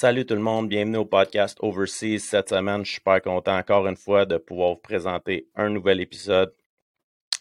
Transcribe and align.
Salut 0.00 0.24
tout 0.24 0.36
le 0.36 0.40
monde, 0.40 0.68
bienvenue 0.68 0.98
au 0.98 1.04
podcast 1.04 1.58
Overseas. 1.60 2.20
Cette 2.20 2.50
semaine, 2.50 2.84
je 2.84 2.90
suis 2.90 2.94
super 2.98 3.20
content 3.20 3.58
encore 3.58 3.84
une 3.88 3.96
fois 3.96 4.26
de 4.26 4.36
pouvoir 4.36 4.74
vous 4.74 4.76
présenter 4.76 5.48
un 5.56 5.70
nouvel 5.70 6.00
épisode. 6.00 6.54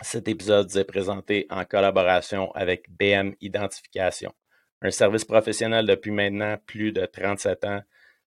Cet 0.02 0.28
épisode 0.28 0.76
est 0.76 0.84
présenté 0.84 1.46
en 1.52 1.66
collaboration 1.66 2.52
avec 2.54 2.90
BM 2.90 3.36
Identification, 3.42 4.34
un 4.82 4.90
service 4.90 5.24
professionnel 5.24 5.86
depuis 5.86 6.10
maintenant 6.10 6.58
plus 6.66 6.92
de 6.92 7.06
37 7.06 7.64
ans. 7.66 7.82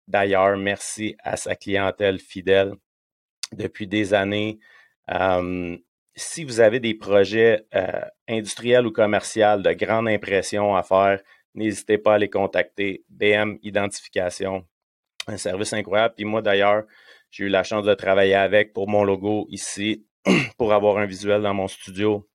D'ailleurs, 0.07 0.55
merci 0.57 1.15
à 1.23 1.35
sa 1.35 1.55
clientèle 1.55 2.19
fidèle 2.19 2.75
depuis 3.51 3.87
des 3.87 4.13
années. 4.13 4.59
Euh, 5.09 5.75
si 6.15 6.43
vous 6.43 6.59
avez 6.59 6.79
des 6.79 6.93
projets 6.93 7.65
euh, 7.73 8.05
industriels 8.27 8.85
ou 8.85 8.91
commerciaux 8.91 9.57
de 9.57 9.73
grande 9.73 10.07
impression 10.07 10.75
à 10.75 10.83
faire, 10.83 11.19
n'hésitez 11.59 11.97
pas 11.97 12.15
à 12.15 12.17
les 12.17 12.29
contacter. 12.29 13.03
BM 13.09 13.57
Identification, 13.61 14.65
un 15.27 15.37
service 15.37 15.73
incroyable. 15.73 16.15
Puis 16.15 16.25
moi, 16.25 16.41
d'ailleurs, 16.41 16.83
j'ai 17.29 17.45
eu 17.45 17.49
la 17.49 17.63
chance 17.63 17.85
de 17.85 17.93
travailler 17.93 18.35
avec 18.35 18.73
pour 18.73 18.87
mon 18.87 19.03
logo 19.03 19.45
ici, 19.49 20.05
pour 20.57 20.73
avoir 20.73 20.97
un 20.97 21.05
visuel 21.05 21.41
dans 21.41 21.53
mon 21.53 21.67
studio. 21.67 22.27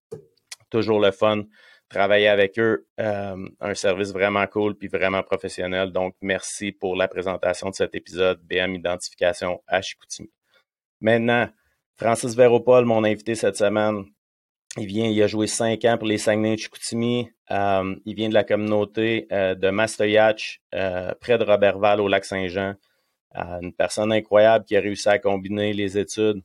Toujours 0.70 1.00
le 1.00 1.10
fun. 1.10 1.44
Travailler 1.88 2.28
avec 2.28 2.58
eux, 2.58 2.88
euh, 2.98 3.48
un 3.60 3.74
service 3.74 4.12
vraiment 4.12 4.46
cool 4.46 4.76
puis 4.76 4.88
vraiment 4.88 5.22
professionnel. 5.22 5.92
Donc, 5.92 6.16
merci 6.20 6.72
pour 6.72 6.96
la 6.96 7.08
présentation 7.08 7.70
de 7.70 7.74
cet 7.74 7.94
épisode 7.94 8.40
BM 8.42 8.74
Identification 8.74 9.62
à 9.66 9.80
Chicoutimi. 9.80 10.30
Maintenant, 11.00 11.48
Francis 11.96 12.34
Véropol, 12.34 12.84
mon 12.84 13.04
invité 13.04 13.34
cette 13.34 13.56
semaine, 13.56 14.04
il 14.76 14.86
vient, 14.86 15.06
il 15.06 15.22
a 15.22 15.26
joué 15.26 15.46
cinq 15.46 15.84
ans 15.84 15.96
pour 15.96 16.08
les 16.08 16.18
Saguenay 16.18 16.56
de 16.56 16.60
Chicoutimi. 16.60 17.30
Euh, 17.50 17.94
il 18.04 18.14
vient 18.14 18.28
de 18.28 18.34
la 18.34 18.44
communauté 18.44 19.28
euh, 19.30 19.54
de 19.54 19.70
Mastoyach, 19.70 20.60
euh, 20.74 21.12
près 21.20 21.38
de 21.38 21.44
Robertval, 21.44 22.00
au 22.00 22.08
lac 22.08 22.24
Saint-Jean. 22.24 22.74
une 23.34 23.72
personne 23.72 24.12
incroyable 24.12 24.64
qui 24.64 24.76
a 24.76 24.80
réussi 24.80 25.08
à 25.08 25.18
combiner 25.18 25.72
les 25.72 25.98
études 25.98 26.42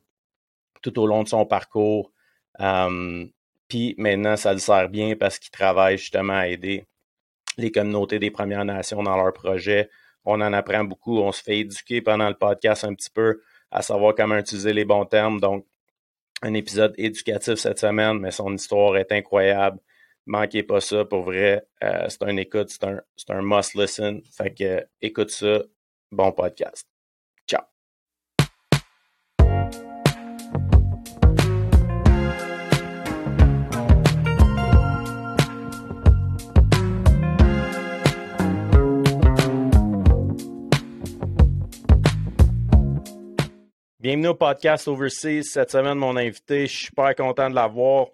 tout 0.82 0.98
au 0.98 1.06
long 1.06 1.22
de 1.22 1.28
son 1.28 1.44
parcours. 1.46 2.12
Puis 3.68 3.94
maintenant, 3.98 4.36
ça 4.36 4.52
le 4.52 4.58
sert 4.58 4.88
bien 4.88 5.14
parce 5.16 5.38
qu'il 5.38 5.50
travaille 5.50 5.98
justement 5.98 6.34
à 6.34 6.48
aider 6.48 6.84
les 7.58 7.70
communautés 7.70 8.18
des 8.18 8.30
Premières 8.30 8.64
Nations 8.64 9.02
dans 9.02 9.16
leurs 9.16 9.32
projets. 9.32 9.88
On 10.24 10.40
en 10.40 10.52
apprend 10.52 10.84
beaucoup. 10.84 11.18
On 11.18 11.32
se 11.32 11.42
fait 11.42 11.60
éduquer 11.60 12.02
pendant 12.02 12.28
le 12.28 12.34
podcast 12.34 12.84
un 12.84 12.94
petit 12.94 13.10
peu 13.10 13.40
à 13.70 13.82
savoir 13.82 14.14
comment 14.14 14.36
utiliser 14.36 14.72
les 14.72 14.84
bons 14.84 15.04
termes. 15.06 15.40
Donc, 15.40 15.66
un 16.42 16.54
épisode 16.54 16.94
éducatif 16.98 17.54
cette 17.56 17.78
semaine, 17.78 18.18
mais 18.18 18.30
son 18.30 18.54
histoire 18.54 18.96
est 18.96 19.12
incroyable. 19.12 19.78
Manquez 20.26 20.62
pas 20.62 20.80
ça, 20.80 21.04
pour 21.04 21.22
vrai. 21.22 21.66
Euh, 21.82 22.06
c'est 22.08 22.22
un 22.22 22.36
écoute, 22.36 22.70
c'est 22.70 22.84
un, 22.84 23.00
un 23.28 23.42
must 23.42 23.74
listen. 23.74 24.22
Fait 24.36 24.54
que 24.54 24.86
écoute 25.00 25.30
ça. 25.30 25.62
Bon 26.12 26.32
podcast. 26.32 26.89
Bienvenue 44.00 44.28
au 44.28 44.34
podcast 44.34 44.88
Overseas. 44.88 45.42
Cette 45.42 45.72
semaine, 45.72 45.98
mon 45.98 46.16
invité, 46.16 46.66
je 46.66 46.74
suis 46.74 46.86
super 46.86 47.14
content 47.14 47.50
de 47.50 47.54
l'avoir. 47.54 48.06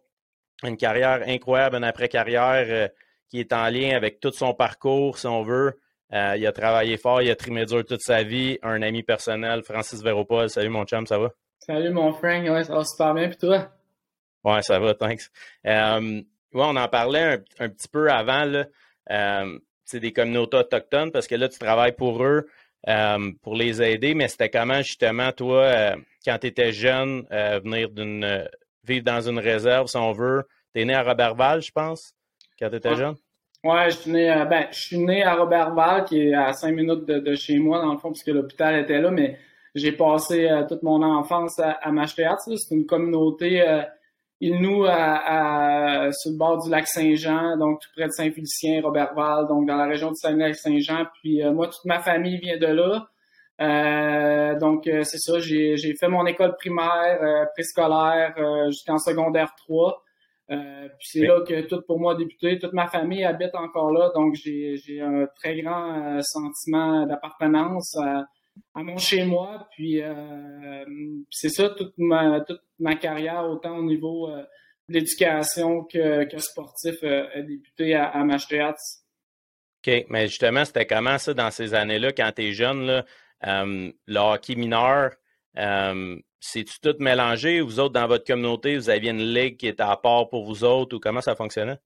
Une 0.65 0.77
carrière 0.77 1.23
incroyable, 1.28 1.77
une 1.77 1.84
après-carrière 1.84 2.67
euh, 2.69 2.89
qui 3.28 3.39
est 3.39 3.53
en 3.53 3.69
lien 3.69 3.95
avec 3.95 4.19
tout 4.19 4.33
son 4.33 4.53
parcours, 4.53 5.17
si 5.17 5.28
on 5.28 5.45
veut. 5.45 5.78
Euh, 6.12 6.34
il 6.37 6.45
a 6.45 6.51
travaillé 6.51 6.97
fort, 6.97 7.23
il 7.23 7.31
a 7.31 7.37
trimé 7.37 7.67
dur 7.67 7.84
toute 7.84 8.01
sa 8.01 8.25
vie. 8.25 8.59
Un 8.65 8.83
ami 8.83 9.05
personnel, 9.05 9.62
Francis 9.62 10.03
Véropol. 10.03 10.51
Salut 10.51 10.70
mon 10.70 10.84
chum, 10.87 11.06
ça 11.06 11.20
va? 11.20 11.31
Salut 11.61 11.91
mon 11.91 12.12
Frank, 12.12 12.43
ouais, 12.43 12.65
ça 12.65 12.75
va 12.75 12.84
super 12.84 13.15
bien, 13.15 13.28
puis 13.28 13.39
toi? 13.39 13.69
Ouais, 14.43 14.62
ça 14.62 14.81
va, 14.81 14.93
thanks. 14.95 15.31
Euh, 15.66 16.00
ouais, 16.00 16.65
on 16.65 16.75
en 16.75 16.89
parlait 16.89 17.44
un, 17.60 17.69
petit 17.69 17.87
peu 17.87 18.10
avant, 18.10 18.44
là. 18.44 19.44
c'est 19.84 20.00
des 20.00 20.12
communautés 20.12 20.56
autochtones 20.56 21.12
parce 21.12 21.28
que 21.28 21.37
là, 21.37 21.49
tu 21.49 21.60
travailles 21.60 21.94
pour 21.94 22.25
eux. 22.25 22.49
Euh, 22.88 23.32
pour 23.42 23.56
les 23.56 23.82
aider, 23.82 24.14
mais 24.14 24.28
c'était 24.28 24.48
comment 24.48 24.80
justement, 24.80 25.32
toi, 25.32 25.62
euh, 25.64 25.97
quand 26.24 26.38
tu 26.38 26.47
étais 26.47 26.70
jeune, 26.70 27.26
euh, 27.32 27.58
venir 27.58 27.91
d'une 27.91 28.48
vivre 28.84 29.04
dans 29.04 29.20
une 29.20 29.41
réserve, 29.41 29.88
si 29.88 29.97
on 29.97 30.12
veut? 30.12 30.44
Tu 30.72 30.82
es 30.82 30.84
né 30.84 30.94
à 30.94 31.02
Robertval, 31.02 31.60
je 31.62 31.72
pense, 31.72 32.14
quand 32.60 32.70
tu 32.70 32.76
étais 32.76 32.94
jeune? 32.94 33.16
Oui, 33.64 33.78
je 33.86 33.91
suis 33.91 34.10
né, 34.12 34.44
ben, 34.48 34.69
je 34.70 34.78
suis 34.78 34.98
né 34.98 35.24
à 35.24 35.34
Robertval, 35.34 36.04
qui 36.04 36.28
est 36.28 36.34
à 36.34 36.52
cinq 36.52 36.76
minutes 36.76 37.06
de, 37.06 37.34
chez 37.34 37.58
moi, 37.58 37.80
dans 37.80 37.92
le 37.92 37.98
fond, 37.98 38.12
puisque 38.12 38.28
l'hôpital 38.28 38.78
était 38.78 39.00
là, 39.00 39.10
mais 39.10 39.36
j'ai 39.74 39.91
passé 39.91 40.48
toute 40.68 40.84
mon 40.84 41.03
enfance 41.03 41.58
à, 41.58 41.80
à 41.82 42.06
C'est 42.06 42.74
une 42.74 42.86
communauté 42.86 43.64
il 44.41 44.60
nous 44.60 44.84
à, 44.84 46.10
sur 46.12 46.32
le 46.32 46.36
bord 46.36 46.62
du 46.62 46.70
lac 46.70 46.86
Saint-Jean, 46.86 47.56
donc 47.56 47.80
tout 47.80 47.88
près 47.97 48.06
de 48.06 48.12
Saint-Félicien, 48.12 48.82
Robertval, 48.82 49.47
donc 49.48 49.66
dans 49.66 49.76
la 49.76 49.86
région 49.86 50.10
du 50.10 50.16
Saguenay-Saint-Jean. 50.16 51.06
Puis 51.20 51.42
euh, 51.42 51.52
moi, 51.52 51.69
toute 51.69 51.84
ma 51.86 52.00
famille 52.00 52.38
vient 52.38 52.58
de 52.58 52.66
là. 52.66 53.08
Euh, 53.62 54.58
donc 54.58 54.86
euh, 54.86 55.02
c'est 55.04 55.19
ça, 55.19 55.38
j'ai, 55.38 55.76
fait 55.98 56.08
mon 56.08 56.26
école 56.26 56.54
primaire, 56.56 57.48
préscolaire 57.54 58.34
jusqu'en 58.69 58.98
secondaire 58.98 59.54
3. 59.56 60.02
puis 60.48 60.58
c'est 61.00 61.26
là 61.26 61.41
que 61.41 61.62
tout 61.62 61.80
pour 61.86 61.98
moi 61.98 62.12
a 62.12 62.16
débuté. 62.16 62.58
Toute 62.58 62.74
ma 62.74 62.88
famille 62.88 63.24
habite 63.24 63.54
encore 63.54 63.91
là, 63.91 64.10
donc 64.14 64.34
j'ai, 64.34 64.76
j'ai 64.76 65.00
un 65.00 65.26
très 65.36 65.62
grand 65.62 66.20
sentiment 66.20 67.06
d'appartenance 67.06 67.97
à 67.97 68.26
mon 68.75 68.99
chez 68.99 69.25
moi. 69.25 69.69
Puis 69.72 70.03
euh, 70.03 70.84
c'est 71.31 71.49
ça 71.49 71.71
toute 71.71 71.94
ma 71.99 72.41
toute 72.41 72.62
ma 72.78 72.97
carrière, 72.97 73.44
autant 73.44 73.78
au 73.78 73.83
niveau 73.83 74.28
euh, 74.31 74.43
de 74.89 74.94
l'éducation 74.94 75.84
que, 75.84 76.25
que 76.25 76.39
sportif, 76.39 76.97
euh, 77.03 77.27
a 77.34 77.43
débuté 77.43 77.95
à, 77.95 78.09
à 78.09 78.25
OK, 78.25 80.06
mais 80.09 80.27
justement, 80.27 80.65
c'était 80.65 80.87
comment 80.87 81.19
ça 81.19 81.34
dans 81.34 81.50
ces 81.50 81.75
années-là, 81.75 82.12
quand 82.12 82.31
tu 82.34 82.43
es 82.43 82.53
jeune, 82.53 82.87
là, 82.87 83.05
le 83.43 84.19
hockey 84.19 84.56
mineur, 84.56 85.12
c'est-tu 86.41 86.81
tout 86.81 86.97
mélangé? 86.99 87.61
Vous 87.61 87.78
autres, 87.78 87.93
dans 87.93 88.06
votre 88.06 88.25
communauté, 88.25 88.77
vous 88.77 88.91
aviez 88.91 89.11
une 89.11 89.33
ligue 89.33 89.56
qui 89.56 89.69
était 89.69 89.83
à 89.83 89.97
part 89.97 90.28
pour 90.28 90.45
vous 90.45 90.65
autres 90.65 90.97
ou 90.97 91.00
comment 91.00 91.21
ça 91.21 91.37
fonctionnait? 91.37 91.78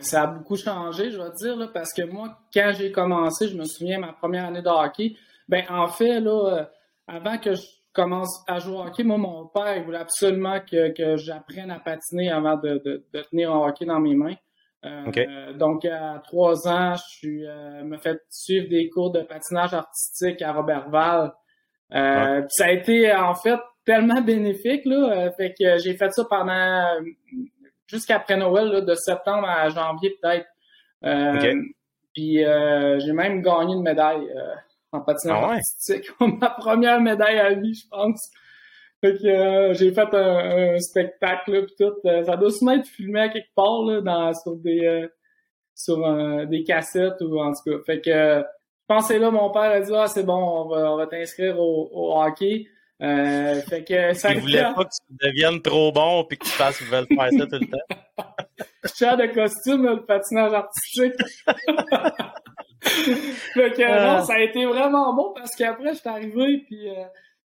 Ça 0.00 0.22
a 0.22 0.26
beaucoup 0.26 0.56
changé, 0.56 1.10
je 1.10 1.18
vais 1.18 1.30
te 1.30 1.36
dire, 1.36 1.56
là, 1.56 1.68
parce 1.68 1.92
que 1.92 2.02
moi, 2.02 2.38
quand 2.52 2.72
j'ai 2.76 2.90
commencé, 2.90 3.48
je 3.48 3.56
me 3.56 3.64
souviens, 3.64 3.98
ma 3.98 4.12
première 4.12 4.46
année 4.46 4.62
de 4.62 4.68
hockey, 4.68 5.16
ben, 5.48 5.64
en 5.70 5.88
fait, 5.88 6.20
là, 6.20 6.58
euh, 6.58 6.64
avant 7.06 7.38
que 7.38 7.54
je 7.54 7.62
commence 7.92 8.44
à 8.46 8.58
jouer 8.58 8.76
au 8.76 8.80
hockey, 8.82 9.04
moi, 9.04 9.16
mon 9.16 9.46
père, 9.46 9.76
il 9.76 9.84
voulait 9.84 9.98
absolument 9.98 10.60
que, 10.60 10.92
que 10.92 11.16
j'apprenne 11.16 11.70
à 11.70 11.78
patiner 11.80 12.30
avant 12.30 12.56
de, 12.56 12.80
de, 12.84 13.04
de, 13.12 13.20
tenir 13.22 13.52
un 13.52 13.66
hockey 13.66 13.86
dans 13.86 14.00
mes 14.00 14.14
mains. 14.14 14.36
Euh, 14.84 15.52
Donc, 15.54 15.84
à 15.84 16.20
trois 16.24 16.68
ans, 16.68 16.94
je 16.94 17.16
suis, 17.16 17.46
euh, 17.46 17.82
me 17.84 17.96
fait 17.96 18.20
suivre 18.28 18.68
des 18.68 18.88
cours 18.88 19.10
de 19.10 19.22
patinage 19.22 19.74
artistique 19.74 20.42
à 20.42 20.52
Robertval. 20.52 21.32
Euh, 21.92 22.42
Ça 22.48 22.66
a 22.66 22.70
été, 22.70 23.12
en 23.12 23.34
fait, 23.34 23.58
tellement 23.84 24.20
bénéfique, 24.20 24.84
là. 24.84 25.10
Euh, 25.12 25.30
fait 25.32 25.54
que 25.58 25.78
j'ai 25.78 25.96
fait 25.96 26.10
ça 26.10 26.24
pendant 26.28 26.84
jusqu'après 27.86 28.36
Noël, 28.36 28.66
là, 28.68 28.80
de 28.80 28.94
septembre 28.94 29.48
à 29.48 29.68
janvier, 29.70 30.16
peut-être. 30.20 30.46
Puis 32.12 32.38
j'ai 32.38 33.12
même 33.12 33.42
gagné 33.42 33.74
une 33.74 33.82
médaille 33.82 34.28
en 34.96 35.00
patinage 35.00 35.38
ah 35.42 35.52
artistique. 35.52 36.10
Ma 36.20 36.50
première 36.50 37.00
médaille 37.00 37.38
à 37.38 37.54
vie, 37.54 37.74
je 37.74 37.88
pense. 37.88 38.30
Fait 39.00 39.12
que 39.18 39.26
euh, 39.26 39.74
j'ai 39.74 39.92
fait 39.92 40.08
un, 40.12 40.78
spectacle 40.78 41.52
là, 41.52 41.60
tout. 41.78 41.94
Euh, 42.06 42.24
ça 42.24 42.36
doit 42.36 42.50
sûrement 42.50 42.72
être 42.72 42.86
filmé 42.86 43.20
à 43.20 43.28
quelque 43.28 43.54
part 43.54 43.82
là, 43.82 44.00
dans, 44.00 44.32
sur 44.34 44.56
des 44.56 44.84
euh, 44.84 45.08
sur 45.74 45.98
des 46.46 46.64
cassettes 46.64 47.20
ou 47.20 47.38
en 47.38 47.52
tout 47.52 47.70
cas. 47.70 47.76
Fait 47.84 48.00
que 48.00 48.10
je 48.10 48.44
pensais 48.88 49.18
là, 49.18 49.30
mon 49.30 49.50
père 49.50 49.62
a 49.62 49.80
dit 49.80 49.92
Ah 49.94 50.06
c'est 50.06 50.24
bon, 50.24 50.34
on 50.34 50.68
va, 50.68 50.92
on 50.92 50.96
va 50.96 51.06
t'inscrire 51.06 51.60
au, 51.60 51.90
au, 51.92 52.18
hockey. 52.18 52.66
fait 52.98 53.84
que 53.86 54.14
ça 54.14 54.32
Il 54.32 54.40
voulait 54.40 54.62
pas 54.62 54.84
que 54.84 54.90
tu 54.90 55.26
deviennes 55.26 55.60
trop 55.60 55.92
bon 55.92 56.24
puis 56.24 56.38
que 56.38 56.44
tu 56.44 56.52
fasses 56.52 56.78
faire 56.78 57.04
ça 57.04 57.46
tout 57.46 57.58
le 57.60 57.70
temps. 57.70 58.24
Cher 58.96 59.16
de 59.18 59.26
costume, 59.26 59.84
le 59.84 60.06
patinage 60.06 60.54
artistique. 60.54 61.12
fait 62.82 63.72
que 63.72 63.82
non, 63.82 64.18
euh. 64.18 64.22
ça 64.22 64.34
a 64.34 64.40
été 64.40 64.64
vraiment 64.66 65.14
bon 65.14 65.32
parce 65.34 65.54
qu'après, 65.56 65.94
j'étais 65.94 66.08
arrivé 66.08 66.64
puis 66.66 66.88
euh, 66.90 67.04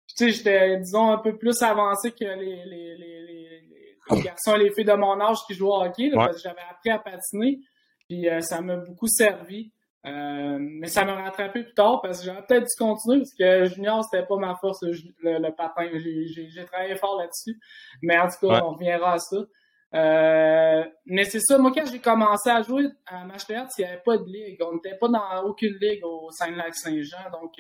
tu 0.08 0.26
sais, 0.26 0.30
j'étais, 0.32 0.78
disons, 0.78 1.12
un 1.12 1.18
peu 1.20 1.38
plus 1.38 1.62
avancé 1.62 2.12
que 2.12 2.26
les, 2.26 2.66
les, 2.66 2.96
les, 2.96 3.64
les, 4.12 4.22
garçons 4.22 4.56
et 4.56 4.64
les 4.64 4.72
filles 4.72 4.86
de 4.86 4.94
mon 4.94 5.22
âge 5.22 5.38
qui 5.46 5.54
jouaient 5.54 5.70
au 5.70 5.84
hockey, 5.84 6.10
parce 6.14 6.38
que 6.38 6.42
j'avais 6.42 6.62
appris 6.70 6.90
à 6.90 6.98
patiner. 6.98 7.60
Puis 8.08 8.28
euh, 8.28 8.42
ça 8.42 8.60
m'a 8.60 8.78
beaucoup 8.78 9.08
servi. 9.08 9.72
mais 10.04 10.88
ça 10.88 11.06
m'a 11.06 11.14
rattrapé 11.14 11.64
plus 11.64 11.74
tard 11.76 12.02
parce 12.02 12.20
que 12.20 12.26
j'aurais 12.26 12.44
peut-être 12.44 12.64
dû 12.64 12.76
continuer 12.78 13.20
parce 13.20 13.34
que 13.36 13.66
junior, 13.76 14.04
c'était 14.04 14.26
pas 14.26 14.38
ma 14.38 14.56
force, 14.56 14.82
le, 14.82 15.52
patin. 15.52 15.90
J'ai 15.94 16.66
travaillé 16.66 16.96
fort 16.96 17.20
là-dessus. 17.20 17.60
Mais 18.02 18.18
en 18.18 18.28
tout 18.28 18.48
cas, 18.48 18.64
on 18.64 18.72
reviendra 18.72 19.14
à 19.14 19.20
ça. 19.20 19.38
Mais 19.92 21.24
c'est 21.26 21.40
ça, 21.40 21.58
moi, 21.58 21.72
quand 21.74 21.86
j'ai 21.92 22.00
commencé 22.00 22.50
à 22.50 22.62
jouer 22.62 22.86
à 23.06 23.26
match 23.26 23.44
il 23.50 23.56
n'y 23.80 23.86
avait 23.86 24.02
pas 24.06 24.18
de 24.18 24.26
ligue. 24.26 24.60
On 24.62 24.76
n'était 24.76 24.98
pas 24.98 25.08
dans 25.08 25.44
aucune 25.44 25.78
ligue 25.82 26.06
au 26.06 26.30
Saint-Lac-Saint-Jean. 26.32 27.30
Donc, 27.32 27.54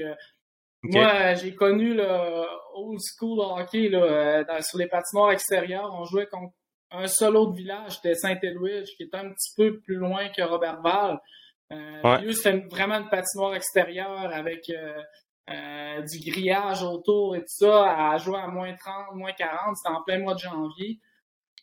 moi, 0.83 1.33
j'ai 1.33 1.55
connu 1.55 1.93
le 1.93 2.45
old 2.73 2.99
school 2.99 3.39
hockey 3.39 3.89
là, 3.89 4.61
sur 4.61 4.77
les 4.77 4.87
patinoires 4.87 5.31
extérieures. 5.31 5.91
On 5.93 6.05
jouait 6.05 6.27
contre 6.27 6.53
un 6.91 7.07
seul 7.07 7.35
autre 7.35 7.53
village, 7.53 7.97
c'était 7.97 8.15
Saint-Éluige, 8.15 8.95
qui 8.97 9.03
était 9.03 9.17
un 9.17 9.29
petit 9.29 9.53
peu 9.55 9.79
plus 9.79 9.95
loin 9.95 10.29
que 10.29 10.41
Robertval. 10.41 11.19
Euh, 11.71 12.31
c'était 12.33 12.65
vraiment 12.69 12.95
une 12.95 13.09
patinoire 13.09 13.53
extérieure 13.53 14.31
avec 14.33 14.69
euh, 14.71 14.99
euh, 15.51 16.01
du 16.01 16.31
grillage 16.31 16.81
autour 16.81 17.35
et 17.35 17.41
tout 17.41 17.45
ça, 17.47 18.11
à 18.11 18.17
jouer 18.17 18.39
à 18.39 18.47
moins 18.47 18.73
30, 18.73 19.15
moins 19.15 19.33
40. 19.33 19.77
C'était 19.77 19.95
en 19.95 20.01
plein 20.01 20.19
mois 20.19 20.33
de 20.33 20.39
janvier. 20.39 20.99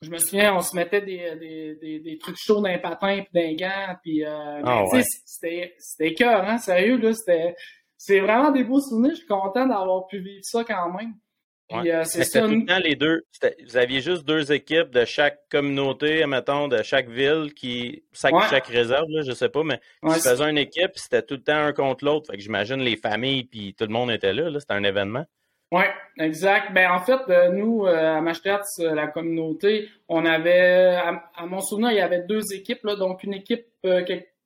Je 0.02 0.10
me 0.10 0.18
souviens, 0.18 0.54
on 0.54 0.60
se 0.60 0.76
mettait 0.76 1.00
des, 1.00 1.76
des, 1.80 2.00
des, 2.00 2.18
trucs 2.18 2.36
chauds 2.36 2.60
dans 2.60 2.68
les 2.68 2.78
patins 2.78 3.22
puis 3.22 3.30
dans 3.32 3.40
les 3.40 3.56
gants. 3.56 3.96
Puis, 4.02 4.24
euh, 4.24 4.60
ah 4.64 4.84
c'était, 5.26 5.74
c'était 5.78 6.14
cœur, 6.14 6.44
hein, 6.44 6.58
sérieux, 6.58 6.98
là. 6.98 7.12
C'était, 7.14 7.56
c'est 7.96 8.20
vraiment 8.20 8.50
des 8.50 8.64
beaux 8.64 8.80
souvenirs. 8.80 9.12
Je 9.12 9.18
suis 9.18 9.26
content 9.26 9.66
d'avoir 9.66 10.06
pu 10.06 10.18
vivre 10.18 10.44
ça 10.44 10.64
quand 10.64 10.92
même. 10.92 11.14
Euh, 11.72 12.04
c'était 12.04 12.40
tout 12.40 12.46
le 12.46 12.64
temps 12.64 12.78
les 12.78 12.94
deux. 12.94 13.22
Vous 13.64 13.76
aviez 13.76 14.00
juste 14.00 14.24
deux 14.24 14.52
équipes 14.52 14.90
de 14.90 15.04
chaque 15.04 15.40
communauté, 15.50 16.24
mettons, 16.26 16.68
de 16.68 16.82
chaque 16.82 17.08
ville, 17.08 17.52
qui 17.54 18.04
chaque, 18.12 18.34
chaque 18.48 18.68
réserve, 18.68 19.06
là, 19.08 19.22
je 19.22 19.32
sais 19.32 19.48
pas, 19.48 19.64
mais 19.64 19.80
qui 20.02 20.20
faisaient 20.20 20.48
une 20.48 20.58
équipe, 20.58 20.92
c'était 20.94 21.22
tout 21.22 21.34
le 21.34 21.42
temps 21.42 21.56
un 21.56 21.72
contre 21.72 22.04
l'autre. 22.04 22.30
Fait 22.30 22.36
que 22.36 22.42
j'imagine 22.42 22.78
les 22.78 22.96
familles, 22.96 23.44
puis 23.44 23.74
tout 23.74 23.84
le 23.84 23.92
monde 23.92 24.10
était 24.12 24.32
là. 24.32 24.48
là 24.48 24.60
c'était 24.60 24.74
un 24.74 24.84
événement. 24.84 25.24
Oui, 25.72 25.82
exact. 26.18 26.72
Ben 26.72 26.90
en 26.90 27.00
fait, 27.00 27.20
euh, 27.28 27.48
nous, 27.50 27.86
euh, 27.86 28.16
à 28.16 28.20
Machtert, 28.20 28.62
la 28.78 29.08
communauté, 29.08 29.88
on 30.08 30.24
avait, 30.24 30.94
à, 30.94 31.46
mon 31.46 31.60
souvenir, 31.60 31.90
il 31.90 31.96
y 31.96 32.00
avait 32.00 32.22
deux 32.22 32.52
équipes, 32.54 32.84
là, 32.84 32.94
donc 32.94 33.24
une 33.24 33.34
équipe 33.34 33.66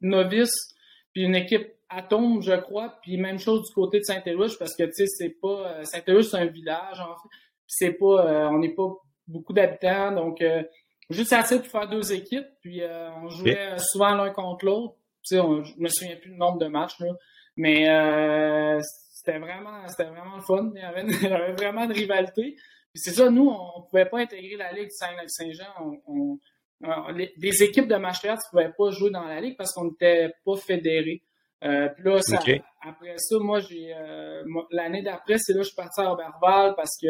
novice, 0.00 0.74
puis 1.12 1.22
une 1.22 1.34
équipe 1.34 1.68
Atome, 1.90 2.40
je 2.40 2.52
crois, 2.52 2.94
puis 3.02 3.16
même 3.16 3.40
chose 3.40 3.66
du 3.66 3.74
côté 3.74 3.98
de 3.98 4.04
Saint-Éluge, 4.04 4.58
parce 4.58 4.76
que, 4.76 4.84
tu 4.84 4.92
sais, 4.92 5.06
c'est 5.06 5.40
pas... 5.40 5.48
Euh, 5.48 5.84
Saint-Éluge, 5.84 6.26
c'est 6.26 6.36
un 6.36 6.46
village, 6.46 7.00
en 7.00 7.16
fait, 7.16 7.28
puis 7.28 7.66
c'est 7.66 7.92
pas... 7.92 8.26
Euh, 8.26 8.48
on 8.48 8.58
n'est 8.58 8.74
pas 8.74 8.88
beaucoup 9.26 9.52
d'habitants, 9.52 10.12
donc 10.12 10.40
euh, 10.40 10.62
juste 11.10 11.32
assez 11.32 11.58
pour 11.58 11.66
faire 11.66 11.88
deux 11.88 12.12
équipes, 12.12 12.46
puis 12.60 12.82
on 13.22 13.28
jouait 13.28 13.76
souvent 13.78 14.14
l'un 14.14 14.30
contre 14.30 14.64
l'autre. 14.64 14.94
Tu 15.22 15.36
sais, 15.36 15.42
je 15.42 15.80
me 15.80 15.88
souviens 15.88 16.16
plus 16.16 16.30
du 16.30 16.36
nombre 16.36 16.58
de 16.58 16.66
matchs, 16.66 16.98
là, 17.00 17.12
mais 17.56 17.86
c'était 19.20 19.38
vraiment 19.38 19.86
c'était 19.88 20.08
vraiment 20.08 20.40
fun. 20.40 20.70
Il 20.74 20.80
y 20.80 20.84
avait, 20.84 21.52
vraiment 21.52 21.84
une 21.84 21.92
rivalité. 21.92 22.56
Puis 22.92 23.02
c'est 23.02 23.12
ça, 23.12 23.30
nous, 23.30 23.48
on, 23.48 23.82
pouvait 23.82 24.06
pas 24.06 24.18
intégrer 24.18 24.56
la 24.56 24.72
Ligue 24.72 24.90
Saint-Jean. 24.90 26.00
On, 26.06 26.38
les, 27.12 27.62
équipes 27.62 27.86
de 27.86 27.96
match 27.96 28.24
ne 28.24 28.34
pouvaient 28.50 28.72
pas 28.76 28.90
jouer 28.90 29.10
dans 29.10 29.24
la 29.24 29.40
Ligue 29.40 29.56
parce 29.56 29.72
qu'on 29.72 29.84
n'était 29.84 30.32
pas 30.44 30.56
fédérés. 30.56 31.22
Euh, 31.62 31.88
puis 31.90 32.04
là, 32.04 32.18
après 32.80 33.18
ça, 33.18 33.36
moi, 33.38 33.60
j'ai 33.60 33.92
euh, 33.94 34.42
l'année 34.70 35.02
d'après, 35.02 35.36
c'est 35.36 35.52
là 35.52 35.58
que 35.58 35.64
je 35.64 35.68
suis 35.68 35.76
parti 35.76 36.00
à 36.00 36.08
Robertval 36.08 36.74
parce 36.74 36.96
que 37.00 37.08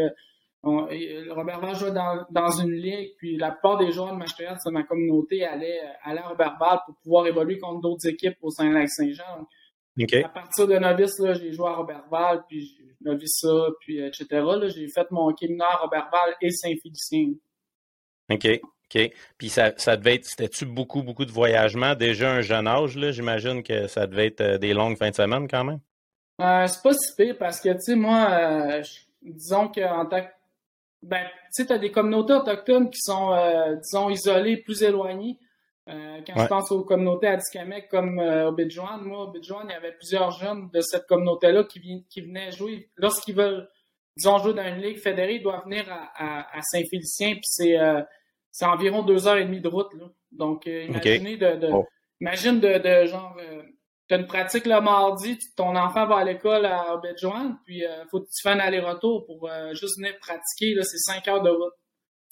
Robertval 0.62 1.77
jouait 1.77 1.93
dans, 1.93 2.27
dans, 2.31 2.51
une 2.61 2.73
ligue, 2.73 3.12
puis 3.17 3.37
la 3.37 3.53
plupart 3.53 3.79
des 3.79 3.93
joueurs 3.93 4.12
de 4.12 4.19
Machtériat 4.19 4.57
de 4.67 4.71
ma 4.73 4.83
communauté 4.83 5.45
allaient, 5.45 5.81
allaient 6.03 6.21
à 6.21 6.29
Robertval 6.29 6.81
pour 6.85 6.97
pouvoir 6.97 7.27
évoluer 7.29 7.59
contre 7.59 7.81
d'autres 7.81 8.09
équipes 8.09 8.37
au 8.43 8.51
Saint-Lac-Saint-Jean. 8.51 9.47
À 10.25 10.29
partir 10.29 10.67
de 10.67 10.79
novice, 10.79 11.19
là, 11.19 11.35
j'ai 11.35 11.52
joué 11.52 11.69
à 11.69 11.75
Robertval, 11.75 12.44
puis 12.49 12.76
novice 13.00 13.41
ça, 13.41 13.69
puis 13.81 14.00
etc. 14.00 14.26
Là, 14.31 14.69
j'ai 14.69 14.88
fait 14.88 15.11
mon 15.11 15.29
à 15.31 15.76
Robertval 15.76 16.37
et 16.41 16.50
Saint-Félicien. 16.50 17.32
OK. 18.31 18.61
OK. 18.93 19.12
Puis 19.38 19.49
ça, 19.49 19.73
ça 19.76 19.97
devait 19.97 20.17
être, 20.17 20.25
c'était-tu 20.25 20.67
beaucoup, 20.67 21.02
beaucoup 21.02 21.25
de 21.25 21.31
voyagement? 21.31 21.94
Déjà 21.94 22.32
un 22.32 22.41
jeune 22.41 22.67
âge, 22.67 22.97
là, 22.97 23.12
j'imagine 23.12 23.62
que 23.62 23.87
ça 23.87 24.06
devait 24.06 24.26
être 24.26 24.41
euh, 24.41 24.58
des 24.58 24.75
longues 24.75 24.97
fins 24.97 25.11
de 25.11 25.14
semaine 25.14 25.47
quand 25.49 25.64
même? 25.64 25.81
Euh, 26.41 26.67
c'est 26.67 26.82
pas 26.82 26.93
si 26.93 27.14
pire 27.17 27.37
parce 27.38 27.61
que, 27.61 27.69
tu 27.70 27.81
sais, 27.81 27.94
moi, 27.94 28.29
euh, 28.31 28.82
disons 29.23 29.69
qu'en 29.69 30.06
tant 30.06 30.23
que. 30.23 30.31
Ben, 31.02 31.25
tu 31.25 31.62
sais, 31.62 31.67
t'as 31.67 31.79
des 31.79 31.91
communautés 31.91 32.35
autochtones 32.35 32.91
qui 32.91 33.00
sont, 33.00 33.35
disons, 33.82 34.11
isolées, 34.11 34.58
plus 34.58 34.82
éloignées. 34.82 35.38
Quand 35.87 36.43
je 36.43 36.47
pense 36.47 36.71
aux 36.73 36.85
communautés 36.85 37.27
Atikamek 37.27 37.88
comme 37.88 38.19
au 38.19 38.53
Bidjouan, 38.53 38.99
moi, 38.99 39.25
au 39.25 39.31
Bidjouan, 39.31 39.62
il 39.65 39.73
y 39.73 39.75
avait 39.75 39.93
plusieurs 39.93 40.31
jeunes 40.31 40.71
de 40.73 40.81
cette 40.81 41.06
communauté-là 41.06 41.65
qui, 41.65 42.06
qui 42.09 42.21
venaient 42.21 42.53
jouer. 42.53 42.91
Lorsqu'ils 42.97 43.35
veulent, 43.35 43.69
disons, 44.17 44.38
jouer 44.38 44.55
dans 44.55 44.67
une 44.67 44.81
ligue 44.82 44.99
fédérée, 44.99 45.37
ils 45.37 45.43
doivent 45.43 45.65
venir 45.65 45.85
à, 45.91 46.56
à 46.56 46.62
Saint-Félicien, 46.62 47.32
puis 47.32 47.44
c'est 47.44 47.77
c'est 48.53 48.67
environ 48.67 49.03
deux 49.03 49.29
heures 49.29 49.37
et 49.37 49.44
demie 49.44 49.61
de 49.61 49.69
route. 49.69 49.93
Là. 49.94 50.06
Donc, 50.32 50.67
euh, 50.67 50.85
imaginez 50.85 51.37
de, 51.37 51.69
oh. 51.73 51.87
imagine 52.21 52.59
de, 52.59 52.79
de 52.79 53.06
genre, 53.06 53.37
euh, 53.41 53.62
tu 54.09 54.15
as 54.15 54.19
une 54.19 54.26
pratique 54.26 54.67
le 54.67 54.81
mardi, 54.81 55.38
ton 55.56 55.76
enfant 55.76 56.06
va 56.06 56.17
à 56.17 56.25
l'école 56.25 56.67
à 56.67 56.94
Obedjouan, 56.94 57.56
puis 57.65 57.85
euh, 57.85 58.05
faut 58.11 58.21
que 58.21 58.26
tu 58.26 58.43
fasses 58.43 58.56
un 58.56 58.59
aller-retour 58.59 59.25
pour 59.25 59.49
juste 59.73 59.99
venir 59.99 60.19
pratiquer. 60.19 60.75
Là, 60.75 60.83
c'est 60.83 60.99
cinq 60.99 61.29
heures 61.29 61.43
de 61.43 61.50
route. 61.50 61.75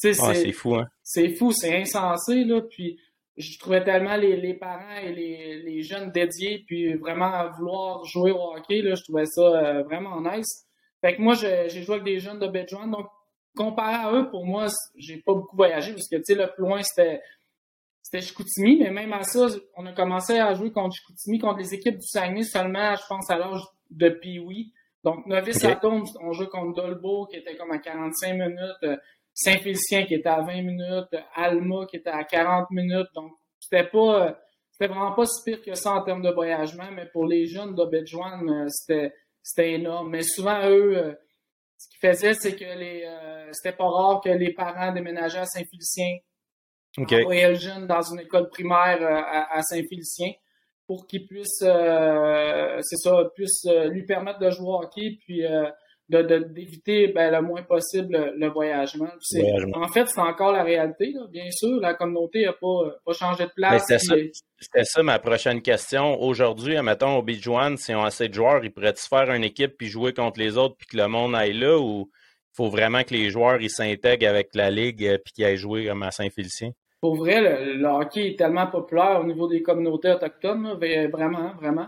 Ah, 0.05 0.35
c'est 0.35 0.53
fou, 0.53 0.75
hein? 0.77 0.89
C'est 1.03 1.29
fou, 1.31 1.53
c'est 1.53 1.77
insensé, 1.81 2.45
là. 2.45 2.63
Puis 2.63 3.01
je 3.39 3.59
trouvais 3.59 3.83
tellement 3.85 4.17
les, 4.17 4.37
les 4.37 4.55
parents 4.55 4.99
et 5.03 5.13
les, 5.13 5.63
les, 5.63 5.83
jeunes 5.83 6.11
dédiés, 6.11 6.65
puis 6.67 6.95
vraiment 6.95 7.49
vouloir 7.57 8.05
jouer 8.05 8.33
au 8.33 8.55
hockey, 8.55 8.83
là, 8.83 8.95
je 8.95 9.03
trouvais 9.05 9.27
ça 9.27 9.83
vraiment 9.85 10.21
nice. 10.21 10.67
Fait 11.01 11.15
que 11.15 11.23
moi, 11.23 11.35
j'ai 11.35 11.69
joué 11.69 11.95
avec 11.95 12.05
des 12.05 12.19
jeunes 12.19 12.41
de 12.41 12.49
Bedjouan, 12.49 12.89
donc 12.89 13.07
comparé 13.57 13.95
à 13.95 14.13
eux, 14.13 14.29
pour 14.31 14.45
moi, 14.45 14.67
j'ai 14.97 15.19
pas 15.19 15.35
beaucoup 15.35 15.57
voyagé 15.57 15.93
parce 15.93 16.09
que, 16.09 16.17
tu 16.17 16.23
sais, 16.25 16.35
le 16.35 16.49
plus 16.53 16.65
loin, 16.65 16.83
c'était 16.83 17.21
c'était 18.03 18.25
Chicoutimi, 18.25 18.79
mais 18.79 18.91
même 18.91 19.13
à 19.13 19.23
ça, 19.23 19.49
on 19.77 19.85
a 19.85 19.93
commencé 19.93 20.39
à 20.39 20.55
jouer 20.55 20.73
contre 20.73 20.97
Chicoutimi, 20.97 21.39
contre 21.39 21.59
les 21.59 21.75
équipes 21.75 21.99
du 21.99 22.07
Saguenay 22.07 22.43
seulement, 22.43 22.95
je 22.97 23.03
pense, 23.07 23.29
à 23.31 23.37
l'âge 23.37 23.61
de 23.91 24.09
Pee-Wee. 24.09 24.73
Donc, 25.05 25.27
Novice 25.27 25.63
okay. 25.63 25.77
on 25.85 26.33
jouait 26.33 26.49
contre 26.49 26.75
Dolbeau, 26.75 27.27
qui 27.27 27.37
était 27.37 27.57
comme 27.57 27.71
à 27.71 27.79
45 27.79 28.33
minutes, 28.33 28.61
euh, 28.85 28.97
Saint-Félicien, 29.41 30.05
qui 30.07 30.15
était 30.15 30.29
à 30.29 30.41
20 30.41 30.63
minutes, 30.63 31.15
Alma, 31.35 31.87
qui 31.89 31.97
était 31.97 32.11
à 32.11 32.25
40 32.25 32.71
minutes. 32.71 33.09
Donc, 33.15 33.33
c'était 33.61 33.89
pas, 33.89 34.27
euh, 34.27 34.33
c'était 34.71 34.93
vraiment 34.93 35.13
pas 35.13 35.27
si 35.27 35.43
pire 35.45 35.63
que 35.63 35.75
ça 35.75 35.93
en 35.93 36.03
termes 36.03 36.23
de 36.23 36.31
voyagement, 36.31 36.91
mais 36.93 37.07
pour 37.13 37.27
les 37.27 37.47
jeunes 37.47 37.75
d'Obedjouan, 37.75 38.49
euh, 38.49 38.67
c'était, 38.69 39.13
c'était 39.43 39.75
énorme. 39.75 40.11
Mais 40.11 40.23
souvent, 40.23 40.69
eux, 40.69 41.17
ce 41.79 41.89
qu'ils 41.89 42.11
faisaient, 42.11 42.35
c'est 42.35 42.57
que 42.57 42.65
les 42.65 43.05
euh, 43.07 43.53
c'était 43.53 43.77
pas 43.77 43.89
rare 43.89 44.21
que 44.21 44.31
les 44.31 44.53
parents 44.53 44.93
déménageaient 44.93 45.39
à 45.39 45.47
Saint-Félicien. 45.47 46.19
Okay. 46.97 47.23
Envoyaient 47.23 47.51
le 47.51 47.55
jeune 47.55 47.87
dans 47.87 48.03
une 48.03 48.21
école 48.21 48.49
primaire 48.49 49.01
euh, 49.01 49.47
à, 49.51 49.63
Saint-Félicien 49.63 50.33
pour 50.87 51.07
qu'il 51.07 51.27
puisse, 51.27 51.63
euh, 51.63 52.79
c'est 52.83 52.97
ça, 52.97 53.31
puisse 53.35 53.67
lui 53.91 54.05
permettre 54.07 54.39
de 54.39 54.51
jouer 54.51 54.69
au 54.69 54.83
hockey, 54.83 55.19
puis 55.21 55.43
d'éviter 56.09 57.09
ben, 57.09 57.31
le 57.31 57.43
moins 57.43 57.63
possible 57.63 58.33
le 58.37 58.49
voyagement. 58.49 59.09
En 59.75 59.89
fait, 59.89 60.07
c'est 60.09 60.21
encore 60.21 60.53
la 60.53 60.63
réalité, 60.63 61.15
bien 61.31 61.51
sûr. 61.51 61.81
La 61.81 61.95
communauté 61.95 62.45
n'a 62.47 62.53
pas, 62.53 62.97
pas 63.05 63.13
changé 63.13 63.45
de 63.45 63.53
place. 63.55 63.87
C'était 63.87 64.85
ça, 64.85 65.03
ma 65.03 65.19
prochaine 65.19 65.63
question. 65.63 66.21
Aujourd'hui, 66.21 66.81
mettons, 66.83 67.19
au 67.19 67.23
Beach 67.23 67.47
One, 67.47 67.77
si 67.77 67.95
on 67.95 68.03
a 68.03 68.07
assez 68.07 68.29
de 68.29 68.35
joueurs, 68.35 68.65
ils 68.65 68.73
pourraient 68.73 68.97
se 68.97 69.07
faire 69.07 69.31
une 69.33 69.45
équipe 69.45 69.77
puis 69.79 69.89
jouer 69.89 70.13
contre 70.13 70.41
les 70.41 70.57
autres 70.57 70.77
puis 70.77 70.89
que 70.89 70.97
le 70.97 71.07
monde 71.07 71.35
aille 71.37 71.53
là 71.53 71.79
ou 71.79 72.11
il 72.11 72.57
faut 72.57 72.69
vraiment 72.69 73.05
que 73.05 73.15
les 73.15 73.31
joueurs 73.31 73.61
ils 73.61 73.71
s'intègrent 73.71 74.27
avec 74.27 74.49
la 74.55 74.71
ligue 74.71 75.07
euh, 75.07 75.19
puis 75.25 75.33
qu'ils 75.33 75.45
aillent 75.45 75.57
jouer 75.57 75.87
comme 75.87 76.03
à 76.03 76.11
Saint-Félicien? 76.11 76.73
Pour 77.01 77.15
vrai, 77.15 77.41
le, 77.41 77.87
hockey 77.87 78.31
est 78.31 78.39
tellement 78.39 78.67
populaire 78.67 79.21
au 79.21 79.25
niveau 79.25 79.47
des 79.47 79.63
communautés 79.63 80.11
autochtones, 80.11 80.77
vraiment, 81.13 81.55
vraiment. 81.55 81.87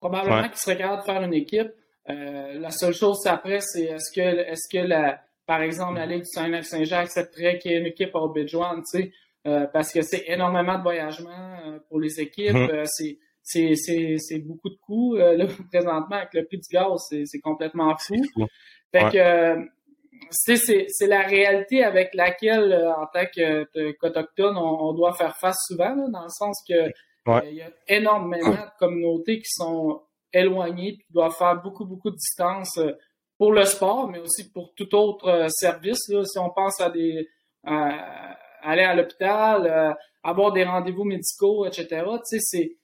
Probablement 0.00 0.48
qu'ils 0.48 0.56
seraient 0.56 0.78
capables 0.78 1.00
de 1.00 1.04
faire 1.04 1.22
une 1.22 1.34
équipe. 1.34 1.72
Euh, 2.08 2.58
la 2.58 2.70
seule 2.70 2.94
chose 2.94 3.26
après, 3.26 3.60
c'est 3.60 3.84
est-ce 3.84 4.12
que, 4.14 4.20
est-ce 4.20 4.68
que 4.70 4.86
la, 4.86 5.20
par 5.46 5.62
exemple, 5.62 5.94
la 5.94 6.06
Ligue 6.06 6.22
du 6.22 6.30
Saint-Saint-Jean 6.30 6.98
accepterait 6.98 7.58
qu'il 7.58 7.72
y 7.72 7.74
ait 7.74 7.78
une 7.78 7.86
équipe 7.86 8.14
au 8.14 8.28
Bidjouan, 8.28 8.76
tu 8.76 9.02
sais, 9.02 9.12
euh, 9.46 9.66
parce 9.72 9.92
que 9.92 10.02
c'est 10.02 10.24
énormément 10.26 10.78
de 10.78 10.82
voyagement 10.82 11.56
euh, 11.66 11.78
pour 11.88 12.00
les 12.00 12.20
équipes. 12.20 12.52
Mhm. 12.52 12.82
c'est, 12.86 13.18
c'est, 13.42 13.74
c'est, 13.76 14.16
c'est 14.18 14.38
beaucoup 14.38 14.70
de 14.70 14.76
coûts. 14.76 15.16
là, 15.16 15.46
présentement, 15.72 16.16
avec 16.16 16.34
le 16.34 16.44
prix 16.44 16.58
du 16.58 16.68
gaz, 16.70 17.06
c'est, 17.08 17.24
c'est 17.26 17.40
complètement 17.40 17.96
fou. 17.96 18.16
Fait 18.92 19.10
que 19.10 19.68
c'est, 20.30 20.56
c'est, 20.56 20.86
c'est 20.88 21.06
la 21.06 21.22
réalité 21.22 21.84
avec 21.84 22.14
laquelle, 22.14 22.72
en 22.96 23.06
tant 23.06 23.26
qu'Autochtone, 23.26 24.56
on, 24.56 24.88
on, 24.88 24.92
doit 24.94 25.12
faire 25.12 25.36
face 25.36 25.58
souvent, 25.66 25.94
dans 26.08 26.22
le 26.22 26.28
sens 26.28 26.62
que 26.68 26.90
il 27.44 27.54
y 27.54 27.62
a 27.62 27.70
énormément 27.88 28.50
de 28.50 28.78
communautés 28.78 29.38
qui 29.38 29.48
sont 29.48 30.02
éloignés, 30.32 30.96
puis 30.98 31.06
doivent 31.10 31.36
faire 31.36 31.60
beaucoup, 31.62 31.84
beaucoup 31.84 32.10
de 32.10 32.16
distance 32.16 32.76
euh, 32.78 32.92
pour 33.38 33.52
le 33.52 33.64
sport, 33.64 34.08
mais 34.08 34.18
aussi 34.18 34.50
pour 34.50 34.72
tout 34.74 34.94
autre 34.94 35.28
euh, 35.28 35.48
service. 35.48 35.98
si 36.06 36.38
on 36.38 36.50
pense 36.50 36.80
à 36.80 36.90
des 36.90 37.28
aller 38.62 38.82
à 38.82 38.94
l'hôpital, 38.94 39.66
euh, 39.66 39.92
avoir 40.22 40.52
des 40.52 40.64
rendez-vous 40.64 41.04
médicaux, 41.04 41.66
etc. 41.66 42.04
Tu 42.30 42.38
sais, 42.38 42.38
c'est 42.40 42.76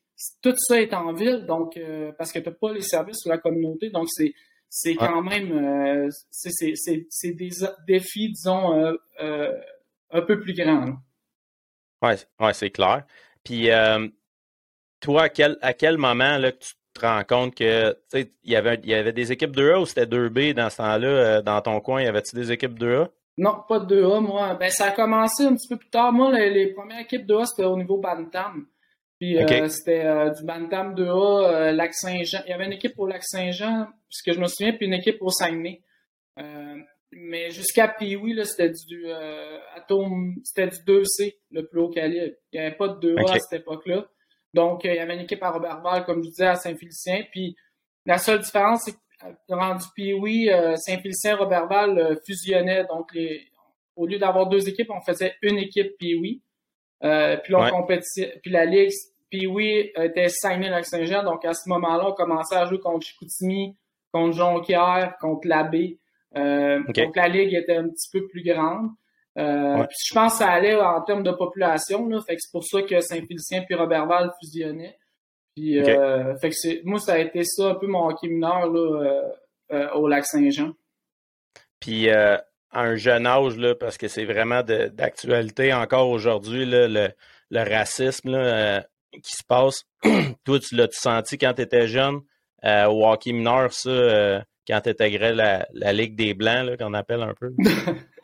tout 0.42 0.54
ça 0.56 0.80
est 0.80 0.92
en 0.92 1.12
ville, 1.12 1.46
donc 1.46 1.78
parce 2.16 2.32
que 2.32 2.38
tu 2.38 2.48
n'as 2.48 2.54
pas 2.54 2.72
les 2.72 2.82
services 2.82 3.18
sur 3.18 3.30
la 3.30 3.38
communauté, 3.38 3.90
donc 3.90 4.06
c'est 4.08 4.34
c'est 4.68 4.94
quand 4.94 5.22
même 5.22 6.08
c'est 6.30 7.32
des 7.32 7.50
défis, 7.88 8.30
disons, 8.30 8.94
un 9.18 10.22
peu 10.22 10.40
plus 10.40 10.54
grands. 10.54 10.94
Oui, 12.02 12.12
ouais, 12.40 12.52
c'est 12.52 12.70
clair. 12.70 13.04
Puis, 13.42 13.68
toi, 15.00 15.22
à 15.22 15.28
quel, 15.28 15.58
à 15.60 15.74
quel 15.74 15.98
moment 15.98 16.38
là, 16.38 16.52
tu 16.52 16.74
te 16.92 17.06
rends 17.06 17.24
compte 17.24 17.54
que 17.54 17.96
il 18.14 18.28
y 18.44 18.56
avait, 18.56 18.80
y 18.84 18.94
avait 18.94 19.12
des 19.12 19.32
équipes 19.32 19.56
2A 19.56 19.80
ou 19.80 19.86
c'était 19.86 20.06
2B 20.06 20.54
dans 20.54 20.70
ce 20.70 20.76
temps-là, 20.78 21.42
dans 21.42 21.60
ton 21.60 21.80
coin? 21.80 22.02
Y 22.02 22.06
avait-tu 22.06 22.36
des 22.36 22.52
équipes 22.52 22.78
2A? 22.78 23.08
Non, 23.38 23.62
pas 23.66 23.80
de 23.80 24.02
2A, 24.02 24.20
moi. 24.20 24.54
Ben, 24.54 24.70
ça 24.70 24.86
a 24.86 24.90
commencé 24.90 25.44
un 25.44 25.54
petit 25.54 25.68
peu 25.68 25.76
plus 25.76 25.88
tard. 25.88 26.12
Moi, 26.12 26.38
les, 26.38 26.72
premières 26.72 27.00
équipes 27.00 27.26
2A, 27.26 27.46
c'était 27.46 27.66
au 27.66 27.76
niveau 27.76 27.98
Bantam. 27.98 28.66
Puis 29.18 29.38
euh, 29.38 29.68
c'était 29.68 30.04
euh, 30.04 30.30
du 30.30 30.44
Bantam 30.44 30.94
2A, 30.94 31.44
euh, 31.44 31.72
Lac-Saint-Jean. 31.72 32.40
Il 32.46 32.50
y 32.50 32.52
avait 32.52 32.66
une 32.66 32.72
équipe 32.72 32.98
au 32.98 33.06
Lac-Saint-Jean, 33.06 33.86
puisque 34.08 34.32
je 34.32 34.40
me 34.40 34.46
souviens, 34.46 34.72
puis 34.72 34.86
une 34.86 34.94
équipe 34.94 35.18
au 35.20 35.30
Saguenay. 35.30 35.80
mais 37.12 37.50
jusqu'à 37.50 37.88
Pioui, 37.88 38.38
c'était 38.44 38.70
du 38.70 39.06
Atome, 39.76 40.34
c'était 40.44 40.66
du 40.66 40.76
2C, 40.84 41.36
le 41.52 41.66
plus 41.66 41.80
haut 41.80 41.90
calibre. 41.90 42.34
Il 42.52 42.60
n'y 42.60 42.66
avait 42.66 42.76
pas 42.76 42.88
de 42.88 43.14
2A 43.14 43.36
à 43.36 43.38
cette 43.38 43.60
époque-là. 43.60 44.08
Donc, 44.54 44.84
il 44.84 44.94
y 44.94 44.98
avait 44.98 45.14
une 45.14 45.22
équipe 45.22 45.42
à 45.42 45.50
Robertval, 45.50 46.04
comme 46.04 46.22
je 46.22 46.28
disais, 46.28 46.46
à 46.46 46.56
Saint-Félicien. 46.56 47.24
Puis 47.30 47.56
la 48.04 48.18
seule 48.18 48.40
différence, 48.40 48.82
c'est 48.84 48.92
que 48.92 49.54
rendu 49.54 49.84
Pioui, 49.94 50.50
Saint-Félicien, 50.76 51.36
Robertval 51.36 52.18
fusionnaient. 52.26 52.84
Donc, 52.84 53.14
les, 53.14 53.52
au 53.96 54.06
lieu 54.06 54.18
d'avoir 54.18 54.48
deux 54.48 54.68
équipes, 54.68 54.90
on 54.90 55.00
faisait 55.00 55.34
une 55.42 55.58
équipe 55.58 55.96
Pioui. 55.98 56.42
Euh, 57.04 57.36
puis 57.38 57.54
on 57.54 57.86
puis 57.86 58.50
la 58.50 58.64
Ligue 58.64 58.90
puis 59.30 59.46
oui, 59.46 59.90
était 59.96 60.28
5000 60.28 60.72
avec 60.72 60.84
Saint-Jean. 60.84 61.24
Donc, 61.24 61.44
à 61.46 61.54
ce 61.54 61.66
moment-là, 61.70 62.10
on 62.10 62.12
commençait 62.12 62.54
à 62.54 62.66
jouer 62.66 62.78
contre 62.78 63.06
Chicoutimi, 63.06 63.74
contre 64.12 64.36
Jonquière, 64.36 65.16
contre 65.22 65.48
l'Abbé. 65.48 65.98
Euh, 66.36 66.82
Donc, 66.94 67.16
la 67.16 67.28
ligue 67.28 67.54
était 67.54 67.76
un 67.76 67.88
petit 67.88 68.10
peu 68.12 68.26
plus 68.28 68.42
grande. 68.42 68.90
Euh, 69.38 69.86
je 70.06 70.14
pense 70.14 70.32
que 70.32 70.38
ça 70.38 70.50
allait 70.50 70.74
en 70.74 71.00
termes 71.02 71.22
de 71.22 71.30
population. 71.30 72.06
Là, 72.08 72.20
fait 72.26 72.34
que 72.36 72.40
c'est 72.42 72.52
pour 72.52 72.64
ça 72.64 72.82
que 72.82 73.00
Saint-Félicien 73.00 73.62
puis 73.62 73.74
Robertval 73.74 74.30
fusionnaient. 74.40 74.98
Puis, 75.54 75.78
euh, 75.78 76.36
fait 76.38 76.50
que 76.50 76.54
c'est, 76.54 76.80
moi, 76.84 76.98
ça 76.98 77.14
a 77.14 77.18
été 77.18 77.44
ça 77.44 77.70
un 77.70 77.74
peu 77.74 77.86
mon 77.86 78.08
hockey 78.08 78.28
mineur 78.28 78.70
là, 78.70 79.22
euh, 79.72 79.90
au 79.94 80.08
lac 80.08 80.24
Saint-Jean. 80.24 80.72
Puis, 81.78 82.08
à 82.10 82.44
un 82.72 82.96
jeune 82.96 83.26
âge, 83.26 83.56
là, 83.56 83.74
parce 83.74 83.98
que 83.98 84.08
c'est 84.08 84.24
vraiment 84.24 84.62
d'actualité 84.62 85.74
encore 85.74 86.08
aujourd'hui, 86.08 86.64
le, 86.64 87.10
le 87.50 87.60
racisme, 87.60 88.30
là, 88.30 88.82
qui 89.12 89.36
se 89.36 89.44
passe. 89.46 89.84
Toi, 90.44 90.58
tu 90.58 90.74
l'as 90.74 90.88
senti 90.92 91.36
quand 91.36 91.54
tu 91.54 91.62
étais 91.62 91.86
jeune? 91.86 92.20
Au 92.64 93.06
hockey 93.06 93.32
mineur, 93.32 93.72
ça, 93.72 94.44
quand 94.66 94.80
tu 94.80 94.90
intégrais 94.90 95.34
la, 95.34 95.66
la, 95.72 95.92
Ligue 95.92 96.16
des 96.16 96.32
Blancs, 96.32 96.78
qu'on 96.78 96.94
appelle 96.94 97.22
un 97.22 97.34
peu? 97.34 97.52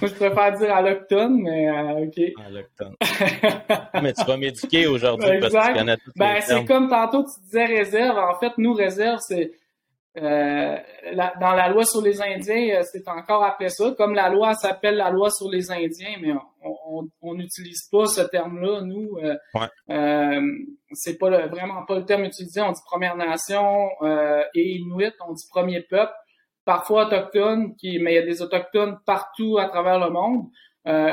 Moi, 0.00 0.10
je 0.10 0.14
préfère 0.14 0.52
dire 0.58 0.74
à 0.74 0.82
l'octone, 0.82 1.42
mais 1.42 1.68
euh, 1.68 2.04
OK. 2.04 2.18
À 2.44 2.50
l'octone. 2.50 2.94
mais 4.02 4.12
tu 4.12 4.24
vas 4.24 4.36
m'éduquer 4.36 4.86
aujourd'hui 4.86 5.38
parce 5.40 5.52
que 5.52 5.66
tu 5.66 5.78
connais 5.78 5.96
tout 5.96 6.12
ben, 6.16 6.40
C'est 6.40 6.64
comme 6.64 6.88
tantôt, 6.88 7.24
tu 7.24 7.40
disais 7.44 7.64
réserve. 7.64 8.18
En 8.18 8.38
fait, 8.38 8.52
nous, 8.58 8.72
réserve, 8.72 9.18
c'est 9.20 9.52
euh, 10.22 10.76
dans 11.40 11.52
la 11.52 11.68
loi 11.68 11.84
sur 11.84 12.02
les 12.02 12.20
Indiens, 12.20 12.78
euh, 12.78 12.82
c'est 12.90 13.06
encore 13.08 13.44
appelé 13.44 13.68
ça. 13.68 13.94
Comme 13.96 14.14
la 14.14 14.28
loi 14.30 14.54
s'appelle 14.54 14.96
la 14.96 15.10
loi 15.10 15.30
sur 15.30 15.48
les 15.50 15.70
Indiens, 15.70 16.16
mais 16.20 16.32
on 17.22 17.34
n'utilise 17.34 17.88
pas 17.90 18.06
ce 18.06 18.22
terme-là. 18.22 18.80
Nous, 18.82 19.18
euh, 19.22 19.36
euh, 19.90 20.40
c'est 20.92 21.18
pas 21.18 21.46
vraiment 21.46 21.84
pas 21.84 21.98
le 21.98 22.04
terme 22.04 22.24
utilisé. 22.24 22.60
On 22.60 22.72
dit 22.72 22.80
Première 22.86 23.16
Nation 23.16 23.88
et 24.54 24.76
Inuit, 24.76 25.14
on 25.26 25.32
dit 25.32 25.46
premier 25.50 25.82
peuple. 25.82 26.12
Parfois 26.68 27.06
autochtone, 27.06 27.74
qui, 27.76 27.98
mais 27.98 28.12
il 28.12 28.14
y 28.16 28.18
a 28.18 28.22
des 28.26 28.42
autochtones 28.42 28.98
partout 29.06 29.56
à 29.58 29.68
travers 29.68 29.98
le 29.98 30.10
monde. 30.10 30.48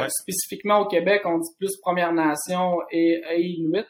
Spécifiquement 0.09 0.79
au 0.79 0.85
Québec, 0.85 1.21
on 1.23 1.37
dit 1.37 1.49
plus 1.57 1.77
Première 1.77 2.11
Nation 2.11 2.81
et, 2.91 3.21
et 3.31 3.41
Inuit 3.41 3.85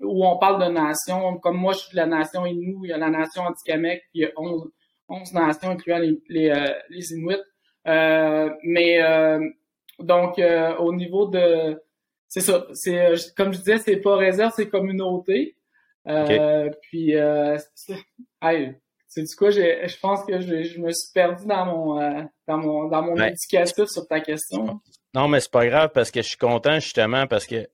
où 0.00 0.26
on 0.26 0.38
parle 0.38 0.64
de 0.64 0.70
nations, 0.70 1.38
comme 1.38 1.56
moi 1.56 1.72
je 1.72 1.80
suis 1.80 1.92
de 1.92 1.96
la 1.96 2.06
nation 2.06 2.46
Innu, 2.46 2.76
il 2.84 2.90
y 2.90 2.92
a 2.92 2.98
la 2.98 3.10
nation 3.10 3.46
Atikamekw, 3.46 4.00
puis 4.10 4.10
il 4.14 4.22
y 4.22 4.24
a 4.24 4.30
11, 4.36 4.70
11 5.08 5.32
nations 5.32 5.70
incluant 5.70 5.98
les, 5.98 6.18
les, 6.28 6.50
euh, 6.50 6.74
les 6.90 7.12
Inuits. 7.12 7.42
Euh, 7.86 8.50
mais 8.62 9.02
euh, 9.02 9.40
donc 9.98 10.40
au 10.78 10.94
niveau 10.94 11.26
de 11.26 11.80
c'est 12.28 12.40
ça, 12.40 12.66
c'est 12.72 13.14
comme 13.36 13.52
je 13.52 13.58
disais, 13.58 13.78
c'est 13.78 13.98
pas 13.98 14.16
réserve, 14.16 14.52
c'est 14.56 14.68
communauté. 14.68 15.56
Puis 16.04 17.14
c'est 19.14 19.22
du 19.22 19.36
coup, 19.36 19.50
je 19.50 20.00
pense 20.00 20.24
que 20.24 20.40
je, 20.40 20.64
je, 20.64 20.80
me 20.80 20.90
suis 20.90 21.12
perdu 21.14 21.46
dans 21.46 21.66
mon 21.66 22.28
dans 22.48 22.58
mon 22.58 22.88
dans 22.88 23.02
mon 23.02 23.16
éducatif 23.16 23.86
sur 23.86 24.06
ta 24.08 24.20
question. 24.20 24.80
Non, 25.14 25.28
mais 25.28 25.38
c'est 25.38 25.52
pas 25.52 25.66
grave 25.66 25.90
parce 25.94 26.10
que 26.10 26.20
je 26.20 26.28
suis 26.28 26.36
content 26.36 26.80
justement 26.80 27.28
parce 27.28 27.46
que 27.46 27.68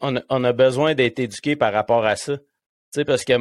on 0.00 0.44
a, 0.44 0.52
besoin 0.52 0.94
d'être 0.94 1.18
éduqué 1.18 1.56
par 1.56 1.72
rapport 1.72 2.04
à 2.04 2.16
ça. 2.16 2.38
parce 3.06 3.24
que 3.24 3.34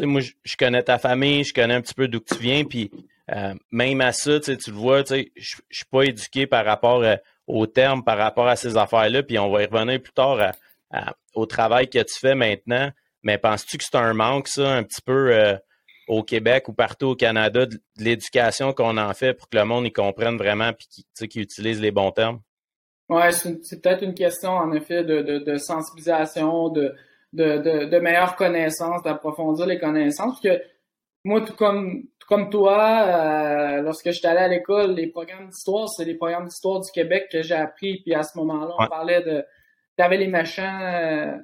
moi, 0.00 0.20
je 0.20 0.56
connais 0.56 0.82
ta 0.82 0.98
famille, 0.98 1.44
je 1.44 1.54
connais 1.54 1.74
un 1.74 1.80
petit 1.80 1.94
peu 1.94 2.08
d'où 2.08 2.20
tu 2.20 2.36
viens, 2.36 2.64
puis 2.64 2.90
euh, 3.30 3.54
même 3.70 4.00
à 4.00 4.12
ça, 4.12 4.40
tu 4.40 4.52
le 4.52 4.76
vois, 4.76 5.04
je 5.04 5.14
ne 5.14 5.22
suis 5.70 5.84
pas 5.90 6.02
éduqué 6.02 6.46
par 6.46 6.64
rapport 6.64 7.02
euh, 7.02 7.16
au 7.46 7.66
terme, 7.66 8.02
par 8.02 8.18
rapport 8.18 8.48
à 8.48 8.56
ces 8.56 8.76
affaires-là, 8.76 9.22
puis 9.22 9.38
on 9.38 9.50
va 9.50 9.62
y 9.62 9.66
revenir 9.66 10.00
plus 10.00 10.12
tard 10.12 10.52
au 11.34 11.46
travail 11.46 11.88
que 11.88 11.98
tu 11.98 12.18
fais 12.18 12.34
maintenant. 12.34 12.90
Mais 13.22 13.38
penses-tu 13.38 13.78
que 13.78 13.84
c'est 13.84 13.96
un 13.96 14.14
manque, 14.14 14.48
ça, 14.48 14.74
un 14.74 14.82
petit 14.82 15.00
peu 15.00 15.32
euh, 15.32 15.56
au 16.12 16.22
Québec 16.22 16.68
ou 16.68 16.72
partout 16.72 17.06
au 17.06 17.16
Canada, 17.16 17.66
de, 17.66 17.80
l'éducation 17.98 18.72
qu'on 18.72 18.98
en 18.98 19.14
fait 19.14 19.34
pour 19.34 19.48
que 19.48 19.56
le 19.56 19.64
monde 19.64 19.86
y 19.86 19.92
comprenne 19.92 20.36
vraiment 20.36 20.70
et 21.20 21.28
qu'il 21.28 21.42
utilise 21.42 21.80
les 21.80 21.90
bons 21.90 22.10
termes? 22.10 22.40
Ouais, 23.08 23.32
c'est 23.32 23.82
peut-être 23.82 24.02
une 24.02 24.14
question, 24.14 24.50
en 24.50 24.72
effet, 24.72 25.04
de, 25.04 25.22
de, 25.22 25.38
de 25.38 25.56
sensibilisation, 25.56 26.68
de, 26.68 26.94
de, 27.32 27.86
de, 27.86 27.98
meilleure 27.98 28.36
connaissance, 28.36 29.02
d'approfondir 29.02 29.66
les 29.66 29.78
connaissances. 29.78 30.40
Parce 30.40 30.56
que 30.56 30.62
moi, 31.24 31.40
tout 31.42 31.54
comme, 31.54 32.04
tout 32.18 32.28
comme 32.28 32.48
toi, 32.50 33.04
euh, 33.06 33.82
lorsque 33.82 34.10
j'étais 34.10 34.28
allé 34.28 34.40
à 34.40 34.48
l'école, 34.48 34.94
les 34.94 35.08
programmes 35.08 35.48
d'histoire, 35.48 35.88
c'est 35.88 36.04
les 36.04 36.14
programmes 36.14 36.46
d'histoire 36.46 36.80
du 36.80 36.90
Québec 36.90 37.28
que 37.30 37.42
j'ai 37.42 37.54
appris. 37.54 38.00
Puis 38.02 38.14
à 38.14 38.22
ce 38.22 38.36
moment-là, 38.38 38.74
on 38.78 38.86
parlait 38.86 39.22
de. 39.22 39.44
T'avais 39.96 40.16
les 40.16 40.28
méchants 40.28 40.80
euh, 40.80 41.36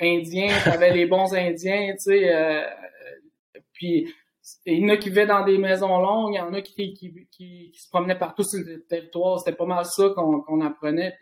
indiens, 0.00 0.54
t'avais 0.64 0.92
les 0.92 1.06
bons 1.06 1.34
indiens, 1.34 1.92
tu 1.92 1.98
sais. 1.98 2.34
Euh, 2.34 2.64
puis 3.80 4.14
il 4.66 4.78
y 4.78 4.84
en 4.84 4.88
a 4.90 4.96
qui 4.98 5.08
vivaient 5.08 5.26
dans 5.26 5.42
des 5.42 5.56
maisons 5.56 5.98
longues, 5.98 6.34
il 6.34 6.36
y 6.36 6.40
en 6.40 6.52
a 6.52 6.60
qui, 6.60 6.92
qui, 6.92 7.26
qui, 7.30 7.72
se 7.74 7.88
promenaient 7.88 8.18
partout 8.18 8.42
sur 8.42 8.62
le 8.62 8.84
territoire. 8.84 9.38
C'était 9.38 9.56
pas 9.56 9.64
mal 9.64 9.86
ça 9.86 10.10
qu'on 10.14 10.60
apprenait. 10.60 11.16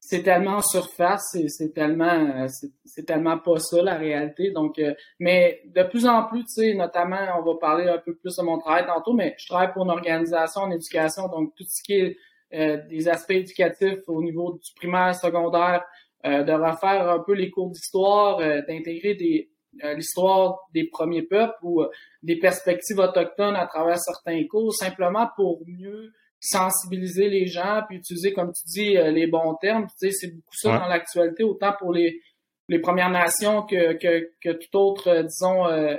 C'est 0.00 0.22
tellement 0.22 0.56
en 0.56 0.62
surface, 0.62 1.36
c'est 1.48 1.72
tellement 1.72 2.46
c'est 2.84 3.04
tellement 3.04 3.38
pas 3.38 3.58
ça 3.58 3.82
la 3.82 3.94
réalité. 3.94 4.50
Donc, 4.50 4.78
euh, 4.78 4.94
mais 5.20 5.62
de 5.66 5.82
plus 5.84 6.06
en 6.06 6.24
plus, 6.24 6.44
tu 6.44 6.54
sais, 6.54 6.74
notamment, 6.74 7.38
on 7.38 7.42
va 7.42 7.58
parler 7.58 7.88
un 7.88 7.98
peu 7.98 8.14
plus 8.14 8.36
de 8.36 8.42
mon 8.42 8.58
travail 8.58 8.86
tantôt, 8.86 9.14
mais 9.14 9.34
je 9.38 9.46
travaille 9.46 9.72
pour 9.72 9.84
une 9.84 9.90
organisation 9.90 10.62
en 10.62 10.70
éducation, 10.70 11.28
donc 11.28 11.54
tout 11.56 11.64
ce 11.68 11.82
qui 11.82 11.94
est 11.94 12.16
euh, 12.54 12.78
des 12.88 13.08
aspects 13.08 13.32
éducatifs 13.32 14.00
au 14.08 14.22
niveau 14.22 14.52
du 14.52 14.72
primaire, 14.76 15.14
secondaire, 15.14 15.84
euh, 16.24 16.44
de 16.44 16.52
refaire 16.52 17.08
un 17.08 17.18
peu 17.18 17.34
les 17.34 17.50
cours 17.50 17.70
d'histoire, 17.70 18.38
d'intégrer 18.38 19.14
des 19.14 19.48
euh, 19.50 19.55
l'histoire 19.94 20.58
des 20.72 20.84
premiers 20.84 21.22
peuples 21.22 21.56
ou 21.62 21.82
euh, 21.82 21.88
des 22.22 22.36
perspectives 22.36 22.98
autochtones 22.98 23.56
à 23.56 23.66
travers 23.66 23.98
certains 23.98 24.46
cours, 24.46 24.74
simplement 24.74 25.28
pour 25.36 25.62
mieux 25.66 26.12
sensibiliser 26.40 27.28
les 27.28 27.46
gens, 27.46 27.82
puis 27.88 27.98
utiliser, 27.98 28.32
comme 28.32 28.52
tu 28.52 28.62
dis, 28.66 28.96
euh, 28.96 29.10
les 29.10 29.26
bons 29.26 29.54
termes. 29.60 29.86
Tu 29.86 30.08
sais, 30.08 30.12
c'est 30.12 30.34
beaucoup 30.34 30.54
ça 30.54 30.78
dans 30.78 30.86
l'actualité, 30.86 31.42
autant 31.44 31.72
pour 31.78 31.92
les, 31.92 32.20
les 32.68 32.78
Premières 32.78 33.10
Nations 33.10 33.62
que, 33.62 33.94
que, 33.94 34.30
que 34.42 34.52
toute 34.52 34.74
autre, 34.74 35.22
disons, 35.22 35.66
euh, 35.66 35.96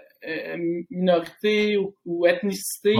minorité 0.89 1.77
ou, 1.77 1.95
ou 2.05 2.27
ethnicité. 2.27 2.95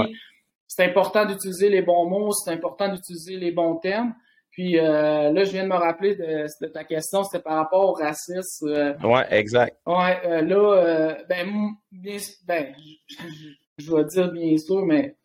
C'est 0.68 0.84
important 0.84 1.26
d'utiliser 1.26 1.70
les 1.70 1.82
bons 1.82 2.10
mots, 2.10 2.32
c'est 2.32 2.52
important 2.52 2.90
d'utiliser 2.94 3.38
les 3.38 3.52
bons 3.52 3.78
termes. 3.78 4.14
Puis 4.58 4.80
euh, 4.80 5.32
là, 5.34 5.44
je 5.44 5.52
viens 5.52 5.66
de 5.66 5.70
me 5.70 5.76
rappeler 5.76 6.16
de, 6.16 6.66
ta 6.70 6.84
question, 6.84 7.24
c'était 7.24 7.44
par 7.44 7.58
rapport 7.58 7.90
au 7.90 7.94
racisme. 7.94 8.68
Euh, 8.68 8.98
ouais, 9.04 9.24
exact. 9.30 9.78
Ouais, 9.86 10.20
euh, 10.26 10.42
là, 10.42 11.16
ben, 11.30 11.76
bien, 11.92 12.18
ben, 12.48 12.74
je, 13.78 13.96
vais 13.96 14.06
dire 14.06 14.32
bien 14.32 14.58
sûr, 14.58 14.84
mais 14.84 15.16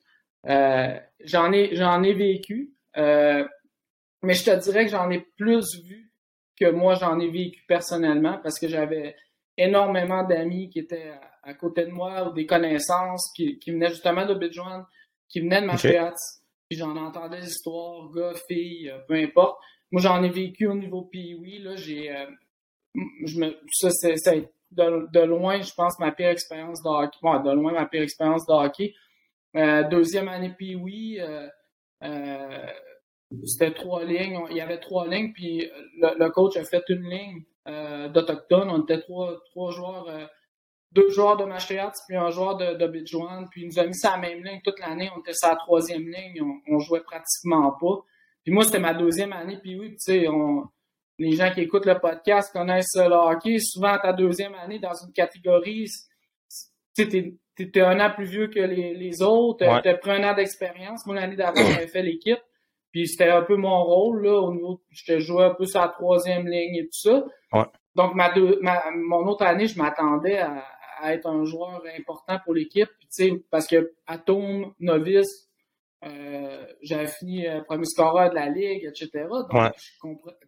j'en 1.25 1.51
ai, 1.51 1.75
j'en 1.75 2.03
ai 2.03 2.12
vécu. 2.12 2.75
mais 2.95 4.35
je 4.35 4.45
te 4.45 4.55
dirais 4.65 4.85
que 4.85 4.91
j'en 4.91 5.09
ai 5.09 5.21
plus 5.39 5.83
vu 5.83 6.12
que 6.61 6.71
moi 6.71 6.95
j'en 6.97 7.19
ai 7.19 7.31
vécu 7.31 7.65
personnellement 7.67 8.39
parce 8.43 8.61
que 8.61 8.69
j'avais 8.69 9.17
énormément 9.57 10.25
d'amis 10.25 10.69
qui 10.69 10.81
étaient 10.81 11.15
à, 11.43 11.55
côté 11.55 11.87
de 11.87 11.91
moi 11.91 12.29
ou 12.29 12.35
des 12.35 12.45
connaissances 12.45 13.33
qui, 13.35 13.59
qui 13.59 13.71
venaient 13.71 13.89
justement 13.89 14.27
de 14.27 14.35
Bidjouan, 14.35 14.85
qui 15.31 15.41
venaient 15.41 15.62
de 15.62 15.67
j'en 16.75 16.97
entendais 16.97 17.41
des 17.41 17.49
histoires, 17.49 18.11
gars, 18.11 18.35
filles, 18.49 18.91
euh, 18.91 18.99
peu 19.07 19.14
importe. 19.14 19.59
Moi, 19.91 20.00
j'en 20.00 20.23
ai 20.23 20.31
vécu 20.31 20.67
au 20.67 20.75
niveau 20.75 21.02
pee 21.02 21.59
là, 21.61 21.76
j'ai, 21.76 22.11
euh, 22.11 22.26
je 23.25 23.38
me, 23.38 23.57
ça, 23.71 23.91
c'est, 23.91 24.50
de, 24.71 25.21
loin, 25.21 25.61
je 25.61 25.73
pense, 25.75 25.99
ma 25.99 26.12
pire 26.12 26.29
expérience 26.29 26.83
de 26.83 26.88
hockey. 26.88 27.19
de 27.45 27.55
loin, 27.55 27.73
ma 27.73 27.87
pire 27.87 28.02
expérience 28.02 28.47
de 28.47 28.52
hockey. 28.52 28.95
Euh, 29.55 29.83
deuxième 29.85 30.29
année 30.29 30.55
pee 30.57 30.76
c'était 33.45 33.73
trois 33.73 34.05
lignes. 34.05 34.41
Il 34.50 34.57
y 34.57 34.61
avait 34.61 34.79
trois 34.79 35.07
lignes, 35.07 35.33
puis 35.33 35.71
le, 35.99 36.29
coach 36.31 36.57
a 36.57 36.64
fait 36.64 36.85
une 36.88 37.09
ligne 37.09 37.45
euh, 37.69 38.09
d'Autochtone. 38.09 38.71
On 38.71 38.83
était 38.83 39.00
trois, 39.00 39.41
trois 39.50 39.71
joueurs, 39.73 40.09
deux 40.93 41.09
joueurs 41.11 41.37
de 41.37 41.45
Machéat, 41.45 41.93
puis 42.07 42.17
un 42.17 42.31
joueur 42.31 42.57
de, 42.57 42.75
de 42.75 42.87
Puis 43.51 43.63
il 43.63 43.67
nous 43.67 43.79
a 43.79 43.87
mis 43.87 43.95
ça 43.95 44.13
la 44.13 44.19
même 44.19 44.45
ligne 44.45 44.61
toute 44.63 44.79
l'année. 44.79 45.11
On 45.17 45.21
était 45.21 45.33
sur 45.33 45.49
la 45.49 45.57
troisième 45.57 46.07
ligne. 46.07 46.43
On, 46.43 46.75
on 46.75 46.79
jouait 46.79 47.03
pratiquement 47.03 47.73
pas. 47.81 48.05
Puis 48.45 48.53
moi, 48.53 48.65
c'était 48.65 48.79
ma 48.79 48.95
deuxième 48.95 49.33
année. 49.33 49.59
Puis 49.63 49.79
oui, 49.79 49.91
tu 49.93 49.99
sais, 49.99 50.29
on, 50.29 50.65
les 51.19 51.33
gens 51.33 51.51
qui 51.53 51.61
écoutent 51.61 51.87
le 51.87 51.99
podcast 51.99 52.53
connaissent 52.53 52.97
le 52.97 53.15
hockey. 53.15 53.59
Souvent, 53.59 53.97
ta 53.99 54.13
deuxième 54.13 54.55
année 54.55 54.79
dans 54.79 54.95
une 54.95 55.13
catégorie, 55.13 55.87
tu 56.97 57.11
sais, 57.11 57.35
t'es 57.57 57.81
un 57.81 58.01
an 58.01 58.11
plus 58.15 58.27
vieux 58.27 58.49
que 58.49 58.61
les, 58.61 58.95
les 58.95 59.23
autres. 59.23 59.65
Tu 59.83 59.89
as 59.89 59.95
pris 59.95 60.11
un 60.11 60.31
an 60.31 60.35
d'expérience. 60.35 61.07
Moi, 61.07 61.15
l'année 61.15 61.37
d'avant, 61.37 61.55
j'avais 61.57 61.87
fait 61.87 62.03
l'équipe. 62.03 62.41
Puis 62.91 63.09
c'était 63.09 63.31
un 63.31 63.43
peu 63.43 63.57
mon 63.57 63.83
rôle, 63.85 64.25
là, 64.25 64.39
au 64.39 64.53
niveau, 64.53 64.83
je 64.91 65.19
jouais 65.19 65.45
un 65.45 65.55
peu 65.55 65.65
sur 65.65 65.81
la 65.81 65.89
troisième 65.89 66.47
ligne 66.47 66.77
et 66.77 66.85
tout 66.85 67.11
ça. 67.11 67.25
Donc, 67.95 68.15
ma, 68.15 68.33
deux, 68.33 68.59
ma 68.61 68.83
mon 68.95 69.27
autre 69.27 69.45
année, 69.45 69.67
je 69.67 69.79
m'attendais 69.79 70.39
à, 70.39 70.65
à, 71.02 71.14
être 71.14 71.26
un 71.26 71.44
joueur 71.44 71.82
important 71.99 72.38
pour 72.44 72.54
l'équipe. 72.54 72.88
Parce 73.50 73.66
que 73.66 73.92
Atome, 74.06 74.73
novice, 74.80 75.52
euh, 76.04 76.66
j'avais 76.82 77.06
fini 77.06 77.47
euh, 77.47 77.61
premier 77.62 77.85
scoreur 77.85 78.30
de 78.30 78.35
la 78.35 78.49
ligue, 78.49 78.85
etc. 78.85 79.26
Donc, 79.30 79.73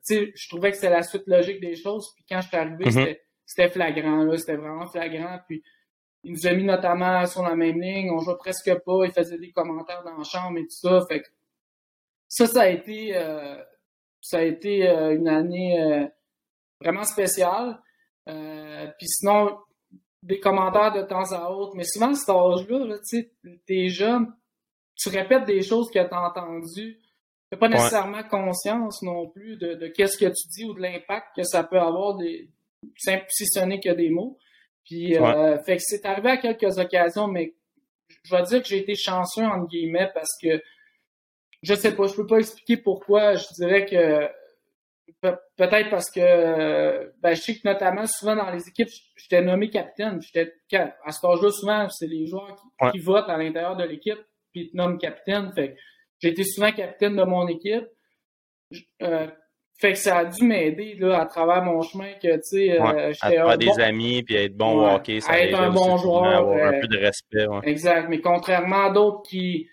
je, 0.08 0.32
je 0.34 0.49
trouvais 0.49 0.70
que 0.70 0.76
c'était 0.76 0.90
la 0.90 1.02
suite 1.02 1.26
logique 1.26 1.61
des 1.61 1.76
choses. 1.76 2.12
Puis 2.16 2.25
quand 2.28 2.40
je 2.40 2.49
suis 2.49 2.56
arrivé, 2.56 2.84
mm-hmm. 2.84 3.18
c'était 3.46 3.68
flagrant. 3.68 4.37
C'était 4.37 4.56
vraiment 4.56 4.87
flagrant. 4.87 5.38
Puis 5.46 5.62
il 6.25 6.32
nous 6.32 6.46
a 6.46 6.52
mis 6.54 6.64
notamment 6.64 7.25
sur 7.26 7.42
la 7.42 7.54
même 7.54 7.80
ligne. 7.80 8.11
On 8.11 8.18
jouait 8.18 8.37
presque 8.37 8.75
pas. 8.84 9.04
Il 9.04 9.12
faisait 9.12 9.38
des 9.38 9.52
commentaires 9.52 10.02
dans 10.02 10.16
la 10.16 10.25
chambre 10.25 10.58
et 10.58 10.62
tout 10.62 10.70
ça. 10.70 11.00
Fait 11.08 11.20
que 11.20 11.28
ça, 12.26 12.46
ça 12.49 12.62
a 12.62 12.68
été, 12.68 13.16
euh, 13.16 13.62
ça 14.20 14.38
a 14.38 14.42
été 14.42 14.88
une 14.88 15.28
année 15.28 16.08
vraiment 16.80 17.04
spéciale. 17.04 17.78
Puis 18.26 19.06
sinon, 19.06 19.56
des 20.25 20.40
commentaires 20.40 20.93
de 20.93 21.02
temps 21.02 21.33
à 21.33 21.50
autre. 21.50 21.75
Mais 21.76 21.85
souvent, 21.85 22.11
à 22.11 22.14
cet 22.14 22.31
âge-là, 22.31 22.97
tu 22.99 23.21
sais, 23.21 23.31
t'es 23.66 23.88
jeune, 23.88 24.33
tu 24.97 25.11
répètes 25.11 25.45
des 25.45 25.62
choses 25.62 25.90
que 25.90 25.99
tu 25.99 26.14
as 26.14 26.23
entendues. 26.23 27.00
Tu 27.52 27.59
pas 27.59 27.69
nécessairement 27.69 28.23
conscience 28.25 29.02
non 29.02 29.28
plus 29.28 29.57
de, 29.57 29.75
de 29.75 29.87
qu'est-ce 29.87 30.16
que 30.16 30.26
tu 30.26 30.49
dis 30.49 30.64
ou 30.64 30.75
de 30.75 30.81
l'impact 30.81 31.37
que 31.37 31.45
ça 31.45 31.62
peut 31.62 31.78
avoir, 31.78 32.16
des, 32.16 32.49
si 32.97 33.47
ce 33.47 33.61
n'est 33.61 33.81
que 33.81 33.90
des 33.90 34.11
mots. 34.11 34.38
Puis, 34.85 35.14
fait 35.64 35.76
que 35.76 35.83
c'est 35.83 36.04
arrivé 36.04 36.31
à 36.31 36.37
quelques 36.37 36.78
occasions, 36.78 37.28
mais 37.28 37.54
je 38.25 38.35
vais 38.35 38.43
dire 38.43 38.62
que 38.62 38.69
j'ai 38.69 38.78
été 38.78 38.95
chanceux, 38.95 39.45
entre 39.45 39.69
guillemets, 39.69 40.11
parce 40.14 40.37
que 40.43 40.62
je 41.62 41.75
sais 41.75 41.95
pas, 41.95 42.07
je 42.07 42.14
peux 42.14 42.26
pas 42.26 42.38
expliquer 42.38 42.76
pourquoi. 42.76 43.35
Je 43.35 43.47
dirais 43.54 43.87
que 43.87 44.28
peut-être 45.20 45.90
parce 45.90 46.11
que 46.11 47.12
ben, 47.20 47.34
je 47.34 47.40
sais 47.40 47.54
que 47.54 47.66
notamment 47.66 48.06
souvent 48.06 48.37
dans 48.37 48.50
les 48.50 48.68
équipes, 48.68 48.88
j'étais 49.16 49.42
nommé 49.42 49.70
capitaine. 49.70 50.20
J'étais 50.23 50.52
à 51.04 51.12
ce 51.12 51.26
âge-là, 51.26 51.50
souvent, 51.50 51.88
c'est 51.88 52.06
les 52.06 52.26
joueurs 52.26 52.56
qui, 52.92 52.99
votent 52.99 53.28
à 53.28 53.37
l'intérieur 53.37 53.76
de 53.76 53.84
l'équipe, 53.84 54.20
puis 54.52 54.62
ils 54.62 54.70
te 54.70 54.76
nomment 54.76 54.99
capitaine. 54.99 55.52
Fait 55.54 55.76
j'ai 56.20 56.30
été 56.30 56.44
souvent 56.44 56.73
capitaine 56.73 57.16
de 57.16 57.25
mon 57.25 57.46
équipe. 57.49 57.87
Euh, 59.02 59.26
fait 59.76 59.92
que 59.92 59.99
ça 59.99 60.18
a 60.18 60.25
dû 60.25 60.44
m'aider 60.44 60.94
là 60.99 61.20
à 61.20 61.26
travers 61.26 61.62
mon 61.62 61.82
chemin 61.82 62.12
que 62.14 62.37
tu 62.37 62.42
sais 62.42 62.80
euh, 62.80 63.12
j'étais 63.12 63.37
à 63.37 63.56
des 63.56 63.78
amis 63.80 64.23
puis 64.23 64.37
être 64.37 64.56
bon 64.56 64.78
au 64.78 64.87
hockey 64.87 65.20
ça 65.20 65.38
être 65.38 65.58
un 65.58 65.70
bon 65.70 65.96
joueur 65.96 66.25
avoir 66.25 66.68
un 66.68 66.80
peu 66.80 66.88
de 66.88 66.99
respect 66.99 67.46
exact 67.64 68.08
mais 68.08 68.20
contrairement 68.20 68.87
à 68.87 68.90
d'autres 68.90 69.23
qui 69.28 69.68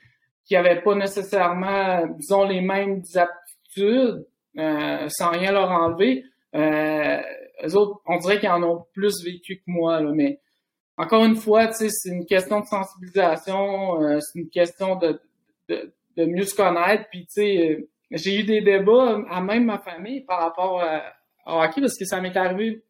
qui 0.51 0.55
n'avaient 0.55 0.81
pas 0.81 0.95
nécessairement, 0.95 2.07
disons, 2.17 2.43
les 2.43 2.59
mêmes 2.59 3.01
aptitudes, 3.15 4.25
euh, 4.57 5.07
sans 5.09 5.29
rien 5.29 5.51
leur 5.51 5.71
enlever. 5.71 6.25
Euh, 6.55 7.21
eux 7.63 7.75
autres, 7.75 8.01
on 8.05 8.17
dirait 8.17 8.39
qu'ils 8.39 8.49
en 8.49 8.63
ont 8.63 8.85
plus 8.93 9.23
vécu 9.23 9.57
que 9.57 9.63
moi, 9.67 10.01
là, 10.01 10.11
mais 10.13 10.39
encore 10.97 11.23
une 11.25 11.35
fois, 11.35 11.71
c'est 11.71 11.89
une 12.09 12.25
question 12.25 12.59
de 12.59 12.65
sensibilisation, 12.65 14.01
euh, 14.01 14.19
c'est 14.19 14.39
une 14.39 14.49
question 14.49 14.95
de, 14.95 15.19
de, 15.69 15.93
de, 16.17 16.25
mieux 16.25 16.43
se 16.43 16.55
connaître. 16.55 17.05
Puis, 17.09 17.25
tu 17.25 17.33
sais, 17.33 17.69
euh, 17.69 17.89
j'ai 18.11 18.39
eu 18.39 18.43
des 18.43 18.61
débats 18.61 19.21
à 19.29 19.41
même 19.41 19.65
ma 19.65 19.79
famille 19.79 20.21
par 20.21 20.41
rapport 20.41 20.81
à, 20.81 21.01
à 21.45 21.65
hockey 21.65 21.81
parce 21.81 21.97
que 21.97 22.05
ça 22.05 22.19
m'est 22.21 22.35
arrivé 22.35 22.83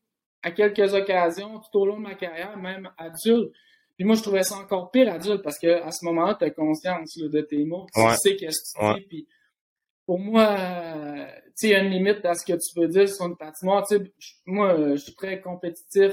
à 0.43 0.52
quelques 0.52 0.93
occasions 0.93 1.60
tout 1.60 1.80
au 1.80 1.86
long 1.86 1.97
de 1.97 2.04
ma 2.04 2.15
carrière, 2.15 2.58
même 2.58 2.89
adulte. 2.97 3.52
Puis 3.95 4.06
moi, 4.06 4.15
je 4.15 4.24
trouvais 4.24 4.43
ça 4.43 4.56
encore 4.56 4.89
pire 4.89 5.13
adulte 5.13 5.43
parce 5.43 5.60
qu'à 5.60 5.91
ce 5.91 6.04
moment-là, 6.06 6.36
tu 6.36 6.45
as 6.45 6.50
conscience 6.50 7.17
de 7.17 7.41
tes 7.41 7.63
mots. 7.65 7.86
Tu 7.93 8.02
sais 8.17 8.36
qu'est-ce 8.36 8.74
que 8.74 8.93
tu 8.93 9.00
dis. 9.00 9.06
Puis 9.08 9.28
pour 10.12 10.19
moi, 10.19 10.58
tu 10.58 11.52
sais, 11.56 11.67
il 11.67 11.69
y 11.69 11.74
a 11.74 11.80
une 11.80 11.89
limite 11.89 12.26
à 12.26 12.34
ce 12.34 12.43
que 12.45 12.52
tu 12.52 12.76
peux 12.76 12.89
dire 12.89 13.08
sur 13.08 13.28
une 13.28 13.38
patinoire. 13.38 13.88
Tu 13.88 13.95
sais, 13.95 14.04
moi, 14.45 14.76
je 14.89 14.97
suis 14.97 15.15
très 15.15 15.39
compétitif. 15.39 16.12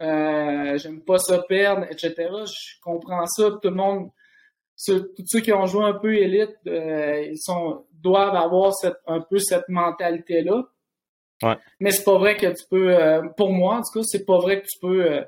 Euh, 0.00 0.78
J'aime 0.78 1.02
pas 1.02 1.18
ça 1.18 1.42
perdre, 1.46 1.84
etc. 1.90 2.14
Je 2.16 2.80
comprends 2.82 3.26
ça. 3.26 3.50
Tout 3.62 3.68
le 3.68 3.74
monde, 3.74 4.08
tous 4.86 5.26
ceux 5.26 5.40
qui 5.40 5.52
ont 5.52 5.66
joué 5.66 5.84
un 5.84 5.92
peu 5.92 6.14
élite, 6.14 6.56
euh, 6.66 7.20
ils 7.30 7.38
sont 7.38 7.84
doivent 7.92 8.34
avoir 8.34 8.72
cette, 8.72 8.96
un 9.06 9.20
peu 9.20 9.38
cette 9.38 9.68
mentalité-là. 9.68 10.62
Ouais. 11.42 11.58
Mais 11.80 11.90
c'est 11.90 12.04
pas 12.04 12.16
vrai 12.16 12.38
que 12.38 12.46
tu 12.46 12.64
peux, 12.70 12.96
euh, 12.98 13.28
pour 13.36 13.52
moi 13.52 13.74
en 13.74 13.82
tout 13.82 14.00
cas, 14.00 14.04
c'est 14.04 14.24
pas 14.24 14.38
vrai 14.38 14.62
que 14.62 14.66
tu 14.66 14.78
peux 14.80 15.22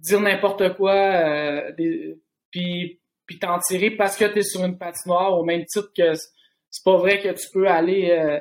dire 0.00 0.20
n'importe 0.20 0.74
quoi, 0.74 0.96
euh, 0.96 1.70
puis, 2.50 3.00
puis 3.26 3.38
t'en 3.38 3.60
tirer 3.60 3.92
parce 3.92 4.16
que 4.16 4.24
tu 4.24 4.40
es 4.40 4.42
sur 4.42 4.64
une 4.64 4.76
patinoire, 4.76 5.38
au 5.38 5.44
même 5.44 5.64
titre 5.66 5.92
que 5.96 6.14
c'est 6.70 6.84
pas 6.84 6.96
vrai 6.96 7.20
que 7.20 7.28
tu 7.28 7.48
peux 7.52 7.66
aller 7.68 8.10
euh, 8.10 8.40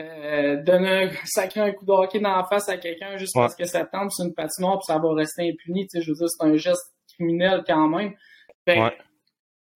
euh, 0.00 0.62
donner 0.62 1.04
un, 1.04 1.10
sacrer 1.24 1.60
un 1.60 1.72
coup 1.72 1.84
de 1.84 1.92
hockey 1.92 2.20
dans 2.20 2.36
la 2.36 2.44
face 2.44 2.68
à 2.68 2.76
quelqu'un 2.76 3.16
juste 3.16 3.34
parce 3.34 3.54
que 3.54 3.64
ça 3.64 3.84
tombe 3.84 4.10
sur 4.10 4.24
une 4.24 4.34
patinoire 4.34 4.78
puis 4.78 4.86
ça 4.86 4.98
va 4.98 5.14
rester 5.14 5.48
impuni. 5.48 5.86
Tu 5.86 5.98
sais, 5.98 6.02
je 6.02 6.10
veux 6.10 6.16
dire, 6.16 6.28
c'est 6.28 6.44
un 6.44 6.56
geste 6.56 6.92
criminel 7.14 7.62
quand 7.66 7.88
même. 7.88 8.14
Fait, 8.64 8.78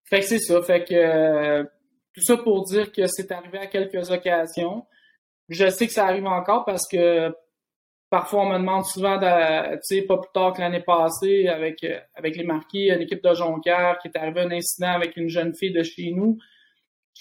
fait 0.04 0.20
que 0.20 0.26
c'est 0.26 0.38
ça. 0.38 0.62
Fait 0.62 0.84
que 0.84 1.62
tout 1.62 2.22
ça 2.22 2.36
pour 2.36 2.64
dire 2.64 2.92
que 2.92 3.06
c'est 3.06 3.30
arrivé 3.32 3.58
à 3.58 3.66
quelques 3.66 4.10
occasions. 4.10 4.86
Je 5.48 5.68
sais 5.68 5.86
que 5.86 5.92
ça 5.92 6.06
arrive 6.06 6.26
encore 6.26 6.64
parce 6.64 6.88
que 6.88 7.32
Parfois, 8.08 8.42
on 8.42 8.50
me 8.50 8.58
demande 8.58 8.84
souvent, 8.84 9.18
tu 9.18 9.78
sais, 9.82 10.02
pas 10.02 10.18
plus 10.18 10.30
tard 10.32 10.52
que 10.52 10.60
l'année 10.60 10.80
passée, 10.80 11.48
avec, 11.48 11.82
euh, 11.82 11.98
avec 12.14 12.36
les 12.36 12.44
marquis, 12.44 12.88
l'équipe 12.90 13.22
de 13.22 13.34
Jonquière, 13.34 13.98
qui 14.00 14.08
est 14.08 14.16
arrivé 14.16 14.42
un 14.42 14.50
incident 14.52 14.92
avec 14.92 15.16
une 15.16 15.28
jeune 15.28 15.54
fille 15.54 15.72
de 15.72 15.82
chez 15.82 16.12
nous. 16.12 16.38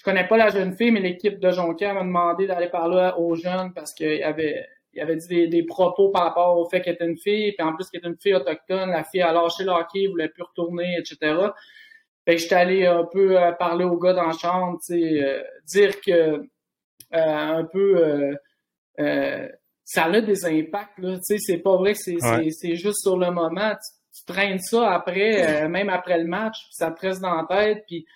Je 0.06 0.12
connais 0.12 0.28
pas 0.28 0.36
la 0.36 0.50
jeune 0.50 0.72
fille, 0.76 0.92
mais 0.92 1.00
l'équipe 1.00 1.40
de 1.40 1.50
Jonquière 1.50 1.94
m'a 1.94 2.04
demandé 2.04 2.46
d'aller 2.46 2.68
parler 2.68 3.10
aux 3.18 3.34
jeunes 3.34 3.72
parce 3.74 3.92
qu'il 3.92 4.22
avait, 4.22 4.64
il 4.92 5.00
avait 5.00 5.16
dit 5.16 5.48
des, 5.48 5.64
propos 5.64 6.10
par 6.10 6.22
rapport 6.22 6.56
au 6.58 6.68
fait 6.68 6.80
qu'elle 6.80 6.94
était 6.94 7.06
une 7.06 7.18
fille, 7.18 7.52
puis 7.52 7.66
en 7.66 7.74
plus 7.74 7.88
qu'elle 7.90 7.98
était 7.98 8.08
une 8.08 8.20
fille 8.20 8.34
autochtone, 8.34 8.90
la 8.90 9.02
fille 9.02 9.22
a 9.22 9.32
lâché 9.32 9.64
le 9.64 9.72
hockey, 9.72 10.06
voulait 10.06 10.28
plus 10.28 10.44
retourner, 10.44 10.96
etc. 10.96 11.34
Fait 12.24 12.36
que 12.36 12.40
j'étais 12.40 12.54
allé 12.54 12.86
un 12.86 13.02
peu 13.04 13.36
euh, 13.36 13.50
parler 13.50 13.84
aux 13.84 13.98
gars 13.98 14.12
dans 14.12 14.26
la 14.26 14.32
chambre, 14.32 14.78
euh, 14.92 15.42
dire 15.66 16.00
que 16.00 16.46
un 17.10 17.64
peu 17.64 18.36
ça 19.86 20.04
a 20.04 20.20
des 20.20 20.44
impacts. 20.44 20.98
Là. 20.98 21.18
C'est 21.22 21.58
pas 21.58 21.76
vrai 21.76 21.94
que 21.94 21.98
c'est, 21.98 22.76
juste 22.76 23.00
sur 23.00 23.16
le 23.16 23.30
moment. 23.30 23.72
Tu, 24.14 24.24
traînes 24.24 24.58
ça 24.58 24.92
après, 24.92 25.64
euh, 25.64 25.68
même 25.68 25.90
après 25.90 26.18
le 26.18 26.26
match, 26.26 26.58
puis 26.64 26.72
ça 26.72 26.90
te 26.90 27.06
reste 27.06 27.20
dans 27.20 27.34
la 27.34 27.44
tête, 27.44 27.84
puis, 27.86 28.06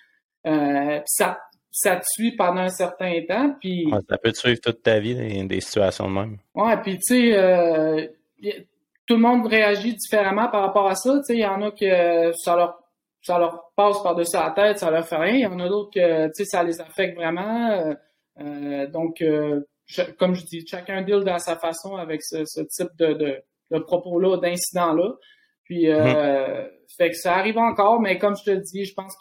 euh, 0.47 0.99
ça, 1.05 1.39
ça 1.71 1.95
te 1.95 2.03
suit 2.05 2.35
pendant 2.35 2.61
un 2.61 2.69
certain 2.69 3.13
temps. 3.27 3.55
Puis, 3.59 3.87
ça 4.09 4.17
peut 4.17 4.31
te 4.31 4.37
suivre 4.37 4.59
toute 4.61 4.83
ta 4.83 4.99
vie 4.99 5.15
dans 5.15 5.45
des 5.45 5.61
situations 5.61 6.09
de 6.09 6.13
même. 6.13 6.37
Ouais, 6.53 6.77
puis 6.81 6.97
tu 6.97 7.15
sais, 7.15 7.37
euh, 7.37 8.07
tout 9.07 9.15
le 9.15 9.21
monde 9.21 9.47
réagit 9.47 9.95
différemment 9.95 10.49
par 10.49 10.61
rapport 10.61 10.87
à 10.87 10.95
ça. 10.95 11.17
Tu 11.19 11.23
sais, 11.25 11.33
il 11.35 11.41
y 11.41 11.45
en 11.45 11.61
a 11.61 11.71
que 11.71 12.31
ça 12.33 12.55
leur 12.55 12.77
ça 13.23 13.37
leur 13.37 13.71
passe 13.75 14.01
par-dessus 14.01 14.35
la 14.35 14.49
tête, 14.49 14.79
ça 14.79 14.89
leur 14.89 15.07
fait 15.07 15.17
rien. 15.17 15.33
Il 15.33 15.41
y 15.41 15.45
en 15.45 15.59
a 15.59 15.69
d'autres 15.69 15.91
que 15.93 16.25
tu 16.27 16.31
sais, 16.33 16.45
ça 16.45 16.63
les 16.63 16.81
affecte 16.81 17.15
vraiment. 17.15 17.95
donc 18.91 19.21
comme 20.17 20.35
je 20.35 20.45
dis, 20.45 20.65
chacun 20.65 21.01
deal 21.01 21.23
dans 21.23 21.39
sa 21.39 21.55
façon 21.55 21.95
avec 21.95 22.21
ce, 22.23 22.61
type 22.63 22.89
de, 22.97 23.41
de, 23.71 23.79
propos-là, 23.79 24.37
d'incidents-là. 24.37 25.13
Puis, 25.63 25.89
euh, 25.89 26.03
mm-hmm. 26.03 26.69
fait 26.97 27.09
que 27.09 27.15
ça 27.15 27.35
arrive 27.35 27.57
encore, 27.57 28.01
mais 28.01 28.17
comme 28.17 28.35
je 28.35 28.51
te 28.51 28.57
dis, 28.57 28.85
je 28.85 28.93
pense 28.93 29.15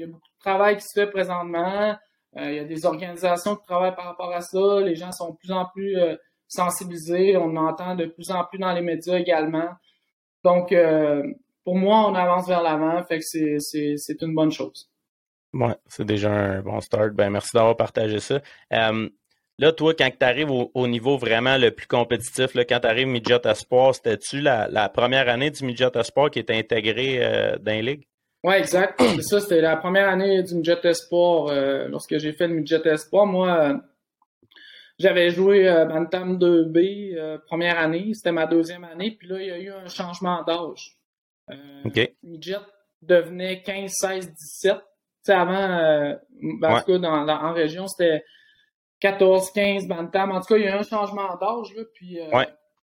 qu'il 0.00 0.08
y 0.08 0.10
a 0.10 0.12
beaucoup 0.12 0.28
de 0.28 0.40
travail 0.40 0.76
qui 0.76 0.82
se 0.82 1.00
fait 1.00 1.06
présentement. 1.06 1.96
Euh, 2.36 2.50
il 2.50 2.56
y 2.56 2.58
a 2.58 2.64
des 2.64 2.86
organisations 2.86 3.56
qui 3.56 3.64
travaillent 3.66 3.94
par 3.94 4.06
rapport 4.06 4.32
à 4.32 4.40
ça. 4.40 4.80
Les 4.80 4.94
gens 4.94 5.12
sont 5.12 5.30
de 5.30 5.36
plus 5.36 5.52
en 5.52 5.66
plus 5.66 5.96
euh, 5.96 6.16
sensibilisés. 6.48 7.36
On 7.36 7.56
entend 7.56 7.94
de 7.94 8.06
plus 8.06 8.30
en 8.30 8.44
plus 8.44 8.58
dans 8.58 8.72
les 8.72 8.82
médias 8.82 9.18
également. 9.18 9.68
Donc, 10.42 10.74
pour 11.64 11.76
moi, 11.76 12.08
on 12.08 12.14
avance 12.14 12.48
vers 12.48 12.62
l'avant. 12.62 13.02
Fait 13.04 13.18
que 13.18 13.24
c'est 13.24 14.22
une 14.22 14.34
bonne 14.34 14.50
chose. 14.50 14.90
Ouais, 15.52 15.76
c'est 15.86 16.06
déjà 16.06 16.30
un 16.30 16.62
bon 16.62 16.80
start. 16.80 17.10
Ben, 17.10 17.28
merci 17.28 17.50
d'avoir 17.52 17.76
partagé 17.76 18.20
ça. 18.20 18.40
Là, 19.60 19.72
toi, 19.72 19.92
quand 19.92 20.08
tu 20.18 20.24
arrives 20.24 20.50
au, 20.50 20.88
niveau 20.88 21.18
vraiment 21.18 21.58
le 21.58 21.70
plus 21.70 21.86
compétitif, 21.86 22.56
quand 22.66 22.80
tu 22.80 22.86
arrives 22.86 23.06
Midget 23.06 23.42
Espoir, 23.44 23.94
c'était-tu 23.94 24.40
la, 24.40 24.88
première 24.88 25.28
année 25.28 25.50
du 25.50 25.62
Midget 25.66 25.90
Espoir 25.96 26.30
qui 26.30 26.38
était 26.38 26.56
intégré 26.56 27.22
euh, 27.22 27.58
dans 27.58 27.72
la 27.72 27.82
ligue? 27.82 28.08
Oui, 28.42 28.54
exact. 28.54 29.00
C'est 29.00 29.22
ça, 29.22 29.40
c'était 29.40 29.60
la 29.60 29.76
première 29.76 30.08
année 30.08 30.42
du 30.42 30.54
Midget 30.54 30.80
Espoir. 30.84 31.48
Euh, 31.48 31.88
lorsque 31.88 32.18
j'ai 32.18 32.32
fait 32.32 32.48
le 32.48 32.54
Midget 32.54 32.86
Espoir, 32.86 33.26
moi, 33.26 33.80
j'avais 34.98 35.30
joué 35.30 35.64
Bantam 35.88 36.38
2B 36.38 37.38
première 37.46 37.78
année, 37.78 38.12
c'était 38.14 38.32
ma 38.32 38.46
deuxième 38.46 38.84
année, 38.84 39.16
puis 39.18 39.28
là, 39.28 39.40
il 39.40 39.46
y 39.46 39.50
a 39.50 39.58
eu 39.58 39.70
un 39.70 39.88
changement 39.88 40.42
d'âge. 40.44 40.96
OK. 41.84 42.12
Midget 42.22 42.58
devenait 43.02 43.62
15, 43.62 43.90
16, 43.92 44.32
17. 44.32 44.76
Tu 44.76 44.82
sais, 45.22 45.32
avant, 45.32 46.16
ben, 46.40 46.70
en 46.70 46.80
tout 46.80 46.92
cas, 46.92 46.98
dans, 46.98 47.28
en 47.28 47.52
région, 47.52 47.86
c'était 47.86 48.24
14, 49.00 49.50
15 49.52 49.86
Bantam. 49.86 50.30
En 50.30 50.40
tout 50.40 50.46
cas, 50.46 50.56
il 50.56 50.64
y 50.64 50.68
a 50.68 50.76
eu 50.76 50.78
un 50.78 50.82
changement 50.82 51.36
d'âge, 51.36 51.74
là, 51.74 51.82
puis 51.94 52.18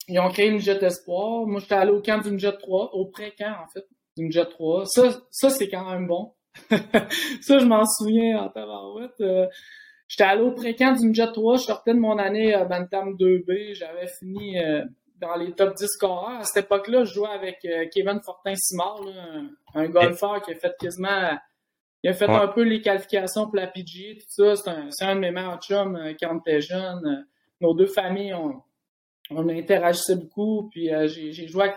ils 0.09 0.19
ont 0.19 0.29
créé 0.29 0.49
une 0.49 0.59
jet 0.59 0.83
espoir. 0.83 1.47
Moi, 1.47 1.61
j'étais 1.61 1.75
allé 1.75 1.93
au 1.93 2.03
camp 2.03 2.19
d'une 2.19 2.39
jet 2.39 2.59
3, 2.59 2.91
au 2.95 3.07
pré-camp, 3.07 3.55
en 3.63 3.69
fait, 3.69 3.87
d'une 4.17 4.31
jet 4.31 4.47
3. 4.47 4.87
Ça, 4.87 5.11
ça 5.31 5.51
c'est 5.51 5.69
quand 5.69 5.91
même 5.91 6.07
bon. 6.07 6.33
ça, 7.41 7.59
je 7.59 7.65
m'en 7.65 7.85
souviens 7.85 8.43
en 8.43 8.49
tabarouette. 8.49 9.21
Euh, 9.21 9.47
j'étais 10.09 10.25
allé 10.25 10.43
au 10.43 10.53
pré-camp 10.53 10.99
d'une 10.99 11.15
jet 11.15 11.33
3. 11.33 11.57
Je 11.57 11.63
sortais 11.63 11.95
de 11.95 11.99
mon 11.99 12.19
année 12.19 12.55
à 12.55 12.65
Bantam 12.65 13.15
2B. 13.15 13.75
J'avais 13.75 14.09
fini 14.09 14.59
euh, 14.59 14.85
dans 15.21 15.37
les 15.37 15.53
top 15.53 15.75
10 15.75 15.87
scoreurs. 15.87 16.41
À 16.41 16.45
cette 16.45 16.65
époque-là, 16.65 17.05
je 17.05 17.15
jouais 17.15 17.29
avec 17.29 17.65
euh, 17.65 17.87
Kevin 17.93 18.21
Fortin-Simard, 18.25 19.01
un, 19.75 19.89
golfeur 19.89 20.41
qui 20.43 20.53
a 20.53 20.55
fait 20.55 20.75
quasiment... 20.79 21.39
Il 22.03 22.09
a 22.09 22.15
fait 22.15 22.31
un 22.31 22.49
peu 22.49 22.63
les 22.63 22.81
qualifications 22.81 23.45
pour 23.45 23.57
la 23.57 23.67
PGA, 23.67 24.15
tout 24.15 24.27
ça. 24.29 24.57
C'est 24.57 25.05
un, 25.05 25.11
un, 25.11 25.15
de 25.17 25.21
mes 25.21 25.31
meilleurs 25.31 25.61
chums 25.61 25.99
quand 26.19 26.35
on 26.35 26.39
était 26.39 26.63
jeune. 26.63 27.27
Nos 27.61 27.75
deux 27.75 27.89
familles 27.89 28.35
on 29.31 29.49
interagissait 29.49 30.17
beaucoup. 30.17 30.69
Puis 30.71 30.93
euh, 30.93 31.07
j'ai 31.07 31.49
joué 31.49 31.71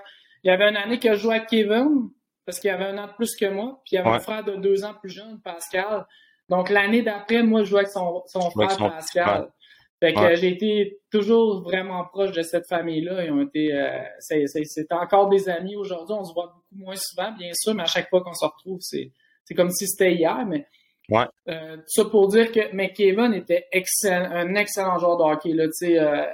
Il 0.43 0.47
y 0.47 0.51
avait 0.51 0.69
une 0.69 0.77
année 0.77 0.99
que 0.99 1.13
je 1.13 1.19
jouais 1.19 1.35
avec 1.35 1.49
Kevin, 1.49 2.09
parce 2.45 2.59
qu'il 2.59 2.69
y 2.69 2.71
avait 2.71 2.85
un 2.85 2.97
an 2.97 3.07
de 3.07 3.13
plus 3.13 3.35
que 3.35 3.45
moi. 3.45 3.81
Puis 3.85 3.93
il 3.93 3.95
y 3.95 3.97
avait 3.97 4.09
un 4.09 4.19
frère 4.19 4.43
de 4.43 4.55
deux 4.55 4.83
ans 4.83 4.93
plus 4.99 5.09
jeune, 5.09 5.39
Pascal. 5.41 6.05
Donc 6.49 6.69
l'année 6.69 7.01
d'après, 7.01 7.43
moi, 7.43 7.63
je 7.63 7.69
jouais 7.69 7.79
avec 7.79 7.91
son, 7.91 8.23
son 8.27 8.49
frère 8.51 8.77
Pascal. 8.77 9.51
Fait 9.99 10.13
que 10.13 10.35
j'ai 10.35 10.49
été 10.49 10.99
toujours 11.09 11.61
vraiment 11.61 12.03
proche 12.03 12.33
de 12.33 12.41
cette 12.41 12.67
famille-là. 12.67 13.23
Ils 13.23 13.31
ont 13.31 13.41
été, 13.41 13.73
euh, 13.73 14.03
c'est 14.19 14.91
encore 14.91 15.29
des 15.29 15.47
amis 15.47 15.77
aujourd'hui. 15.77 16.13
On 16.19 16.25
se 16.25 16.33
voit 16.33 16.47
beaucoup 16.47 16.83
moins 16.83 16.95
souvent, 16.97 17.31
bien 17.31 17.51
sûr, 17.53 17.73
mais 17.73 17.83
à 17.83 17.85
chaque 17.85 18.09
fois 18.09 18.21
qu'on 18.21 18.33
se 18.33 18.43
retrouve, 18.43 18.79
c'est 18.81 19.13
comme 19.55 19.69
si 19.69 19.87
c'était 19.87 20.13
hier. 20.13 20.45
Mais 20.45 20.67
Ouais. 21.09 21.25
Euh, 21.49 21.77
ça 21.85 22.05
pour 22.05 22.29
dire 22.29 22.51
que 22.51 22.73
McKeven 22.73 23.33
était 23.33 23.67
excellent, 23.71 24.31
un 24.31 24.55
excellent 24.55 24.97
joueur 24.99 25.17
de 25.17 25.23
hockey, 25.23 25.53
là, 25.53 25.65
tu 25.65 25.73
sais, 25.73 25.99
euh, 25.99 26.25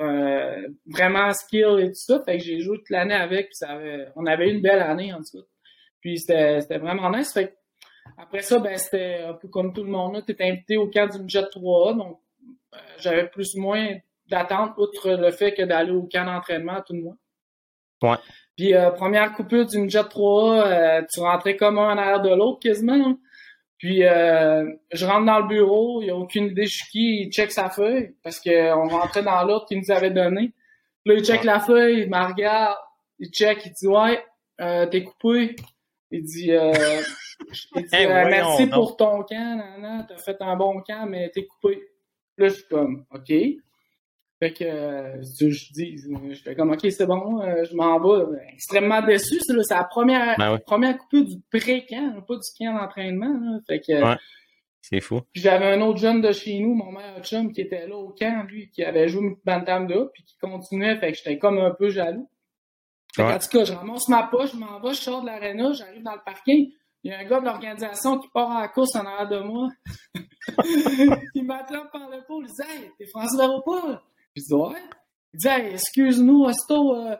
euh, 0.00 0.68
vraiment 0.86 1.32
skill 1.32 1.78
et 1.80 1.88
tout 1.88 1.94
ça. 1.94 2.22
Fait 2.24 2.36
que 2.36 2.44
j'ai 2.44 2.60
joué 2.60 2.78
toute 2.78 2.90
l'année 2.90 3.14
avec, 3.14 3.46
puis 3.46 3.54
ça 3.54 3.70
avait, 3.70 4.08
on 4.16 4.26
avait 4.26 4.50
une 4.50 4.60
belle 4.60 4.82
année 4.82 5.12
en 5.12 5.18
tout 5.18 5.38
cas. 5.38 5.46
Puis 6.00 6.18
c'était, 6.18 6.78
vraiment 6.78 7.10
nice. 7.10 7.32
Fait 7.32 7.48
que, 7.48 7.52
après 8.18 8.42
ça, 8.42 8.58
ben 8.58 8.76
c'était 8.76 9.22
un 9.26 9.34
peu 9.34 9.48
comme 9.48 9.72
tout 9.72 9.84
le 9.84 9.90
monde. 9.90 10.22
Tu 10.26 10.32
étais 10.32 10.44
invité 10.44 10.76
au 10.76 10.88
camp 10.88 11.06
du 11.06 11.28
Jet 11.28 11.48
3 11.50 11.94
donc 11.94 12.20
euh, 12.74 12.78
j'avais 12.98 13.26
plus 13.26 13.54
ou 13.54 13.62
moins 13.62 13.96
d'attente, 14.28 14.72
outre 14.76 15.10
le 15.12 15.30
fait 15.30 15.54
que 15.54 15.62
d'aller 15.62 15.92
au 15.92 16.02
camp 16.02 16.26
d'entraînement 16.26 16.82
tout 16.86 16.92
le 16.92 17.02
monde. 17.02 17.16
Ouais. 18.02 18.16
Puis 18.56 18.74
euh, 18.74 18.90
première 18.90 19.32
coupure 19.32 19.66
du 19.66 19.88
Jet 19.88 20.08
3 20.08 21.02
tu 21.12 21.20
rentrais 21.20 21.56
comme 21.56 21.78
un 21.78 21.94
en 21.94 21.98
arrière 21.98 22.20
de 22.20 22.34
l'autre 22.34 22.60
quasiment. 22.60 22.92
Hein. 22.92 23.18
Puis 23.80 24.04
euh, 24.04 24.70
je 24.92 25.06
rentre 25.06 25.24
dans 25.24 25.38
le 25.38 25.48
bureau, 25.48 26.02
il 26.02 26.04
n'y 26.04 26.10
a 26.10 26.16
aucune 26.16 26.48
idée 26.48 26.66
je 26.66 26.76
suis 26.76 26.88
qui, 26.90 27.22
il 27.22 27.32
check 27.32 27.50
sa 27.50 27.70
feuille, 27.70 28.14
parce 28.22 28.38
qu'on 28.38 28.88
rentrait 28.88 29.22
dans 29.22 29.42
l'autre 29.42 29.64
qu'il 29.64 29.78
nous 29.78 29.90
avait 29.90 30.10
donné. 30.10 30.52
Là, 31.06 31.14
il 31.14 31.24
check 31.24 31.44
la 31.44 31.60
feuille, 31.60 32.02
il 32.02 32.10
me 32.10 32.28
regarde, 32.28 32.76
il 33.18 33.30
check, 33.30 33.64
il 33.64 33.72
dit 33.72 33.86
Ouais, 33.86 34.22
euh, 34.60 34.84
t'es 34.84 35.02
coupé. 35.02 35.56
Il 36.10 36.24
dit, 36.24 36.52
euh, 36.52 36.72
il 37.76 37.84
dit 37.86 37.94
euh, 37.94 38.28
merci 38.28 38.66
pour 38.66 38.98
ton 38.98 39.22
camp, 39.22 40.04
t'as 40.06 40.16
fait 40.18 40.36
un 40.40 40.56
bon 40.56 40.82
camp, 40.82 41.06
mais 41.08 41.30
t'es 41.30 41.46
coupé. 41.46 41.80
Là, 42.36 42.48
je 42.48 42.54
suis 42.56 42.68
comme 42.68 43.06
OK. 43.10 43.32
Fait 44.40 44.54
que 44.54 44.64
euh, 44.64 45.22
je 45.22 45.72
dis, 45.72 45.98
je 45.98 46.42
fais 46.42 46.54
comme 46.54 46.70
OK, 46.70 46.80
c'est 46.90 47.06
bon, 47.06 47.42
euh, 47.42 47.62
je 47.70 47.76
m'en 47.76 48.00
vais. 48.00 48.38
Extrêmement 48.54 49.02
déçu, 49.02 49.38
c'est 49.40 49.52
la 49.52 49.84
première, 49.84 50.34
ben 50.38 50.58
première 50.58 50.96
coupure 50.96 51.26
du 51.26 51.36
pré-camp, 51.52 52.22
pas 52.26 52.36
du 52.36 52.48
camp 52.58 52.74
d'entraînement. 52.74 53.60
Fait 53.66 53.80
que 53.80 54.02
ouais. 54.02 54.16
C'est 54.80 55.00
fou. 55.00 55.20
J'avais 55.34 55.74
un 55.74 55.80
autre 55.82 55.98
jeune 55.98 56.22
de 56.22 56.32
chez 56.32 56.58
nous, 56.58 56.74
mon 56.74 56.90
meilleur 56.90 57.22
chum, 57.22 57.52
qui 57.52 57.60
était 57.60 57.86
là 57.86 57.96
au 57.96 58.14
camp, 58.18 58.46
lui, 58.48 58.70
qui 58.70 58.82
avait 58.82 59.08
joué 59.08 59.36
Bantam 59.44 59.86
de 59.86 60.10
puis 60.14 60.24
qui 60.24 60.38
continuait, 60.38 60.96
fait 60.96 61.12
que 61.12 61.18
j'étais 61.18 61.38
comme 61.38 61.58
un 61.58 61.72
peu 61.72 61.90
jaloux. 61.90 62.30
Fait 63.14 63.22
en 63.22 63.38
tout 63.38 63.48
cas, 63.48 63.64
je 63.64 63.72
ramasse 63.74 64.08
ma 64.08 64.22
poche, 64.22 64.52
je 64.52 64.56
m'en 64.56 64.80
vais, 64.80 64.94
je 64.94 65.00
sors 65.00 65.20
de 65.20 65.26
l'aréna, 65.26 65.72
j'arrive 65.72 66.02
dans 66.02 66.14
le 66.14 66.24
parking. 66.24 66.72
Il 67.02 67.10
y 67.10 67.14
a 67.14 67.18
un 67.18 67.24
gars 67.24 67.40
de 67.40 67.44
l'organisation 67.44 68.18
qui 68.18 68.28
part 68.28 68.50
en 68.50 68.68
course 68.68 68.94
en 68.96 69.04
arrière 69.04 69.28
de 69.28 69.40
moi. 69.40 69.68
il 71.34 71.44
m'attrape 71.44 71.92
par 71.92 72.08
l'épaule, 72.08 72.46
il 72.48 72.54
dit 72.54 72.62
Hey, 72.62 72.90
t'es 72.98 73.06
François 73.06 73.48
Véropol? 74.36 74.76
Je 75.32 75.38
dis, 75.38 75.46
ouais. 75.48 75.58
Il 75.60 75.64
dit, 75.68 75.74
excuse-nous, 75.74 76.46
Asto, 76.46 76.96
euh, 76.96 77.16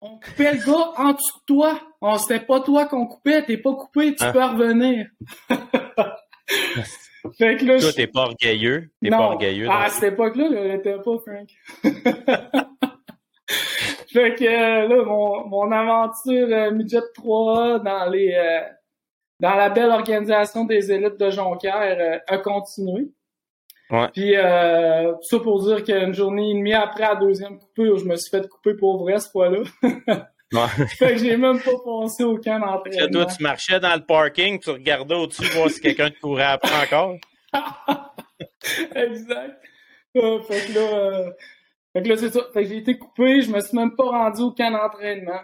on 0.00 0.18
coupait 0.20 0.54
le 0.54 0.64
gars 0.64 0.92
en 0.96 1.12
dessous 1.12 1.38
de 1.40 1.44
toi. 1.46 1.80
On, 2.00 2.16
c'était 2.18 2.44
pas 2.44 2.60
toi 2.60 2.86
qu'on 2.86 3.06
coupait, 3.06 3.44
t'es 3.44 3.58
pas 3.58 3.74
coupé, 3.74 4.14
tu 4.14 4.24
ah. 4.24 4.32
peux 4.32 4.44
revenir. 4.44 5.08
fait 7.38 7.56
que 7.56 7.64
là. 7.64 7.80
Toi, 7.80 7.92
t'es 7.92 8.06
pas 8.06 8.22
orgueilleux. 8.22 8.90
T'es 9.02 9.10
pas 9.10 9.20
orgueilleux. 9.20 9.66
Ah, 9.68 9.84
à 9.84 9.88
cette 9.88 10.12
époque-là, 10.12 10.48
je 10.50 10.56
n'étais 10.56 10.94
pas, 10.94 11.18
Frank. 11.18 11.48
fait 14.12 14.34
que 14.36 14.44
euh, 14.44 14.88
là, 14.88 15.04
mon, 15.04 15.48
mon 15.48 15.72
aventure 15.72 16.48
euh, 16.50 16.70
Midget 16.70 17.00
3 17.14 17.80
dans 17.80 18.08
les 18.08 18.32
euh, 18.34 18.60
dans 19.40 19.54
la 19.54 19.70
belle 19.70 19.90
organisation 19.90 20.64
des 20.64 20.90
élites 20.90 21.18
de 21.18 21.30
Jonquière 21.30 22.20
a 22.26 22.38
continué. 22.38 23.12
Ouais. 23.90 24.08
Puis 24.12 24.36
euh, 24.36 25.14
ça 25.22 25.38
pour 25.38 25.64
dire 25.64 25.82
qu'une 25.82 26.12
journée 26.12 26.50
et 26.50 26.54
demie 26.54 26.74
après 26.74 27.04
la 27.04 27.16
deuxième 27.16 27.58
coupure, 27.58 27.96
je 27.96 28.04
me 28.04 28.16
suis 28.16 28.30
fait 28.30 28.46
couper 28.46 28.74
pour 28.74 29.02
vrai 29.02 29.18
ce 29.18 29.30
fois-là. 29.30 29.60
ouais. 30.52 30.86
fait 30.98 31.14
que 31.14 31.18
j'ai 31.18 31.36
même 31.36 31.58
pas 31.58 31.78
pensé 31.82 32.22
au 32.22 32.36
camp 32.36 32.60
d'entraînement. 32.60 33.24
Toi, 33.24 33.26
tu 33.26 33.42
marchais 33.42 33.80
dans 33.80 33.94
le 33.94 34.04
parking, 34.04 34.58
tu 34.58 34.70
regardais 34.70 35.14
au-dessus 35.14 35.44
voir 35.54 35.70
si 35.70 35.80
quelqu'un 35.80 36.10
te 36.10 36.20
courait 36.20 36.44
après 36.44 36.86
encore. 36.86 37.16
exact. 38.94 39.56
Euh, 40.16 40.40
fait 40.42 40.66
que 40.66 40.78
là, 40.78 40.80
euh, 40.80 41.30
fait 41.94 42.02
que 42.02 42.08
là 42.08 42.16
c'est 42.18 42.30
ça. 42.30 42.40
Fait 42.52 42.64
que 42.64 42.68
j'ai 42.68 42.76
été 42.78 42.98
coupé, 42.98 43.40
je 43.40 43.50
me 43.50 43.60
suis 43.60 43.76
même 43.76 43.96
pas 43.96 44.04
rendu 44.04 44.42
au 44.42 44.50
camp 44.50 44.70
d'entraînement. 44.70 45.40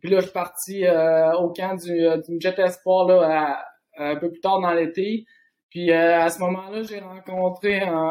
Puis 0.00 0.10
là, 0.10 0.18
je 0.18 0.24
suis 0.24 0.32
parti 0.32 0.84
euh, 0.84 1.32
au 1.34 1.52
camp 1.52 1.74
du, 1.76 1.92
du 2.28 2.40
Jet 2.40 2.58
Espoir 2.58 3.06
là, 3.06 3.64
un 3.96 4.16
peu 4.16 4.30
plus 4.30 4.40
tard 4.40 4.60
dans 4.60 4.72
l'été. 4.72 5.24
Puis 5.70 5.90
euh, 5.90 6.20
à 6.20 6.28
ce 6.28 6.38
moment-là, 6.40 6.82
j'ai 6.82 7.00
rencontré 7.00 7.80
un, 7.80 8.10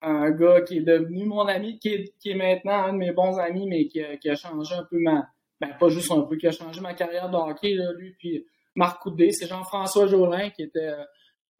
un, 0.00 0.30
gars 0.30 0.62
qui 0.62 0.78
est 0.78 0.82
devenu 0.82 1.24
mon 1.24 1.46
ami, 1.46 1.78
qui 1.78 1.88
est, 1.88 2.14
qui 2.18 2.30
est 2.30 2.34
maintenant 2.34 2.84
un 2.84 2.92
de 2.92 2.98
mes 2.98 3.12
bons 3.12 3.38
amis, 3.38 3.66
mais 3.68 3.86
qui, 3.88 4.02
qui 4.20 4.30
a 4.30 4.34
changé 4.34 4.74
un 4.74 4.84
peu 4.84 4.98
ma. 4.98 5.28
Ben, 5.60 5.74
pas 5.78 5.88
juste 5.88 6.10
un 6.10 6.22
peu, 6.22 6.36
qui 6.36 6.46
a 6.48 6.52
changé 6.52 6.80
ma 6.80 6.94
carrière 6.94 7.30
de 7.30 7.36
hockey, 7.36 7.74
là, 7.74 7.92
lui. 7.92 8.14
Puis 8.18 8.44
Marc 8.74 9.02
Coudé, 9.02 9.30
c'est 9.30 9.46
Jean-François 9.46 10.06
Jolin 10.06 10.50
qui 10.50 10.62
était 10.62 10.88
euh, 10.88 11.04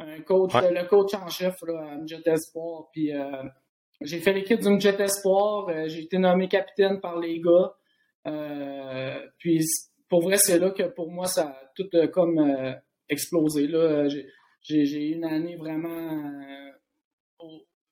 un 0.00 0.20
coach, 0.22 0.52
le 0.54 0.88
coach 0.88 1.14
en 1.14 1.28
chef 1.28 1.62
là, 1.62 1.92
à 1.92 2.06
Jet 2.06 2.26
Espoir. 2.26 2.88
Puis 2.92 3.12
euh, 3.12 3.44
j'ai 4.00 4.18
fait 4.18 4.32
l'équipe 4.32 4.60
du 4.60 4.80
Jet 4.80 4.98
Espoir. 4.98 5.68
j'ai 5.86 6.02
été 6.02 6.18
nommé 6.18 6.48
capitaine 6.48 7.00
par 7.00 7.20
les 7.20 7.40
gars. 7.40 7.74
puis 9.38 9.60
pour 10.08 10.22
vrai, 10.22 10.36
c'est 10.38 10.58
là 10.58 10.70
que 10.70 10.82
pour 10.82 11.12
moi, 11.12 11.26
ça 11.26 11.48
a 11.48 11.72
tout 11.76 11.88
comme 12.12 12.74
explosé. 13.08 13.68
Là 13.68 14.08
j'ai 14.62 15.10
eu 15.10 15.14
une 15.14 15.24
année 15.24 15.56
vraiment, 15.56 15.88
euh, 15.88 17.46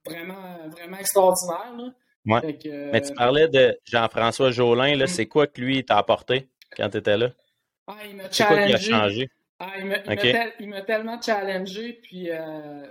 vraiment, 0.04 0.68
vraiment 0.68 0.96
extraordinaire. 0.98 1.74
Là. 1.76 1.94
Ouais. 2.26 2.58
Mais 2.92 3.00
tu 3.00 3.14
parlais 3.14 3.48
de 3.48 3.78
Jean-François 3.84 4.50
Jolin, 4.50 4.94
là, 4.96 5.04
mm. 5.04 5.08
c'est 5.08 5.26
quoi 5.26 5.46
que 5.46 5.60
lui 5.60 5.84
t'a 5.84 5.98
apporté 5.98 6.48
quand 6.76 6.88
tu 6.90 6.98
étais 6.98 7.16
là? 7.16 7.30
Ah, 7.86 7.96
il 8.08 8.16
m'a 8.16 8.30
challengé. 8.30 8.56
Quoi 8.56 8.66
qui 8.66 8.74
a 8.74 8.78
changé? 8.78 9.30
Ah, 9.58 9.72
il 10.58 10.68
m'a 10.68 10.82
tellement 10.82 11.20
challengé, 11.20 12.00
puis 12.02 12.30
euh, 12.30 12.86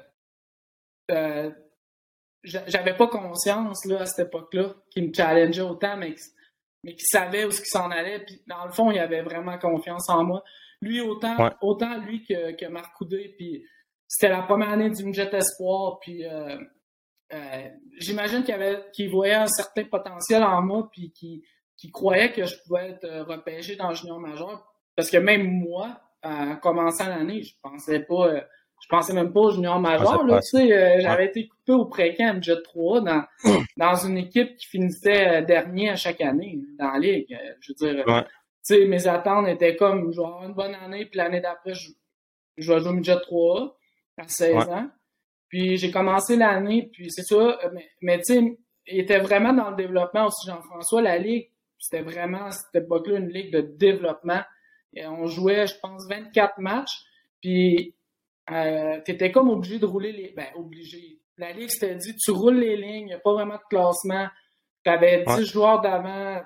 euh, 1.12 1.52
j'avais 2.44 2.96
pas 2.96 3.08
conscience 3.08 3.86
là, 3.86 4.02
à 4.02 4.06
cette 4.06 4.28
époque-là 4.28 4.76
qu'il 4.92 5.08
me 5.08 5.14
challengeait 5.14 5.62
autant, 5.62 5.98
mais, 5.98 6.16
mais 6.84 6.94
qu'il 6.94 7.08
savait 7.08 7.46
où 7.46 7.52
ce 7.52 7.62
qu'il 7.62 7.70
s'en 7.70 7.90
allait. 7.92 8.20
Puis 8.20 8.42
dans 8.48 8.66
le 8.66 8.72
fond, 8.72 8.92
il 8.92 9.00
avait 9.00 9.22
vraiment 9.22 9.58
confiance 9.58 10.10
en 10.10 10.24
moi. 10.24 10.44
Lui, 10.82 11.02
autant, 11.02 11.50
autant 11.62 11.98
lui 11.98 12.24
que, 12.24 12.54
que 12.54 12.66
Marc 12.68 12.96
Coudé, 12.96 13.36
puis 13.38 13.66
c'était 14.10 14.30
la 14.30 14.42
première 14.42 14.70
année 14.70 14.90
du 14.90 15.14
Jet 15.14 15.32
Espoir, 15.34 16.00
puis 16.00 16.26
euh, 16.26 16.58
euh, 17.32 17.70
j'imagine 18.00 18.44
qu'il 18.44 18.56
avait 18.56 18.84
qu'il 18.92 19.10
voyait 19.12 19.36
un 19.36 19.48
certain 19.48 19.84
potentiel 19.84 20.44
en 20.44 20.64
moi, 20.64 20.90
puis 20.92 21.12
qu'il 21.12 21.92
croyait 21.92 22.32
que 22.32 22.44
je 22.44 22.56
pouvais 22.64 22.90
être 22.90 23.06
euh, 23.06 23.24
repêché 23.24 23.76
dans 23.76 23.90
le 23.90 23.96
junior 23.96 24.20
majeur. 24.20 24.66
Parce 24.96 25.12
que 25.12 25.18
même 25.18 25.48
moi, 25.48 26.02
en 26.24 26.56
commençant 26.56 27.08
l'année, 27.08 27.44
je 27.44 27.54
pensais 27.62 28.00
pas 28.00 28.42
je 28.82 28.88
pensais 28.88 29.14
même 29.14 29.32
pas 29.32 29.42
au 29.42 29.52
junior 29.52 29.80
majeur. 29.80 30.26
Là, 30.26 30.40
tu 30.40 30.58
sais, 30.58 31.02
j'avais 31.02 31.28
été 31.28 31.48
coupé 31.48 31.74
au 31.74 31.86
pré-camp 31.86 32.42
Jet 32.42 32.64
3 32.64 33.02
dans, 33.02 33.24
dans 33.78 33.96
une 33.96 34.18
équipe 34.18 34.56
qui 34.56 34.68
finissait 34.68 35.44
dernier 35.44 35.92
à 35.92 35.96
chaque 35.96 36.22
année 36.22 36.60
dans 36.80 36.92
la 36.92 37.00
ligue. 37.00 37.38
Je 37.60 37.74
veux 37.74 37.94
dire, 37.94 38.26
sais, 38.76 38.86
mes 38.86 39.08
attentes 39.08 39.48
étaient 39.48 39.76
comme, 39.76 40.12
je 40.12 40.20
vais 40.20 40.26
avoir 40.26 40.46
une 40.46 40.54
bonne 40.54 40.76
année, 40.76 41.06
puis 41.06 41.18
l'année 41.18 41.42
d'après, 41.42 41.74
je, 41.74 41.92
je 42.58 42.74
vais 42.74 42.80
jouer 42.80 42.94
midget 42.94 43.20
3 43.20 43.78
à 44.18 44.28
16 44.28 44.56
ans. 44.70 44.90
Puis 45.48 45.78
j'ai 45.78 45.92
commencé 45.92 46.36
l'année, 46.36 46.90
puis 46.92 47.12
c'est 47.12 47.24
ça, 47.24 47.60
mais, 47.74 47.90
mais 48.02 48.18
tu 48.20 48.34
sais, 48.34 48.58
il 48.88 49.00
était 49.00 49.20
vraiment 49.20 49.54
dans 49.54 49.72
le 49.72 49.76
développement 49.76 50.28
aussi, 50.28 50.48
Jean-François. 50.48 51.02
La 51.02 51.18
ligue, 51.18 51.50
c'était 51.78 52.04
vraiment 52.04 52.46
à 52.46 52.52
cette 52.52 52.84
époque-là 52.84 53.18
une 53.18 53.30
ligue 53.30 53.54
de 53.54 53.62
développement. 53.62 54.42
Et 54.94 55.06
on 55.06 55.26
jouait, 55.26 55.68
je 55.68 55.76
pense, 55.82 56.08
24 56.08 56.60
matchs. 56.60 56.98
Puis 57.42 57.96
euh, 58.52 59.00
tu 59.06 59.12
étais 59.12 59.32
comme 59.32 59.50
obligé 59.50 59.80
de 59.80 59.86
rouler 59.86 60.12
les. 60.12 60.34
Ben, 60.36 60.48
obligé. 60.56 61.20
La 61.38 61.54
ligue 61.54 61.70
s'était 61.70 61.96
dit 61.96 62.16
tu 62.16 62.32
roules 62.32 62.60
les 62.60 62.76
lignes, 62.76 63.02
il 63.02 63.06
n'y 63.06 63.14
a 63.14 63.20
pas 63.20 63.34
vraiment 63.34 63.56
de 63.56 63.68
classement. 63.70 64.28
Tu 64.84 64.92
avais 64.92 65.24
10 65.24 65.46
joueurs 65.46 65.82
d'avant, 65.82 66.42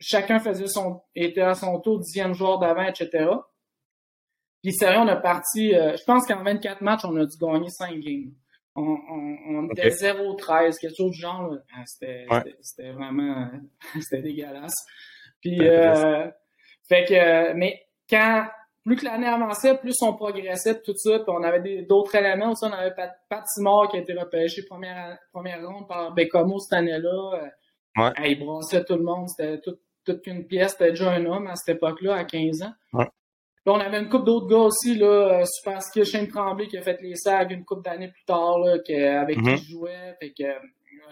chacun 0.00 0.38
faisait 0.38 0.66
son 0.66 1.02
était 1.14 1.42
à 1.42 1.54
son 1.54 1.80
tour 1.80 2.00
dixième 2.00 2.34
joueur 2.34 2.58
d'avant, 2.58 2.86
etc. 2.86 3.28
Puis 4.62 4.72
sérieux, 4.72 5.00
on 5.00 5.08
a 5.08 5.16
parti. 5.16 5.74
Euh, 5.74 5.96
je 5.96 6.04
pense 6.04 6.26
qu'en 6.26 6.42
24 6.42 6.80
matchs, 6.80 7.04
on 7.04 7.16
a 7.16 7.24
dû 7.24 7.36
gagner 7.40 7.68
5 7.68 7.98
games. 8.00 8.32
On, 8.74 8.98
on, 9.08 9.70
était 9.70 9.88
0-13, 9.88 10.78
quelque 10.78 10.94
chose 10.96 11.12
du 11.12 11.20
genre. 11.20 11.56
Ah, 11.74 11.82
c'était 11.86 12.92
vraiment 12.92 13.48
c'était 14.00 14.22
dégueulasse. 14.22 14.74
Puis 15.40 15.58
euh, 15.62 16.28
fait 16.86 17.04
que 17.06 17.52
mais 17.54 17.80
quand 18.10 18.46
plus 18.84 18.96
que 18.96 19.04
l'année 19.04 19.26
avançait, 19.26 19.78
plus 19.78 19.94
on 20.02 20.12
progressait, 20.12 20.80
tout 20.82 20.94
ça, 20.94 21.18
puis 21.18 21.28
on 21.28 21.42
avait 21.42 21.82
d'autres 21.82 22.14
éléments 22.14 22.52
aussi. 22.52 22.64
On 22.64 22.72
avait 22.72 22.94
Pat, 22.94 23.12
Pat 23.28 23.42
Simard 23.46 23.88
qui 23.88 23.96
a 23.96 24.00
été 24.00 24.12
repêché 24.12 24.62
première, 24.64 25.18
première 25.32 25.66
ronde 25.66 25.88
par 25.88 26.12
Bécomo 26.12 26.58
cette 26.58 26.78
année-là. 26.78 27.50
Ouais. 27.96 28.30
il 28.30 28.38
brassait 28.38 28.84
tout 28.84 28.94
le 28.94 29.02
monde. 29.02 29.28
C'était 29.28 29.60
toute 30.12 30.26
une 30.26 30.46
pièce. 30.46 30.72
C'était 30.72 30.90
déjà 30.90 31.10
un 31.10 31.24
homme 31.26 31.46
à 31.46 31.56
cette 31.56 31.76
époque-là, 31.76 32.14
à 32.14 32.24
15 32.24 32.62
ans. 32.62 32.72
Ouais. 32.92 33.06
Puis 33.64 33.74
on 33.74 33.80
avait 33.80 33.98
une 33.98 34.08
couple 34.08 34.26
d'autres 34.26 34.46
gars 34.46 34.58
aussi, 34.58 34.94
là, 34.94 35.44
super 35.44 35.82
skill, 35.82 36.04
Shane 36.04 36.28
Tremblay 36.28 36.68
qui 36.68 36.78
a 36.78 36.82
fait 36.82 37.00
les 37.02 37.16
sags 37.16 37.50
une 37.50 37.64
couple 37.64 37.82
d'années 37.82 38.08
plus 38.08 38.24
tard, 38.24 38.58
là, 38.60 38.78
avec 39.20 39.36
qui 39.36 39.56
je 39.56 39.70
jouais. 39.72 40.14
Fait 40.20 40.32
que, 40.32 40.44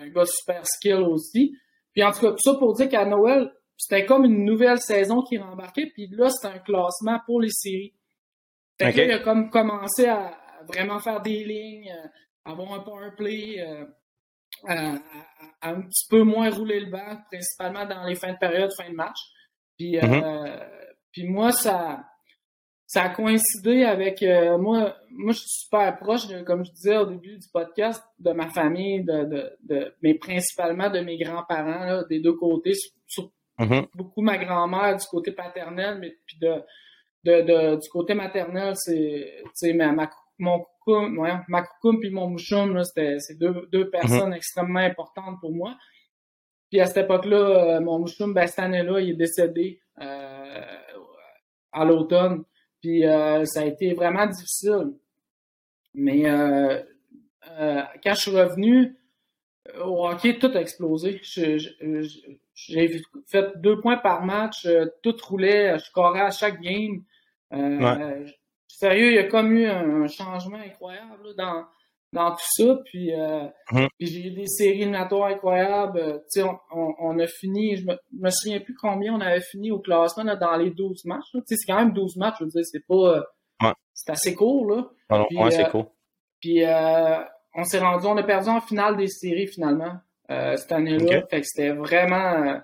un 0.01 0.09
gars 0.09 0.25
super 0.25 0.65
skill 0.65 1.03
aussi. 1.03 1.57
Puis 1.93 2.03
en 2.03 2.13
tout 2.13 2.21
cas, 2.21 2.31
tout 2.31 2.39
ça 2.39 2.55
pour 2.55 2.75
dire 2.75 2.89
qu'à 2.89 3.05
Noël, 3.05 3.53
c'était 3.77 4.05
comme 4.05 4.25
une 4.25 4.45
nouvelle 4.45 4.81
saison 4.81 5.23
qui 5.23 5.37
rembarquait, 5.37 5.87
puis 5.87 6.09
là, 6.13 6.31
c'était 6.31 6.55
un 6.55 6.59
classement 6.61 7.19
pour 7.27 7.41
les 7.41 7.51
séries. 7.51 7.93
Fait 8.81 8.93
que 8.93 8.99
là, 8.99 9.05
il 9.05 9.13
a 9.13 9.19
comme 9.19 9.51
commencé 9.51 10.07
à 10.07 10.39
vraiment 10.69 10.99
faire 11.01 11.21
des 11.23 11.45
lignes, 11.45 11.93
à 12.45 12.53
avoir 12.53 12.73
un 12.75 12.81
power 12.81 13.11
euh, 14.69 14.99
à, 15.61 15.71
un 15.71 15.83
petit 15.83 16.07
peu 16.09 16.23
moins 16.23 16.51
rouler 16.51 16.81
le 16.81 16.91
banc, 16.91 17.19
principalement 17.31 17.87
dans 17.87 18.05
les 18.05 18.15
fins 18.15 18.33
de 18.33 18.39
période, 18.39 18.71
fin 18.77 18.89
de 18.89 18.95
match. 18.95 19.19
Puis, 19.77 19.99
euh, 19.99 20.03
mm-hmm. 20.03 20.61
puis 21.13 21.25
moi, 21.25 21.53
ça, 21.53 22.05
ça 22.87 23.05
a 23.05 23.09
coïncidé 23.09 23.85
avec 23.85 24.23
euh, 24.23 24.59
moi. 24.59 24.97
Moi, 25.11 25.33
je 25.33 25.39
suis 25.39 25.65
super 25.65 25.97
proche, 25.99 26.23
comme 26.45 26.65
je 26.65 26.73
disais 26.73 26.97
au 26.97 27.07
début 27.07 27.39
du 27.39 27.49
podcast, 27.53 28.03
de 28.19 28.33
ma 28.33 28.49
famille, 28.49 29.03
de, 29.05 29.25
de, 29.25 29.57
de 29.63 29.95
mais 30.03 30.15
principalement 30.15 30.91
de 30.91 31.01
mes 31.01 31.19
grands-parents, 31.19 32.03
des 32.09 32.21
deux 32.21 32.35
côtés, 32.35 32.75
sur, 33.07 33.31
Mm-hmm. 33.59 33.87
Beaucoup 33.95 34.21
ma 34.21 34.37
grand-mère 34.37 34.97
du 34.97 35.07
côté 35.07 35.33
paternel, 35.33 35.99
mais 36.01 36.17
puis 36.27 36.39
de, 36.41 36.55
de, 37.25 37.43
de 37.43 37.81
du 37.81 37.89
côté 37.89 38.15
maternel, 38.15 38.75
c'est 38.77 39.73
ma, 39.75 39.93
ma, 39.93 40.11
mon 40.39 40.61
coucou, 40.61 41.21
ouais, 41.21 41.33
ma 41.49 41.63
coucou 41.63 41.99
puis 41.99 42.11
mon 42.11 42.29
mouchoum, 42.29 42.83
c'était 42.85 43.19
deux, 43.35 43.69
deux 43.73 43.91
personnes 43.91 44.31
mm-hmm. 44.31 44.37
extrêmement 44.37 44.81
importantes 44.81 45.39
pour 45.41 45.53
moi. 45.53 45.77
Puis 46.71 46.81
à 46.81 46.87
cette 46.87 47.05
époque-là, 47.05 47.37
euh, 47.77 47.81
mon 47.81 48.01
mouchoum, 48.01 48.35
ben, 48.35 48.47
cette 48.47 48.59
année-là, 48.59 49.01
il 49.01 49.11
est 49.11 49.15
décédé 49.15 49.81
euh, 50.01 50.61
à 51.73 51.85
l'automne. 51.85 52.45
Puis 52.81 53.07
euh, 53.07 53.45
ça 53.45 53.61
a 53.61 53.65
été 53.65 53.95
vraiment 53.95 54.27
difficile. 54.27 54.93
Mais 55.95 56.29
euh, 56.29 56.83
quand 58.03 58.15
je 58.15 58.21
suis 58.21 58.31
revenu 58.31 58.97
au 59.83 60.07
hockey, 60.07 60.39
tout 60.39 60.51
a 60.55 60.61
explosé. 60.61 61.21
j'ai 61.23 63.03
fait 63.27 63.53
deux 63.61 63.81
points 63.81 63.97
par 63.97 64.25
match, 64.25 64.67
tout 65.03 65.17
roulait, 65.23 65.79
je 65.79 65.85
scorais 65.85 66.21
à 66.21 66.31
chaque 66.31 66.61
game. 66.61 67.05
Euh, 67.53 68.27
Sérieux, 68.79 69.11
il 69.11 69.15
y 69.15 69.19
a 69.19 69.25
comme 69.25 69.53
eu 69.53 69.67
un, 69.67 70.07
changement 70.09 70.59
incroyable 70.59 71.35
dans, 71.37 71.65
dans 72.13 72.31
tout 72.33 72.47
ça. 72.57 72.79
Puis, 72.85 73.13
euh, 73.15 73.47
mhm. 73.73 73.89
puis 73.99 74.07
j'ai 74.07 74.29
eu 74.29 74.31
des 74.31 74.47
séries 74.47 74.83
éliminatoires 74.83 75.29
incroyables. 75.29 76.23
On, 76.37 76.59
on, 76.73 76.95
on, 76.99 77.19
a 77.19 77.27
fini, 77.27 77.77
je 77.77 77.87
me, 77.87 77.97
me 78.13 78.31
souviens 78.31 78.61
plus 78.61 78.75
combien 78.75 79.15
on 79.15 79.21
avait 79.21 79.41
fini 79.41 79.71
au 79.71 79.79
classement 79.79 80.25
là, 80.25 80.37
dans 80.37 80.57
les 80.57 80.71
12 80.71 81.05
matchs. 81.05 81.27
C'est 81.47 81.57
quand 81.67 81.77
même 81.77 81.93
12 81.93 82.17
matchs, 82.17 82.37
je 82.41 82.45
veux 82.45 82.51
dire, 82.51 82.65
c'est 82.65 82.87
pas. 82.87 83.23
Ouais. 83.63 83.73
C'est 83.93 84.11
assez 84.11 84.35
court, 84.35 84.67
là. 84.67 84.89
Ah 85.09 85.25
puis, 85.29 85.39
ouais, 85.39 85.51
c'est 85.51 85.71
court. 85.71 85.95
Puis 86.41 86.63
on 87.57 87.65
s'est 87.65 87.79
rendu, 87.79 88.07
on 88.07 88.17
a 88.17 88.23
perdu 88.23 88.49
en 88.49 88.61
finale 88.61 88.97
des 88.97 89.09
séries 89.09 89.47
finalement. 89.47 89.95
Euh, 90.31 90.57
cette 90.57 90.73
année-là. 90.73 91.27
Fait 91.29 91.41
que 91.43 91.47
c'était 91.47 91.73
vraiment 91.73 92.17
euh, 92.17 92.59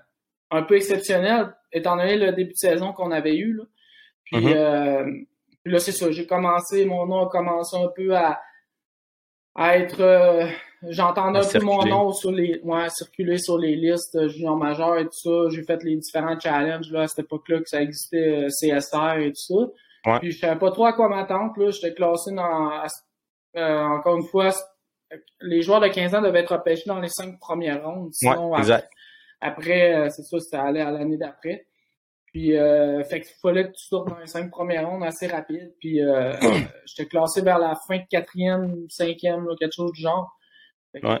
un 0.49 0.63
peu 0.63 0.75
exceptionnel, 0.75 1.53
étant 1.71 1.95
donné 1.95 2.17
le 2.17 2.31
début 2.31 2.53
de 2.53 2.57
saison 2.57 2.91
qu'on 2.91 3.11
avait 3.11 3.35
eu. 3.35 3.53
Là. 3.53 3.63
Puis, 4.23 4.37
mm-hmm. 4.37 5.25
Euh, 5.67 5.71
là, 5.71 5.79
c'est 5.79 5.91
ça, 5.91 6.11
j'ai 6.11 6.25
commencé, 6.25 6.85
mon 6.85 7.05
nom 7.05 7.27
a 7.27 7.29
commencé 7.29 7.75
un 7.77 7.89
peu 7.95 8.15
à, 8.15 8.41
à 9.55 9.77
être. 9.77 10.47
J'entendais 10.83 11.39
un 11.39 11.59
peu 11.59 11.65
mon 11.65 11.85
nom 11.85 12.11
sur 12.11 12.31
les. 12.31 12.59
Ouais, 12.63 12.89
circuler 12.89 13.37
sur 13.37 13.57
les 13.57 13.75
listes 13.75 14.27
junior 14.29 14.57
majeur 14.57 14.97
et 14.97 15.05
tout 15.05 15.11
ça. 15.13 15.49
J'ai 15.49 15.63
fait 15.63 15.83
les 15.83 15.95
différents 15.97 16.39
challenges 16.39 16.91
là, 16.91 17.01
à 17.01 17.07
cette 17.07 17.25
époque-là 17.25 17.59
que 17.59 17.69
ça 17.69 17.81
existait 17.81 18.47
CSR 18.47 19.17
et 19.19 19.31
tout 19.31 19.71
ça. 20.03 20.17
Puis 20.19 20.31
je 20.31 20.39
savais 20.39 20.57
pas 20.57 20.71
trop 20.71 20.85
à 20.85 20.93
quoi 20.93 21.09
m'attendre. 21.09 21.53
Là, 21.57 21.69
j'étais 21.69 21.93
classé 21.93 22.33
dans 22.33 22.81
encore 23.53 24.17
une 24.17 24.27
fois 24.27 24.51
les 25.41 25.61
joueurs 25.61 25.81
de 25.81 25.87
15 25.87 26.15
ans 26.15 26.21
devaient 26.21 26.39
être 26.39 26.55
repêchés 26.55 26.85
dans 26.87 26.99
les 26.99 27.09
cinq 27.09 27.39
premières 27.39 27.83
rondes. 27.83 28.13
Sinon, 28.13 28.53
après, 29.41 29.95
euh, 29.95 30.09
c'est 30.09 30.23
ça, 30.23 30.39
ça 30.39 30.63
allait 30.63 30.81
à 30.81 30.91
l'année 30.91 31.17
d'après. 31.17 31.65
Puis, 32.31 32.57
euh, 32.57 33.03
fait 33.03 33.21
qu'il 33.21 33.35
fallait 33.41 33.67
que 33.67 33.73
tu 33.73 33.85
sortes 33.85 34.07
dans 34.07 34.17
les 34.17 34.27
cinq 34.27 34.49
premières 34.49 34.87
rondes 34.87 35.03
assez 35.03 35.27
rapide. 35.27 35.73
Puis, 35.79 36.01
euh, 36.01 36.33
j'étais 36.85 37.09
classé 37.09 37.41
vers 37.41 37.59
la 37.59 37.75
fin 37.75 37.97
de 37.97 38.05
quatrième, 38.09 38.85
cinquième, 38.89 39.45
quelque 39.59 39.73
chose 39.73 39.91
du 39.91 40.01
genre. 40.01 40.37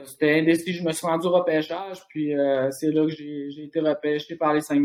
C'était 0.05 0.39
indécis. 0.39 0.73
Je 0.73 0.83
me 0.83 0.91
suis 0.91 1.05
rendu 1.05 1.27
au 1.27 1.31
repêchage. 1.31 2.01
Puis, 2.09 2.37
euh, 2.37 2.71
c'est 2.71 2.91
là 2.91 3.05
que 3.05 3.11
j'ai 3.11 3.63
été 3.63 3.79
repêché 3.79 4.35
par 4.35 4.53
les 4.53 4.61
cinq 4.61 4.81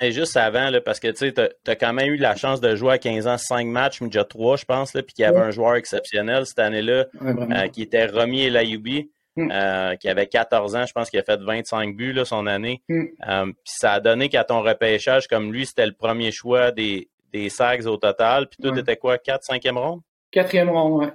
et 0.00 0.12
juste 0.12 0.36
avant, 0.36 0.70
là, 0.70 0.80
parce 0.80 1.00
que 1.00 1.08
tu 1.08 1.32
as, 1.66 1.76
quand 1.76 1.92
même 1.92 2.12
eu 2.12 2.16
la 2.16 2.36
chance 2.36 2.60
de 2.60 2.76
jouer 2.76 2.92
à 2.92 2.98
15 2.98 3.26
ans 3.26 3.36
5 3.36 3.66
matchs, 3.66 4.00
mais 4.00 4.06
déjà 4.06 4.24
3, 4.24 4.56
je 4.56 4.64
pense, 4.64 4.94
là, 4.94 5.02
puis 5.02 5.12
qu'il 5.12 5.24
y 5.24 5.26
avait 5.26 5.40
un 5.40 5.50
joueur 5.50 5.74
exceptionnel 5.74 6.46
cette 6.46 6.60
année-là, 6.60 7.06
euh, 7.20 7.68
qui 7.68 7.82
était 7.82 8.06
Romy 8.06 8.44
Elayoubi, 8.44 9.10
mm. 9.38 9.50
euh, 9.52 9.96
qui 9.96 10.08
avait 10.08 10.26
14 10.26 10.76
ans, 10.76 10.86
je 10.86 10.92
pense 10.92 11.10
qu'il 11.10 11.18
a 11.18 11.22
fait 11.22 11.40
25 11.40 11.96
buts 11.96 12.12
là, 12.12 12.24
son 12.24 12.46
année. 12.46 12.82
Mm. 12.88 13.04
Euh, 13.28 13.44
puis 13.46 13.54
ça 13.64 13.94
a 13.94 14.00
donné 14.00 14.28
qu'à 14.28 14.44
ton 14.44 14.62
repêchage, 14.62 15.28
comme 15.28 15.52
lui, 15.52 15.66
c'était 15.66 15.86
le 15.86 15.92
premier 15.92 16.32
choix 16.32 16.70
des, 16.70 17.08
des 17.32 17.48
Sags 17.48 17.86
au 17.86 17.96
total. 17.96 18.48
Puis 18.48 18.58
toi, 18.62 18.74
t'étais 18.74 18.96
quoi, 18.96 19.18
4, 19.18 19.44
5e 19.44 19.78
ronde? 19.78 20.00
Quatrième 20.30 20.70
ronde, 20.70 21.02
ouais. 21.02 21.12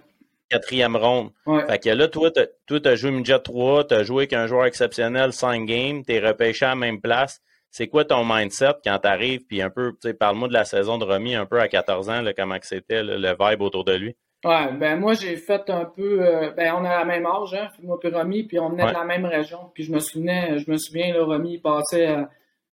Quatrième 0.49 0.95
ronde. 0.95 1.31
Fait 1.67 1.79
que 1.79 1.89
là, 1.89 2.07
toi, 2.07 2.29
tu 2.31 2.87
as 2.87 2.95
joué 2.95 3.11
midget 3.11 3.39
3, 3.39 3.87
tu 3.87 3.93
as 3.95 4.03
joué 4.03 4.23
avec 4.23 4.33
un 4.33 4.47
joueur 4.47 4.65
exceptionnel 4.65 5.33
5 5.33 5.65
games, 5.65 6.03
tu 6.05 6.13
es 6.13 6.19
repêché 6.19 6.65
à 6.65 6.69
la 6.69 6.75
même 6.75 7.01
place 7.01 7.41
c'est 7.73 7.87
quoi 7.87 8.05
ton 8.05 8.23
mindset 8.23 8.75
quand 8.85 8.99
tu 8.99 9.07
arrives, 9.07 9.47
puis 9.47 9.59
un 9.59 9.71
peu, 9.71 9.93
tu 9.93 10.07
sais, 10.07 10.13
parle-moi 10.13 10.47
de 10.47 10.53
la 10.53 10.63
saison 10.63 10.99
de 10.99 11.05
Romy 11.05 11.33
un 11.33 11.47
peu 11.47 11.59
à 11.59 11.67
14 11.67 12.07
ans, 12.07 12.21
là, 12.21 12.31
comment 12.31 12.55
c'était 12.61 13.01
le 13.01 13.35
vibe 13.39 13.63
autour 13.63 13.83
de 13.83 13.93
lui? 13.93 14.15
Ouais, 14.43 14.73
ben 14.73 14.99
moi 14.99 15.13
j'ai 15.13 15.37
fait 15.37 15.69
un 15.69 15.85
peu, 15.85 16.21
euh, 16.21 16.51
ben 16.51 16.73
on 16.77 16.83
a 16.83 16.99
la 16.99 17.05
même 17.05 17.25
âge, 17.25 17.53
hein, 17.53 17.69
moi 17.81 17.97
et 18.03 18.09
Romy, 18.09 18.43
puis 18.43 18.59
on 18.59 18.69
venait 18.69 18.87
de 18.87 18.91
la 18.91 19.05
même 19.05 19.25
région, 19.25 19.71
puis 19.73 19.83
je 19.83 19.91
me 19.91 19.99
souvenais, 19.99 20.59
je 20.59 20.69
me 20.69 20.77
souviens, 20.77 21.13
là, 21.13 21.23
Romy 21.23 21.53
il 21.53 21.61
passait 21.61 22.07
à, 22.07 22.29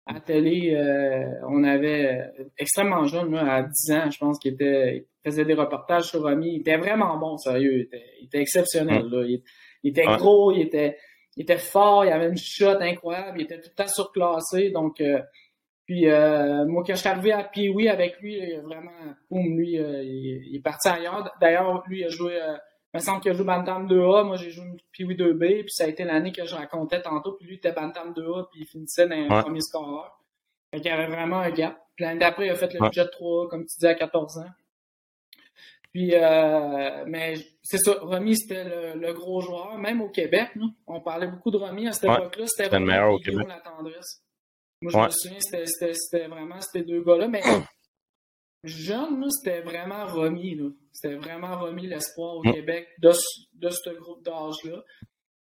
la 0.10 0.22
télé, 0.22 0.74
euh, 0.74 1.26
on 1.50 1.66
avait 1.66 2.06
euh, 2.40 2.44
extrêmement 2.58 3.06
jeune, 3.06 3.34
là, 3.34 3.56
à 3.56 3.64
10 3.64 3.92
ans, 3.92 4.10
je 4.10 4.18
pense 4.18 4.40
qu'il 4.40 4.54
était, 4.54 5.08
il 5.26 5.30
faisait 5.30 5.44
des 5.44 5.56
reportages 5.56 6.06
sur 6.06 6.22
Romy, 6.22 6.54
il 6.54 6.60
était 6.62 6.78
vraiment 6.78 7.18
bon, 7.18 7.36
sérieux, 7.38 7.74
il 7.74 7.82
était, 7.82 8.06
il 8.22 8.26
était 8.28 8.42
exceptionnel, 8.42 9.06
là, 9.10 9.26
il, 9.26 9.90
était 9.90 10.06
gros, 10.06 10.54
il 10.54 10.62
était, 10.62 10.98
il 11.38 11.44
était 11.44 11.60
fort, 11.60 12.04
il 12.04 12.12
avait 12.12 12.30
une 12.30 12.38
shot 12.38 12.80
incroyable, 12.82 13.40
il 13.40 13.44
était 13.44 13.60
tout 13.60 13.70
le 13.70 13.84
temps 13.84 13.88
surclassé. 13.88 14.72
Donc, 14.72 15.00
euh, 15.00 15.20
puis 15.88 16.08
euh, 16.08 16.66
moi, 16.66 16.84
quand 16.86 16.94
je 16.94 17.00
suis 17.00 17.10
arrivé 17.10 17.32
à 17.32 17.44
Pee-Wee 17.44 17.90
avec 17.90 18.20
lui, 18.20 18.38
il 18.38 18.62
vraiment, 18.62 18.92
boum, 19.32 19.58
lui, 19.58 19.80
euh, 19.80 20.04
il, 20.04 20.56
est 20.56 20.62
parti 20.62 20.90
ailleurs. 20.90 21.34
D'ailleurs, 21.42 21.84
lui, 21.88 22.02
il 22.02 22.06
a 22.06 22.10
joué, 22.10 22.38
il 22.94 22.98
me 22.98 23.00
semble 23.00 23.22
qu'il 23.22 23.32
a 23.32 23.34
joué 23.34 23.46
Bantam 23.46 23.88
2A, 23.88 24.26
moi 24.26 24.36
j'ai 24.36 24.52
joué 24.52 24.66
Pee-Wee 24.92 25.16
2B, 25.16 25.62
puis 25.62 25.72
ça 25.72 25.86
a 25.86 25.88
été 25.88 26.04
l'année 26.04 26.32
que 26.32 26.46
je 26.46 26.54
racontais 26.54 27.02
tantôt, 27.02 27.34
puis 27.34 27.48
lui, 27.48 27.56
il 27.56 27.58
était 27.58 27.72
Bantam 27.72 28.14
2A, 28.14 28.50
puis 28.52 28.62
il 28.62 28.68
finissait 28.68 29.08
dans 29.08 29.16
un 29.16 29.42
premier 29.42 29.62
score. 29.62 30.24
Fait 30.72 30.82
qu'il 30.82 30.92
y 30.92 30.94
avait 30.94 31.08
vraiment 31.08 31.40
un 31.40 31.52
gap. 31.52 31.78
Puis 31.96 32.06
l'année 32.06 32.20
d'après, 32.20 32.48
il 32.48 32.50
a 32.50 32.56
fait 32.56 32.72
le 32.74 32.80
budget 32.80 33.08
3 33.10 33.48
comme 33.50 33.66
tu 33.66 33.80
dis, 33.80 33.88
à 33.88 33.96
14 33.96 34.40
ans. 34.40 34.52
Puis, 35.94 36.12
euh, 36.14 37.06
mais 37.08 37.36
c'est 37.64 37.78
ça, 37.78 37.94
Romy, 38.02 38.36
c'était 38.36 38.94
le, 38.96 39.14
gros 39.14 39.42
joueur, 39.42 39.78
même 39.78 40.02
au 40.02 40.10
Québec. 40.10 40.50
on 40.86 41.02
parlait 41.02 41.28
beaucoup 41.28 41.50
de 41.50 41.58
Romy 41.58 41.88
à 41.88 41.94
cette 41.94 42.06
époque-là. 42.06 42.46
C'était 42.46 42.76
Romy 42.76 42.92
et 43.26 43.32
la 43.32 43.62
tendresse. 43.62 44.27
Moi, 44.82 44.92
je 44.92 44.98
me 44.98 45.10
souviens, 45.10 45.40
c'était 45.94 46.28
vraiment 46.28 46.62
ces 46.62 46.84
deux 46.84 47.02
gars-là. 47.02 47.28
Mais 47.28 47.42
jeune, 48.64 49.30
c'était 49.32 49.62
vraiment 49.62 50.06
remis. 50.06 50.60
C'était 50.92 51.16
vraiment 51.16 51.60
remis 51.60 51.88
l'espoir 51.88 52.38
au 52.38 52.42
Québec 52.42 52.88
de, 53.00 53.12
de 53.54 53.70
ce 53.70 53.90
groupe 53.92 54.24
d'âge-là. 54.24 54.84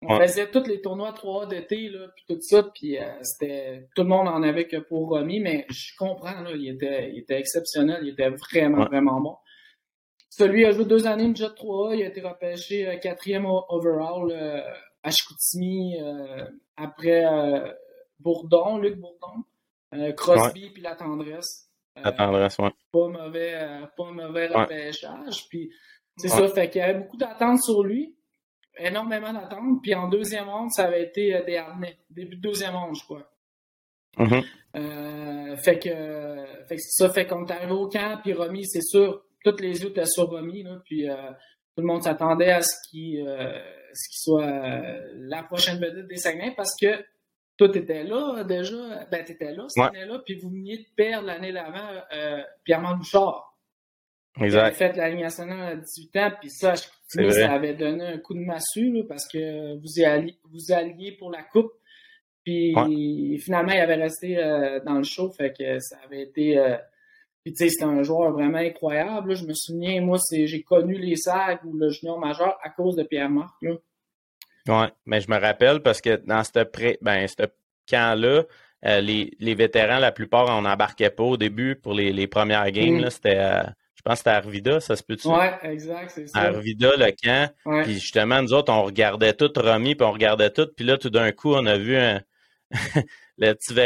On 0.02 0.20
faisait 0.20 0.50
tous 0.50 0.64
les 0.68 0.80
tournois 0.80 1.12
3A 1.12 1.48
d'été, 1.48 1.90
puis 2.14 2.24
tout 2.28 2.40
ça, 2.40 2.62
puis 2.62 2.98
euh, 2.98 3.04
c'était 3.22 3.88
tout 3.96 4.02
le 4.02 4.08
monde 4.08 4.28
en 4.28 4.42
avait 4.42 4.66
que 4.66 4.76
pour 4.76 5.08
Romy, 5.08 5.40
mais 5.40 5.66
je 5.70 5.96
comprends, 5.98 6.42
là, 6.42 6.50
il 6.54 6.68
était, 6.68 7.10
il 7.12 7.20
était 7.20 7.38
exceptionnel, 7.38 8.00
il 8.02 8.10
était 8.10 8.28
vraiment, 8.28 8.84
vraiment 8.84 9.20
bon. 9.20 9.36
Celui 10.28 10.66
a 10.66 10.70
joué 10.70 10.84
deux 10.84 11.06
années 11.06 11.30
de 11.30 11.36
Jet 11.36 11.48
3A, 11.48 11.96
il 11.96 12.02
a 12.02 12.08
été 12.08 12.20
repêché 12.20 12.86
euh, 12.86 12.96
quatrième 12.98 13.46
overall 13.46 14.30
euh, 14.30 14.60
à 15.02 15.10
Chicoutimi 15.10 15.96
après 16.76 17.24
Bourdon, 18.18 18.78
Luc 18.78 18.98
Bourdon, 18.98 19.44
Crosby 20.16 20.70
puis 20.70 20.82
La 20.82 20.94
Tendresse. 20.94 21.70
la 21.96 22.12
Tendresse, 22.12 22.58
ouais. 22.58 22.72
Pas 22.92 23.08
mauvais, 23.08 23.80
pas 23.96 24.10
mauvais 24.10 24.46
repêchage, 24.48 25.48
puis 25.48 25.70
c'est 26.16 26.28
ça, 26.28 26.48
fait 26.48 26.70
qu'il 26.70 26.80
y 26.80 26.84
avait 26.84 26.98
beaucoup 26.98 27.16
d'attentes 27.16 27.62
sur 27.62 27.82
lui 27.82 28.16
énormément 28.78 29.32
d'attentes. 29.32 29.82
Puis 29.82 29.94
en 29.94 30.08
deuxième 30.08 30.48
ronde, 30.48 30.70
ça 30.70 30.84
avait 30.84 31.02
été 31.02 31.34
euh, 31.34 31.44
des 31.44 31.56
harnais. 31.56 31.98
Début 32.10 32.36
de 32.36 32.42
deuxième 32.42 32.74
ronde, 32.74 32.96
je 32.96 33.04
crois. 33.04 33.30
Mm-hmm. 34.18 34.44
Euh, 34.76 35.56
fait 35.56 35.78
que, 35.78 36.66
fait 36.68 36.76
que 36.76 36.82
ça 36.82 37.10
fait 37.10 37.26
qu'on 37.26 37.44
est 37.46 37.52
arrivé 37.52 37.72
au 37.72 37.88
camp, 37.88 38.18
puis 38.22 38.32
Romy, 38.32 38.64
c'est 38.66 38.82
sûr, 38.82 39.24
toutes 39.44 39.60
les 39.60 39.82
yeux 39.82 39.90
étaient 39.90 40.06
sur 40.06 40.28
Romy, 40.28 40.62
là, 40.62 40.78
puis 40.84 41.08
euh, 41.08 41.30
tout 41.74 41.82
le 41.82 41.86
monde 41.86 42.02
s'attendait 42.02 42.50
à 42.50 42.62
ce 42.62 42.74
qu'il 42.88 43.24
soit 43.92 44.46
la 45.14 45.42
prochaine 45.42 45.78
vedette 45.78 46.06
des 46.06 46.16
Saguenay 46.16 46.54
parce 46.56 46.74
que 46.80 47.04
tout 47.56 47.76
était 47.76 48.04
là 48.04 48.44
déjà, 48.44 49.06
ben 49.10 49.24
t'étais 49.24 49.52
là 49.52 49.64
cette 49.68 49.84
année-là, 49.84 50.20
puis 50.24 50.38
vous 50.38 50.50
veniez 50.50 50.78
de 50.78 50.86
perdre 50.94 51.26
l'année 51.26 51.52
d'avant 51.52 51.88
Pierre-Marc 52.64 52.98
Bouchard. 52.98 53.56
Exact. 54.38 54.58
J'avais 54.58 54.74
fait 54.74 54.96
la 54.96 55.08
Ligue 55.08 55.20
nationale 55.20 55.72
à 55.72 55.76
18 55.76 56.16
ans, 56.16 56.30
puis 56.40 56.50
ça, 56.50 56.74
ça 56.76 57.52
avait 57.52 57.74
donné 57.74 58.04
un 58.04 58.18
coup 58.18 58.34
de 58.34 58.40
massue 58.40 59.04
parce 59.08 59.26
que 59.26 59.76
vous 59.78 60.04
alliez, 60.04 60.36
vous 60.52 60.72
alliez 60.72 61.12
pour 61.12 61.30
la 61.30 61.42
coupe. 61.42 61.72
Puis 62.46 63.38
finalement, 63.40 63.72
il 63.72 63.80
avait 63.80 63.96
resté 63.96 64.38
euh, 64.38 64.78
dans 64.84 64.94
le 64.94 65.02
show, 65.02 65.30
fait 65.32 65.52
que 65.52 65.80
ça 65.80 65.96
avait 66.04 66.22
été. 66.22 66.56
Euh, 66.56 66.76
puis 67.42 67.52
tu 67.52 67.64
sais, 67.64 67.70
c'était 67.70 67.84
un 67.84 68.02
joueur 68.04 68.32
vraiment 68.32 68.58
incroyable. 68.58 69.34
Je 69.34 69.46
me 69.46 69.52
souviens, 69.52 70.00
moi, 70.00 70.18
j'ai 70.30 70.62
connu 70.62 70.96
les 70.96 71.16
SAG 71.16 71.64
ou 71.64 71.76
le 71.76 71.88
junior 71.88 72.18
majeur 72.18 72.56
à 72.62 72.70
cause 72.70 72.94
de 72.94 73.02
Pierre-Marc. 73.02 73.54
Oui, 74.68 74.86
mais 75.06 75.20
je 75.20 75.30
me 75.30 75.38
rappelle 75.38 75.80
parce 75.80 76.00
que 76.00 76.16
dans 76.16 76.42
ce 76.44 76.64
pré... 76.64 76.98
ben, 77.00 77.26
camp-là, 77.88 78.42
euh, 78.84 79.00
les, 79.00 79.32
les, 79.38 79.54
vétérans, 79.54 79.98
la 79.98 80.12
plupart, 80.12 80.46
on 80.48 80.62
n'embarquait 80.62 81.10
pas 81.10 81.22
au 81.22 81.36
début 81.36 81.76
pour 81.76 81.94
les, 81.94 82.12
les 82.12 82.26
premières 82.26 82.70
games. 82.70 83.04
Mm. 83.04 83.10
C'était 83.10 83.62
je 83.94 84.02
pense 84.02 84.14
que 84.14 84.18
c'était 84.18 84.30
Arvida, 84.30 84.80
ça 84.80 84.94
se 84.94 85.02
peut-tu? 85.02 85.26
Oui, 85.26 85.46
exact, 85.62 86.12
c'est 86.14 86.28
ça. 86.28 86.38
Arvida, 86.38 86.90
le 86.96 87.10
camp. 87.10 87.50
Puis 87.82 87.94
justement, 87.94 88.40
nous 88.40 88.52
autres, 88.52 88.72
on 88.72 88.84
regardait 88.84 89.32
tout 89.32 89.50
Romy, 89.56 89.96
puis 89.96 90.06
on 90.06 90.12
regardait 90.12 90.50
tout. 90.50 90.68
Puis 90.76 90.84
là, 90.84 90.96
tout 90.96 91.10
d'un 91.10 91.32
coup, 91.32 91.54
on 91.54 91.66
a 91.66 91.76
vu 91.76 91.96
un... 91.96 92.20
le 93.38 93.52
petit 93.52 93.80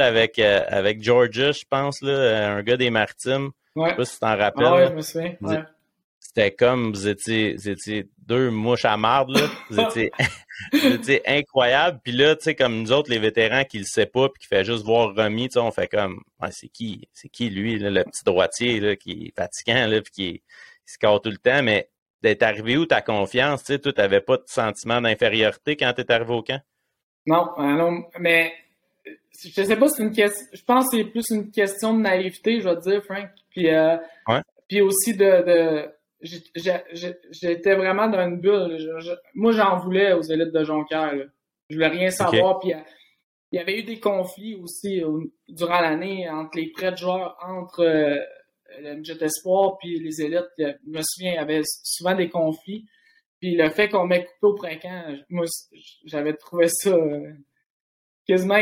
avec, 0.00 0.38
euh, 0.38 0.60
avec 0.68 1.02
Georgia, 1.02 1.52
je 1.52 1.64
pense, 1.68 2.00
là, 2.00 2.56
un 2.56 2.62
gars 2.62 2.76
des 2.76 2.90
Maritimes. 2.90 3.50
Ouais. 3.74 3.86
Je 3.86 3.90
sais 3.90 3.96
pas 3.96 4.04
si 4.04 4.12
tu 4.14 4.20
t'en 4.20 4.36
rappelles. 4.36 4.66
Ah, 4.66 4.74
ouais, 4.74 4.86
je 4.88 4.92
me 4.94 5.02
souviens 5.02 5.66
c'était 6.36 6.54
comme 6.54 6.92
vous 6.92 7.08
étiez, 7.08 7.56
deux 8.26 8.50
mouches 8.50 8.84
à 8.84 8.96
marde, 8.96 9.30
là. 9.30 9.48
Vous 9.70 9.80
étiez, 9.80 10.10
vous 10.72 11.12
incroyable. 11.26 12.00
Puis 12.02 12.12
là, 12.12 12.34
tu 12.36 12.42
sais, 12.42 12.54
comme 12.54 12.82
nous 12.82 12.92
autres, 12.92 13.10
les 13.10 13.18
vétérans 13.18 13.64
qui 13.64 13.78
le 13.78 13.84
sait 13.84 14.06
pas, 14.06 14.28
puis 14.28 14.42
qui 14.42 14.48
fait 14.48 14.64
juste 14.64 14.84
voir 14.84 15.14
Romy, 15.14 15.48
tu 15.48 15.54
sais, 15.54 15.60
on 15.60 15.70
fait 15.70 15.88
comme 15.88 16.22
c'est 16.50 16.68
qui? 16.68 17.08
C'est 17.12 17.28
qui 17.28 17.50
lui, 17.50 17.78
le 17.78 18.04
petit 18.04 18.24
droitier 18.24 18.80
là, 18.80 18.96
qui 18.96 19.26
est 19.26 19.40
fatigant, 19.40 19.86
là, 19.86 20.00
puis 20.00 20.12
qui, 20.12 20.42
se 20.86 20.98
casse 20.98 21.20
tout 21.22 21.30
le 21.30 21.38
temps, 21.38 21.62
mais 21.62 21.88
d'être 22.22 22.42
arrivé 22.42 22.76
où 22.76 22.86
ta 22.86 23.02
confiance, 23.02 23.64
tu 23.64 23.72
sais, 23.72 23.78
toi, 23.78 23.92
t'avais 23.92 24.20
pas 24.20 24.36
de 24.36 24.44
sentiment 24.46 25.00
d'infériorité 25.00 25.76
quand 25.76 25.92
t'es 25.92 26.10
arrivé 26.10 26.32
au 26.32 26.42
camp? 26.42 26.60
Non, 27.26 27.48
euh, 27.58 27.74
non, 27.74 28.04
mais 28.20 28.54
je 29.04 29.62
sais 29.62 29.76
pas, 29.76 29.88
c'est 29.88 30.02
une 30.02 30.12
question. 30.12 30.46
Je 30.52 30.62
pense 30.62 30.88
que 30.88 30.96
c'est 30.96 31.04
plus 31.04 31.28
une 31.30 31.50
question 31.50 31.92
de 31.92 32.00
naïveté, 32.00 32.60
je 32.60 32.68
vais 32.68 32.76
te 32.76 32.88
dire, 32.88 33.04
Frank. 33.04 33.28
Puis, 33.50 33.68
euh, 33.68 33.96
puis 34.68 34.80
aussi 34.80 35.14
de 35.14 35.90
j'étais 36.20 37.74
vraiment 37.74 38.08
dans 38.08 38.20
une 38.20 38.40
bulle. 38.40 38.78
moi, 39.34 39.52
j'en 39.52 39.76
voulais 39.78 40.12
aux 40.12 40.22
élites 40.22 40.52
de 40.52 40.64
Jonquière. 40.64 41.12
Je 41.68 41.74
voulais 41.74 41.88
rien 41.88 42.10
savoir. 42.10 42.58
Puis, 42.58 42.72
il 43.52 43.56
y 43.56 43.58
avait 43.58 43.78
eu 43.78 43.82
des 43.84 44.00
conflits 44.00 44.56
aussi 44.56 45.02
durant 45.48 45.80
l'année 45.80 46.28
entre 46.28 46.58
les 46.58 46.70
prêts 46.70 46.92
de 46.92 46.96
joueurs, 46.96 47.36
entre 47.40 47.80
euh, 47.80 48.18
le 48.80 49.02
Jet 49.04 49.22
Espoir 49.22 49.78
puis 49.78 50.00
les 50.00 50.20
élites. 50.20 50.44
Je 50.58 50.74
me 50.86 51.00
souviens, 51.02 51.32
il 51.32 51.36
y 51.36 51.38
avait 51.38 51.62
souvent 51.64 52.14
des 52.14 52.28
conflits. 52.28 52.86
Puis 53.40 53.54
le 53.54 53.68
fait 53.70 53.88
qu'on 53.88 54.06
m'ait 54.06 54.24
coupé 54.24 54.38
au 54.42 54.54
printemps, 54.54 55.14
moi, 55.28 55.44
j'avais 56.04 56.34
trouvé 56.34 56.68
ça 56.68 56.90
euh, 56.90 57.32
quasiment 58.26 58.58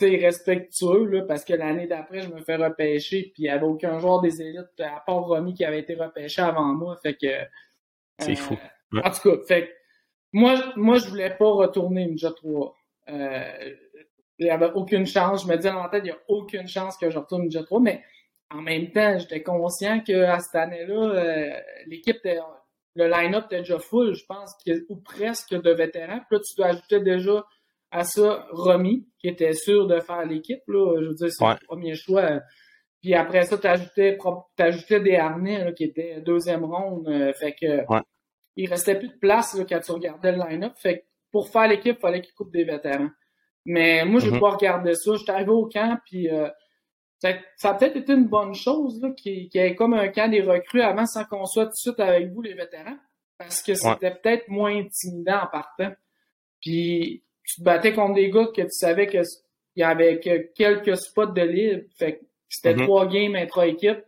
irrespectueux, 0.00 1.04
là, 1.06 1.22
parce 1.22 1.44
que 1.44 1.54
l'année 1.54 1.86
d'après, 1.86 2.22
je 2.22 2.28
me 2.28 2.40
fais 2.40 2.56
repêcher, 2.56 3.30
puis 3.34 3.42
il 3.42 3.42
n'y 3.44 3.50
avait 3.50 3.66
aucun 3.66 3.98
joueur 3.98 4.20
des 4.20 4.40
élites, 4.40 4.80
à 4.80 5.02
part 5.04 5.24
Romy, 5.24 5.54
qui 5.54 5.64
avait 5.64 5.80
été 5.80 5.94
repêché 5.94 6.42
avant 6.42 6.74
moi. 6.74 6.98
Fait 7.02 7.14
que. 7.14 7.26
C'est 8.18 8.36
fou. 8.36 8.56
Euh, 8.94 9.00
en 9.04 9.10
tout 9.10 9.30
cas, 9.30 9.42
fait 9.46 9.72
moi, 10.32 10.72
moi, 10.76 10.98
je 10.98 11.08
voulais 11.08 11.30
pas 11.30 11.50
retourner 11.50 12.02
une 12.02 12.18
Jet 12.18 12.34
3. 12.34 12.74
Euh, 13.08 13.74
il 14.38 14.44
n'y 14.46 14.50
avait 14.50 14.70
aucune 14.72 15.06
chance. 15.06 15.44
Je 15.44 15.48
me 15.48 15.56
disais 15.56 15.70
dans 15.70 15.82
ma 15.82 15.88
tête, 15.88 16.02
il 16.04 16.08
n'y 16.08 16.12
a 16.12 16.18
aucune 16.28 16.66
chance 16.66 16.96
que 16.96 17.10
je 17.10 17.18
retourne 17.18 17.44
une 17.44 17.50
Jet 17.50 17.64
3, 17.64 17.80
mais 17.80 18.02
en 18.50 18.62
même 18.62 18.90
temps, 18.90 19.18
j'étais 19.18 19.42
conscient 19.42 20.00
qu'à 20.00 20.38
cette 20.38 20.54
année-là, 20.54 20.94
euh, 20.94 21.60
l'équipe 21.86 22.18
le 22.94 23.08
line-up 23.08 23.46
était 23.46 23.58
déjà 23.58 23.78
full, 23.78 24.14
je 24.14 24.24
pense, 24.26 24.54
ou 24.90 24.96
presque 24.96 25.54
de 25.54 25.70
vétérans. 25.70 26.20
Puis 26.28 26.36
là, 26.36 26.40
tu 26.40 26.54
dois 26.56 26.66
ajouter 26.66 27.00
déjà 27.00 27.44
à 27.92 28.04
ça 28.04 28.46
Romy, 28.50 29.06
qui 29.20 29.28
était 29.28 29.52
sûr 29.52 29.86
de 29.86 30.00
faire 30.00 30.24
l'équipe. 30.24 30.62
Là. 30.66 31.00
Je 31.00 31.08
veux 31.08 31.14
dire, 31.14 31.30
c'est 31.30 31.44
le 31.44 31.66
premier 31.66 31.94
choix. 31.94 32.40
Puis 33.02 33.14
après 33.14 33.44
ça, 33.44 33.58
tu 33.58 33.66
ajoutais, 33.66 35.00
des 35.00 35.16
harnais 35.16 35.72
qui 35.74 35.84
étaient 35.84 36.20
deuxième 36.22 36.64
ronde. 36.64 37.06
Euh, 37.08 37.32
fait 37.34 37.52
que 37.52 37.84
il 38.56 38.68
restait 38.68 38.98
plus 38.98 39.08
de 39.08 39.18
place 39.18 39.54
là, 39.56 39.64
quand 39.68 39.80
tu 39.80 39.92
regardais 39.92 40.32
le 40.32 40.38
line-up. 40.38 40.72
Fait 40.76 40.98
que 40.98 41.04
pour 41.30 41.48
faire 41.48 41.68
l'équipe, 41.68 41.96
il 41.98 42.00
fallait 42.00 42.20
qu'il 42.20 42.34
coupe 42.34 42.52
des 42.52 42.64
vétérans. 42.64 43.10
Mais 43.64 44.04
moi, 44.04 44.20
je 44.20 44.28
vais 44.28 44.36
mm-hmm. 44.36 44.40
pas 44.40 44.50
regarder 44.50 44.94
ça. 44.94 45.14
J'étais 45.14 45.32
arrivé 45.32 45.50
au 45.50 45.66
camp, 45.66 45.98
puis 46.04 46.28
euh, 46.28 46.48
ça, 47.18 47.70
a 47.70 47.74
peut-être 47.74 47.96
été 47.96 48.12
une 48.12 48.28
bonne 48.28 48.54
chose 48.54 49.00
qu'il 49.16 49.48
y 49.52 49.58
ait 49.58 49.74
comme 49.74 49.94
un 49.94 50.08
camp 50.08 50.30
des 50.30 50.42
recrues 50.42 50.82
avant 50.82 51.06
sans 51.06 51.24
qu'on 51.24 51.46
soit 51.46 51.66
tout 51.66 51.70
de 51.70 51.76
suite 51.76 52.00
avec 52.00 52.30
vous, 52.32 52.42
les 52.42 52.54
vétérans. 52.54 52.98
Parce 53.38 53.62
que 53.62 53.74
c'était 53.74 54.14
peut-être 54.14 54.48
moins 54.48 54.76
intimidant 54.76 55.40
en 55.42 55.46
partant. 55.46 55.92
Puis 56.60 57.24
tu 57.44 57.60
te 57.60 57.64
battais 57.64 57.92
contre 57.92 58.14
des 58.14 58.30
gars 58.30 58.46
que 58.46 58.62
tu 58.62 58.70
savais 58.70 59.06
qu'il 59.06 59.22
y 59.76 59.82
avait 59.82 60.20
que 60.20 60.52
quelques 60.54 60.96
spots 60.96 61.26
de 61.26 61.42
libre. 61.42 61.82
Fait 61.98 62.16
que 62.16 62.24
c'était 62.48 62.74
mm-hmm. 62.74 62.84
trois 62.84 63.06
games 63.06 63.36
intra-équipe. 63.36 64.04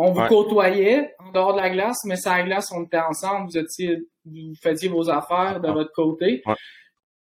On 0.00 0.12
vous 0.12 0.26
côtoyait 0.28 1.14
en 1.18 1.32
dehors 1.32 1.54
de 1.54 1.60
la 1.60 1.70
glace, 1.70 1.98
mais 2.04 2.16
sur 2.16 2.30
la 2.30 2.44
glace, 2.44 2.70
on 2.72 2.84
était 2.84 3.00
ensemble. 3.00 3.50
Vous 3.50 3.58
étiez, 3.58 3.98
vous 4.24 4.54
faisiez 4.62 4.88
vos 4.88 5.10
affaires 5.10 5.60
de 5.60 5.68
votre 5.72 5.92
côté. 5.92 6.42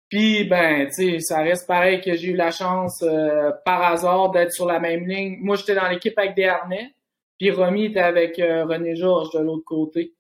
Puis, 0.09 0.44
ben, 0.44 0.87
tu 0.88 1.12
sais, 1.12 1.20
ça 1.20 1.42
reste 1.42 1.66
pareil 1.66 2.00
que 2.00 2.14
j'ai 2.14 2.28
eu 2.28 2.37
la 2.37 2.50
chance, 2.50 3.02
euh, 3.02 3.50
par 3.66 3.83
hasard, 3.83 4.31
d'être 4.31 4.52
sur 4.52 4.66
la 4.66 4.78
même 4.78 5.07
ligne. 5.07 5.37
Moi, 5.40 5.57
j'étais 5.57 5.74
dans 5.74 5.88
l'équipe 5.88 6.18
avec 6.18 6.35
des 6.35 6.44
harnais. 6.44 6.94
Puis 7.38 7.50
Romy 7.50 7.87
était 7.87 8.00
avec 8.00 8.38
euh, 8.38 8.64
René 8.64 8.96
Georges 8.96 9.31
de 9.35 9.40
l'autre 9.40 9.64
côté. 9.64 10.14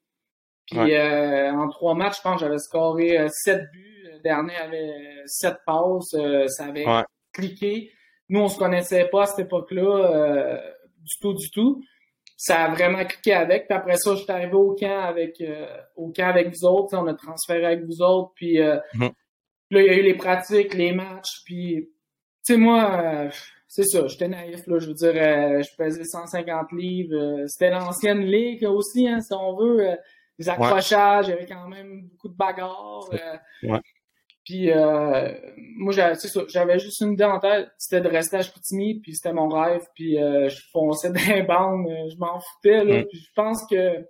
Puis 0.70 0.94
euh, 0.94 1.52
en 1.52 1.68
trois 1.68 1.94
matchs, 1.94 2.18
je 2.18 2.22
pense 2.22 2.40
j'avais 2.40 2.58
scoré 2.58 3.26
sept 3.28 3.62
buts 3.72 4.01
dernier 4.22 4.56
avait 4.56 5.22
sept 5.26 5.56
passes, 5.66 6.14
euh, 6.14 6.46
ça 6.48 6.66
avait 6.66 6.86
cliqué. 7.32 7.90
Nous, 8.28 8.40
on 8.40 8.48
se 8.48 8.58
connaissait 8.58 9.08
pas 9.10 9.22
à 9.22 9.26
cette 9.26 9.46
époque-là 9.46 9.82
euh, 9.82 10.58
du 11.00 11.18
tout, 11.20 11.34
du 11.34 11.50
tout. 11.50 11.82
Ça 12.36 12.64
a 12.64 12.70
vraiment 12.70 13.04
cliqué 13.04 13.34
avec. 13.34 13.68
Puis 13.68 13.76
après 13.76 13.96
ça, 13.96 14.14
je 14.14 14.22
suis 14.22 14.32
arrivé 14.32 14.54
au 14.54 14.74
camp 14.74 15.00
avec 15.00 15.40
euh, 15.40 15.66
au 15.96 16.10
camp 16.10 16.28
avec 16.28 16.48
vous 16.48 16.64
autres. 16.64 16.96
On 16.96 17.06
a 17.06 17.14
transféré 17.14 17.66
avec 17.66 17.84
vous 17.84 18.02
autres. 18.02 18.32
Puis 18.34 18.58
mhm. 18.58 19.10
là, 19.70 19.80
il 19.80 19.86
y 19.86 19.90
a 19.90 19.94
eu 19.94 20.02
les 20.02 20.14
pratiques, 20.14 20.74
les 20.74 20.92
matchs. 20.92 21.42
Puis, 21.44 21.88
tu 22.44 22.54
sais, 22.54 22.56
moi, 22.56 23.28
c'est 23.68 23.84
ça, 23.84 24.06
j'étais 24.08 24.28
naïf. 24.28 24.66
Là, 24.66 24.78
je 24.78 24.86
veux 24.88 24.94
dire, 24.94 25.14
je 25.14 25.76
pesais 25.76 26.04
150 26.04 26.72
livres. 26.72 27.44
C'était 27.46 27.70
l'ancienne 27.70 28.22
ligue 28.22 28.64
aussi, 28.64 29.06
hein, 29.06 29.20
si 29.20 29.32
on 29.34 29.54
veut. 29.54 29.96
les 30.38 30.48
accrochages, 30.48 31.28
il 31.28 31.30
y 31.30 31.34
avait 31.34 31.46
quand 31.46 31.68
même 31.68 32.08
beaucoup 32.08 32.28
de 32.28 32.36
bagarres. 32.36 33.08
Puis 34.44 34.70
euh, 34.70 35.32
moi, 35.76 35.92
j'avais 35.92 36.78
juste 36.78 37.00
une 37.00 37.12
idée 37.12 37.24
en 37.24 37.38
tête, 37.38 37.68
c'était 37.78 38.00
de 38.00 38.08
rester 38.08 38.38
à 38.38 38.42
Chicoutimi, 38.42 39.00
puis 39.00 39.14
c'était 39.14 39.32
mon 39.32 39.48
rêve, 39.48 39.86
puis 39.94 40.20
euh, 40.20 40.48
je 40.48 40.60
fonçais 40.72 41.12
les 41.28 41.42
bandes, 41.42 41.86
euh, 41.88 42.08
je 42.12 42.18
m'en 42.18 42.40
foutais, 42.40 42.84
là, 42.84 43.00
mm. 43.00 43.04
puis 43.06 43.18
je 43.18 43.32
pense 43.34 43.64
que 43.70 44.04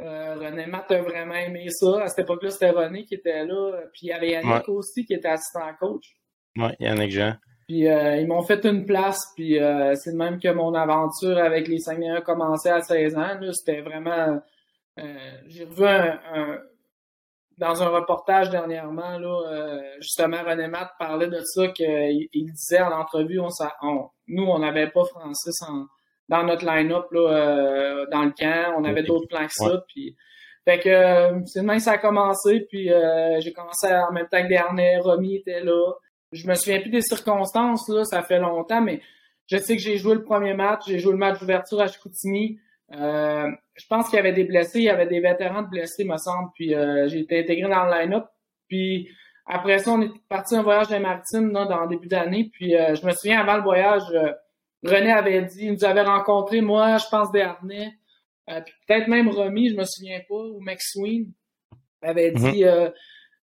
René 0.00 0.66
Matt 0.66 0.92
a 0.92 1.00
vraiment 1.00 1.34
aimé 1.34 1.66
ça. 1.70 2.02
À 2.02 2.08
cette 2.08 2.24
époque-là, 2.24 2.50
c'était 2.50 2.70
René 2.70 3.04
qui 3.04 3.14
était 3.14 3.44
là, 3.44 3.80
puis 3.92 4.02
il 4.02 4.08
y 4.08 4.12
avait 4.12 4.30
Yannick 4.30 4.68
aussi 4.68 5.04
qui 5.04 5.14
était 5.14 5.28
assistant 5.28 5.74
coach. 5.80 6.14
Oui, 6.56 6.68
Yannick 6.78 7.10
Jean. 7.10 7.34
Puis 7.66 7.80
ils 7.80 8.26
m'ont 8.28 8.42
fait 8.42 8.64
une 8.64 8.86
place, 8.86 9.18
puis 9.34 9.58
c'est 9.94 10.12
de 10.12 10.16
même 10.16 10.38
que 10.38 10.52
mon 10.52 10.72
aventure 10.74 11.36
avec 11.38 11.66
les 11.66 11.80
Saguenay 11.80 12.18
a 12.18 12.20
commencé 12.20 12.68
à 12.68 12.80
16 12.80 13.16
ans. 13.16 13.40
C'était 13.52 13.80
vraiment... 13.80 14.40
J'ai 15.48 15.64
revu 15.64 15.84
un, 15.84 16.60
dans 17.58 17.82
un 17.82 17.88
reportage 17.88 18.50
dernièrement, 18.50 19.18
là, 19.18 19.80
justement, 20.00 20.38
René 20.44 20.68
Matt 20.68 20.90
parlait 20.98 21.28
de 21.28 21.40
ça, 21.44 21.68
qu'il 21.68 22.28
il 22.32 22.52
disait 22.52 22.80
en 22.80 22.92
entrevue, 22.92 23.40
on, 23.40 23.48
on, 23.82 24.08
nous, 24.28 24.44
on 24.44 24.58
n'avait 24.60 24.88
pas 24.90 25.04
Francis 25.04 25.60
en, 25.62 25.86
dans 26.28 26.44
notre 26.44 26.64
line-up 26.64 27.06
euh, 27.12 28.06
dans 28.10 28.24
le 28.24 28.32
camp. 28.32 28.74
On 28.78 28.84
avait 28.84 29.02
d'autres 29.02 29.28
plans 29.28 29.46
que 29.46 29.52
ça. 29.52 29.84
Puis, 29.88 30.16
fait 30.66 30.78
que 30.78 30.88
euh, 30.88 31.40
c'est 31.46 31.60
demain 31.60 31.78
ça 31.78 31.92
a 31.92 31.98
commencé. 31.98 32.66
Puis 32.68 32.92
euh, 32.92 33.40
j'ai 33.40 33.52
commencé 33.52 33.86
en 33.88 34.12
même 34.12 34.28
temps 34.30 34.42
que 34.42 34.48
Dernier, 34.48 34.98
Romy 34.98 35.36
était 35.36 35.62
là. 35.62 35.92
Je 36.32 36.46
me 36.46 36.54
souviens 36.54 36.80
plus 36.80 36.90
des 36.90 37.00
circonstances, 37.00 37.88
là, 37.88 38.04
ça 38.04 38.22
fait 38.22 38.38
longtemps, 38.38 38.82
mais 38.82 39.00
je 39.46 39.56
sais 39.56 39.76
que 39.76 39.82
j'ai 39.82 39.96
joué 39.96 40.14
le 40.14 40.22
premier 40.22 40.52
match, 40.52 40.82
j'ai 40.86 40.98
joué 40.98 41.12
le 41.12 41.18
match 41.18 41.40
d'ouverture 41.40 41.80
à 41.80 41.86
Chicoutimi. 41.86 42.58
Je 42.90 43.86
pense 43.88 44.08
qu'il 44.08 44.16
y 44.16 44.20
avait 44.20 44.32
des 44.32 44.44
blessés, 44.44 44.78
il 44.78 44.84
y 44.84 44.90
avait 44.90 45.06
des 45.06 45.20
vétérans 45.20 45.62
de 45.62 45.68
blessés, 45.68 46.04
me 46.04 46.16
semble. 46.16 46.50
Puis 46.54 46.68
j'ai 46.68 47.20
été 47.20 47.40
intégré 47.40 47.68
dans 47.68 47.84
le 47.84 47.90
line-up. 47.90 48.26
Puis 48.68 49.08
après 49.46 49.78
ça, 49.78 49.92
on 49.92 50.02
est 50.02 50.10
parti 50.28 50.56
un 50.56 50.62
voyage 50.62 50.88
des 50.88 50.98
Martines 50.98 51.52
là, 51.52 51.64
dans 51.66 51.82
le 51.82 51.88
début 51.88 52.08
d'année. 52.08 52.50
Puis 52.52 52.70
je 52.70 53.06
me 53.06 53.12
souviens 53.12 53.40
avant 53.40 53.56
le 53.56 53.62
voyage, 53.62 54.04
René 54.84 55.10
avait 55.10 55.42
dit, 55.42 55.66
il 55.66 55.72
nous 55.72 55.84
avait 55.84 56.02
rencontré, 56.02 56.60
moi, 56.60 56.98
je 56.98 57.06
pense, 57.10 57.32
des 57.32 57.42
euh, 58.50 58.60
peut-être 58.86 59.08
même 59.08 59.28
Romy, 59.28 59.70
je 59.70 59.76
me 59.76 59.84
souviens 59.84 60.20
pas, 60.28 60.34
ou 60.34 60.60
McSween, 60.60 61.32
avait 62.00 62.30
mhm. 62.30 62.52
dit 62.52 62.64
euh, 62.64 62.88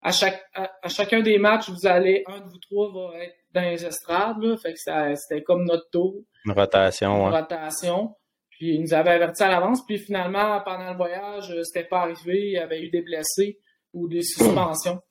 à, 0.01 0.13
chaque, 0.13 0.43
à, 0.55 0.89
chacun 0.89 1.21
des 1.21 1.39
matchs, 1.39 1.69
vous 1.69 1.87
allez, 1.87 2.25
un 2.27 2.41
de 2.41 2.49
vous 2.49 2.59
trois 2.59 2.91
va 2.93 3.19
être 3.23 3.37
dans 3.53 3.63
les 3.63 3.85
estrades, 3.85 4.43
là, 4.43 4.57
fait 4.57 4.73
que 4.73 4.79
c'était 5.17 5.43
comme 5.43 5.65
notre 5.65 5.91
tour. 5.91 6.23
Une 6.47 6.53
rotation, 6.53 7.29
Une 7.29 7.35
rotation. 7.35 8.15
Puis 8.59 8.75
il 8.75 8.81
nous 8.81 8.95
avait 8.95 9.11
averti 9.11 9.43
à 9.43 9.49
l'avance, 9.49 9.85
puis 9.85 9.99
finalement, 9.99 10.61
pendant 10.65 10.91
le 10.91 10.97
voyage, 10.97 11.51
euh, 11.51 11.63
c'était 11.65 11.89
pas 11.89 12.01
arrivé, 12.03 12.41
il 12.47 12.53
y 12.53 12.59
avait 12.59 12.83
eu 12.83 12.89
des 12.89 13.03
blessés 13.03 13.59
ou 13.93 14.09
des 14.09 14.23
suspensions. 14.23 15.01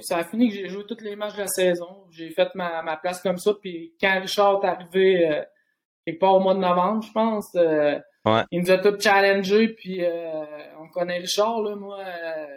Ça 0.00 0.18
a 0.18 0.24
fini 0.24 0.48
que 0.48 0.54
j'ai 0.56 0.68
joué 0.68 0.84
tous 0.86 1.02
les 1.02 1.16
matchs 1.16 1.34
de 1.34 1.40
la 1.40 1.46
saison. 1.46 2.06
J'ai 2.10 2.30
fait 2.30 2.48
ma, 2.54 2.82
ma, 2.82 2.96
place 2.96 3.20
comme 3.22 3.38
ça. 3.38 3.52
Puis 3.60 3.94
quand 4.00 4.20
Richard 4.20 4.60
est 4.62 4.66
arrivé 4.66 5.30
euh, 5.30 5.42
quelque 6.04 6.18
part 6.18 6.34
au 6.34 6.40
mois 6.40 6.54
de 6.54 6.60
novembre, 6.60 7.02
je 7.02 7.12
pense, 7.12 7.54
euh, 7.54 7.98
il 8.50 8.60
nous 8.60 8.70
a 8.70 8.78
tous 8.78 9.00
challengé. 9.00 9.68
Puis 9.68 10.04
euh, 10.04 10.44
on 10.80 10.88
connaît 10.88 11.18
Richard, 11.18 11.62
là, 11.62 11.76
moi. 11.76 11.98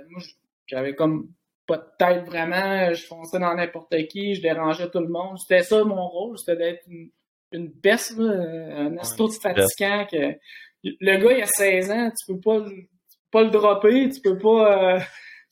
moi 0.10 0.22
j'avais 0.66 0.96
comme 0.96 1.30
pas 1.68 1.78
de 1.78 1.86
tête 2.00 2.26
vraiment. 2.26 2.92
Je 2.94 3.06
fonçais 3.06 3.40
dans 3.40 3.54
n'importe 3.54 3.96
qui, 4.08 4.34
je 4.34 4.42
dérangeais 4.42 4.90
tout 4.90 5.00
le 5.00 5.10
monde. 5.10 5.38
C'était 5.38 5.64
ça 5.64 5.84
mon 5.84 6.08
rôle, 6.08 6.38
c'était 6.38 6.58
d'être 6.58 6.82
une, 6.88 7.12
une 7.52 7.72
peste, 7.72 8.20
un 8.20 8.98
asto 8.98 9.28
de 9.28 9.34
fatigant. 9.34 10.06
Que... 10.06 10.36
Le 10.84 11.18
gars, 11.18 11.38
il 11.38 11.42
a 11.42 11.48
16 11.48 11.92
ans, 11.92 12.12
tu 12.12 12.34
peux 12.34 12.40
pas, 12.40 12.62
tu 12.62 12.76
peux 12.76 12.88
pas 13.32 13.44
le 13.44 13.50
dropper, 13.50 14.10
tu 14.10 14.22
peux 14.22 14.38
pas 14.38 15.00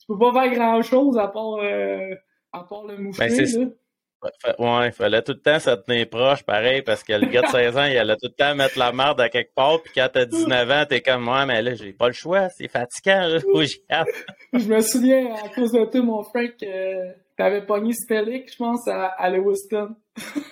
peux 0.08 0.18
pas 0.18 0.32
faire 0.32 0.54
grand 0.54 0.82
chose 0.82 1.18
à 1.18 1.28
part, 1.28 1.58
euh, 1.60 2.14
à 2.52 2.64
part 2.64 2.84
le 2.84 2.96
moufler. 2.96 3.28
Ben, 3.28 3.72
Ouais, 4.58 4.88
il 4.88 4.92
fallait 4.92 5.22
tout 5.22 5.30
le 5.30 5.40
temps 5.40 5.60
se 5.60 5.70
tenir 5.70 6.08
proche, 6.08 6.42
pareil, 6.42 6.82
parce 6.82 7.04
que 7.04 7.12
le 7.12 7.26
gars 7.28 7.42
de 7.42 7.46
16 7.46 7.76
ans, 7.76 7.84
il 7.84 7.96
allait 7.96 8.16
tout 8.16 8.26
le 8.26 8.34
temps 8.34 8.52
mettre 8.56 8.76
la 8.76 8.90
merde 8.90 9.20
à 9.20 9.28
quelque 9.28 9.54
part, 9.54 9.80
puis 9.80 9.92
quand 9.94 10.08
t'as 10.12 10.24
19 10.24 10.70
ans, 10.72 10.84
t'es 10.88 11.00
comme, 11.00 11.22
moi, 11.22 11.46
mais 11.46 11.62
là, 11.62 11.76
j'ai 11.76 11.92
pas 11.92 12.08
le 12.08 12.14
choix, 12.14 12.48
c'est 12.48 12.66
fatigant, 12.66 13.28
là, 13.28 13.38
faut 13.52 13.62
Je 14.58 14.68
me 14.68 14.80
souviens, 14.80 15.36
à 15.36 15.48
cause 15.50 15.70
de 15.70 15.84
tout, 15.84 16.02
mon 16.02 16.24
frère, 16.24 16.50
que 16.60 17.14
t'avais 17.38 17.64
pogné 17.64 17.92
Stellic, 17.92 18.52
je 18.52 18.56
pense, 18.56 18.86
à, 18.86 19.06
à 19.06 19.30
Lewiston. 19.30 19.96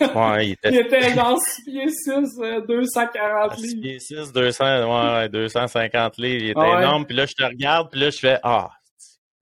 Ouais, 0.01 0.47
il 0.47 0.53
était... 0.53 0.69
il 0.73 0.79
était 0.79 1.13
dans 1.15 1.37
6 1.37 1.65
pieds 1.65 1.89
6, 1.89 2.39
240 2.67 3.57
livres. 3.59 3.69
6 3.69 3.81
pieds 3.81 3.99
6, 3.99 4.33
200, 4.33 5.21
ouais, 5.21 5.29
250 5.29 6.17
livres, 6.19 6.45
il 6.45 6.51
était 6.51 6.61
énorme, 6.61 7.05
puis 7.05 7.17
là, 7.17 7.27
je 7.27 7.35
te 7.35 7.43
regarde, 7.43 7.91
puis 7.91 8.01
là, 8.01 8.11
je 8.11 8.19
fais, 8.19 8.39
ah, 8.43 8.71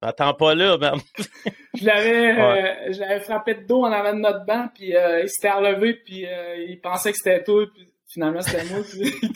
Attends 0.04 0.34
pas 0.34 0.54
là, 0.54 0.76
même. 0.76 1.00
je 1.74 1.84
l'avais 1.86 2.38
euh, 2.38 3.20
frappé 3.20 3.54
de 3.54 3.66
dos 3.66 3.84
en 3.84 3.92
avant 3.92 4.12
de 4.12 4.18
notre 4.18 4.44
banc, 4.44 4.68
puis 4.74 4.94
euh, 4.94 5.22
il 5.22 5.30
s'était 5.30 5.50
relevé, 5.50 5.94
puis 5.94 6.26
euh, 6.26 6.56
il 6.68 6.78
pensait 6.78 7.12
que 7.12 7.16
c'était 7.16 7.42
toi, 7.42 7.64
puis 7.72 7.90
finalement 8.06 8.42
c'était 8.42 8.64
moi, 8.64 8.82
puis 8.82 9.14
il 9.22 9.32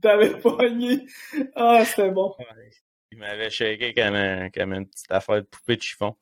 t'avait 0.00 0.38
pogné. 0.40 1.06
Ah, 1.54 1.84
c'était 1.84 2.10
bon. 2.10 2.34
il 3.12 3.18
m'avait 3.18 3.48
shaké 3.48 3.94
comme, 3.94 4.50
comme, 4.52 4.72
une 4.74 4.88
petite 4.88 5.12
affaire 5.12 5.36
de 5.36 5.46
poupée 5.46 5.76
de 5.76 5.82
chiffon. 5.82 6.16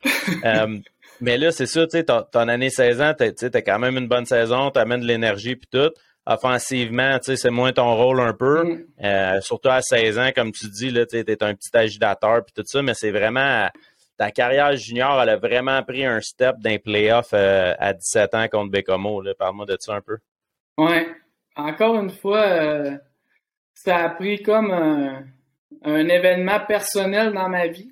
Mais 1.21 1.39
là, 1.39 1.53
c'est 1.53 1.67
ça, 1.67 1.87
tu 1.87 1.99
sais, 1.99 2.05
ton, 2.05 2.49
année 2.49 2.71
16 2.71 3.01
ans, 3.01 3.15
tu 3.19 3.25
as 3.25 3.63
quand 3.63 3.79
même 3.79 3.97
une 3.97 4.09
bonne 4.09 4.27
saison, 4.27 4.71
tu 4.71 4.79
amènes 4.79 5.01
de 5.01 5.07
l'énergie, 5.07 5.57
puis 5.57 5.69
tout 5.71 5.93
offensivement, 6.27 7.19
tu 7.19 7.27
sais, 7.27 7.37
c'est 7.37 7.51
moins 7.51 7.73
ton 7.73 7.95
rôle 7.97 8.21
un 8.21 8.33
peu. 8.33 8.65
Mm. 8.65 8.85
Euh, 9.05 9.41
surtout 9.41 9.71
à 9.71 9.83
16 9.83 10.19
ans, 10.19 10.31
comme 10.35 10.53
tu 10.53 10.69
dis, 10.69 10.93
tu 11.11 11.17
es 11.17 11.43
un 11.43 11.55
petit 11.55 11.71
agitateur 11.75 12.45
puis 12.45 12.53
tout 12.55 12.63
ça, 12.67 12.83
mais 12.83 12.95
c'est 12.95 13.11
vraiment 13.11 13.69
ta 14.21 14.31
carrière 14.31 14.77
junior, 14.77 15.23
elle 15.23 15.31
a 15.31 15.37
vraiment 15.39 15.83
pris 15.83 16.05
un 16.05 16.21
step 16.21 16.57
d'un 16.59 16.77
playoff 16.77 17.31
euh, 17.33 17.73
à 17.79 17.95
17 17.95 18.35
ans 18.35 18.49
contre 18.49 18.71
Bécomo. 18.71 19.23
Parle-moi 19.39 19.65
de 19.65 19.79
ça 19.81 19.95
un 19.95 20.03
peu. 20.03 20.19
Ouais. 20.77 21.09
Encore 21.57 21.99
une 21.99 22.11
fois, 22.11 22.43
euh, 22.43 22.99
ça 23.73 23.97
a 23.97 24.11
pris 24.11 24.43
comme 24.43 24.73
un, 24.73 25.25
événement 26.09 26.61
personnel 26.69 27.33
dans 27.33 27.49
ma 27.49 27.67
vie. 27.69 27.91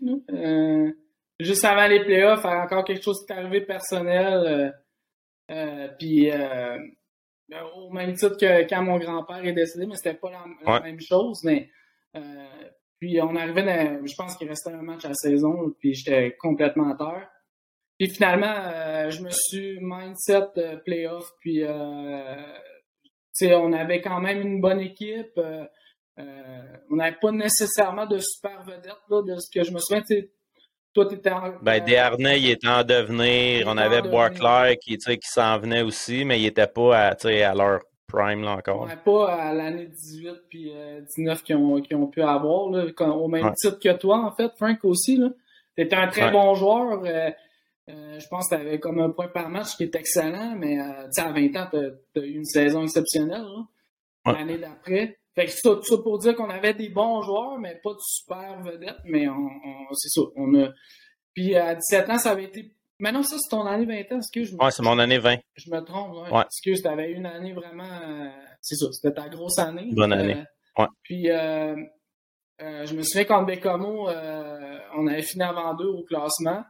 Juste 1.40 1.64
avant 1.64 1.86
les 1.86 2.04
playoffs, 2.04 2.44
encore 2.44 2.84
quelque 2.84 3.02
chose 3.02 3.24
qui 3.26 3.32
est 3.32 3.36
arrivé 3.36 3.60
personnel. 3.62 4.74
puis 5.98 6.30
ben, 7.48 7.62
au 7.76 7.90
même 7.90 8.12
titre 8.12 8.36
que 8.36 8.68
quand 8.68 8.82
mon 8.82 8.98
grand-père 8.98 9.44
est 9.44 9.54
décédé, 9.54 9.86
mais 9.86 9.96
c'était 9.96 10.18
pas 10.18 10.30
la, 10.30 10.80
même 10.80 11.00
chose. 11.00 11.40
Mais 11.44 11.70
euh, 12.14 12.20
puis 12.98 13.20
on 13.22 13.34
arrivait 13.36 13.62
dans, 13.62 14.06
je 14.06 14.14
pense 14.14 14.36
qu'il 14.36 14.48
restait 14.48 14.70
un 14.70 14.82
match 14.82 15.04
à 15.06 15.08
la 15.08 15.14
saison, 15.14 15.74
puis 15.78 15.94
j'étais 15.94 16.36
complètement 16.38 16.92
à 16.92 16.96
terre. 16.96 17.30
Puis 17.98 18.10
finalement, 18.10 18.54
euh, 18.54 19.10
je 19.10 19.22
me 19.22 19.30
suis 19.30 19.78
mindset 19.80 20.80
playoff, 20.84 21.30
puis 21.40 21.64
euh, 21.64 22.36
on 23.42 23.72
avait 23.72 24.02
quand 24.02 24.20
même 24.20 24.40
une 24.42 24.60
bonne 24.60 24.80
équipe. 24.80 25.38
Euh, 25.38 25.64
on 26.90 26.96
n'avait 26.96 27.16
pas 27.20 27.32
nécessairement 27.32 28.06
de 28.06 28.18
super 28.18 28.62
vedette 28.64 28.98
là, 29.08 29.22
de 29.22 29.38
ce 29.38 29.48
que 29.50 29.64
je 29.64 29.72
me 29.72 29.78
souviens. 29.78 30.02
Toi, 31.04 31.12
étais 31.12 31.30
en. 31.30 31.52
Ben, 31.62 31.84
Desharnais, 31.84 32.40
il 32.40 32.50
était 32.50 32.68
en 32.68 32.82
devenir. 32.82 33.66
On 33.68 33.76
avait 33.76 34.02
Boisclair 34.02 34.76
qui, 34.78 34.96
qui 34.96 35.18
s'en 35.22 35.58
venait 35.58 35.82
aussi, 35.82 36.24
mais 36.24 36.40
il 36.40 36.44
n'était 36.44 36.66
pas 36.66 37.08
à, 37.08 37.10
à 37.10 37.54
leur 37.54 37.80
prime 38.06 38.42
là, 38.42 38.52
encore. 38.52 38.88
On 38.90 38.96
pas 39.04 39.32
à 39.32 39.52
l'année 39.52 39.86
18 39.86 40.30
puis 40.48 40.72
19 41.16 41.42
qu'ils 41.42 41.56
ont, 41.56 41.82
ont, 41.92 42.06
pu 42.06 42.22
avoir, 42.22 42.70
là, 42.70 42.86
au 43.10 43.28
même 43.28 43.52
titre 43.54 43.78
que 43.78 43.92
toi, 43.96 44.24
en 44.24 44.32
fait, 44.32 44.50
Frank 44.56 44.78
aussi. 44.84 45.20
Tu 45.78 45.84
étais 45.84 45.94
un 45.94 46.08
très 46.08 46.32
bon 46.32 46.54
joueur. 46.54 47.04
Euh, 47.04 47.30
euh, 47.88 48.18
je 48.18 48.28
pense 48.28 48.48
que 48.48 48.56
tu 48.56 48.60
avais 48.60 48.80
comme 48.80 48.98
un 48.98 49.10
point 49.10 49.28
par 49.28 49.48
match 49.48 49.76
qui 49.76 49.84
est 49.84 49.94
excellent, 49.94 50.56
mais 50.56 50.80
euh, 50.80 51.08
à 51.16 51.32
20 51.32 51.56
ans, 51.56 51.68
tu 51.70 52.20
as, 52.20 52.24
eu 52.24 52.34
une 52.34 52.44
saison 52.44 52.82
exceptionnelle. 52.82 53.46
L'année 54.26 54.58
d'après. 54.58 55.17
Fait 55.38 55.46
que 55.46 55.52
ça, 55.52 55.78
ça 55.84 55.98
pour 55.98 56.18
dire 56.18 56.34
qu'on 56.34 56.50
avait 56.50 56.74
des 56.74 56.88
bons 56.88 57.22
joueurs, 57.22 57.60
mais 57.60 57.76
pas 57.80 57.92
de 57.92 58.00
super 58.00 58.60
vedettes, 58.60 58.98
mais 59.04 59.28
on, 59.28 59.48
c'est 59.92 60.08
ça. 60.08 60.22
On 60.34 60.52
a... 60.60 60.70
Puis 61.32 61.54
à 61.54 61.76
17 61.76 62.10
ans, 62.10 62.18
ça 62.18 62.32
avait 62.32 62.42
été. 62.44 62.74
Maintenant, 62.98 63.22
ça, 63.22 63.36
c'est 63.38 63.56
ton 63.56 63.64
année 63.64 63.84
20 63.84 64.16
ans, 64.16 64.18
excuse. 64.18 64.52
moi 64.52 64.64
Ouais, 64.64 64.70
c'est 64.72 64.82
mon 64.82 64.98
année 64.98 65.18
20. 65.18 65.36
Je 65.54 65.70
me 65.70 65.78
trompe, 65.82 66.12
ouais. 66.14 66.36
ouais. 66.36 66.42
Excuse, 66.42 66.82
t'avais 66.82 67.12
une 67.12 67.24
année 67.24 67.52
vraiment. 67.52 67.84
Euh, 67.84 68.30
c'est 68.60 68.74
ça, 68.74 68.86
c'était 68.90 69.14
ta 69.14 69.28
grosse 69.28 69.60
année. 69.60 69.90
Bonne 69.92 70.12
année. 70.12 70.38
Euh, 70.38 70.82
ouais. 70.82 70.88
Puis 71.04 71.30
euh, 71.30 71.76
je 72.58 72.94
me 72.94 73.04
souviens 73.04 73.24
qu'en 73.24 73.44
Bécamo, 73.44 74.08
on 74.96 75.06
avait 75.06 75.22
fini 75.22 75.44
avant 75.44 75.72
deux 75.74 75.86
au 75.86 76.02
classement. 76.02 76.64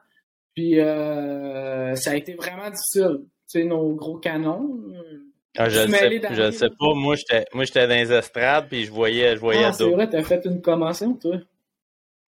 Puis 0.54 0.74
ça 0.76 2.10
a 2.10 2.14
été 2.14 2.34
vraiment 2.34 2.68
difficile. 2.68 3.20
Tu 3.50 3.60
sais, 3.60 3.64
nos 3.64 3.94
gros 3.94 4.18
canons, 4.18 4.78
ah, 5.58 5.68
je 5.68 5.80
ne 5.80 5.92
sais, 5.92 6.20
je 6.30 6.50
sais 6.52 6.68
pas. 6.68 6.94
Moi, 6.94 7.16
j'étais, 7.16 7.44
moi, 7.52 7.64
j'étais 7.64 7.86
dans 7.86 7.94
les 7.94 8.12
estrades, 8.12 8.68
puis 8.68 8.84
je 8.84 8.92
voyais, 8.92 9.34
je 9.34 9.40
voyais 9.40 9.64
ah, 9.64 9.72
c'est 9.72 9.90
vrai, 9.90 10.08
t'as 10.08 10.22
fait 10.22 10.44
une 10.44 10.62
commotion, 10.62 11.14
toi. 11.14 11.36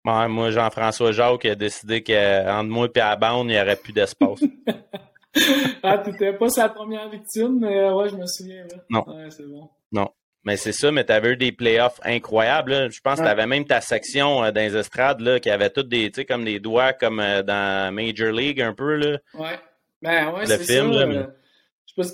Ouais, 0.05 0.29
moi, 0.29 0.51
Jean-François 0.51 1.13
Jacques 1.13 1.45
a 1.45 1.55
décidé 1.55 2.03
qu'entre 2.03 2.69
moi 2.69 2.89
et 2.95 2.99
la 2.99 3.17
bande, 3.17 3.49
il 3.49 3.55
n'y 3.55 3.61
aurait 3.61 3.77
plus 3.77 3.93
d'espace. 3.93 4.41
ah, 5.83 5.99
t'étais 5.99 6.33
pas 6.33 6.49
sa 6.49 6.69
première 6.69 7.09
victime, 7.09 7.59
mais 7.61 7.91
ouais, 7.91 8.09
je 8.09 8.17
me 8.17 8.27
souviens. 8.27 8.65
Là. 8.65 8.83
Non. 8.89 9.05
Ouais, 9.07 9.31
c'est 9.31 9.47
bon. 9.47 9.69
Non. 9.93 10.09
Mais 10.45 10.57
c'est 10.57 10.73
ça, 10.73 10.91
mais 10.91 11.05
tu 11.05 11.13
avais 11.13 11.33
eu 11.33 11.37
des 11.37 11.53
playoffs 11.53 12.01
incroyables. 12.03 12.91
Je 12.91 13.01
pense 13.01 13.19
que 13.19 13.25
tu 13.25 13.29
avais 13.29 13.47
même 13.47 13.67
ta 13.67 13.83
section 13.83 14.43
euh, 14.43 14.51
dans 14.51 14.63
les 14.63 14.75
estrades 14.75 15.21
là, 15.21 15.39
qui 15.39 15.51
avait 15.51 15.69
toutes 15.69 15.89
des, 15.89 16.11
tu 16.11 16.21
sais, 16.21 16.25
comme 16.25 16.45
des 16.45 16.61
doigts 16.61 16.95
comme 16.95 17.21
euh, 17.21 17.43
dans 17.43 17.95
Major 17.95 18.33
League 18.33 18.61
un 18.63 18.73
peu. 18.73 18.95
Là. 18.97 19.19
Ouais. 19.35 19.59
Ben 20.01 20.33
ouais, 20.33 20.47
c'est 20.47 20.65
film, 20.65 20.95
ça. 20.95 21.01
Là, 21.01 21.07
mais... 21.07 21.27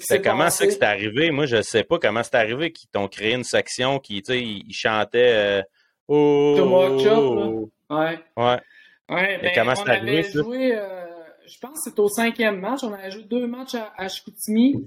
C'est 0.00 0.22
comment 0.22 0.50
ça 0.50 0.66
que 0.66 0.72
c'est 0.72 0.82
arrivé? 0.82 1.30
Moi, 1.30 1.46
je 1.46 1.62
sais 1.62 1.84
pas 1.84 1.98
comment 1.98 2.22
c'est 2.22 2.34
arrivé 2.34 2.72
qu'ils 2.72 2.88
t'ont 2.88 3.08
créé 3.08 3.34
une 3.34 3.44
section 3.44 3.98
qui, 3.98 4.22
tu 4.22 4.32
sais, 4.32 4.42
ils 4.42 4.72
chantaient 4.72 5.32
euh, 5.34 5.62
Oh! 6.08 7.70
Ouais. 7.90 8.18
Ouais. 8.36 8.60
Ouais, 9.08 9.38
ben, 9.38 9.52
comment 9.54 9.74
c'est 9.74 9.88
arrivé, 9.88 10.22
ça? 10.24 10.42
Joué, 10.42 10.76
euh, 10.76 11.06
je 11.46 11.58
pense 11.60 11.74
que 11.74 11.90
c'était 11.90 12.00
au 12.00 12.08
cinquième 12.08 12.60
match. 12.60 12.82
On 12.82 12.92
avait 12.92 13.10
joué 13.10 13.22
deux 13.22 13.46
matchs 13.46 13.74
à, 13.74 13.92
à 13.96 14.08
Chicoutimi, 14.08 14.84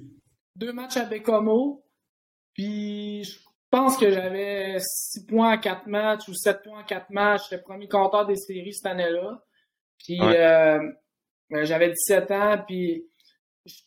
deux 0.56 0.74
matchs 0.74 0.98
à 0.98 1.06
Bécomo. 1.06 1.86
Puis 2.54 3.24
je 3.24 3.40
pense 3.70 3.98
que 3.98 4.12
j'avais 4.12 4.78
6 4.80 5.26
points 5.26 5.52
à 5.52 5.58
4 5.58 5.88
matchs 5.88 6.28
ou 6.28 6.34
7 6.34 6.64
points 6.64 6.80
à 6.80 6.84
4 6.84 7.10
matchs. 7.12 7.44
J'étais 7.50 7.62
premier 7.62 7.88
compteur 7.88 8.26
des 8.26 8.36
séries 8.36 8.74
cette 8.74 8.88
année-là. 8.88 9.42
Puis 10.04 10.20
euh, 10.22 10.80
ben, 11.50 11.64
j'avais 11.64 11.90
17 11.90 12.32
ans, 12.32 12.64
puis 12.68 13.06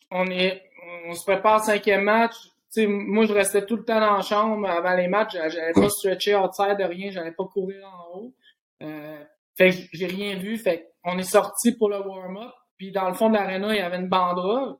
on 0.09 0.27
est 0.31 0.63
on 1.05 1.13
se 1.13 1.23
prépare 1.23 1.61
au 1.61 1.65
cinquième 1.65 2.03
match. 2.03 2.35
moi, 2.77 3.25
je 3.25 3.33
restais 3.33 3.65
tout 3.65 3.75
le 3.75 3.83
temps 3.83 3.99
dans 3.99 4.15
la 4.15 4.21
chambre 4.21 4.67
avant 4.67 4.95
les 4.95 5.07
matchs. 5.07 5.33
J'avais 5.33 5.73
pas 5.73 5.89
stretché 5.89 6.35
outside 6.35 6.77
de 6.77 6.83
rien, 6.83 7.11
j'allais 7.11 7.31
pas 7.31 7.45
courir 7.45 7.87
en 7.87 8.17
haut. 8.17 8.33
Euh, 8.81 9.23
fait 9.55 9.69
que 9.69 9.75
j'ai 9.93 10.07
rien 10.07 10.37
vu. 10.37 10.57
Fait 10.57 10.91
on 11.03 11.17
est 11.17 11.23
sorti 11.23 11.73
pour 11.73 11.89
le 11.89 11.99
warm-up. 11.99 12.51
Puis 12.77 12.91
dans 12.91 13.07
le 13.07 13.13
fond 13.13 13.29
de 13.29 13.35
l'aréna, 13.35 13.73
il 13.73 13.77
y 13.77 13.81
avait 13.81 13.97
une 13.97 14.09
banderole. 14.09 14.75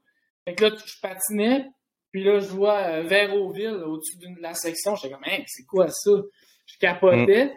Fait 0.45 0.55
que 0.55 0.65
là, 0.65 0.71
je 0.85 0.99
patinais. 1.01 1.65
Puis 2.11 2.23
là, 2.23 2.39
je 2.39 2.47
vois 2.47 2.77
euh, 2.77 3.01
Véroville 3.03 3.81
au-dessus 3.85 4.17
de 4.17 4.41
la 4.41 4.53
section. 4.53 4.95
J'étais 4.95 5.13
comme, 5.13 5.23
hey, 5.25 5.43
c'est 5.47 5.65
quoi 5.65 5.87
ça? 5.89 6.11
Je 6.65 6.77
capotais. 6.79 7.45
Mm. 7.45 7.51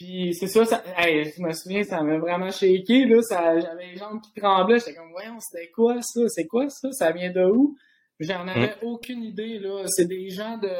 Puis 0.00 0.32
c'est 0.32 0.46
ça, 0.46 0.64
ça 0.64 0.82
je 0.98 1.42
me 1.42 1.52
souviens, 1.52 1.82
ça 1.82 2.02
m'a 2.02 2.16
vraiment 2.16 2.50
shaké, 2.50 3.04
là. 3.04 3.20
j'avais 3.30 3.88
les 3.88 3.98
jambes 3.98 4.22
qui 4.22 4.32
tremblaient. 4.40 4.78
J'étais 4.78 4.94
comme, 4.94 5.10
voyons, 5.10 5.38
c'était 5.40 5.70
quoi 5.70 6.00
ça? 6.00 6.22
C'est 6.28 6.46
quoi 6.46 6.70
ça? 6.70 6.90
Ça 6.92 7.12
vient 7.12 7.30
de 7.30 7.44
où? 7.44 7.76
J'en 8.18 8.48
avais 8.48 8.68
mm. 8.68 8.86
aucune 8.86 9.22
idée, 9.22 9.58
là. 9.58 9.84
C'est 9.88 10.06
des 10.06 10.30
gens 10.30 10.56
de, 10.56 10.70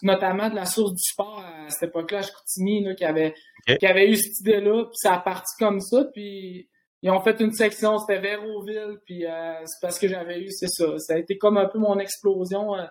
notamment 0.00 0.48
de 0.48 0.54
la 0.54 0.64
source 0.64 0.94
du 0.94 1.02
sport 1.02 1.44
à 1.44 1.68
cette 1.68 1.90
époque-là, 1.90 2.20
à 2.20 2.22
Chicoutimi, 2.22 2.82
là, 2.82 2.94
qui 2.94 3.04
avait 3.04 4.08
eu 4.08 4.16
cette 4.16 4.40
idée-là, 4.40 4.84
puis 4.84 4.96
ça 4.96 5.16
a 5.16 5.18
parti 5.18 5.52
comme 5.58 5.80
ça, 5.80 6.06
puis 6.14 6.70
ils 7.02 7.10
ont 7.10 7.20
fait 7.20 7.38
une 7.40 7.52
section, 7.52 7.98
c'était 7.98 8.20
Véroville, 8.20 9.00
puis 9.04 9.26
euh, 9.26 9.60
c'est 9.66 9.82
parce 9.82 9.98
que 9.98 10.08
j'avais 10.08 10.40
eu, 10.40 10.48
c'est 10.50 10.70
ça. 10.70 10.96
Ça 10.96 11.12
a 11.12 11.18
été 11.18 11.36
comme 11.36 11.58
un 11.58 11.68
peu 11.68 11.78
mon 11.78 11.98
explosion 11.98 12.74
euh, 12.74 12.86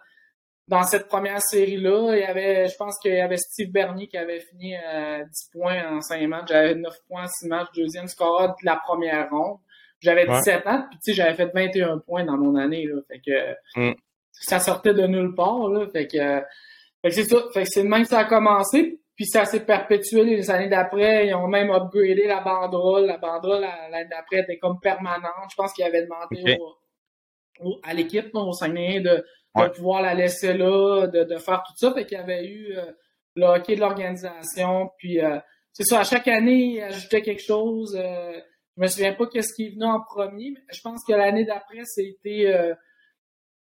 dans 0.68 0.84
cette 0.84 1.07
première 1.07 1.41
série-là. 1.41 2.16
Il 2.16 2.20
y 2.20 2.24
avait, 2.24 2.68
je 2.68 2.76
pense 2.78 2.97
qu'il 2.99 3.14
y 3.14 3.20
avait 3.20 3.38
Steve 3.38 3.72
Bernier 3.72 4.07
qui 4.07 4.18
avait 4.18 4.39
fini 4.39 4.76
euh, 4.76 5.24
10 5.24 5.49
points 5.51 5.97
en 5.97 6.01
5 6.01 6.28
matchs. 6.28 6.47
J'avais 6.49 6.76
9 6.76 6.93
points 7.07 7.24
en 7.24 7.28
6 7.28 7.47
matchs, 7.47 7.68
deuxième 7.76 8.07
score 8.07 8.49
de 8.49 8.66
la 8.66 8.78
première 8.78 9.30
ronde. 9.30 9.57
J'avais 9.99 10.26
17 10.26 10.68
ans, 10.68 10.86
puis 10.89 10.99
tu 10.99 11.11
sais, 11.11 11.14
j'avais 11.14 11.34
fait 11.34 11.49
21 11.53 11.99
points 11.99 12.26
dans 12.26 12.38
mon 12.38 12.55
année, 12.57 12.86
là. 12.86 12.95
Fait 13.07 13.22
que 13.26 13.80
mm. 13.80 13.95
ça 14.32 14.59
sortait 14.59 14.93
de 14.93 15.07
nulle 15.07 15.34
part, 15.34 15.70
là. 15.70 15.88
Fait 15.93 16.07
que, 16.07 16.18
fait 16.18 17.09
que 17.09 17.11
c'est 17.11 17.24
ça. 17.24 17.38
Fait 17.53 17.64
que 17.64 17.70
c'est 17.70 17.84
même 17.84 18.03
que 18.03 18.09
ça 18.09 18.20
a 18.20 18.26
commencé. 18.26 18.99
Puis 19.16 19.28
ça 19.28 19.45
s'est 19.45 19.64
perpétué 19.64 20.24
les 20.24 20.49
années 20.49 20.70
d'après. 20.70 21.28
Ils 21.28 21.36
ont 21.36 21.47
même 21.47 21.70
upgradé 21.70 22.26
la 22.26 22.41
banderole. 22.41 23.05
La 23.05 23.18
banderole, 23.18 23.61
l'année 23.61 24.09
d'après, 24.09 24.39
était 24.39 24.57
comme 24.57 24.80
permanente. 24.82 25.51
Je 25.51 25.55
pense 25.55 25.72
qu'ils 25.72 25.86
avaient 25.86 26.03
demandé 26.03 26.57
à 27.84 27.93
l'équipe, 27.93 28.30
au 28.34 28.51
Saguenay, 28.51 29.01
de, 29.01 29.24
de 29.56 29.68
pouvoir 29.70 30.01
la 30.01 30.14
laisser 30.14 30.54
là, 30.54 31.08
de, 31.08 31.24
de 31.24 31.38
faire 31.38 31.64
tout 31.66 31.74
ça. 31.76 31.93
Fait 31.93 32.06
qu'il 32.06 32.18
y 32.18 32.22
avait 32.22 32.45
eu 32.45 32.76
euh, 32.76 32.91
le 33.36 33.45
hockey 33.45 33.76
de 33.76 33.82
l'organisation. 33.82 34.91
Puis 34.97 35.20
euh, 35.20 35.38
c'est 35.72 35.84
ça, 35.84 35.99
à 35.99 36.04
chaque 36.04 36.28
année, 36.28 36.76
ils 36.76 36.82
ajoutaient 36.82 37.22
quelque 37.22 37.43
chose. 37.43 37.95
Euh, 37.99 38.39
je 38.78 38.82
me 38.82 38.88
souviens 38.88 39.14
pas 39.14 39.28
qu'est-ce 39.28 39.54
qui 39.54 39.68
est 39.68 39.70
venu 39.72 39.86
en 39.86 40.01
premier, 40.01 40.51
mais 40.51 40.62
je 40.72 40.82
pense 40.82 41.04
que 41.08 41.14
l'année 41.14 41.45
d'après, 41.45 41.84
c'était 41.86 42.47
euh, 42.47 42.74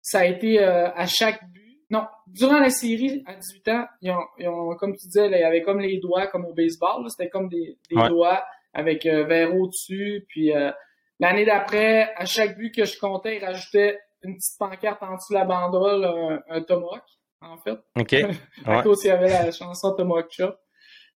ça 0.03 0.21
a 0.21 0.25
été 0.25 0.61
à 0.61 1.07
chaque 1.07 1.43
but 1.51 1.71
non, 1.91 2.07
durant 2.29 2.61
la 2.61 2.71
série, 2.71 3.25
à 3.27 3.35
18 3.35 3.69
ans, 3.69 3.87
ils 4.01 4.49
ont, 4.49 4.77
comme 4.77 4.97
tu 4.97 5.07
disais, 5.09 5.27
il 5.27 5.33
y 5.33 5.43
avait 5.43 5.63
comme 5.63 5.81
les 5.81 5.99
doigts, 5.99 6.29
comme 6.29 6.45
au 6.45 6.55
baseball. 6.55 7.05
C'était 7.11 7.29
comme 7.29 7.49
des, 7.49 7.77
doigts 7.91 8.45
avec 8.73 9.07
euh, 9.07 9.25
verre 9.25 9.57
au-dessus. 9.57 10.25
Puis 10.29 10.55
euh, 10.55 10.71
l'année 11.19 11.45
d'après, 11.45 12.15
à 12.15 12.27
chaque 12.27 12.57
but 12.57 12.73
que 12.73 12.85
je 12.85 12.97
comptais, 12.97 13.39
ils 13.39 13.45
rajoutaient 13.45 13.99
une 14.23 14.37
petite 14.37 14.59
pancarte 14.59 15.03
en 15.03 15.15
dessous 15.15 15.33
de 15.33 15.39
la 15.39 15.45
banderole, 15.45 16.05
un, 16.05 16.43
un 16.49 16.63
tomahawk, 16.63 17.05
en 17.41 17.57
fait. 17.59 17.79
OK. 17.99 18.15
à 18.67 18.83
cause 18.83 19.05
il 19.05 19.09
y 19.09 19.11
avait 19.11 19.29
la 19.29 19.51
chanson 19.51 19.95
Tomahawk 19.95 20.31
Chop. 20.31 20.59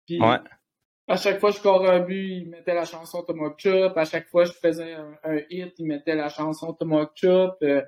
Puis 0.06 0.18
à 1.06 1.16
chaque 1.16 1.38
fois 1.38 1.50
que 1.50 1.56
je 1.58 1.62
courais 1.62 1.90
un 1.90 2.00
but, 2.00 2.28
ils 2.28 2.48
mettaient 2.48 2.74
la 2.74 2.84
chanson 2.84 3.22
Tomahawk 3.22 3.58
Chop. 3.58 3.96
À 3.96 4.04
chaque 4.04 4.26
fois 4.28 4.44
que 4.44 4.52
je 4.52 4.58
faisais 4.58 4.94
un, 4.94 5.36
hit, 5.50 5.74
ils 5.78 5.86
mettaient 5.86 6.14
la 6.14 6.28
chanson 6.28 6.72
Tomahawk 6.72 7.12
Chop. 7.14 7.56
Euh, 7.62 7.82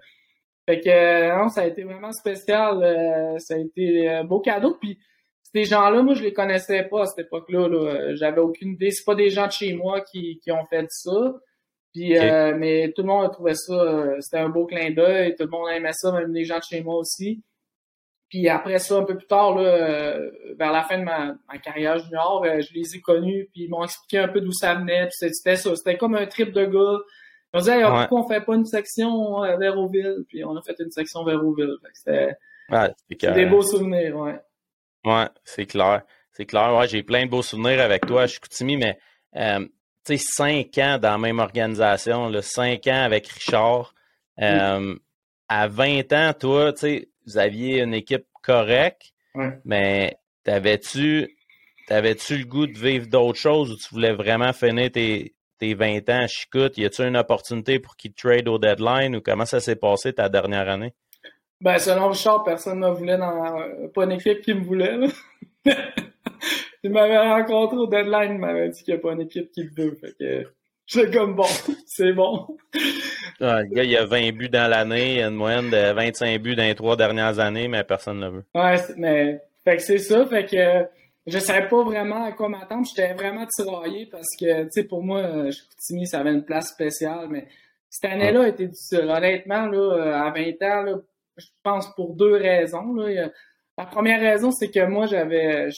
fait 0.68 0.80
que 0.80 0.88
euh, 0.88 1.36
non, 1.36 1.48
ça 1.48 1.62
a 1.62 1.66
été 1.66 1.84
vraiment 1.84 2.12
spécial. 2.12 2.82
Euh, 2.82 3.38
ça 3.38 3.54
a 3.54 3.58
été 3.58 4.08
un 4.08 4.24
beau 4.24 4.40
cadeau. 4.40 4.76
Puis 4.80 4.98
ces 5.54 5.64
gens-là, 5.64 6.02
moi, 6.02 6.14
je 6.14 6.24
les 6.24 6.32
connaissais 6.32 6.82
pas 6.84 7.02
à 7.02 7.06
cette 7.06 7.26
époque-là. 7.26 7.68
-là, 7.68 8.14
J'avais 8.16 8.40
aucune 8.40 8.72
idée. 8.72 8.90
C'est 8.90 9.04
pas 9.04 9.14
des 9.14 9.30
gens 9.30 9.46
de 9.46 9.52
chez 9.52 9.72
moi 9.74 10.02
qui, 10.02 10.38
qui 10.42 10.52
ont 10.52 10.66
fait 10.66 10.86
ça. 10.90 11.34
Puis, 11.96 12.18
euh, 12.18 12.54
mais 12.56 12.92
tout 12.94 13.02
le 13.02 13.08
monde 13.08 13.24
a 13.24 13.28
trouvé 13.30 13.54
ça, 13.54 14.20
c'était 14.20 14.38
un 14.38 14.50
beau 14.50 14.66
clin 14.66 14.90
d'œil. 14.90 15.34
Tout 15.34 15.44
le 15.44 15.50
monde 15.50 15.68
aimait 15.74 15.94
ça, 15.94 16.12
même 16.12 16.32
les 16.32 16.44
gens 16.44 16.58
de 16.58 16.64
chez 16.64 16.82
moi 16.82 16.96
aussi. 16.96 17.42
Puis 18.28 18.48
après 18.48 18.78
ça, 18.80 18.98
un 18.98 19.04
peu 19.04 19.16
plus 19.16 19.26
tard, 19.26 19.56
là, 19.56 20.18
vers 20.58 20.72
la 20.72 20.82
fin 20.82 20.98
de 20.98 21.04
ma, 21.04 21.36
ma 21.48 21.58
carrière 21.58 21.98
junior, 21.98 22.44
je 22.44 22.74
les 22.74 22.96
ai 22.96 23.00
connus, 23.00 23.48
puis 23.52 23.64
ils 23.64 23.70
m'ont 23.70 23.84
expliqué 23.84 24.18
un 24.18 24.28
peu 24.28 24.40
d'où 24.40 24.52
ça 24.52 24.74
venait. 24.74 25.08
C'était 25.10 25.56
ça. 25.56 25.74
C'était 25.74 25.96
comme 25.96 26.16
un 26.16 26.26
trip 26.26 26.52
de 26.52 26.66
gars 26.66 26.98
on 27.56 27.60
disait, 27.60 27.82
pourquoi 27.82 28.20
on 28.20 28.28
fait 28.28 28.40
pas 28.42 28.54
une 28.54 28.66
section 28.66 29.42
euh, 29.42 29.56
vers 29.56 29.78
Auville? 29.78 30.24
Puis 30.28 30.44
on 30.44 30.56
a 30.56 30.62
fait 30.62 30.76
une 30.78 30.90
section 30.90 31.24
vers 31.24 31.42
Auville. 31.42 31.76
C'était 31.94 32.36
des 33.32 33.46
beaux 33.46 33.62
souvenirs, 33.62 34.16
ouais. 34.16 34.38
Ouais, 35.04 35.28
c'est 35.44 35.66
clair. 35.66 36.02
C'est 36.32 36.44
clair. 36.44 36.76
Ouais, 36.76 36.86
j'ai 36.86 37.02
plein 37.02 37.24
de 37.24 37.30
beaux 37.30 37.42
souvenirs 37.42 37.80
avec 37.80 38.06
toi 38.06 38.22
à 38.22 38.26
Chicoutimi, 38.26 38.76
mais 38.76 38.98
euh, 39.36 39.66
cinq 40.16 40.78
ans 40.78 40.98
dans 40.98 41.12
la 41.12 41.18
même 41.18 41.38
organisation, 41.38 42.28
là, 42.28 42.42
cinq 42.42 42.86
ans 42.86 43.02
avec 43.02 43.26
Richard. 43.26 43.94
Euh, 44.40 44.94
à 45.48 45.68
20 45.68 46.12
ans, 46.12 46.32
toi, 46.38 46.72
tu 46.72 46.80
sais, 46.80 47.08
vous 47.26 47.38
aviez 47.38 47.80
une 47.82 47.94
équipe 47.94 48.26
correcte, 48.42 49.12
mais 49.64 50.18
t'avais-tu 50.44 51.36
t'avais-tu 51.86 52.38
le 52.38 52.44
goût 52.44 52.66
de 52.66 52.78
vivre 52.78 53.06
d'autres 53.06 53.38
choses 53.38 53.70
ou 53.70 53.76
tu 53.76 53.94
voulais 53.94 54.12
vraiment 54.12 54.52
finir 54.52 54.90
tes, 54.90 55.34
tes 55.58 55.74
20 55.74 56.08
ans 56.10 56.22
à 56.22 56.26
Chicoute, 56.26 56.76
y 56.78 56.84
a-tu 56.84 57.02
une 57.02 57.16
opportunité 57.16 57.78
pour 57.78 57.96
qu'il 57.96 58.12
trade 58.12 58.48
au 58.48 58.58
deadline 58.58 59.16
ou 59.16 59.20
comment 59.20 59.46
ça 59.46 59.60
s'est 59.60 59.76
passé 59.76 60.12
ta 60.12 60.28
dernière 60.28 60.68
année? 60.68 60.94
Ben, 61.60 61.78
selon 61.78 62.08
Richard, 62.08 62.44
personne 62.44 62.80
ne 62.80 62.88
voulait 62.88 63.16
dans, 63.16 63.56
pas 63.94 64.04
une 64.04 64.12
équipe 64.12 64.42
qui 64.42 64.52
me 64.52 64.62
voulait, 64.62 64.98
il 66.82 66.90
m'avait 66.90 67.18
rencontré 67.18 67.76
au 67.76 67.86
deadline, 67.86 68.32
il 68.32 68.38
m'avait 68.38 68.68
dit 68.68 68.82
qu'il 68.82 68.94
n'y 68.94 69.00
a 69.00 69.02
pas 69.02 69.12
une 69.12 69.22
équipe 69.22 69.50
qui 69.52 69.64
me 69.64 69.70
veut. 69.70 69.96
Fait 70.00 70.14
que, 70.18 70.48
j'étais 70.86 71.16
comme 71.16 71.34
bon, 71.34 71.46
c'est 71.86 72.12
bon. 72.12 72.56
Ah, 73.40 73.62
le 73.62 73.74
gars, 73.74 73.84
il 73.84 73.96
a 73.96 74.06
20 74.06 74.32
buts 74.32 74.48
dans 74.48 74.70
l'année, 74.70 75.14
il 75.14 75.18
y 75.18 75.22
a 75.22 75.28
une 75.28 75.34
moyenne 75.34 75.70
de 75.70 75.92
25 75.92 76.40
buts 76.40 76.56
dans 76.56 76.62
les 76.62 76.74
trois 76.74 76.96
dernières 76.96 77.38
années, 77.38 77.68
mais 77.68 77.84
personne 77.84 78.20
ne 78.20 78.28
veut. 78.28 78.44
Ouais, 78.54 78.76
mais, 78.96 79.40
fait 79.64 79.76
que 79.76 79.82
c'est 79.82 79.98
ça, 79.98 80.26
fait 80.26 80.46
que, 80.46 80.86
je 81.26 81.38
savais 81.38 81.68
pas 81.68 81.82
vraiment 81.82 82.24
à 82.24 82.32
quoi 82.32 82.48
m'attendre. 82.48 82.86
J'étais 82.86 83.12
vraiment 83.14 83.46
tiraillé 83.46 84.06
parce 84.06 84.28
que, 84.38 84.64
tu 84.64 84.70
sais, 84.70 84.84
pour 84.84 85.02
moi, 85.02 85.18
euh, 85.18 85.50
Chicoutimi, 85.50 86.06
ça 86.06 86.20
avait 86.20 86.32
une 86.32 86.44
place 86.44 86.68
spéciale, 86.68 87.26
mais 87.28 87.48
cette 87.90 88.12
année-là 88.12 88.42
a 88.42 88.48
été 88.48 88.68
difficile. 88.68 89.10
Honnêtement, 89.10 89.66
là, 89.66 89.78
euh, 89.78 90.14
à 90.14 90.30
20 90.30 90.62
ans, 90.62 90.82
là, 90.82 90.94
je 91.36 91.46
pense 91.62 91.92
pour 91.94 92.14
deux 92.14 92.34
raisons. 92.34 92.94
Là. 92.94 93.30
La 93.76 93.86
première 93.86 94.20
raison, 94.20 94.52
c'est 94.52 94.70
que 94.70 94.86
moi, 94.86 95.06
j'avais, 95.06 95.68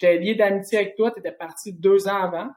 j'étais 0.00 0.18
lié 0.18 0.34
d'amitié 0.34 0.78
avec 0.78 0.96
toi. 0.96 1.10
Tu 1.10 1.20
étais 1.20 1.32
parti 1.32 1.72
deux 1.72 2.08
ans 2.08 2.22
avant. 2.22 2.48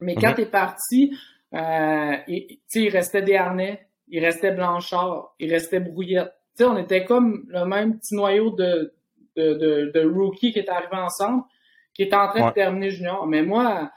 Mais 0.00 0.14
quand 0.14 0.30
mhm. 0.30 0.34
tu 0.34 0.40
es 0.42 0.46
parti, 0.46 1.18
euh, 1.54 2.16
il, 2.26 2.58
il 2.74 2.88
restait 2.88 3.22
Desharnais, 3.22 3.86
il 4.08 4.24
restait 4.24 4.52
Blanchard, 4.52 5.34
il 5.38 5.52
restait 5.52 5.80
Brouillette. 5.80 6.32
On 6.60 6.76
était 6.76 7.04
comme 7.04 7.44
le 7.48 7.64
même 7.64 7.98
petit 7.98 8.14
noyau 8.14 8.50
de, 8.50 8.94
de, 9.36 9.54
de, 9.54 9.92
de 9.94 10.06
rookies 10.06 10.52
qui 10.52 10.58
est 10.58 10.68
arrivé 10.68 10.96
ensemble, 10.96 11.42
qui 11.94 12.02
est 12.02 12.14
en 12.14 12.28
train 12.28 12.48
de 12.48 12.54
terminer 12.54 12.90
junior. 12.90 13.26
Mais 13.26 13.42
moi, 13.42 13.90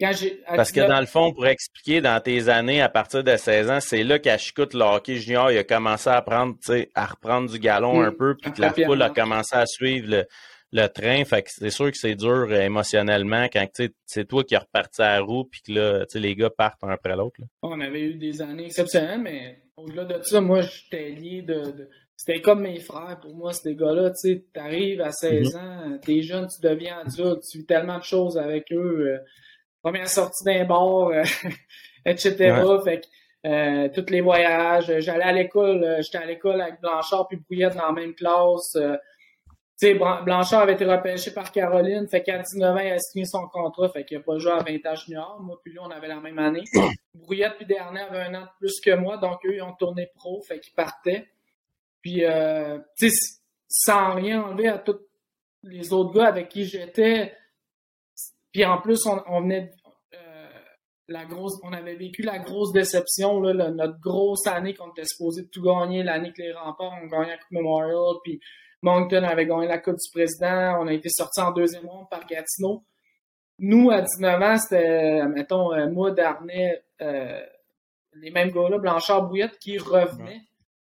quand 0.00 0.12
j'ai. 0.12 0.42
Parce 0.46 0.72
que 0.72 0.80
dans 0.80 1.00
le 1.00 1.06
fond, 1.06 1.32
pour 1.32 1.46
expliquer, 1.46 2.00
dans 2.00 2.20
tes 2.20 2.48
années, 2.48 2.82
à 2.82 2.88
partir 2.88 3.22
de 3.24 3.36
16 3.36 3.70
ans, 3.70 3.80
c'est 3.80 4.02
là 4.02 4.18
qu'à 4.18 4.36
Chicoute, 4.38 4.74
le 4.74 4.82
hockey 4.82 5.16
junior, 5.16 5.50
il 5.50 5.58
a 5.58 5.64
commencé 5.64 6.10
à 6.10 6.20
prendre, 6.20 6.56
à 6.94 7.06
reprendre 7.06 7.50
du 7.50 7.58
galon 7.58 8.02
un 8.02 8.12
peu, 8.12 8.36
puis 8.36 8.52
que 8.52 8.60
la 8.60 8.72
foule 8.72 9.02
a 9.02 9.10
commencé 9.10 9.56
à 9.56 9.66
suivre 9.66 10.10
le, 10.10 10.26
le 10.74 10.88
train. 10.88 11.24
Fait 11.24 11.42
que 11.42 11.50
c'est 11.50 11.70
sûr 11.70 11.90
que 11.90 11.96
c'est 11.96 12.14
dur 12.14 12.46
euh, 12.50 12.60
émotionnellement 12.60 13.46
quand 13.52 13.66
c'est 14.06 14.24
toi 14.26 14.44
qui 14.44 14.54
es 14.54 14.58
reparti 14.58 15.02
à 15.02 15.16
la 15.16 15.20
roue 15.20 15.44
puis 15.44 15.62
que 15.62 15.72
là, 15.72 16.04
les 16.14 16.34
gars 16.34 16.50
partent 16.50 16.82
un 16.82 16.90
après 16.90 17.16
l'autre. 17.16 17.40
On 17.62 17.80
avait 17.80 18.02
eu 18.02 18.14
des 18.14 18.42
années 18.42 18.66
exceptionnelles, 18.66 19.20
mais 19.20 19.62
au-delà 19.76 20.04
de 20.04 20.22
ça, 20.22 20.40
moi, 20.40 20.60
j'étais 20.60 21.10
lié 21.10 21.42
de, 21.42 21.88
c'était 22.16 22.40
comme 22.40 22.62
mes 22.62 22.80
frères 22.80 23.18
pour 23.20 23.34
moi, 23.34 23.52
ces 23.52 23.74
gars-là. 23.74 24.10
Tu 24.10 24.16
sais, 24.16 24.44
t'arrives 24.52 25.00
à 25.00 25.10
16 25.10 25.54
mhm. 25.54 25.60
ans, 25.60 25.98
t'es 26.04 26.22
jeune, 26.22 26.46
tu 26.46 26.66
deviens 26.66 26.98
adulte, 27.04 27.42
tu 27.50 27.58
vis 27.58 27.66
tellement 27.66 27.98
de 27.98 28.04
choses 28.04 28.38
avec 28.38 28.72
eux. 28.72 29.08
Euh, 29.08 29.18
première 29.82 30.08
sortie 30.08 30.44
d'un 30.44 30.64
bar, 30.64 31.08
euh, 31.08 31.22
etc. 32.06 32.54
Fait 32.84 33.00
que 33.00 33.06
euh, 33.46 33.88
tous 33.94 34.10
les 34.10 34.20
voyages, 34.20 34.90
j'allais 35.00 35.24
à 35.24 35.32
l'école, 35.32 35.98
j'étais 36.00 36.18
à 36.18 36.24
l'école 36.24 36.60
avec 36.60 36.80
Blanchard 36.80 37.28
puis 37.28 37.36
Brouillette 37.36 37.76
dans 37.76 37.86
la 37.86 37.92
même 37.92 38.14
classe. 38.14 38.78
Sais, 39.86 39.94
Blanchard 39.94 40.62
avait 40.62 40.74
été 40.74 40.84
repêché 40.84 41.30
par 41.32 41.50
Caroline, 41.52 42.06
fait 42.08 42.22
qu'à 42.22 42.38
19 42.38 42.76
ans, 42.76 42.78
il 42.78 42.92
a 42.92 42.98
signé 42.98 43.24
son 43.24 43.46
contrat, 43.48 43.88
fait 43.88 44.04
qu'il 44.04 44.18
n'a 44.18 44.24
pas 44.24 44.38
joué 44.38 44.52
à 44.52 44.62
20 44.62 44.86
ans 44.86 44.94
junior. 44.94 45.40
Moi, 45.40 45.58
puis 45.62 45.72
lui, 45.72 45.80
on 45.80 45.90
avait 45.90 46.08
la 46.08 46.20
même 46.20 46.38
année. 46.38 46.64
Brouillette 47.14 47.56
puis 47.56 47.66
Dernier 47.66 48.00
avait 48.00 48.20
un 48.20 48.34
an 48.34 48.42
de 48.42 48.48
plus 48.58 48.80
que 48.80 48.94
moi, 48.94 49.16
donc 49.16 49.44
eux, 49.46 49.54
ils 49.54 49.62
ont 49.62 49.74
tourné 49.74 50.08
pro, 50.14 50.40
fait 50.42 50.60
qu'ils 50.60 50.74
partaient. 50.74 51.28
Puis, 52.02 52.24
euh, 52.24 52.78
tu 52.98 53.08
sais, 53.10 53.40
sans 53.68 54.14
rien 54.14 54.42
enlever 54.42 54.68
à 54.68 54.78
tous 54.78 55.00
les 55.62 55.92
autres 55.92 56.12
gars 56.12 56.26
avec 56.26 56.48
qui 56.48 56.64
j'étais. 56.64 57.34
Puis 58.52 58.64
en 58.64 58.80
plus, 58.80 59.06
on, 59.06 59.22
on 59.26 59.40
venait 59.40 59.72
euh, 60.12 60.48
la 61.08 61.24
grosse, 61.24 61.54
on 61.62 61.72
avait 61.72 61.96
vécu 61.96 62.22
la 62.22 62.38
grosse 62.38 62.72
déception, 62.72 63.40
là, 63.40 63.70
notre 63.70 63.98
grosse 64.00 64.46
année 64.46 64.74
qu'on 64.74 64.90
était 64.90 65.04
supposé 65.04 65.42
de 65.42 65.48
tout 65.48 65.62
gagner, 65.62 66.02
l'année 66.02 66.32
que 66.32 66.42
les 66.42 66.52
remparts 66.52 66.92
ont 67.02 67.06
gagné 67.06 67.30
la 67.30 67.38
Coupe 67.38 67.50
Memorial, 67.52 68.14
puis 68.22 68.40
Moncton 68.84 69.24
avait 69.24 69.46
gagné 69.46 69.66
la 69.66 69.78
Coupe 69.78 69.96
du 69.96 70.10
Président, 70.12 70.78
on 70.78 70.86
a 70.86 70.92
été 70.92 71.08
sorti 71.08 71.40
en 71.40 71.52
deuxième 71.52 71.86
ronde 71.86 72.06
par 72.10 72.26
Gatineau. 72.26 72.84
Nous, 73.58 73.90
à 73.90 74.02
19 74.02 74.42
ans, 74.42 74.58
c'était, 74.58 75.26
mettons, 75.26 75.72
euh, 75.72 75.88
moi, 75.88 76.10
Darnay, 76.10 76.82
euh, 77.00 77.40
les 78.12 78.30
mêmes 78.30 78.50
gars-là, 78.50 78.78
Blanchard, 78.78 79.26
Bouillette, 79.26 79.58
qui 79.58 79.78
revenaient, 79.78 80.42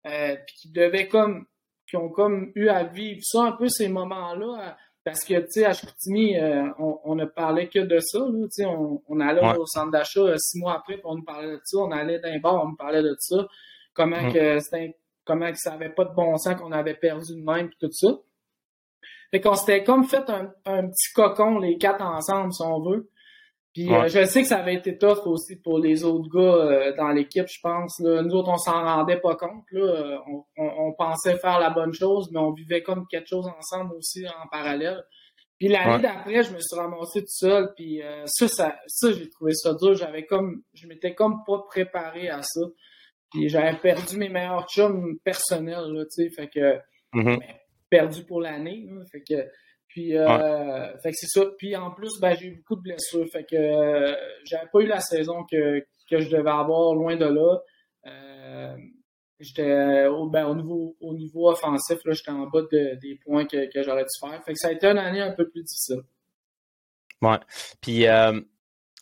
euh, 0.06 0.36
puis 0.46 0.56
qui 0.56 0.68
devaient 0.70 1.06
comme, 1.06 1.44
qui 1.86 1.96
ont 1.96 2.08
comme 2.08 2.50
eu 2.54 2.68
à 2.68 2.84
vivre 2.84 3.20
ça 3.22 3.42
un 3.42 3.52
peu 3.52 3.68
ces 3.68 3.88
moments-là, 3.88 4.74
parce 5.04 5.22
que, 5.22 5.34
tu 5.40 5.46
sais, 5.50 5.66
à 5.66 5.74
Chicoutimi, 5.74 6.36
on, 6.78 6.98
on, 7.04 7.14
ne 7.14 7.26
parlait 7.26 7.68
que 7.68 7.80
de 7.80 7.98
ça, 7.98 8.20
tu 8.20 8.46
sais, 8.50 8.64
on, 8.64 9.02
on, 9.06 9.20
allait 9.20 9.58
au 9.58 9.66
centre 9.66 9.90
d'achat 9.90 10.38
six 10.38 10.58
mois 10.58 10.76
après, 10.76 10.94
puis 10.94 11.02
on 11.04 11.16
nous 11.16 11.24
parlait 11.24 11.56
de 11.56 11.60
ça, 11.62 11.78
on 11.78 11.90
allait 11.90 12.20
d'un 12.20 12.38
bar, 12.38 12.64
on 12.64 12.68
nous 12.68 12.76
parlait 12.76 13.02
de 13.02 13.14
ça, 13.18 13.46
comment 13.92 14.22
mm. 14.22 14.32
que 14.32 14.58
c'était 14.60 14.96
comment 15.24 15.50
ça 15.54 15.72
n'avait 15.72 15.90
pas 15.90 16.04
de 16.04 16.14
bon 16.14 16.36
sens 16.36 16.54
qu'on 16.60 16.72
avait 16.72 16.94
perdu 16.94 17.34
de 17.34 17.42
même, 17.42 17.70
tout 17.80 17.90
ça. 17.90 18.08
Fait 19.30 19.40
qu'on 19.40 19.54
s'était 19.54 19.82
comme 19.82 20.04
fait 20.04 20.28
un, 20.28 20.88
petit 20.88 21.12
cocon, 21.14 21.58
les 21.58 21.78
quatre 21.78 22.02
ensemble, 22.02 22.52
si 22.52 22.62
on 22.62 22.80
veut. 22.82 23.10
Puis 23.72 23.90
euh, 23.90 24.06
je 24.06 24.22
sais 24.26 24.42
que 24.42 24.48
ça 24.48 24.58
avait 24.58 24.74
été 24.74 24.98
tough 24.98 25.26
aussi 25.26 25.56
pour 25.56 25.78
les 25.78 26.04
autres 26.04 26.28
gars 26.28 26.40
euh, 26.40 26.94
dans 26.94 27.08
l'équipe, 27.08 27.46
je 27.48 27.58
pense. 27.62 27.98
Nous 28.00 28.34
autres, 28.34 28.50
on 28.50 28.58
s'en 28.58 28.84
rendait 28.84 29.18
pas 29.18 29.34
compte. 29.36 29.64
Là. 29.70 29.80
Euh, 29.80 30.18
on, 30.58 30.92
pensait 30.92 31.38
faire 31.38 31.58
la 31.58 31.70
bonne 31.70 31.94
chose, 31.94 32.28
mais 32.30 32.38
on 32.38 32.52
vivait 32.52 32.82
comme 32.82 33.06
quelque 33.06 33.28
chose 33.28 33.48
ensemble 33.58 33.94
aussi 33.94 34.26
en 34.26 34.46
parallèle. 34.48 35.02
Puis 35.58 35.68
l'année 35.68 36.02
d'après, 36.02 36.42
je 36.42 36.52
me 36.52 36.60
suis 36.60 36.76
ramassé 36.76 37.20
tout 37.20 37.28
seul. 37.28 37.72
Puis 37.74 38.02
ça, 38.26 38.48
ça, 38.48 38.76
ça 38.86 39.12
j'ai 39.12 39.30
trouvé 39.30 39.54
ça 39.54 39.72
dur. 39.72 39.94
J'avais 39.94 40.26
comme, 40.26 40.62
je 40.74 40.86
m'étais 40.86 41.14
comme 41.14 41.42
pas 41.46 41.64
préparé 41.66 42.28
à 42.28 42.42
ça. 42.42 42.60
Puis 43.32 43.48
j'avais 43.48 43.76
perdu 43.78 44.16
mes 44.16 44.28
meilleurs 44.28 44.68
chums 44.68 45.18
personnels, 45.24 45.92
là, 45.92 46.04
tu 46.04 46.24
sais, 46.24 46.30
fait 46.30 46.48
que 46.48 46.76
mm-hmm. 47.14 47.38
ben, 47.38 47.54
perdu 47.88 48.24
pour 48.24 48.40
l'année, 48.40 48.86
fait 49.10 49.22
que 49.22 49.48
puis 49.92 50.16
euh, 50.16 50.96
fait 51.02 51.10
que 51.10 51.16
c'est 51.16 51.28
ça. 51.28 51.44
Puis 51.58 51.76
en 51.76 51.90
plus, 51.90 52.18
ben, 52.18 52.34
j'ai 52.34 52.46
eu 52.46 52.56
beaucoup 52.56 52.76
de 52.76 52.80
blessures, 52.80 53.26
fait 53.30 53.44
que 53.44 53.56
euh, 53.56 54.14
j'avais 54.44 54.66
pas 54.72 54.80
eu 54.80 54.86
la 54.86 55.00
saison 55.00 55.44
que, 55.50 55.80
que 56.10 56.18
je 56.18 56.30
devais 56.30 56.50
avoir 56.50 56.94
loin 56.94 57.16
de 57.16 57.26
là. 57.26 57.58
Euh, 58.06 58.76
j'étais 59.38 60.06
au, 60.06 60.30
ben, 60.30 60.46
au 60.46 60.54
niveau 60.54 60.96
au 61.00 61.14
niveau 61.14 61.50
offensif, 61.50 61.98
là, 62.06 62.12
j'étais 62.12 62.30
en 62.30 62.46
bas 62.46 62.62
de, 62.62 62.98
des 63.02 63.18
points 63.22 63.44
que, 63.44 63.70
que 63.70 63.82
j'aurais 63.82 64.04
dû 64.04 64.18
faire. 64.18 64.42
Fait 64.44 64.52
que 64.54 64.58
ça 64.58 64.68
a 64.68 64.72
été 64.72 64.86
une 64.86 64.98
année 64.98 65.20
un 65.20 65.32
peu 65.32 65.48
plus 65.50 65.62
difficile. 65.62 66.00
Ouais. 67.20 67.38
Puis 67.82 68.06
euh, 68.06 68.40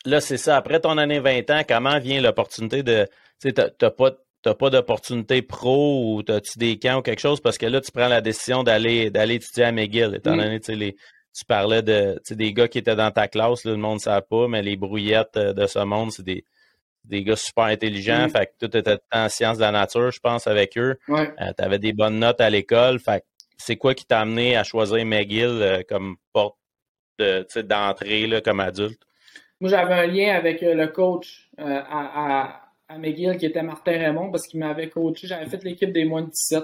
là, 0.05 0.19
c'est 0.19 0.37
ça. 0.37 0.57
Après 0.57 0.81
ton 0.81 0.97
année 0.97 1.19
20 1.19 1.49
ans, 1.51 1.61
comment 1.67 1.99
vient 1.99 2.21
l'opportunité 2.21 2.83
de 2.83 3.07
tu 3.41 3.53
t'as 3.53 3.91
pas 3.91 4.11
t'as 4.41 4.55
pas 4.55 4.69
d'opportunité 4.69 5.41
pro 5.41 6.15
ou 6.15 6.23
t'as-tu 6.23 6.57
des 6.57 6.79
camps 6.79 6.99
ou 6.99 7.01
quelque 7.01 7.19
chose? 7.19 7.41
Parce 7.41 7.57
que 7.57 7.65
là, 7.65 7.81
tu 7.81 7.91
prends 7.91 8.07
la 8.07 8.21
décision 8.21 8.63
d'aller 8.63 9.09
d'aller 9.09 9.35
étudier 9.35 9.65
à 9.65 9.71
McGill, 9.71 10.15
étant 10.15 10.35
mm. 10.35 10.59
donné, 10.59 10.59
tu 10.59 11.45
parlais 11.47 11.81
de 11.81 12.19
des 12.31 12.53
gars 12.53 12.67
qui 12.67 12.79
étaient 12.79 12.95
dans 12.95 13.11
ta 13.11 13.27
classe, 13.27 13.63
là, 13.65 13.71
le 13.71 13.77
monde 13.77 13.95
ne 13.95 13.99
savait 13.99 14.25
pas, 14.29 14.47
mais 14.47 14.61
les 14.61 14.75
brouillettes 14.75 15.37
euh, 15.37 15.53
de 15.53 15.65
ce 15.65 15.79
monde, 15.79 16.11
c'est 16.11 16.23
des, 16.23 16.43
des 17.05 17.23
gars 17.23 17.35
super 17.35 17.65
intelligents. 17.65 18.27
Mm. 18.27 18.29
Fait 18.29 18.45
que 18.47 18.67
tout 18.67 18.77
était 18.77 18.97
en 19.11 19.29
sciences 19.29 19.57
de 19.57 19.63
la 19.63 19.71
nature, 19.71 20.11
je 20.11 20.19
pense, 20.19 20.47
avec 20.47 20.77
eux. 20.77 20.97
Ouais. 21.07 21.33
Euh, 21.41 21.53
tu 21.57 21.63
avais 21.63 21.79
des 21.79 21.93
bonnes 21.93 22.19
notes 22.19 22.41
à 22.41 22.49
l'école. 22.49 22.99
Fait 22.99 23.23
c'est 23.57 23.77
quoi 23.77 23.93
qui 23.93 24.05
t'a 24.05 24.21
amené 24.21 24.57
à 24.57 24.63
choisir 24.63 25.05
McGill 25.05 25.45
euh, 25.61 25.81
comme 25.87 26.15
porte 26.33 26.55
d'entrée 27.55 28.41
comme 28.43 28.59
adulte? 28.59 28.99
Moi, 29.59 29.69
j'avais 29.69 29.93
un 29.93 30.07
lien 30.07 30.33
avec 30.33 30.61
le 30.61 30.87
coach 30.87 31.47
à 31.59 31.67
à 31.67 32.60
McGill 32.97 33.37
qui 33.37 33.45
était 33.45 33.63
Martin 33.63 33.91
Raymond 33.91 34.31
parce 34.31 34.47
qu'il 34.47 34.59
m'avait 34.59 34.89
coaché. 34.89 35.27
J'avais 35.27 35.45
fait 35.45 35.63
l'équipe 35.63 35.91
des 35.91 36.05
moins 36.05 36.23
de 36.23 36.29
17. 36.29 36.63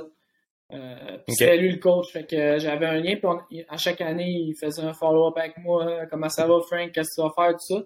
Euh, 0.73 1.17
C'était 1.27 1.57
lui 1.57 1.71
le 1.71 1.79
coach. 1.79 2.11
Fait 2.11 2.25
que 2.25 2.57
j'avais 2.59 2.85
un 2.85 2.99
lien. 2.99 3.15
Puis 3.49 3.63
à 3.67 3.77
chaque 3.77 4.01
année, 4.01 4.29
il 4.29 4.55
faisait 4.55 4.81
un 4.81 4.93
follow-up 4.93 5.37
avec 5.37 5.57
moi. 5.57 6.05
Comment 6.09 6.29
ça 6.29 6.45
va, 6.47 6.59
Frank? 6.61 6.91
Qu'est-ce 6.91 7.09
que 7.15 7.21
tu 7.21 7.27
vas 7.27 7.33
faire? 7.35 7.53
Tout 7.53 7.75
ça. 7.75 7.83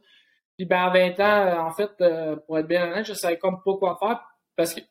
Puis 0.57 0.65
ben, 0.65 0.79
à 0.79 0.89
20 0.89 1.19
ans, 1.19 1.67
en 1.67 1.71
fait, 1.71 1.89
euh, 2.01 2.35
pour 2.35 2.59
être 2.59 2.67
bien 2.67 2.91
honnête, 2.91 3.05
je 3.05 3.13
savais 3.13 3.37
comme 3.37 3.61
pas 3.63 3.77
quoi 3.77 3.97
faire 3.99 4.21
parce 4.55 4.75
que, 4.75 4.81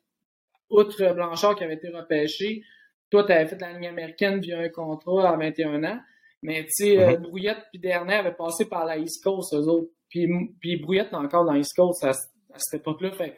outre 0.69 1.13
Blanchard 1.15 1.55
qui 1.55 1.65
avait 1.65 1.75
été 1.75 1.89
repêché, 1.91 2.63
toi, 3.11 3.25
tu 3.25 3.33
avais 3.33 3.47
fait 3.47 3.61
la 3.61 3.73
ligne 3.73 3.89
américaine 3.89 4.41
via 4.41 4.59
un 4.59 4.69
contrat 4.69 5.31
à 5.31 5.37
21 5.37 5.85
ans. 5.85 6.01
Mais 6.43 6.65
tu 6.65 6.71
sais, 6.71 6.99
euh, 6.99 7.13
mm-hmm. 7.13 7.21
Brouillette 7.21 7.67
puis 7.71 7.81
Dernier 7.81 8.15
avaient 8.15 8.35
passé 8.35 8.69
par 8.69 8.85
la 8.85 8.97
East 8.97 9.23
Coast, 9.23 9.55
eux 9.55 9.69
autres. 9.69 9.91
Puis, 10.09 10.27
puis 10.61 10.77
Brouillette 10.77 11.13
encore 11.13 11.45
dans 11.45 11.55
East 11.55 11.77
Coast. 11.77 12.01
Ça, 12.01 12.13
à 12.55 12.59
cette 12.59 12.81
époque-là. 12.81 13.13
Fait 13.13 13.37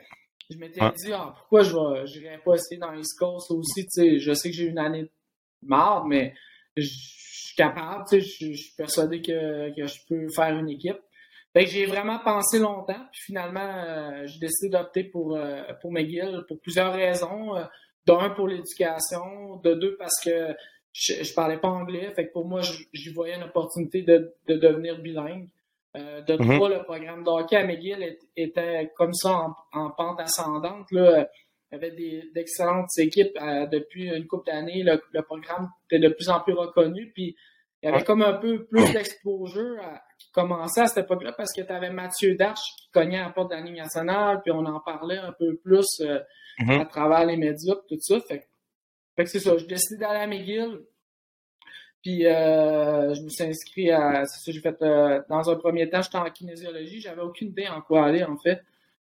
je 0.50 0.58
m'étais 0.58 0.80
dit, 0.96 1.12
ah, 1.12 1.34
pourquoi 1.36 1.62
je 1.62 2.18
n'irais 2.18 2.40
pas 2.44 2.54
essayer 2.54 2.78
dans 2.78 2.90
l'East 2.90 3.18
Coast 3.18 3.50
aussi, 3.50 3.84
tu 3.84 3.90
sais, 3.90 4.18
je 4.18 4.32
sais 4.34 4.50
que 4.50 4.56
j'ai 4.56 4.66
une 4.66 4.78
année 4.78 5.04
de 5.04 5.10
marde, 5.62 6.06
mais 6.08 6.34
je 6.76 6.84
suis 6.84 7.56
capable, 7.56 8.04
tu 8.08 8.20
sais, 8.20 8.20
je 8.20 8.52
suis 8.52 8.74
persuadé 8.76 9.22
que, 9.22 9.74
que 9.74 9.86
je 9.86 9.98
peux 10.08 10.26
faire 10.34 10.58
une 10.58 10.68
équipe. 10.68 10.98
Fait 11.54 11.64
que 11.64 11.70
j'ai 11.70 11.86
vraiment 11.86 12.18
pensé 12.18 12.58
longtemps, 12.58 13.06
puis 13.12 13.20
finalement, 13.26 13.60
euh, 13.60 14.26
j'ai 14.26 14.40
décidé 14.40 14.70
d'opter 14.70 15.04
pour, 15.04 15.36
euh, 15.36 15.62
pour 15.80 15.92
McGill 15.92 16.44
pour 16.48 16.58
plusieurs 16.60 16.92
raisons. 16.92 17.56
Euh, 17.56 17.64
d'un, 18.06 18.30
pour 18.30 18.48
l'éducation, 18.48 19.56
de 19.62 19.74
deux, 19.74 19.96
parce 19.96 20.18
que 20.22 20.54
je, 20.92 21.22
je 21.22 21.34
parlais 21.34 21.58
pas 21.58 21.68
anglais, 21.68 22.12
fait 22.14 22.26
que 22.26 22.32
pour 22.32 22.46
moi, 22.46 22.60
j'y 22.92 23.12
voyais 23.12 23.36
une 23.36 23.44
opportunité 23.44 24.02
de, 24.02 24.34
de 24.48 24.56
devenir 24.56 25.00
bilingue. 25.00 25.48
Euh, 25.94 26.22
de 26.22 26.34
mhm. 26.34 26.56
trois, 26.56 26.68
le 26.70 26.82
programme 26.84 27.22
d'hockey 27.22 27.56
à 27.56 27.66
McGill 27.66 28.16
était 28.34 28.90
comme 28.96 29.12
ça 29.12 29.48
en, 29.72 29.90
pente 29.90 30.20
ascendante. 30.20 30.90
Là. 30.90 31.28
Il 31.70 31.74
y 31.74 31.76
avait 31.76 32.30
d'excellentes 32.34 32.88
équipes 32.98 33.36
euh, 33.40 33.66
depuis 33.66 34.08
une 34.08 34.26
couple 34.26 34.46
d'années. 34.46 34.82
Le, 34.82 35.22
programme 35.22 35.70
était 35.90 36.06
de 36.06 36.12
plus 36.12 36.28
en 36.28 36.40
plus 36.40 36.54
reconnu. 36.54 37.10
Puis 37.12 37.36
il 37.82 37.90
y 37.90 37.92
avait 37.92 38.04
comme 38.04 38.22
un 38.22 38.34
peu 38.34 38.64
plus 38.66 38.92
d'exposure 38.92 39.82
qui 40.18 40.30
commençait 40.30 40.82
à 40.82 40.86
cette 40.86 41.04
époque-là 41.04 41.32
parce 41.32 41.52
que 41.52 41.62
tu 41.62 41.72
avais 41.72 41.90
Mathieu 41.90 42.36
Darche 42.36 42.76
qui 42.78 42.90
cognait 42.92 43.18
à 43.18 43.24
la 43.24 43.30
porte 43.30 43.50
de 43.50 43.56
la 43.56 43.62
Ligue 43.62 43.76
nationale, 43.76 44.40
puis 44.42 44.52
on 44.52 44.64
en 44.64 44.80
parlait 44.80 45.18
un 45.18 45.32
peu 45.32 45.56
plus 45.56 45.88
euh, 46.00 46.20
mhm. 46.60 46.80
à 46.80 46.84
travers 46.84 47.26
les 47.26 47.36
médias, 47.36 47.74
tout 47.88 47.98
ça. 47.98 48.20
Fait, 48.20 48.48
fait 49.16 49.24
que 49.24 49.30
c'est 49.30 49.40
ça. 49.40 49.56
Je 49.56 49.66
décidé 49.66 50.00
d'aller 50.00 50.20
à 50.20 50.26
McGill. 50.26 50.80
Puis 52.02 52.26
euh, 52.26 53.14
je 53.14 53.22
me 53.22 53.28
suis 53.28 53.44
inscrit 53.44 53.90
à. 53.90 54.24
C'est 54.26 54.44
ça, 54.44 54.52
j'ai 54.52 54.60
fait. 54.60 54.76
Euh, 54.82 55.22
dans 55.28 55.48
un 55.48 55.56
premier 55.56 55.88
temps, 55.88 56.02
j'étais 56.02 56.18
en 56.18 56.28
kinésiologie. 56.30 57.00
J'avais 57.00 57.22
aucune 57.22 57.48
idée 57.48 57.68
en 57.68 57.80
quoi 57.80 58.06
aller, 58.06 58.24
en 58.24 58.36
fait. 58.36 58.60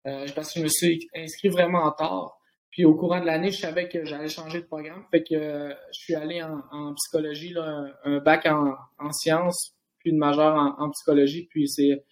Euh, 0.06 0.28
parce 0.36 0.54
que 0.54 0.60
je 0.60 0.64
me 0.64 0.70
suis 0.70 1.08
inscrit 1.16 1.48
vraiment 1.48 1.90
tard. 1.92 2.38
Puis 2.70 2.86
au 2.86 2.96
courant 2.96 3.20
de 3.22 3.26
l'année, 3.26 3.52
je 3.52 3.60
savais 3.60 3.88
que 3.88 4.04
j'allais 4.04 4.28
changer 4.28 4.60
de 4.62 4.66
programme. 4.66 5.06
Fait 5.10 5.24
que 5.24 5.74
je 5.94 6.00
suis 6.00 6.16
allé 6.16 6.42
en, 6.42 6.94
psychologie, 6.96 7.54
là, 7.54 7.86
un, 8.04 8.20
bac 8.20 8.46
en, 8.46 8.76
en, 8.98 9.12
sciences, 9.12 9.76
puis 10.00 10.12
une 10.12 10.18
majeure 10.18 10.56
en, 10.56 10.90
psychologie. 10.92 11.48
Puis 11.50 11.68
c'est 11.70 12.04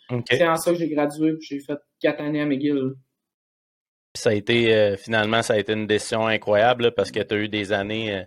en 0.47 0.55
ça 0.55 0.71
que 0.71 0.77
j'ai 0.77 0.89
gradué. 0.89 1.33
Puis 1.33 1.47
j'ai 1.49 1.59
fait 1.59 1.79
quatre 1.99 2.21
années 2.21 2.41
à 2.41 2.45
McGill. 2.45 2.93
Puis 4.13 4.21
ça 4.21 4.29
a 4.29 4.33
été 4.33 4.95
finalement, 4.97 5.41
ça 5.41 5.53
a 5.55 5.57
été 5.57 5.73
une 5.73 5.87
décision 5.87 6.27
incroyable 6.27 6.93
parce 6.93 7.11
que 7.11 7.21
tu 7.21 7.33
as 7.33 7.37
eu 7.37 7.49
des 7.49 7.71
années 7.73 8.25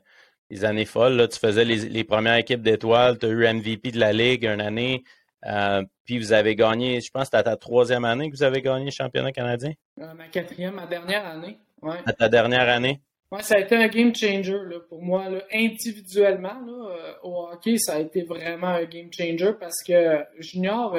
les 0.52 0.64
années 0.66 0.84
folles. 0.84 1.14
Là. 1.14 1.28
Tu 1.28 1.38
faisais 1.38 1.64
les, 1.64 2.04
premières 2.04 2.36
équipes 2.36 2.62
d'étoiles, 2.62 3.18
tu 3.18 3.26
as 3.26 3.30
eu 3.30 3.52
MVP 3.52 3.90
de 3.90 3.98
la 3.98 4.12
Ligue 4.12 4.44
une 4.44 4.60
année, 4.60 5.02
euh, 5.46 5.82
puis 6.04 6.18
vous 6.18 6.32
avez 6.32 6.54
gagné, 6.54 7.00
je 7.00 7.10
pense 7.10 7.30
que 7.30 7.36
c'était 7.36 7.50
ta 7.50 7.56
troisième 7.56 8.04
année 8.04 8.30
que 8.30 8.36
vous 8.36 8.42
avez 8.42 8.60
gagné 8.60 8.84
le 8.84 8.90
championnat 8.90 9.32
canadien? 9.32 9.72
Euh, 10.00 10.12
ma 10.14 10.28
quatrième, 10.28 10.74
ma 10.74 10.86
dernière 10.86 11.26
année. 11.26 11.58
Ouais. 11.80 11.96
À 12.04 12.12
ta 12.12 12.28
dernière 12.28 12.68
année? 12.68 13.00
Oui, 13.30 13.42
ça 13.42 13.56
a 13.56 13.60
été 13.60 13.74
un 13.74 13.88
game 13.88 14.14
changer 14.14 14.58
là, 14.68 14.80
pour 14.88 15.02
moi. 15.02 15.30
Là. 15.30 15.38
Individuellement, 15.54 16.60
là, 16.66 16.90
euh, 16.90 17.12
au 17.22 17.48
hockey, 17.50 17.78
ça 17.78 17.94
a 17.94 17.98
été 18.00 18.22
vraiment 18.22 18.68
un 18.68 18.84
game 18.84 19.08
changer 19.10 19.52
parce 19.58 19.82
que 19.82 20.18
junior, 20.38 20.98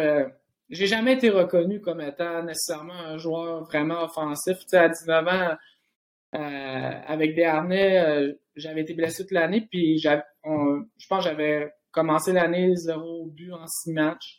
j'ai 0.72 0.88
jamais 0.88 1.14
été 1.14 1.30
reconnu 1.30 1.80
comme 1.80 2.01
étant 2.01 2.41
nécessairement 2.41 2.99
un 3.06 3.20
joueur 3.20 3.64
vraiment 3.66 4.04
offensif. 4.04 4.58
Tu 4.62 4.70
sais, 4.70 4.78
à 4.78 4.89
19 4.89 5.28
ans, 5.28 5.56
avec 6.34 7.36
des 7.36 7.44
harnais, 7.44 8.36
j'avais 8.56 8.82
été 8.82 8.94
blessé 8.94 9.24
toute 9.24 9.32
l'année, 9.32 9.68
puis 9.70 10.00
je 10.00 10.10
pense 11.08 11.24
que 11.24 11.30
j'avais 11.30 11.72
commencé 11.92 12.34
l'année 12.34 12.76
0 12.76 13.28
but 13.28 13.54
en 13.54 13.66
6 13.66 13.94
matchs. 13.94 14.38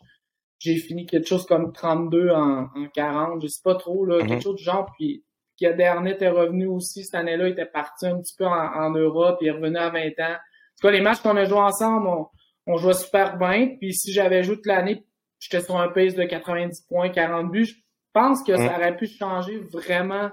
J'ai 0.58 0.76
fini 0.76 1.06
quelque 1.06 1.26
chose 1.26 1.46
comme 1.46 1.72
32 1.72 2.30
en, 2.30 2.68
en 2.74 2.88
40, 2.94 3.42
je 3.42 3.46
sais 3.48 3.60
pas 3.62 3.74
trop, 3.74 4.04
là, 4.04 4.18
quelque 4.20 4.34
mhm. 4.34 4.40
chose 4.42 4.56
du 4.56 4.64
genre. 4.64 4.90
Puis 4.98 5.24
qui 5.56 5.66
dernier 5.72 6.12
était 6.12 6.28
revenu 6.28 6.66
aussi 6.66 7.04
cette 7.04 7.14
année-là, 7.14 7.48
il 7.48 7.52
était 7.52 7.66
parti 7.66 8.06
un 8.06 8.18
petit 8.18 8.34
peu 8.36 8.46
en, 8.46 8.90
Europe, 8.90 9.38
il 9.40 9.48
est 9.48 9.52
revenu 9.52 9.76
à 9.76 9.90
20 9.90 10.00
ans. 10.20 10.36
cas, 10.82 10.90
les 10.90 11.00
matchs 11.00 11.20
qu'on 11.20 11.36
a 11.36 11.44
joués 11.44 11.58
ensemble, 11.58 12.08
on, 12.08 12.26
on 12.66 12.76
jouait 12.76 12.94
super 12.94 13.36
bien. 13.38 13.76
Puis 13.78 13.94
si 13.94 14.12
j'avais 14.12 14.42
joué 14.42 14.56
toute 14.56 14.66
l'année, 14.66 15.04
j'étais 15.38 15.62
sur 15.62 15.76
un 15.78 15.88
pace 15.88 16.14
de 16.14 16.24
90 16.24 16.86
points, 16.88 17.08
40 17.10 17.50
buts. 17.50 17.66
Je 17.66 17.74
pense 18.12 18.42
que 18.42 18.56
ça 18.56 18.76
aurait 18.76 18.96
pu 18.96 19.06
changer 19.06 19.58
vraiment 19.58 20.30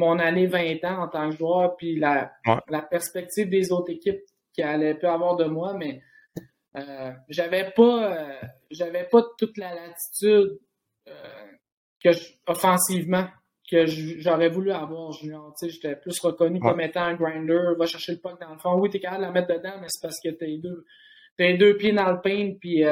mon 0.00 0.18
année 0.18 0.46
20 0.46 0.82
ans 0.84 1.02
en 1.02 1.08
tant 1.08 1.28
que 1.30 1.36
joueur, 1.36 1.76
puis 1.76 1.98
la, 1.98 2.32
la 2.68 2.82
perspective 2.82 3.48
des 3.48 3.70
autres 3.70 3.90
équipes 3.92 4.22
qui 4.54 4.62
allaient 4.62 4.94
pu 4.94 5.06
avoir 5.06 5.36
de 5.36 5.44
moi, 5.44 5.74
mais 5.74 6.02
euh, 6.76 7.12
j'avais 7.28 7.70
pas 7.76 8.12
euh, 8.12 8.40
j'avais 8.70 9.04
pas 9.04 9.22
toute 9.38 9.58
la 9.58 9.74
latitude 9.74 10.58
euh, 11.08 11.12
que 12.02 12.10
offensivement 12.46 13.26
que 13.70 13.86
j'aurais 13.86 14.48
voulu 14.48 14.72
avoir 14.72 15.12
junior. 15.12 15.54
J'étais 15.62 15.94
plus 15.96 16.18
reconnu 16.20 16.58
comme 16.58 16.80
étant 16.80 17.02
un 17.02 17.14
grinder, 17.14 17.74
va 17.78 17.86
chercher 17.86 18.12
le 18.12 18.18
puck 18.18 18.40
dans 18.40 18.52
le 18.52 18.58
fond. 18.58 18.74
Oui, 18.80 18.90
t'es 18.90 18.98
capable 18.98 19.22
de 19.22 19.26
la 19.26 19.32
mettre 19.32 19.48
dedans, 19.48 19.78
mais 19.80 19.86
c'est 19.88 20.02
parce 20.02 20.18
que 20.20 20.30
t'as 20.30 20.46
les 20.46 20.58
deux, 20.58 20.84
t'as 21.36 21.56
deux 21.56 21.76
pieds 21.76 21.92
dans 21.92 22.10
le 22.10 22.20
pain, 22.20 22.54
puis 22.58 22.82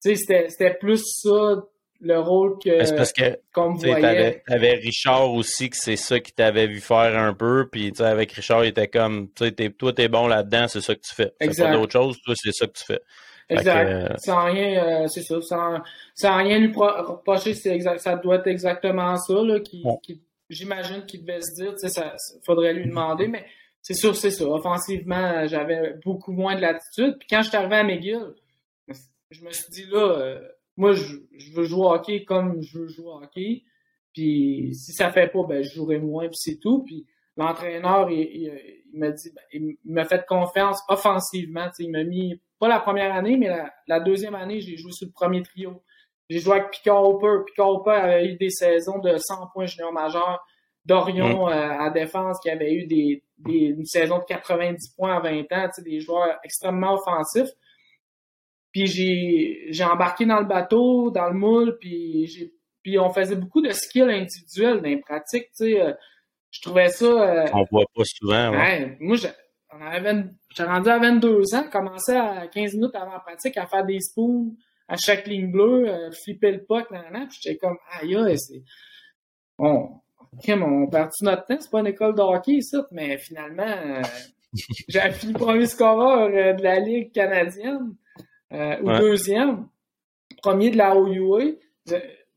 c'était 0.00 0.74
plus 0.74 1.02
ça 1.04 1.64
le 2.02 2.18
rôle 2.18 2.58
que 2.58 2.84
c'est 2.84 2.96
parce 2.96 3.12
que 3.12 3.38
comme. 3.52 3.78
T'avais 3.78 4.74
Richard 4.74 5.32
aussi 5.32 5.70
que 5.70 5.76
c'est 5.76 5.96
ça 5.96 6.18
qui 6.18 6.32
t'avait 6.32 6.66
vu 6.66 6.80
faire 6.80 7.16
un 7.16 7.32
peu 7.32 7.68
puis 7.70 7.92
avec 8.00 8.32
Richard 8.32 8.64
il 8.64 8.68
était 8.68 8.88
comme 8.88 9.28
tu 9.32 9.44
sais 9.44 9.70
toi 9.70 9.92
t'es 9.92 10.08
bon 10.08 10.26
là-dedans 10.26 10.66
c'est 10.66 10.80
ça 10.80 10.94
que 10.94 11.00
tu 11.00 11.14
fais. 11.14 11.32
Exact. 11.38 11.66
pas 11.66 11.72
d'autre 11.72 11.92
chose 11.92 12.20
toi 12.24 12.34
c'est 12.36 12.52
ça 12.52 12.66
que 12.66 12.72
tu 12.72 12.84
fais. 12.84 13.00
Exact. 13.48 13.86
euh, 13.86 14.16
sans 14.18 14.44
rien 14.44 14.84
euh, 14.84 15.06
c'est 15.06 15.22
ça 15.22 15.40
sans, 15.42 15.78
sans 16.14 16.36
rien 16.38 16.58
lui 16.58 16.72
reprocher 16.74 17.54
c'est 17.54 17.74
exact 17.74 18.00
ça 18.00 18.16
doit 18.16 18.36
être 18.36 18.46
exactement 18.48 19.16
ça 19.16 19.34
là 19.34 19.60
qui, 19.60 19.84
qui 20.02 20.22
j'imagine 20.50 21.04
qu'il 21.06 21.24
devait 21.24 21.40
se 21.40 21.54
dire 21.54 21.72
tu 21.72 21.86
sais 21.86 21.88
ça, 21.88 22.14
faudrait 22.44 22.72
lui 22.72 22.86
demander 22.86 23.28
mais 23.28 23.44
c'est 23.80 23.94
sûr 23.94 24.16
c'est 24.16 24.30
ça. 24.30 24.44
Offensivement 24.46 25.46
j'avais 25.46 25.94
beaucoup 26.04 26.32
moins 26.32 26.56
de 26.56 26.62
latitude 26.62 27.16
puis 27.18 27.28
quand 27.30 27.42
je 27.42 27.48
suis 27.48 27.56
arrivé 27.56 27.76
à 27.76 27.84
McGill 27.84 28.34
je 29.30 29.44
me 29.44 29.50
suis 29.50 29.70
dit 29.70 29.86
là 29.86 30.16
euh, 30.18 30.40
moi, 30.76 30.92
je, 30.92 31.16
veux 31.54 31.64
jouer 31.64 31.80
au 31.80 31.92
hockey 31.92 32.24
comme 32.24 32.62
je 32.62 32.78
veux 32.78 32.88
jouer 32.88 33.06
au 33.06 33.22
hockey. 33.22 33.64
Puis 34.12 34.74
si 34.74 34.92
ça 34.92 35.10
fait 35.10 35.28
pas, 35.28 35.42
ben 35.48 35.62
je 35.62 35.74
jouerai 35.74 35.98
moins, 35.98 36.26
puis 36.26 36.36
c'est 36.36 36.58
tout. 36.58 36.82
Puis 36.84 37.06
l'entraîneur, 37.36 38.10
il, 38.10 38.52
m'a 38.94 39.10
dit, 39.10 39.30
ben, 39.34 39.42
il 39.52 39.92
m'a 39.92 40.04
fait 40.04 40.24
confiance 40.26 40.82
offensivement. 40.88 41.68
Il 41.78 41.90
m'a 41.90 42.04
mis, 42.04 42.40
pas 42.58 42.68
la 42.68 42.80
première 42.80 43.14
année, 43.14 43.36
mais 43.36 43.50
la, 43.86 44.00
deuxième 44.00 44.34
année, 44.34 44.60
j'ai 44.60 44.76
joué 44.76 44.92
sur 44.92 45.06
le 45.06 45.12
premier 45.12 45.42
trio. 45.42 45.82
J'ai 46.28 46.38
joué 46.38 46.58
avec 46.58 46.70
Picard 46.70 47.02
Hopper. 47.02 47.44
Picard 47.46 47.68
Hopper 47.68 47.90
avait 47.90 48.26
eu 48.26 48.36
des 48.36 48.50
saisons 48.50 48.98
de 48.98 49.16
100 49.16 49.48
points 49.52 49.66
junior 49.66 49.92
majeur. 49.92 50.44
Dorion 50.84 51.46
mm. 51.46 51.52
euh, 51.52 51.78
à 51.78 51.90
défense 51.90 52.40
qui 52.40 52.50
avait 52.50 52.72
eu 52.74 52.86
des, 52.86 53.22
des, 53.38 53.66
une 53.76 53.84
saison 53.84 54.18
de 54.18 54.24
90 54.24 54.94
points 54.96 55.16
à 55.16 55.20
20 55.20 55.52
ans, 55.52 55.68
des 55.84 56.00
joueurs 56.00 56.38
extrêmement 56.44 56.94
offensifs. 56.94 57.50
Puis 58.72 58.86
j'ai, 58.86 59.66
j'ai 59.68 59.84
embarqué 59.84 60.26
dans 60.26 60.40
le 60.40 60.46
bateau, 60.46 61.10
dans 61.10 61.28
le 61.28 61.34
moule, 61.34 61.76
puis 61.78 62.26
j'ai 62.26 62.52
puis 62.82 62.98
on 62.98 63.10
faisait 63.12 63.36
beaucoup 63.36 63.60
de 63.60 63.70
skills 63.70 64.02
individuels 64.02 64.78
dans 64.78 64.88
les 64.88 64.98
pratiques, 64.98 65.50
tu 65.56 65.64
sais. 65.64 65.80
Euh, 65.80 65.92
je 66.50 66.60
trouvais 66.60 66.88
ça... 66.88 67.06
Euh, 67.06 67.46
on 67.54 67.64
voit 67.70 67.86
pas 67.94 68.02
souvent, 68.04 68.50
ouais. 68.50 68.96
moi, 69.00 69.16
j'ai 69.16 70.64
rendu 70.64 70.88
à 70.90 70.98
22 70.98 71.54
ans, 71.54 71.64
commençais 71.70 72.16
à 72.16 72.46
15 72.46 72.74
minutes 72.74 72.94
avant 72.94 73.12
la 73.12 73.20
pratique 73.20 73.56
à 73.56 73.66
faire 73.66 73.86
des 73.86 74.00
spoons 74.00 74.54
à 74.86 74.96
chaque 74.96 75.26
ligne 75.26 75.50
bleue, 75.50 75.88
euh, 75.88 76.10
flipper 76.10 76.52
le 76.52 76.64
puck, 76.64 76.90
nan, 76.90 77.04
nan, 77.10 77.28
puis 77.28 77.38
j'étais 77.40 77.56
comme, 77.56 77.78
aïe, 77.98 78.16
aïe, 78.16 78.38
c'est... 78.38 78.62
On, 79.58 80.00
on 80.48 80.86
perd 80.88 81.10
tout 81.16 81.24
notre 81.24 81.46
temps, 81.46 81.56
c'est 81.58 81.70
pas 81.70 81.80
une 81.80 81.86
école 81.86 82.14
de 82.14 82.20
hockey, 82.20 82.60
ça, 82.60 82.86
mais 82.90 83.16
finalement, 83.16 84.02
j'ai 84.88 85.10
fini 85.12 85.32
premier 85.32 85.66
scoreur 85.66 86.28
de 86.28 86.62
la 86.62 86.80
Ligue 86.80 87.12
canadienne. 87.12 87.94
Euh, 88.52 88.76
ou 88.82 88.92
deuxième, 88.98 89.68
premier 90.42 90.70
de 90.70 90.76
la 90.76 90.96
OUA. 90.96 91.52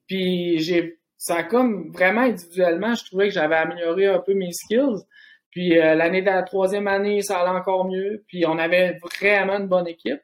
Puis 0.08 0.60
j'ai 0.60 1.00
ça 1.18 1.38
a 1.38 1.44
comme 1.44 1.92
vraiment 1.92 2.22
individuellement, 2.22 2.94
je 2.94 3.06
trouvais 3.06 3.30
que 3.30 3.34
j'avais 3.34 3.56
amélioré 3.56 4.06
un 4.06 4.20
peu 4.20 4.36
mes 4.36 4.52
skills. 4.52 5.04
Puis 5.50 5.80
euh, 5.80 5.96
l'année 5.96 6.22
de 6.22 6.28
la 6.28 6.44
troisième 6.44 6.88
année, 6.88 7.22
ça 7.22 7.40
allait 7.40 7.58
encore 7.58 7.86
mieux. 7.86 8.24
Puis 8.28 8.46
on 8.46 8.60
avait 8.60 9.00
vraiment 9.20 9.58
une 9.58 9.68
bonne 9.68 9.88
équipe. 9.88 10.22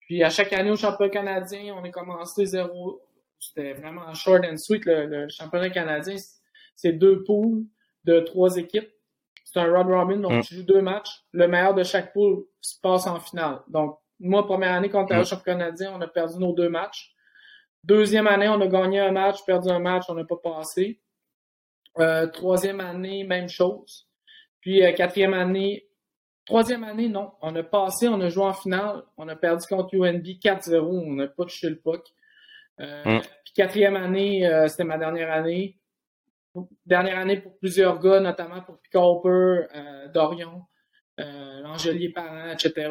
Puis 0.00 0.22
à 0.22 0.30
chaque 0.30 0.52
année 0.52 0.70
au 0.70 0.76
championnat 0.76 1.10
canadien, 1.10 1.74
on 1.76 1.84
est 1.84 1.90
commencé 1.90 2.46
zéro. 2.46 3.00
C'était 3.40 3.72
vraiment 3.72 4.12
short 4.14 4.44
and 4.44 4.56
sweet. 4.58 4.84
Le, 4.86 5.26
championnat 5.28 5.70
canadien, 5.70 6.14
c'est 6.76 6.92
deux 6.92 7.24
poules 7.24 7.64
de 8.04 8.20
trois 8.20 8.56
équipes. 8.56 8.88
C'est 9.44 9.58
un 9.58 9.72
round 9.72 9.90
robin, 9.90 10.18
donc 10.18 10.32
mm. 10.32 10.40
tu 10.42 10.54
joues 10.56 10.62
deux 10.62 10.82
matchs. 10.82 11.24
Le 11.32 11.48
meilleur 11.48 11.74
de 11.74 11.82
chaque 11.82 12.12
poule 12.12 12.44
se 12.60 12.78
passe 12.80 13.06
en 13.06 13.18
finale. 13.18 13.62
Donc 13.68 13.98
moi, 14.18 14.46
première 14.46 14.72
année 14.72 14.88
contre 14.88 15.14
le 15.14 15.24
championnat 15.24 15.66
canadien, 15.66 15.92
on 15.94 16.00
a 16.00 16.08
perdu 16.08 16.38
nos 16.38 16.52
deux 16.52 16.68
matchs. 16.68 17.14
Deuxième 17.84 18.26
année, 18.26 18.48
on 18.48 18.60
a 18.60 18.66
gagné 18.66 19.00
un 19.00 19.12
match, 19.12 19.44
perdu 19.44 19.68
un 19.70 19.78
match, 19.78 20.04
on 20.08 20.14
n'a 20.14 20.24
pas 20.24 20.36
passé. 20.36 21.00
Euh, 21.98 22.26
troisième 22.26 22.80
année, 22.80 23.24
même 23.24 23.48
chose. 23.48 24.08
Puis 24.60 24.84
euh, 24.84 24.92
quatrième 24.92 25.34
année, 25.34 25.86
troisième 26.44 26.84
année, 26.84 27.08
non. 27.08 27.32
On 27.42 27.54
a 27.54 27.62
passé, 27.62 28.08
on 28.08 28.20
a 28.20 28.28
joué 28.28 28.44
en 28.44 28.52
finale, 28.52 29.02
on 29.16 29.28
a 29.28 29.36
perdu 29.36 29.66
contre 29.68 29.94
UNB 29.94 30.24
4-0, 30.24 30.80
on 30.80 31.12
n'a 31.14 31.28
pas 31.28 31.44
touché 31.44 31.70
le 31.70 31.78
puck. 31.78 32.04
Euh, 32.80 33.04
mm. 33.04 33.20
Puis 33.44 33.52
quatrième 33.54 33.96
année, 33.96 34.48
c'était 34.68 34.84
ma 34.84 34.98
dernière 34.98 35.32
année. 35.32 35.78
Dernière 36.86 37.18
année 37.18 37.36
pour 37.40 37.56
plusieurs 37.58 37.98
gars, 38.00 38.18
notamment 38.18 38.62
pour 38.62 38.80
Pick 38.80 38.92
Dorion, 38.92 40.62
L'Angelier 41.18 42.08
Parent, 42.08 42.50
etc. 42.50 42.90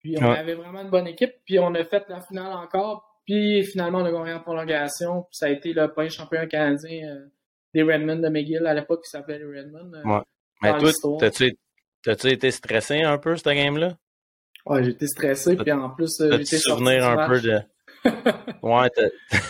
Puis 0.00 0.16
on 0.18 0.30
avait 0.30 0.54
vraiment 0.54 0.82
une 0.82 0.90
bonne 0.90 1.06
équipe. 1.06 1.32
Puis 1.44 1.58
on 1.58 1.74
a 1.74 1.84
fait 1.84 2.04
la 2.08 2.20
finale 2.20 2.52
encore. 2.52 3.04
Puis 3.24 3.64
finalement, 3.64 3.98
on 3.98 4.04
a 4.04 4.12
gagné 4.12 4.32
en 4.32 4.40
prolongation. 4.40 5.22
Puis 5.22 5.36
ça 5.36 5.46
a 5.46 5.50
été 5.50 5.72
le 5.72 5.88
premier 5.92 6.08
champion 6.08 6.46
canadien 6.46 7.08
euh, 7.08 7.26
des 7.74 7.82
Redmond 7.82 8.16
de 8.16 8.28
McGill 8.28 8.66
à 8.66 8.74
l'époque 8.74 9.04
qui 9.04 9.10
s'appelait 9.10 9.38
les 9.38 9.44
Redmond. 9.44 9.92
Euh, 9.94 10.02
ouais. 10.04 10.22
Mais 10.62 10.78
toi, 10.78 11.18
t'as-tu 11.20 12.28
été 12.28 12.50
stressé 12.50 13.02
un 13.02 13.18
peu, 13.18 13.36
cette 13.36 13.46
game-là? 13.46 13.96
Ouais, 14.66 14.84
j'étais 14.84 15.06
stressé. 15.06 15.56
Puis 15.56 15.72
en 15.72 15.90
plus, 15.90 16.20
euh, 16.20 16.38
j'étais 16.38 16.58
souvenir 16.58 17.06
un 17.06 17.28
peu 17.28 17.40
de. 17.40 17.60
ouais, 18.62 18.88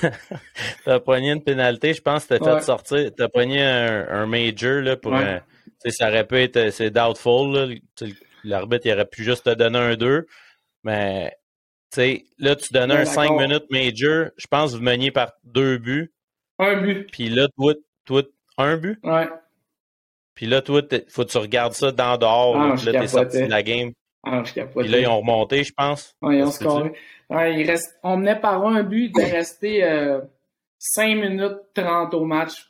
t'as 0.85 1.01
pogné 1.01 1.33
une 1.33 1.43
pénalité, 1.43 1.93
je 1.93 2.01
pense 2.01 2.25
que 2.25 2.35
t'as 2.35 2.59
fait 2.59 2.65
sortir. 2.65 3.11
T'as 3.17 3.29
pogné 3.29 3.63
un, 3.63 4.09
un, 4.09 4.27
major 4.27 4.81
là, 4.81 4.97
pour 4.97 5.15
un. 5.15 5.41
Ça 5.87 6.09
aurait 6.09 6.27
pu 6.27 6.37
être. 6.37 6.71
C'est 6.73 6.91
doubtful. 6.91 7.53
Là 7.53 8.07
l'arbitre 8.45 8.87
il 8.87 8.93
aurait 8.93 9.07
pu 9.07 9.25
juste 9.25 9.45
te 9.45 9.55
donner 9.55 9.79
un 9.79 9.97
2. 9.97 10.27
Mais 10.85 11.37
tu 11.93 12.01
sais, 12.01 12.25
là, 12.39 12.57
tu 12.57 12.73
donnes 12.73 12.93
un 12.93 13.05
5 13.05 13.31
minutes 13.33 13.71
major. 13.71 14.31
Je 14.37 14.47
pense 14.47 14.73
que 14.73 14.77
vous 14.77 14.83
meniez 14.83 15.11
par 15.11 15.33
deux 15.45 15.79
buts. 15.79 16.13
Un 16.59 16.81
but. 16.81 17.11
Puis 17.11 17.29
là, 17.29 17.49
toi, 17.57 17.75
toi, 18.05 18.23
un 18.57 18.77
but? 18.77 18.99
Ouais. 19.05 19.29
Puis 20.35 20.47
là, 20.47 20.63
toi, 20.63 20.83
faut 21.09 21.25
que 21.25 21.31
tu 21.31 21.39
regardes 21.39 21.73
ça 21.73 21.93
dans 21.93 22.17
dehors. 22.17 22.57
Ah, 22.57 22.75
là, 22.85 23.01
t'es 23.01 23.09
sorti 23.09 23.43
de 23.43 23.51
la 23.51 23.63
game. 23.63 23.93
Ah, 24.25 24.43
je 24.45 24.53
Puis 24.53 24.89
là, 24.89 24.99
ils 25.01 25.07
ont 25.07 25.21
remonté, 25.21 25.65
je 25.65 25.73
pense. 25.73 26.15
Ouais, 26.23 26.39
ils 26.39 26.43
ont 26.43 26.51
scoré. 26.51 26.93
Ouais, 27.31 27.61
il 27.61 27.69
reste... 27.69 27.99
On 28.03 28.17
menait 28.17 28.39
par 28.39 28.65
un 28.67 28.83
but 28.83 29.15
de 29.15 29.21
rester 29.21 29.85
euh, 29.85 30.21
5 30.79 31.15
minutes 31.17 31.59
30 31.75 32.15
au 32.15 32.25
match 32.25 32.69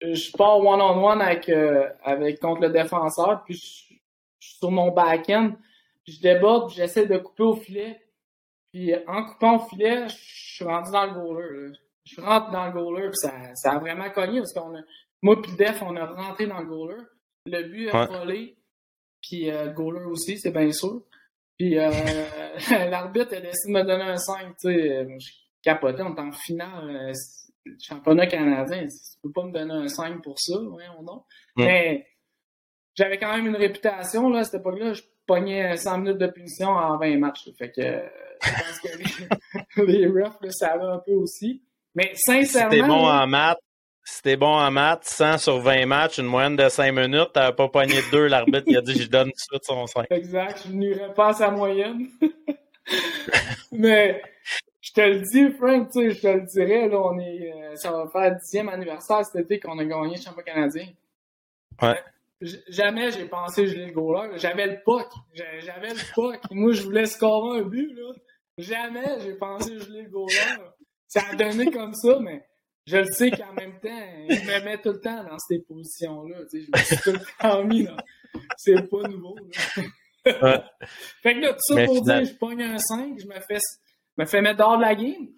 je 0.00 0.32
pars 0.32 0.58
one-on-one 0.58 1.20
avec, 1.20 1.48
euh, 1.48 1.88
avec 2.02 2.40
contre 2.40 2.62
le 2.62 2.70
défenseur, 2.70 3.42
puis 3.44 3.54
je, 3.54 3.89
suis 4.48 4.58
sur 4.58 4.70
mon 4.70 4.90
back-end, 4.90 5.52
je 6.06 6.20
déborde, 6.20 6.70
j'essaie 6.70 7.06
de 7.06 7.18
couper 7.18 7.42
au 7.42 7.54
filet. 7.54 8.00
Puis 8.72 8.92
en 9.06 9.24
coupant 9.24 9.56
au 9.56 9.68
filet, 9.68 10.08
je 10.08 10.14
suis 10.16 10.64
rendu 10.64 10.90
dans 10.90 11.06
le 11.06 11.12
goaler. 11.12 11.72
Je 12.04 12.20
rentre 12.20 12.50
dans 12.50 12.66
le 12.66 12.72
goaler, 12.72 13.08
puis 13.08 13.16
ça, 13.16 13.32
ça 13.54 13.72
a 13.72 13.78
vraiment 13.78 14.10
cogné 14.10 14.38
parce 14.38 14.52
qu'on 14.52 14.76
a, 14.76 14.80
moi 15.22 15.40
puis 15.40 15.52
def, 15.56 15.82
on 15.82 15.96
a 15.96 16.06
rentré 16.06 16.46
dans 16.46 16.60
le 16.60 16.66
goaler. 16.66 17.02
Le 17.46 17.62
but 17.64 17.88
a 17.90 18.06
volé, 18.06 18.56
puis 19.22 19.50
euh, 19.50 19.66
le 19.66 19.72
goaler 19.72 20.04
aussi, 20.04 20.38
c'est 20.38 20.50
bien 20.50 20.70
sûr. 20.72 21.02
Puis 21.58 21.78
euh, 21.78 21.90
l'arbitre 22.70 23.34
a 23.36 23.40
décidé 23.40 23.72
de 23.72 23.78
me 23.78 23.82
donner 23.82 24.04
un 24.04 24.16
5, 24.16 24.46
tu 24.48 24.54
sais. 24.58 25.06
Je 25.18 25.30
capotais, 25.62 26.02
on 26.02 26.14
est 26.14 26.20
en 26.20 26.32
finale 26.32 27.12
championnat 27.80 28.26
canadien, 28.26 28.86
tu 28.86 29.20
peux 29.22 29.32
pas 29.32 29.44
me 29.44 29.52
donner 29.52 29.74
un 29.74 29.88
5 29.88 30.22
pour 30.22 30.38
ça, 30.38 30.54
voyons 30.58 31.02
donc. 31.02 31.24
Mm. 31.56 31.64
Mais 31.64 32.06
j'avais 33.00 33.16
quand 33.16 33.34
même 33.34 33.46
une 33.46 33.56
réputation, 33.56 34.28
là, 34.28 34.40
à 34.40 34.44
cette 34.44 34.60
époque-là, 34.60 34.92
je 34.92 35.02
pognais 35.26 35.74
100 35.74 35.98
minutes 35.98 36.18
de 36.18 36.26
punition 36.26 36.68
en 36.68 36.98
20 36.98 37.16
matchs. 37.16 37.48
Fait 37.56 37.70
que 37.70 37.80
je 37.80 38.50
pense 38.50 38.80
que 39.74 39.80
les, 39.86 40.06
refs 40.06 40.36
le 40.42 40.50
savaient 40.50 40.84
un 40.84 40.98
peu 40.98 41.12
aussi. 41.12 41.62
Mais 41.94 42.12
sincèrement. 42.14 42.70
Si 42.70 42.80
t'es 42.80 42.86
bon 42.86 43.08
en 43.08 43.26
maths, 43.26 43.58
si 44.04 44.22
t'es 44.22 44.36
bon 44.36 44.54
en 44.54 44.70
maths, 44.70 45.04
100 45.04 45.38
sur 45.38 45.60
20 45.60 45.86
matchs, 45.86 46.18
une 46.18 46.26
moyenne 46.26 46.56
de 46.56 46.68
5 46.68 46.92
minutes, 46.92 47.32
t'avais 47.32 47.56
pas 47.56 47.68
pogné 47.68 47.94
de 47.94 48.10
2, 48.10 48.26
l'arbitre 48.26 48.64
il 48.66 48.76
a 48.76 48.82
dit 48.82 49.00
je 49.00 49.08
donne 49.08 49.28
tout 49.28 49.56
de 49.58 49.62
suite 49.62 49.64
son 49.64 49.86
5. 49.86 50.06
Exact, 50.10 50.64
je 50.66 50.72
n'irais 50.72 51.14
pas 51.14 51.28
à 51.28 51.32
sa 51.32 51.50
moyenne. 51.50 52.06
Mais 53.72 54.22
je 54.82 54.92
te 54.92 55.00
le 55.00 55.20
dis, 55.20 55.56
Frank, 55.56 55.90
tu 55.90 56.00
sais, 56.00 56.10
je 56.10 56.20
te 56.20 56.26
le 56.26 56.40
dirais, 56.42 56.88
là, 56.88 57.00
on 57.00 57.18
est, 57.18 57.50
euh, 57.50 57.76
ça 57.76 57.92
va 57.92 58.08
faire 58.10 58.32
le 58.32 58.38
dixième 58.40 58.68
anniversaire 58.68 59.24
cet 59.24 59.44
été 59.44 59.58
qu'on 59.58 59.78
a 59.78 59.84
gagné 59.84 60.16
le 60.16 60.20
championnat 60.20 60.52
canadien. 60.52 60.86
Ouais. 61.80 61.98
Jamais 62.68 63.10
j'ai 63.12 63.26
pensé 63.26 63.66
geler 63.66 63.86
le 63.86 63.92
goaler. 63.92 64.38
J'avais 64.38 64.66
le 64.66 64.82
puck. 64.84 65.08
J'avais 65.34 65.90
le 65.90 66.14
puck. 66.14 66.40
Moi, 66.50 66.72
je 66.72 66.82
voulais 66.82 67.06
scorer 67.06 67.60
un 67.60 67.62
but, 67.62 67.92
là. 67.94 68.12
Jamais 68.58 69.20
j'ai 69.20 69.34
pensé 69.34 69.78
geler 69.78 70.02
le 70.02 70.10
goaler. 70.10 70.34
Ça 71.06 71.22
a 71.30 71.34
donné 71.34 71.70
comme 71.70 71.94
ça, 71.94 72.18
mais 72.20 72.44
je 72.86 72.98
le 72.98 73.06
sais 73.06 73.30
qu'en 73.30 73.52
même 73.52 73.78
temps, 73.80 74.06
il 74.28 74.44
me 74.46 74.64
met 74.64 74.78
tout 74.78 74.92
le 74.92 75.00
temps 75.00 75.22
dans 75.24 75.38
ces 75.38 75.60
positions-là. 75.60 76.38
Tu 76.50 76.60
sais, 76.60 76.66
je 76.66 76.78
me 76.78 76.84
suis 76.84 76.96
tout 76.98 77.12
le 77.12 77.40
temps 77.40 77.64
mis, 77.64 77.82
là. 77.84 77.96
C'est 78.56 78.88
pas 78.88 79.08
nouveau, 79.08 79.36
là. 79.36 80.70
fait 81.22 81.34
que 81.34 81.40
là, 81.40 81.52
tout 81.52 81.60
ça 81.60 81.74
mais 81.74 81.86
pour 81.86 82.02
dire, 82.02 82.24
je 82.24 82.34
pogne 82.34 82.62
un 82.62 82.78
5, 82.78 83.18
je 83.18 83.26
me 83.26 83.40
fais, 83.40 83.58
me 84.18 84.24
fais 84.24 84.42
mettre 84.42 84.58
dehors 84.58 84.76
de 84.76 84.82
la 84.82 84.94
game. 84.94 85.28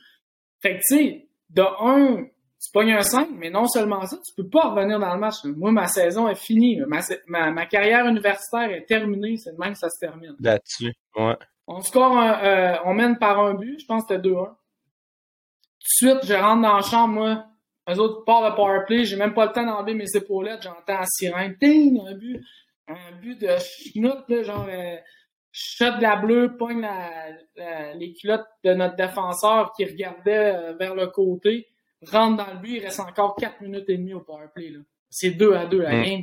Fait 0.61 0.75
que, 0.75 0.81
tu 0.89 0.97
sais, 0.97 1.29
de 1.51 1.63
un, 1.63 2.27
tu 2.63 2.71
pognes 2.71 2.93
un 2.93 3.03
5, 3.03 3.29
mais 3.33 3.51
non 3.51 3.67
seulement 3.67 4.07
ça, 4.07 4.17
tu 4.25 4.35
peux 4.37 4.49
pas 4.49 4.71
revenir 4.71 5.01
dans 5.01 5.13
le 5.13 5.19
match. 5.19 5.45
Moi, 5.45 5.73
ma 5.73 5.89
saison 5.89 6.29
est 6.29 6.37
finie. 6.37 6.81
Ma, 6.87 7.51
ma, 7.51 7.67
carrière 7.67 8.07
universitaire 8.07 8.71
est 8.71 8.87
terminée. 8.87 9.37
C'est 9.37 9.53
de 9.53 9.59
même 9.59 9.73
que 9.73 9.79
ça 9.79 9.91
se 9.91 9.99
termine. 9.99 10.37
Là-dessus, 10.39 10.95
ouais. 11.17 11.37
On 11.67 11.81
score, 11.81 12.17
euh, 12.19 12.75
on 12.85 12.95
mène 12.95 13.19
par 13.19 13.41
un 13.41 13.55
but. 13.55 13.81
Je 13.81 13.87
pense 13.87 14.05
que 14.05 14.15
c'était 14.15 14.29
2-1. 14.29 14.45
Tout 14.45 16.07
de 16.07 16.11
suite, 16.13 16.19
je 16.25 16.35
rentre 16.35 16.63
dans 16.63 16.77
la 16.77 16.83
chambre, 16.83 17.15
moi. 17.15 17.47
Eux 17.91 17.99
autres 17.99 18.25
partent 18.25 18.53
de 18.53 18.57
powerplay. 18.57 19.05
J'ai 19.05 19.17
même 19.17 19.35
pas 19.35 19.47
le 19.47 19.53
temps 19.53 19.67
d'enlever 19.67 19.95
mes 19.95 20.15
épaulettes. 20.15 20.63
J'entends 20.63 21.01
la 21.01 21.07
sirène. 21.07 21.57
Ting! 21.59 22.01
Un 22.07 22.15
but. 22.15 22.41
Un 22.87 23.13
but 23.21 23.41
de 23.41 23.57
schnout, 23.59 24.25
là, 24.29 24.43
genre... 24.45 24.67
Euh, 24.69 24.97
shot 25.53 25.97
de 25.97 26.03
la 26.03 26.17
bleue, 26.17 26.57
pogne 26.57 26.81
la, 26.81 27.93
les 27.95 28.15
culottes 28.15 28.47
de 28.65 28.73
notre 28.73 28.97
défenseur 28.97 29.73
qui 29.77 29.85
regardait 29.85 30.55
euh, 30.55 30.73
vers 30.75 30.95
le 30.95 31.09
côté 31.09 31.72
rentre 32.11 32.45
dans 32.45 32.53
le 32.53 32.59
but, 32.59 32.77
il 32.77 32.85
reste 32.85 33.01
encore 33.01 33.37
4 33.37 33.61
minutes 33.61 33.89
et 33.89 33.97
demie 33.97 34.15
au 34.15 34.21
powerplay. 34.21 34.73
C'est 35.11 35.31
2 35.31 35.53
à 35.55 35.67
2 35.67 35.81
la 35.81 35.95
mm. 35.95 36.03
game. 36.03 36.23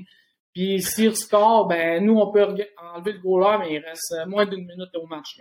Puis 0.54 0.82
s'il 0.82 1.16
score, 1.16 1.68
ben 1.68 2.04
nous, 2.04 2.18
on 2.18 2.32
peut 2.32 2.44
enlever 2.44 3.14
le 3.14 3.20
goaler, 3.20 3.58
mais 3.60 3.74
il 3.74 3.80
reste 3.80 4.14
moins 4.28 4.46
d'une 4.46 4.66
minute 4.66 4.96
au 4.96 5.06
match. 5.06 5.40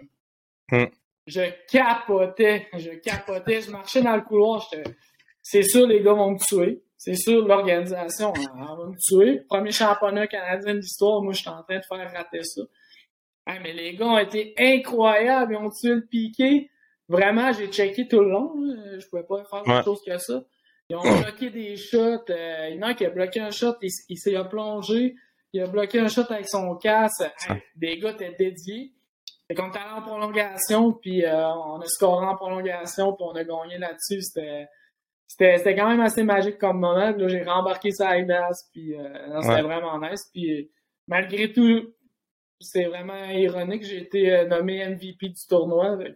Mm. 0.71 0.85
Je 1.27 1.43
capotais, 1.71 2.69
je 2.75 2.91
capotais, 2.91 3.63
je 3.63 3.71
marchais 3.71 4.03
dans 4.03 4.17
le 4.17 4.23
couloir, 4.23 4.67
c'est 5.43 5.63
sûr 5.63 5.87
les 5.87 6.03
gars 6.03 6.13
vont 6.13 6.33
me 6.33 6.39
tuer. 6.39 6.83
C'est 6.97 7.15
sûr 7.15 7.47
l'organisation 7.47 8.33
va 8.33 8.77
me 8.87 8.97
tuer. 8.99 9.43
Premier 9.49 9.71
championnat 9.71 10.27
canadien 10.27 10.75
de 10.75 10.81
l'histoire, 10.81 11.23
moi 11.23 11.33
je 11.33 11.41
suis 11.41 11.49
en 11.49 11.63
train 11.63 11.79
de 11.79 11.85
faire 11.85 12.13
rater 12.13 12.43
ça. 12.43 12.63
mais 13.47 13.73
les 13.73 13.95
gars 13.95 14.07
ont 14.07 14.19
été 14.19 14.55
incroyables, 14.59 15.53
ils 15.53 15.57
ont 15.57 15.71
tué 15.71 15.95
le 15.95 16.07
piqué. 16.07 16.71
Vraiment, 17.09 17.53
j'ai 17.53 17.69
checké 17.69 18.07
tout 18.07 18.21
le 18.21 18.31
long. 18.31 18.53
Je 18.99 19.07
pouvais 19.09 19.25
pas 19.25 19.45
faire 19.45 19.63
autre 19.63 19.85
chose 19.85 20.03
que 20.07 20.19
ça. 20.19 20.43
Ils 20.91 20.97
ont 20.97 21.03
bloqué 21.03 21.51
des 21.51 21.77
shots. 21.77 22.31
Euh, 22.31 22.69
il 22.71 22.77
y 22.77 22.79
en 22.79 22.89
a 22.89 22.95
qui 22.95 23.05
a 23.05 23.11
bloqué 23.11 23.41
un 23.41 23.51
shot, 23.51 23.75
il, 23.83 23.91
il 24.09 24.17
s'est 24.17 24.35
plongé. 24.49 25.15
Il 25.53 25.63
a 25.63 25.67
bloqué 25.67 26.01
un 26.01 26.09
shot 26.09 26.31
avec 26.31 26.49
son 26.49 26.77
casque. 26.77 27.25
des 27.77 27.99
gars 27.99 28.13
étaient 28.13 28.35
dédiés. 28.39 28.95
Fait 29.49 29.55
qu'on 29.55 29.71
est 29.71 29.77
allé 29.77 29.91
en 29.97 30.03
prolongation, 30.03 30.93
puis 30.93 31.25
euh, 31.25 31.49
on 31.49 31.81
a 31.81 31.87
scoré 31.87 32.27
en 32.27 32.37
prolongation, 32.37 33.15
puis 33.15 33.25
on 33.27 33.35
a 33.35 33.45
gagné 33.45 33.79
là-dessus. 33.79 34.21
C'était 34.23 34.69
c'était 35.27 35.75
quand 35.75 35.89
même 35.89 36.01
assez 36.01 36.23
magique 36.23 36.59
comme 36.59 36.81
moment. 36.81 37.11
Là, 37.11 37.29
j'ai 37.29 37.43
rembarqué 37.43 37.91
ça 37.91 38.11
à 38.11 38.17
puis 38.73 38.95
euh, 38.95 39.41
c'était 39.43 39.63
vraiment 39.63 39.99
nice. 40.01 40.29
Puis 40.33 40.71
malgré 41.07 41.53
tout, 41.53 41.95
c'est 42.61 42.85
vraiment 42.85 43.25
ironique. 43.27 43.85
J'ai 43.85 43.99
été 43.99 44.33
euh, 44.33 44.47
nommé 44.47 44.87
MVP 44.87 45.29
du 45.29 45.47
tournoi. 45.49 45.99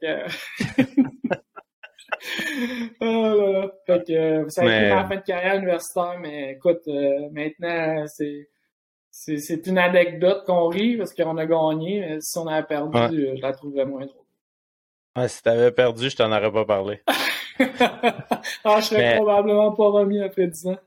oh 3.01 3.05
là 3.05 3.35
là. 3.35 3.71
Fait 3.87 4.05
que, 4.07 4.13
euh, 4.13 4.49
ça 4.49 4.63
a 4.63 4.65
été 4.65 4.95
ma 4.95 5.07
fin 5.07 5.17
de 5.17 5.23
carrière 5.23 5.57
universitaire, 5.57 6.19
mais 6.21 6.53
écoute, 6.53 6.83
euh, 6.89 7.29
maintenant, 7.33 8.05
c'est, 8.07 8.49
c'est, 9.11 9.67
une 9.67 9.79
anecdote 9.79 10.45
qu'on 10.47 10.69
rit 10.69 10.97
parce 10.97 11.15
qu'on 11.15 11.37
a 11.37 11.47
gagné. 11.47 12.01
Mais 12.01 12.21
si 12.21 12.39
on 12.39 12.47
avait 12.47 12.67
perdu, 12.67 13.29
je 13.37 13.43
la 13.43 13.53
trouverais 13.53 13.87
moins 13.87 14.07
drôle. 14.07 14.23
Ouais, 15.17 15.29
si 15.29 15.43
t'avais 15.43 15.73
perdu, 15.73 16.09
je 16.09 16.17
t'en 16.17 16.33
aurais 16.33 16.53
pas 16.53 16.65
parlé. 16.65 17.01
ah, 18.65 18.81
je 18.81 18.87
serais 18.87 19.17
probablement 19.17 19.73
pas 19.73 19.89
remis 19.91 20.23
après 20.23 20.47
10 20.47 20.69
ans. 20.69 20.79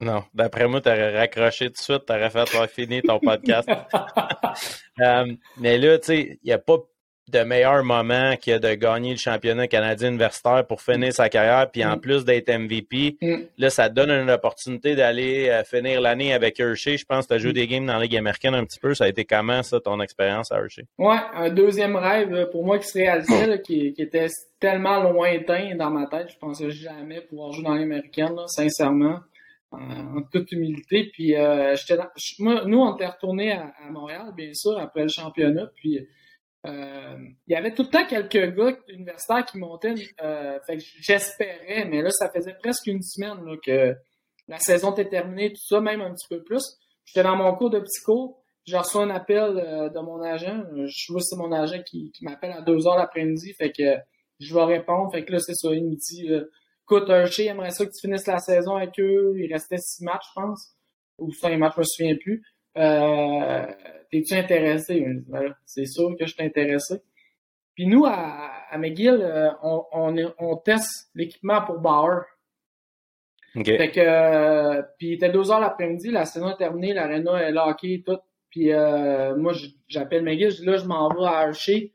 Non, 0.00 0.22
d'après 0.32 0.68
moi, 0.68 0.80
tu 0.80 0.88
aurais 0.88 1.16
raccroché 1.16 1.66
tout 1.66 1.72
de 1.72 1.78
suite, 1.78 2.06
tu 2.06 2.12
aurais 2.12 2.30
fait 2.30 2.68
fini 2.68 3.02
ton 3.02 3.18
podcast. 3.18 3.68
Euh, 5.00 5.32
mais 5.58 5.78
là, 5.78 5.96
tu 6.00 6.06
sais, 6.06 6.38
il 6.42 6.46
n'y 6.46 6.52
a 6.52 6.58
pas 6.58 6.78
de 7.28 7.40
meilleur 7.40 7.84
moment 7.84 8.34
que 8.36 8.58
de 8.58 8.74
gagner 8.74 9.12
le 9.12 9.18
championnat 9.18 9.68
canadien 9.68 10.08
universitaire 10.08 10.66
pour 10.66 10.80
finir 10.82 11.12
sa 11.12 11.28
carrière, 11.28 11.70
puis 11.70 11.84
en 11.84 11.96
mm. 11.96 12.00
plus 12.00 12.24
d'être 12.24 12.50
MVP, 12.50 13.16
mm. 13.20 13.36
là, 13.58 13.70
ça 13.70 13.88
te 13.88 13.94
donne 13.94 14.10
une 14.10 14.30
opportunité 14.30 14.94
d'aller 14.96 15.48
euh, 15.50 15.62
finir 15.64 16.00
l'année 16.00 16.32
avec 16.32 16.58
Hershey. 16.58 16.96
Je 16.96 17.04
pense 17.04 17.26
que 17.26 17.28
tu 17.28 17.34
as 17.34 17.38
joué 17.38 17.50
mm. 17.50 17.54
des 17.54 17.66
games 17.66 17.86
dans 17.86 17.94
la 17.94 18.02
Ligue 18.02 18.16
américaine 18.16 18.54
un 18.54 18.64
petit 18.64 18.80
peu. 18.80 18.94
Ça 18.94 19.04
a 19.04 19.08
été 19.08 19.24
comment, 19.24 19.62
ça, 19.62 19.80
ton 19.80 20.00
expérience 20.00 20.50
à 20.50 20.56
Hershey? 20.56 20.84
Ouais, 20.98 21.18
un 21.34 21.50
deuxième 21.50 21.96
rêve 21.96 22.48
pour 22.50 22.64
moi 22.64 22.78
qui 22.78 22.88
se 22.88 22.98
réalisait, 22.98 23.60
qui, 23.62 23.92
qui, 23.92 24.02
était 24.02 24.28
tellement 24.58 25.02
lointain 25.02 25.76
dans 25.76 25.90
ma 25.90 26.06
tête. 26.06 26.30
Je 26.32 26.38
pensais 26.38 26.70
jamais 26.70 27.20
pouvoir 27.20 27.52
jouer 27.52 27.64
dans 27.64 27.74
l'américaine, 27.74 28.36
sincèrement 28.46 29.20
en 29.70 30.22
toute 30.30 30.50
humilité. 30.52 31.10
Puis 31.12 31.36
euh, 31.36 31.74
moi, 32.38 32.64
nous, 32.64 32.78
on 32.78 32.94
était 32.94 33.06
retournés 33.06 33.52
à, 33.52 33.72
Montréal, 33.90 34.32
bien 34.34 34.52
sûr, 34.54 34.78
après 34.78 35.02
le 35.02 35.08
championnat. 35.08 35.70
Puis 35.76 35.98
euh, 36.66 37.16
il 37.46 37.52
y 37.52 37.56
avait 37.56 37.74
tout 37.74 37.82
le 37.82 37.88
temps 37.88 38.06
quelques 38.06 38.54
gars 38.54 38.76
universitaires 38.88 39.44
qui 39.44 39.58
montaient. 39.58 39.94
Euh, 40.22 40.58
fait 40.66 40.78
que 40.78 40.82
j'espérais, 41.00 41.84
mais 41.86 42.02
là, 42.02 42.10
ça 42.10 42.30
faisait 42.30 42.54
presque 42.54 42.86
une 42.86 43.02
semaine 43.02 43.38
que 43.64 43.94
la 44.48 44.58
saison 44.58 44.92
était 44.92 45.08
terminée, 45.08 45.50
tout 45.50 45.66
ça, 45.66 45.80
même 45.80 46.00
un 46.00 46.12
petit 46.12 46.28
peu 46.28 46.42
plus. 46.42 46.64
J'étais 47.04 47.22
dans 47.22 47.36
mon 47.36 47.54
cours 47.54 47.70
de 47.70 47.80
psycho. 47.80 48.38
J'ai 48.64 48.76
reçu 48.76 48.98
un 48.98 49.08
appel 49.08 49.54
de 49.54 50.00
mon 50.00 50.20
agent. 50.22 50.62
Je 50.74 51.12
vois 51.12 51.22
c'est 51.22 51.36
mon 51.36 51.52
agent 51.52 51.82
qui, 51.86 52.12
m'appelle 52.20 52.52
à 52.52 52.60
deux 52.60 52.86
heures 52.86 52.96
l'après-midi. 52.96 53.54
Fait 53.54 53.72
que 53.72 53.96
je 54.40 54.54
vais 54.54 54.64
répondre. 54.64 55.10
Fait 55.10 55.24
que 55.24 55.32
là, 55.32 55.38
c'est 55.38 55.54
ça. 55.54 55.72
Il 55.72 55.86
me 55.86 55.96
dit 55.96 56.28
Écoute, 56.90 57.10
Hershey 57.10 57.44
aimerait 57.44 57.70
ça 57.70 57.84
que 57.84 57.90
tu 57.90 58.00
finisses 58.00 58.26
la 58.26 58.38
saison 58.38 58.76
avec 58.76 58.98
eux. 58.98 59.34
Il 59.36 59.52
restait 59.52 59.76
six 59.76 60.02
matchs, 60.02 60.24
je 60.30 60.40
pense. 60.40 60.74
Ou 61.18 61.30
cinq 61.32 61.58
matchs, 61.58 61.74
je 61.74 61.80
me 61.80 61.84
souviens 61.84 62.16
plus. 62.16 62.42
Euh, 62.78 63.66
T'es-tu 64.10 64.32
intéressé? 64.32 65.04
Ben 65.26 65.54
c'est 65.66 65.84
sûr 65.84 66.16
que 66.18 66.24
je 66.24 66.32
suis 66.32 66.42
intéressé. 66.42 67.02
Puis 67.74 67.86
nous, 67.86 68.06
à, 68.06 68.50
à 68.70 68.78
McGill, 68.78 69.20
euh, 69.20 69.50
on, 69.62 69.84
on, 69.92 70.32
on 70.38 70.56
teste 70.56 71.10
l'équipement 71.14 71.60
pour 71.60 71.78
Bauer. 71.78 72.22
Okay. 73.54 73.76
Fait 73.76 73.90
que, 73.90 74.00
euh, 74.00 74.82
puis 74.98 75.08
il 75.08 75.12
était 75.14 75.28
deux 75.28 75.50
heures 75.50 75.60
l'après-midi, 75.60 76.10
la 76.10 76.24
saison 76.24 76.48
est 76.48 76.56
terminée, 76.56 76.94
l'aréna 76.94 77.42
est 77.42 77.52
lockée 77.52 77.92
et 77.94 78.02
tout. 78.02 78.18
Puis 78.48 78.72
euh, 78.72 79.36
moi, 79.36 79.52
j'appelle 79.88 80.24
McGill, 80.24 80.50
je 80.52 80.60
dis 80.60 80.64
là, 80.64 80.78
je 80.78 80.86
m'en 80.86 81.10
vais 81.10 81.26
à 81.26 81.48
Hershey. 81.48 81.92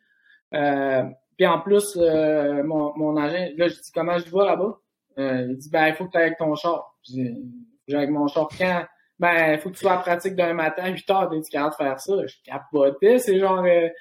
Euh, 0.54 1.04
puis 1.36 1.48
en 1.48 1.62
plus, 1.62 1.96
mon, 1.96 2.96
mon 2.96 3.18
agent, 3.18 3.54
là, 3.58 3.68
je 3.68 3.74
dis 3.74 3.92
comment 3.92 4.20
je 4.20 4.30
vois 4.30 4.46
là-bas? 4.46 4.80
Euh, 5.18 5.48
il 5.50 5.58
dit, 5.58 5.70
ben, 5.70 5.88
il 5.88 5.96
faut 5.96 6.06
que 6.06 6.12
tu 6.12 6.18
ailles 6.18 6.26
avec 6.26 6.38
ton 6.38 6.56
char. 6.56 6.96
Je 7.08 7.14
dis, 7.14 7.52
j'ai 7.88 7.98
avec 7.98 8.10
mon 8.10 8.28
char 8.28 8.48
quand? 8.58 8.86
Ben, 9.20 9.54
il 9.54 9.60
faut 9.60 9.70
que 9.70 9.76
tu 9.76 9.82
sois 9.82 9.94
à 9.94 9.98
pratique 9.98 10.36
d'un 10.36 10.54
matin, 10.54 10.88
8 10.88 11.10
heures, 11.12 11.30
t'es 11.30 11.40
capable 11.50 11.72
de 11.72 11.76
faire 11.76 12.00
ça? 12.00 12.26
Je 12.26 12.36
capotais, 12.44 13.20
c'est 13.20 13.40
genre 13.40 13.64
9 13.64 13.92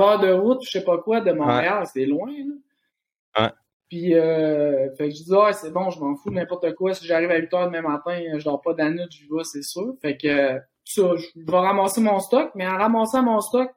euh, 0.00 0.02
heures 0.02 0.18
de 0.18 0.32
route, 0.32 0.64
je 0.64 0.70
sais 0.70 0.84
pas 0.84 0.98
quoi, 0.98 1.20
de 1.20 1.32
Montréal, 1.32 1.86
c'est 1.92 2.04
loin, 2.04 2.30
là. 2.30 3.44
Ouais. 3.44 3.52
Puis, 3.88 4.14
euh, 4.14 4.90
fait 4.96 5.10
que 5.10 5.14
je 5.14 5.22
dis, 5.22 5.34
ah, 5.36 5.52
c'est 5.52 5.70
bon, 5.70 5.90
je 5.90 6.00
m'en 6.00 6.16
fous, 6.16 6.30
n'importe 6.30 6.74
quoi. 6.74 6.94
Si 6.94 7.06
j'arrive 7.06 7.30
à 7.30 7.36
8 7.36 7.54
heures 7.54 7.66
demain 7.70 7.82
matin, 7.82 8.18
je 8.36 8.44
dors 8.44 8.60
pas 8.60 8.74
d'année, 8.74 9.04
je 9.10 9.24
vais, 9.24 9.44
c'est 9.44 9.62
sûr. 9.62 9.94
Fait 10.00 10.16
que, 10.16 10.58
ça, 10.84 11.16
je 11.16 11.26
vais 11.36 11.58
ramasser 11.58 12.00
mon 12.00 12.18
stock, 12.18 12.50
mais 12.54 12.66
en 12.66 12.76
ramassant 12.76 13.22
mon 13.22 13.40
stock, 13.40 13.70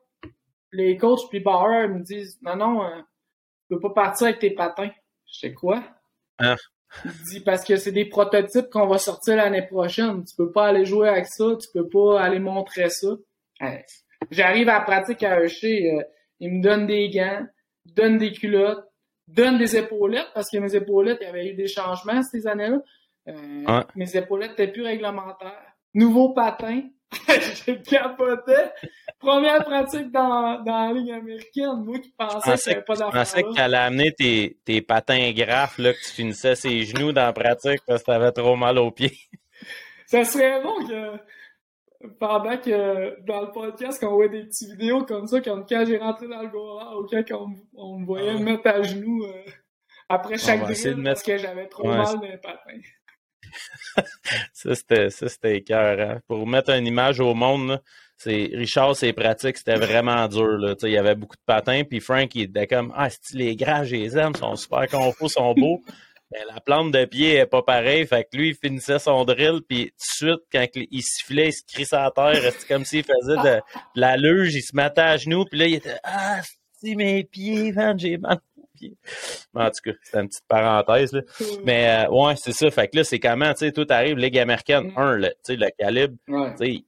les 0.71 0.97
coachs 0.97 1.29
puis 1.29 1.39
Bauer 1.39 1.87
me 1.89 1.99
disent, 1.99 2.39
non, 2.41 2.55
non, 2.55 2.83
euh, 2.83 3.01
tu 3.69 3.75
peux 3.75 3.79
pas 3.79 3.89
partir 3.89 4.27
avec 4.27 4.39
tes 4.39 4.51
patins. 4.51 4.91
Je 5.25 5.39
sais 5.39 5.53
quoi? 5.53 5.83
Il 7.03 7.11
dit 7.29 7.39
parce 7.41 7.63
que 7.63 7.75
c'est 7.75 7.91
des 7.91 8.05
prototypes 8.05 8.69
qu'on 8.69 8.87
va 8.87 8.97
sortir 8.97 9.35
l'année 9.35 9.65
prochaine. 9.67 10.23
Tu 10.23 10.35
peux 10.35 10.51
pas 10.51 10.67
aller 10.67 10.85
jouer 10.85 11.09
avec 11.09 11.25
ça, 11.27 11.45
tu 11.59 11.67
peux 11.73 11.87
pas 11.87 12.21
aller 12.21 12.39
montrer 12.39 12.89
ça. 12.89 13.09
J'arrive 14.31 14.69
à 14.69 14.79
la 14.79 14.81
pratique 14.81 15.23
à 15.23 15.39
Hershey, 15.39 15.91
euh, 15.91 16.03
il 16.39 16.53
me 16.53 16.63
donne 16.63 16.87
des 16.87 17.09
gants, 17.09 17.45
donne 17.85 18.17
des 18.17 18.31
culottes, 18.31 18.85
donne 19.27 19.57
des 19.57 19.75
épaulettes 19.75 20.29
parce 20.33 20.49
que 20.49 20.57
mes 20.57 20.75
épaulettes, 20.75 21.17
il 21.21 21.25
y 21.25 21.29
avait 21.29 21.47
eu 21.49 21.53
des 21.53 21.67
changements 21.67 22.21
ces 22.23 22.47
années-là. 22.47 22.81
Euh, 23.27 23.83
mes 23.95 24.15
épaulettes 24.15 24.51
étaient 24.51 24.71
plus 24.71 24.83
réglementaires. 24.83 25.73
Nouveau 25.93 26.33
patin, 26.33 26.83
je 27.27 27.71
capotais. 27.89 28.71
Première 29.19 29.63
pratique 29.63 30.11
dans, 30.11 30.61
dans 30.63 30.87
la 30.87 30.93
Ligue 30.93 31.11
américaine. 31.11 31.83
Moi 31.83 31.99
qui 31.99 32.11
pensais 32.17 32.57
qu'il 32.57 32.71
n'y 32.71 32.75
avait 32.75 32.85
pas 32.85 32.95
d'affaires. 32.95 33.11
Je 33.11 33.17
pensais 33.17 33.43
que 33.43 33.53
tu 33.53 33.61
allais 33.61 33.77
amener 33.77 34.11
tes, 34.13 34.57
tes 34.65 34.81
patins 34.81 35.31
graphes, 35.31 35.77
là, 35.77 35.93
que 35.93 35.99
tu 35.99 36.11
finissais 36.11 36.55
ses 36.55 36.83
genoux 36.83 37.11
dans 37.11 37.25
la 37.25 37.33
pratique 37.33 37.81
parce 37.87 38.01
que 38.01 38.05
tu 38.05 38.11
avais 38.11 38.31
trop 38.31 38.55
mal 38.55 38.77
aux 38.77 38.91
pieds. 38.91 39.17
Ça 40.07 40.23
serait 40.23 40.61
bon 40.61 40.85
que 40.87 41.17
pendant 42.19 42.57
que 42.57 43.19
dans 43.25 43.41
le 43.41 43.51
podcast, 43.51 43.99
qu'on 43.99 44.13
voit 44.13 44.27
des 44.27 44.43
petites 44.43 44.71
vidéos 44.71 45.03
comme 45.05 45.27
ça, 45.27 45.41
comme 45.41 45.65
quand 45.67 45.83
j'ai 45.85 45.97
rentré 45.97 46.27
dans 46.27 46.41
le 46.41 46.49
goal 46.49 46.83
ou 46.97 47.07
quand 47.07 47.47
on, 47.73 47.99
me 47.99 48.05
voyait 48.05 48.33
me 48.33 48.43
mettre 48.43 48.67
à 48.67 48.81
genoux 48.83 49.23
euh, 49.25 49.43
après 50.09 50.37
chaque 50.37 50.61
drill 50.61 51.01
parce 51.03 51.23
que 51.23 51.37
j'avais 51.37 51.67
trop 51.67 51.87
mal 51.87 52.15
dans 52.15 52.21
les 52.21 52.37
patins. 52.37 52.79
Ça, 54.53 54.75
c'était, 54.75 55.09
ça. 55.09 55.27
Pour 56.27 56.47
mettre 56.47 56.71
une 56.71 56.87
image 56.87 57.19
au 57.19 57.33
monde, 57.33 57.81
c'est 58.17 58.49
Richard, 58.53 58.95
ses 58.95 59.13
pratiques, 59.13 59.57
c'était 59.57 59.75
vraiment 59.75 60.27
dur. 60.27 60.57
Là. 60.57 60.75
Il 60.83 60.89
y 60.89 60.97
avait 60.97 61.15
beaucoup 61.15 61.35
de 61.35 61.43
patins, 61.45 61.83
puis 61.83 61.99
Frank, 61.99 62.33
il 62.35 62.43
était 62.43 62.67
comme 62.67 62.93
Ah, 62.95 63.09
les 63.33 63.55
grands, 63.55 63.83
je 63.83 63.95
les 63.95 64.17
aime, 64.17 64.35
sont 64.35 64.55
super 64.55 64.87
confus, 64.87 65.29
sont 65.29 65.53
beaux. 65.53 65.81
La 66.31 66.59
plante 66.59 66.91
de 66.91 67.05
pied 67.05 67.35
est 67.35 67.45
pas 67.45 67.61
pareille. 67.61 68.05
Fait 68.07 68.23
que 68.23 68.35
lui, 68.37 68.49
il 68.49 68.55
finissait 68.55 68.99
son 68.99 69.23
drill, 69.25 69.61
puis 69.67 69.85
tout 69.85 70.25
de 70.25 70.29
suite, 70.29 70.43
quand 70.51 70.65
il 70.75 71.01
sifflait, 71.01 71.49
il 71.49 71.53
se 71.53 71.85
sur 71.85 71.97
la 71.97 72.11
terre. 72.11 72.51
C'était 72.51 72.73
comme 72.73 72.85
s'il 72.85 73.03
faisait 73.03 73.37
de, 73.37 73.61
la 73.95 74.17
luge, 74.17 74.55
il 74.55 74.61
se 74.61 74.75
mettait 74.75 75.01
à 75.01 75.17
genoux, 75.17 75.45
puis 75.45 75.59
là, 75.59 75.67
il 75.67 75.75
était 75.75 75.97
Ah, 76.03 76.41
si 76.79 76.95
mes 76.95 77.23
pieds, 77.23 77.71
man, 77.71 77.97
j'ai 77.97 78.17
mal 78.17 78.39
En 79.53 79.69
tout 79.69 79.91
cas, 79.91 79.97
c'est 80.03 80.19
une 80.19 80.27
petite 80.27 80.47
parenthèse. 80.47 81.13
Là. 81.13 81.21
Mais 81.63 82.05
euh, 82.05 82.09
ouais, 82.09 82.35
c'est 82.37 82.51
ça. 82.51 82.69
Fait 82.71 82.87
que 82.87 82.97
là, 82.97 83.03
c'est 83.03 83.19
comment, 83.19 83.51
tu 83.53 83.65
sais, 83.65 83.71
tout 83.71 83.87
arrive, 83.89 84.17
Ligue 84.17 84.37
américaine, 84.37 84.91
mm. 84.91 84.97
un, 84.97 85.21
tu 85.21 85.29
sais, 85.43 85.55
le 85.55 85.67
calibre, 85.77 86.15
tu 86.27 86.65
sais, 86.65 86.83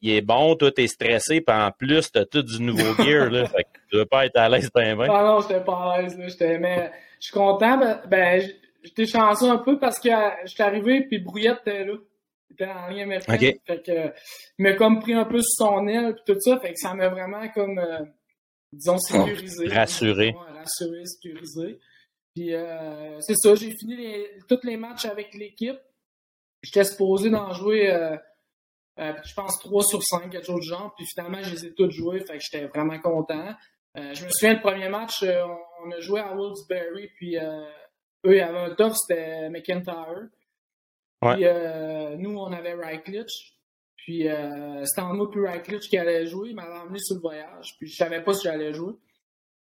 il 0.00 0.10
est 0.10 0.20
bon, 0.20 0.54
toi, 0.54 0.70
t'es 0.70 0.86
stressé, 0.86 1.40
puis 1.40 1.56
en 1.56 1.70
plus, 1.70 2.10
t'as 2.12 2.24
tout 2.24 2.42
du 2.42 2.62
nouveau 2.62 2.94
gear, 3.02 3.30
là. 3.30 3.46
fait 3.46 3.64
que 3.64 3.78
tu 3.90 3.96
veux 3.96 4.06
pas 4.06 4.26
être 4.26 4.36
à 4.36 4.48
l'aise 4.48 4.70
ben 4.72 4.96
ben. 4.96 5.08
Ah 5.10 5.24
non, 5.24 5.40
j'étais 5.40 5.62
pas 5.62 5.94
à 5.94 6.02
l'aise, 6.02 6.18
là. 6.18 6.28
J'étais, 6.28 6.58
mais 6.58 6.92
je 7.20 7.26
suis 7.26 7.32
content, 7.32 7.78
ben, 7.78 8.00
ben 8.06 8.42
j'étais 8.82 9.06
chanceux 9.06 9.48
un 9.48 9.58
peu 9.58 9.78
parce 9.78 9.98
que 9.98 10.10
j'étais 10.44 10.62
arrivé, 10.62 11.02
puis 11.02 11.18
Brouillette 11.18 11.60
était 11.66 11.84
là. 11.84 11.94
Il 12.50 12.54
était 12.54 12.70
en 12.70 12.88
ligne 12.88 13.02
américaine. 13.02 13.54
Fait 13.66 13.82
que, 13.82 14.12
il 14.58 14.62
m'a 14.62 14.72
comme 14.74 15.00
pris 15.00 15.14
un 15.14 15.24
peu 15.24 15.40
sur 15.40 15.66
son 15.66 15.86
aile, 15.88 16.14
puis 16.14 16.34
tout 16.34 16.40
ça. 16.40 16.58
Fait 16.60 16.72
que 16.72 16.78
ça 16.78 16.94
m'a 16.94 17.08
vraiment 17.08 17.48
comme, 17.48 17.78
euh, 17.78 18.04
disons, 18.72 18.98
sécurisé. 18.98 19.68
rassuré. 19.68 20.34
rassuré, 20.54 21.04
sécurisé. 21.06 21.78
Puis, 22.34 22.54
euh, 22.54 23.20
c'est 23.20 23.36
ça, 23.36 23.54
j'ai 23.54 23.70
fini 23.76 23.96
les, 23.96 24.38
tous 24.48 24.60
les 24.64 24.76
matchs 24.76 25.04
avec 25.04 25.34
l'équipe. 25.34 25.78
J'étais 26.62 26.84
supposé 26.84 27.28
d'en 27.28 27.52
jouer, 27.52 27.92
euh, 27.92 28.16
euh, 28.98 29.12
je 29.24 29.34
pense 29.34 29.58
3 29.60 29.82
sur 29.82 30.02
5, 30.02 30.30
quelque 30.30 30.46
chose 30.46 30.60
du 30.60 30.68
genre. 30.68 30.94
Puis 30.96 31.06
finalement, 31.06 31.42
je 31.42 31.50
les 31.50 31.66
ai 31.66 31.74
tous 31.74 31.90
joués, 31.90 32.20
fait 32.20 32.38
que 32.38 32.44
j'étais 32.44 32.66
vraiment 32.66 32.98
content. 33.00 33.54
Euh, 33.96 34.14
je 34.14 34.24
me 34.24 34.30
souviens, 34.30 34.54
le 34.54 34.60
premier 34.60 34.88
match, 34.88 35.22
euh, 35.22 35.44
on, 35.84 35.90
a 35.90 36.00
joué 36.00 36.20
à 36.20 36.34
Wolfsbury, 36.34 37.08
puis 37.16 37.36
eux, 37.36 38.32
il 38.32 38.36
y 38.36 38.40
avait 38.40 38.58
un 38.58 38.74
top, 38.74 38.94
c'était 38.94 39.50
McIntyre. 39.50 40.28
Puis 41.20 41.44
nous, 42.18 42.38
on 42.38 42.52
avait 42.52 42.74
Ryclitch. 42.74 43.58
Puis 44.04 44.26
c'était 44.84 45.00
en 45.00 45.14
moi 45.14 45.30
puis 45.30 45.78
qui 45.80 45.96
allait 45.96 46.26
jouer. 46.26 46.50
Il 46.50 46.56
m'avait 46.56 46.78
emmené 46.78 46.98
sur 46.98 47.16
le 47.16 47.20
voyage. 47.20 47.76
Puis 47.78 47.88
je 47.88 47.96
savais 47.96 48.22
pas 48.22 48.34
si 48.34 48.44
j'allais 48.44 48.72
jouer. 48.72 48.94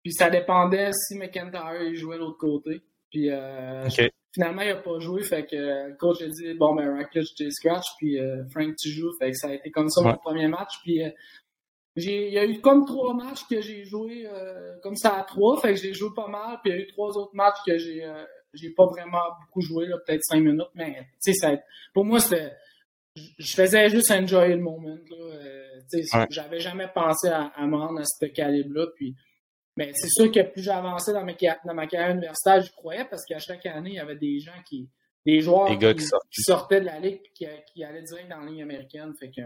Puis 0.04 0.14
ça 0.14 0.30
dépendait 0.30 0.92
si 0.94 1.16
McIntyre 1.16 1.84
il 1.84 1.96
jouait 1.96 2.16
de 2.16 2.22
l'autre 2.22 2.38
côté. 2.38 2.82
Puis 3.12 3.30
finalement, 4.34 4.62
il 4.62 4.70
n'a 4.70 4.76
pas 4.76 5.00
joué. 5.00 5.24
Fait 5.24 5.46
que 5.46 5.56
le 5.56 5.96
coach 5.98 6.22
a 6.22 6.28
dit 6.28 6.54
Bon, 6.54 6.74
ben, 6.76 6.96
Rackledge, 6.96 7.34
tu 7.36 7.52
scratch. 7.52 7.86
Puis 7.98 8.20
euh, 8.20 8.44
Frank, 8.50 8.76
tu 8.76 8.90
joues. 8.90 9.12
Fait 9.20 9.32
que 9.32 9.38
ça 9.38 9.50
a 9.50 9.54
été 9.54 9.72
comme 9.72 9.90
ça 9.90 10.02
mon 10.02 10.16
premier 10.18 10.48
match. 10.48 10.74
Puis 10.84 11.04
euh, 11.04 11.10
il 11.96 12.34
y 12.34 12.40
a 12.40 12.46
eu 12.46 12.62
comme 12.62 12.86
trois 12.86 13.14
matchs 13.14 13.46
que 13.50 13.62
j'ai 13.62 13.84
joué 13.84 14.26
euh, 14.26 14.78
comme 14.82 14.96
ça 14.96 15.18
à 15.18 15.24
trois. 15.24 15.60
Fait 15.60 15.74
que 15.74 15.80
j'ai 15.80 15.94
joué 15.94 16.10
pas 16.16 16.28
mal. 16.28 16.60
Puis 16.64 16.72
il 16.72 16.76
y 16.76 16.80
a 16.80 16.82
eu 16.82 16.88
trois 16.88 17.18
autres 17.18 17.36
matchs 17.36 17.60
que 17.66 17.78
j'ai 17.78 18.10
j'ai 18.54 18.72
pas 18.72 18.86
vraiment 18.86 19.24
beaucoup 19.40 19.62
joué, 19.62 19.88
peut-être 20.06 20.24
cinq 20.24 20.42
minutes. 20.42 20.68
Mais 20.76 21.08
tu 21.24 21.34
sais, 21.34 21.64
pour 21.94 22.04
moi, 22.04 22.20
c'était. 22.20 22.52
Je 23.16 23.54
faisais 23.54 23.90
juste 23.90 24.12
enjoy 24.12 24.50
le 24.50 24.62
moment. 24.62 24.98
Là. 25.10 26.28
J'avais 26.30 26.60
jamais 26.60 26.88
pensé 26.94 27.28
à, 27.28 27.48
à 27.56 27.68
me 27.68 27.76
rendre 27.76 28.00
à 28.00 28.06
ce 28.06 28.26
calibre-là. 28.26 28.88
Puis 28.96 29.16
mais 29.78 29.92
c'est 29.94 30.10
sûr 30.10 30.32
que 30.32 30.42
plus 30.42 30.64
j'avançais 30.64 31.14
dans, 31.14 31.26
dans, 31.26 31.74
ma 31.74 31.88
carrière 31.88 32.12
universitaire, 32.12 32.62
je 32.62 32.72
croyais 32.72 33.06
parce 33.06 33.26
qu'à 33.26 33.40
chaque 33.40 33.66
année, 33.66 33.92
il 33.92 33.96
y 33.96 34.00
avait 34.00 34.18
des 34.18 34.40
gens 34.40 34.62
qui. 34.68 34.90
des 35.26 35.40
joueurs 35.42 35.68
qui, 35.78 36.42
sortaient 36.44 36.82
de 36.82 36.86
la 36.86 37.00
ligue 37.00 37.22
et 37.40 37.64
qui, 37.74 37.84
allaient 37.84 38.04
direct 38.04 38.30
dans 38.30 38.40
la 38.40 38.46
ligne 38.48 38.64
américaine. 38.64 39.14
Fait 39.20 39.32
que... 39.32 39.42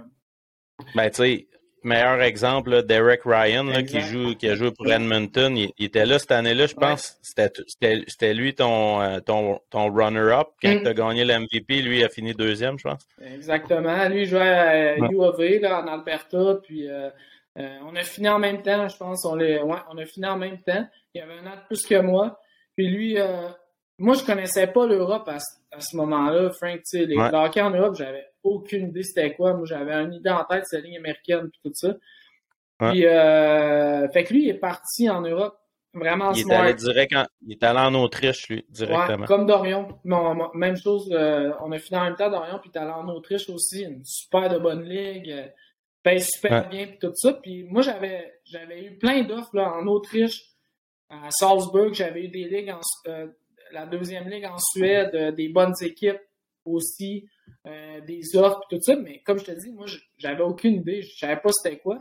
Ben, 0.95 1.09
tu 1.09 1.18
sais, 1.18 1.47
meilleur 1.86 2.21
exemple, 2.21 2.83
Derek 2.83 3.21
Ryan, 3.25 3.67
qui, 3.83 4.01
joue, 4.01 4.36
qui 4.36 4.49
a 4.49 4.55
joué 4.55 4.71
pour 4.71 4.91
Edmonton, 4.91 5.55
il, 5.55 5.71
était 5.79 6.05
là 6.05 6.19
cette 6.19 6.31
année-là, 6.31 6.67
je 6.67 6.75
pense. 6.75 7.17
C'était 7.21 8.33
lui 8.33 8.53
ton, 8.53 9.01
euh, 9.01 9.19
ton, 9.19 9.59
ton 9.69 9.93
runner-up. 9.93 10.47
Quand 10.61 10.73
mm. 10.73 10.81
tu 10.81 10.88
as 10.88 10.93
gagné 10.93 11.23
l'MVP, 11.23 11.81
lui, 11.81 11.99
il 11.99 12.03
a 12.03 12.09
fini 12.09 12.33
deuxième, 12.33 12.77
je 12.77 12.89
pense. 12.89 13.07
Exactement. 13.21 14.09
Lui, 14.09 14.23
il 14.23 14.25
jouait 14.25 14.41
à 14.41 14.97
UAV 14.97 15.61
là, 15.61 15.81
en 15.81 15.88
Alberta, 15.88 16.59
puis. 16.63 16.89
Euh, 16.89 17.09
euh, 17.57 17.77
on 17.86 17.95
a 17.95 18.03
fini 18.03 18.27
en 18.27 18.39
même 18.39 18.61
temps, 18.61 18.88
je 18.88 18.97
pense. 18.97 19.25
On, 19.25 19.38
ouais, 19.38 19.59
on 19.63 19.97
a 19.97 20.05
fini 20.05 20.25
en 20.25 20.38
même 20.38 20.61
temps. 20.61 20.86
Il 21.13 21.19
y 21.19 21.21
avait 21.21 21.33
un 21.33 21.47
an 21.47 21.55
de 21.55 21.65
plus 21.67 21.86
que 21.86 21.99
moi. 22.01 22.39
Puis 22.75 22.89
lui, 22.89 23.17
euh, 23.17 23.47
moi, 23.98 24.16
je 24.16 24.24
connaissais 24.24 24.68
pas 24.68 24.86
l'Europe 24.86 25.28
à, 25.30 25.80
ce 25.80 25.96
moment-là, 25.98 26.50
Frank. 26.52 26.82
Les 26.93 27.16
ouais. 27.16 27.34
hockey 27.34 27.62
en 27.62 27.72
Europe, 27.72 27.96
j'avais 27.96 28.26
aucune 28.43 28.89
idée 28.89 29.04
c'était 29.04 29.34
quoi. 29.36 29.54
Moi, 29.54 29.66
j'avais 29.66 29.93
une 29.93 30.14
idée 30.14 30.30
en 30.30 30.43
tête, 30.43 30.66
c'est 30.66 30.78
la 30.78 30.84
ligne 30.84 30.98
américaine 30.98 31.48
et 31.48 31.58
tout 31.64 31.74
ça. 31.74 31.96
Puis, 32.80 33.06
euh, 33.06 34.08
fait 34.10 34.24
que 34.26 34.34
lui, 34.34 34.43
il 34.43 34.50
est 34.50 34.60
parti 34.60 35.10
en 35.10 35.22
Europe. 35.22 35.58
Vraiment 35.93 36.34
il 36.34 36.52
est 36.52 36.54
allé 36.54 36.74
direct 36.74 37.16
il 37.48 37.54
est 37.54 37.64
allé 37.64 37.80
en 37.80 37.96
Autriche, 37.96 38.50
lui, 38.50 38.66
directement. 38.68 39.22
Ouais, 39.22 39.28
comme 39.28 39.46
Dorion. 39.46 39.88
même 40.54 40.76
chose, 40.76 41.10
on 41.10 41.72
a 41.72 41.78
fini 41.80 41.98
en 41.98 42.04
même 42.04 42.16
temps, 42.18 42.30
Dorion, 42.30 42.60
puis 42.60 42.70
il 42.74 42.78
est 42.78 42.82
allé 42.82 42.91
en 42.91 43.08
Autriche 43.08 43.50
aussi. 43.50 43.84
Une 43.84 44.04
super 44.04 44.50
de 44.50 44.58
bonne 44.58 44.84
ligue 44.84 45.34
paye 46.06 46.22
super 46.22 46.70
bien 46.70 46.88
puis 46.88 47.00
tout 47.00 47.12
ça. 47.16 47.34
Puis 47.34 47.64
moi, 47.64 47.82
j'avais 47.82 48.39
j'avais 48.46 48.84
eu 48.84 48.98
plein 48.98 49.24
d'offres 49.24 49.58
en 49.58 49.86
Autriche, 49.88 50.43
à 51.10 51.32
Salzburg, 51.32 51.93
j'avais 51.93 52.26
eu 52.26 52.28
des 52.30 52.46
ligues 52.46 52.72
en 52.72 52.80
euh, 53.08 53.28
la 53.76 53.86
deuxième 53.86 54.28
ligue 54.28 54.45
en 54.45 54.57
Suède, 54.57 55.11
euh, 55.13 55.32
des 55.32 55.49
bonnes 55.49 55.73
équipes 55.82 56.21
aussi, 56.65 57.28
euh, 57.67 58.01
des 58.01 58.36
offres 58.36 58.61
tout 58.69 58.80
ça. 58.82 58.95
Mais 58.95 59.19
comme 59.19 59.38
je 59.38 59.45
te 59.45 59.51
dis, 59.51 59.71
moi, 59.71 59.86
j'avais 60.17 60.43
aucune 60.43 60.76
idée, 60.76 61.01
je 61.03 61.17
savais 61.17 61.38
pas 61.38 61.51
c'était 61.51 61.78
quoi. 61.78 61.99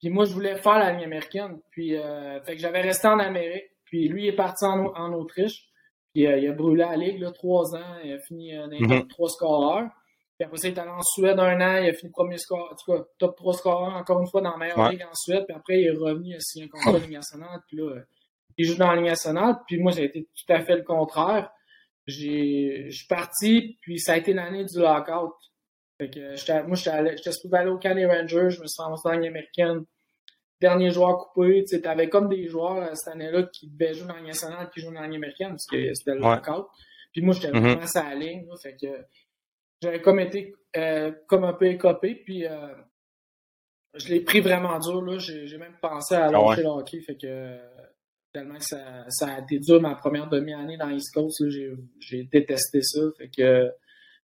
Puis 0.00 0.10
moi, 0.10 0.24
je 0.24 0.32
voulais 0.32 0.56
faire 0.56 0.78
la 0.78 0.92
ligne 0.92 1.04
américaine. 1.04 1.60
Puis 1.70 1.96
fait 2.44 2.54
que 2.54 2.60
j'avais 2.60 2.80
resté 2.80 3.06
en 3.06 3.20
Amérique. 3.20 3.70
Puis 3.84 4.08
lui 4.08 4.26
est 4.26 4.32
parti 4.32 4.64
en, 4.64 5.12
Autriche. 5.12 5.68
Puis 6.12 6.22
il 6.22 6.48
a 6.48 6.52
brûlé 6.52 6.82
la 6.82 6.96
ligue 6.96 7.20
là, 7.20 7.30
trois 7.30 7.76
ans. 7.76 7.98
Il 8.02 8.12
a 8.12 8.18
fini 8.18 8.52
dans 8.52 8.66
les 8.66 8.80
mm-hmm. 8.80 9.06
trois 9.06 9.28
scoreurs. 9.28 9.90
Puis 10.38 10.46
après 10.46 10.58
ça, 10.58 10.68
il 10.68 10.74
est 10.74 10.78
allé 10.80 10.90
en 10.90 11.02
Suède 11.02 11.38
un 11.38 11.60
an, 11.60 11.82
il 11.82 11.90
a 11.90 11.92
fini 11.92 12.10
premier 12.10 12.38
score, 12.38 12.72
en 12.72 12.74
tout 12.74 12.92
cas, 12.92 13.04
top 13.18 13.36
3 13.36 13.54
scoreurs 13.54 13.94
encore 13.94 14.20
une 14.20 14.26
fois 14.26 14.40
dans 14.40 14.52
la 14.52 14.56
meilleure 14.56 14.90
ligue 14.90 15.04
en 15.04 15.14
Suède. 15.14 15.44
Puis 15.46 15.56
après, 15.56 15.80
il 15.80 15.86
est 15.86 15.90
revenu, 15.90 16.30
il 16.30 16.34
a 16.36 16.40
signé 16.40 16.64
un 16.64 16.68
contrat 16.68 16.98
de 17.06 17.12
nationale. 17.12 17.60
Puis 17.68 17.76
là, 17.76 18.00
il 18.56 18.66
joue 18.66 18.76
dans 18.76 18.88
la 18.88 18.96
Ligue 18.96 19.10
nationale. 19.10 19.56
Puis 19.66 19.78
moi, 19.78 19.92
ça 19.92 20.00
a 20.00 20.04
été 20.04 20.24
tout 20.24 20.52
à 20.52 20.60
fait 20.60 20.76
le 20.76 20.82
contraire. 20.82 21.50
J'ai, 22.06 22.86
je 22.90 22.96
suis 22.96 23.06
parti, 23.06 23.78
puis 23.80 23.98
ça 23.98 24.14
a 24.14 24.16
été 24.16 24.32
l'année 24.32 24.64
du 24.64 24.78
lockout. 24.78 25.34
Fait 25.98 26.10
que 26.10 26.66
moi, 26.66 26.76
j'étais, 26.76 27.16
j'étais 27.16 27.32
supposé 27.32 27.56
aller 27.56 27.70
au 27.70 27.78
des 27.78 28.06
Rangers, 28.06 28.50
je 28.50 28.60
me 28.60 28.66
suis 28.66 28.82
ramassé 28.82 29.02
dans 29.04 29.10
la 29.10 29.16
Ligue 29.18 29.28
américaine. 29.28 29.84
Dernier 30.60 30.90
joueur 30.90 31.18
coupé, 31.18 31.64
tu 31.64 31.76
sais, 31.76 31.80
t'avais 31.80 32.08
comme 32.08 32.28
des 32.28 32.46
joueurs 32.46 32.76
euh, 32.76 32.94
cette 32.94 33.14
année-là 33.14 33.44
qui 33.52 33.68
devaient 33.68 33.94
jouer 33.94 34.06
dans 34.06 34.14
la 34.14 34.20
Ligue 34.20 34.28
nationale 34.28 34.70
qui 34.70 34.80
jouaient 34.80 34.94
dans 34.94 35.00
la 35.00 35.06
Ligue 35.06 35.16
américaine, 35.16 35.50
parce 35.50 35.66
que 35.66 35.94
c'était 35.94 36.14
le 36.14 36.20
lockout. 36.20 36.66
Puis 37.12 37.22
moi, 37.22 37.34
j'étais 37.34 37.52
mm-hmm. 37.52 37.60
vraiment 37.60 37.86
à 37.94 38.08
la 38.10 38.14
ligne, 38.14 38.46
fait 38.62 38.76
que 38.80 39.06
j'avais 39.82 40.00
comme 40.00 40.20
été 40.20 40.54
euh, 40.76 41.12
comme 41.26 41.44
un 41.44 41.52
peu 41.52 41.66
écopé, 41.66 42.14
puis 42.14 42.46
euh, 42.46 42.68
je 43.94 44.08
l'ai 44.08 44.20
pris 44.20 44.40
vraiment 44.40 44.78
dur. 44.78 45.02
Là. 45.02 45.18
J'ai, 45.18 45.58
même 45.58 45.76
pensé 45.80 46.14
à 46.14 46.26
ah 46.26 46.30
lâcher 46.30 46.62
le 46.62 46.68
hockey. 46.68 47.00
Fait 47.00 47.16
que 47.16 47.58
tellement 48.32 48.56
que 48.56 48.64
ça, 48.64 49.04
ça, 49.08 49.26
a 49.26 49.40
été 49.40 49.58
dur 49.58 49.80
ma 49.80 49.94
première 49.94 50.28
demi-année 50.28 50.76
dans 50.76 50.90
East 50.90 51.12
Coast. 51.12 51.42
j'ai, 51.98 52.24
détesté 52.24 52.82
ça. 52.82 53.00
Fait 53.18 53.28
que, 53.28 53.70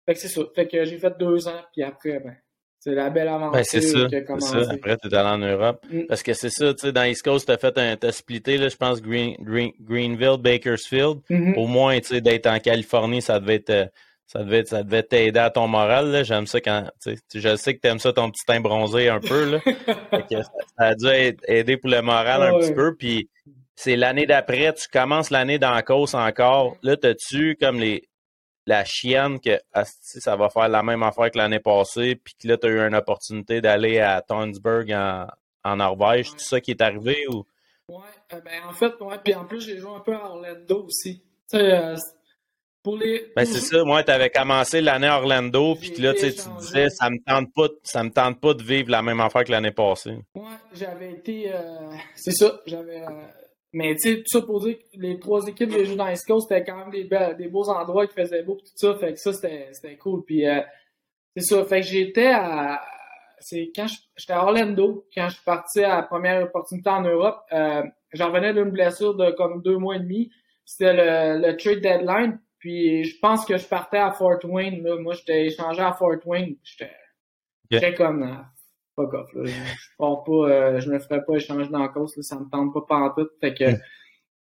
fait 0.04 0.14
que 0.14 0.20
c'est 0.20 0.28
ça. 0.28 0.42
Fait 0.54 0.66
que 0.66 0.84
j'ai 0.84 0.98
fait 0.98 1.14
deux 1.18 1.48
ans, 1.48 1.60
puis 1.72 1.82
après, 1.82 2.20
ben, 2.20 2.36
c'est 2.78 2.94
la 2.94 3.10
belle 3.10 3.28
aventure 3.28 3.52
ben, 3.52 3.64
c'est 3.64 3.80
ça, 3.80 4.06
qui 4.06 4.16
a 4.16 4.20
commencé. 4.22 4.64
Ça. 4.64 4.72
Après, 4.72 4.96
tu 4.96 5.08
es 5.08 5.14
allé 5.14 5.28
en 5.28 5.38
Europe. 5.38 5.84
Mm. 5.90 6.06
Parce 6.08 6.22
que 6.22 6.34
c'est 6.34 6.50
ça, 6.50 6.72
tu 6.72 6.86
sais, 6.86 6.92
dans 6.92 7.04
East 7.04 7.22
Coast, 7.22 7.46
tu 7.46 7.52
as 7.52 7.58
fait 7.58 7.76
un, 7.78 7.96
t'as 7.96 8.12
splitté, 8.12 8.58
là, 8.58 8.68
je 8.68 8.76
pense, 8.76 9.02
Green, 9.02 9.34
Green, 9.40 9.72
Greenville, 9.80 10.36
Bakersfield. 10.38 11.20
Mm-hmm. 11.28 11.54
Au 11.56 11.66
moins, 11.66 11.98
tu 11.98 12.06
sais, 12.06 12.20
d'être 12.20 12.46
en 12.46 12.58
Californie, 12.58 13.22
ça 13.22 13.40
devait 13.40 13.56
être 13.56 13.90
ça 14.26 14.42
devait, 14.42 14.64
ça 14.64 14.82
devait 14.82 15.04
t'aider 15.04 15.38
à 15.38 15.50
ton 15.50 15.68
moral. 15.68 16.24
J'aime 16.24 16.46
ça 16.46 16.60
quand. 16.60 16.90
Je 17.04 17.56
sais 17.56 17.74
que 17.74 17.80
tu 17.80 17.88
aimes 17.88 18.00
ça 18.00 18.12
ton 18.12 18.30
petit 18.30 18.44
teint 18.44 18.60
bronzé 18.60 19.08
un 19.08 19.20
peu. 19.20 19.52
Là. 19.52 19.60
ça, 20.76 20.84
a 20.84 20.94
dû 20.96 21.06
aider 21.46 21.76
pour 21.76 21.90
le 21.90 22.02
moral 22.02 22.42
un 22.42 22.58
petit 22.58 22.74
peu. 22.74 22.96
Puis 22.96 23.28
c'est 23.76 23.96
l'année 23.96 24.26
d'après, 24.26 24.72
tu 24.72 24.88
commences 24.88 25.30
l'année 25.30 25.58
dans 25.58 25.70
la 25.70 25.82
course 25.82 26.14
encore. 26.14 26.76
Là, 26.82 26.96
t'as-tu 26.96 27.56
comme 27.60 27.78
les 27.78 28.08
la 28.68 28.84
chienne 28.84 29.38
que 29.38 29.60
ça 29.94 30.34
va 30.34 30.48
faire 30.48 30.68
la 30.68 30.82
même 30.82 31.04
affaire 31.04 31.30
que 31.30 31.38
l'année 31.38 31.60
passée, 31.60 32.16
puis 32.16 32.34
que 32.34 32.48
là, 32.48 32.56
tu 32.56 32.66
as 32.66 32.70
eu 32.70 32.80
une 32.80 32.96
opportunité 32.96 33.60
d'aller 33.60 34.00
à 34.00 34.22
Tonsberg 34.22 34.92
en, 34.92 35.28
en 35.62 35.76
Norvège? 35.76 36.32
C'est 36.36 36.48
ça 36.48 36.60
qui 36.60 36.72
est 36.72 36.82
arrivé 36.82 37.26
ou? 37.28 37.46
Oui, 37.88 38.02
euh, 38.32 38.40
ben 38.40 38.64
en 38.68 38.72
fait, 38.72 38.92
ouais, 39.00 39.18
puis 39.22 39.34
en 39.36 39.44
plus, 39.44 39.60
j'ai 39.60 39.78
joué 39.78 39.92
un 39.94 40.00
peu 40.00 40.12
à 40.16 40.24
Orlando 40.24 40.86
aussi. 40.86 41.22
Tu 41.48 41.58
sais, 41.58 41.72
euh, 41.72 41.94
ben, 43.34 43.44
c'est 43.44 43.60
ça, 43.60 43.82
moi, 43.84 44.04
tu 44.04 44.12
avais 44.12 44.30
commencé 44.30 44.80
l'année 44.80 45.08
Orlando, 45.08 45.74
puis 45.74 45.90
là, 45.96 46.14
tu 46.14 46.30
disais, 46.60 46.88
ça 46.90 47.10
me 47.10 47.18
tente 47.26 47.52
pas, 47.52 47.68
ça 47.82 48.04
me 48.04 48.10
tente 48.10 48.40
pas 48.40 48.54
de 48.54 48.62
vivre 48.62 48.90
la 48.90 49.02
même 49.02 49.20
affaire 49.20 49.44
que 49.44 49.50
l'année 49.50 49.72
passée. 49.72 50.18
Moi, 50.34 50.50
j'avais 50.72 51.12
été, 51.12 51.52
euh, 51.52 51.90
c'est 52.14 52.32
ça, 52.32 52.60
j'avais, 52.66 53.02
euh, 53.02 53.10
Mais 53.76 53.94
tu 53.94 54.08
sais, 54.08 54.16
tout 54.22 54.38
ça 54.38 54.40
pour 54.40 54.60
dire 54.60 54.78
que 54.78 54.84
les 54.94 55.18
trois 55.18 55.46
équipes 55.46 55.68
que 55.68 55.76
j'ai 55.76 55.84
joué 55.84 55.96
dans 55.96 56.08
East 56.08 56.26
Coast, 56.26 56.48
c'était 56.48 56.64
quand 56.64 56.78
même 56.78 56.90
des, 56.90 57.06
des 57.36 57.48
beaux 57.48 57.68
endroits 57.68 58.06
qui 58.06 58.14
faisaient 58.14 58.42
beau, 58.42 58.54
tout 58.54 58.64
ça. 58.74 58.94
Fait 58.94 59.12
que 59.12 59.18
ça, 59.18 59.34
c'était 59.34 59.98
cool. 59.98 60.24
Puis 60.24 60.48
euh, 60.48 60.62
c'est 61.36 61.42
ça. 61.42 61.62
Fait 61.66 61.82
que 61.82 61.86
j'étais 61.86 62.32
à. 62.32 62.82
C'est 63.38 63.70
quand 63.76 63.86
j'étais 64.16 64.32
à 64.32 64.44
Orlando, 64.44 65.06
quand 65.14 65.28
je 65.28 65.34
suis 65.34 65.44
parti 65.44 65.84
à 65.84 65.96
la 65.96 66.02
première 66.04 66.42
opportunité 66.44 66.88
en 66.88 67.02
Europe. 67.02 67.38
Euh, 67.52 67.82
J'en 68.14 68.28
revenais 68.28 68.54
d'une 68.54 68.70
blessure 68.70 69.14
de 69.14 69.30
comme 69.32 69.60
deux 69.60 69.76
mois 69.76 69.96
et 69.96 70.00
demi. 70.00 70.30
C'était 70.64 70.94
le, 70.94 71.46
le 71.46 71.56
trade 71.58 71.82
deadline. 71.82 72.40
Puis 72.58 73.04
je 73.04 73.18
pense 73.20 73.44
que 73.44 73.58
je 73.58 73.66
partais 73.66 73.98
à 73.98 74.10
Fort 74.10 74.42
Wayne. 74.44 74.82
Là. 74.84 74.96
Moi, 74.96 75.12
j'étais 75.12 75.44
échangé 75.44 75.82
à 75.82 75.92
Fort 75.92 76.16
Wayne. 76.24 76.56
J'étais 77.70 77.92
comme 77.92 78.22
ah, 78.22 78.46
fuck 78.96 79.14
off. 79.14 79.32
Là. 79.34 79.44
Je, 79.44 79.88
pars 79.98 80.24
pas, 80.24 80.32
euh, 80.32 80.80
je 80.80 80.90
me 80.90 80.98
ferais 80.98 81.24
pas 81.24 81.36
échanger 81.36 81.68
dans 81.68 81.82
la 81.82 81.88
cause, 81.88 82.16
là. 82.16 82.22
ça 82.22 82.36
me 82.38 82.48
tente 82.50 82.74
pas 82.74 82.80
pantoute. 82.88 83.30
Fait 83.40 83.54
que. 83.54 83.72
Hmm. 83.72 83.78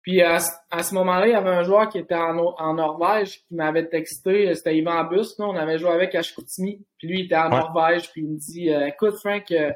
Puis 0.06 0.22
à, 0.22 0.38
à 0.70 0.84
ce 0.84 0.94
moment-là, 0.94 1.28
il 1.28 1.32
y 1.32 1.36
avait 1.36 1.50
un 1.50 1.64
joueur 1.64 1.90
qui 1.90 1.98
était 1.98 2.14
en, 2.14 2.38
en 2.38 2.74
Norvège 2.76 3.40
qui 3.48 3.56
m'avait 3.56 3.88
texté, 3.88 4.54
c'était 4.54 4.78
Ivan 4.78 5.04
Bus, 5.06 5.34
on 5.40 5.56
avait 5.56 5.80
joué 5.80 5.90
avec 5.90 6.14
à 6.14 6.22
Chicoutimi, 6.22 6.86
puis 7.00 7.08
lui 7.08 7.20
il 7.22 7.26
était 7.26 7.38
en 7.38 7.50
Norvège, 7.50 8.12
puis 8.12 8.22
il 8.22 8.28
me 8.28 8.38
dit 8.38 8.72
euh, 8.72 8.86
écoute 8.86 9.16
Frank, 9.20 9.50
euh, 9.50 9.72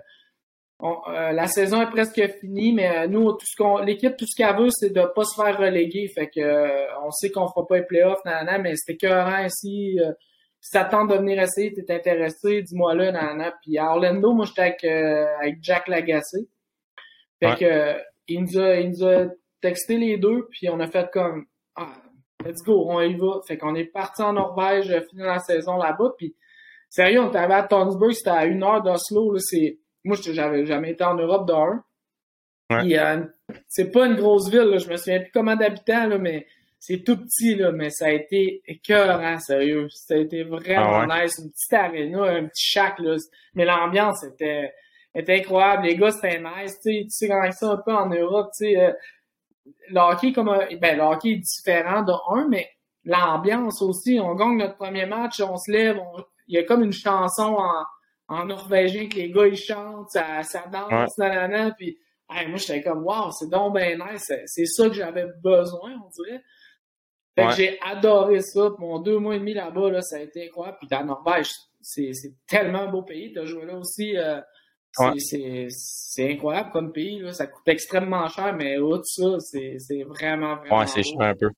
euh, 0.84 1.32
la 1.32 1.47
saison 1.47 1.82
est 1.82 1.89
presque 1.89 2.22
finie, 2.39 2.74
mais 2.74 3.07
nous, 3.07 3.32
tout 3.32 3.45
ce 3.47 3.55
qu'on, 3.57 3.80
l'équipe, 3.80 4.15
tout 4.15 4.28
ce 4.28 4.36
qu'elle 4.38 4.55
veut, 4.55 4.70
c'est 4.70 4.93
de 4.93 5.01
pas 5.15 5.24
se 5.24 5.34
faire 5.34 5.57
reléguer. 5.57 6.07
Fait 6.13 6.30
que 6.30 7.03
on 7.03 7.09
sait 7.09 7.32
qu'on 7.32 7.47
fera 7.47 7.65
pas 7.65 7.80
les 7.80 7.86
playoffs, 7.86 8.24
nanana, 8.24 8.59
mais 8.59 8.76
c'était 8.76 9.07
écœurant 9.07 9.43
ici 9.43 9.97
si 10.62 10.72
t'attends 10.72 11.05
de 11.05 11.16
venir 11.16 11.41
essayer, 11.41 11.74
t'es 11.74 11.93
intéressé, 11.93 12.62
dis-moi 12.64 12.93
là, 12.93 13.12
nanana. 13.12 13.53
Puis 13.62 13.78
à 13.78 13.91
Orlando, 13.91 14.34
moi, 14.34 14.45
j'étais 14.45 14.62
avec, 14.62 14.84
euh, 14.84 15.26
avec 15.39 15.57
Jack 15.62 15.88
Lagacé. 15.88 16.49
Fait 17.41 17.55
que, 17.57 17.66
euh, 17.66 17.97
il, 18.28 18.41
nous 18.43 18.60
a, 18.60 18.76
il 18.76 18.89
nous 18.89 19.05
a 19.05 19.28
texté 19.62 19.97
les 19.97 20.18
deux, 20.18 20.47
puis 20.51 20.70
on 20.70 20.80
a 20.80 20.88
fait 20.88 21.10
comme, 21.12 21.45
ah, 21.76 21.93
let's 22.45 22.62
go, 22.64 22.86
on 22.89 22.99
y 22.99 23.16
va. 23.16 23.39
Fait 23.47 23.57
qu'on 23.57 23.76
est 23.76 23.86
parti 23.86 24.22
en 24.22 24.34
Norvège, 24.34 24.91
euh, 24.91 25.01
finir 25.10 25.28
la 25.28 25.39
saison 25.39 25.78
là-bas, 25.78 26.14
puis 26.18 26.36
sérieux, 26.89 27.22
on 27.22 27.30
était 27.30 27.38
arrivé 27.38 27.53
à 27.53 27.64
Tonsberg, 27.64 28.12
c'était 28.12 28.30
à 28.30 28.45
une 28.45 28.64
heure 28.64 28.84
d'Oslo, 28.84 29.34
là, 29.34 29.39
c'est, 29.39 29.80
moi, 30.03 30.18
j'avais 30.22 30.66
jamais 30.66 30.91
été 30.91 31.03
en 31.03 31.16
Europe 31.16 31.47
d'un. 31.47 31.84
Ouais. 32.72 32.95
c'est 33.68 33.91
pas 33.91 34.05
une 34.05 34.16
grosse 34.16 34.49
ville, 34.49 34.70
là, 34.70 34.78
je 34.78 34.88
me 34.89 34.97
souviens 34.97 35.22
plus 35.22 35.32
comment 35.32 35.55
d'habitants, 35.55 36.05
là, 36.05 36.18
mais 36.20 36.45
c'est 36.80 37.03
tout 37.03 37.17
petit, 37.17 37.55
là, 37.55 37.71
mais 37.73 37.89
ça 37.89 38.05
a 38.05 38.11
été 38.11 38.61
écœurant, 38.65 39.38
sérieux. 39.38 39.88
Ça 39.89 40.13
a 40.13 40.17
été 40.17 40.43
vraiment 40.43 41.05
ah 41.09 41.21
nice. 41.21 41.38
Une 41.38 41.51
petite 41.51 41.73
arena, 41.73 42.23
un 42.23 42.45
petit 42.45 42.65
shack, 42.65 42.99
là. 42.99 43.17
Mais 43.53 43.65
l'ambiance 43.65 44.23
était, 44.23 44.73
était 45.13 45.39
incroyable. 45.39 45.84
Les 45.84 45.97
gars, 45.97 46.11
c'était 46.11 46.39
nice. 46.39 46.80
Tu 46.82 46.91
sais, 46.91 47.01
tu 47.03 47.09
sais, 47.09 47.27
quand 47.27 47.51
ça 47.51 47.71
un 47.71 47.77
peu 47.77 47.93
en 47.93 48.07
Europe, 48.07 48.51
tu 48.57 48.65
sais, 48.65 48.80
euh, 48.80 48.93
le 49.89 49.99
hockey, 49.99 50.32
comme 50.32 50.57
ben, 50.80 50.97
le 50.97 51.03
hockey 51.03 51.32
est 51.32 51.38
différent 51.38 52.01
de 52.01 52.13
un, 52.34 52.47
mais 52.47 52.69
l'ambiance 53.03 53.82
aussi. 53.82 54.17
On 54.21 54.34
gagne 54.36 54.57
notre 54.57 54.77
premier 54.77 55.05
match, 55.05 55.41
on 55.41 55.57
se 55.57 55.69
lève, 55.69 55.99
il 56.47 56.55
y 56.55 56.57
a 56.57 56.63
comme 56.63 56.84
une 56.84 56.93
chanson 56.93 57.57
en, 57.57 57.84
en 58.30 58.45
norvégien 58.45 59.09
que 59.09 59.15
les 59.15 59.32
gars, 59.32 59.47
ils 59.47 59.57
chantent, 59.57 60.11
ça, 60.11 60.43
ça 60.43 60.63
danse, 60.71 61.17
ouais. 61.17 61.27
nanana, 61.30 61.71
puis 61.71 61.99
moi, 62.30 62.57
j'étais 62.57 62.84
comme, 62.84 63.03
wow, 63.03 63.32
c'est 63.32 63.49
donc 63.49 63.73
ben 63.73 63.99
nice. 63.99 64.32
C'est 64.45 64.65
ça 64.65 64.88
que 64.88 64.93
j'avais 64.93 65.25
besoin, 65.43 65.91
on 66.05 66.09
dirait 66.09 66.41
j'ai 67.55 67.79
adoré 67.81 68.41
ça. 68.41 68.71
Mon 68.79 68.99
deux 68.99 69.17
mois 69.19 69.35
et 69.35 69.39
demi 69.39 69.53
là-bas, 69.53 69.91
là, 69.91 70.01
ça 70.01 70.17
a 70.17 70.19
été 70.19 70.47
incroyable. 70.47 70.77
Puis 70.79 70.87
la 70.91 71.03
Norvège, 71.03 71.51
c'est 71.81 72.11
tellement 72.47 72.81
un 72.81 72.91
beau 72.91 73.03
pays. 73.03 73.31
Tu 73.31 73.39
as 73.39 73.45
joué 73.45 73.65
là 73.65 73.77
aussi. 73.77 74.17
Euh, 74.17 74.39
c'est 75.17 76.31
incroyable 76.31 76.71
comme 76.71 76.91
pays. 76.91 77.19
Là. 77.19 77.33
Ça 77.33 77.47
coûte 77.47 77.67
extrêmement 77.67 78.27
cher, 78.27 78.53
mais 78.55 78.77
autre 78.77 79.05
ça, 79.05 79.39
c'est 79.39 80.03
vraiment, 80.03 80.57
vraiment. 80.57 80.79
Ouais, 80.79 80.87
c'est 80.87 81.03
cher 81.03 81.21
un 81.21 81.35
peu. 81.35 81.49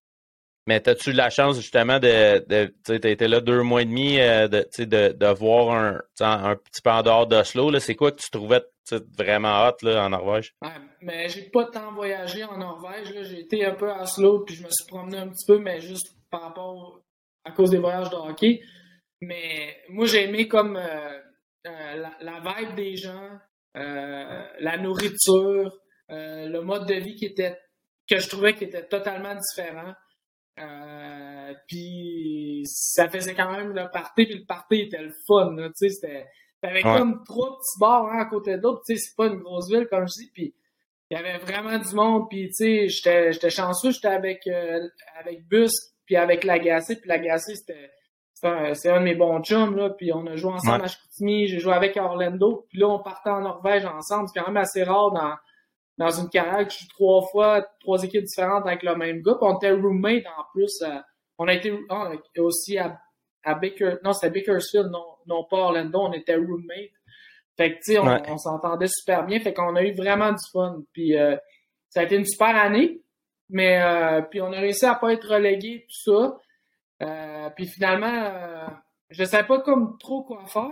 Mais 0.68 0.88
as-tu 0.88 1.10
eu 1.10 1.14
la 1.14 1.32
chance 1.32 1.56
justement 1.56 2.00
de, 2.00 2.46
de 2.48 2.74
tu 2.86 3.08
as 3.08 3.10
été 3.10 3.28
là 3.28 3.40
deux 3.40 3.64
mois 3.64 3.82
et 3.82 3.86
demi, 3.86 4.20
euh, 4.20 4.48
de, 4.48 4.68
de, 4.78 5.12
de 5.12 5.26
voir 5.34 5.74
un, 5.74 6.00
un 6.20 6.56
petit 6.56 6.82
peu 6.84 6.92
en 6.92 7.02
dehors 7.02 7.26
d'Oslo. 7.26 7.80
C'est 7.80 7.96
quoi 7.96 8.12
que 8.12 8.22
tu 8.22 8.30
trouvais 8.30 8.62
vraiment 9.18 9.68
hot 9.68 9.78
là, 9.84 10.06
en 10.06 10.10
Norvège? 10.10 10.56
Mais 11.02 11.30
j'ai 11.30 11.44
pas 11.44 11.66
tant 11.66 11.94
voyagé 11.94 12.44
en 12.44 12.58
Norvège. 12.58 13.14
J'ai 13.24 13.42
été 13.42 13.66
un 13.66 13.76
peu 13.76 13.92
à 13.92 14.04
Oslo, 14.04 14.44
puis 14.46 14.56
je 14.56 14.64
me 14.64 14.70
suis 14.70 14.88
promené 14.88 15.18
un 15.18 15.30
petit 15.30 15.46
peu, 15.46 15.60
mais 15.60 15.80
juste 15.80 16.16
par 16.30 16.42
rapport 16.42 17.02
à 17.44 17.52
cause 17.52 17.72
des 17.72 17.80
voyages 17.80 18.10
de 18.10 18.16
hockey. 18.16 18.62
Mais 19.22 19.78
moi, 19.90 20.06
j'ai 20.06 20.24
aimé 20.24 20.48
comme 20.48 20.78
euh, 20.78 21.20
euh, 21.68 22.08
la, 22.22 22.40
vibe 22.40 22.76
des 22.76 22.96
gens, 22.96 23.30
la 23.76 24.78
nourriture, 24.78 25.78
le 26.10 26.60
mode 26.60 26.88
de 26.88 26.96
vie 26.96 27.16
qui 27.16 27.26
était 27.26 27.58
que 28.10 28.20
je 28.20 28.28
trouvais 28.28 28.54
qui 28.54 28.66
était 28.66 28.88
totalement 28.88 29.36
différent. 29.36 29.94
Euh, 30.60 31.54
puis 31.68 32.64
ça 32.66 33.10
faisait 33.10 33.34
quand 33.34 33.52
même 33.52 33.74
le 33.74 33.90
party, 33.90 34.26
puis 34.26 34.40
le 34.40 34.46
party 34.46 34.82
était 34.82 35.02
le 35.02 35.14
fun, 35.28 35.56
tu 36.62 36.70
sais, 36.70 36.74
c'était... 36.74 36.82
T'avais 36.82 37.00
comme 37.00 37.24
trois 37.24 37.58
petits 37.58 37.80
bars 37.80 38.08
un 38.08 38.20
à 38.20 38.26
côté 38.26 38.58
de 38.58 38.62
l'autre, 38.62 38.82
tu 38.86 38.96
sais, 38.96 39.02
c'est 39.02 39.16
pas 39.16 39.28
une 39.28 39.40
grosse 39.40 39.70
ville, 39.70 39.88
comme 39.90 40.08
je 40.08 40.24
dis, 40.24 40.32
puis 40.34 40.54
il 41.10 41.18
y 41.18 41.20
avait 41.20 41.38
vraiment 41.40 41.78
du 41.78 41.94
monde, 41.94 42.28
puis 42.30 42.50
tu 42.50 42.88
sais, 42.88 43.30
j'étais 43.32 43.50
chanceux, 43.50 43.92
j'étais 43.92 44.08
avec, 44.08 44.48
euh, 44.48 44.88
avec 45.20 45.48
Bus, 45.48 45.72
puis 46.06 46.16
avec 46.16 46.44
Lagacé, 46.44 46.96
puis 46.96 47.10
Lagacé, 47.10 47.56
c'était 47.56 47.92
c'est 48.74 48.90
un, 48.90 49.00
de 49.00 49.04
mes 49.04 49.14
bons 49.14 49.44
chums, 49.44 49.76
là, 49.76 49.92
puis 49.92 50.12
on 50.12 50.26
a 50.26 50.36
joué 50.36 50.54
ensemble 50.54 50.86
à 50.86 50.88
Chicoutimi, 50.88 51.48
j'ai 51.48 51.60
joué 51.60 51.74
avec 51.74 51.96
Orlando, 51.96 52.66
puis 52.70 52.80
là, 52.80 52.88
on 52.88 52.98
partait 52.98 53.30
en 53.30 53.42
Norvège 53.42 53.86
ensemble, 53.86 54.30
c'est 54.34 54.40
quand 54.40 54.48
même 54.48 54.58
assez 54.58 54.84
rare 54.84 55.12
dans 55.12 55.36
dans 56.02 56.10
une 56.10 56.30
carrière 56.30 56.66
que 56.66 56.74
je 56.74 56.78
suis 56.78 56.88
trois 56.88 57.22
fois, 57.32 57.62
trois 57.80 58.04
équipes 58.04 58.24
différentes 58.24 58.66
avec 58.66 58.82
le 58.82 58.96
même 58.96 59.22
gars. 59.22 59.36
Puis 59.36 59.48
on 59.48 59.58
était 59.58 59.72
roommate 59.72 60.26
en 60.26 60.44
plus. 60.52 60.82
Euh, 60.82 60.98
on 61.38 61.48
a 61.48 61.54
été 61.54 61.78
ah, 61.90 62.12
aussi 62.40 62.78
à, 62.78 63.00
à 63.44 63.56
Baker, 63.56 63.96
non, 64.04 64.14
c'était 64.14 64.40
Bakersfield, 64.40 64.90
non, 64.92 65.06
non 65.28 65.46
pas 65.50 65.58
Orlando, 65.58 66.00
on 66.00 66.14
était 66.14 66.36
roommate. 66.36 66.92
Fait 67.58 67.74
que, 67.74 67.78
tu 67.78 67.94
sais, 67.94 68.00
on, 68.00 68.38
s'entendait 68.38 68.88
super 68.88 69.26
bien. 69.26 69.40
Fait 69.40 69.54
qu'on 69.54 69.76
a 69.76 69.84
eu 69.84 69.94
vraiment 69.94 70.32
du 70.32 70.44
fun. 70.52 70.82
Puis 70.94 71.18
euh, 71.18 71.36
ça 71.90 72.00
a 72.00 72.04
été 72.04 72.16
une 72.16 72.26
super 72.26 72.56
année. 72.56 73.02
Mais 73.50 73.82
euh, 73.82 74.22
puis 74.22 74.42
on 74.42 74.52
a 74.54 74.60
réussi 74.60 74.86
à 74.86 74.96
pas 74.96 75.12
être 75.12 75.28
relégué, 75.28 75.86
tout 75.88 76.12
ça. 76.12 76.38
Euh, 77.04 77.50
puis 77.56 77.68
finalement, 77.68 78.70
je 79.10 79.24
savais 79.26 79.46
pas 79.46 79.60
comme 79.60 79.98
trop 80.00 80.24
quoi 80.24 80.46
faire 80.46 80.70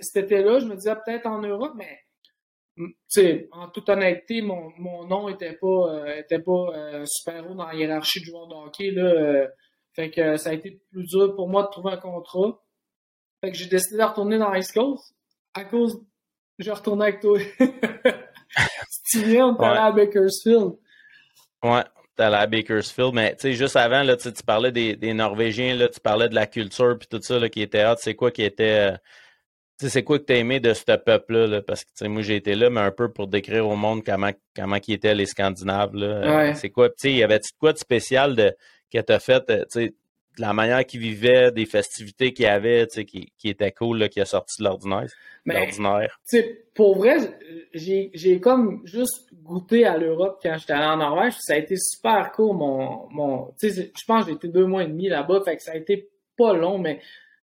cet 0.00 0.24
été-là. 0.24 0.58
Je 0.58 0.66
me 0.66 0.74
disais 0.74 0.96
peut-être 1.06 1.26
en 1.26 1.40
Europe, 1.40 1.72
mais 1.76 2.00
sais, 3.08 3.48
en 3.52 3.68
toute 3.68 3.88
honnêteté, 3.88 4.42
mon, 4.42 4.70
mon 4.78 5.06
nom 5.06 5.28
était 5.28 5.54
pas 5.60 5.66
euh, 5.66 6.16
était 6.16 6.38
pas 6.38 6.72
euh, 6.74 7.04
super 7.06 7.50
haut 7.50 7.54
dans 7.54 7.66
la 7.66 7.74
hiérarchie 7.74 8.20
du 8.20 8.26
joueur 8.26 8.48
de 8.48 8.54
hockey. 8.54 8.90
Là, 8.90 9.04
euh, 9.04 9.48
fait 9.94 10.10
que 10.10 10.36
ça 10.36 10.50
a 10.50 10.52
été 10.54 10.80
plus 10.90 11.04
dur 11.04 11.34
pour 11.34 11.48
moi 11.48 11.64
de 11.64 11.68
trouver 11.68 11.92
un 11.92 11.96
contrat. 11.98 12.62
Fait 13.40 13.50
que 13.50 13.58
j'ai 13.58 13.66
décidé 13.66 13.98
de 13.98 14.02
retourner 14.02 14.38
dans 14.38 14.54
East 14.54 14.72
Coast 14.72 15.14
à 15.54 15.64
cause 15.64 16.00
je 16.58 16.70
retournais 16.70 17.06
avec 17.06 17.20
toi. 17.20 17.38
tu 19.10 19.24
viens, 19.24 19.48
on 19.48 19.56
allé 19.56 19.78
à 19.78 19.90
Bakersfield. 19.90 20.74
Ouais, 21.62 21.82
t'es 22.16 22.22
allé 22.22 22.36
à 22.36 22.46
Bakersfield, 22.46 23.14
mais 23.14 23.34
tu 23.34 23.40
sais, 23.40 23.54
juste 23.54 23.76
avant, 23.76 24.02
là, 24.02 24.16
tu 24.16 24.30
parlais 24.46 24.72
des, 24.72 24.96
des 24.96 25.14
Norvégiens, 25.14 25.74
là, 25.74 25.88
tu 25.88 26.00
parlais 26.00 26.28
de 26.28 26.34
la 26.34 26.46
culture 26.46 26.96
puis 26.98 27.08
tout 27.08 27.20
ça 27.20 27.38
là, 27.38 27.48
qui 27.48 27.62
était 27.62 27.84
hot. 27.84 27.96
C'est 27.98 28.14
quoi 28.14 28.30
qui 28.30 28.42
était 28.42 28.94
c'est 29.78 30.04
quoi 30.04 30.20
que 30.20 30.24
tu 30.24 30.32
as 30.32 30.36
aimé 30.36 30.60
de 30.60 30.74
ce 30.74 30.84
peuple-là? 30.84 31.60
Parce 31.62 31.84
que 31.84 32.06
moi, 32.06 32.22
j'ai 32.22 32.36
été 32.36 32.54
là, 32.54 32.70
mais 32.70 32.80
un 32.80 32.92
peu 32.92 33.10
pour 33.10 33.26
décrire 33.26 33.66
au 33.66 33.74
monde 33.74 34.04
comment, 34.04 34.30
comment 34.54 34.78
ils 34.86 34.94
étaient 34.94 35.14
les 35.14 35.26
Scandinaves. 35.26 36.54
C'est 36.54 36.70
quoi? 36.70 36.90
Il 37.02 37.16
y 37.16 37.24
avait 37.24 37.40
quoi 37.58 37.72
de 37.72 37.78
spécial 37.78 38.36
de, 38.36 38.54
que 38.92 39.00
tu 39.00 39.12
as 39.12 39.18
fait, 39.18 39.42
euh, 39.50 39.64
de 39.74 39.92
la 40.40 40.52
manière 40.52 40.84
qu'ils 40.86 41.00
vivaient, 41.00 41.52
des 41.52 41.66
festivités 41.66 42.32
qu'ils 42.32 42.46
avaient, 42.46 42.86
qui, 42.86 43.32
qui 43.36 43.48
était 43.48 43.72
cool, 43.72 43.98
là, 43.98 44.08
qui 44.08 44.20
a 44.20 44.24
sorti 44.24 44.62
de 44.62 44.64
l'ordinaire? 44.64 45.08
Pour 46.74 46.96
vrai, 46.96 47.16
j'ai 47.74 48.40
comme 48.40 48.80
juste 48.84 49.28
goûté 49.34 49.84
à 49.84 49.98
l'Europe 49.98 50.38
quand 50.42 50.56
j'étais 50.58 50.72
allé 50.72 50.86
en 50.86 50.96
Norvège. 50.96 51.34
Ça 51.40 51.54
a 51.54 51.56
été 51.56 51.76
super 51.76 52.32
cool. 52.32 52.56
Mon, 52.56 53.08
mon, 53.10 53.54
je 53.60 54.04
pense 54.06 54.24
que 54.24 54.30
j'ai 54.30 54.36
été 54.36 54.48
deux 54.48 54.64
mois 54.64 54.84
et 54.84 54.88
demi 54.88 55.08
là-bas, 55.08 55.42
fait 55.44 55.56
que 55.56 55.62
ça 55.62 55.72
a 55.72 55.76
été 55.76 56.08
pas 56.38 56.54
long, 56.54 56.78
mais 56.78 57.00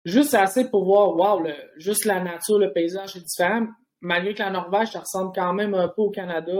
juste 0.04 0.36
assez 0.36 0.70
pour 0.70 0.86
voir, 0.86 1.16
wow, 1.16 1.44
le, 1.44 1.54
juste 1.78 2.06
la 2.06 2.20
nature, 2.20 2.60
le 2.60 2.72
paysage 2.72 3.16
est 3.16 3.26
différent. 3.26 3.68
Malgré 4.02 4.36
que 4.36 4.44
la 4.44 4.52
Norvège, 4.52 4.90
ça 4.90 5.00
ressemble 5.00 5.32
quand 5.34 5.54
même 5.54 5.74
un 5.74 5.88
peu 5.88 6.04
au 6.04 6.12
Canada, 6.12 6.54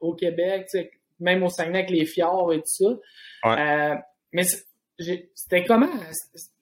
au 0.00 0.14
Québec, 0.14 0.68
même 1.20 1.42
au 1.42 1.50
Saguenay 1.50 1.80
avec 1.80 1.90
les 1.90 2.06
fjords 2.06 2.54
et 2.54 2.58
tout 2.58 2.62
ça. 2.64 2.96
Euh, 3.44 3.94
mais 4.32 4.44
c'était 5.34 5.64
comment? 5.64 5.88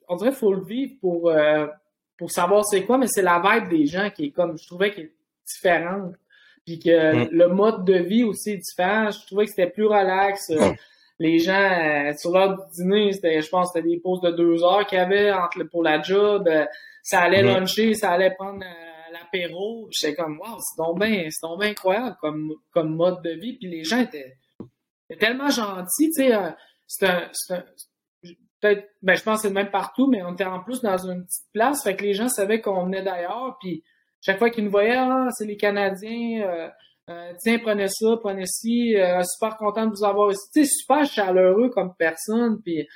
On 0.09 0.16
dirait 0.16 0.30
qu'il 0.30 0.38
faut 0.38 0.55
le 0.55 0.64
vivre 0.64 0.94
pour, 1.01 1.30
euh, 1.30 1.66
pour 2.16 2.30
savoir 2.30 2.64
c'est 2.64 2.84
quoi, 2.84 2.98
mais 2.98 3.09
c'est 3.09 3.22
la 3.22 3.43
vibe 3.44 3.68
des 3.68 3.86
gens 3.86 4.10
qui 4.10 4.26
est 4.26 4.30
comme, 4.30 4.56
je 4.59 4.66
trouvais, 4.66 4.93
qui 4.93 5.01
est 5.02 5.12
différente. 5.47 6.14
Puis 6.64 6.78
que 6.78 7.26
mm. 7.26 7.28
le 7.30 7.48
mode 7.48 7.84
de 7.84 7.94
vie 7.94 8.24
aussi 8.24 8.52
est 8.52 8.56
différent. 8.59 9.10
Je 9.10 9.24
trouvais 9.26 9.44
que 9.44 9.51
c'était 9.51 9.70
plus 9.70 9.86
relax. 9.86 10.51
Euh, 10.51 10.70
mm 10.70 10.76
les 11.18 11.38
gens, 11.38 11.55
euh, 11.55 12.12
sur 12.16 12.30
l'heure 12.32 12.56
du 12.56 12.82
dîner, 12.82 13.12
c'était, 13.12 13.40
je 13.40 13.48
pense 13.48 13.72
c'était 13.72 13.86
des 13.86 13.98
pauses 13.98 14.20
de 14.20 14.30
deux 14.30 14.62
heures 14.62 14.86
qu'il 14.86 14.98
y 14.98 15.01
avait 15.01 15.32
entre, 15.32 15.62
pour 15.64 15.82
la 15.82 16.02
job. 16.02 16.47
Euh, 16.48 16.66
ça 17.02 17.20
allait 17.20 17.43
mm. 17.43 17.47
luncher, 17.47 17.94
ça 17.94 18.10
allait 18.10 18.32
prendre 18.32 18.64
l'apéro. 19.12 19.88
J'étais 19.90 20.14
comme, 20.14 20.38
wow, 20.38 20.59
c'est 20.60 20.82
donc 20.82 21.01
bien, 21.01 21.28
c'est 21.30 21.43
donc 21.43 21.60
bien 21.60 21.70
incroyable 21.70 22.16
comme, 22.20 22.52
comme 22.72 22.94
mode 22.94 23.22
de 23.22 23.30
vie. 23.30 23.56
Puis 23.56 23.68
les 23.68 23.84
gens 23.84 24.01
étaient, 24.01 24.36
tellement 25.18 25.51
gentil, 25.51 26.10
tu 26.10 26.24
sais. 26.24 26.32
Euh, 27.02 27.20
c'est 27.32 27.54
un, 27.54 27.64
peut-être, 28.60 28.88
ben, 29.02 29.16
je 29.16 29.22
pense 29.22 29.36
que 29.36 29.42
c'est 29.42 29.48
le 29.48 29.54
même 29.54 29.70
partout, 29.70 30.06
mais 30.06 30.22
on 30.22 30.32
était 30.32 30.44
en 30.44 30.60
plus 30.60 30.80
dans 30.80 30.96
une 30.96 31.24
petite 31.24 31.46
place, 31.52 31.82
fait 31.82 31.96
que 31.96 32.02
les 32.02 32.14
gens 32.14 32.28
savaient 32.28 32.60
qu'on 32.60 32.84
venait 32.84 33.02
d'ailleurs, 33.02 33.56
puis 33.60 33.84
chaque 34.20 34.38
fois 34.38 34.50
qu'ils 34.50 34.64
nous 34.64 34.70
voyaient, 34.70 34.96
ah, 34.96 35.28
c'est 35.30 35.46
les 35.46 35.56
Canadiens, 35.56 36.42
euh, 36.42 36.68
euh, 37.10 37.32
tiens, 37.40 37.58
prenez 37.58 37.88
ça, 37.88 38.16
prenez 38.20 38.46
ci, 38.46 38.96
euh, 38.96 39.22
super 39.22 39.56
content 39.56 39.86
de 39.86 39.90
vous 39.90 40.04
avoir 40.04 40.32
ici. 40.32 40.42
Tu 40.52 40.64
sais, 40.64 40.70
super 40.80 41.04
chaleureux 41.04 41.70
comme 41.70 41.94
personne, 41.96 42.60
puis, 42.62 42.88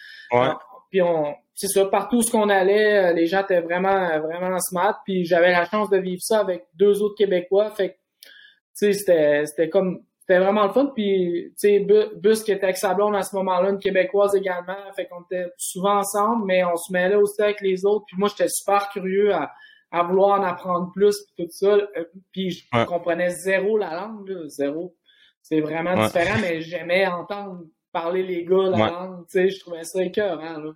puis 0.91 1.03
on, 1.03 1.35
c'est 1.55 1.69
ça, 1.69 1.85
partout 1.87 2.19
où 2.19 2.31
qu'on 2.31 2.49
allait, 2.49 3.13
les 3.13 3.27
gens 3.27 3.43
étaient 3.43 3.61
vraiment, 3.61 4.19
vraiment 4.19 4.59
smart, 4.59 5.01
puis 5.05 5.25
j'avais 5.25 5.53
la 5.53 5.67
chance 5.67 5.91
de 5.91 5.99
vivre 5.99 6.23
ça 6.23 6.41
avec 6.41 6.67
deux 6.75 7.03
autres 7.03 7.17
Québécois, 7.17 7.71
fait 7.71 7.91
que, 7.91 7.95
tu 8.25 8.31
sais, 8.73 8.93
c'était, 8.95 9.47
c'était 9.47 9.69
comme 9.69 10.03
c'était 10.31 10.45
vraiment 10.45 10.67
le 10.67 10.73
fun. 10.73 10.87
Puis, 10.95 11.53
tu 11.59 11.69
sais, 11.69 11.87
Bus 12.15 12.45
qui 12.45 12.53
était 12.53 12.65
avec 12.65 12.77
sa 12.77 12.95
blonde 12.95 13.17
à 13.17 13.23
ce 13.23 13.35
moment-là, 13.35 13.71
une 13.71 13.81
québécoise 13.81 14.37
également. 14.37 14.77
Fait 14.95 15.07
qu'on 15.07 15.23
était 15.23 15.51
souvent 15.57 15.99
ensemble, 15.99 16.47
mais 16.47 16.63
on 16.65 16.77
se 16.77 16.93
mêlait 16.93 17.17
aussi 17.17 17.43
avec 17.43 17.61
les 17.61 17.85
autres. 17.85 18.05
Puis 18.07 18.17
moi, 18.17 18.29
j'étais 18.29 18.49
super 18.49 18.89
curieux 18.91 19.35
à, 19.35 19.51
à 19.91 20.05
vouloir 20.05 20.39
en 20.41 20.45
apprendre 20.45 20.93
plus, 20.93 21.17
puis 21.25 21.47
tout 21.47 21.51
ça. 21.51 21.73
Euh, 21.73 22.05
puis 22.31 22.51
je 22.51 22.85
comprenais 22.85 23.31
zéro 23.31 23.77
la 23.77 23.95
langue, 23.97 24.29
là, 24.29 24.47
zéro. 24.47 24.95
C'est 25.43 25.61
vraiment 25.61 26.01
différent, 26.01 26.39
mais 26.41 26.61
j'aimais 26.61 27.07
entendre 27.09 27.63
parler 27.91 28.23
les 28.23 28.45
gars 28.45 28.71
la 28.71 28.91
langue. 28.91 29.27
Tu 29.27 29.33
sais, 29.33 29.51
je 29.51 29.59
trouvais 29.59 29.83
ça 29.83 30.05
écœurant, 30.05 30.59
là. 30.59 30.73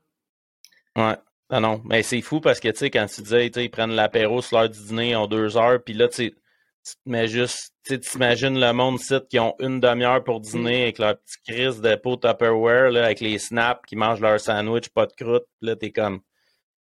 Ouais. 0.96 1.16
Non, 1.50 1.60
non. 1.60 1.82
Mais 1.84 2.02
c'est 2.02 2.22
fou 2.22 2.40
parce 2.40 2.58
que, 2.58 2.68
tu 2.68 2.78
sais, 2.78 2.90
quand 2.90 3.06
tu 3.06 3.22
disais, 3.22 3.50
tu 3.50 3.60
ils 3.60 3.70
prennent 3.70 3.92
l'apéro 3.92 4.42
sur 4.42 4.58
l'heure 4.58 4.70
du 4.70 4.82
dîner 4.82 5.14
en 5.14 5.28
deux 5.28 5.56
heures, 5.56 5.80
puis 5.84 5.94
là, 5.94 6.08
tu 6.08 6.14
sais, 6.14 6.34
tu 6.84 6.94
te 6.94 7.08
mets 7.08 7.28
juste, 7.28 7.72
tu 7.84 7.98
t'imagines 7.98 8.60
le 8.60 8.72
monde 8.72 8.98
site 8.98 9.28
qui 9.28 9.38
ont 9.38 9.54
une 9.58 9.80
demi-heure 9.80 10.22
pour 10.22 10.40
dîner 10.40 10.82
avec 10.82 10.98
leur 10.98 11.16
petit 11.16 11.36
crise 11.48 11.80
de 11.80 11.94
pot 11.96 12.16
Tupperware, 12.16 12.90
là, 12.90 13.06
avec 13.06 13.20
les 13.20 13.38
snaps, 13.38 13.80
qui 13.86 13.96
mangent 13.96 14.20
leur 14.20 14.38
sandwich, 14.38 14.90
pas 14.90 15.06
de 15.06 15.12
croûte, 15.12 15.44
pis 15.60 15.66
là, 15.66 15.76
t'es 15.76 15.90
comme, 15.90 16.20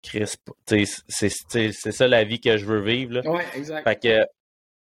Chris, 0.02 0.36
c'est 1.08 1.92
ça 1.92 2.08
la 2.08 2.24
vie 2.24 2.42
que 2.42 2.58
je 2.58 2.66
veux 2.66 2.82
vivre, 2.82 3.14
là. 3.14 3.22
Ouais, 3.30 3.46
exact. 3.56 3.84
Fait 3.84 3.96
que, 3.96 4.24
tu 4.24 4.28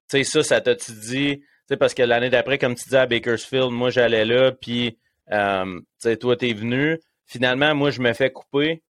sais, 0.08 0.24
ça, 0.24 0.42
ça 0.42 0.60
t'a-tu 0.60 0.92
dit, 0.92 1.38
tu 1.38 1.44
sais, 1.68 1.76
parce 1.76 1.94
que 1.94 2.02
l'année 2.02 2.30
d'après, 2.30 2.58
comme 2.58 2.74
tu 2.74 2.88
dis 2.88 2.96
à 2.96 3.06
Bakersfield, 3.06 3.70
moi, 3.70 3.90
j'allais 3.90 4.24
là, 4.24 4.52
puis, 4.52 4.98
euh, 5.32 5.80
tu 5.80 5.84
sais, 5.98 6.16
toi, 6.16 6.36
t'es 6.36 6.52
venu. 6.52 6.98
Finalement, 7.26 7.74
moi, 7.74 7.90
je 7.90 8.00
me 8.00 8.12
fais 8.12 8.30
couper. 8.30 8.82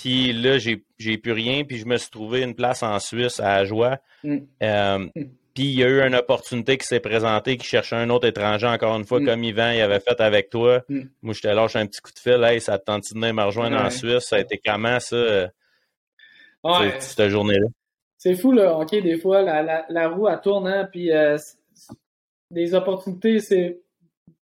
Puis 0.00 0.32
là, 0.32 0.56
j'ai 0.58 1.18
plus 1.18 1.32
rien, 1.32 1.64
puis 1.64 1.76
je 1.76 1.84
me 1.84 1.98
suis 1.98 2.10
trouvé 2.10 2.40
une 2.40 2.54
place 2.54 2.82
en 2.82 2.98
Suisse, 2.98 3.38
à 3.38 3.56
Ajoie. 3.56 3.98
Mm. 4.24 4.38
Euh, 4.62 4.98
mm. 4.98 5.10
Puis 5.52 5.64
il 5.64 5.78
y 5.78 5.84
a 5.84 5.88
eu 5.88 6.00
une 6.00 6.14
opportunité 6.14 6.78
qui 6.78 6.86
s'est 6.86 7.00
présentée, 7.00 7.58
qui 7.58 7.66
cherchait 7.66 7.96
un 7.96 8.08
autre 8.08 8.26
étranger, 8.26 8.66
encore 8.66 8.96
une 8.96 9.04
fois, 9.04 9.20
mm. 9.20 9.26
comme 9.26 9.44
Yvan 9.44 9.72
il 9.72 9.82
avait 9.82 10.00
fait 10.00 10.18
avec 10.20 10.48
toi. 10.48 10.82
Moi, 10.88 11.34
je 11.34 11.42
te 11.42 11.48
lâche 11.48 11.76
un 11.76 11.86
petit 11.86 12.00
coup 12.00 12.12
de 12.12 12.18
fil. 12.18 12.42
Hey, 12.44 12.62
ça 12.62 12.78
te 12.78 12.84
tente 12.84 13.02
de 13.12 13.18
me 13.18 13.42
rejoindre 13.42 13.76
en 13.76 13.90
Suisse? 13.90 14.24
Ça 14.24 14.36
a 14.36 14.38
été 14.40 14.58
comment, 14.64 15.00
ça, 15.00 15.50
cette 16.98 17.28
journée-là? 17.28 17.66
C'est 18.16 18.36
fou, 18.36 18.52
là. 18.52 18.78
OK, 18.78 18.90
des 18.90 19.18
fois, 19.18 19.42
la, 19.42 19.84
la, 19.86 20.08
roue, 20.08 20.28
elle 20.28 20.40
tourne, 20.40 20.66
hein, 20.66 20.88
puis 20.90 21.12
euh, 21.12 21.36
des 22.50 22.74
opportunités, 22.74 23.40
c'est 23.40 23.80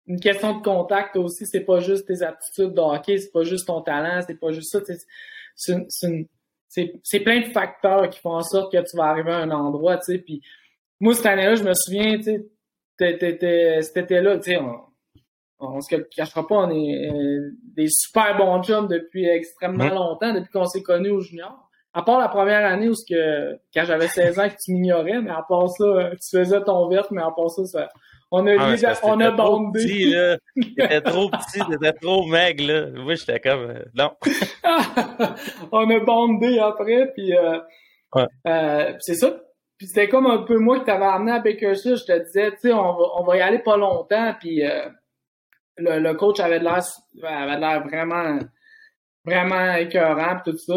une 0.07 0.19
question 0.19 0.57
de 0.57 0.63
contact 0.63 1.15
aussi. 1.15 1.45
C'est 1.45 1.61
pas 1.61 1.79
juste 1.79 2.07
tes 2.07 2.23
aptitudes 2.23 2.73
de 2.73 2.81
hockey, 2.81 3.17
c'est 3.17 3.31
pas 3.31 3.43
juste 3.43 3.67
ton 3.67 3.81
talent, 3.81 4.21
c'est 4.25 4.39
pas 4.39 4.51
juste 4.51 4.71
ça 4.71 4.81
c'est 5.59 7.19
plein 7.19 7.41
de 7.41 7.51
facteurs 7.51 8.09
qui 8.09 8.19
font 8.19 8.35
en 8.35 8.43
sorte 8.43 8.71
que 8.71 8.77
tu 8.77 8.97
vas 8.97 9.05
arriver 9.05 9.31
à 9.31 9.37
un 9.37 9.51
endroit, 9.51 9.97
tu 9.97 10.13
sais. 10.13 10.19
Puis 10.19 10.41
moi, 10.99 11.13
cette 11.13 11.25
année-là, 11.25 11.55
je 11.55 11.63
me 11.63 11.73
souviens, 11.73 12.17
tu 12.17 12.23
sais, 12.23 12.45
cet 12.97 13.97
été-là, 13.97 14.37
tu 14.37 14.51
sais, 14.51 14.57
on, 14.57 14.79
on 15.59 15.81
se 15.81 15.95
cachera 16.15 16.47
pas, 16.47 16.55
on 16.55 16.69
est 16.69 17.09
euh, 17.11 17.51
des 17.75 17.87
super 17.89 18.37
bons 18.37 18.63
chums 18.63 18.87
depuis 18.87 19.25
extrêmement 19.25 19.89
longtemps, 19.89 20.33
depuis 20.33 20.51
qu'on 20.51 20.65
s'est 20.65 20.83
connus 20.83 21.11
au 21.11 21.19
junior. 21.19 21.69
À 21.93 22.03
part 22.03 22.19
la 22.19 22.29
première 22.29 22.65
année 22.65 22.87
où, 22.87 22.93
que, 23.09 23.55
quand 23.73 23.83
j'avais 23.83 24.07
16 24.07 24.39
ans, 24.39 24.47
que 24.47 24.55
tu 24.63 24.73
m'ignorais, 24.73 25.21
mais 25.21 25.31
à 25.31 25.43
part 25.47 25.69
ça, 25.69 26.11
tu 26.11 26.37
faisais 26.37 26.61
ton 26.61 26.87
vert, 26.87 27.07
mais 27.11 27.21
à 27.21 27.31
part 27.31 27.49
ça, 27.49 27.65
ça 27.65 27.89
on 28.31 28.45
a, 28.45 28.55
ah, 28.59 28.93
on 29.03 29.19
a 29.19 29.31
bondé. 29.31 30.13
T'étais 30.55 31.01
trop 31.01 31.29
petit, 31.29 31.59
t'étais 31.69 31.93
trop 31.93 32.25
maigre, 32.25 32.67
là. 32.67 32.85
Moi, 33.03 33.15
j'étais 33.15 33.39
comme, 33.39 33.71
euh, 33.71 33.83
non. 33.95 34.11
on 35.71 35.89
a 35.89 35.99
bondé 35.99 36.59
après, 36.59 37.11
puis 37.15 37.35
euh, 37.35 37.59
euh, 38.47 38.93
c'est 38.99 39.15
ça. 39.15 39.41
Puis 39.77 39.87
c'était 39.87 40.09
comme 40.09 40.27
un 40.27 40.39
peu 40.39 40.57
moi 40.57 40.79
qui 40.79 40.85
t'avais 40.85 41.05
amené 41.05 41.31
à 41.31 41.39
Bakersfield. 41.39 41.97
Je 41.97 42.05
te 42.05 42.25
disais, 42.25 42.51
tu 42.51 42.57
sais, 42.59 42.73
on 42.73 42.93
va, 42.93 43.03
on 43.15 43.23
va 43.23 43.37
y 43.37 43.41
aller 43.41 43.59
pas 43.59 43.77
longtemps, 43.77 44.35
puis 44.39 44.61
le, 45.77 45.99
le, 45.99 46.13
coach 46.13 46.39
avait 46.39 46.59
l'air 46.59 46.83
avait 47.23 47.59
l'air 47.59 47.83
vraiment 47.87 48.39
vraiment 49.25 49.73
écœurant 49.75 50.39
tout 50.45 50.57
ça. 50.57 50.73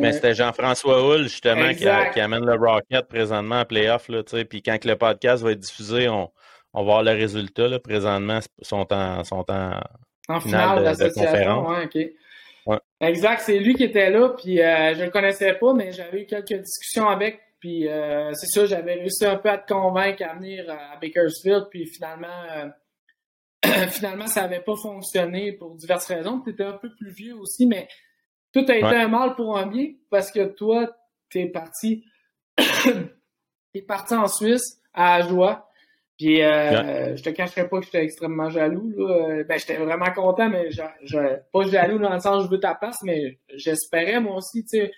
Mais 0.00 0.12
c'était 0.12 0.34
Jean-François 0.34 1.02
Hull, 1.02 1.24
justement, 1.24 1.70
qui, 1.70 1.86
qui, 2.12 2.20
amène 2.20 2.44
le 2.44 2.54
Rocket 2.54 3.08
présentement 3.08 3.60
en 3.60 3.64
playoff. 3.64 4.08
Là, 4.08 4.22
puis 4.48 4.62
quand 4.62 4.84
le 4.84 4.96
podcast 4.96 5.42
va 5.42 5.52
être 5.52 5.60
diffusé, 5.60 6.08
on, 6.08 6.30
on 6.74 6.80
va 6.80 6.84
voir 6.84 7.02
le 7.02 7.12
résultat. 7.12 7.68
Là. 7.68 7.78
Présentement, 7.78 8.40
sont 8.62 8.92
en, 8.92 9.24
sont 9.24 9.46
en, 9.50 10.40
finale, 10.40 10.96
de, 10.96 11.08
conférence. 11.14 11.86
Ouais, 12.66 12.78
Exact, 13.00 13.40
c'est 13.40 13.58
lui 13.58 13.74
qui 13.74 13.84
était 13.84 14.10
là, 14.10 14.30
puis 14.30 14.60
euh, 14.60 14.94
je 14.94 15.00
ne 15.00 15.04
le 15.04 15.10
connaissais 15.10 15.54
pas, 15.54 15.74
mais 15.74 15.92
j'avais 15.92 16.22
eu 16.22 16.26
quelques 16.26 16.62
discussions 16.62 17.08
avec, 17.08 17.40
puis 17.60 17.86
euh, 17.88 18.32
c'est 18.32 18.46
ça, 18.46 18.64
j'avais 18.64 18.94
réussi 18.94 19.26
un 19.26 19.36
peu 19.36 19.50
à 19.50 19.58
te 19.58 19.70
convaincre 19.70 20.22
à 20.24 20.34
venir 20.34 20.64
à 20.70 20.96
Bakersfield, 20.96 21.66
puis 21.70 21.86
finalement, 21.86 22.42
euh, 22.52 22.68
finalement, 23.90 24.26
ça 24.26 24.42
n'avait 24.42 24.60
pas 24.60 24.76
fonctionné 24.76 25.52
pour 25.52 25.74
diverses 25.74 26.06
raisons. 26.06 26.40
Tu 26.40 26.50
étais 26.50 26.64
un 26.64 26.72
peu 26.72 26.88
plus 26.94 27.10
vieux 27.10 27.36
aussi, 27.36 27.66
mais 27.66 27.88
tout 28.52 28.64
a 28.68 28.74
été 28.74 28.86
un 28.86 29.08
mal 29.08 29.34
pour 29.34 29.58
un 29.58 29.66
bien, 29.66 29.88
parce 30.10 30.30
que 30.30 30.46
toi, 30.46 30.90
tu 31.28 31.40
es 31.40 31.46
parti, 31.46 32.04
es 33.74 33.82
parti 33.82 34.14
en 34.14 34.28
Suisse, 34.28 34.80
à 34.94 35.20
Joie. 35.22 35.68
Puis 36.16 36.42
euh, 36.42 37.16
je 37.16 37.22
te 37.22 37.30
cacherai 37.30 37.68
pas 37.68 37.80
que 37.80 37.86
j'étais 37.86 38.04
extrêmement 38.04 38.48
jaloux. 38.48 38.92
Là. 38.96 39.42
Ben, 39.48 39.58
j'étais 39.58 39.76
vraiment 39.76 40.12
content, 40.14 40.48
mais 40.48 40.70
je, 40.70 40.82
je, 41.02 41.18
pas 41.52 41.64
jaloux 41.64 41.98
dans 41.98 42.12
le 42.12 42.20
sens 42.20 42.44
je 42.44 42.50
veux 42.50 42.60
ta 42.60 42.74
place, 42.74 42.98
mais 43.02 43.38
j'espérais 43.54 44.20
moi 44.20 44.36
aussi. 44.36 44.64
Tu 44.64 44.78
sais. 44.78 44.92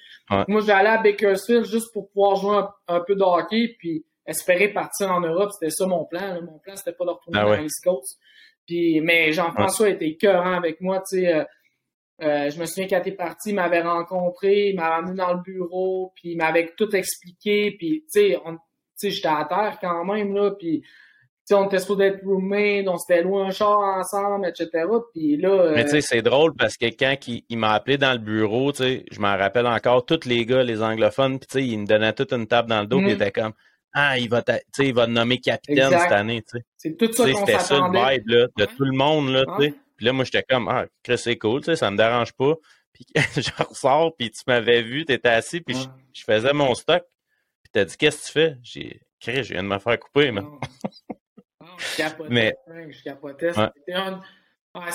Moi, 0.48 0.60
j'allais 0.60 0.90
à 0.90 0.98
Bakersfield 0.98 1.64
juste 1.64 1.92
pour 1.92 2.10
pouvoir 2.10 2.36
jouer 2.36 2.62
un, 2.88 3.00
peu 3.00 3.14
de 3.14 3.22
hockey, 3.22 3.76
puis 3.78 4.04
espérer 4.26 4.68
partir 4.68 5.10
en 5.10 5.20
Europe. 5.20 5.50
C'était 5.52 5.70
ça 5.70 5.86
mon 5.86 6.04
plan. 6.04 6.42
Mon 6.42 6.58
plan, 6.58 6.76
c'était 6.76 6.92
pas 6.92 7.06
de 7.06 7.10
retourner 7.10 7.38
ah 7.40 7.44
dans 7.44 7.62
l'East 7.62 7.82
Coast. 7.82 8.18
Puis, 8.66 9.00
mais 9.00 9.32
Jean-François 9.32 9.90
était 9.90 10.08
écœurant 10.08 10.54
avec 10.54 10.80
moi. 10.82 11.02
Tu 11.08 11.20
sais, 11.20 11.32
euh, 11.32 11.44
euh, 12.22 12.50
je 12.50 12.58
me 12.58 12.66
souviens 12.66 12.88
quand 12.88 13.00
t'es 13.00 13.12
parti, 13.12 13.50
il 13.50 13.54
m'avait 13.54 13.82
rencontré, 13.82 14.70
il 14.70 14.76
m'avait 14.76 14.96
amené 14.96 15.14
dans 15.14 15.32
le 15.32 15.40
bureau, 15.40 16.12
puis 16.16 16.32
il 16.32 16.36
m'avait 16.36 16.72
tout 16.76 16.94
expliqué. 16.94 17.70
Puis, 17.78 18.04
tu 18.12 18.34
sais, 18.96 19.10
j'étais 19.10 19.28
à 19.28 19.46
terre 19.48 19.78
quand 19.80 20.04
même, 20.04 20.34
là, 20.34 20.50
puis 20.50 20.82
on 21.54 21.66
était 21.66 21.78
supposé 21.78 22.06
être 22.06 22.24
roommate, 22.24 22.88
on 22.88 22.96
s'était 22.96 23.22
loué 23.22 23.42
un 23.42 23.50
char 23.50 23.78
ensemble, 23.78 24.48
etc. 24.48 24.84
Puis 25.12 25.36
là. 25.36 25.72
Mais 25.74 25.84
tu 25.84 25.90
sais, 25.90 25.96
euh, 25.98 26.00
c'est 26.00 26.22
drôle 26.22 26.54
parce 26.54 26.76
que 26.76 26.86
quand 26.86 27.14
il, 27.28 27.58
m'a 27.58 27.72
appelé 27.72 27.98
dans 27.98 28.12
le 28.12 28.18
bureau, 28.18 28.72
tu 28.72 28.78
sais, 28.78 29.04
je 29.10 29.20
m'en 29.20 29.36
rappelle 29.36 29.66
encore, 29.66 30.04
tous 30.04 30.24
les 30.24 30.44
gars, 30.44 30.62
les 30.62 30.82
anglophones, 30.82 31.38
puis 31.38 31.46
tu 31.46 31.58
sais, 31.58 31.66
il 31.66 31.78
me 31.78 31.86
donnait 31.86 32.12
toute 32.12 32.32
une 32.32 32.46
table 32.46 32.68
dans 32.68 32.80
le 32.80 32.86
dos, 32.86 32.98
puis 32.98 33.10
il 33.10 33.12
mm. 33.12 33.22
était 33.22 33.32
comme 33.32 33.52
Ah, 33.92 34.18
il 34.18 34.28
va, 34.28 34.42
il 34.78 34.94
va 34.94 35.06
te 35.06 35.10
nommer 35.10 35.38
capitaine 35.38 35.90
cette 35.90 36.12
année, 36.12 36.42
tu 36.42 36.58
sais. 36.58 36.64
C'est 36.76 36.96
tout 36.96 37.12
ça 37.12 37.30
qu'on 37.30 37.38
C'était 37.38 37.58
ça 37.60 37.78
le 37.78 37.92
vibe 37.92 38.28
là, 38.28 38.46
de 38.56 38.64
tout 38.64 38.84
le 38.84 38.96
monde, 38.96 39.28
là, 39.28 39.44
tu 39.58 39.66
sais. 39.66 39.74
Puis 39.96 40.04
là, 40.04 40.12
moi, 40.12 40.24
j'étais 40.24 40.42
comme 40.42 40.68
Ah, 40.68 40.86
c'est 41.16 41.38
cool, 41.38 41.60
tu 41.60 41.66
sais, 41.66 41.76
ça 41.76 41.90
me 41.90 41.96
dérange 41.96 42.32
pas. 42.32 42.54
Puis 42.92 43.06
je 43.36 43.62
ressors, 43.62 44.16
puis 44.16 44.30
tu 44.30 44.42
m'avais 44.46 44.82
vu, 44.82 45.04
tu 45.04 45.12
étais 45.12 45.28
assis, 45.28 45.60
puis 45.60 45.76
je, 46.12 46.24
faisais 46.24 46.52
mon 46.52 46.74
stock. 46.74 47.04
Puis 47.62 47.70
t'as 47.72 47.84
dit 47.84 47.96
Qu'est-ce 47.96 48.22
que 48.22 48.26
tu 48.26 48.32
fais? 48.32 48.56
J'ai 48.62 49.00
je 49.20 49.52
viens 49.52 49.62
de 49.62 49.68
me 49.68 49.78
faire 49.78 49.98
couper, 49.98 50.30
mais. 50.30 50.42
Je 51.78 51.96
capotais. 51.96 52.30
Mais... 52.30 52.92
Je 52.92 53.02
capotais. 53.02 53.52
Ça 53.52 53.72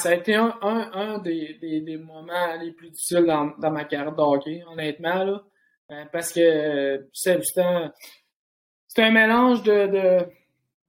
a 0.10 0.14
été 0.14 0.36
un, 0.36 0.58
un, 0.62 0.92
un 0.94 1.18
des, 1.20 1.58
des, 1.60 1.82
des, 1.82 1.98
moments 1.98 2.56
les 2.62 2.72
plus 2.72 2.92
difficiles 2.92 3.26
dans, 3.26 3.52
dans 3.58 3.72
ma 3.72 3.86
carrière 3.86 4.14
de 4.14 4.22
hockey, 4.22 4.64
honnêtement. 4.68 5.24
Là. 5.24 5.44
Euh, 5.92 6.06
parce 6.12 6.32
que 6.32 7.08
c'est 7.14 7.40
un, 7.58 7.92
un 8.98 9.12
mélange 9.12 9.64
de, 9.64 9.88
de, 9.88 10.26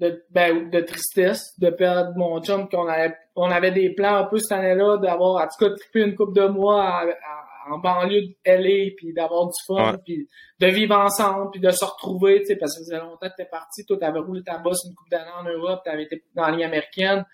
de, 0.01 0.25
ben, 0.31 0.71
de 0.71 0.81
tristesse 0.81 1.59
de 1.59 1.71
perdre 1.71 2.13
mon 2.17 2.43
chum 2.43 2.69
qu'on 2.69 2.87
on 3.35 3.51
avait 3.51 3.71
des 3.71 3.91
plans 3.91 4.17
un 4.17 4.25
peu 4.25 4.39
cette 4.39 4.53
année-là 4.53 4.99
d'avoir 4.99 5.43
en 5.43 5.49
tout 5.49 5.65
cas 5.65 5.75
trippé 5.75 6.03
une 6.03 6.15
coupe 6.15 6.35
de 6.35 6.47
mois 6.47 7.05
en 7.71 7.79
banlieue 7.79 8.23
de 8.23 8.37
LA 8.45 8.93
puis 8.97 9.13
d'avoir 9.13 9.47
du 9.47 9.59
fun 9.67 9.97
puis 10.05 10.29
de 10.59 10.67
vivre 10.67 10.97
ensemble 10.97 11.51
puis 11.51 11.61
de 11.61 11.71
se 11.71 11.85
retrouver 11.85 12.41
tu 12.41 12.47
sais 12.47 12.57
parce 12.57 12.77
que 12.77 12.85
ça 12.85 12.97
faisait 12.97 13.05
longtemps 13.05 13.29
que 13.29 13.37
t'es 13.37 13.49
parti. 13.49 13.85
Toi 13.85 13.99
t'avais 13.99 14.21
roulé 14.21 14.43
ta 14.43 14.59
bosse 14.59 14.85
une 14.87 14.95
coupe 14.95 15.11
d'années 15.11 15.31
en 15.39 15.45
Europe 15.45 15.81
t'avais 15.85 16.05
été 16.05 16.23
dans 16.35 16.47
la 16.47 16.53
ligne 16.53 16.65
américaine. 16.65 17.25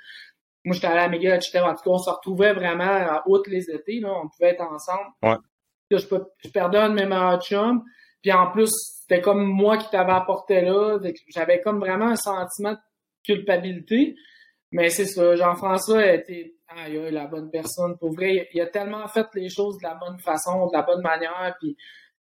Moi 0.64 0.74
j'étais 0.74 0.86
allé 0.86 1.00
à 1.00 1.08
McGill 1.08 1.32
etc 1.32 1.60
en 1.60 1.74
tout 1.74 1.82
cas 1.84 1.90
on 1.90 1.98
se 1.98 2.10
retrouvait 2.10 2.52
vraiment 2.52 2.84
à 2.84 3.22
outre 3.26 3.50
les 3.50 3.70
étés 3.70 4.00
là 4.00 4.12
on 4.22 4.28
pouvait 4.28 4.50
être 4.50 4.62
ensemble. 4.62 5.10
Ouais. 5.22 5.36
je, 5.90 5.98
je 5.98 6.50
perdais 6.50 6.78
un 6.78 6.90
de 6.90 6.94
mes 6.94 7.06
meilleurs 7.06 7.42
chums 7.42 7.82
puis 8.22 8.32
en 8.32 8.50
plus 8.50 8.70
c'était 9.00 9.20
comme 9.20 9.44
moi 9.44 9.78
qui 9.78 9.88
t'avais 9.90 10.12
apporté 10.12 10.60
là 10.60 10.98
j'avais 11.28 11.60
comme 11.60 11.78
vraiment 11.78 12.08
un 12.08 12.16
sentiment 12.16 12.72
de 12.72 12.78
culpabilité. 13.24 14.16
Mais 14.70 14.90
c'est 14.90 15.06
ça, 15.06 15.34
Jean-François 15.34 16.12
était 16.12 16.54
ah, 16.68 16.88
il 16.88 16.96
la 16.96 17.26
bonne 17.26 17.50
personne. 17.50 17.96
Pour 17.98 18.12
vrai, 18.12 18.48
il 18.52 18.60
a 18.60 18.66
tellement 18.66 19.06
fait 19.08 19.26
les 19.34 19.48
choses 19.48 19.78
de 19.78 19.84
la 19.84 19.94
bonne 19.94 20.18
façon, 20.18 20.66
de 20.66 20.76
la 20.76 20.82
bonne 20.82 21.02
manière. 21.02 21.56
Puis, 21.58 21.76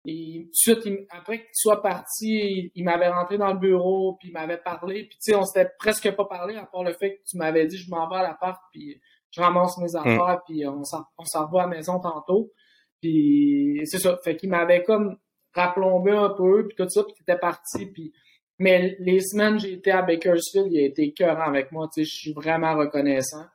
et 0.06 0.48
suite, 0.53 0.88
après 1.10 1.40
qu'il 1.40 1.49
soit 1.53 1.82
parti, 1.82 2.72
il, 2.74 2.84
m'avait 2.86 3.10
rentré 3.10 3.38
dans 3.38 3.52
le 3.52 3.60
bureau, 3.60 4.15
puis 4.19 4.30
il 4.30 4.32
m'avait 4.32 4.57
parlé. 4.57 5.03
Puis, 5.03 5.18
tu 5.22 5.32
sais, 5.32 5.36
on 5.36 5.44
s'était 5.44 5.69
presque 5.78 6.10
pas 6.15 6.26
parlé, 6.26 6.56
à 6.56 6.65
part 6.65 6.84
le 6.84 6.94
fait 6.94 7.18
que 7.18 7.22
tu 7.30 7.38
m'avais 7.38 7.68
dit, 7.68 7.78
je 7.78 7.90
m'en 7.90 8.07
vais 8.07 8.15
à 8.15 8.24
l'appart, 8.24 8.61
puis 8.72 9.02
je 9.32 9.41
ramasse 9.41 9.78
mes 9.80 9.91
mm. 9.94 9.98
affaires, 9.98 10.41
puis 10.45 10.65
on 10.65 10.84
s'en, 10.84 11.03
va 11.52 11.64
à 11.64 11.64
la 11.64 11.68
maison 11.68 11.99
tantôt. 11.99 12.53
Puis, 13.02 13.82
c'est 13.84 13.99
ça. 13.99 14.18
Fait 14.24 14.38
qu'il 14.38 14.49
m'avait 14.49 14.84
comme 14.84 15.18
rapplombé 15.53 16.11
un 16.11 16.30
peu, 16.30 16.68
puis 16.68 16.78
tout 16.78 16.90
ça, 16.90 17.03
puis 17.03 17.14
il 17.18 17.24
était 17.24 17.40
parti. 17.40 17.88
Puis, 17.88 18.14
mais 18.60 18.95
les 18.99 19.19
semaines 19.19 19.60
j'ai 19.60 19.74
été 19.74 19.91
à 19.91 20.02
Bakersfield, 20.02 20.68
il 20.72 20.80
a 20.80 20.86
été 20.86 21.11
cœur 21.11 21.40
avec 21.41 21.72
moi. 21.72 21.90
Tu 21.94 22.06
sais, 22.06 22.10
je 22.10 22.15
suis 22.15 22.34
vraiment 22.34 22.76
reconnaissant. 22.76 23.45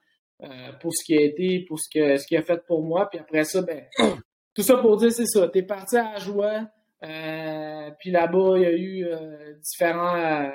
Euh, 0.42 0.72
pour 0.80 0.92
ce 0.92 1.04
qui 1.04 1.16
a 1.16 1.20
été, 1.20 1.64
pour 1.68 1.78
ce 1.78 1.88
que 1.88 2.16
ce 2.16 2.26
qu'il 2.26 2.36
a 2.36 2.42
fait 2.42 2.64
pour 2.66 2.82
moi. 2.82 3.08
Puis 3.08 3.20
après 3.20 3.44
ça, 3.44 3.62
ben 3.62 3.84
tout 4.54 4.62
ça 4.62 4.76
pour 4.76 4.96
dire 4.96 5.12
c'est 5.12 5.26
ça. 5.26 5.48
T'es 5.48 5.62
parti 5.62 5.96
à 5.96 6.16
Joie, 6.16 6.66
euh, 7.04 7.90
puis 8.00 8.10
là-bas 8.10 8.54
il 8.56 8.62
y 8.62 8.66
a 8.66 8.72
eu 8.72 9.04
euh, 9.06 9.54
différents 9.60 10.50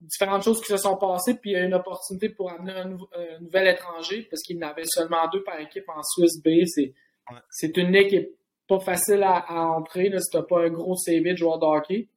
différentes 0.00 0.44
choses 0.44 0.60
qui 0.60 0.68
se 0.68 0.76
sont 0.76 0.96
passées, 0.96 1.34
puis 1.34 1.50
il 1.50 1.52
y 1.54 1.56
a 1.56 1.62
eu 1.62 1.66
une 1.66 1.74
opportunité 1.74 2.28
pour 2.28 2.52
amener 2.52 2.72
un, 2.72 3.40
nouvel 3.40 3.68
étranger 3.68 4.26
parce 4.30 4.42
qu'il 4.42 4.56
y 4.56 4.64
en 4.64 4.68
avait 4.68 4.84
seulement 4.84 5.28
deux 5.32 5.42
par 5.42 5.58
équipe 5.58 5.88
en 5.88 6.02
Suisse 6.02 6.40
B. 6.42 6.64
C'est 7.50 7.76
une 7.76 7.92
ligue 7.92 8.08
qui 8.08 8.16
est 8.16 8.32
pas 8.68 8.80
facile 8.80 9.22
à, 9.24 9.44
entrer 9.50 10.08
là, 10.08 10.20
si 10.20 10.30
t'as 10.30 10.42
pas 10.42 10.64
un 10.64 10.70
gros 10.70 10.96
CV 10.96 11.32
de 11.32 11.36
joueur 11.36 11.58
de 11.58 11.66
hockey. 11.66 12.08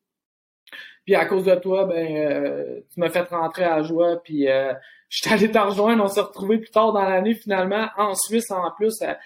Puis 1.06 1.15
à 1.15 1.26
cause 1.26 1.45
de 1.45 1.56
toi, 1.56 1.85
ben 1.85 2.84
tu 2.91 2.99
m'as 2.99 3.10
fait 3.10 3.27
rentrer 3.30 3.64
à 3.64 3.81
Joie, 3.81 4.22
puis 4.23 4.47
suis 5.10 5.34
allé 5.34 5.52
t'en 5.52 5.69
rejoindre, 5.69 6.03
on 6.03 6.07
s'est 6.07 6.22
retrouvés 6.22 6.57
plus 6.57 6.72
tard 6.72 6.94
dans 6.94 7.03
l'année 7.03 7.36
finalement, 7.36 7.90
en 7.98 8.14
Suisse 8.15 8.49
en 8.52 8.72
plus. 8.72 8.91
Ça, 8.91 9.18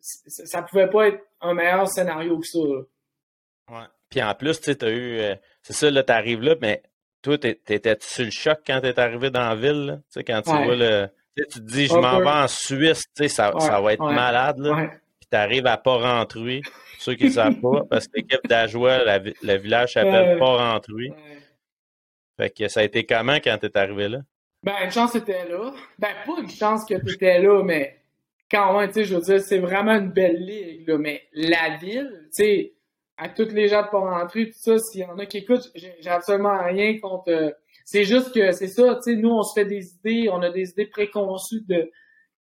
ça 0.00 0.62
pouvait 0.62 0.88
pas 0.88 1.08
être 1.08 1.20
un 1.40 1.54
meilleur 1.54 1.88
scénario 1.88 2.38
que 2.38 2.46
ça. 2.46 2.58
Ouais. 2.58 3.86
Puis 4.10 4.22
en 4.22 4.34
plus, 4.34 4.60
tu 4.60 4.70
as 4.70 4.90
eu. 4.90 5.18
Euh, 5.18 5.34
c'est 5.62 5.72
ça, 5.72 5.90
là, 5.90 6.02
t'arrives 6.02 6.42
là, 6.42 6.54
mais 6.60 6.82
toi, 7.22 7.38
t'étais 7.38 7.96
sur 8.00 8.24
le 8.24 8.30
choc 8.30 8.60
quand 8.66 8.80
t'es 8.80 8.98
arrivé 8.98 9.30
dans 9.30 9.48
la 9.48 9.56
ville, 9.56 10.02
Tu 10.04 10.20
sais, 10.20 10.24
quand 10.24 10.42
tu 10.42 10.50
vois 10.50 10.76
le. 10.76 11.08
Tu 11.36 11.44
te 11.46 11.58
dis, 11.58 11.86
je 11.86 11.94
m'en 11.94 12.20
vais 12.20 12.28
en 12.28 12.48
Suisse, 12.48 13.04
tu 13.14 13.24
sais, 13.24 13.28
ça, 13.28 13.52
ça 13.58 13.80
va 13.80 13.92
être 13.92 14.04
malade, 14.04 14.58
là. 14.58 14.88
Puis 15.20 15.28
t'arrives 15.28 15.66
à 15.66 15.76
Port-Rentruy, 15.76 16.62
ceux 16.98 17.14
qui 17.14 17.24
ne 17.24 17.30
savent 17.30 17.60
pas, 17.60 17.84
parce 17.90 18.06
que 18.06 18.12
l'équipe 18.16 18.46
d'Ajoie, 18.46 19.00
le 19.18 19.56
village 19.56 19.94
s'appelle 19.94 20.38
Port-Rentruy. 20.38 21.12
Fait 22.38 22.50
que 22.50 22.68
ça 22.68 22.80
a 22.80 22.82
été 22.84 23.04
comment 23.04 23.36
quand 23.36 23.58
t'es 23.58 23.76
arrivé 23.76 24.08
là? 24.08 24.18
Ben, 24.66 24.74
une 24.82 24.90
chance 24.90 25.14
était 25.14 25.48
là. 25.48 25.72
Ben, 25.96 26.08
pas 26.26 26.40
une 26.40 26.50
chance 26.50 26.84
que 26.84 26.94
tu 26.94 27.14
étais 27.14 27.40
là, 27.40 27.62
mais 27.62 28.00
quand 28.50 28.76
même, 28.76 28.88
tu 28.88 28.94
sais, 28.94 29.04
je 29.04 29.14
veux 29.14 29.20
dire, 29.20 29.40
c'est 29.40 29.60
vraiment 29.60 29.92
une 29.92 30.10
belle 30.10 30.44
ligue, 30.44 30.88
là. 30.88 30.98
Mais 30.98 31.22
la 31.32 31.76
ville, 31.76 32.10
tu 32.36 32.42
sais, 32.42 32.74
à 33.16 33.28
toutes 33.28 33.52
les 33.52 33.68
gens 33.68 33.82
de 33.82 33.88
pas 33.90 34.00
rentrer, 34.00 34.46
tout 34.46 34.58
ça, 34.58 34.76
s'il 34.78 35.02
y 35.02 35.04
en 35.04 35.16
a 35.20 35.26
qui 35.26 35.38
écoutent, 35.38 35.70
j'ai 35.76 36.10
absolument 36.10 36.60
rien 36.64 36.98
contre. 36.98 37.30
Euh, 37.30 37.52
c'est 37.84 38.02
juste 38.02 38.34
que 38.34 38.50
c'est 38.50 38.66
ça, 38.66 38.96
tu 38.96 39.02
sais, 39.02 39.16
nous, 39.16 39.30
on 39.30 39.44
se 39.44 39.54
fait 39.54 39.66
des 39.66 39.94
idées, 39.94 40.28
on 40.32 40.42
a 40.42 40.50
des 40.50 40.70
idées 40.70 40.86
préconçues 40.86 41.62
de. 41.68 41.88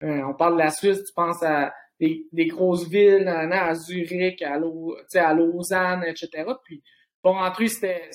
Euh, 0.02 0.22
on 0.28 0.34
parle 0.34 0.54
de 0.54 0.64
la 0.64 0.72
Suisse, 0.72 1.04
tu 1.04 1.14
penses 1.14 1.44
à 1.44 1.76
des, 2.00 2.26
grosses 2.48 2.88
villes, 2.90 3.28
à, 3.28 3.76
Zurich, 3.76 4.42
à, 4.42 4.56
à 4.56 5.34
Lausanne, 5.36 6.04
etc. 6.08 6.52
Puis, 6.64 6.82
pour 7.22 7.36
rentrer, 7.36 7.68
c'était 7.68 8.10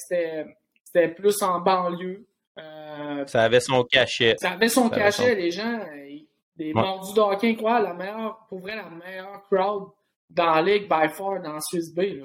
plus 1.15 1.41
en 1.43 1.61
banlieue. 1.61 2.27
Euh, 2.59 3.27
ça 3.27 3.43
avait 3.43 3.61
son 3.61 3.85
cachet. 3.85 4.37
Ça 4.39 4.53
avait 4.53 4.69
son 4.69 4.89
cachet, 4.89 5.35
les 5.35 5.51
gens. 5.51 5.81
Des 6.57 6.75
mordus 6.75 7.15
de 7.15 7.21
hockey 7.21 7.51
incroyables, 7.51 7.87
la 7.87 7.95
meilleure, 7.95 8.47
pour 8.49 8.61
vrai, 8.61 8.77
la 8.77 8.91
meilleure 8.91 9.43
crowd 9.51 9.89
dans 10.29 10.55
la 10.57 10.63
ligue 10.63 10.83
by 10.83 11.09
far 11.09 11.41
dans 11.41 11.59
Swiss 11.61 11.95
Bay. 11.95 12.21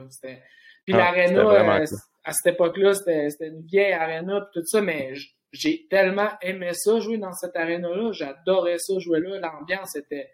Puis 0.85 0.93
ah, 0.93 0.97
l'arena, 0.97 1.39
euh, 1.39 1.85
à 2.23 2.33
cette 2.33 2.53
époque-là, 2.53 2.93
c'était 2.93 3.47
une 3.47 3.61
vieille 3.61 3.93
arena 3.93 4.47
tout 4.53 4.65
ça, 4.65 4.81
mais 4.81 5.13
j'ai 5.53 5.87
tellement 5.89 6.29
aimé 6.41 6.71
ça, 6.73 6.99
jouer 6.99 7.17
dans 7.17 7.31
cette 7.31 7.55
arena-là. 7.55 8.11
J'adorais 8.11 8.77
ça, 8.77 8.99
jouer 8.99 9.21
là. 9.21 9.39
L'ambiance 9.39 9.95
était, 9.95 10.29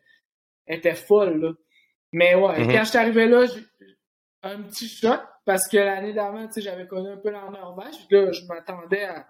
était 0.67 0.95
folle. 0.95 1.39
Là. 1.39 1.51
Mais 2.11 2.33
ouais, 2.33 2.59
mm-hmm. 2.59 2.73
quand 2.73 2.83
je 2.83 2.89
suis 2.89 2.97
arrivé 2.97 3.27
là, 3.27 3.45
un 4.43 4.61
petit 4.63 4.87
choc 4.87 5.21
parce 5.45 5.67
que 5.67 5.77
l'année 5.77 6.13
d'avant, 6.13 6.47
j'avais 6.55 6.87
connu 6.87 7.09
un 7.09 7.17
peu 7.17 7.29
la 7.29 7.49
Norvège. 7.49 8.07
Là, 8.09 8.31
je 8.31 8.45
m'attendais 8.45 9.03
à 9.03 9.27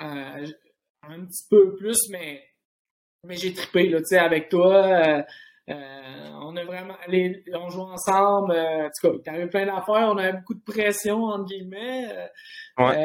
euh, 0.00 0.46
un 1.02 1.24
petit 1.24 1.44
peu 1.50 1.74
plus, 1.76 1.98
mais, 2.10 2.42
mais 3.24 3.36
j'ai 3.36 3.52
trippé 3.54 3.88
là, 3.88 4.00
avec 4.22 4.48
toi. 4.48 4.84
Euh, 4.84 5.22
euh, 5.68 6.30
on 6.42 6.54
a 6.56 6.64
vraiment, 6.64 6.96
les, 7.08 7.42
on 7.54 7.68
joue 7.68 7.82
ensemble. 7.82 8.52
en 8.52 8.88
tout 8.88 9.10
cas, 9.10 9.18
t'avais 9.24 9.48
plein 9.48 9.66
d'affaires. 9.66 10.10
On 10.12 10.18
avait 10.18 10.34
beaucoup 10.34 10.54
de 10.54 10.62
pression 10.62 11.24
entre 11.24 11.46
guillemets. 11.46 12.30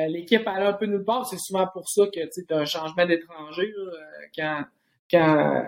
L'équipe 0.09 0.47
allait 0.47 0.67
un 0.67 0.73
peu 0.73 0.85
nulle 0.85 1.03
part. 1.03 1.25
C'est 1.25 1.39
souvent 1.39 1.67
pour 1.73 1.89
ça 1.89 2.05
que 2.07 2.19
tu 2.19 2.53
as 2.53 2.57
un 2.57 2.65
changement 2.65 3.05
d'étranger 3.05 3.73
quand, 4.35 4.63
quand 5.09 5.67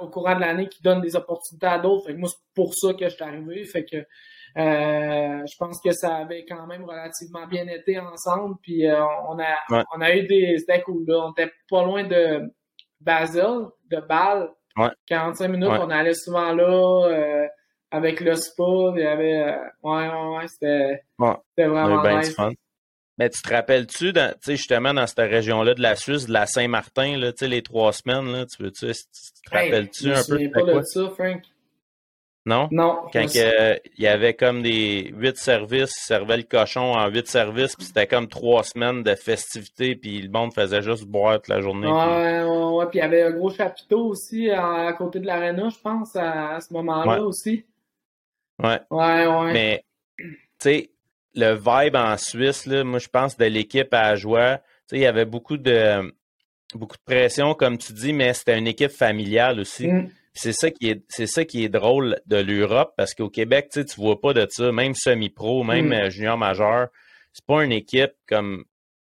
au 0.00 0.08
courant 0.08 0.34
de 0.34 0.40
l'année 0.40 0.68
qui 0.68 0.82
donne 0.82 1.00
des 1.00 1.16
opportunités 1.16 1.66
à 1.66 1.78
d'autres. 1.78 2.06
Fait 2.06 2.14
que 2.14 2.18
moi, 2.18 2.28
c'est 2.28 2.54
pour 2.54 2.74
ça 2.74 2.94
que 2.94 3.08
je 3.08 3.14
suis 3.14 3.22
arrivé. 3.22 3.64
Fait 3.64 3.84
que 3.84 3.96
euh, 3.96 4.04
je 4.56 5.56
pense 5.58 5.80
que 5.80 5.92
ça 5.92 6.16
avait 6.16 6.44
quand 6.48 6.66
même 6.66 6.84
relativement 6.84 7.46
bien 7.46 7.66
été 7.66 7.98
ensemble. 7.98 8.56
Puis 8.62 8.86
euh, 8.86 9.04
on, 9.28 9.38
a, 9.38 9.84
on 9.94 10.00
a 10.00 10.14
eu 10.14 10.26
des. 10.26 10.58
C'était 10.58 10.82
cool. 10.82 11.04
Là. 11.06 11.26
On 11.26 11.32
était 11.32 11.52
pas 11.68 11.84
loin 11.84 12.04
de 12.04 12.52
Basel, 13.00 13.66
de 13.90 14.00
Bâle. 14.00 14.50
45 15.06 15.48
minutes, 15.48 15.68
on 15.68 15.90
allait 15.90 16.14
souvent 16.14 16.52
là 16.52 17.08
euh, 17.08 17.46
avec 17.90 18.20
le 18.20 18.34
spa. 18.34 18.92
Il 18.94 19.02
y 19.02 19.06
avait. 19.06 19.56
ouais, 19.82 20.08
ouais, 20.08 20.36
ouais, 20.38 20.48
c'était 20.48 21.66
vraiment 21.66 22.02
nice. 22.18 22.34
Fun. 22.34 22.52
Mais 23.18 23.28
tu 23.28 23.42
te 23.42 23.52
rappelles-tu, 23.52 24.14
justement, 24.46 24.94
dans 24.94 25.06
cette 25.06 25.18
région-là 25.18 25.74
de 25.74 25.82
la 25.82 25.94
Suisse, 25.94 26.24
de 26.26 26.32
la 26.32 26.46
Saint-Martin, 26.46 27.18
les 27.18 27.62
trois 27.62 27.92
semaines, 27.92 28.32
là, 28.32 28.46
tu, 28.46 28.62
tu, 28.72 28.86
tu 28.86 28.92
te 29.44 29.50
rappelles-tu 29.50 30.10
un 30.10 30.22
peu? 30.26 30.38
Je 30.38 30.48
pas 30.48 30.62
de 30.62 30.82
ça, 30.84 31.10
Frank. 31.10 31.42
Non? 32.50 32.68
Non. 32.72 32.98
Quand 33.12 33.26
il 33.32 33.80
y 33.98 34.06
avait 34.08 34.34
comme 34.34 34.60
des 34.60 35.12
huit 35.16 35.36
services, 35.36 35.92
servait 35.94 36.38
le 36.38 36.42
cochon 36.42 36.94
en 36.94 37.08
huit 37.08 37.28
services, 37.28 37.76
puis 37.76 37.86
c'était 37.86 38.08
comme 38.08 38.26
trois 38.26 38.64
semaines 38.64 39.04
de 39.04 39.14
festivités, 39.14 39.94
puis 39.94 40.20
le 40.20 40.30
monde 40.30 40.52
faisait 40.52 40.82
juste 40.82 41.04
boire 41.04 41.36
toute 41.36 41.48
la 41.48 41.60
journée. 41.60 41.86
Ouais, 41.86 42.40
puis... 42.40 42.74
ouais, 42.74 42.86
puis 42.86 42.98
il 42.98 43.02
y 43.02 43.04
avait 43.04 43.22
un 43.22 43.30
gros 43.30 43.50
chapiteau 43.50 44.06
aussi 44.06 44.50
à, 44.50 44.92
côté 44.94 45.20
de 45.20 45.26
l'aréna, 45.26 45.68
je 45.68 45.78
pense, 45.78 46.16
à, 46.16 46.58
ce 46.60 46.72
moment-là 46.72 47.22
aussi. 47.22 47.64
Ouais. 48.60 48.80
Ouais, 48.90 49.26
ouais. 49.26 49.52
Mais, 49.52 49.84
tu 50.18 50.26
sais, 50.58 50.90
le 51.36 51.54
vibe 51.54 51.94
en 51.94 52.16
Suisse, 52.16 52.66
là, 52.66 52.82
moi, 52.82 52.98
je 52.98 53.08
pense, 53.08 53.36
de 53.36 53.44
l'équipe 53.44 53.94
à 53.94 54.16
joie, 54.16 54.58
tu 54.58 54.62
sais, 54.88 54.96
il 54.96 55.02
y 55.02 55.06
avait 55.06 55.24
beaucoup 55.24 55.56
de, 55.56 56.12
beaucoup 56.74 56.96
de 56.96 57.02
pression, 57.04 57.54
comme 57.54 57.78
tu 57.78 57.92
dis, 57.92 58.12
mais 58.12 58.34
c'était 58.34 58.58
une 58.58 58.66
équipe 58.66 58.90
familiale 58.90 59.60
aussi. 59.60 59.86
Mm. 59.86 60.10
C'est 60.32 60.52
ça 60.52 60.70
qui 60.70 60.90
est 60.90 61.02
c'est 61.08 61.26
ça 61.26 61.44
qui 61.44 61.64
est 61.64 61.68
drôle 61.68 62.20
de 62.26 62.36
l'Europe 62.36 62.94
parce 62.96 63.14
qu'au 63.14 63.28
Québec, 63.28 63.68
tu 63.72 63.82
sais, 63.82 63.94
vois 63.96 64.20
pas 64.20 64.32
de 64.32 64.46
ça, 64.48 64.70
même 64.70 64.94
semi-pro, 64.94 65.64
même 65.64 65.88
mm. 65.88 65.92
euh, 65.92 66.10
junior 66.10 66.38
majeur, 66.38 66.88
c'est 67.32 67.44
pas 67.44 67.64
une 67.64 67.72
équipe 67.72 68.12
comme 68.28 68.64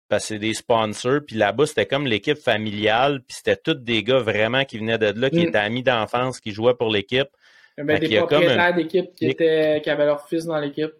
parce 0.09 0.25
que 0.25 0.29
c'est 0.29 0.39
des 0.39 0.55
sponsors, 0.55 1.21
puis 1.27 1.37
là-bas, 1.37 1.67
c'était 1.67 1.87
comme 1.87 2.07
l'équipe 2.07 2.39
familiale, 2.39 3.23
puis 3.27 3.37
c'était 3.39 3.57
tous 3.57 3.75
des 3.75 4.05
gars 4.05 4.19
vraiment 4.19 4.65
qui 4.65 4.79
venaient 4.79 4.99
de 4.99 5.13
là, 5.21 5.31
qui 5.31 5.39
mm. 5.39 5.49
étaient 5.49 5.59
amis 5.59 5.83
d'enfance, 5.83 6.39
qui 6.39 6.53
jouaient 6.53 6.75
pour 6.75 6.91
l'équipe. 6.91 7.29
Ben, 7.77 7.99
des 7.99 8.17
propriétaires 8.17 8.75
d'équipe 8.75 9.13
qui, 9.15 9.27
étaient, 9.27 9.81
qui 9.83 9.91
avaient 9.91 10.07
leur 10.07 10.27
fils 10.29 10.47
dans 10.47 10.59
l'équipe. 10.59 10.93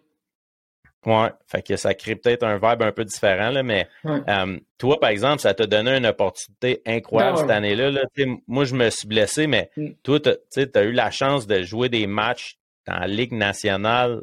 Ouais, 1.07 1.29
fait 1.47 1.61
que 1.61 1.77
ça 1.77 1.93
crée 1.93 2.17
peut-être 2.17 2.43
un 2.43 2.55
vibe 2.55 2.81
un 2.81 2.91
peu 2.91 3.05
différent, 3.05 3.49
là, 3.49 3.63
mais 3.63 3.87
euh, 4.05 4.59
toi, 4.77 4.99
par 4.99 5.09
exemple, 5.09 5.39
ça 5.39 5.53
t'a 5.53 5.65
donné 5.65 5.95
une 5.95 6.05
opportunité 6.05 6.81
incroyable 6.85 7.37
cette 7.37 7.49
année-là. 7.49 7.91
Là. 7.91 8.01
Moi, 8.45 8.65
je 8.65 8.75
me 8.75 8.89
suis 8.89 9.07
blessé, 9.07 9.47
mais 9.47 9.71
mm. 9.77 9.87
toi, 10.03 10.19
tu 10.19 10.69
as 10.75 10.83
eu 10.83 10.91
la 10.91 11.09
chance 11.09 11.47
de 11.47 11.63
jouer 11.63 11.87
des 11.87 12.07
matchs 12.07 12.57
dans 12.85 12.99
la 12.99 13.07
Ligue 13.07 13.31
nationale 13.31 14.19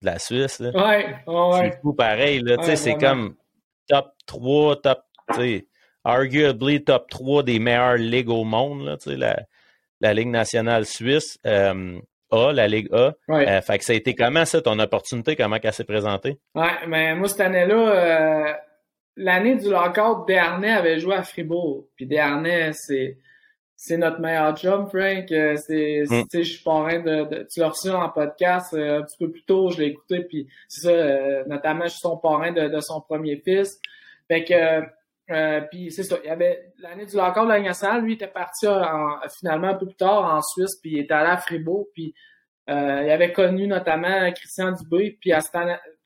de 0.00 0.06
la 0.06 0.20
Suisse. 0.20 0.60
Là. 0.60 0.70
Ouais, 0.70 1.16
ouais. 1.26 1.70
C'est 1.72 1.80
tout 1.80 1.92
pareil. 1.92 2.40
Là, 2.40 2.76
c'est 2.76 2.94
comme 2.94 3.34
top 3.88 4.12
3, 4.26 4.80
top, 4.80 5.02
arguably 6.04 6.84
top 6.84 7.10
3 7.10 7.42
des 7.42 7.58
meilleures 7.58 7.96
ligues 7.96 8.30
au 8.30 8.44
monde, 8.44 8.84
là, 8.84 8.96
la, 9.06 9.40
la 10.00 10.14
Ligue 10.14 10.28
nationale 10.28 10.86
suisse. 10.86 11.36
Euh, 11.44 11.98
a, 12.30 12.52
la 12.52 12.68
Ligue 12.68 12.88
A. 12.92 13.14
Euh, 13.30 13.60
fait 13.60 13.78
que 13.78 13.84
ça 13.84 13.92
a 13.92 13.96
été 13.96 14.14
comment 14.14 14.44
ça, 14.44 14.60
ton 14.60 14.78
opportunité, 14.78 15.36
comment 15.36 15.58
elle 15.62 15.72
s'est 15.72 15.84
présentée? 15.84 16.38
Ouais, 16.54 16.86
mais 16.86 17.14
moi, 17.14 17.28
cette 17.28 17.40
année-là, 17.40 17.74
euh, 17.74 18.52
l'année 19.16 19.56
du 19.56 19.70
lockout, 19.70 20.26
Dernay 20.26 20.70
avait 20.70 20.98
joué 20.98 21.14
à 21.14 21.22
Fribourg. 21.22 21.86
Puis 21.96 22.06
Dernay, 22.06 22.72
c'est 22.72 23.18
c'est 23.80 23.96
notre 23.96 24.18
meilleur 24.20 24.56
job, 24.56 24.88
Frank. 24.88 25.30
Euh, 25.30 25.56
c'est, 25.56 26.02
mm. 26.08 26.24
je 26.32 26.42
suis 26.42 26.64
parrain 26.64 26.98
de, 26.98 27.28
de, 27.28 27.46
tu 27.48 27.60
l'as 27.60 27.68
reçu 27.68 27.90
en 27.90 28.08
podcast 28.08 28.74
un 28.74 29.02
petit 29.02 29.16
peu 29.18 29.30
plus 29.30 29.44
tôt, 29.44 29.70
je 29.70 29.78
l'ai 29.78 29.86
écouté, 29.86 30.24
puis 30.24 30.48
c'est 30.66 30.80
ça, 30.80 31.44
notamment 31.46 31.84
je 31.84 31.90
suis 31.90 32.00
son 32.00 32.16
parrain 32.16 32.50
de, 32.50 32.66
de, 32.66 32.80
son 32.80 33.00
premier 33.00 33.36
fils. 33.36 33.80
Fait 34.26 34.44
que 34.44 34.82
Euh, 35.30 35.60
puis 35.70 35.90
c'est 35.90 36.04
ça, 36.04 36.16
il 36.24 36.28
y 36.28 36.30
avait 36.30 36.72
l'année 36.78 37.04
du 37.04 37.14
lockout 37.16 37.44
de 37.44 37.48
la 37.48 37.60
nationale, 37.60 38.02
lui, 38.02 38.12
il 38.12 38.14
était 38.14 38.28
parti 38.28 38.66
finalement 39.38 39.68
un 39.68 39.74
peu 39.74 39.86
plus 39.86 39.96
tard 39.96 40.24
en 40.24 40.40
Suisse, 40.40 40.78
puis 40.80 40.92
il 40.92 40.98
était 41.00 41.14
allé 41.14 41.30
à 41.30 41.36
Fribourg, 41.36 41.86
puis 41.92 42.14
euh, 42.70 43.02
il 43.04 43.10
avait 43.10 43.32
connu 43.32 43.66
notamment 43.66 44.32
Christian 44.32 44.72
Dubé, 44.72 45.18
puis 45.20 45.32
à 45.32 45.40
cette, 45.40 45.54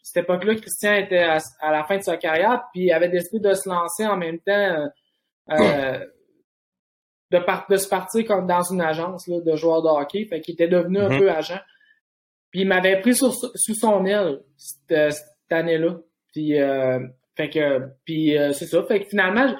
cette 0.02 0.24
époque-là, 0.24 0.56
Christian 0.56 0.94
était 0.94 1.22
à, 1.22 1.70
la 1.70 1.84
fin 1.84 1.98
de 1.98 2.02
sa 2.02 2.16
carrière, 2.16 2.64
puis 2.72 2.86
il 2.86 2.92
avait 2.92 3.08
décidé 3.08 3.38
de 3.38 3.54
se 3.54 3.68
lancer 3.68 4.04
en 4.04 4.16
même 4.16 4.40
temps, 4.40 4.88
euh, 5.50 5.98
de, 7.30 7.70
de 7.70 7.76
se 7.76 7.88
partir 7.88 8.26
comme 8.26 8.48
dans 8.48 8.62
une 8.62 8.80
agence 8.80 9.28
là, 9.28 9.40
de 9.40 9.54
joueurs 9.54 9.82
de 9.82 9.88
hockey, 9.88 10.24
fait 10.24 10.40
qu'il 10.40 10.54
était 10.54 10.68
devenu 10.68 10.98
un 10.98 11.08
mm-hmm. 11.08 11.18
peu 11.18 11.30
agent. 11.30 11.60
Puis 12.50 12.62
il 12.62 12.68
m'avait 12.68 13.00
pris 13.00 13.14
sous 13.14 13.32
son 13.32 14.04
aile 14.04 14.40
cette, 14.56 15.12
cette 15.12 15.52
année-là. 15.52 15.96
Puis 16.32 16.54
fait 17.36 17.48
que, 17.48 17.88
puis 18.04 18.36
euh, 18.36 18.52
c'est 18.52 18.66
ça. 18.66 18.82
Fait 18.82 19.00
que 19.00 19.08
finalement, 19.08 19.54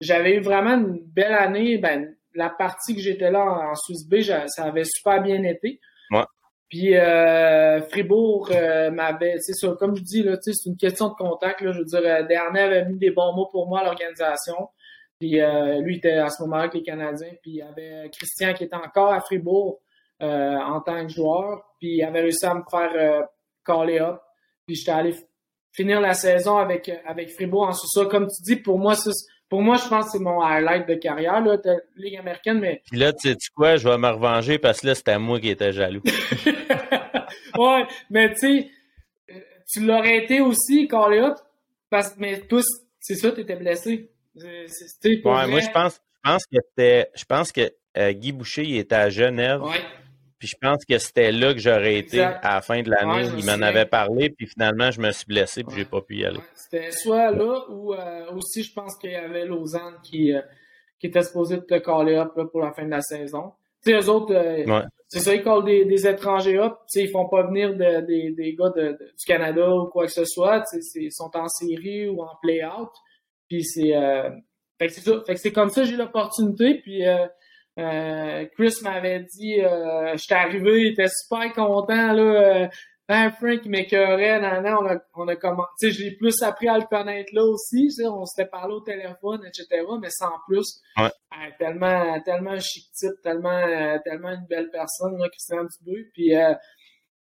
j'avais 0.00 0.36
eu 0.36 0.40
vraiment 0.40 0.74
une 0.74 1.00
belle 1.00 1.32
année. 1.32 1.78
Ben, 1.78 2.14
la 2.34 2.50
partie 2.50 2.94
que 2.94 3.00
j'étais 3.00 3.30
là 3.30 3.40
en, 3.40 3.74
Suisse 3.74 4.06
B, 4.06 4.20
ça 4.20 4.64
avait 4.64 4.84
super 4.84 5.22
bien 5.22 5.42
été. 5.42 5.80
Ouais. 6.10 6.24
Puis 6.68 6.96
euh, 6.96 7.80
Fribourg 7.88 8.50
euh, 8.52 8.90
m'avait, 8.90 9.38
c'est 9.38 9.54
ça, 9.54 9.74
comme 9.78 9.96
je 9.96 10.02
dis 10.02 10.22
là, 10.22 10.36
c'est 10.40 10.52
une 10.66 10.76
question 10.76 11.08
de 11.08 11.14
contact. 11.14 11.62
Là, 11.62 11.72
je 11.72 11.78
veux 11.78 11.84
dire, 11.84 12.26
Dernier 12.26 12.60
avait 12.60 12.84
mis 12.84 12.98
des 12.98 13.10
bons 13.10 13.34
mots 13.34 13.48
pour 13.50 13.66
moi 13.68 13.80
à 13.80 13.84
l'organisation. 13.84 14.68
Puis 15.18 15.40
lui 15.80 15.96
était 15.96 16.12
à 16.12 16.28
ce 16.28 16.42
moment-là 16.42 16.64
avec 16.64 16.74
les 16.74 16.82
Canadiens. 16.82 17.32
Puis 17.42 17.52
il 17.52 17.56
y 17.56 17.62
avait 17.62 18.08
Christian 18.10 18.52
qui 18.52 18.64
était 18.64 18.76
encore 18.76 19.12
à 19.12 19.20
Fribourg 19.20 19.80
en 20.20 20.80
tant 20.82 21.04
que 21.04 21.12
joueur. 21.12 21.64
Puis 21.80 21.96
il 21.96 22.04
avait 22.04 22.20
réussi 22.20 22.46
à 22.46 22.54
me 22.54 22.62
faire 22.70 23.24
caller 23.64 23.98
up. 23.98 24.20
Puis 24.64 24.76
j'étais 24.76 24.92
allé 24.92 25.14
finir 25.72 26.00
la 26.00 26.14
saison 26.14 26.56
avec, 26.56 26.90
avec 27.06 27.30
Fribourg 27.30 27.62
en 27.62 27.72
sous-ça. 27.72 28.06
Comme 28.06 28.26
tu 28.26 28.42
dis, 28.42 28.56
pour 28.56 28.78
moi, 28.78 28.94
pour 29.48 29.62
moi, 29.62 29.76
je 29.76 29.88
pense 29.88 30.06
que 30.06 30.10
c'est 30.12 30.18
mon 30.18 30.42
highlight 30.42 30.88
de 30.88 30.94
carrière, 30.94 31.40
là, 31.40 31.56
Ligue 31.96 32.16
américaine, 32.16 32.60
mais. 32.60 32.82
Puis 32.90 32.98
là, 32.98 33.12
tu 33.12 33.28
sais 33.28 33.36
quoi, 33.54 33.76
je 33.76 33.88
vais 33.88 33.98
me 33.98 34.08
revenger 34.08 34.58
parce 34.58 34.80
que 34.80 34.88
là, 34.88 34.94
c'était 34.94 35.18
moi 35.18 35.40
qui 35.40 35.48
étais 35.48 35.72
jaloux. 35.72 36.02
ouais, 37.58 37.86
mais 38.10 38.34
tu 38.34 38.38
sais, 38.38 38.70
tu 39.72 39.80
l'aurais 39.84 40.18
été 40.24 40.40
aussi, 40.40 40.88
Carly 40.88 41.20
parce 41.90 42.14
mais 42.18 42.40
tous, 42.40 42.66
c'est 43.00 43.14
ça, 43.14 43.32
tu 43.32 43.40
étais 43.40 43.56
blessé. 43.56 44.10
ouais, 44.36 45.20
moi, 45.24 45.60
je 45.60 45.70
pense, 45.70 46.00
je 46.24 46.30
pense 46.30 46.44
que 46.46 47.06
je 47.14 47.24
pense 47.24 47.52
que 47.52 47.72
euh, 47.96 48.12
Guy 48.12 48.32
Boucher, 48.32 48.64
il 48.64 48.76
était 48.76 48.94
à 48.94 49.08
Genève. 49.08 49.62
Ouais. 49.62 49.80
Puis 50.38 50.46
je 50.48 50.56
pense 50.60 50.84
que 50.84 50.96
c'était 50.98 51.32
là 51.32 51.52
que 51.52 51.58
j'aurais 51.58 51.98
été 51.98 52.20
à 52.22 52.54
la 52.54 52.60
fin 52.60 52.80
de 52.80 52.90
l'année. 52.90 53.28
il 53.36 53.44
m'en 53.44 53.60
avait 53.60 53.86
parlé, 53.86 54.30
puis 54.30 54.46
finalement, 54.46 54.90
je 54.92 55.00
me 55.00 55.10
suis 55.10 55.26
blessé, 55.26 55.64
puis 55.64 55.76
j'ai 55.76 55.84
pas 55.84 56.00
pu 56.00 56.18
y 56.18 56.24
aller. 56.24 56.40
c'était 56.54 56.92
soit 56.92 57.32
là 57.32 57.64
ou 57.68 57.92
euh, 57.92 58.30
aussi, 58.32 58.62
je 58.62 58.72
pense 58.72 58.96
qu'il 58.96 59.10
y 59.10 59.16
avait 59.16 59.44
Lausanne 59.44 59.96
qui, 60.04 60.32
euh, 60.32 60.40
qui 61.00 61.08
était 61.08 61.22
supposé 61.22 61.58
te 61.60 61.78
caller 61.78 62.14
up 62.14 62.34
pour 62.52 62.60
la 62.60 62.72
fin 62.72 62.84
de 62.84 62.90
la 62.90 63.00
saison. 63.00 63.52
Tu 63.84 63.90
sais, 63.90 63.98
eux 63.98 64.08
autres, 64.08 64.32
euh, 64.32 64.82
c'est 65.08 65.20
ça, 65.20 65.34
ils 65.34 65.42
callent 65.42 65.64
des, 65.64 65.84
des 65.84 66.06
étrangers 66.06 66.58
up. 66.58 66.74
Tu 66.92 67.00
sais, 67.00 67.04
ils 67.04 67.10
font 67.10 67.28
pas 67.28 67.44
venir 67.44 67.74
de, 67.74 68.06
des, 68.06 68.30
des 68.30 68.54
gars 68.54 68.70
de, 68.76 68.92
du 68.92 69.24
Canada 69.26 69.68
ou 69.68 69.86
quoi 69.86 70.06
que 70.06 70.12
ce 70.12 70.24
soit. 70.24 70.62
Tu 70.70 70.80
sais, 70.82 71.00
ils 71.02 71.12
sont 71.12 71.30
en 71.34 71.48
série 71.48 72.08
ou 72.08 72.22
en 72.22 72.36
play-out. 72.42 72.90
Puis 73.48 73.64
c'est... 73.64 73.92
fait 74.78 74.86
que 74.86 74.92
c'est 74.92 75.00
ça. 75.00 75.22
Fait 75.26 75.34
que 75.34 75.40
c'est 75.40 75.52
comme 75.52 75.70
ça 75.70 75.84
j'ai 75.84 75.96
l'opportunité. 75.96 76.74
Puis 76.74 77.02
euh, 77.78 78.46
Chris 78.56 78.74
m'avait 78.82 79.20
dit, 79.20 79.60
euh, 79.60 80.16
j'étais 80.16 80.34
arrivé, 80.34 80.82
il 80.82 80.92
était 80.92 81.08
super 81.08 81.52
content, 81.52 82.12
là. 82.12 82.22
Euh, 82.22 82.68
hein, 83.08 83.30
Frank 83.30 83.64
m'écœurait, 83.66 84.40
nan, 84.40 84.62
nan, 84.62 84.74
on 84.80 84.86
a, 84.86 84.96
on 85.14 85.28
a 85.28 85.36
commencé, 85.36 85.70
tu 85.80 85.92
sais, 85.92 85.96
j'ai 85.96 86.10
plus 86.16 86.42
appris 86.42 86.68
à 86.68 86.76
le 86.76 86.84
connaître 86.84 87.30
là 87.32 87.42
aussi, 87.44 87.86
tu 87.86 87.90
sais, 87.90 88.06
on 88.06 88.24
s'était 88.24 88.48
parlé 88.48 88.74
au 88.74 88.80
téléphone, 88.80 89.40
etc., 89.46 89.82
mais 90.00 90.10
sans 90.10 90.32
plus. 90.46 90.80
Ouais. 90.96 91.10
tellement, 91.58 92.20
tellement 92.22 92.52
un 92.52 92.58
chic 92.58 92.84
type, 92.92 93.14
tellement, 93.22 93.62
tellement 94.04 94.30
une 94.30 94.46
belle 94.48 94.70
personne, 94.70 95.16
là, 95.18 95.28
Christian 95.28 95.64
Dubé, 95.64 96.08
puis 96.12 96.36
euh, 96.36 96.54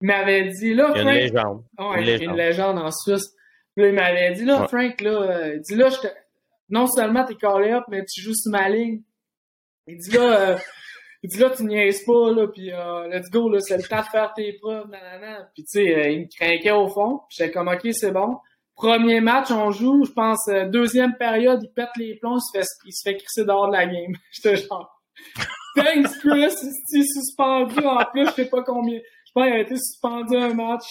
il 0.00 0.06
m'avait 0.08 0.48
dit, 0.48 0.74
là, 0.74 0.88
Frank... 0.88 0.98
Une 0.98 1.10
légende. 1.10 1.64
Une, 1.78 2.00
légende. 2.04 2.30
une 2.30 2.36
légende 2.36 2.78
en 2.78 2.90
Suisse. 2.90 3.34
Puis 3.74 3.86
il 3.86 3.94
m'avait 3.94 4.32
dit, 4.32 4.44
là, 4.44 4.68
Frank, 4.68 5.00
là, 5.00 5.54
il 5.54 5.60
dit, 5.60 5.74
là, 5.74 5.88
je 5.88 6.08
non 6.68 6.86
seulement 6.86 7.24
t'es 7.24 7.34
callé 7.34 7.72
up, 7.72 7.84
mais 7.88 8.04
tu 8.04 8.20
joues 8.20 8.34
sur 8.34 8.50
ma 8.50 8.68
ligne. 8.68 9.02
Il 9.86 9.98
dit 9.98 10.10
là, 10.10 10.50
euh, 10.50 10.58
il 11.24 11.30
dit 11.30 11.38
là, 11.38 11.48
tu 11.48 11.64
niaises 11.64 12.04
pas, 12.04 12.32
là, 12.32 12.46
pis 12.48 12.70
euh, 12.70 13.08
let's 13.08 13.30
go, 13.30 13.48
là, 13.48 13.58
c'est 13.58 13.78
le 13.78 13.82
temps 13.82 14.02
de 14.02 14.06
faire 14.06 14.34
tes 14.34 14.52
preuves, 14.54 14.88
nanana. 14.90 15.48
Puis 15.54 15.64
tu 15.64 15.80
sais, 15.80 15.94
euh, 15.94 16.10
il 16.10 16.20
me 16.20 16.26
craquait 16.26 16.70
au 16.70 16.86
fond. 16.88 17.22
J'étais 17.30 17.50
comme, 17.50 17.68
ok, 17.68 17.88
c'est 17.92 18.10
bon. 18.10 18.36
Premier 18.74 19.22
match, 19.22 19.50
on 19.50 19.70
joue, 19.70 20.04
je 20.04 20.12
pense, 20.12 20.48
euh, 20.48 20.66
deuxième 20.68 21.16
période, 21.16 21.60
il 21.62 21.72
pète 21.72 21.96
les 21.96 22.16
plombs, 22.16 22.36
il 22.36 22.42
se 22.42 22.58
fait, 22.58 22.66
il 22.84 22.92
se 22.92 23.08
fait 23.08 23.16
crisser 23.16 23.46
dehors 23.46 23.68
de 23.68 23.72
la 23.72 23.86
game. 23.86 24.12
J'étais 24.32 24.56
genre, 24.56 25.02
thanks 25.76 26.18
Chris, 26.18 26.54
il 26.90 27.04
suspendu 27.06 27.78
en 27.86 28.04
plus, 28.04 28.26
je 28.26 28.32
sais 28.32 28.48
pas 28.50 28.62
combien. 28.62 28.98
Je 28.98 29.32
pense 29.32 29.44
qu'il 29.44 29.54
a 29.54 29.60
été 29.60 29.76
suspendu 29.76 30.36
un 30.36 30.52
match. 30.52 30.84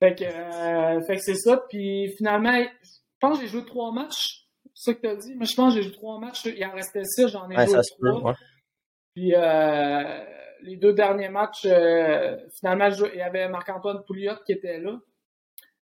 Fait 0.00 0.14
que, 0.14 0.24
euh, 0.24 1.00
fait 1.06 1.16
que 1.16 1.22
c'est 1.22 1.36
ça. 1.36 1.62
Puis 1.70 2.12
finalement, 2.18 2.52
je 2.52 2.90
pense 3.20 3.38
que 3.38 3.46
j'ai 3.46 3.50
joué 3.50 3.64
trois 3.64 3.90
matchs 3.90 4.39
ça 4.82 4.94
que 4.94 5.00
tu 5.00 5.08
as 5.08 5.16
dit. 5.16 5.34
Mais 5.36 5.46
je 5.46 5.54
pense 5.54 5.74
que 5.74 5.80
j'ai 5.80 5.86
joué 5.86 5.96
trois 5.96 6.18
matchs. 6.18 6.44
Il 6.46 6.64
en 6.64 6.72
restait 6.72 7.04
six, 7.04 7.28
j'en 7.28 7.48
ai 7.50 7.66
joué 7.66 7.80
trois. 7.98 8.34
Puis 9.14 9.34
euh, 9.34 10.24
les 10.62 10.76
deux 10.76 10.92
derniers 10.92 11.28
matchs, 11.28 11.66
euh, 11.66 12.36
finalement, 12.58 12.88
il 13.12 13.18
y 13.18 13.22
avait 13.22 13.48
Marc-Antoine 13.48 14.02
Pouliot 14.06 14.36
qui 14.46 14.52
était 14.52 14.78
là. 14.78 14.98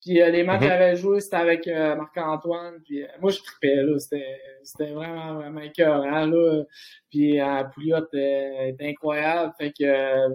Puis 0.01 0.23
euh, 0.23 0.31
les 0.31 0.45
matchs 0.45 0.63
mm-hmm. 0.63 0.65
que 0.65 0.69
j'avais 0.69 0.97
joués, 0.97 1.21
c'était 1.21 1.37
avec 1.37 1.67
Marc-Antoine. 1.67 2.81
Puis 2.85 3.05
moi, 3.21 3.31
je 3.31 3.39
tripais, 3.39 3.77
là. 3.77 3.99
C'était 3.99 4.93
vraiment, 4.93 5.35
vraiment 5.35 5.61
écœurant, 5.61 6.27
là. 6.27 6.65
Puis 7.11 7.39
Pouliot 7.75 8.07
était 8.07 8.77
incroyable. 8.81 9.53
Fait 9.59 9.73
que 9.79 10.31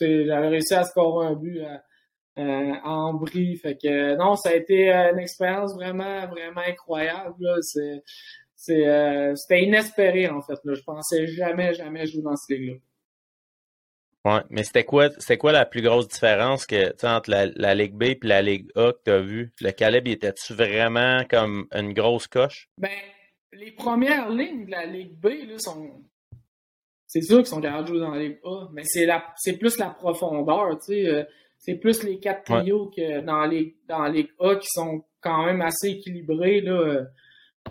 j'avais 0.00 0.48
réussi 0.48 0.74
à 0.74 0.84
scorer 0.84 1.26
un 1.26 1.34
but 1.34 1.60
euh, 1.60 1.76
en 2.36 3.14
brie. 3.14 3.56
Fait 3.56 3.76
que 3.76 4.16
non, 4.16 4.36
ça 4.36 4.50
a 4.50 4.54
été 4.54 4.92
euh, 4.92 5.12
une 5.12 5.18
expérience 5.18 5.74
vraiment, 5.74 6.26
vraiment 6.26 6.62
incroyable. 6.66 7.46
C'est, 7.62 8.02
c'est, 8.54 8.86
euh, 8.86 9.34
c'était 9.34 9.64
inespéré 9.64 10.28
en 10.28 10.42
fait. 10.42 10.58
Là. 10.64 10.74
Je 10.74 10.82
pensais 10.82 11.26
jamais, 11.26 11.74
jamais 11.74 12.06
jouer 12.06 12.22
dans 12.22 12.36
ce 12.36 12.52
ligue-là. 12.52 12.74
Ouais, 14.24 14.42
mais 14.50 14.64
c'était 14.64 14.84
quoi, 14.84 15.10
c'était 15.18 15.38
quoi 15.38 15.52
la 15.52 15.64
plus 15.64 15.82
grosse 15.82 16.08
différence 16.08 16.66
que, 16.66 16.92
entre 17.06 17.30
la, 17.30 17.46
la, 17.46 17.76
Ligue 17.76 17.94
B 17.94 18.02
et 18.02 18.18
la 18.22 18.42
Ligue 18.42 18.68
A 18.74 18.92
que 18.92 18.98
tu 19.04 19.10
as 19.12 19.20
vu? 19.20 19.52
Le 19.60 19.70
Caleb, 19.70 20.08
était-tu 20.08 20.52
vraiment 20.52 21.22
comme 21.30 21.68
une 21.72 21.92
grosse 21.92 22.26
coche? 22.26 22.68
Ben, 22.76 22.90
les 23.52 23.70
premières 23.70 24.28
lignes 24.30 24.66
de 24.66 24.72
la 24.72 24.84
Ligue 24.84 25.14
B 25.14 25.26
là, 25.48 25.58
sont. 25.58 26.02
C'est 27.06 27.22
sûr 27.22 27.36
qu'ils 27.36 27.46
sont 27.46 27.60
capables 27.60 27.84
de 27.84 27.88
jouer 27.88 28.00
dans 28.00 28.10
la 28.10 28.20
Ligue 28.20 28.40
A, 28.42 28.66
mais 28.72 28.82
c'est 28.84 29.06
la 29.06 29.24
c'est 29.36 29.58
plus 29.58 29.78
la 29.78 29.90
profondeur, 29.90 30.76
tu 30.80 31.04
sais 31.04 31.26
c'est 31.66 31.74
plus 31.74 32.04
les 32.04 32.20
quatre 32.20 32.44
trios 32.44 32.92
que 32.96 33.20
dans 33.22 33.44
les 33.44 33.76
dans 33.88 34.06
les 34.06 34.30
A 34.38 34.54
qui 34.54 34.68
sont 34.70 35.04
quand 35.20 35.44
même 35.44 35.60
assez 35.60 35.88
équilibrés 35.88 36.60
là. 36.60 37.06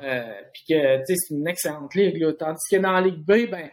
Euh, 0.04 0.42
puis 0.54 0.64
que 0.68 0.98
tu 0.98 1.06
sais 1.06 1.16
c'est 1.16 1.34
une 1.34 1.48
excellente 1.48 1.96
ligue 1.96 2.18
là. 2.18 2.34
Tandis 2.34 2.60
que 2.70 2.76
dans 2.76 2.92
la 2.92 3.02
Ligue 3.02 3.24
B, 3.26 3.50
ben 3.50 3.70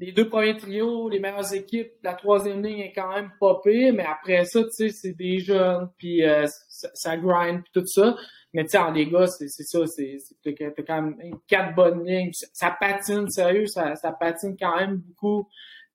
les 0.00 0.12
deux 0.12 0.28
premiers 0.28 0.56
trios, 0.56 1.08
les 1.08 1.18
meilleures 1.18 1.52
équipes, 1.54 1.92
la 2.02 2.12
troisième 2.12 2.62
ligne 2.62 2.80
est 2.80 2.92
quand 2.92 3.12
même 3.14 3.32
pas 3.40 3.60
pire, 3.64 3.92
mais 3.94 4.04
après 4.04 4.44
ça, 4.44 4.62
tu 4.62 4.68
sais, 4.70 4.88
c'est 4.90 5.16
des 5.16 5.40
jeunes, 5.40 5.88
puis 5.96 6.22
euh, 6.22 6.46
ça, 6.68 7.16
grind, 7.16 7.62
puis 7.62 7.72
tout 7.72 7.86
ça. 7.86 8.14
Mais 8.52 8.64
tu 8.64 8.70
sais, 8.70 8.78
en 8.78 8.94
c'est 9.26 9.48
ça, 9.48 9.80
c'est 9.86 10.18
t'as 10.44 10.82
quand 10.86 11.02
même 11.02 11.16
quatre 11.48 11.74
bonnes 11.74 12.04
lignes. 12.06 12.30
Ça, 12.52 12.76
patine, 12.78 13.28
sérieux, 13.28 13.66
ça, 13.66 13.96
ça 13.96 14.12
patine 14.12 14.56
quand 14.58 14.76
même 14.76 14.98
beaucoup. 14.98 15.48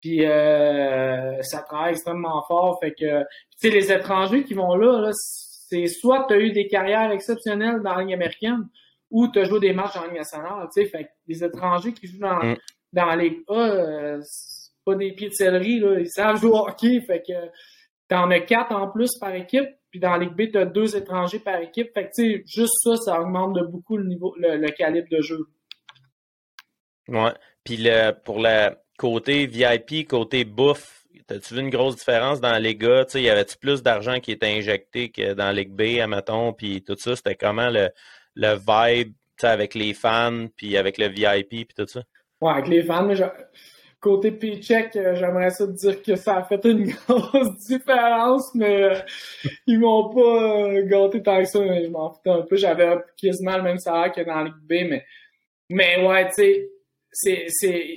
Puis 0.04 0.26
euh, 0.26 1.42
ça 1.44 1.62
travaille 1.62 1.94
extrêmement 1.94 2.44
fort. 2.46 2.78
Fait 2.82 2.92
que, 2.92 3.22
tu 3.22 3.26
sais, 3.56 3.70
les 3.70 3.90
étrangers 3.90 4.44
qui 4.44 4.54
vont 4.54 4.76
là, 4.76 5.00
là 5.00 5.12
c'est 5.14 5.88
soit 5.88 6.26
tu 6.28 6.34
as 6.34 6.40
eu 6.40 6.52
des 6.52 6.68
carrières 6.68 7.10
exceptionnelles 7.12 7.80
dans 7.82 7.96
la 7.96 8.04
Ligue 8.04 8.16
américaine 8.16 8.68
ou 9.10 9.30
tu 9.30 9.40
as 9.40 9.46
joué 9.46 9.62
des 9.62 9.72
matchs 9.72 9.96
en 9.96 10.04
Ligue 10.04 10.18
nationale. 10.18 10.68
Tu 10.76 10.84
sais, 10.84 10.90
fait 10.90 11.06
que 11.06 11.10
les 11.28 11.42
étrangers 11.42 11.94
qui 11.94 12.08
jouent 12.08 12.20
dans, 12.20 12.36
mm. 12.36 12.58
dans 12.92 13.06
la 13.06 13.16
Ligue 13.16 13.44
A, 13.48 13.54
euh, 13.54 14.20
c'est 14.24 14.72
pas 14.84 14.96
des 14.96 15.14
pieds 15.14 15.30
de 15.30 15.34
céleri, 15.36 15.80
là. 15.80 15.98
Ils 15.98 16.10
savent 16.10 16.36
jouer 16.36 16.52
au 16.52 16.68
hockey. 16.68 17.00
Fait 17.08 17.24
que 17.26 17.32
t'en 18.10 18.30
as 18.30 18.42
quatre 18.42 18.76
en 18.76 18.90
plus 18.90 19.18
par 19.22 19.34
équipe. 19.34 19.70
Puis 19.90 20.02
dans 20.02 20.12
la 20.12 20.18
Ligue 20.18 20.36
B, 20.36 20.52
tu 20.52 20.58
as 20.58 20.66
deux 20.66 20.98
étrangers 20.98 21.40
par 21.40 21.62
équipe. 21.62 21.94
Fait 21.94 22.10
que 22.10 22.12
tu 22.14 22.30
sais, 22.30 22.44
juste 22.46 22.74
ça, 22.84 22.98
ça 22.98 23.22
augmente 23.22 23.54
de 23.54 23.66
beaucoup 23.66 23.96
le 23.96 24.04
niveau, 24.04 24.36
le, 24.38 24.70
calibre 24.72 25.08
de 25.10 25.22
jeu. 25.22 25.48
Ouais. 27.08 27.32
Puis 27.64 27.78
le, 27.78 28.12
pour 28.12 28.40
la 28.40 28.83
côté 28.98 29.46
VIP, 29.46 30.08
côté 30.08 30.46
bouffe, 30.46 31.06
as-tu 31.30 31.56
vu 31.56 31.62
une 31.62 31.70
grosse 31.70 31.98
différence 31.98 32.42
dans 32.42 32.58
les 32.62 32.76
gars? 32.76 33.06
Y 33.14 33.30
avait-tu 33.30 33.58
plus 33.58 33.84
d'argent 33.84 34.20
qui 34.20 34.32
était 34.32 34.48
injecté 34.48 35.10
que 35.10 35.34
dans 35.34 35.52
Ligue 35.52 35.72
B, 35.72 36.00
admettons, 36.02 36.54
puis 36.54 36.84
tout 36.84 36.96
ça? 36.98 37.16
C'était 37.16 37.36
comment 37.36 37.70
le, 37.70 37.90
le 38.36 38.56
vibe 38.56 39.14
avec 39.42 39.76
les 39.76 39.94
fans, 39.94 40.48
puis 40.56 40.78
avec 40.78 40.98
le 40.98 41.08
VIP, 41.08 41.50
puis 41.50 41.68
tout 41.76 41.88
ça? 41.88 42.02
Ouais, 42.42 42.52
avec 42.52 42.68
les 42.68 42.84
fans, 42.84 43.10
côté 44.04 44.32
paycheck, 44.32 44.96
euh, 44.98 45.16
j'aimerais 45.16 45.50
ça 45.50 45.66
dire 45.66 46.04
que 46.04 46.16
ça 46.18 46.38
a 46.38 46.44
fait 46.44 46.64
une 46.66 46.92
grosse 47.08 47.58
différence, 47.66 48.54
mais 48.54 48.84
euh, 48.84 48.96
ils 49.66 49.80
m'ont 49.80 50.14
pas 50.14 50.20
euh, 50.68 50.86
gâté 50.86 51.24
tant 51.24 51.40
que 51.40 51.46
ça, 51.46 51.60
mais 51.62 51.86
je 51.86 51.90
m'en 51.90 52.12
foutais 52.12 52.30
un 52.30 52.42
peu. 52.42 52.58
J'avais 52.58 52.98
quasiment 53.18 53.56
le 53.56 53.64
même 53.64 53.78
salaire 53.78 54.12
que 54.12 54.22
dans 54.22 54.44
Ligue 54.44 54.54
B, 54.62 54.90
mais, 54.90 55.06
mais 55.70 56.06
ouais, 56.06 56.28
tu 56.28 56.34
sais, 56.34 56.70
c'est, 57.14 57.48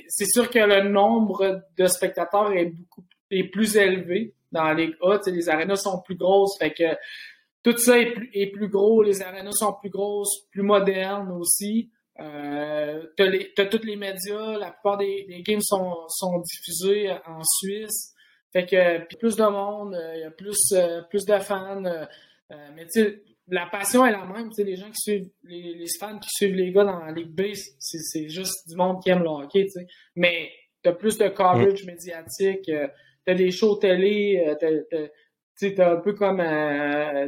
sûr 0.09 0.51
que 0.51 0.59
le 0.59 0.89
nombre 0.89 1.63
de 1.77 1.87
spectateurs 1.87 2.53
est 2.53 2.67
beaucoup 2.67 3.03
est 3.31 3.51
plus 3.51 3.77
élevé 3.77 4.35
dans 4.53 4.65
la 4.65 4.75
Ligue 4.75 4.95
A. 5.03 5.19
les 5.27 5.49
arénas 5.49 5.77
sont 5.77 6.01
plus 6.01 6.15
grosses, 6.15 6.57
fait 6.59 6.73
que 6.73 6.95
tout 7.65 7.77
ça 7.77 7.99
est 7.99 8.13
plus, 8.13 8.31
est 8.33 8.47
plus 8.53 8.69
gros, 8.69 9.03
les 9.03 9.23
arénas 9.23 9.53
sont 9.53 9.73
plus 9.73 9.91
grosses, 9.91 10.47
plus 10.53 10.63
modernes 10.63 11.33
aussi. 11.33 11.91
Euh, 12.21 13.05
t'as, 13.17 13.27
les, 13.27 13.53
tous 13.55 13.85
les 13.85 13.97
médias, 13.97 14.57
la 14.57 14.71
plupart 14.71 14.99
des, 14.99 15.27
games 15.45 15.61
sont, 15.61 15.97
sont 16.09 16.39
diffusés 16.39 17.11
en 17.27 17.43
Suisse. 17.43 18.15
Fait 18.53 18.65
que 18.65 19.17
plus 19.19 19.37
de 19.37 19.45
monde, 19.45 19.95
euh, 19.95 20.15
il 20.15 20.21
y 20.21 20.25
a 20.25 20.31
plus, 20.31 20.57
euh, 20.73 21.03
de 21.13 21.39
fans. 21.41 21.85
Euh, 21.85 22.07
mais 22.75 22.87
tu 22.87 23.23
la 23.49 23.67
passion 23.67 24.05
est 24.05 24.13
la 24.13 24.25
même. 24.25 24.49
Tu 24.49 24.57
sais, 24.57 24.65
les 24.65 24.77
gens 24.77 24.91
qui 24.91 25.01
suivent, 25.01 25.31
les, 25.45 25.75
les, 25.75 25.87
fans 25.99 26.19
qui 26.19 26.29
suivent 26.31 26.55
les 26.55 26.73
gars 26.73 26.85
dans 26.85 26.99
la 26.99 27.13
Ligue 27.13 27.31
B, 27.31 27.53
c'est, 27.79 28.29
juste 28.29 28.69
du 28.69 28.77
monde 28.77 29.03
qui 29.03 29.11
aime 29.11 29.23
le 29.23 29.29
hockey, 29.29 29.65
tu 29.65 29.71
sais. 29.71 29.87
Mais 30.17 30.51
t'as 30.83 30.93
plus 30.93 31.19
de 31.19 31.29
coverage 31.29 31.85
mm. 31.85 31.87
médiatique, 31.87 32.71
t'as 33.25 33.35
des 33.35 33.51
shows 33.51 33.77
télé, 33.77 34.55
t'as, 34.61 34.71
t'as, 34.91 35.71
t'as 35.71 35.93
un 35.93 36.01
peu 36.01 36.15
comme 36.15 36.39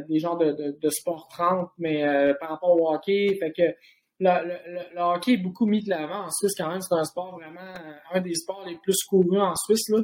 des 0.09 0.19
gens 0.19 0.35
de, 0.35 0.51
de, 0.51 0.77
de, 0.79 0.89
sport 0.89 1.27
30, 1.29 1.69
mais 1.77 2.03
par 2.39 2.49
rapport 2.49 2.79
au 2.79 2.93
hockey. 2.93 3.37
Fait 3.39 3.51
que 3.51 3.73
le, 4.19 4.93
le, 4.95 5.01
hockey 5.01 5.33
est 5.33 5.37
beaucoup 5.37 5.65
mis 5.65 5.83
de 5.83 5.89
l'avant 5.89 6.25
en 6.25 6.29
Suisse 6.29 6.53
quand 6.57 6.69
même. 6.69 6.81
C'est 6.81 6.95
un 6.95 7.05
sport 7.05 7.31
vraiment, 7.39 7.73
un 8.11 8.21
des 8.21 8.35
sports 8.35 8.65
les 8.65 8.77
plus 8.83 8.97
courus 9.07 9.39
en 9.39 9.55
Suisse. 9.55 9.87
Là. 9.89 10.01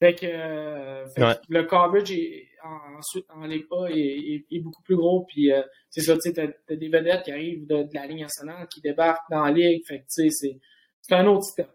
Fait 0.00 0.14
que, 0.14 0.26
euh, 0.26 1.34
le 1.48 1.62
coverage 1.64 2.12
est, 2.12 2.48
en, 2.62 3.40
en 3.40 3.46
Ligue 3.46 3.66
A 3.72 3.88
est, 3.90 4.44
est, 4.48 4.60
beaucoup 4.60 4.82
plus 4.82 4.96
gros. 4.96 5.24
Puis 5.24 5.52
euh, 5.52 5.62
c'est 5.90 6.02
ça, 6.02 6.14
tu 6.14 6.20
sais, 6.20 6.32
t'as, 6.32 6.76
des 6.76 6.88
vedettes 6.88 7.24
qui 7.24 7.32
arrivent 7.32 7.66
de, 7.66 7.84
la 7.92 8.06
Ligue 8.06 8.20
nationale 8.20 8.68
qui 8.68 8.80
débarquent 8.80 9.28
dans 9.30 9.44
la 9.44 9.50
Ligue. 9.50 9.84
Fait 9.86 10.00
que 10.00 10.04
tu 10.04 10.28
sais, 10.28 10.30
c'est, 10.30 10.60
c'est 11.00 11.14
un 11.14 11.26
autre 11.26 11.44
step. 11.44 11.68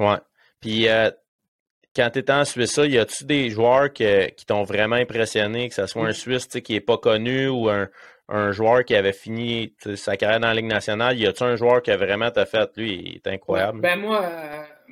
Ouais. 0.00 0.18
Puis 0.60 0.88
euh, 0.88 1.12
quand 1.94 2.10
tu 2.12 2.18
étais 2.18 2.32
en 2.32 2.44
Suisse, 2.44 2.76
y 2.76 2.98
a-tu 2.98 3.24
des 3.24 3.50
joueurs 3.50 3.92
qui 3.92 4.44
t'ont 4.44 4.64
vraiment 4.64 4.96
impressionné, 4.96 5.68
que 5.68 5.74
ce 5.74 5.86
soit 5.86 6.08
un. 6.08 6.12
Suisse 6.12 6.46
qui 6.46 6.72
n'est 6.72 6.80
pas 6.80 6.98
connu 6.98 7.46
ou 7.48 7.68
un, 7.68 7.88
un 8.28 8.50
joueur 8.50 8.84
qui 8.84 8.94
avait 8.94 9.12
fini 9.12 9.74
sa 9.94 10.16
carrière 10.16 10.40
dans 10.40 10.48
la 10.48 10.54
Ligue 10.54 10.66
nationale, 10.66 11.18
y 11.18 11.26
a-tu 11.26 11.42
un 11.42 11.54
joueur 11.54 11.82
qui 11.82 11.90
a 11.90 11.96
vraiment 11.96 12.30
t'a 12.30 12.46
fait, 12.46 12.70
lui, 12.76 12.94
il 12.94 13.16
est 13.16 13.26
incroyable? 13.26 13.80
Ben 13.80 14.00
moi, 14.00 14.26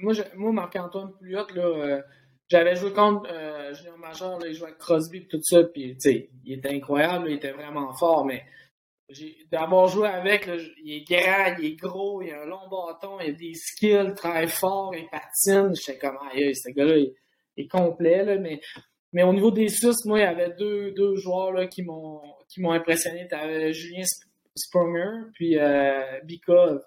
moi, 0.00 0.14
moi 0.36 0.52
Marc-Antoine 0.52 1.12
Pouliot, 1.12 1.46
là, 1.54 1.62
euh, 1.62 2.02
j'avais 2.48 2.74
joué 2.76 2.92
contre 2.92 3.30
euh, 3.30 3.72
Junior 3.74 3.98
Major, 3.98 4.38
là, 4.38 4.46
il 4.48 4.54
jouait 4.54 4.68
avec 4.68 4.78
Crosby 4.78 5.18
et 5.18 5.26
tout 5.26 5.40
ça, 5.42 5.62
puis 5.64 5.96
il 6.44 6.52
était 6.52 6.74
incroyable, 6.74 7.30
il 7.30 7.36
était 7.36 7.52
vraiment 7.52 7.92
fort, 7.94 8.24
mais 8.24 8.44
d'avoir 9.50 9.88
joué 9.88 10.08
avec, 10.08 10.48
il 10.84 10.92
est 10.92 11.04
grand, 11.08 11.56
il 11.58 11.66
est 11.66 11.76
gros, 11.76 12.22
il 12.22 12.30
a 12.30 12.42
un 12.42 12.46
long 12.46 12.68
bâton, 12.70 13.18
il 13.20 13.30
a 13.30 13.32
des 13.32 13.54
skills, 13.54 14.14
très 14.14 14.46
fort, 14.46 14.94
il 14.94 15.08
patine. 15.08 15.74
Je 15.74 15.82
sais 15.82 15.98
comment, 15.98 16.30
ce 16.32 16.70
gars-là, 16.72 16.96
il, 16.96 17.14
est 17.56 17.68
complet, 17.68 18.24
là, 18.24 18.38
mais 18.38 18.60
mais 19.12 19.24
au 19.24 19.32
niveau 19.32 19.50
des 19.50 19.68
Suisses, 19.68 20.04
moi, 20.04 20.20
il 20.20 20.22
y 20.22 20.24
avait 20.24 20.54
deux, 20.56 20.92
deux 20.92 21.16
joueurs 21.16 21.52
là, 21.52 21.66
qui 21.66 21.82
m'ont 21.82 22.22
impressionné. 22.70 23.28
Julien 23.72 24.04
Sprunger, 24.54 25.30
puis 25.34 25.58
euh, 25.58 26.20
Bikov. 26.24 26.80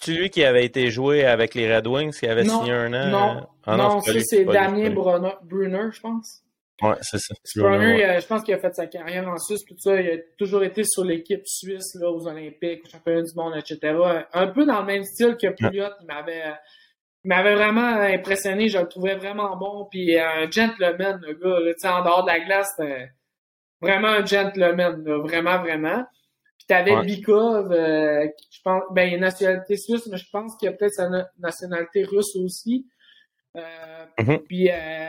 Tu 0.00 0.12
lui 0.12 0.30
qui 0.30 0.44
avait 0.44 0.64
été 0.64 0.90
joué 0.90 1.24
avec 1.24 1.54
les 1.54 1.74
Red 1.74 1.86
Wings, 1.86 2.18
qui 2.18 2.26
avait 2.26 2.44
signé 2.44 2.72
un 2.72 2.92
an? 2.92 3.10
Non, 3.10 3.46
ah, 3.64 3.76
non, 3.76 4.00
c'est 4.00 4.44
Damien 4.44 4.90
Brunner, 4.90 5.90
je 5.92 6.00
pense. 6.00 6.42
Ouais, 6.80 6.94
c'est 7.00 7.18
ça. 7.18 7.34
Sprunger, 7.42 8.18
je 8.20 8.26
pense 8.26 8.44
qu'il 8.44 8.54
a 8.54 8.58
fait 8.58 8.72
sa 8.72 8.86
carrière 8.86 9.28
en 9.28 9.36
Suisse, 9.38 9.64
tout 9.66 9.74
ça. 9.78 10.00
Il 10.00 10.08
a 10.10 10.16
toujours 10.38 10.62
été 10.62 10.84
sur 10.84 11.04
l'équipe 11.04 11.42
suisse, 11.44 11.96
là, 11.96 12.08
aux 12.08 12.26
Olympiques, 12.28 12.82
aux 12.86 12.88
championnats 12.88 13.22
du 13.22 13.34
monde, 13.34 13.54
etc. 13.56 13.96
Un 14.32 14.46
peu 14.46 14.64
dans 14.64 14.80
le 14.80 14.86
même 14.86 15.02
style 15.02 15.36
que 15.40 15.48
Pouliot, 15.48 15.90
il 16.00 16.06
m'avait 16.06 16.54
il 17.24 17.28
m'avait 17.28 17.56
vraiment 17.56 18.00
impressionné, 18.00 18.68
je 18.68 18.78
le 18.78 18.88
trouvais 18.88 19.16
vraiment 19.16 19.56
bon. 19.56 19.86
Puis 19.90 20.18
un 20.18 20.48
gentleman, 20.50 21.20
le 21.20 21.34
gars, 21.34 21.60
là, 21.60 21.98
en 21.98 22.04
dehors 22.04 22.22
de 22.22 22.28
la 22.28 22.40
glace, 22.40 22.72
c'était 22.76 23.10
vraiment 23.80 24.08
un 24.08 24.24
gentleman, 24.24 25.02
vraiment, 25.22 25.58
vraiment. 25.58 26.04
T'avais 26.68 27.00
Bikov, 27.02 27.72
euh, 27.72 28.28
je 28.50 28.60
pense, 28.62 28.82
ben, 28.92 29.08
il 29.08 29.14
a 29.14 29.18
nationalité 29.18 29.78
suisse, 29.78 30.06
mais 30.06 30.18
je 30.18 30.28
pense 30.30 30.54
qu'il 30.56 30.68
a 30.68 30.72
peut-être 30.72 30.92
sa 30.92 31.08
nationalité 31.38 32.04
russe 32.04 32.36
aussi. 32.36 32.86
Euh, 33.56 34.04
mm-hmm. 34.18 34.38
Puis 34.44 34.70
euh, 34.70 35.08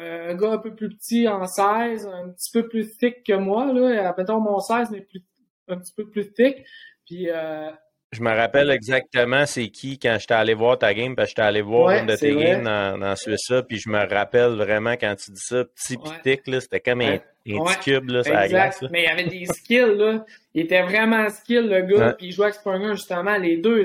un, 0.00 0.34
gars 0.34 0.52
un 0.52 0.58
peu 0.58 0.74
plus 0.74 0.88
petit 0.88 1.28
en 1.28 1.46
16, 1.46 2.06
un 2.06 2.30
petit 2.30 2.50
peu 2.50 2.68
plus 2.68 2.96
thick 2.96 3.22
que 3.22 3.34
moi, 3.34 3.70
là. 3.70 4.14
Mettons 4.16 4.40
mon 4.40 4.58
16, 4.58 4.88
mais 4.92 5.02
plus, 5.02 5.22
un 5.68 5.76
petit 5.76 5.92
peu 5.92 6.08
plus 6.08 6.32
thick. 6.32 6.64
Puis 7.04 7.28
euh, 7.28 7.70
je 8.14 8.22
me 8.22 8.30
rappelle 8.30 8.70
exactement 8.70 9.46
c'est 9.46 9.68
qui 9.68 9.98
quand 9.98 10.16
j'étais 10.18 10.34
allé 10.34 10.54
voir 10.54 10.78
ta 10.78 10.94
game, 10.94 11.14
parce 11.14 11.26
que 11.26 11.30
j'étais 11.30 11.42
allé 11.42 11.62
voir 11.62 11.90
une 11.90 12.06
de 12.06 12.16
tes 12.16 12.34
games 12.34 12.62
dans, 12.62 12.98
dans 12.98 13.16
Suisse, 13.16 13.52
puis 13.68 13.78
je 13.78 13.88
me 13.88 13.98
rappelle 13.98 14.52
vraiment 14.52 14.92
quand 14.92 15.14
tu 15.16 15.32
dis 15.32 15.40
ça, 15.40 15.64
petit 15.64 15.96
pitique, 15.96 16.46
là, 16.46 16.60
c'était 16.60 16.80
comme 16.80 17.00
un, 17.00 17.18
petit 17.44 17.78
cube, 17.82 18.08
là, 18.08 18.22
glace. 18.22 18.82
Mais 18.90 19.02
il 19.02 19.04
y 19.04 19.08
avait 19.08 19.24
des 19.28 19.46
skills, 19.46 19.96
là. 19.96 20.24
Il 20.54 20.62
était 20.62 20.82
vraiment 20.82 21.28
skill, 21.28 21.68
le 21.68 21.82
gars, 21.82 22.12
puis 22.12 22.28
il 22.28 22.32
jouait 22.32 22.46
avec 22.46 22.54
Sprunger, 22.54 22.94
justement, 22.94 23.36
les 23.36 23.56
deux. 23.56 23.84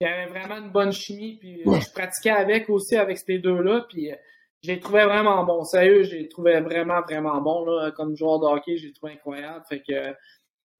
Il 0.00 0.06
y 0.06 0.10
avait 0.10 0.26
vraiment 0.26 0.58
une 0.58 0.70
bonne 0.70 0.92
chimie, 0.92 1.36
puis 1.40 1.62
je 1.64 1.92
pratiquais 1.92 2.30
avec 2.30 2.70
aussi, 2.70 2.96
avec 2.96 3.18
ces 3.18 3.38
deux-là, 3.38 3.86
puis 3.88 4.12
euh, 4.12 4.16
je 4.62 4.72
les 4.72 4.78
trouvais 4.78 5.04
vraiment 5.04 5.42
bons. 5.44 5.64
Sérieux, 5.64 6.04
je 6.04 6.16
les 6.16 6.28
trouvais 6.28 6.60
vraiment, 6.60 7.00
vraiment 7.00 7.40
bons, 7.40 7.64
là, 7.64 7.90
comme 7.90 8.16
joueur 8.16 8.38
de 8.40 8.46
hockey, 8.46 8.76
je 8.76 8.86
les 8.86 8.92
trouvais 8.92 9.12
incroyables. 9.12 9.64
Fait 9.68 9.80
que 9.80 10.14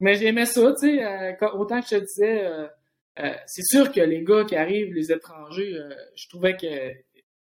mais 0.00 0.16
j'aimais 0.16 0.46
ça, 0.46 0.72
tu 0.72 0.88
sais, 0.88 1.04
euh, 1.04 1.48
autant 1.54 1.80
que 1.80 1.86
je 1.86 1.96
te 1.96 2.00
disais, 2.00 2.44
euh, 2.44 2.66
euh, 3.20 3.34
c'est 3.46 3.64
sûr 3.64 3.90
que 3.90 4.00
les 4.00 4.22
gars 4.22 4.44
qui 4.44 4.56
arrivent, 4.56 4.92
les 4.92 5.10
étrangers, 5.10 5.74
je 6.14 6.28
trouvais 6.28 6.56
que, 6.56 6.92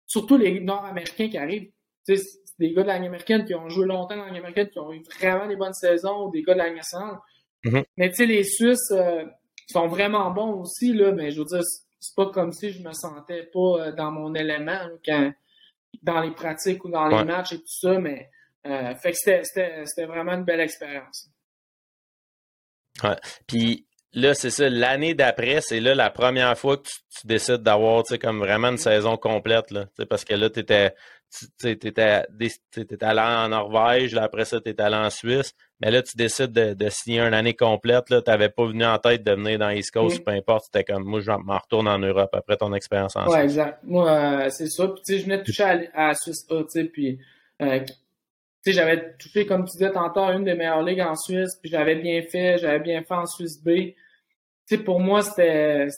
surtout 0.07 0.37
les 0.37 0.61
Nord-Américains 0.61 1.29
qui 1.29 1.39
arrivent, 1.39 1.71
tu 2.07 2.17
sais, 2.17 2.23
c'est 2.23 2.59
des 2.59 2.75
gars 2.75 2.83
de 2.83 2.89
la 2.89 2.95
américaine 2.95 3.45
qui 3.45 3.55
ont 3.55 3.69
joué 3.71 3.87
longtemps 3.87 4.17
dans 4.17 4.25
la 4.25 4.37
américaine, 4.37 4.69
qui 4.69 4.79
ont 4.79 4.93
eu 4.93 5.03
vraiment 5.19 5.47
des 5.47 5.57
bonnes 5.57 5.73
saisons, 5.73 6.27
ou 6.27 6.31
des 6.31 6.43
gars 6.43 6.53
de 6.53 6.59
la 6.59 6.71
nationale. 6.71 7.19
Mm-hmm. 7.65 7.85
Mais 7.97 8.11
tu 8.11 8.17
sais, 8.17 8.27
les 8.27 8.45
Suisses 8.45 8.93
sont 9.69 9.87
vraiment 9.87 10.31
bons 10.31 10.61
aussi, 10.61 10.93
là, 10.93 11.13
mais 11.13 11.31
je 11.31 11.39
veux 11.39 11.47
dire, 11.47 11.63
c'est 12.01 12.15
pas 12.15 12.27
comme 12.27 12.53
si 12.53 12.71
je 12.71 12.83
me 12.83 12.93
sentais 12.93 13.45
pas 13.45 13.93
dans 13.93 14.11
mon 14.11 14.35
élément 14.35 14.89
quand, 15.07 15.33
dans 16.03 16.21
les 16.21 16.33
pratiques 16.33 16.85
ou 16.85 16.91
dans 16.91 17.07
les 17.07 17.25
matchs 17.25 17.53
et 17.53 17.59
tout 17.59 17.65
ça, 17.67 17.99
mais 17.99 18.29
fait 18.65 19.13
que 19.13 19.45
c'était 19.45 20.05
vraiment 20.05 20.33
une 20.33 20.45
belle 20.45 20.61
expérience. 20.61 21.32
Ouais. 23.03 23.17
Puis 23.47 23.87
là, 24.13 24.35
c'est 24.35 24.51
ça, 24.51 24.69
l'année 24.69 25.15
d'après, 25.15 25.61
c'est 25.61 25.81
là 25.81 25.95
la 25.95 26.11
première 26.11 26.57
fois 26.57 26.77
que 26.77 26.83
tu, 26.83 27.27
décides 27.27 27.63
d'avoir, 27.63 28.05
comme 28.21 28.39
vraiment 28.39 28.69
une 28.69 28.79
saison 28.79 29.17
complète, 29.17 29.71
là. 29.71 29.87
parce 30.09 30.25
que 30.25 30.35
là, 30.35 30.51
tu 30.51 30.61
étais, 30.61 30.93
allé 33.01 33.21
en 33.21 33.49
Norvège, 33.49 34.15
là, 34.15 34.25
après 34.25 34.45
ça, 34.45 34.61
tu 34.61 34.71
étais 34.71 34.83
allé 34.83 34.97
en 34.97 35.11
Suisse. 35.11 35.55
Mais 35.81 35.91
là, 35.91 36.03
tu 36.03 36.17
décides 36.17 36.53
de, 36.53 36.89
signer 36.91 37.21
une 37.21 37.35
année 37.35 37.55
complète. 37.55 38.05
Tu 38.07 38.15
n'avais 38.27 38.51
pas 38.51 38.67
venu 38.67 38.85
en 38.85 38.99
tête 38.99 39.25
de 39.25 39.33
venir 39.33 39.59
dans 39.59 39.71
East 39.71 39.91
Coast, 39.93 40.21
mm. 40.21 40.25
peu 40.25 40.31
importe. 40.31 40.65
C'était 40.67 40.85
comme, 40.85 41.05
moi, 41.05 41.21
je 41.21 41.31
m'en 41.31 41.59
retourne 41.59 41.89
en 41.89 41.99
Europe 41.99 42.31
après 42.35 42.57
ton 42.57 42.73
expérience 42.73 43.17
en 43.17 43.23
Suisse. 43.23 43.35
Ouais, 43.35 43.45
exact. 43.45 43.79
Moi, 43.83 44.11
euh, 44.11 44.49
c'est 44.51 44.69
ça. 44.69 44.87
Puis, 44.87 45.03
tu 45.05 45.13
sais, 45.13 45.19
je 45.19 45.25
venais 45.25 45.39
de 45.39 45.43
toucher 45.43 45.65
à, 45.65 46.09
à 46.11 46.15
Suisse 46.15 46.47
A, 46.51 46.63
tu 46.63 46.69
sais, 46.69 46.85
puis 46.85 47.19
euh, 47.61 47.81
sais, 48.63 48.73
j'avais 48.73 49.15
touché, 49.17 49.47
comme 49.47 49.65
tu 49.65 49.73
disais 49.73 49.91
tantôt, 49.91 50.21
une 50.21 50.45
des 50.45 50.55
meilleures 50.55 50.83
ligues 50.83 51.01
en 51.01 51.17
Suisse, 51.17 51.57
puis 51.61 51.71
j'avais 51.71 51.97
bien 51.97 52.23
fait, 52.23 52.59
j'avais 52.59 52.79
bien 52.79 53.03
fait 53.03 53.15
en 53.15 53.27
Suisse 53.27 53.63
B. 53.63 53.71
Tu 53.71 53.97
sais, 54.67 54.79
pour 54.79 55.01
moi, 55.01 55.23
c'était, 55.23 55.89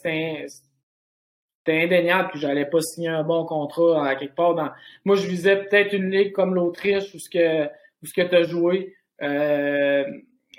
indéniable 1.67 2.31
que 2.31 2.39
j'allais 2.39 2.65
pas 2.65 2.81
signer 2.81 3.09
un 3.09 3.23
bon 3.23 3.45
contrat 3.45 4.07
à 4.07 4.15
quelque 4.15 4.35
part 4.35 4.55
dans. 4.55 4.71
Moi, 5.03 5.15
je 5.15 5.27
visais 5.27 5.63
peut-être 5.63 5.93
une 5.93 6.09
ligue 6.09 6.31
comme 6.31 6.55
l'Autriche 6.55 7.13
où 7.13 7.19
ce 7.19 7.29
que, 7.29 7.65
où 7.65 8.05
ce 8.05 8.13
que 8.13 8.27
tu 8.27 8.35
as 8.35 8.43
joué. 8.43 8.95
Euh, 9.21 10.03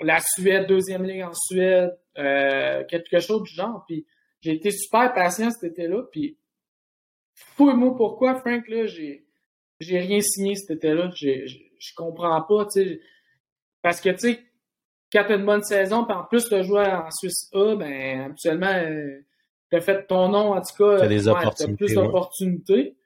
la 0.00 0.20
Suède, 0.20 0.66
deuxième 0.66 1.04
ligue 1.04 1.22
en 1.22 1.34
Suède, 1.34 1.96
euh, 2.18 2.84
quelque 2.84 3.20
chose 3.20 3.42
du 3.42 3.52
genre. 3.52 3.84
Puis 3.86 4.06
j'ai 4.40 4.52
été 4.52 4.70
super 4.70 5.12
patient 5.12 5.50
cet 5.50 5.72
été-là. 5.72 6.02
Puis 6.10 6.36
fouille-moi 7.34 7.96
pourquoi, 7.96 8.36
Frank, 8.36 8.68
là, 8.68 8.86
j'ai 8.86 9.24
j'ai 9.80 9.98
rien 9.98 10.20
signé 10.20 10.54
cet 10.54 10.78
été-là. 10.78 11.10
Je 11.78 11.94
comprends 11.94 12.42
pas, 12.42 12.66
tu 12.66 12.82
sais. 12.82 13.00
Parce 13.82 14.00
que, 14.00 14.10
tu 14.10 14.18
sais, 14.18 14.40
quand 15.12 15.24
t'as 15.26 15.36
une 15.36 15.46
bonne 15.46 15.62
saison, 15.62 16.04
puis 16.04 16.16
en 16.16 16.24
plus 16.24 16.48
de 16.48 16.62
jouer 16.62 16.86
en 16.86 17.10
Suisse 17.10 17.48
A, 17.54 17.76
ben, 17.76 18.20
habituellement, 18.22 18.72
euh, 18.74 19.20
t'as 19.70 19.80
fait 19.80 20.06
ton 20.06 20.28
nom, 20.28 20.54
en 20.54 20.60
tout 20.60 20.76
cas, 20.76 21.00
t'as 21.00 21.08
des 21.08 21.28
opportunités, 21.28 21.84
plus 21.84 21.94
d'opportunités. 21.94 22.96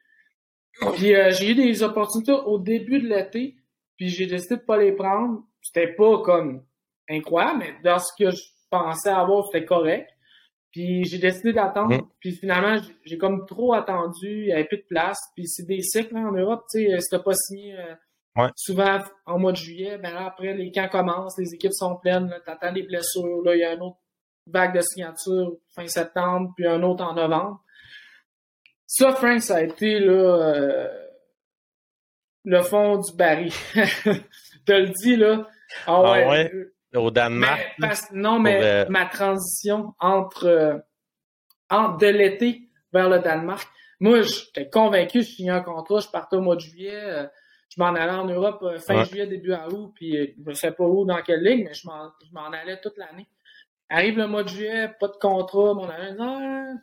Puis 0.94 1.14
euh, 1.14 1.30
j'ai 1.32 1.50
eu 1.50 1.54
des 1.54 1.82
opportunités 1.82 2.32
au 2.32 2.58
début 2.58 3.00
de 3.00 3.08
l'été, 3.08 3.56
puis 3.96 4.08
j'ai 4.08 4.26
décidé 4.26 4.56
de 4.56 4.62
pas 4.62 4.78
les 4.78 4.92
prendre. 4.92 5.42
C'était 5.60 5.92
pas 5.92 6.22
comme 6.22 6.64
incroyable, 7.08 7.58
mais 7.58 7.74
dans 7.84 7.98
ce 7.98 8.12
que 8.18 8.30
je 8.30 8.42
pensais 8.70 9.10
avoir, 9.10 9.44
c'était 9.46 9.66
correct. 9.66 10.08
Puis 10.72 11.04
j'ai 11.04 11.18
décidé 11.18 11.52
d'attendre. 11.52 11.96
Mm. 11.96 12.08
Puis 12.20 12.32
finalement, 12.32 12.80
j'ai 13.04 13.18
comme 13.18 13.44
trop 13.44 13.74
attendu. 13.74 14.42
Il 14.42 14.46
n'y 14.46 14.52
avait 14.52 14.64
plus 14.64 14.78
de 14.78 14.86
place. 14.88 15.18
Puis 15.34 15.46
c'est 15.48 15.66
des 15.66 15.82
cycles 15.82 16.16
en 16.16 16.32
Europe. 16.32 16.64
Tu 16.72 16.86
sais, 16.86 17.00
si 17.00 17.08
t'as 17.10 17.18
pas 17.18 17.34
signé 17.34 17.76
souvent 18.56 19.00
en 19.26 19.38
mois 19.38 19.52
de 19.52 19.56
juillet, 19.56 19.98
ben 19.98 20.12
là, 20.14 20.26
après, 20.26 20.54
les 20.54 20.70
camps 20.70 20.88
commencent, 20.88 21.38
les 21.38 21.54
équipes 21.54 21.72
sont 21.72 21.96
pleines. 21.96 22.34
T'attends 22.44 22.72
des 22.72 22.82
blessures. 22.82 23.42
Là, 23.44 23.54
il 23.54 23.60
y 23.60 23.64
a 23.64 23.74
une 23.74 23.82
autre 23.82 23.98
vague 24.46 24.74
de 24.74 24.80
signature 24.80 25.56
fin 25.74 25.86
septembre, 25.86 26.52
puis 26.56 26.66
un 26.66 26.82
autre 26.82 27.04
en 27.04 27.14
novembre. 27.14 27.62
Ça, 28.86 29.14
Frank, 29.14 29.40
ça 29.40 29.56
a 29.56 29.62
été 29.62 30.00
là, 30.00 30.12
euh, 30.12 30.88
le 32.44 32.62
fond 32.62 32.98
du 32.98 33.14
baril. 33.16 33.52
Te 34.66 34.72
le 34.72 34.88
dis, 34.88 35.16
là. 35.16 35.46
Ah, 35.86 36.02
ah 36.04 36.12
ouais. 36.12 36.52
Au 36.94 37.10
Danemark. 37.12 37.76
non, 38.12 38.40
mais 38.40 38.60
euh, 38.64 38.86
ma 38.88 39.06
transition 39.06 39.94
entre, 40.00 40.46
euh, 40.46 40.76
entre 41.68 41.98
de 41.98 42.08
l'été 42.08 42.68
vers 42.92 43.08
le 43.08 43.20
Danemark. 43.20 43.68
Moi, 44.00 44.22
j'étais 44.22 44.68
convaincu, 44.68 45.22
je 45.22 45.28
signais 45.28 45.50
un 45.50 45.60
contrat, 45.60 46.00
je 46.00 46.08
partais 46.08 46.36
au 46.36 46.40
mois 46.40 46.56
de 46.56 46.60
juillet. 46.60 47.28
Je 47.70 47.80
m'en 47.80 47.94
allais 47.94 48.12
en 48.12 48.26
Europe 48.26 48.64
fin 48.78 49.04
juillet, 49.04 49.26
début 49.26 49.52
août, 49.52 49.92
puis 49.94 50.12
je 50.12 50.48
ne 50.48 50.54
sais 50.54 50.72
pas 50.72 50.84
où, 50.84 51.04
dans 51.04 51.22
quelle 51.22 51.42
ligne, 51.42 51.64
mais 51.64 51.74
je 51.74 51.86
m'en 51.86 52.50
allais 52.50 52.80
toute 52.80 52.98
l'année. 52.98 53.28
Arrive 53.88 54.18
le 54.18 54.26
mois 54.26 54.44
de 54.44 54.48
juillet, 54.48 54.88
pas 55.00 55.08
de 55.08 55.16
contrat, 55.16 55.74
mon 55.74 55.88
ami 55.88 56.12
dit 56.12 56.80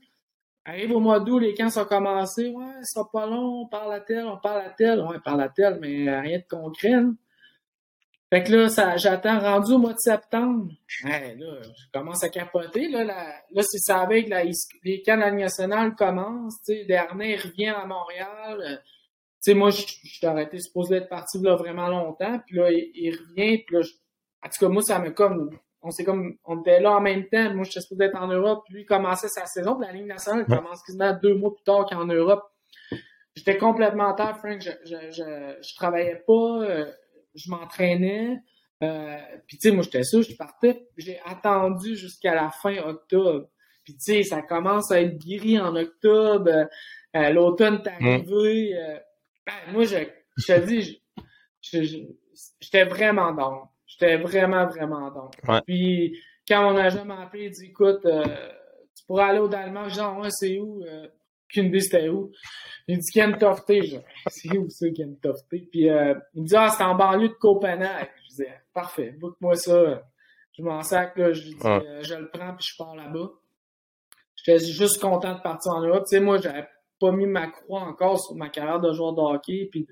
Arrive 0.66 0.92
au 0.92 1.00
mois 1.00 1.22
d'août, 1.22 1.40
les 1.40 1.54
camps 1.54 1.70
sont 1.70 1.86
commencés. 1.86 2.50
Ouais, 2.50 2.66
ça 2.82 3.00
sera 3.02 3.10
pas 3.10 3.26
long, 3.26 3.62
on 3.62 3.68
parle 3.68 3.94
à 3.94 4.02
tel, 4.02 4.26
on 4.26 4.38
parle 4.38 4.66
à 4.66 4.70
tel. 4.70 5.00
Ouais, 5.00 5.16
on 5.16 5.20
parle 5.22 5.42
à 5.42 5.48
tel, 5.48 5.80
mais 5.80 6.20
rien 6.20 6.40
de 6.40 6.44
concret. 6.50 6.92
Fait 8.30 8.44
que 8.44 8.52
là, 8.52 8.68
ça, 8.68 8.98
j'attends 8.98 9.40
rendu 9.40 9.72
au 9.72 9.78
mois 9.78 9.94
de 9.94 10.00
septembre. 10.00 10.70
Ouais, 11.06 11.36
là, 11.40 11.62
je 11.64 11.86
commence 11.94 12.22
à 12.26 12.30
capoter. 12.30 12.90
Là, 12.90 13.06
là 13.06 13.62
c'est 13.62 13.78
ça 13.78 14.02
avec 14.02 14.28
que 14.30 14.34
les 14.84 15.02
camps 15.02 15.16
de 15.16 15.22
la 15.22 15.32
nationale 15.32 15.96
commencent. 15.96 16.62
Dernier 16.66 17.38
revient 17.38 17.70
à 17.70 17.86
Montréal. 17.86 18.84
Sais, 19.48 19.54
moi, 19.54 19.70
je, 19.70 19.78
suis 19.78 20.26
arrêté 20.26 20.60
supposé 20.60 20.98
être 20.98 21.08
parti 21.08 21.40
là 21.40 21.56
vraiment 21.56 21.88
longtemps. 21.88 22.38
Puis 22.46 22.58
là, 22.58 22.70
il, 22.70 23.16
revient. 23.16 23.64
Puis 23.66 23.78
là, 23.78 23.82
en 24.44 24.50
tout 24.50 24.60
cas, 24.60 24.68
moi, 24.68 24.82
ça 24.82 25.00
me 25.00 25.12
comme 25.12 25.58
on 25.82 25.90
s'est 25.90 26.04
comme 26.04 26.36
on 26.44 26.60
était 26.60 26.82
là 26.82 26.98
en 26.98 27.00
même 27.00 27.30
temps. 27.30 27.54
Moi, 27.54 27.64
j'étais 27.64 27.80
supposé 27.80 28.04
être 28.04 28.22
en 28.22 28.28
Europe. 28.28 28.66
Lui, 28.70 28.82
il 28.82 28.86
commençait 28.86 29.30
sa 29.30 29.46
saison. 29.46 29.78
Puis 29.78 29.88
la 29.88 29.94
Ligue 29.94 30.06
nationale 30.06 30.46
elle 30.46 30.58
commence 30.58 30.84
quasiment 30.84 31.18
deux 31.24 31.34
mois 31.36 31.56
plus 31.56 31.64
tard 31.64 31.86
qu'en 31.86 32.04
Europe. 32.04 32.44
J'étais 33.38 33.56
complètement 33.58 34.14
terre, 34.16 34.38
Frank. 34.38 34.62
Je, 34.62 34.70
je, 34.84 35.56
je, 35.62 35.76
travaillais 35.78 36.22
pas. 36.28 36.64
Euh, 36.64 36.92
je 37.34 37.50
m'entraînais. 37.50 38.40
Euh, 38.84 39.18
puis 39.48 39.58
tu 39.58 39.70
sais, 39.70 39.74
moi, 39.74 39.86
j'étais 39.86 40.04
sûr, 40.04 40.24
je 40.24 40.36
partais. 40.36 40.90
J'ai 40.98 41.22
attendu 41.26 41.96
jusqu'à 41.96 42.36
la 42.36 42.50
fin 42.50 42.76
octobre. 42.80 43.48
Puis 43.86 43.94
tu 43.94 44.02
sais, 44.02 44.24
ça 44.24 44.42
commence 44.42 44.92
à 44.92 45.00
être 45.00 45.18
guéri 45.18 45.58
en 45.58 45.74
octobre. 45.74 46.68
Euh, 47.16 47.30
L'automne 47.30 47.82
est 47.86 47.88
arrivé. 47.88 49.00
Ben, 49.48 49.74
moi, 49.74 49.86
je, 49.86 49.98
je 50.38 50.46
te 50.46 50.66
dis, 50.66 51.02
j'étais 52.62 52.84
vraiment 52.84 53.34
dans 53.34 53.72
J'étais 53.88 54.18
vraiment, 54.18 54.68
vraiment 54.68 55.10
donc. 55.12 55.34
Puis 55.66 56.20
quand 56.48 56.62
mon 56.64 56.78
agent 56.78 57.06
m'a 57.06 57.22
appelé, 57.22 57.46
il 57.46 57.52
dit 57.52 57.68
écoute, 57.68 58.06
euh, 58.06 58.24
tu 58.96 59.06
pourrais 59.08 59.24
aller 59.24 59.40
au 59.40 59.48
Danemark, 59.48 59.90
genre 59.90 60.20
ouais, 60.20 60.30
c'est 60.30 60.60
où? 60.60 60.84
Euh, 60.84 61.08
idée 61.56 61.80
c'était 61.80 62.10
où. 62.10 62.32
Il 62.88 63.00
dit 63.00 63.12
Kentofte, 63.12 63.72
genre. 63.84 64.04
C'est 64.28 64.58
où 64.58 64.70
ça, 64.70 64.86
Kentofte? 64.96 65.46
Puis 65.50 65.90
euh, 65.90 66.14
il 66.34 66.44
me 66.44 66.48
dit 66.48 66.56
Ah, 66.56 66.70
c'est 66.70 66.84
en 66.84 66.96
banlieue 66.96 67.30
de 67.30 67.34
Copenhague. 67.34 68.10
Je 68.24 68.30
disais 68.30 68.62
Parfait, 68.74 69.12
book-moi 69.20 69.56
ça. 69.56 70.04
Je 70.58 70.64
m'en 70.64 70.82
sac, 70.82 71.18
là, 71.18 71.32
je, 71.32 71.42
dis, 71.44 71.56
euh, 71.66 72.02
je 72.02 72.16
le 72.16 72.30
prends 72.30 72.54
puis 72.56 72.68
je 72.70 72.76
pars 72.78 72.96
là-bas. 72.96 73.30
J'étais 74.36 74.60
juste 74.66 75.00
content 75.00 75.36
de 75.36 75.42
partir 75.42 75.72
en 75.72 75.82
Europe. 75.82 76.04
Tu 76.10 76.18
sais, 76.18 76.20
moi, 76.20 76.38
j'avais 76.40 76.68
pas 77.00 77.12
mis 77.12 77.26
ma 77.26 77.48
croix 77.48 77.82
encore 77.82 78.20
sur 78.20 78.36
ma 78.36 78.50
carrière 78.50 78.80
de 78.80 78.92
joueur 78.94 79.14
de 79.14 79.22
hockey 79.22 79.68
puis 79.72 79.88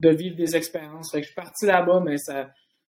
de 0.00 0.10
vivre 0.10 0.36
des 0.36 0.56
expériences. 0.56 1.10
Fait 1.10 1.18
que 1.18 1.24
je 1.24 1.32
suis 1.32 1.34
parti 1.34 1.66
là-bas, 1.66 2.00
mais 2.00 2.18
ça 2.18 2.50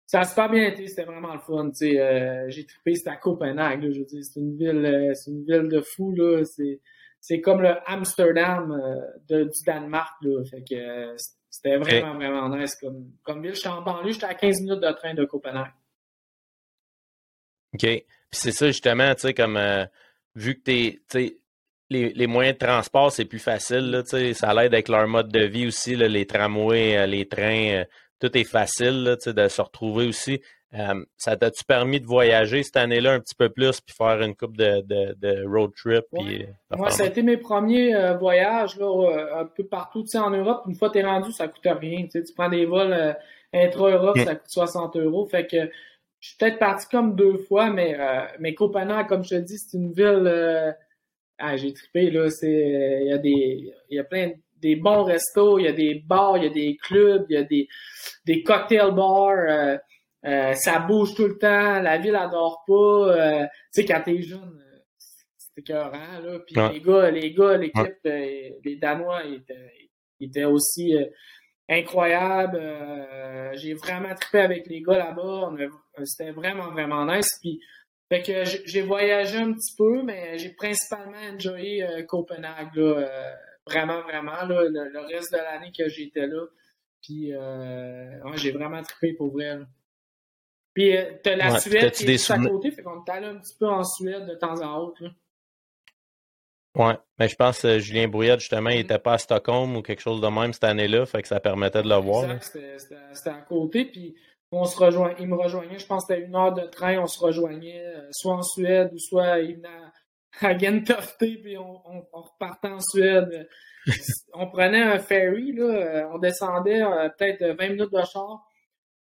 ça 0.07 0.21
a 0.21 0.23
super 0.23 0.49
bien 0.49 0.63
été, 0.63 0.87
c'était 0.87 1.03
vraiment 1.03 1.33
le 1.33 1.39
fun. 1.39 1.69
Euh, 1.81 2.45
j'ai 2.47 2.65
trippé, 2.65 2.95
c'était 2.95 3.09
à 3.09 3.17
Copenhague. 3.17 3.91
je 3.91 3.99
veux 3.99 4.05
dire, 4.05 4.23
c'est 4.23 4.39
une 4.39 4.57
ville, 4.57 4.85
euh, 4.85 5.13
c'est 5.13 5.31
une 5.31 5.43
ville 5.43 5.67
de 5.67 5.81
fou 5.81 6.13
là. 6.15 6.43
C'est, 6.45 6.79
c'est 7.19 7.41
comme 7.41 7.61
le 7.61 7.75
Amsterdam 7.85 8.71
euh, 8.71 9.01
de, 9.27 9.43
du 9.43 9.63
Danemark 9.65 10.13
là. 10.21 10.43
Fait 10.45 10.63
que 10.63 10.75
euh, 10.75 11.15
c'était 11.49 11.75
vraiment 11.75 12.15
vraiment 12.15 12.49
nice 12.55 12.75
comme 12.77 13.11
comme 13.21 13.43
ville. 13.43 13.53
J'étais 13.53 13.67
en 13.67 13.81
banlieue, 13.81 14.13
j'étais 14.13 14.27
à 14.27 14.33
15 14.33 14.61
minutes 14.61 14.79
de 14.79 14.91
train 14.93 15.13
de 15.13 15.25
Copenhague. 15.25 15.73
Ok. 17.73 17.81
Puis 17.81 18.05
c'est 18.31 18.53
ça 18.53 18.67
justement, 18.67 19.13
tu 19.13 19.21
sais 19.21 19.33
comme 19.33 19.59
vu 20.35 20.55
que 20.55 20.61
t'es, 20.63 21.01
tu 21.09 21.37
les, 21.89 22.13
les, 22.13 22.27
moyens 22.27 22.57
de 22.57 22.65
transport, 22.65 23.11
c'est 23.11 23.25
plus 23.25 23.39
facile. 23.39 23.91
Là, 23.91 24.03
ça 24.05 24.53
l'aide 24.53 24.73
avec 24.73 24.89
leur 24.89 25.07
mode 25.07 25.31
de 25.31 25.45
vie 25.45 25.67
aussi, 25.67 25.95
là, 25.95 26.07
les 26.07 26.25
tramways, 26.25 27.07
les 27.07 27.27
trains 27.27 27.83
tout 28.19 28.35
est 28.37 28.49
facile 28.49 29.03
là, 29.03 29.15
de 29.15 29.47
se 29.47 29.61
retrouver 29.61 30.07
aussi. 30.07 30.41
Euh, 30.73 31.05
ça 31.15 31.37
t'a-tu 31.37 31.63
permis 31.63 32.01
de 32.01 32.05
voyager 32.05 32.61
cette 32.61 32.75
année-là 32.75 33.13
un 33.13 33.19
petit 33.21 33.35
peu 33.35 33.49
plus 33.49 33.79
puis 33.79 33.95
faire 33.95 34.21
une 34.21 34.35
coupe 34.35 34.57
de, 34.57 34.81
de, 34.81 35.15
de, 35.17 35.47
road 35.47 35.71
trip? 35.75 36.03
Puis, 36.13 36.45
Moi, 36.75 36.87
euh, 36.87 36.89
ça 36.89 37.03
a 37.03 37.07
été 37.07 37.21
mes 37.21 37.37
premiers 37.37 37.95
euh, 37.95 38.17
voyages 38.17 38.77
là, 38.77 39.39
un 39.39 39.45
peu 39.45 39.65
partout 39.65 40.03
en 40.15 40.29
Europe. 40.29 40.63
Une 40.67 40.75
fois 40.75 40.89
que 40.89 40.93
tu 40.93 40.99
es 40.99 41.05
rendu, 41.05 41.31
ça 41.31 41.47
coûte 41.47 41.61
rien. 41.63 42.07
Tu 42.11 42.21
prends 42.35 42.49
des 42.49 42.65
vols 42.65 43.15
intra-Europe, 43.53 44.17
ça 44.19 44.35
coûte 44.35 44.49
60 44.49 44.97
euros. 44.97 45.25
Fait 45.25 45.47
que 45.47 45.69
je 46.19 46.29
suis 46.29 46.37
peut-être 46.37 46.59
parti 46.59 46.85
comme 46.89 47.15
deux 47.15 47.37
fois, 47.37 47.69
mais, 47.69 47.97
mais 48.39 48.53
Copenhague, 48.53 49.07
comme 49.07 49.23
je 49.23 49.35
te 49.35 49.35
dis, 49.35 49.57
c'est 49.57 49.77
une 49.77 49.93
ville. 49.93 50.75
Ah, 51.39 51.55
j'ai 51.57 51.73
trippé, 51.73 52.09
là. 52.09 52.27
Il 52.41 53.07
y 53.07 53.11
a 53.11 53.17
des. 53.17 53.73
Il 53.89 53.95
y 53.95 53.99
a 53.99 54.03
plein 54.03 54.27
de 54.27 54.35
des 54.61 54.75
bons 54.75 55.03
restos, 55.03 55.59
il 55.59 55.65
y 55.65 55.67
a 55.67 55.73
des 55.73 55.95
bars, 55.95 56.37
il 56.37 56.43
y 56.43 56.47
a 56.47 56.49
des 56.49 56.77
clubs, 56.77 57.25
il 57.29 57.33
y 57.35 57.37
a 57.37 57.43
des, 57.43 57.67
des 58.25 58.43
cocktail 58.43 58.91
bars. 58.93 59.45
Euh, 59.47 59.77
euh, 60.25 60.53
ça 60.53 60.79
bouge 60.79 61.13
tout 61.15 61.27
le 61.27 61.37
temps, 61.37 61.79
la 61.81 61.97
ville 61.97 62.15
adore 62.15 62.63
pas. 62.67 62.73
Euh, 62.73 63.43
tu 63.73 63.81
sais, 63.81 63.85
quand 63.85 64.01
t'es 64.03 64.21
jeune, 64.21 64.61
c'était 65.37 65.61
écœurant, 65.61 66.19
là. 66.23 66.39
Puis 66.45 66.55
les 66.73 66.81
gars, 66.81 67.11
les 67.11 67.33
gars, 67.33 67.57
l'équipe, 67.57 68.03
les 68.03 68.77
Danois, 68.81 69.23
ils 69.25 69.35
étaient, 69.35 69.71
ils 70.19 70.27
étaient 70.27 70.45
aussi 70.45 70.95
incroyables. 71.69 72.59
j'ai 73.53 73.73
vraiment 73.73 74.13
trippé 74.15 74.39
avec 74.39 74.67
les 74.67 74.81
gars 74.81 74.97
là-bas. 74.97 75.53
C'était 76.03 76.31
vraiment, 76.31 76.71
vraiment 76.71 77.05
nice. 77.05 77.29
Puis, 77.41 77.59
fait 78.09 78.21
que 78.21 78.43
j'ai 78.65 78.81
voyagé 78.81 79.37
un 79.37 79.53
petit 79.53 79.75
peu, 79.77 80.03
mais 80.03 80.37
j'ai 80.37 80.49
principalement 80.49 81.17
enjoyé 81.33 81.85
Copenhague, 82.07 82.75
là 82.75 83.35
Vraiment, 83.67 84.01
vraiment, 84.01 84.45
là, 84.45 84.63
le, 84.69 84.99
reste 85.13 85.31
de 85.33 85.37
l'année 85.37 85.71
que 85.77 85.89
j'étais 85.89 86.25
là. 86.25 86.45
Puis, 87.01 87.33
euh, 87.33 88.35
j'ai 88.35 88.51
vraiment 88.51 88.81
trippé 88.81 89.13
pour 89.13 89.31
vrai. 89.31 89.59
Puis, 90.73 90.95
euh, 90.95 91.11
t'as 91.21 91.35
la 91.35 91.59
Suède 91.59 91.91
qui 91.91 92.05
est 92.05 92.31
à 92.31 92.39
côté, 92.39 92.71
fait 92.71 92.81
qu'on 92.81 93.03
allé 93.03 93.27
un 93.27 93.37
petit 93.37 93.55
peu 93.59 93.67
en 93.67 93.83
Suède 93.83 94.25
de 94.25 94.35
temps 94.35 94.61
en 94.61 94.79
autre. 94.79 95.03
Là. 95.03 95.09
Ouais, 96.75 96.97
mais 97.17 97.27
je 97.27 97.35
pense 97.35 97.61
que 97.61 97.79
Julien 97.79 98.07
Brouillette, 98.07 98.39
justement, 98.39 98.69
il 98.69 98.77
n'était 98.77 98.99
pas 98.99 99.13
à 99.13 99.17
Stockholm 99.17 99.75
ou 99.75 99.81
quelque 99.81 100.01
chose 100.01 100.21
de 100.21 100.27
même 100.27 100.53
cette 100.53 100.63
année-là, 100.63 101.05
fait 101.05 101.23
que 101.23 101.27
ça 101.27 101.39
permettait 101.39 101.81
de 101.81 101.89
le 101.89 101.95
voir. 101.95 102.41
C'était 102.41 103.29
à 103.29 103.41
côté, 103.41 103.85
puis 103.85 104.15
on 104.51 104.65
se 104.65 104.77
rejoint, 104.77 105.13
il 105.19 105.27
me 105.27 105.35
rejoignait, 105.35 105.77
je 105.77 105.85
pense 105.85 106.05
que 106.05 106.13
c'était 106.13 106.25
une 106.25 106.35
heure 106.35 106.53
de 106.53 106.65
train, 106.67 106.99
on 106.99 107.07
se 107.07 107.19
rejoignait 107.19 107.85
euh, 107.85 108.07
soit 108.11 108.35
en 108.35 108.43
Suède 108.43 108.91
ou 108.93 108.99
soit 108.99 109.39
il 109.39 109.57
venait 109.57 109.69
à 110.41 110.57
Gentofte, 110.57 111.17
puis 111.19 111.57
on, 111.57 111.81
repartait 112.11 112.69
en 112.69 112.79
Suède. 112.79 113.47
on 114.33 114.47
prenait 114.47 114.81
un 114.81 114.99
ferry, 114.99 115.53
là, 115.53 115.63
euh, 115.63 116.09
on 116.13 116.17
descendait 116.19 116.81
euh, 116.81 117.09
peut-être 117.09 117.43
20 117.57 117.69
minutes 117.69 117.91
de 117.91 118.01
char. 118.05 118.47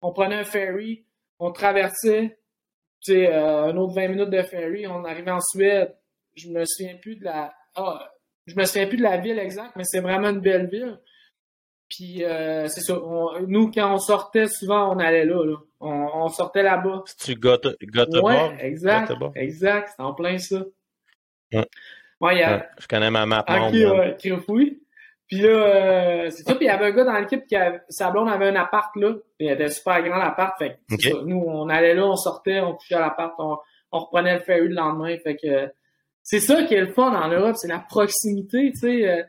On 0.01 0.11
prenait 0.11 0.35
un 0.35 0.43
ferry, 0.43 1.05
on 1.39 1.51
traversait, 1.51 2.37
tu 3.01 3.13
sais, 3.13 3.33
euh, 3.33 3.65
un 3.65 3.77
autre 3.77 3.93
20 3.95 4.07
minutes 4.09 4.29
de 4.29 4.41
ferry, 4.43 4.85
on 4.87 5.03
arrivait 5.05 5.31
en 5.31 5.39
Suède. 5.39 5.95
Je 6.35 6.49
me 6.49 6.63
souviens 6.65 6.97
plus 6.97 7.15
de 7.15 7.25
la. 7.25 7.53
Ah, 7.75 8.11
je 8.45 8.55
me 8.55 8.65
souviens 8.65 8.87
plus 8.87 8.97
de 8.97 9.03
la 9.03 9.17
ville 9.17 9.39
exacte, 9.39 9.75
mais 9.75 9.83
c'est 9.85 10.01
vraiment 10.01 10.29
une 10.29 10.41
belle 10.41 10.67
ville. 10.67 10.99
Puis 11.95 12.23
c'est 12.69 12.81
ça. 12.81 12.99
nous, 13.47 13.69
quand 13.69 13.93
on 13.93 13.99
sortait, 13.99 14.47
souvent 14.47 14.95
on 14.95 14.99
allait 14.99 15.25
là. 15.25 15.45
là. 15.45 15.57
On, 15.79 16.27
sortait 16.29 16.63
là-bas. 16.63 17.03
C'est-tu 17.05 17.39
Göteborg? 17.39 18.23
Ouais, 18.23 18.57
exact. 18.61 19.13
Exact, 19.35 19.93
c'est 19.95 20.01
en 20.01 20.13
plein 20.13 20.39
ça. 20.39 20.63
Ouais. 22.19 22.37
y 22.37 22.41
a... 22.41 22.67
je 22.79 22.87
connais 22.87 23.11
ma 23.11 23.27
map. 23.27 23.45
Ok, 23.47 23.73
ouais, 23.73 24.77
Puis 25.27 25.41
là, 25.41 25.49
euh, 25.49 26.29
c'est 26.31 26.43
ça. 26.43 26.55
Puis 26.55 26.65
il 26.65 26.67
y 26.67 26.71
avait 26.71 26.85
un 26.85 26.91
gars 26.91 27.03
dans 27.03 27.19
l'équipe 27.19 27.45
qui 27.45 27.55
avait, 27.55 27.81
sa 27.89 28.09
blonde 28.09 28.29
avait 28.29 28.47
un 28.47 28.55
appart 28.55 28.95
là. 28.95 29.13
Puis 29.37 29.47
il 29.47 29.51
était 29.51 29.69
super 29.69 30.01
grand 30.01 30.17
l'appart. 30.17 30.57
Fait 30.57 30.79
que 30.89 30.99
ça. 30.99 31.17
Nous, 31.23 31.43
on 31.45 31.69
allait 31.69 31.93
là, 31.93 32.07
on 32.07 32.15
sortait, 32.15 32.59
on 32.59 32.73
couchait 32.73 32.95
à 32.95 33.01
l'appart, 33.01 33.35
on, 33.37 33.57
on 33.91 33.99
reprenait 33.99 34.33
le 34.33 34.39
ferry 34.39 34.67
le 34.67 34.73
lendemain. 34.73 35.15
Fait 35.23 35.35
que 35.35 35.71
c'est 36.23 36.39
ça 36.39 36.63
qui 36.63 36.73
est 36.73 36.81
le 36.81 36.93
fun 36.93 37.13
en 37.13 37.27
Europe, 37.27 37.55
c'est 37.57 37.67
la 37.67 37.79
proximité, 37.79 38.71
tu 38.71 38.79
sais. 38.79 39.25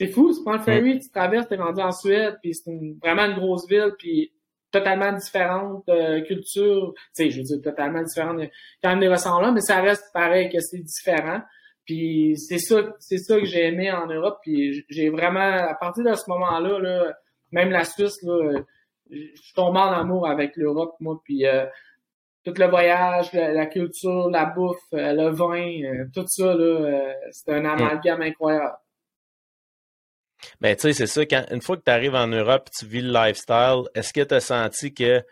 Euh, 0.00 0.06
c'est 0.06 0.08
fou, 0.08 0.32
tu 0.32 0.42
prends 0.42 0.56
le 0.56 0.62
ferry, 0.62 0.98
tu 0.98 1.10
traverses, 1.10 1.48
t'es 1.48 1.56
rendu 1.56 1.80
en 1.80 1.92
Suède, 1.92 2.36
puis 2.42 2.54
c'est 2.54 2.70
vraiment 3.02 3.24
une 3.24 3.38
grosse 3.38 3.68
ville, 3.68 3.92
puis 3.98 4.32
totalement 4.70 5.12
différentes 5.12 5.88
euh, 5.88 6.20
cultures. 6.22 6.92
Tu 6.94 7.24
sais, 7.24 7.30
je 7.30 7.38
veux 7.38 7.44
dire 7.44 7.62
totalement 7.62 8.02
différentes. 8.02 8.40
Quand 8.82 8.90
même 8.90 9.00
des 9.00 9.08
ressemblances, 9.08 9.54
mais 9.54 9.60
ça 9.60 9.80
reste 9.80 10.04
pareil 10.12 10.50
que 10.50 10.60
c'est 10.60 10.82
différent. 10.82 11.40
Puis 11.84 12.36
c'est 12.36 12.58
ça, 12.58 12.82
c'est 12.98 13.18
ça 13.18 13.38
que 13.38 13.46
j'ai 13.46 13.66
aimé 13.66 13.90
en 13.92 14.06
Europe. 14.06 14.38
Puis 14.42 14.84
j'ai 14.88 15.08
vraiment, 15.08 15.40
à 15.40 15.74
partir 15.74 16.04
de 16.04 16.14
ce 16.14 16.28
moment-là, 16.28 16.78
là, 16.80 17.14
même 17.52 17.70
la 17.70 17.84
Suisse, 17.84 18.20
là, 18.22 18.60
je 19.08 19.16
suis 19.16 19.54
tombé 19.54 19.78
en 19.78 19.92
amour 19.92 20.26
avec 20.26 20.56
l'Europe, 20.56 20.96
moi. 21.00 21.20
Puis 21.24 21.46
euh, 21.46 21.64
tout 22.44 22.54
le 22.58 22.66
voyage, 22.66 23.32
la, 23.32 23.66
culture, 23.66 24.28
la 24.30 24.46
bouffe, 24.46 24.76
euh, 24.94 25.12
le 25.12 25.30
vin, 25.30 26.08
tout 26.12 26.24
ça, 26.26 26.54
là, 26.54 27.14
c'est 27.30 27.52
un 27.52 27.64
amalgame 27.64 28.22
incroyable. 28.22 28.74
Ben, 30.60 30.74
tu 30.76 30.82
sais, 30.82 30.92
c'est 30.92 31.06
ça. 31.06 31.24
Quand, 31.26 31.44
une 31.50 31.60
fois 31.60 31.76
que 31.76 31.82
tu 31.84 31.90
arrives 31.90 32.14
en 32.14 32.26
Europe 32.26 32.68
et 32.68 32.78
tu 32.78 32.86
vis 32.86 33.02
le 33.02 33.12
lifestyle, 33.12 33.84
est-ce 33.94 34.12
que 34.12 34.22
tu 34.22 34.34
as 34.34 34.40
senti 34.40 34.92
que 34.92 35.22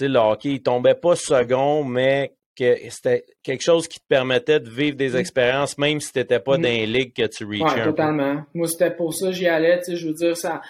le 0.00 0.18
hockey, 0.18 0.50
il 0.50 0.62
tombait 0.62 0.94
pas 0.94 1.16
second, 1.16 1.84
mais 1.84 2.34
que 2.56 2.76
c'était 2.90 3.24
quelque 3.42 3.62
chose 3.62 3.88
qui 3.88 3.98
te 3.98 4.06
permettait 4.06 4.60
de 4.60 4.68
vivre 4.68 4.96
des 4.96 5.16
expériences, 5.16 5.78
même 5.78 6.00
si 6.00 6.12
tu 6.12 6.18
n'étais 6.18 6.40
pas 6.40 6.56
dans 6.56 6.62
les 6.62 6.86
ligues 6.86 7.14
que 7.14 7.26
tu 7.26 7.44
reachais? 7.44 7.80
Oui, 7.80 7.84
totalement. 7.84 8.44
Moi, 8.54 8.68
c'était 8.68 8.94
pour 8.94 9.14
ça 9.14 9.26
que 9.28 9.32
j'y 9.32 9.48
allais. 9.48 9.78
Tu 9.78 9.84
sais, 9.84 9.96
je 9.96 10.06
veux 10.06 10.14
dire, 10.14 10.36
ça, 10.36 10.60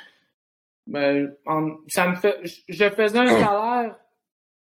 ben, 0.86 1.35
ça 1.89 2.09
me 2.09 2.14
fait. 2.16 2.39
Je 2.69 2.89
faisais 2.90 3.19
un 3.19 3.27
salaire 3.27 3.97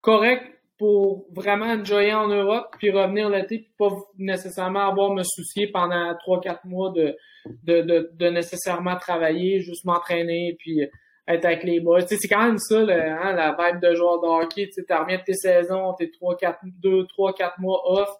correct 0.00 0.53
pour 0.78 1.26
vraiment 1.32 1.66
enjoyer 1.66 2.14
en 2.14 2.28
Europe, 2.28 2.74
puis 2.78 2.90
revenir 2.90 3.28
l'été, 3.28 3.58
puis 3.58 3.72
pas 3.78 3.90
nécessairement 4.18 4.88
avoir 4.88 5.14
me 5.14 5.22
soucier 5.22 5.68
pendant 5.68 6.12
3-4 6.14 6.60
mois 6.64 6.90
de, 6.90 7.16
de, 7.62 8.10
de, 8.12 8.28
nécessairement 8.28 8.96
travailler, 8.96 9.60
juste 9.60 9.84
m'entraîner, 9.84 10.56
puis 10.58 10.80
être 11.26 11.44
avec 11.44 11.64
les 11.64 11.80
boys. 11.80 12.06
c'est 12.06 12.28
quand 12.28 12.44
même 12.44 12.58
ça, 12.58 12.80
hein, 12.80 13.32
la 13.32 13.56
vibe 13.58 13.80
de 13.80 13.94
joueur 13.94 14.20
de 14.20 14.26
hockey. 14.26 14.68
Tu 14.74 14.84
reviens 14.92 15.18
de 15.18 15.22
tes 15.22 15.34
saisons, 15.34 15.94
t'es 15.94 16.10
3, 16.10 16.36
4, 16.36 16.58
2, 16.82 17.06
3, 17.06 17.34
4 17.34 17.60
mois 17.60 17.80
off. 17.84 18.10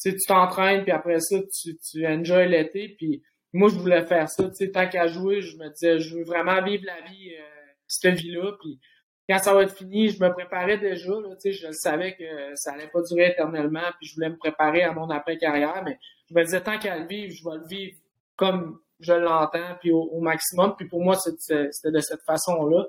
tu 0.00 0.14
t'entraînes, 0.26 0.82
puis 0.82 0.92
après 0.92 1.20
ça, 1.20 1.38
tu, 1.38 1.76
tu 1.78 2.06
enjoy 2.06 2.48
l'été. 2.48 2.94
Puis 2.98 3.22
moi, 3.52 3.68
je 3.70 3.76
voulais 3.76 4.04
faire 4.04 4.28
ça. 4.28 4.50
Tant 4.72 4.88
qu'à 4.88 5.06
jouer, 5.06 5.40
je 5.40 5.56
me 5.56 5.70
disais, 5.70 6.00
je 6.00 6.16
veux 6.16 6.24
vraiment 6.24 6.62
vivre 6.62 6.84
la 6.84 7.00
vie, 7.08 7.30
euh, 7.34 7.42
cette 7.86 8.16
vie-là. 8.16 8.52
Puis 8.60 8.78
quand 9.28 9.38
ça 9.38 9.54
va 9.54 9.62
être 9.62 9.74
fini, 9.74 10.08
je 10.08 10.22
me 10.22 10.30
préparais 10.32 10.78
déjà. 10.78 11.12
Là, 11.12 11.34
je 11.44 11.70
savais 11.72 12.14
que 12.14 12.54
ça 12.54 12.72
allait 12.72 12.88
pas 12.88 13.00
durer 13.02 13.30
éternellement, 13.30 13.90
puis 13.98 14.08
je 14.08 14.14
voulais 14.14 14.28
me 14.28 14.36
préparer 14.36 14.82
à 14.82 14.92
mon 14.92 15.08
après-carrière, 15.08 15.82
mais 15.84 15.98
je 16.28 16.34
me 16.34 16.44
disais 16.44 16.60
tant 16.60 16.78
qu'à 16.78 16.98
le 16.98 17.06
vivre, 17.06 17.32
je 17.32 17.44
vais 17.44 17.56
le 17.56 17.66
vivre 17.66 17.96
comme 18.36 18.80
je 19.00 19.12
l'entends, 19.12 19.76
puis 19.80 19.92
au, 19.92 20.20
maximum. 20.20 20.74
Puis 20.76 20.88
pour 20.88 21.02
moi, 21.02 21.16
c'était 21.16 21.90
de 21.90 22.00
cette 22.00 22.22
façon-là. 22.26 22.86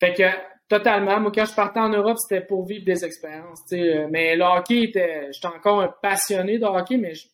Fait 0.00 0.14
que 0.14 0.24
totalement, 0.68 1.20
moi 1.20 1.32
quand 1.34 1.44
je 1.44 1.54
partais 1.54 1.80
en 1.80 1.88
Europe, 1.88 2.18
c'était 2.18 2.44
pour 2.44 2.66
vivre 2.66 2.84
des 2.84 3.04
expériences. 3.04 3.60
sais 3.66 4.06
Mais 4.10 4.36
le 4.36 4.44
hockey 4.44 4.84
était. 4.84 5.28
J'étais 5.32 5.48
encore 5.48 5.80
un 5.80 5.88
passionné 6.02 6.58
de 6.58 6.64
hockey, 6.64 6.96
mais 6.96 7.14
je, 7.14 7.26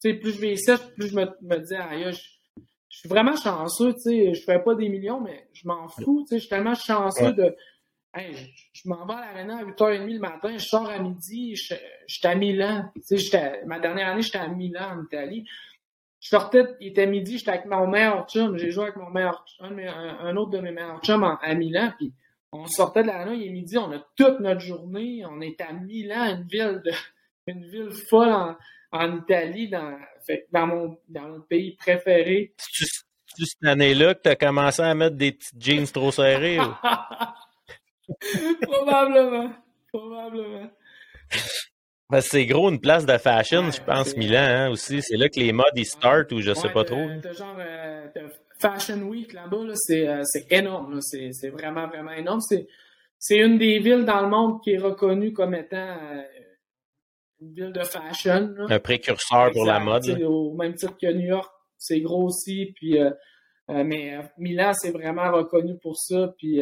plus 0.00 0.32
je 0.32 0.40
vieillissais, 0.40 0.76
plus 0.96 1.08
je 1.08 1.16
me, 1.16 1.26
me 1.42 1.58
disais, 1.58 1.76
aïe, 1.76 2.12
je, 2.12 2.33
je 2.94 3.00
suis 3.00 3.08
vraiment 3.08 3.34
chanceux, 3.34 3.92
tu 3.94 4.00
sais, 4.02 4.34
je 4.34 4.44
fais 4.44 4.60
pas 4.60 4.76
des 4.76 4.88
millions, 4.88 5.20
mais 5.20 5.48
je 5.52 5.66
m'en 5.66 5.88
fous, 5.88 6.22
tu 6.22 6.28
sais, 6.28 6.36
je 6.36 6.40
suis 6.42 6.48
tellement 6.48 6.76
chanceux 6.76 7.32
de, 7.32 7.56
hey, 8.14 8.36
je, 8.72 8.88
m'en 8.88 9.04
vais 9.04 9.14
à 9.14 9.32
l'aréna 9.32 9.58
à 9.58 9.64
8h30 9.64 10.12
le 10.12 10.20
matin, 10.20 10.56
je 10.56 10.64
sors 10.64 10.88
à 10.88 11.00
midi, 11.00 11.56
je, 11.56 11.74
suis 12.06 12.26
à 12.26 12.36
Milan, 12.36 12.84
tu 12.94 13.18
sais, 13.18 13.62
ma 13.66 13.80
dernière 13.80 14.10
année, 14.10 14.22
j'étais 14.22 14.38
à 14.38 14.46
Milan, 14.46 14.96
en 14.96 15.02
Italie. 15.02 15.44
Je 16.20 16.28
sortais, 16.28 16.62
il 16.80 16.88
était 16.88 17.08
midi, 17.08 17.38
j'étais 17.38 17.50
avec 17.50 17.66
mon 17.66 17.88
meilleur 17.88 18.28
chum, 18.28 18.56
j'ai 18.56 18.70
joué 18.70 18.84
avec 18.84 18.96
mon 18.96 19.10
meilleur 19.10 19.44
chum, 19.44 19.76
un, 19.76 20.36
autre 20.36 20.50
de 20.52 20.60
mes 20.60 20.70
meilleurs 20.70 21.02
chums 21.02 21.24
à 21.24 21.54
Milan, 21.56 21.92
puis 21.98 22.12
on 22.52 22.66
sortait 22.66 23.02
de 23.02 23.08
l'aréna, 23.08 23.34
il 23.34 23.48
est 23.48 23.50
midi, 23.50 23.76
on 23.76 23.90
a 23.90 24.06
toute 24.14 24.38
notre 24.38 24.60
journée, 24.60 25.24
on 25.28 25.40
est 25.40 25.60
à 25.60 25.72
Milan, 25.72 26.26
une 26.26 26.46
ville 26.46 26.80
de, 26.84 26.92
une 27.48 27.64
ville 27.64 27.90
folle 28.08 28.32
en, 28.32 28.56
en 28.92 29.16
Italie, 29.16 29.68
dans, 29.68 29.98
dans, 30.52 30.66
mon, 30.66 30.98
dans 31.08 31.28
mon 31.28 31.40
pays 31.40 31.76
préféré. 31.76 32.54
C'est 32.58 33.44
cette 33.44 33.64
année-là 33.64 34.14
que 34.14 34.22
tu 34.22 34.28
as 34.28 34.36
commencé 34.36 34.82
à 34.82 34.94
mettre 34.94 35.16
des 35.16 35.32
petites 35.32 35.60
jeans 35.60 35.86
trop 35.86 36.12
serrées? 36.12 36.58
probablement. 38.62 39.50
Probablement. 39.92 40.70
c'est 42.20 42.46
gros 42.46 42.70
une 42.70 42.80
place 42.80 43.06
de 43.06 43.18
fashion, 43.18 43.70
je 43.70 43.80
pense, 43.80 44.16
Milan 44.16 44.40
hein, 44.40 44.70
aussi. 44.70 45.02
C'est 45.02 45.16
là 45.16 45.28
que 45.28 45.40
les 45.40 45.52
modes 45.52 45.66
ils 45.74 45.86
startent 45.86 46.32
ou 46.32 46.40
je 46.40 46.54
sais 46.54 46.70
pas 46.70 46.84
trop. 46.84 47.08
T'as 47.22 47.32
genre 47.32 47.56
euh, 47.58 48.08
Fashion 48.58 49.02
Week 49.02 49.32
là-bas, 49.32 49.56
euh, 49.56 50.22
c'est 50.24 50.52
énorme. 50.52 51.00
C'est 51.00 51.50
vraiment, 51.50 51.88
vraiment 51.88 52.12
énorme. 52.12 52.40
C'est 53.18 53.36
une 53.36 53.58
des 53.58 53.78
villes 53.78 54.04
dans 54.04 54.20
le 54.20 54.28
monde 54.28 54.62
qui 54.62 54.72
est 54.72 54.78
reconnue 54.78 55.32
comme 55.32 55.54
étant 55.54 55.76
euh, 55.76 56.22
une 57.40 57.54
ville 57.54 57.72
de 57.72 57.82
fashion. 57.82 58.54
Un 58.68 58.78
précurseur 58.78 59.50
pour 59.52 59.64
la 59.64 59.80
mode. 59.80 60.08
Au 60.22 60.54
même 60.54 60.74
titre 60.74 60.96
que 61.00 61.12
New 61.12 61.26
York, 61.26 61.50
c'est 61.76 62.00
gros 62.00 62.24
aussi. 62.24 62.72
Puis, 62.76 62.98
euh, 62.98 63.10
euh, 63.70 63.84
mais 63.84 64.16
euh, 64.16 64.22
Milan, 64.38 64.72
c'est 64.72 64.90
vraiment 64.90 65.30
reconnu 65.32 65.76
pour 65.78 65.96
ça. 65.96 66.34
Puis 66.38 66.60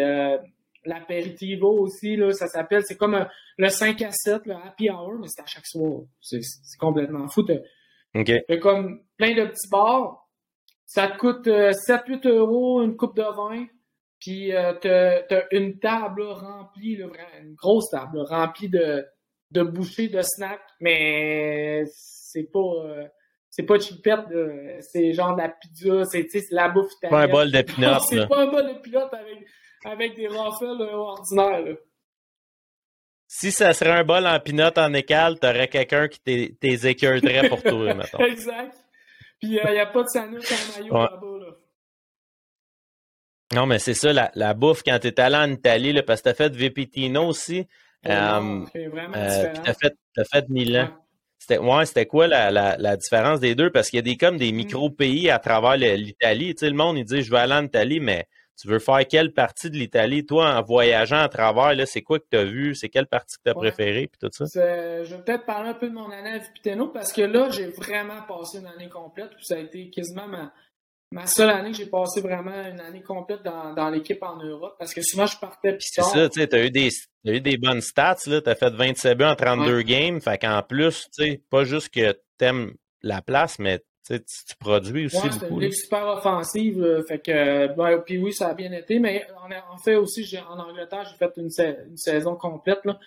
l'apéritivo 0.84 1.78
aussi, 1.80 2.16
là, 2.16 2.32
ça 2.32 2.46
s'appelle, 2.48 2.82
c'est 2.84 2.96
comme 2.96 3.26
le 3.56 3.68
5 3.68 4.02
à 4.02 4.10
7, 4.10 4.46
le 4.46 4.54
happy 4.54 4.90
hour, 4.90 5.12
mais 5.20 5.28
c'est 5.28 5.42
à 5.42 5.46
chaque 5.46 5.66
soir. 5.66 6.02
C'est 6.20 6.40
complètement 6.78 7.28
fou. 7.28 7.42
T'as 7.42 8.56
comme 8.60 9.02
plein 9.16 9.34
de 9.34 9.46
petits 9.46 9.68
bars. 9.70 10.18
Ça 10.84 11.08
te 11.08 11.16
coûte 11.16 11.46
7-8 11.46 12.28
euros 12.28 12.82
une 12.82 12.96
coupe 12.96 13.16
de 13.16 13.22
vin. 13.22 13.66
Puis 14.18 14.52
t'as 14.80 15.22
as 15.30 15.54
une 15.54 15.78
table 15.78 16.22
remplie, 16.22 16.96
là, 16.96 17.06
une 17.40 17.54
grosse 17.54 17.90
table 17.90 18.20
remplie 18.20 18.68
de 18.68 19.04
de 19.52 19.62
boucher 19.62 20.08
de 20.08 20.20
snack, 20.22 20.60
mais 20.80 21.84
c'est 21.86 22.50
pas 22.50 22.58
euh, 22.58 23.04
c'est 23.50 23.64
pas 23.64 23.78
chipette, 23.78 24.20
c'est 24.80 25.12
genre 25.12 25.36
de 25.36 25.42
la 25.42 25.50
pizza, 25.50 26.04
c'est 26.04 26.26
la 26.50 26.70
bouffe 26.70 26.92
italienne. 26.94 27.10
Pas 27.10 27.24
un 27.24 27.28
bol 27.28 27.52
de 27.52 27.62
pilote. 27.62 28.02
c'est 28.08 28.26
pas 28.26 28.40
un 28.40 28.46
bol 28.46 28.66
de 28.66 28.80
pilote 28.80 29.12
avec, 29.12 29.46
avec 29.84 30.16
des 30.16 30.28
waffles 30.28 30.80
euh, 30.80 30.94
ordinaires. 30.94 31.76
Si 33.28 33.52
ça 33.52 33.74
serait 33.74 33.90
un 33.90 34.04
bol 34.04 34.26
en 34.26 34.40
pinotte 34.40 34.78
en 34.78 34.92
écale, 34.94 35.38
t'aurais 35.38 35.68
quelqu'un 35.68 36.08
qui 36.08 36.56
t'écœurerait 36.58 37.48
pour 37.50 37.62
toi, 37.62 37.94
mettons. 37.94 38.24
exact. 38.24 38.74
Puis 39.38 39.50
il 39.52 39.60
euh, 39.60 39.72
n'y 39.72 39.80
a 39.80 39.86
pas 39.86 40.02
de 40.02 40.08
sandwich 40.08 40.50
en 40.50 40.80
maillot 40.80 40.94
là-bas. 40.94 41.38
Là. 41.40 41.52
Non, 43.54 43.66
mais 43.66 43.78
c'est 43.78 43.94
ça, 43.94 44.14
la, 44.14 44.30
la 44.34 44.54
bouffe, 44.54 44.82
quand 44.82 44.98
t'es 44.98 45.20
allé 45.20 45.36
en 45.36 45.50
Italie, 45.50 45.92
là, 45.92 46.02
parce 46.02 46.22
que 46.22 46.30
t'as 46.30 46.34
fait 46.34 46.54
Vipitino 46.54 47.26
aussi, 47.26 47.68
euh, 48.06 48.64
c'est 48.72 48.86
vraiment 48.86 49.16
euh, 49.16 49.54
fait, 49.80 49.94
as 50.16 50.24
fait 50.24 50.48
Milan. 50.48 50.88
C'était 51.38 51.58
ouais, 51.58 51.86
c'était 51.86 52.06
quoi 52.06 52.28
la, 52.28 52.50
la, 52.50 52.76
la, 52.78 52.96
différence 52.96 53.40
des 53.40 53.54
deux? 53.54 53.70
Parce 53.70 53.90
qu'il 53.90 53.96
y 53.96 54.00
a 54.00 54.02
des 54.02 54.16
comme 54.16 54.36
des 54.36 54.52
mm. 54.52 54.56
micro-pays 54.56 55.30
à 55.30 55.38
travers 55.38 55.76
l'Italie. 55.76 56.54
Tu 56.54 56.60
sais, 56.60 56.70
le 56.70 56.76
monde, 56.76 56.98
il 56.98 57.04
dit 57.04 57.22
je 57.22 57.30
veux 57.30 57.38
aller 57.38 57.54
en 57.54 57.64
Italie, 57.64 58.00
mais 58.00 58.26
tu 58.60 58.68
veux 58.68 58.78
faire 58.78 59.06
quelle 59.08 59.32
partie 59.32 59.70
de 59.70 59.76
l'Italie? 59.76 60.24
Toi, 60.24 60.54
en 60.54 60.62
voyageant 60.62 61.18
à 61.18 61.28
travers, 61.28 61.74
là, 61.74 61.86
c'est 61.86 62.02
quoi 62.02 62.20
que 62.20 62.26
tu 62.30 62.36
as 62.36 62.44
vu? 62.44 62.74
C'est 62.74 62.88
quelle 62.88 63.06
partie 63.06 63.36
que 63.38 63.42
tu 63.44 63.50
as 63.50 63.54
préférée? 63.54 64.08
Puis 64.08 64.18
tout 64.20 64.30
ça? 64.32 64.44
Je 65.02 65.14
vais 65.14 65.22
peut-être 65.22 65.46
parler 65.46 65.70
un 65.70 65.74
peu 65.74 65.88
de 65.88 65.94
mon 65.94 66.10
année 66.10 66.30
à 66.30 66.38
Vipiteno 66.38 66.88
parce 66.88 67.12
que 67.12 67.22
là, 67.22 67.50
j'ai 67.50 67.66
vraiment 67.70 68.22
passé 68.28 68.58
une 68.58 68.66
année 68.66 68.88
complète. 68.88 69.30
Puis 69.36 69.46
ça 69.46 69.54
a 69.54 69.58
été 69.58 69.90
quasiment 69.90 70.28
ma, 70.28 70.52
ma 71.12 71.26
seule 71.26 71.50
année 71.50 71.70
que 71.70 71.76
j'ai 71.76 71.86
passé 71.86 72.20
vraiment 72.20 72.50
une 72.50 72.80
année 72.80 73.02
complète 73.02 73.42
dans, 73.42 73.74
dans 73.74 73.90
l'équipe 73.90 74.22
en 74.22 74.36
Europe 74.36 74.74
parce 74.78 74.94
que 74.94 75.02
souvent 75.02 75.26
je 75.26 75.38
partais 75.38 75.72
puis 75.72 75.86
C'est 75.88 76.02
ça, 76.02 76.28
tu 76.28 76.40
sais, 76.40 76.46
t'as 76.46 76.64
eu 76.64 76.70
des 76.70 76.90
eu 77.24 77.40
des 77.40 77.56
bonnes 77.56 77.80
stats, 77.80 78.16
là, 78.26 78.40
t'as 78.40 78.54
fait 78.54 78.70
27 78.70 79.16
buts 79.16 79.24
en 79.24 79.36
32 79.36 79.82
games, 79.82 80.20
fait 80.20 80.38
qu'en 80.38 80.62
plus, 80.62 81.08
tu 81.16 81.24
sais, 81.24 81.42
pas 81.50 81.64
juste 81.64 81.90
que 81.90 82.18
t'aimes 82.38 82.74
la 83.02 83.22
place, 83.22 83.58
mais 83.58 83.80
tu, 84.04 84.18
tu 84.20 84.56
produis 84.58 85.06
aussi 85.06 85.16
ouais, 85.16 85.28
beaucoup. 85.28 85.38
C'est 85.38 85.48
une 85.48 85.60
ligue 85.60 85.72
super 85.72 86.08
offensive, 86.08 87.04
fait 87.06 87.20
que, 87.20 87.76
ben, 87.76 88.02
puis 88.04 88.18
oui, 88.18 88.32
ça 88.32 88.48
a 88.48 88.54
bien 88.54 88.72
été, 88.72 88.98
mais 88.98 89.24
en, 89.70 89.78
fait 89.78 89.94
aussi, 89.94 90.36
en 90.48 90.58
Angleterre, 90.58 91.06
j'ai 91.10 91.16
fait 91.16 91.32
une, 91.36 91.50
une, 91.88 91.96
saison 91.96 92.34
complète, 92.34 92.84
là. 92.84 92.98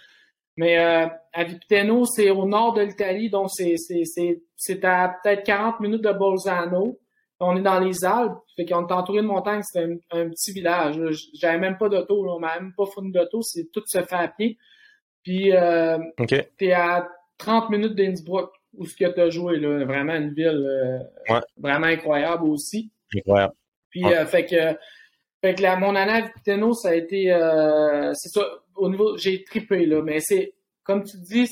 Mais 0.58 0.80
euh, 0.80 1.08
à 1.34 1.44
Vipiteno, 1.44 2.06
c'est 2.06 2.30
au 2.30 2.46
nord 2.46 2.74
de 2.76 2.82
l'Italie, 2.82 3.30
donc 3.30 3.50
c'est 3.52 4.86
à 4.86 5.18
peut-être 5.22 5.44
40 5.44 5.82
minutes 5.82 6.04
de 6.04 6.14
Bolzano 6.14 6.98
on 7.40 7.58
est 7.58 7.62
dans 7.62 7.80
les 7.80 8.06
Alpes, 8.06 8.38
fait 8.56 8.66
qu'on 8.66 8.88
est 8.88 8.92
entouré 8.92 9.22
de 9.22 9.28
montagnes, 9.28 9.62
c'est 9.64 9.84
un, 10.12 10.30
petit 10.30 10.54
village. 10.54 11.00
J'avais 11.34 11.58
même 11.58 11.78
pas 11.78 11.90
d'auto, 11.90 12.26
on 12.30 12.40
m'a 12.40 12.60
même 12.60 12.74
pas 12.76 12.86
fourni 12.86 13.12
d'auto, 13.12 13.42
c'est 13.42 13.72
tout 13.72 13.84
se 13.86 14.02
fait 14.02 14.16
à 14.16 14.28
pied. 14.28 14.58
Puis 15.24 15.52
euh, 15.54 15.98
t'es 16.58 16.72
à 16.72 17.08
30 17.38 17.70
minutes 17.70 17.96
d'Innsbruck, 17.96 18.52
où 18.78 18.86
ce 18.86 18.96
que 18.96 19.06
t'as 19.06 19.30
joué, 19.30 19.58
là, 19.58 19.84
vraiment 19.86 20.16
une 20.16 20.34
ville 20.34 20.66
euh, 21.30 21.40
vraiment 21.58 21.88
incroyable 21.88 22.46
aussi. 22.46 22.92
Incroyable. 23.16 23.54
Puis 23.90 24.06
euh, 24.06 24.26
fait 24.26 24.46
que 24.46 24.78
fait 25.42 25.56
que 25.56 25.62
la, 25.62 25.76
mon 25.76 25.96
année 25.96 26.12
à 26.12 26.22
Viteno, 26.22 26.74
ça 26.74 26.90
a 26.90 26.96
été 26.96 27.32
euh, 27.32 28.12
c'est 28.14 28.30
ça, 28.30 28.46
au 28.76 28.90
niveau 28.90 29.18
j'ai 29.18 29.44
trippé 29.44 29.86
là, 29.86 30.02
mais 30.02 30.20
c'est 30.20 30.54
comme 30.84 31.04
tu 31.04 31.18
dis, 31.18 31.48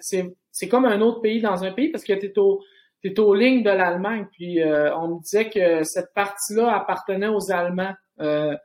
c'est 0.00 0.34
c'est 0.50 0.68
comme 0.68 0.84
un 0.86 1.00
autre 1.00 1.20
pays 1.20 1.40
dans 1.40 1.64
un 1.64 1.72
pays 1.72 1.90
parce 1.90 2.04
que 2.04 2.12
t'es 2.12 2.36
au 2.38 2.62
tu 3.02 3.20
aux 3.20 3.34
lignes 3.34 3.62
de 3.62 3.70
l'Allemagne. 3.70 4.26
Puis 4.32 4.60
euh, 4.60 4.94
on 4.96 5.08
me 5.08 5.20
disait 5.20 5.50
que 5.50 5.82
cette 5.84 6.12
partie-là 6.14 6.74
appartenait 6.74 7.28
aux 7.28 7.50
Allemands. 7.50 7.94
Euh, 8.20 8.56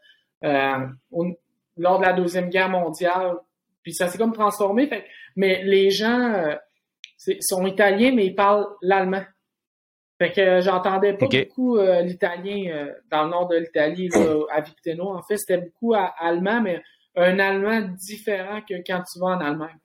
euh, 0.44 0.88
lors 1.78 2.00
de 2.00 2.06
la 2.06 2.14
Deuxième 2.14 2.50
Guerre 2.50 2.70
mondiale. 2.70 3.38
Puis 3.82 3.94
ça 3.94 4.08
s'est 4.08 4.18
comme 4.18 4.34
transformé. 4.34 4.88
Fait, 4.88 5.06
mais 5.36 5.64
les 5.64 5.90
gens 5.90 6.56
sont 7.40 7.66
italiens, 7.66 8.12
mais 8.14 8.28
ils 8.28 8.36
parlent 8.36 8.68
l'allemand. 8.82 9.24
Fait 10.20 10.32
que 10.32 10.62
j'entendais 10.62 11.14
pas 11.14 11.26
beaucoup 11.28 11.78
l'italien 11.78 12.90
dans 13.10 13.24
le 13.24 13.30
nord 13.32 13.48
de 13.48 13.58
l'Italie, 13.58 14.10
à 14.52 14.62
Victeno. 14.62 15.16
En 15.16 15.24
fait, 15.24 15.38
c'était 15.38 15.62
beaucoup 15.62 15.96
allemand, 15.96 16.62
mais 16.62 16.84
un 17.16 17.40
allemand 17.40 17.82
différent 17.82 18.62
que 18.62 18.76
quand 18.86 19.02
tu 19.12 19.20
vas 19.20 19.28
en 19.28 19.40
Allemagne. 19.40 19.80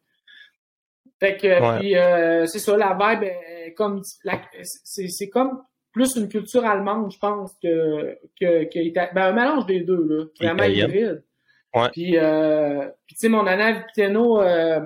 Fait 1.21 1.37
que 1.37 1.79
puis 1.79 1.95
c'est 2.49 2.59
ça, 2.59 2.77
la 2.77 2.97
vibe 3.01 3.29
comme 3.77 4.03
c'est 4.85 5.29
comme 5.29 5.63
plus 5.93 6.17
une 6.17 6.29
culture 6.29 6.65
allemande, 6.65 7.11
je 7.11 7.19
pense, 7.19 7.53
que, 7.63 8.17
que, 8.41 8.65
que 8.65 9.15
ben, 9.15 9.23
un 9.23 9.33
mélange 9.33 9.67
des 9.67 9.81
deux, 9.81 10.05
là. 10.05 10.25
Vraiment 10.41 10.65
hybride. 10.65 11.25
Ouais. 11.75 11.89
Puis, 11.93 12.17
euh, 12.17 12.87
puis 13.07 13.17
tu 13.17 13.27
sais, 13.27 13.29
mon 13.29 13.47
année 13.47 13.63
à 13.63 13.73
Vipiteno, 13.73 14.41
euh, 14.41 14.81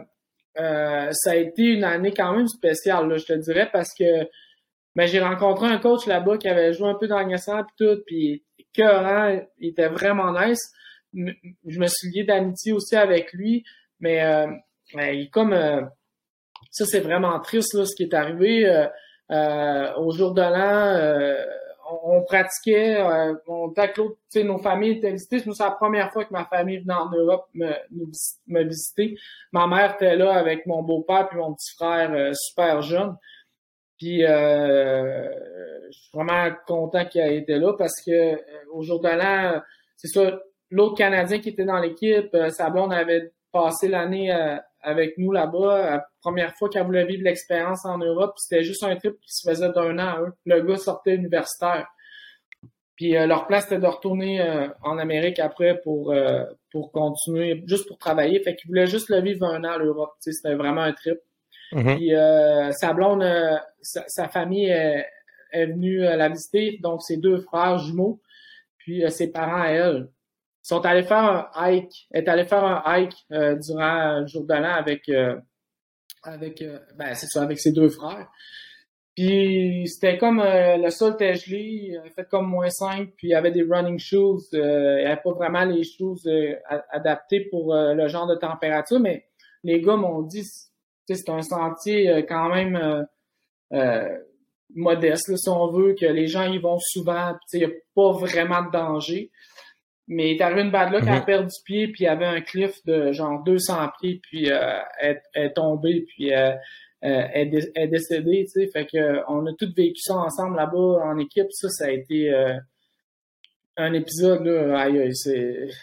euh, 0.59 1.09
ça 1.13 1.33
a 1.33 1.37
été 1.37 1.65
une 1.65 1.85
année 1.85 2.13
quand 2.13 2.35
même 2.35 2.49
spéciale, 2.49 3.09
là, 3.09 3.17
je 3.17 3.25
te 3.25 3.33
dirais, 3.35 3.69
parce 3.73 3.93
que 3.95 4.29
ben, 4.95 5.07
j'ai 5.07 5.21
rencontré 5.21 5.67
un 5.67 5.79
coach 5.79 6.07
là-bas 6.07 6.39
qui 6.39 6.49
avait 6.49 6.73
joué 6.73 6.89
un 6.89 6.95
peu 6.95 7.09
dans 7.09 7.21
le 7.21 7.27
puis 7.27 7.75
tout, 7.79 8.03
puis 8.07 8.45
cœurant, 8.73 9.41
il 9.59 9.69
était 9.69 9.89
vraiment 9.89 10.33
nice. 10.33 10.73
Je 11.15 11.79
me 11.79 11.87
suis 11.87 12.11
lié 12.11 12.25
d'amitié 12.25 12.73
aussi 12.73 12.97
avec 12.97 13.33
lui, 13.33 13.65
mais 14.01 14.23
euh, 14.23 14.47
ben, 14.95 15.15
il 15.15 15.31
comme 15.31 15.53
euh, 15.53 15.83
ça, 16.73 16.85
c'est 16.87 17.01
vraiment 17.01 17.39
triste 17.39 17.75
là, 17.75 17.85
ce 17.85 17.95
qui 17.95 18.03
est 18.03 18.15
arrivé. 18.15 18.69
Euh, 18.69 18.87
euh, 19.33 19.95
au 19.97 20.11
jour 20.11 20.35
de 20.35 20.43
l'an, 20.43 20.95
euh, 20.95 21.43
on, 22.05 22.23
pratiquait, 22.23 23.01
euh, 23.01 23.35
on 23.47 23.73
l'autre, 23.97 24.19
nos 24.45 24.59
familles 24.59 24.99
étaient 24.99 25.13
visitées. 25.13 25.39
C'est 25.39 25.63
la 25.63 25.71
première 25.71 26.13
fois 26.13 26.25
que 26.25 26.33
ma 26.33 26.45
famille 26.45 26.79
venait 26.79 26.95
en 26.95 27.11
Europe 27.11 27.47
me, 27.55 27.73
me 28.47 28.63
visiter. 28.65 29.17
Ma 29.53 29.67
mère 29.67 29.95
était 29.95 30.17
là 30.17 30.35
avec 30.35 30.67
mon 30.67 30.83
beau-père 30.83 31.29
puis 31.29 31.39
mon 31.39 31.55
petit 31.55 31.75
frère 31.77 32.35
super 32.35 32.83
jeune. 32.83 33.17
Puis 33.99 34.21
je 34.21 35.91
suis 35.91 36.11
vraiment 36.13 36.55
content 36.67 37.05
qu'il 37.07 37.21
ait 37.21 37.39
été 37.39 37.59
là 37.59 37.73
parce 37.79 38.03
que 38.05 38.39
au 38.73 38.83
jour 38.83 39.01
de 39.01 39.09
l'an, 39.09 39.63
c'est 39.97 40.09
ça, 40.09 40.41
l'autre 40.71 40.97
Canadien 40.97 41.39
qui 41.39 41.51
était 41.51 41.65
dans 41.65 41.79
l'équipe, 41.79 42.37
sa 42.51 42.69
blonde 42.69 42.93
avait 42.93 43.33
passé 43.53 43.89
l'année 43.89 44.35
avec 44.83 45.17
nous 45.19 45.33
là-bas. 45.33 45.91
La 45.91 46.07
première 46.21 46.55
fois 46.57 46.69
qu'elle 46.69 46.85
voulait 46.85 47.07
vivre 47.07 47.23
l'expérience 47.25 47.85
en 47.85 47.99
Europe, 47.99 48.35
c'était 48.37 48.65
juste 48.65 48.83
un 48.83 48.95
trip 48.97 49.15
qui 49.21 49.35
se 49.35 49.49
faisait 49.49 49.71
d'un 49.71 49.99
an 49.99 50.09
à 50.09 50.21
eux. 50.21 50.33
Le 50.45 50.61
gars 50.63 50.77
sortait 50.77 51.15
universitaire. 51.15 51.87
Puis 52.97 53.17
euh, 53.17 53.27
leur 53.27 53.47
plan, 53.47 53.61
c'était 53.61 53.79
de 53.79 53.87
retourner 53.87 54.41
euh, 54.41 54.69
en 54.83 54.99
Amérique 54.99 55.39
après 55.39 55.81
pour 55.81 56.13
euh, 56.13 56.45
pour 56.71 56.93
continuer, 56.93 57.63
juste 57.67 57.89
pour 57.89 57.99
travailler. 57.99 58.41
Fait 58.43 58.55
qu'ils 58.55 58.69
voulaient 58.69 58.87
juste 58.87 59.09
le 59.09 59.21
vivre 59.21 59.45
un 59.47 59.65
an 59.65 59.73
à 59.73 59.79
l'Europe. 59.79 60.13
C'était 60.21 60.55
vraiment 60.55 60.83
un 60.83 60.93
trip. 60.93 61.19
Mm-hmm. 61.73 61.97
Puis 61.97 62.77
sa 62.77 62.93
blonde, 62.93 63.25
sa, 63.81 64.29
famille 64.29 64.67
est, 64.67 65.07
est 65.53 65.67
venue 65.67 66.01
la 66.01 66.29
visiter, 66.29 66.79
donc 66.83 67.03
ses 67.03 67.17
deux 67.17 67.41
frères 67.41 67.79
jumeaux, 67.79 68.21
puis 68.77 69.11
ses 69.11 69.33
parents 69.33 69.63
à 69.63 69.69
elle 69.69 70.09
sont 70.63 70.81
allés 70.87 71.03
faire 71.03 71.25
un 71.25 71.51
hike, 71.57 72.07
est 72.13 72.29
allé 72.29 72.45
faire 72.45 72.65
un 72.65 72.83
hike 72.87 73.17
euh, 73.33 73.57
durant 73.57 74.21
le 74.21 74.27
jour 74.27 74.45
de 74.47 74.55
l'an 74.55 74.73
avec 74.75 75.09
euh, 75.09 75.37
avec 76.23 76.63
euh, 76.63 76.79
ben 76.97 77.15
c'est 77.15 77.27
ça 77.27 77.43
avec 77.43 77.59
ses 77.59 77.73
deux 77.73 77.89
frères. 77.89 78.31
Puis 79.15 79.87
c'était 79.89 80.17
comme 80.17 80.43
le 80.43 80.89
sol 80.89 81.13
était 81.13 81.35
gelé, 81.35 81.99
fait 82.17 82.27
comme 82.31 82.49
moins 82.49 82.71
5, 82.71 83.11
puis 83.15 83.29
il 83.29 83.31
y 83.33 83.35
avait 83.35 83.51
des 83.51 83.63
running 83.63 83.99
shoes, 83.99 84.41
il 84.53 84.59
n'y 84.59 85.05
avait 85.05 85.21
pas 85.21 85.33
vraiment 85.33 85.65
les 85.65 85.85
shoes 85.85 86.17
adaptés 86.91 87.41
pour 87.51 87.75
le 87.75 88.09
genre 88.09 88.27
de 88.27 88.37
température, 88.37 89.01
mais 89.01 89.27
les 89.65 89.83
gars 89.83 89.97
m'ont 89.97 90.23
dit 90.23 90.47
c'est 91.07 91.29
un 91.29 91.43
sentier 91.43 92.25
quand 92.27 92.49
même 92.49 93.07
modeste 94.75 95.37
si 95.37 95.49
on 95.51 95.71
veut 95.71 95.93
que 95.93 96.07
les 96.07 96.27
gens 96.27 96.51
y 96.51 96.57
vont 96.57 96.79
souvent, 96.79 97.37
il 97.53 97.59
n'y 97.59 97.67
a 97.67 97.71
pas 97.95 98.13
vraiment 98.13 98.63
de 98.63 98.71
danger. 98.71 99.31
Mais 100.09 100.33
il 100.33 100.37
est 100.37 100.41
arrivé 100.43 100.63
une 100.63 100.71
bad 100.71 100.93
luck, 100.93 101.03
elle 101.03 101.11
a 101.11 101.21
mhm. 101.21 101.25
perdu 101.25 101.55
pied, 101.65 101.89
puis 101.89 102.05
il 102.05 102.05
y 102.05 102.09
avait 102.09 102.27
un 102.27 102.41
cliff 102.41 102.85
de 102.85 103.13
genre 103.13 103.43
200 103.45 103.91
pieds, 104.01 104.21
puis 104.23 104.51
euh, 104.51 104.79
elle, 104.99 105.21
est 105.35 105.53
tombée, 105.53 106.05
puis 106.09 106.35
euh, 106.35 106.53
euh, 107.05 107.27
elle, 107.33 107.55
est 107.75 107.87
décédée, 107.87 108.45
tu 108.45 108.61
sais. 108.61 108.67
Fait 108.67 108.87
que 108.87 109.21
on 109.29 109.47
a 109.47 109.53
tous 109.53 109.73
vécu 109.75 110.01
ça 110.01 110.17
ensemble 110.17 110.57
là-bas 110.57 111.05
en 111.05 111.19
équipe. 111.19 111.47
Ça, 111.51 111.69
ça 111.69 111.87
a 111.87 111.91
été 111.91 112.33
un 113.77 113.93
épisode, 113.95 114.45
là, 114.45 114.81
aïe, 114.81 115.15
c'est... 115.15 115.69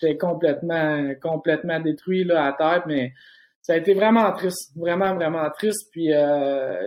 J'étais 0.00 0.16
complètement, 0.16 1.14
complètement 1.22 1.78
détruit 1.78 2.24
là, 2.24 2.46
à 2.46 2.52
terre, 2.52 2.82
mais 2.88 3.12
ça 3.62 3.74
a 3.74 3.76
été 3.76 3.94
vraiment 3.94 4.32
triste, 4.32 4.76
vraiment, 4.76 5.14
vraiment 5.14 5.48
triste. 5.50 5.88
Puis 5.92 6.10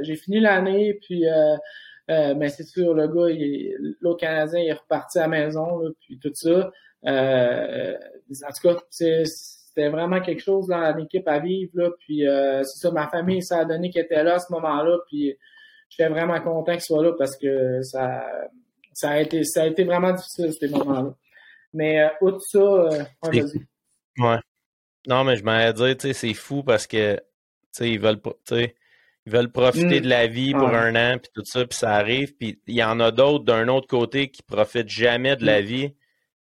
j'ai 0.02 0.16
fini 0.18 0.42
l'année, 0.42 1.00
puis 1.02 1.24
euh, 2.12 2.36
mais 2.36 2.50
c'est 2.50 2.68
sûr, 2.68 2.94
le 2.94 3.08
gars, 3.08 3.34
l'autre 4.02 4.20
Canadien, 4.20 4.60
il 4.60 4.68
est 4.68 4.74
reparti 4.74 5.18
à 5.18 5.22
la 5.22 5.28
maison, 5.30 5.80
là, 5.80 5.90
puis 6.02 6.20
tout 6.20 6.32
ça. 6.34 6.72
Euh, 7.06 7.98
en 7.98 8.52
tout 8.52 8.68
cas, 8.68 8.80
c'était 8.90 9.90
vraiment 9.90 10.20
quelque 10.20 10.42
chose 10.42 10.68
dans 10.68 10.96
l'équipe 10.96 11.28
à 11.28 11.40
vivre. 11.40 11.72
Là, 11.76 11.90
puis 12.00 12.28
euh, 12.28 12.64
c'est 12.64 12.80
ça, 12.80 12.92
ma 12.92 13.08
famille, 13.08 13.42
ça 13.42 13.60
a 13.60 13.66
donné 13.66 13.90
qu'il 13.90 14.02
était 14.02 14.24
là 14.24 14.36
à 14.36 14.40
ce 14.40 14.52
moment-là. 14.52 14.98
Puis 15.08 15.38
j'étais 15.90 16.10
vraiment 16.10 16.40
content 16.42 16.74
qu'il 16.74 16.82
soit 16.82 17.04
là 17.04 17.14
parce 17.18 17.38
que 17.38 17.82
ça, 17.82 18.26
ça, 18.94 19.12
a, 19.12 19.22
été, 19.22 19.44
ça 19.44 19.64
a 19.64 19.68
été 19.68 19.84
vraiment 19.84 20.12
difficile, 20.12 20.52
ces 20.52 20.68
moments-là. 20.68 21.16
Mais 21.74 22.12
outre 22.20 22.42
ça, 22.42 22.60
vas-y. 23.24 23.66
Ouais. 24.18 24.40
Non, 25.08 25.24
mais 25.24 25.38
je 25.38 25.44
m'allais 25.44 25.74
dire, 25.74 25.98
tu 25.98 26.08
sais, 26.08 26.14
c'est 26.14 26.34
fou 26.34 26.62
parce 26.62 26.86
que, 26.86 27.16
tu 27.16 27.22
sais, 27.72 27.90
ils 27.90 28.00
veulent 28.00 28.20
pas, 28.20 28.34
tu 28.46 28.56
sais, 28.56 28.76
ils 29.26 29.32
veulent 29.32 29.52
profiter 29.52 30.00
mm. 30.00 30.04
de 30.04 30.10
la 30.10 30.28
vie 30.28 30.54
pour 30.54 30.70
un 30.70 30.96
an, 30.96 31.18
puis 31.20 31.32
tout 31.34 31.46
ça, 31.46 31.66
puis 31.66 31.78
ça 31.78 31.94
arrive. 31.94 32.36
Puis 32.36 32.60
il 32.68 32.76
y 32.76 32.84
en 32.84 33.00
a 33.00 33.12
d'autres 33.12 33.46
d'un 33.46 33.68
autre 33.68 33.88
côté 33.88 34.30
qui 34.30 34.42
profitent 34.44 34.90
jamais 34.90 35.36
de 35.36 35.46
la 35.46 35.62
mm. 35.62 35.66
vie, 35.66 35.96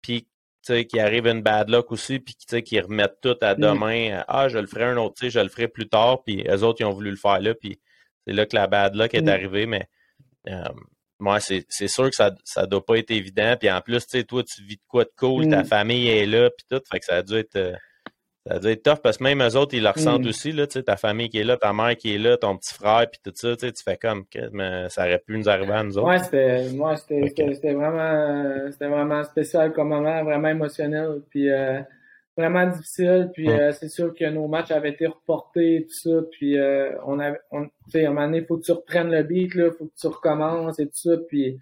puis 0.02 0.28
qui 0.62 0.98
arrivent 0.98 1.28
une 1.28 1.42
bad 1.42 1.70
luck 1.70 1.92
aussi, 1.92 2.18
puis 2.18 2.34
qui 2.62 2.80
remettent 2.80 3.20
tout 3.22 3.36
à 3.40 3.54
mm. 3.54 3.60
demain. 3.60 4.24
Ah, 4.26 4.48
je 4.48 4.58
le 4.58 4.66
ferai 4.66 4.84
un 4.84 4.96
autre, 4.96 5.28
je 5.28 5.38
le 5.38 5.48
ferai 5.48 5.68
plus 5.68 5.88
tard, 5.88 6.24
puis 6.24 6.44
eux 6.48 6.62
autres, 6.64 6.80
ils 6.80 6.84
ont 6.84 6.92
voulu 6.92 7.10
le 7.10 7.16
faire 7.16 7.40
là, 7.40 7.54
puis 7.54 7.78
c'est 8.26 8.32
là 8.32 8.46
que 8.46 8.56
la 8.56 8.66
bad 8.66 8.96
luck 8.96 9.14
est 9.14 9.28
arrivée, 9.28 9.66
mais 9.66 9.88
euh, 10.48 10.64
moi, 11.20 11.38
c'est 11.38 11.88
sûr 11.88 12.10
que 12.10 12.16
ça 12.16 12.32
ne 12.32 12.66
doit 12.66 12.84
pas 12.84 12.98
être 12.98 13.12
évident. 13.12 13.56
Puis 13.58 13.70
en 13.70 13.80
plus, 13.80 14.00
tu 14.06 14.18
sais, 14.18 14.24
toi, 14.24 14.42
tu 14.42 14.62
vis 14.64 14.76
de 14.76 14.82
quoi 14.88 15.04
de 15.04 15.12
cool, 15.16 15.48
ta 15.48 15.62
famille 15.62 16.08
est 16.08 16.26
là, 16.26 16.50
puis 16.50 16.66
tout, 16.68 16.82
fait 16.90 16.98
que 16.98 17.04
ça 17.04 17.16
a 17.16 17.22
dû 17.22 17.36
être... 17.36 17.56
Euh, 17.56 17.74
ça 18.48 18.60
doit 18.60 18.70
être 18.70 18.82
tough 18.82 19.00
parce 19.02 19.18
que 19.18 19.24
même 19.24 19.42
eux 19.42 19.56
autres, 19.56 19.74
ils 19.74 19.82
le 19.82 19.90
ressentent 19.90 20.24
mm. 20.24 20.28
aussi, 20.28 20.52
là, 20.52 20.66
ta 20.66 20.96
famille 20.96 21.28
qui 21.28 21.38
est 21.38 21.44
là, 21.44 21.56
ta 21.56 21.72
mère 21.72 21.96
qui 21.96 22.14
est 22.14 22.18
là, 22.18 22.36
ton 22.36 22.56
petit 22.56 22.74
frère, 22.74 23.06
puis 23.10 23.20
tout 23.24 23.32
ça, 23.34 23.56
tu 23.56 23.70
fais 23.84 23.96
comme 23.96 24.24
que 24.26 24.38
ça 24.88 25.02
aurait 25.02 25.18
pu 25.18 25.36
nous 25.36 25.48
arriver 25.48 25.72
à 25.72 25.82
nous 25.82 25.98
autres. 25.98 26.08
Ouais, 26.08 26.18
c'était 26.18 26.68
moi, 26.70 26.96
c'était 26.96 27.72
vraiment 27.72 28.70
c'était 28.70 28.88
vraiment 28.88 29.24
spécial 29.24 29.72
comme 29.72 29.88
moment, 29.88 30.22
vraiment 30.22 30.48
émotionnel, 30.48 31.22
puis 31.28 31.50
euh, 31.50 31.80
vraiment 32.36 32.66
difficile, 32.66 33.30
puis 33.32 33.50
euh, 33.50 33.72
c'est 33.72 33.88
sûr 33.88 34.14
que 34.14 34.26
nos 34.26 34.46
matchs 34.46 34.70
avaient 34.70 34.90
été 34.90 35.06
reportés 35.06 35.76
et 35.76 35.82
tout 35.82 36.10
ça, 36.10 36.20
puis 36.30 36.58
euh, 36.58 36.92
on 37.04 37.18
avait 37.18 37.40
on, 37.50 37.64
tu 37.64 37.70
sais, 37.88 38.04
à 38.04 38.10
un 38.10 38.12
moment 38.12 38.26
donné, 38.26 38.42
faut 38.42 38.58
que 38.58 38.64
tu 38.64 38.72
reprennes 38.72 39.10
le 39.10 39.22
beat, 39.22 39.54
là, 39.54 39.70
faut 39.76 39.86
que 39.86 39.94
tu 39.98 40.06
recommences 40.06 40.78
et 40.78 40.86
tout 40.86 40.92
ça, 40.94 41.16
puis 41.28 41.58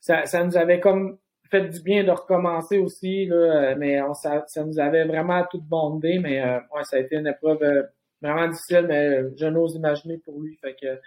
ça, 0.00 0.24
ça 0.26 0.42
nous 0.42 0.56
avait 0.56 0.80
comme 0.80 1.18
fait 1.50 1.68
du 1.68 1.80
bien 1.82 2.04
de 2.04 2.10
recommencer 2.10 2.78
aussi, 2.78 3.26
là, 3.26 3.36
euh, 3.36 3.74
mais 3.78 4.00
on, 4.02 4.14
ça, 4.14 4.44
ça 4.46 4.64
nous 4.64 4.78
avait 4.78 5.04
vraiment 5.04 5.44
tout 5.50 5.60
bondé, 5.60 6.18
mais 6.18 6.40
euh, 6.42 6.58
ouais, 6.74 6.84
ça 6.84 6.96
a 6.96 7.00
été 7.00 7.16
une 7.16 7.26
épreuve 7.26 7.62
euh, 7.62 7.82
vraiment 8.20 8.48
difficile, 8.48 8.86
mais 8.88 9.22
je 9.36 9.46
n'ose 9.46 9.74
imaginer 9.76 10.18
pour 10.18 10.40
lui. 10.40 10.56
Fait 10.56 10.74
que 10.80 10.98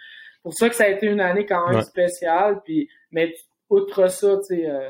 pour 0.42 0.54
ça 0.54 0.68
que 0.68 0.74
ça 0.74 0.84
a 0.84 0.88
été 0.88 1.06
une 1.06 1.20
année 1.20 1.44
quand 1.44 1.68
même 1.68 1.82
spéciale. 1.82 2.60
Puis, 2.64 2.88
mais 3.10 3.34
outre 3.68 4.08
ça, 4.08 4.38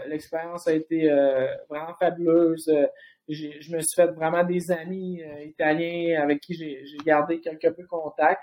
l'expérience 0.06 0.68
a 0.68 0.72
été 0.72 1.08
vraiment 1.68 1.92
fabuleuse. 1.98 2.70
je 3.28 3.74
me 3.74 3.80
suis 3.80 3.96
fait 3.96 4.12
vraiment 4.12 4.44
des 4.44 4.70
amis 4.70 5.20
italiens 5.44 6.22
avec 6.22 6.40
qui 6.40 6.54
j'ai 6.54 6.84
gardé 7.04 7.40
quelque 7.40 7.68
peu 7.68 7.84
contact. 7.86 8.40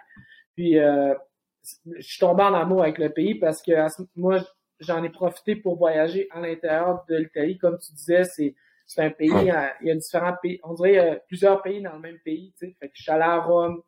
Puis 0.54 0.74
je 0.74 2.02
suis 2.02 2.20
tombé 2.20 2.44
en 2.44 2.54
amour 2.54 2.84
avec 2.84 2.98
le 2.98 3.10
pays 3.10 3.36
parce 3.36 3.62
que 3.62 3.72
moi, 4.18 4.42
j'en 4.80 5.04
ai 5.04 5.10
profité 5.10 5.56
pour 5.56 5.78
voyager 5.78 6.28
à 6.32 6.40
l'intérieur 6.40 7.04
de 7.10 7.18
l'Italie. 7.18 7.58
Comme 7.58 7.78
tu 7.78 7.94
disais, 7.94 8.24
c'est 8.24 8.56
c'est 8.86 9.04
un 9.04 9.10
pays, 9.10 9.32
euh, 9.32 9.68
il 9.82 9.88
y 9.88 9.92
a 9.92 9.96
différents 9.96 10.36
pays, 10.42 10.62
on 10.64 10.74
dirait 10.74 10.92
il 10.92 10.96
y 10.96 11.00
a 11.00 11.16
plusieurs 11.28 11.62
pays 11.62 11.82
dans 11.82 11.94
le 11.94 12.00
même 12.00 12.20
pays, 12.20 12.54
tu 12.58 12.68
sais. 12.68 12.76
Fait 12.80 12.88
que 12.88 12.94
je 12.96 13.04
suis 13.04 13.12
allé 13.12 13.24
à 13.24 13.40
Rome, 13.40 13.82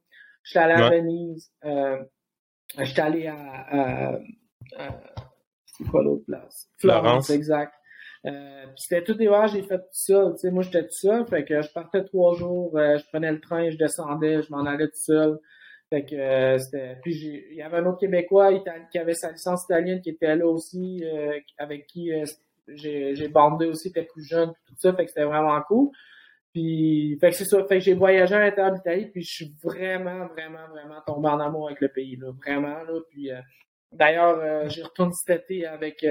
je 0.43 0.49
suis 0.49 0.59
allé 0.59 0.73
à 0.73 0.89
Venise, 0.89 1.49
euh, 1.63 2.03
je 2.77 2.83
suis 2.83 2.99
allé 2.99 3.27
à, 3.27 4.19
c'est 5.65 5.85
quoi 5.85 6.03
l'autre 6.03 6.25
place? 6.25 6.69
Florence, 6.77 7.29
exact. 7.29 7.73
Euh, 8.25 8.65
c'était 8.75 9.03
tout 9.03 9.13
des 9.13 9.27
voyages 9.27 9.53
j'ai 9.53 9.63
fait 9.63 9.77
tout 9.77 9.85
seul. 9.93 10.33
Tu 10.33 10.39
sais, 10.39 10.51
moi, 10.51 10.63
j'étais 10.63 10.83
tout 10.83 10.93
seul. 10.93 11.25
Fait 11.27 11.45
que 11.45 11.61
je 11.61 11.71
partais 11.71 12.03
trois 12.03 12.35
jours, 12.35 12.77
euh, 12.77 12.97
je 12.97 13.05
prenais 13.05 13.31
le 13.31 13.39
train, 13.39 13.69
je 13.69 13.77
descendais, 13.77 14.41
je 14.41 14.51
m'en 14.51 14.65
allais 14.65 14.87
tout 14.87 14.99
seul. 14.99 15.39
Fait 15.89 16.05
que 16.05 16.15
euh, 16.15 16.57
c'était. 16.59 16.97
Puis 17.01 17.15
il 17.49 17.55
y 17.55 17.61
avait 17.61 17.77
un 17.77 17.85
autre 17.87 17.99
Québécois 17.99 18.51
qui 18.91 18.99
avait 18.99 19.15
sa 19.15 19.31
licence 19.31 19.63
italienne 19.63 20.01
qui 20.01 20.11
était 20.11 20.35
là 20.35 20.45
aussi, 20.47 21.03
euh, 21.03 21.39
avec 21.57 21.87
qui 21.87 22.13
euh, 22.13 22.25
j'ai 22.75 23.27
bandé 23.27 23.65
aussi, 23.65 23.89
était 23.89 24.03
plus 24.03 24.23
jeune, 24.23 24.53
tout 24.67 24.75
ça, 24.77 24.93
fait 24.93 25.05
que 25.05 25.11
c'était 25.11 25.25
vraiment 25.25 25.59
cool. 25.63 25.89
Puis, 26.51 27.17
fait 27.21 27.29
que 27.29 27.35
c'est 27.35 27.45
ça. 27.45 27.63
Fait 27.65 27.77
que 27.77 27.83
j'ai 27.83 27.93
voyagé 27.93 28.35
à 28.35 28.39
l'intérieur 28.39 28.73
d'Italie, 28.73 29.05
puis 29.07 29.21
je 29.21 29.31
suis 29.31 29.55
vraiment, 29.63 30.27
vraiment, 30.27 30.67
vraiment 30.69 31.01
tombé 31.05 31.29
en 31.29 31.39
amour 31.39 31.67
avec 31.67 31.81
le 31.81 31.89
pays, 31.89 32.15
là. 32.15 32.31
Vraiment, 32.43 32.83
là. 32.83 32.99
Puis, 33.09 33.31
euh, 33.31 33.39
d'ailleurs, 33.91 34.39
euh, 34.39 34.67
j'ai 34.67 34.81
retourné 34.81 35.13
cet 35.13 35.43
été 35.43 35.67
avec, 35.67 36.05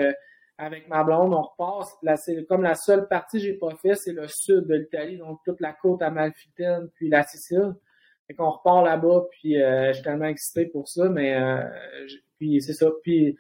avec 0.57 0.89
ma 0.89 1.03
blonde. 1.03 1.35
On 1.35 1.43
repart. 1.43 1.91
Là, 2.03 2.17
c'est 2.17 2.45
comme 2.47 2.63
la 2.63 2.77
seule 2.77 3.09
partie 3.09 3.39
que 3.39 3.45
j'ai 3.45 3.55
pas 3.55 3.75
fait, 3.83 3.97
c'est 3.97 4.13
le 4.13 4.29
sud 4.29 4.67
de 4.67 4.75
l'Italie, 4.77 5.19
donc 5.19 5.41
toute 5.45 5.61
la 5.61 5.73
côte 5.73 6.03
amalfitaine, 6.03 6.89
puis 6.95 7.09
la 7.09 7.25
Sicile. 7.25 7.75
Fait 8.29 8.35
qu'on 8.35 8.51
repart 8.51 8.85
là-bas, 8.85 9.27
puis 9.31 9.55
je 9.55 9.91
suis 9.95 10.03
tellement 10.03 10.27
excité 10.27 10.67
pour 10.67 10.87
ça, 10.87 11.09
mais 11.09 11.37
puis 12.39 12.61
c'est 12.63 12.75
ça. 12.75 12.89
Puis 13.03 13.37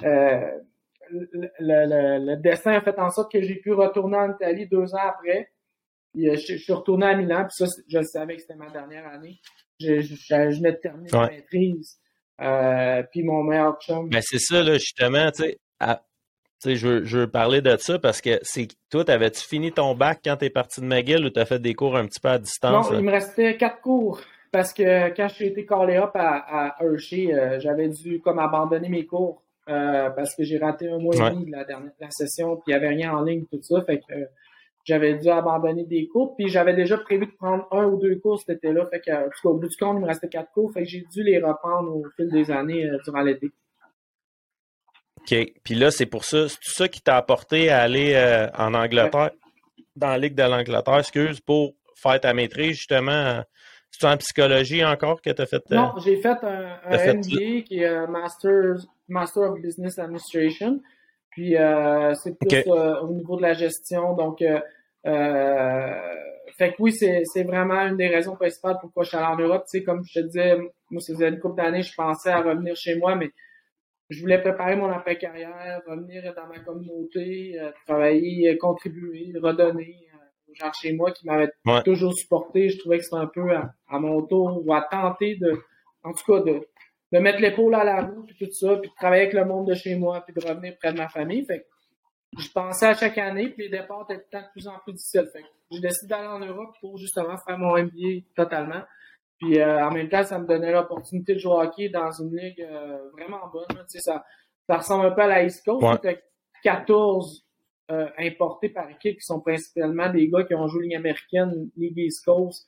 le, 0.00 1.26
le, 1.60 2.26
le, 2.26 2.36
destin 2.36 2.72
a 2.72 2.80
fait 2.80 2.98
en 2.98 3.10
sorte 3.10 3.32
que 3.32 3.40
j'ai 3.40 3.56
pu 3.56 3.72
retourner 3.72 4.16
en 4.16 4.34
Italie 4.34 4.66
deux 4.66 4.94
ans 4.94 5.08
après. 5.08 5.50
Euh, 6.16 6.36
je, 6.36 6.56
suis 6.56 6.72
retourné 6.72 7.06
à 7.06 7.16
Milan, 7.16 7.46
puis 7.46 7.66
ça, 7.66 7.82
je 7.88 8.02
savais 8.02 8.36
que 8.36 8.42
c'était 8.42 8.54
ma 8.54 8.70
dernière 8.70 9.06
année. 9.06 9.40
Je, 9.80 10.00
je, 10.00 10.14
je 10.14 10.56
venais 10.58 10.72
de 10.72 10.76
terminer 10.76 11.10
ma 11.12 11.28
maîtrise. 11.28 11.98
Euh, 12.40 13.02
puis 13.10 13.22
mon 13.22 13.42
meilleur 13.42 13.78
chum. 13.80 14.08
Ben 14.08 14.22
c'est 14.22 14.38
ça, 14.38 14.62
là, 14.62 14.74
justement, 14.74 15.30
tu 15.30 15.42
sais. 15.42 15.58
Je, 16.64 16.86
veux, 16.86 17.04
je 17.04 17.18
veux 17.18 17.26
parler 17.26 17.60
de 17.60 17.76
ça 17.78 17.98
parce 17.98 18.20
que 18.20 18.38
c'est 18.42 18.68
toi, 18.90 19.04
avais-tu 19.08 19.40
fini 19.40 19.72
ton 19.72 19.94
bac 19.94 20.20
quand 20.24 20.36
tu 20.36 20.46
es 20.46 20.50
parti 20.50 20.80
de 20.80 20.86
McGill 20.86 21.24
ou 21.24 21.30
tu 21.30 21.40
as 21.40 21.44
fait 21.44 21.58
des 21.58 21.74
cours 21.74 21.96
un 21.96 22.06
petit 22.06 22.20
peu 22.20 22.28
à 22.28 22.38
distance? 22.38 22.90
Non, 22.90 22.98
il 22.98 23.04
me 23.04 23.10
restait 23.10 23.56
quatre 23.56 23.80
cours 23.80 24.20
parce 24.52 24.72
que 24.72 25.14
quand 25.14 25.28
j'ai 25.36 25.46
été 25.46 25.66
callé 25.66 25.96
up 25.96 26.10
à, 26.14 26.68
à 26.68 26.84
Hershey, 26.84 27.32
euh, 27.32 27.58
j'avais 27.60 27.88
dû 27.88 28.20
comme 28.20 28.38
abandonner 28.38 28.88
mes 28.88 29.06
cours 29.06 29.42
parce 29.66 30.34
que 30.34 30.44
j'ai 30.44 30.58
raté 30.58 30.88
un 30.88 30.98
mois 30.98 31.14
et 31.14 31.30
demi 31.30 31.46
de 31.46 31.52
la 31.52 31.64
dernière 31.64 31.92
la 31.98 32.10
session, 32.10 32.56
puis 32.56 32.64
il 32.66 32.70
n'y 32.70 32.76
avait 32.76 32.88
rien 32.88 33.14
en 33.14 33.22
ligne, 33.22 33.44
tout 33.50 33.62
ça. 33.62 33.80
Fait 33.82 33.98
que 33.98 34.14
j'avais 34.84 35.14
dû 35.14 35.28
abandonner 35.28 35.84
des 35.84 36.06
cours, 36.06 36.36
puis 36.36 36.48
j'avais 36.48 36.74
déjà 36.74 36.98
prévu 36.98 37.26
de 37.26 37.32
prendre 37.32 37.66
un 37.72 37.86
ou 37.86 37.98
deux 37.98 38.16
cours 38.16 38.38
cet 38.38 38.58
été-là. 38.58 38.86
Fait 38.90 39.00
que, 39.00 39.10
en 39.10 39.24
tout 39.24 39.42
cas, 39.42 39.48
au 39.48 39.54
bout 39.54 39.68
du 39.68 39.76
compte, 39.76 39.96
il 39.96 40.02
me 40.02 40.06
restait 40.06 40.28
quatre 40.28 40.52
cours, 40.52 40.72
fait 40.72 40.82
que 40.82 40.88
j'ai 40.88 41.04
dû 41.10 41.22
les 41.22 41.38
reprendre 41.38 41.96
au 41.96 42.04
fil 42.16 42.30
des 42.30 42.50
années 42.50 42.86
euh, 42.86 42.98
durant 43.04 43.22
l'été. 43.22 43.50
OK. 45.24 45.52
Puis 45.62 45.74
là, 45.74 45.90
c'est 45.90 46.06
pour 46.06 46.24
ça, 46.24 46.48
c'est 46.48 46.56
tout 46.56 46.72
ça 46.72 46.88
qui 46.88 47.00
t'a 47.00 47.16
apporté 47.16 47.70
à 47.70 47.80
aller 47.80 48.12
euh, 48.14 48.48
en 48.56 48.74
Angleterre, 48.74 49.30
dans 49.96 50.08
la 50.08 50.18
Ligue 50.18 50.34
de 50.34 50.42
l'Angleterre, 50.42 50.98
excuse, 50.98 51.40
pour 51.40 51.74
faire 51.94 52.20
ta 52.20 52.34
maîtrise, 52.34 52.76
justement. 52.76 53.42
C'est 53.90 54.06
en 54.06 54.16
psychologie 54.16 54.84
encore 54.84 55.22
que 55.22 55.30
tu 55.30 55.40
as 55.40 55.46
fait? 55.46 55.62
Euh, 55.70 55.76
non, 55.76 55.92
j'ai 56.04 56.20
fait 56.20 56.36
un, 56.42 56.78
un 56.84 57.14
MBA 57.14 57.62
qui 57.64 57.78
est 57.78 57.86
un 57.86 58.08
Master, 58.08 58.74
Master 59.08 59.52
of 59.52 59.60
Business 59.60 59.98
Administration. 59.98 60.80
Puis 61.34 61.56
euh, 61.56 62.14
c'est 62.14 62.38
plus 62.38 62.62
euh, 62.68 63.00
au 63.00 63.12
niveau 63.12 63.36
de 63.36 63.42
la 63.42 63.54
gestion. 63.54 64.14
Donc, 64.14 64.40
euh, 64.40 64.60
fait 66.56 66.70
que 66.70 66.76
oui, 66.78 66.92
c'est 66.92 67.42
vraiment 67.42 67.80
une 67.80 67.96
des 67.96 68.06
raisons 68.06 68.36
principales 68.36 68.76
pourquoi 68.80 69.02
je 69.02 69.08
suis 69.08 69.18
allé 69.18 69.26
en 69.26 69.36
Europe. 69.36 69.64
Tu 69.68 69.78
sais, 69.78 69.84
comme 69.84 70.02
je 70.04 70.20
te 70.20 70.26
disais, 70.26 70.56
moi, 70.90 71.00
ça 71.00 71.12
faisait 71.12 71.28
une 71.28 71.40
couple 71.40 71.60
d'années, 71.60 71.82
je 71.82 71.92
pensais 71.94 72.30
à 72.30 72.40
revenir 72.40 72.76
chez 72.76 72.94
moi, 72.96 73.16
mais 73.16 73.30
je 74.14 74.20
voulais 74.20 74.40
préparer 74.40 74.76
mon 74.76 74.90
après-carrière, 74.90 75.82
revenir 75.86 76.34
dans 76.34 76.46
ma 76.46 76.58
communauté, 76.60 77.58
travailler, 77.86 78.56
contribuer, 78.58 79.32
redonner 79.42 80.06
aux 80.48 80.54
gens 80.54 80.72
chez 80.72 80.92
moi 80.92 81.12
qui 81.12 81.26
m'avaient 81.26 81.50
toujours 81.84 82.14
supporté. 82.14 82.68
Je 82.68 82.78
trouvais 82.78 82.98
que 82.98 83.04
c'était 83.04 83.16
un 83.16 83.26
peu 83.26 83.54
à, 83.54 83.74
à, 83.88 83.98
mon 83.98 84.22
tour 84.22 84.62
ou 84.64 84.72
à 84.72 84.82
tenter 84.82 85.36
de, 85.36 85.60
en 86.02 86.12
tout 86.12 86.32
cas, 86.32 86.40
de, 86.40 86.60
de 87.12 87.18
mettre 87.18 87.40
l'épaule 87.40 87.74
à 87.74 87.84
la 87.84 88.02
roue, 88.02 88.24
puis 88.24 88.36
tout 88.38 88.52
ça, 88.52 88.76
puis 88.76 88.90
de 88.90 88.94
travailler 88.94 89.22
avec 89.22 89.34
le 89.34 89.44
monde 89.44 89.68
de 89.68 89.74
chez 89.74 89.94
moi, 89.96 90.24
puis 90.24 90.34
de 90.34 90.46
revenir 90.46 90.76
près 90.78 90.92
de 90.92 90.98
ma 90.98 91.08
famille. 91.08 91.44
Fait 91.44 91.66
je 92.36 92.48
pensais 92.50 92.86
à 92.86 92.94
chaque 92.94 93.18
année, 93.18 93.48
puis 93.50 93.64
les 93.64 93.78
départs 93.78 94.06
étaient 94.10 94.38
de 94.38 94.44
plus 94.52 94.66
en 94.66 94.78
plus 94.80 94.92
difficiles. 94.92 95.28
Fait 95.32 95.44
j'ai 95.70 95.80
décidé 95.80 96.08
d'aller 96.08 96.26
en 96.26 96.40
Europe 96.40 96.74
pour 96.80 96.98
justement 96.98 97.36
faire 97.38 97.58
mon 97.58 97.78
MBA 97.78 98.26
totalement. 98.34 98.82
Puis 99.38 99.60
euh, 99.60 99.84
en 99.84 99.90
même 99.90 100.08
temps, 100.08 100.22
ça 100.22 100.38
me 100.38 100.46
donnait 100.46 100.72
l'opportunité 100.72 101.34
de 101.34 101.38
jouer 101.38 101.52
au 101.52 101.60
hockey 101.60 101.88
dans 101.88 102.10
une 102.10 102.36
ligue 102.36 102.62
euh, 102.62 102.98
vraiment 103.12 103.48
bonne. 103.52 103.66
Tu 103.68 103.84
sais, 103.88 103.98
ça, 103.98 104.24
ça 104.68 104.78
ressemble 104.78 105.06
un 105.06 105.10
peu 105.10 105.22
à 105.22 105.26
la 105.26 105.44
East 105.44 105.64
Coast. 105.64 106.04
Ouais. 106.04 106.22
14 106.62 107.46
euh, 107.90 108.08
importés 108.18 108.70
par 108.70 108.88
équipe 108.88 109.18
qui 109.18 109.26
sont 109.26 109.40
principalement 109.40 110.10
des 110.10 110.28
gars 110.28 110.44
qui 110.44 110.54
ont 110.54 110.66
joué 110.66 110.84
Ligue 110.84 110.96
américaine, 110.96 111.68
Ligue 111.76 111.98
East 111.98 112.24
Coast, 112.24 112.66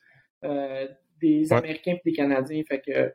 des 1.19 1.51
Américains 1.51 1.93
et 1.93 2.01
des 2.05 2.13
Canadiens. 2.13 2.61
Fait 2.67 2.79
que 2.79 3.11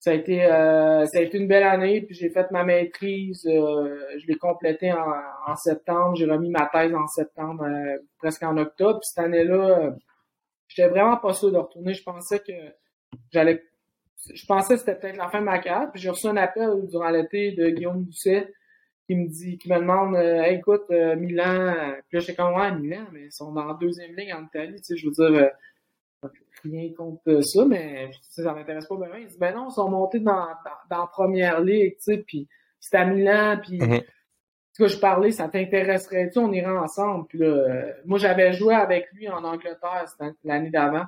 ça 0.00 0.10
a 0.12 0.14
été 0.14 0.44
euh, 0.44 1.06
ça 1.06 1.18
a 1.18 1.22
été 1.22 1.38
une 1.38 1.48
belle 1.48 1.64
année 1.64 2.02
puis 2.02 2.14
j'ai 2.14 2.30
fait 2.30 2.50
ma 2.50 2.64
maîtrise 2.64 3.44
euh, 3.46 3.98
je 4.18 4.26
l'ai 4.26 4.36
complétée 4.36 4.92
en, 4.92 5.12
en, 5.46 5.56
septembre 5.56 6.14
j'ai 6.14 6.26
remis 6.26 6.50
ma 6.50 6.66
thèse 6.72 6.94
en 6.94 7.06
septembre 7.08 7.64
euh, 7.64 7.98
presque 8.18 8.44
en 8.44 8.56
octobre 8.56 9.00
puis 9.00 9.08
cette 9.08 9.24
année-là 9.24 9.94
j'étais 10.68 10.88
vraiment 10.88 11.16
pas 11.16 11.32
sûr 11.32 11.50
de 11.50 11.58
retourner 11.58 11.94
je 11.94 12.02
pensais 12.02 12.38
que 12.40 12.52
j'allais 13.32 13.62
je 14.32 14.46
pensais 14.46 14.74
que 14.74 14.80
c'était 14.80 14.96
peut-être 14.96 15.16
la 15.16 15.28
fin 15.28 15.40
de 15.40 15.44
ma 15.44 15.58
carrière 15.58 15.90
puis 15.90 16.00
j'ai 16.00 16.10
reçu 16.10 16.26
un 16.26 16.36
appel 16.36 16.86
durant 16.88 17.10
l'été 17.10 17.52
de 17.52 17.70
Guillaume 17.70 18.04
Doucet 18.04 18.52
qui 19.06 19.14
me 19.16 19.28
dit 19.28 19.58
qui 19.58 19.70
me 19.70 19.78
demande 19.78 20.16
écoute 20.46 20.88
Milan 20.90 21.94
puis 22.08 22.16
là 22.16 22.20
j'étais 22.20 22.34
comme 22.34 22.54
ouais 22.54 22.72
Milan 22.72 23.06
mais 23.12 23.26
ils 23.26 23.32
sont 23.32 23.52
dans 23.52 23.64
la 23.64 23.74
deuxième 23.74 24.14
ligne 24.16 24.34
en 24.34 24.44
Italie 24.44 24.76
tu 24.76 24.84
sais 24.84 24.96
je 24.96 25.06
veux 25.06 25.12
dire 25.12 25.50
rien 26.64 26.92
contre 26.96 27.40
ça, 27.42 27.64
mais 27.64 28.10
ça 28.22 28.52
m'intéresse 28.52 28.86
pas 28.86 28.96
bien. 28.96 29.18
Il 29.18 29.26
dit, 29.26 29.38
ben 29.38 29.54
non, 29.54 29.68
ils 29.68 29.74
sont 29.74 29.88
montés 29.88 30.20
dans, 30.20 30.46
dans, 30.90 30.98
la 30.98 31.06
première 31.06 31.60
ligue, 31.60 31.94
tu 31.96 32.02
sais, 32.02 32.18
puis 32.18 32.48
c'est 32.80 32.96
à 32.96 33.04
Milan, 33.04 33.58
puis 33.62 33.78
-hmm. 33.78 34.04
Je 34.86 34.98
parlais, 34.98 35.32
ça 35.32 35.48
t'intéresserait-tu, 35.48 36.38
on 36.38 36.52
irait 36.52 36.66
ensemble? 36.78 37.26
Puis 37.26 37.38
là, 37.38 37.94
moi, 38.04 38.18
j'avais 38.18 38.52
joué 38.52 38.74
avec 38.74 39.06
lui 39.12 39.28
en 39.28 39.42
Angleterre 39.42 40.04
l'année 40.44 40.70
d'avant. 40.70 41.04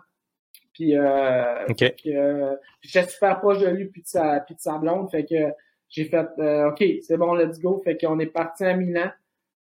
Puis, 0.73 0.97
euh, 0.97 1.67
euh, 2.07 2.57
j'étais 2.81 3.07
super 3.09 3.39
proche 3.41 3.59
de 3.59 3.69
lui 3.69 3.87
puis 3.87 4.03
de 4.03 4.07
sa, 4.07 4.41
puis 4.41 4.55
de 4.55 4.61
sa 4.61 4.79
blonde, 4.79 5.11
fait 5.11 5.25
que 5.25 5.53
j'ai 5.91 6.05
fait, 6.05 6.27
euh, 6.39 6.71
OK, 6.71 6.85
c'est 7.03 7.17
bon, 7.17 7.35
let's 7.35 7.59
go. 7.59 7.81
Fait 7.85 7.99
qu'on 7.99 8.19
est 8.21 8.27
parti 8.27 8.65
à 8.65 8.75
Milan. 8.75 9.11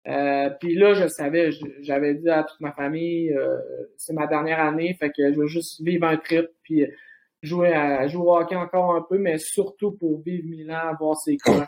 Euh, 0.08 0.50
puis 0.60 0.76
là, 0.76 0.94
je 0.94 1.08
savais, 1.08 1.50
j'avais 1.82 2.14
dit 2.16 2.30
à 2.30 2.44
toute 2.44 2.60
ma 2.60 2.72
famille, 2.72 3.34
euh, 3.34 3.58
c'est 3.98 4.14
ma 4.14 4.28
dernière 4.28 4.60
année, 4.60 4.96
fait 5.00 5.10
que 5.10 5.34
je 5.34 5.38
veux 5.38 5.48
juste 5.48 5.82
vivre 5.82 6.08
un 6.08 6.16
trip, 6.16 6.48
puis 6.64 6.86
jouer, 7.42 7.74
à, 7.74 8.08
jouer 8.08 8.24
au 8.24 8.38
hockey 8.38 8.56
encore 8.56 8.96
un 8.96 9.02
peu, 9.02 9.18
mais 9.18 9.38
surtout 9.38 9.92
pour 9.92 10.22
vivre 10.22 10.48
Milan, 10.48 10.94
voir 10.98 11.18
ses 11.18 11.38
coins. 11.38 11.68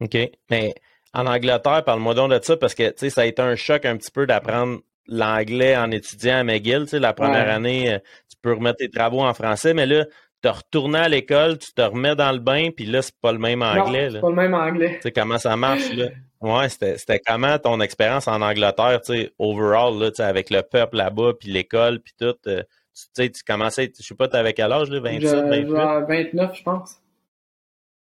OK. 0.00 0.16
Mais 0.50 0.74
en 1.12 1.26
Angleterre, 1.26 1.82
parle-moi 1.84 2.14
donc 2.14 2.30
de 2.30 2.38
ça, 2.42 2.56
parce 2.56 2.74
que 2.74 2.88
tu 2.90 2.94
sais, 2.98 3.10
ça 3.10 3.22
a 3.22 3.24
été 3.24 3.40
un 3.42 3.56
choc 3.56 3.84
un 3.84 3.96
petit 3.96 4.10
peu 4.10 4.26
d'apprendre 4.26 4.80
l'anglais 5.08 5.76
en 5.76 5.90
étudiant 5.90 6.38
à 6.38 6.44
McGill. 6.44 6.82
Tu 6.82 6.88
sais, 6.88 6.98
la 6.98 7.12
première 7.12 7.48
année, 7.48 7.94
euh, 7.94 7.98
tu 8.28 8.36
peux 8.42 8.52
remettre 8.52 8.78
tes 8.78 8.90
travaux 8.90 9.22
en 9.22 9.32
français, 9.34 9.72
mais 9.72 9.86
là, 9.86 10.04
tu 10.42 10.48
retourné 10.48 10.98
à 10.98 11.08
l'école, 11.08 11.58
tu 11.58 11.72
te 11.72 11.82
remets 11.82 12.14
dans 12.14 12.32
le 12.32 12.38
bain, 12.38 12.68
puis 12.70 12.86
là, 12.86 13.02
c'est 13.02 13.18
pas 13.20 13.32
le 13.32 13.38
même 13.38 13.62
anglais. 13.62 14.10
c'est 14.12 14.20
pas 14.20 14.28
le 14.28 14.34
même 14.34 14.54
anglais. 14.54 14.96
Tu 14.96 15.02
sais, 15.02 15.12
comment 15.12 15.38
ça 15.38 15.56
marche, 15.56 15.92
là? 15.92 16.06
Ouais, 16.40 16.68
c'était 16.68 17.18
comment 17.18 17.58
ton 17.58 17.80
expérience 17.80 18.28
en 18.28 18.42
Angleterre, 18.42 19.00
tu 19.04 19.14
sais, 19.14 19.32
overall, 19.38 19.98
là, 19.98 20.10
tu 20.10 20.16
sais, 20.16 20.22
avec 20.22 20.50
le 20.50 20.62
peuple 20.62 20.98
là-bas, 20.98 21.32
puis 21.40 21.50
l'école, 21.50 22.00
puis 22.00 22.12
tout. 22.18 22.36
Euh, 22.46 22.62
tu 22.94 23.04
sais, 23.14 23.30
tu 23.30 23.42
commençais, 23.42 23.92
je 23.98 24.02
sais 24.04 24.14
pas, 24.14 24.28
t'avais 24.28 24.52
quel 24.52 24.72
âge, 24.72 24.90
là, 24.90 25.00
27, 25.00 25.44
28? 25.46 25.66
29, 26.08 26.54
je 26.56 26.62
pense. 26.62 27.00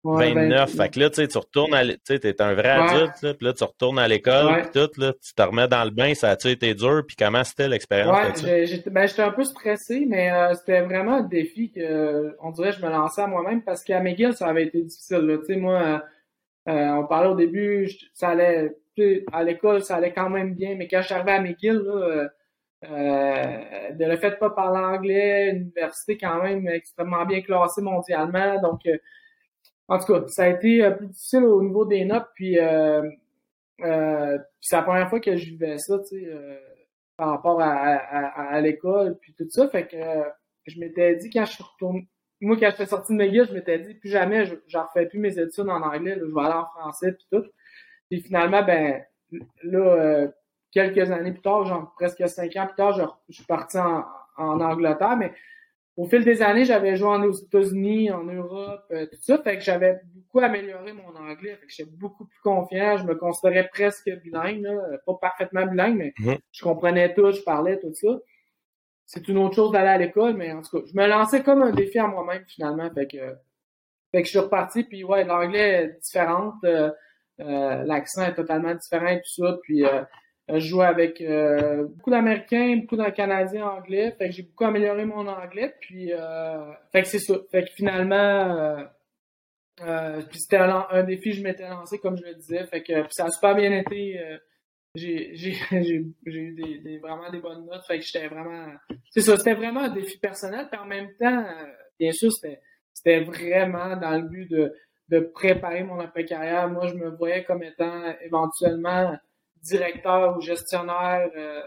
29. 0.02 0.70
Fait 0.70 0.88
que 0.88 1.00
là, 1.00 1.10
tu 1.10 1.16
sais, 1.16 1.28
tu 1.28 1.38
retournes 1.38 1.74
à 1.74 1.84
tu 1.84 1.96
sais, 2.04 2.18
t'es 2.18 2.40
un 2.40 2.54
vrai 2.54 2.70
adulte, 2.70 3.22
là, 3.22 3.34
puis 3.34 3.46
là, 3.46 3.52
tu 3.52 3.64
retournes 3.64 3.98
à 3.98 4.08
l'école, 4.08 4.62
puis 4.62 4.70
tout, 4.72 5.00
là, 5.00 5.12
tu 5.12 5.34
te 5.34 5.42
remets 5.42 5.68
dans 5.68 5.84
le 5.84 5.90
bain, 5.90 6.14
ça 6.14 6.30
a-tu 6.30 6.48
été 6.48 6.74
dur, 6.74 7.02
puis 7.06 7.16
comment 7.16 7.44
c'était 7.44 7.68
l'expérience? 7.68 8.42
Ouais, 8.42 8.66
j'étais 8.66 8.90
ben, 8.90 9.06
un 9.18 9.30
peu 9.30 9.44
stressé, 9.44 10.06
mais 10.08 10.32
euh, 10.32 10.54
c'était 10.54 10.82
vraiment 10.82 11.16
un 11.16 11.22
défi 11.22 11.70
que, 11.70 12.34
on 12.42 12.50
dirait, 12.50 12.72
je 12.72 12.84
me 12.84 12.90
lançais 12.90 13.22
à 13.22 13.26
moi-même, 13.26 13.62
parce 13.62 13.84
qu'à 13.84 14.00
McGill, 14.00 14.32
ça 14.32 14.46
avait 14.46 14.64
été 14.64 14.82
difficile, 14.82 15.38
tu 15.40 15.54
sais, 15.54 15.60
moi, 15.60 16.02
euh, 16.68 16.88
on 16.92 17.06
parlait 17.06 17.28
au 17.28 17.34
début, 17.36 17.88
ça 18.14 18.30
allait, 18.30 18.74
à 19.32 19.44
l'école, 19.44 19.82
ça 19.82 19.96
allait 19.96 20.12
quand 20.12 20.30
même 20.30 20.54
bien, 20.54 20.76
mais 20.76 20.88
quand 20.88 21.00
je 21.00 21.06
suis 21.06 21.14
arrivé 21.14 21.32
à 21.32 21.40
McGill, 21.40 21.82
là, 21.84 21.92
euh, 21.92 22.28
euh, 22.84 23.90
de 23.92 24.04
le 24.04 24.16
fait 24.16 24.30
de 24.30 24.36
pas 24.36 24.50
parler 24.50 24.78
anglais, 24.78 25.50
université 25.50 26.16
quand 26.16 26.42
même 26.42 26.66
extrêmement 26.68 27.26
bien 27.26 27.42
classée 27.42 27.82
mondialement, 27.82 28.60
donc 28.62 28.80
en 29.90 29.98
tout 29.98 30.12
cas, 30.12 30.24
ça 30.28 30.44
a 30.44 30.48
été 30.48 30.88
plus 30.96 31.08
difficile 31.08 31.44
au 31.44 31.62
niveau 31.62 31.84
des 31.84 32.04
notes, 32.04 32.28
puis, 32.34 32.56
c'est 33.78 34.76
la 34.76 34.82
première 34.82 35.10
fois 35.10 35.20
que 35.20 35.36
je 35.36 35.44
vivais 35.44 35.76
ça, 35.78 35.98
tu 35.98 36.20
sais, 36.20 36.32
par 37.16 37.28
rapport 37.28 37.60
à, 37.60 38.60
l'école, 38.62 39.18
puis 39.20 39.34
tout 39.34 39.46
ça, 39.50 39.68
fait 39.68 39.86
que 39.86 39.96
je 40.66 40.80
m'étais 40.80 41.16
dit 41.16 41.28
quand 41.28 41.44
je 41.44 41.52
suis 41.52 41.62
retourné, 41.62 42.08
moi, 42.40 42.56
quand 42.58 42.70
j'étais 42.70 42.86
sorti 42.86 43.12
de 43.12 43.18
McGill, 43.18 43.44
je 43.46 43.52
m'étais 43.52 43.78
dit, 43.78 43.94
plus 43.94 44.08
jamais, 44.08 44.46
je 44.46 44.54
ne 44.54 44.82
refais 44.82 45.06
plus 45.06 45.18
mes 45.18 45.38
études 45.38 45.68
en 45.68 45.82
anglais, 45.82 46.16
je 46.18 46.24
vais 46.24 46.40
aller 46.40 46.54
en 46.54 46.66
français, 46.66 47.12
puis 47.12 47.26
tout. 47.30 47.44
Puis 48.08 48.22
finalement, 48.22 48.62
ben, 48.62 49.02
là, 49.62 49.78
euh, 49.78 50.28
quelques 50.72 51.10
années 51.10 51.32
plus 51.32 51.42
tard, 51.42 51.66
genre 51.66 51.92
presque 51.96 52.26
cinq 52.28 52.56
ans 52.56 52.66
plus 52.66 52.76
tard, 52.76 53.14
je, 53.28 53.34
suis 53.34 53.44
parti 53.44 53.78
en, 53.78 54.04
en, 54.36 54.60
Angleterre, 54.60 55.16
mais 55.16 55.32
au 56.00 56.06
fil 56.06 56.24
des 56.24 56.40
années, 56.40 56.64
j'avais 56.64 56.96
joué 56.96 57.08
aux 57.26 57.32
États-Unis, 57.32 58.10
en 58.10 58.24
Europe, 58.24 58.86
tout 58.88 59.18
ça. 59.20 59.36
Fait 59.42 59.58
que 59.58 59.62
j'avais 59.62 60.00
beaucoup 60.14 60.40
amélioré 60.40 60.94
mon 60.94 61.14
anglais. 61.14 61.56
Fait 61.56 61.66
que 61.66 61.72
j'étais 61.72 61.90
beaucoup 61.90 62.24
plus 62.24 62.40
confiant. 62.42 62.96
Je 62.96 63.04
me 63.04 63.14
considérais 63.14 63.68
presque 63.68 64.10
bilingue, 64.22 64.66
pas 65.04 65.14
parfaitement 65.20 65.66
bilingue, 65.66 65.98
mais 65.98 66.14
mm-hmm. 66.18 66.38
je 66.52 66.62
comprenais 66.62 67.12
tout, 67.12 67.30
je 67.32 67.42
parlais, 67.42 67.78
tout 67.78 67.92
ça. 67.92 68.18
C'est 69.04 69.28
une 69.28 69.36
autre 69.36 69.56
chose 69.56 69.72
d'aller 69.72 69.90
à 69.90 69.98
l'école, 69.98 70.36
mais 70.36 70.50
en 70.52 70.62
tout 70.62 70.80
cas, 70.80 70.86
je 70.90 70.98
me 70.98 71.06
lançais 71.06 71.42
comme 71.42 71.62
un 71.62 71.72
défi 71.72 71.98
à 71.98 72.06
moi-même 72.06 72.44
finalement. 72.48 72.90
Fait 72.94 73.06
que, 73.06 73.18
fait 74.10 74.22
que 74.22 74.24
je 74.24 74.30
suis 74.30 74.38
reparti, 74.38 74.84
puis 74.84 75.04
ouais, 75.04 75.24
l'anglais 75.24 75.82
est 75.82 75.98
différent. 76.00 76.54
L'accent 77.36 78.22
est 78.22 78.34
totalement 78.34 78.74
différent 78.74 79.08
et 79.08 79.20
tout 79.20 79.44
ça. 79.44 79.58
Puis 79.64 79.84
euh, 79.84 80.02
je 80.48 80.58
jouais 80.66 80.86
avec 80.86 81.20
euh, 81.20 81.84
beaucoup 81.84 82.10
d'Américains, 82.10 82.76
beaucoup 82.78 82.96
de 82.96 83.08
Canadiens 83.10 83.66
anglais. 83.66 84.14
Fait 84.18 84.28
que 84.28 84.34
j'ai 84.34 84.42
beaucoup 84.42 84.64
amélioré 84.64 85.04
mon 85.04 85.26
anglais. 85.26 85.74
Puis, 85.80 86.12
euh, 86.12 86.72
fait 86.92 87.02
que 87.02 87.08
c'est 87.08 87.18
ça. 87.18 87.34
Fait 87.50 87.64
que 87.64 87.70
finalement, 87.72 88.84
puis 89.76 90.38
c'était 90.38 90.56
un, 90.56 91.02
défi 91.04 91.30
que 91.30 91.36
je 91.36 91.42
m'étais 91.42 91.68
lancé, 91.68 91.98
comme 91.98 92.16
je 92.16 92.24
le 92.24 92.34
disais. 92.34 92.64
Fait 92.66 92.82
que 92.82 92.92
ça 93.10 93.26
a 93.26 93.30
super 93.30 93.54
bien 93.54 93.72
été. 93.72 94.20
j'ai 94.96 95.34
eu 96.26 96.52
des, 96.52 96.78
des, 96.78 96.98
vraiment 96.98 97.30
des 97.30 97.38
bonnes 97.38 97.66
notes. 97.66 97.84
Fait 97.86 97.98
que 97.98 98.04
j'étais 98.04 98.26
vraiment. 98.26 98.66
C'est 99.10 99.20
ça, 99.20 99.36
c'était 99.36 99.54
vraiment 99.54 99.80
un 99.80 99.90
défi 99.90 100.18
personnel. 100.18 100.66
Puis 100.70 100.80
en 100.80 100.86
même 100.86 101.10
temps, 101.18 101.44
bien 101.98 102.12
sûr, 102.12 102.30
c'était 102.32 103.20
vraiment 103.20 103.96
dans 103.96 104.20
le 104.20 104.28
but 104.28 104.50
de, 104.50 104.72
de 105.10 105.20
préparer 105.20 105.82
mon 105.82 106.00
après-carrière. 106.00 106.68
Moi, 106.68 106.86
je 106.88 106.94
me 106.94 107.10
voyais 107.10 107.44
comme 107.44 107.62
étant 107.62 108.14
éventuellement 108.22 109.16
directeur 109.62 110.36
ou 110.36 110.40
gestionnaire 110.40 111.30
euh, 111.36 111.62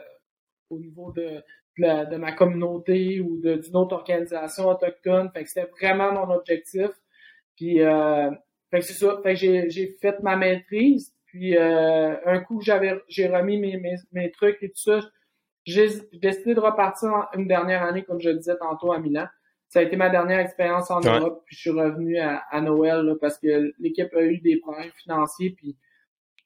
au 0.70 0.80
niveau 0.80 1.11
de, 1.11 1.41
de, 1.78 2.15
ma 2.15 2.32
communauté 2.32 3.20
ou 3.20 3.40
d'une 3.41 3.76
autre 3.76 3.95
organisation 3.95 4.68
autochtone. 4.68 5.30
Fait 5.34 5.44
que 5.44 5.49
c'était 5.49 5.70
vraiment 5.80 6.11
mon 6.14 6.34
objectif. 6.34 6.90
Puis 7.56 7.82
euh, 7.82 8.32
fait 8.72 8.80
que 8.80 8.86
c'est 8.86 8.94
ça. 8.94 9.20
Fait 9.24 9.34
que 9.34 9.70
j'ai 9.70 9.98
fait 10.02 10.20
ma 10.22 10.36
maîtrise. 10.36 11.14
Puis 11.26 11.57
euh, 11.57 12.15
un 12.26 12.40
coup 12.40 12.61
j'avais 12.61 12.95
j'ai 13.07 13.28
remis 13.28 13.60
mes, 13.60 13.78
mes, 13.78 13.95
mes, 14.11 14.32
trucs 14.32 14.61
et 14.61 14.70
tout 14.70 14.82
ça, 14.91 14.99
j'ai 15.65 15.88
décidé 16.14 16.53
de 16.53 16.60
repartir 16.60 17.10
une 17.34 17.48
dernière 17.48 17.84
année, 17.84 18.03
comme 18.03 18.20
je 18.20 18.30
le 18.30 18.38
disais 18.38 18.57
tantôt, 18.57 18.91
à 18.91 18.99
Milan. 18.99 19.26
Ça 19.68 19.80
a 19.80 19.82
été 19.82 19.95
ma 19.95 20.10
dernière 20.10 20.40
expérience 20.40 20.91
en 20.91 20.99
Europe, 20.99 21.41
puis 21.48 21.56
je 21.56 21.61
suis 21.61 21.70
revenu 21.72 22.20
à, 22.20 22.44
à 22.52 22.61
Noël 22.61 23.15
parce 23.20 23.40
que 23.40 23.74
l'équipe 23.80 24.14
a 24.14 24.22
eu 24.22 24.38
des 24.38 24.57
problèmes 24.57 24.91
financiers, 25.02 25.56
puis 25.57 25.76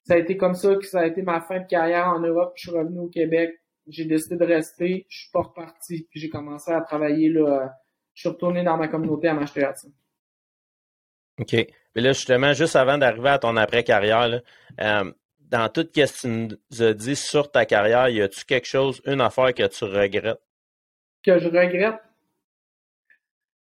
ça 0.08 0.14
a 0.14 0.16
été 0.16 0.38
comme 0.38 0.54
ça 0.54 0.74
que 0.74 0.86
ça 0.86 1.00
a 1.00 1.06
été 1.06 1.20
ma 1.20 1.42
fin 1.42 1.60
de 1.60 1.66
carrière 1.66 2.08
en 2.08 2.20
Europe. 2.20 2.54
Je 2.56 2.68
suis 2.68 2.76
revenu 2.76 3.00
au 3.00 3.08
Québec. 3.08 3.60
J'ai 3.86 4.06
décidé 4.06 4.36
de 4.36 4.44
rester. 4.44 5.06
Je 5.10 5.18
suis 5.18 5.30
pas 5.30 5.42
reparti. 5.42 6.08
Puis 6.10 6.18
j'ai 6.18 6.30
commencé 6.30 6.72
à 6.72 6.80
travailler 6.80 7.28
là. 7.28 7.74
Je 8.14 8.22
suis 8.22 8.28
retourné 8.30 8.64
dans 8.64 8.78
ma 8.78 8.88
communauté 8.88 9.28
à 9.28 9.34
m'acheter 9.34 9.64
à 9.64 9.74
ça. 9.74 9.86
OK. 11.38 11.52
Mais 11.52 12.00
là, 12.00 12.12
justement, 12.12 12.54
juste 12.54 12.74
avant 12.74 12.96
d'arriver 12.96 13.28
à 13.28 13.38
ton 13.38 13.54
après-carrière, 13.58 14.40
euh, 14.80 15.12
dans 15.40 15.68
tout 15.68 15.86
ce 15.94 16.00
que 16.00 16.20
tu 16.20 16.28
nous 16.28 16.82
as 16.82 16.94
dit 16.94 17.14
sur 17.14 17.50
ta 17.50 17.66
carrière, 17.66 18.08
y 18.08 18.22
a-tu 18.22 18.46
quelque 18.46 18.66
chose, 18.66 19.02
une 19.04 19.20
affaire 19.20 19.52
que 19.52 19.66
tu 19.66 19.84
regrettes? 19.84 20.40
Que 21.22 21.38
je 21.38 21.48
regrette? 21.48 22.00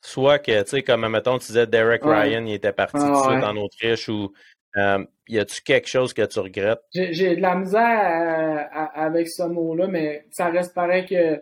Soit 0.01 0.39
que, 0.39 0.63
tu 0.63 0.69
sais, 0.69 0.83
comme, 0.83 1.07
mettons, 1.07 1.39
tu 1.39 1.47
disais 1.47 1.65
Derek 1.65 2.03
Ryan, 2.03 2.45
il 2.45 2.53
était 2.53 2.73
parti 2.73 2.97
ah, 2.99 3.49
en 3.49 3.55
Autriche 3.55 4.09
ou 4.09 4.33
euh, 4.77 5.05
y 5.27 5.39
a-tu 5.39 5.61
quelque 5.61 5.87
chose 5.87 6.13
que 6.13 6.23
tu 6.23 6.39
regrettes? 6.39 6.81
J'ai 6.93 7.35
de 7.35 7.41
la 7.41 7.55
misère 7.55 8.69
avec 8.93 9.27
ce 9.29 9.43
mot-là, 9.43 9.87
mais 9.87 10.25
ça 10.31 10.49
reste 10.49 10.73
pareil 10.73 11.05
que 11.05 11.41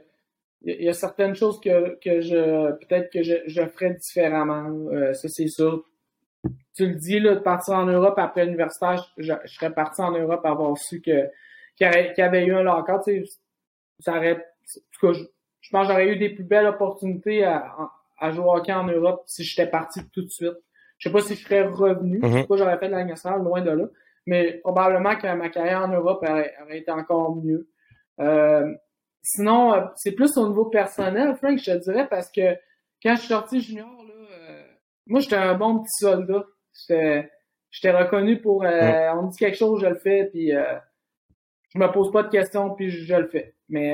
il 0.65 0.83
y 0.83 0.89
a 0.89 0.93
certaines 0.93 1.35
choses 1.35 1.59
que, 1.59 1.99
que 1.99 2.21
je 2.21 2.71
peut-être 2.77 3.11
que 3.11 3.21
je, 3.21 3.65
ferais 3.67 3.95
différemment. 3.95 4.69
Euh, 4.91 5.13
ça, 5.13 5.27
c'est 5.27 5.47
sûr. 5.47 5.83
Tu 6.75 6.87
le 6.87 6.95
dis, 6.95 7.19
là, 7.19 7.35
de 7.35 7.39
partir 7.39 7.75
en 7.75 7.85
Europe 7.85 8.17
après 8.17 8.45
l'université, 8.45 8.85
je, 9.17 9.33
serais 9.45 9.73
parti 9.73 10.01
en 10.01 10.11
Europe 10.11 10.45
avoir 10.45 10.77
su 10.77 11.01
que 11.01 11.27
qu'il 11.75 11.87
y, 12.17 12.21
avait 12.21 12.45
eu 12.45 12.53
un 12.53 12.63
lockout. 12.63 13.01
Ça 13.99 14.17
aurait. 14.17 14.35
En 14.35 14.39
tout 14.99 15.13
je, 15.13 15.23
je 15.59 15.69
pense 15.69 15.87
que 15.87 15.93
j'aurais 15.93 16.07
eu 16.07 16.15
des 16.17 16.29
plus 16.29 16.43
belles 16.43 16.67
opportunités 16.67 17.43
à, 17.43 17.75
à 18.17 18.31
jouer 18.31 18.45
au 18.45 18.55
hockey 18.55 18.71
en 18.71 18.85
Europe 18.85 19.23
si 19.25 19.43
j'étais 19.43 19.69
parti 19.69 19.99
tout 20.11 20.21
de 20.21 20.29
suite. 20.29 20.57
Je 21.03 21.09
sais 21.09 21.13
pas 21.13 21.19
si 21.19 21.35
je 21.35 21.43
serais 21.43 21.63
revenu. 21.63 22.21
Je 22.23 22.27
sais 22.27 22.33
mhm. 22.33 22.47
pas 22.47 22.55
j'aurais 22.55 22.77
fait 22.77 22.87
de 22.87 22.93
la 22.93 23.03
nationale, 23.03 23.41
loin 23.41 23.59
de 23.59 23.71
là. 23.71 23.85
Mais 24.25 24.53
probablement 24.63 25.17
que 25.17 25.35
ma 25.35 25.49
carrière 25.49 25.81
en 25.81 25.89
Europe 25.89 26.23
aurait, 26.23 26.53
été 26.77 26.91
encore 26.91 27.35
mieux. 27.35 27.67
Euh, 28.21 28.73
sinon, 29.21 29.73
euh, 29.73 29.81
c'est 29.97 30.13
plus 30.13 30.37
au 30.37 30.47
niveau 30.47 30.63
personnel, 30.67 31.35
Frank, 31.35 31.59
je 31.59 31.71
te 31.71 31.77
dirais, 31.77 32.07
parce 32.07 32.31
que 32.31 32.55
quand 33.03 33.15
je 33.15 33.19
suis 33.19 33.27
sorti 33.27 33.59
junior, 33.59 33.89
là, 34.07 34.13
euh, 34.13 34.63
moi, 35.07 35.19
j'étais 35.19 35.35
un 35.35 35.55
bon 35.55 35.79
petit 35.79 35.91
soldat. 35.99 36.45
J'étais 36.87 37.91
reconnu 37.91 38.39
pour 38.39 38.61
on 38.61 39.23
me 39.23 39.29
dit 39.29 39.37
quelque 39.37 39.57
chose, 39.57 39.81
je 39.81 39.87
le 39.87 39.95
fais, 39.95 40.29
puis 40.31 40.51
je 40.51 41.79
me 41.79 41.91
pose 41.91 42.13
pas 42.13 42.23
de 42.23 42.29
questions, 42.29 42.73
puis 42.75 42.91
je, 42.91 43.13
le 43.13 43.27
fais. 43.27 43.55
Mais 43.67 43.93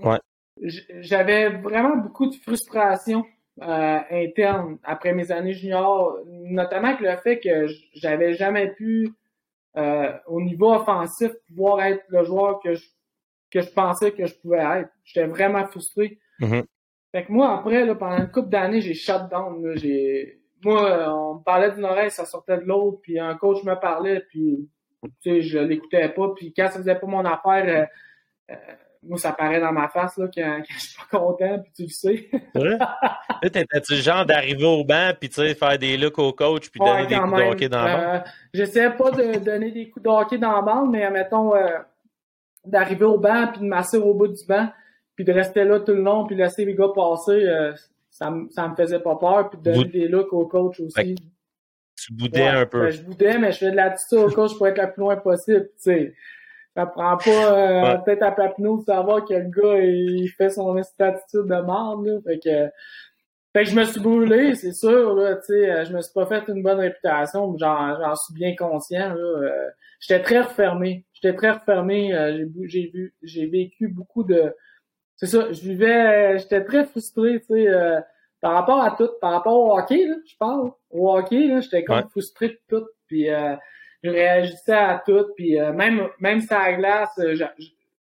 ouais. 0.00 0.18
j'avais 0.56 1.50
vraiment 1.50 1.98
beaucoup 1.98 2.26
de 2.26 2.34
frustration 2.34 3.24
euh, 3.62 3.98
interne 4.10 4.78
après 4.82 5.12
mes 5.12 5.30
années 5.30 5.52
juniors, 5.52 6.18
notamment 6.26 6.88
avec 6.88 7.00
le 7.00 7.16
fait 7.18 7.38
que 7.38 7.66
j'avais 7.94 8.34
jamais 8.34 8.72
pu, 8.72 9.12
euh, 9.76 10.12
au 10.26 10.40
niveau 10.40 10.72
offensif, 10.72 11.32
pouvoir 11.48 11.82
être 11.82 12.04
le 12.08 12.24
joueur 12.24 12.60
que 12.60 12.74
je, 12.74 12.84
que 13.50 13.60
je 13.60 13.70
pensais 13.70 14.12
que 14.12 14.26
je 14.26 14.34
pouvais 14.34 14.58
être. 14.58 14.90
J'étais 15.04 15.26
vraiment 15.26 15.64
frustré. 15.66 16.18
Mm-hmm. 16.40 16.64
Fait 17.12 17.24
que 17.24 17.32
moi, 17.32 17.56
après, 17.56 17.84
là, 17.84 17.94
pendant 17.94 18.18
une 18.18 18.30
couple 18.30 18.48
d'années, 18.48 18.80
j'ai 18.80 18.94
shut 18.94 19.28
down. 19.30 19.76
J'ai... 19.76 20.40
Moi, 20.64 21.14
on 21.14 21.34
me 21.34 21.44
parlait 21.44 21.70
d'une 21.70 21.84
oreille, 21.84 22.10
ça 22.10 22.24
sortait 22.24 22.58
de 22.58 22.64
l'autre, 22.64 22.98
puis 23.02 23.20
un 23.20 23.36
coach 23.36 23.62
me 23.62 23.74
parlait, 23.74 24.20
puis 24.30 24.68
tu 25.22 25.30
sais, 25.30 25.42
je 25.42 25.58
l'écoutais 25.58 26.08
pas. 26.08 26.34
Puis 26.34 26.52
quand 26.52 26.66
ça 26.68 26.78
faisait 26.78 26.98
pas 26.98 27.06
mon 27.06 27.24
affaire, 27.24 27.88
euh, 28.50 28.54
moi, 29.06 29.18
ça 29.18 29.32
paraît 29.32 29.60
dans 29.60 29.72
ma 29.72 29.88
face 29.88 30.16
là, 30.16 30.26
quand, 30.34 30.62
quand 30.68 30.74
je 30.74 30.80
suis 30.80 30.96
pas 30.96 31.18
content, 31.18 31.58
puis 31.60 31.72
tu 31.74 31.82
le 31.82 31.88
sais. 31.88 32.28
C'est 32.32 32.58
vrai? 32.58 32.78
t'étais-tu 33.42 33.94
le 33.94 34.00
genre 34.00 34.24
d'arriver 34.24 34.64
au 34.64 34.84
banc, 34.84 35.12
puis 35.18 35.28
tu 35.28 35.36
sais, 35.36 35.54
faire 35.54 35.78
des 35.78 35.96
looks 35.96 36.18
au 36.18 36.32
coach, 36.32 36.70
puis 36.70 36.80
donner 36.80 37.06
des 37.06 37.16
coups 37.16 37.36
de 37.36 37.42
hockey 37.42 37.68
dans 37.68 37.84
la 37.84 37.96
bande? 37.96 38.04
Euh, 38.04 38.30
J'essayais 38.52 38.90
pas 38.90 39.10
de 39.10 39.38
donner 39.38 39.70
des 39.70 39.90
coups 39.90 40.04
de 40.04 40.10
hockey 40.10 40.38
dans 40.38 40.52
la 40.52 40.62
bande, 40.62 40.90
mais 40.90 41.08
mettons, 41.10 41.54
euh, 41.54 41.78
d'arriver 42.64 43.04
au 43.04 43.18
banc, 43.18 43.48
puis 43.52 43.60
de 43.60 43.66
masser 43.66 43.98
au 43.98 44.14
bout 44.14 44.28
du 44.28 44.44
banc, 44.46 44.68
puis 45.16 45.24
de 45.24 45.32
rester 45.32 45.64
là 45.64 45.80
tout 45.80 45.92
le 45.92 46.02
long, 46.02 46.26
puis 46.26 46.36
laisser 46.36 46.64
les 46.64 46.74
gars 46.74 46.88
passer, 46.94 47.32
euh, 47.32 47.72
ça, 48.10 48.32
ça 48.50 48.68
me 48.68 48.74
faisait 48.76 49.00
pas 49.00 49.16
peur, 49.16 49.50
puis 49.50 49.58
de 49.60 49.64
donner 49.64 49.88
des 49.88 50.08
looks 50.08 50.32
au 50.32 50.46
coach 50.46 50.80
aussi. 50.80 51.14
tu 51.96 52.12
boudais 52.12 52.46
un 52.46 52.66
peu. 52.66 52.82
Ben, 52.82 52.90
je 52.90 53.02
boudais, 53.02 53.38
mais 53.38 53.52
je 53.52 53.58
fais 53.58 53.70
de 53.70 53.76
l'attitude 53.76 54.18
au 54.18 54.30
coach 54.30 54.56
pour 54.56 54.66
être 54.68 54.80
le 54.80 54.92
plus 54.92 55.00
loin 55.00 55.16
possible, 55.16 55.68
tu 55.76 55.82
sais 55.82 56.14
ça 56.74 56.86
prend 56.86 57.16
pas 57.16 57.30
euh, 57.30 57.98
peut-être 57.98 58.22
à 58.22 58.32
Papineau 58.32 58.78
de 58.78 58.84
savoir 58.84 59.24
que 59.24 59.34
le 59.34 59.48
gars 59.48 59.78
il 59.80 60.28
fait 60.28 60.50
son 60.50 60.76
attitude 60.76 61.46
de 61.46 61.66
merde 61.66 62.06
là. 62.06 62.18
Fait 62.26 62.38
que, 62.38 62.70
fait 63.52 63.64
que 63.64 63.70
je 63.70 63.76
me 63.76 63.84
suis 63.84 64.00
brûlé, 64.00 64.56
c'est 64.56 64.72
sûr, 64.72 65.14
là, 65.14 65.36
tu 65.36 65.42
sais, 65.46 65.84
je 65.84 65.92
me 65.92 66.02
suis 66.02 66.12
pas 66.12 66.26
fait 66.26 66.42
une 66.48 66.64
bonne 66.64 66.80
réputation, 66.80 67.52
mais 67.52 67.58
j'en 67.58 68.14
suis 68.16 68.34
bien 68.34 68.56
conscient. 68.56 69.14
Là. 69.14 69.14
Euh, 69.14 69.70
j'étais 70.00 70.20
très 70.20 70.40
refermé. 70.40 71.06
J'étais 71.12 71.36
très 71.36 71.50
refermé. 71.52 72.12
Euh, 72.12 72.46
j'ai 72.64 72.90
vu, 72.92 73.14
j'ai 73.22 73.46
vécu 73.46 73.86
beaucoup 73.86 74.24
de. 74.24 74.52
C'est 75.14 75.26
ça, 75.26 75.52
je 75.52 75.60
vivais. 75.60 76.36
J'étais 76.38 76.64
très 76.64 76.84
frustré, 76.84 77.40
tu 77.42 77.46
sais, 77.54 77.68
par 78.40 78.54
rapport 78.54 78.82
à 78.82 78.90
tout, 78.90 79.08
par 79.20 79.30
rapport 79.30 79.56
au 79.56 79.78
hockey, 79.78 80.04
là, 80.04 80.16
je 80.26 80.36
parle. 80.36 80.72
Au 80.90 81.16
hockey, 81.16 81.46
là, 81.46 81.60
j'étais 81.60 81.84
comme 81.84 82.08
frustré 82.10 82.48
de 82.48 82.58
tout. 82.68 82.86
Puis 83.06 83.28
je 84.04 84.10
réagissais 84.10 84.72
à 84.72 85.02
tout. 85.04 85.26
Puis 85.34 85.58
euh, 85.58 85.72
même, 85.72 86.08
même 86.20 86.40
sur 86.40 86.58
la 86.58 86.74
glace, 86.74 87.18
euh, 87.18 87.34
tu 87.58 87.64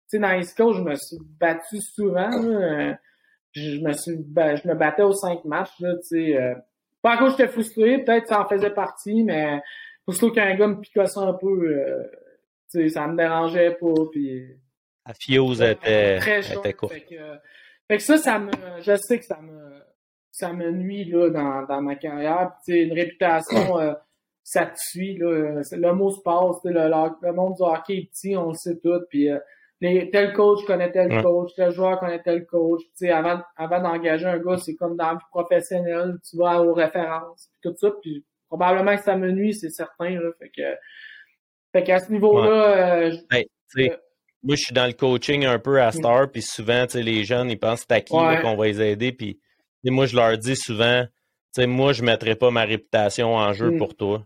sais, 0.07 0.19
dans 0.19 0.41
schools, 0.41 0.75
je 0.77 0.81
me 0.81 0.95
suis 0.95 1.17
battu 1.39 1.79
souvent. 1.81 2.31
Euh, 2.31 2.93
je, 3.51 3.81
me 3.81 3.91
suis 3.93 4.13
je 4.13 4.67
me 4.67 4.73
battais 4.73 5.03
aux 5.03 5.13
cinq 5.13 5.43
matchs. 5.43 5.79
Là, 5.81 5.95
tu 5.97 6.07
sais, 6.07 6.55
pas 7.01 7.11
à 7.11 7.17
cause 7.17 7.31
j'étais 7.31 7.49
frustré, 7.49 8.03
peut-être 8.03 8.27
ça 8.27 8.41
en 8.41 8.47
faisait 8.47 8.69
partie, 8.69 9.23
mais 9.23 9.59
surtout 10.09 10.31
qu'un 10.31 10.55
gars 10.55 10.67
me 10.67 10.79
picossait 10.79 11.19
un 11.19 11.33
peu, 11.33 11.75
tu 12.71 12.81
sais, 12.81 12.89
ça 12.89 13.07
me 13.07 13.17
dérangeait 13.17 13.71
pas. 13.71 13.93
Puis, 14.11 14.47
la 15.05 15.13
était, 15.61 16.19
était 16.39 16.73
courte. 16.73 16.93
Fait 16.93 17.01
que, 17.01 17.15
fait 17.89 17.97
que 17.97 18.03
ça, 18.03 18.17
ça 18.17 18.39
me, 18.39 18.51
je 18.79 18.95
sais 18.95 19.19
que 19.19 19.25
ça 19.25 19.41
me, 19.41 19.81
ça 20.31 20.53
me 20.53 20.71
nuit 20.71 21.05
là, 21.05 21.29
dans, 21.29 21.63
dans 21.63 21.81
ma 21.81 21.95
carrière. 21.95 22.53
Tu 22.63 22.71
sais, 22.71 22.83
une 22.83 22.93
réputation 22.93 23.95
ça 24.43 24.65
te 24.65 24.77
suit. 24.77 25.17
Là. 25.17 25.61
Le 25.71 25.93
mot 25.93 26.11
se 26.11 26.21
passe. 26.21 26.57
Le, 26.63 26.71
le, 26.73 27.33
monde 27.33 27.55
du 27.55 27.63
hockey 27.63 27.97
est 27.97 28.09
petit, 28.11 28.35
on 28.35 28.49
le 28.49 28.55
sait 28.55 28.79
tout. 28.81 29.01
Puis, 29.09 29.29
euh, 29.29 29.39
tel 29.81 30.33
coach 30.33 30.63
connaît 30.65 30.91
tel 30.91 31.21
coach, 31.21 31.51
tel 31.55 31.71
joueur 31.71 31.99
connaît 31.99 32.21
tel 32.21 32.45
coach. 32.45 32.81
sais 32.93 33.09
avant, 33.09 33.41
avant 33.57 33.81
d'engager 33.81 34.25
un 34.25 34.39
gars, 34.39 34.57
c'est 34.57 34.75
comme 34.75 34.95
dans 34.95 35.13
le 35.13 35.19
professionnel, 35.31 36.17
tu 36.29 36.37
vas 36.37 36.61
aux 36.61 36.73
références, 36.73 37.49
tout 37.63 37.73
ça. 37.75 37.89
Puis 38.01 38.25
probablement 38.47 38.95
que 38.95 39.03
ça 39.03 39.15
me 39.15 39.31
nuit, 39.31 39.53
c'est 39.53 39.69
certain. 39.69 40.09
Là, 40.09 40.29
fait 40.39 40.49
que 40.49 40.61
fait 41.73 41.83
qu'à 41.83 41.99
ce 41.99 42.11
niveau-là, 42.11 43.07
euh, 43.07 43.11
euh, 43.33 43.87
moi, 44.43 44.55
je 44.55 44.63
suis 44.63 44.73
dans 44.73 44.87
le 44.87 44.93
coaching 44.93 45.45
un 45.45 45.59
peu 45.59 45.81
à 45.81 45.89
mm. 45.89 45.93
Star, 45.93 46.31
puis 46.31 46.41
souvent, 46.41 46.85
les 46.93 47.23
jeunes, 47.23 47.49
ils 47.49 47.59
pensent 47.59 47.85
à 47.89 48.01
qui 48.01 48.13
qu'on 48.13 48.55
va 48.55 48.65
les 48.65 48.81
aider, 48.81 49.11
puis 49.11 49.39
moi, 49.85 50.05
je 50.05 50.15
leur 50.15 50.37
dis 50.37 50.55
souvent, 50.55 51.05
moi, 51.57 51.93
je 51.93 52.01
ne 52.01 52.07
mettrai 52.07 52.35
pas 52.35 52.51
ma 52.51 52.63
réputation 52.63 53.35
en 53.35 53.53
jeu 53.53 53.71
mm. 53.71 53.77
pour 53.77 53.95
toi. 53.95 54.25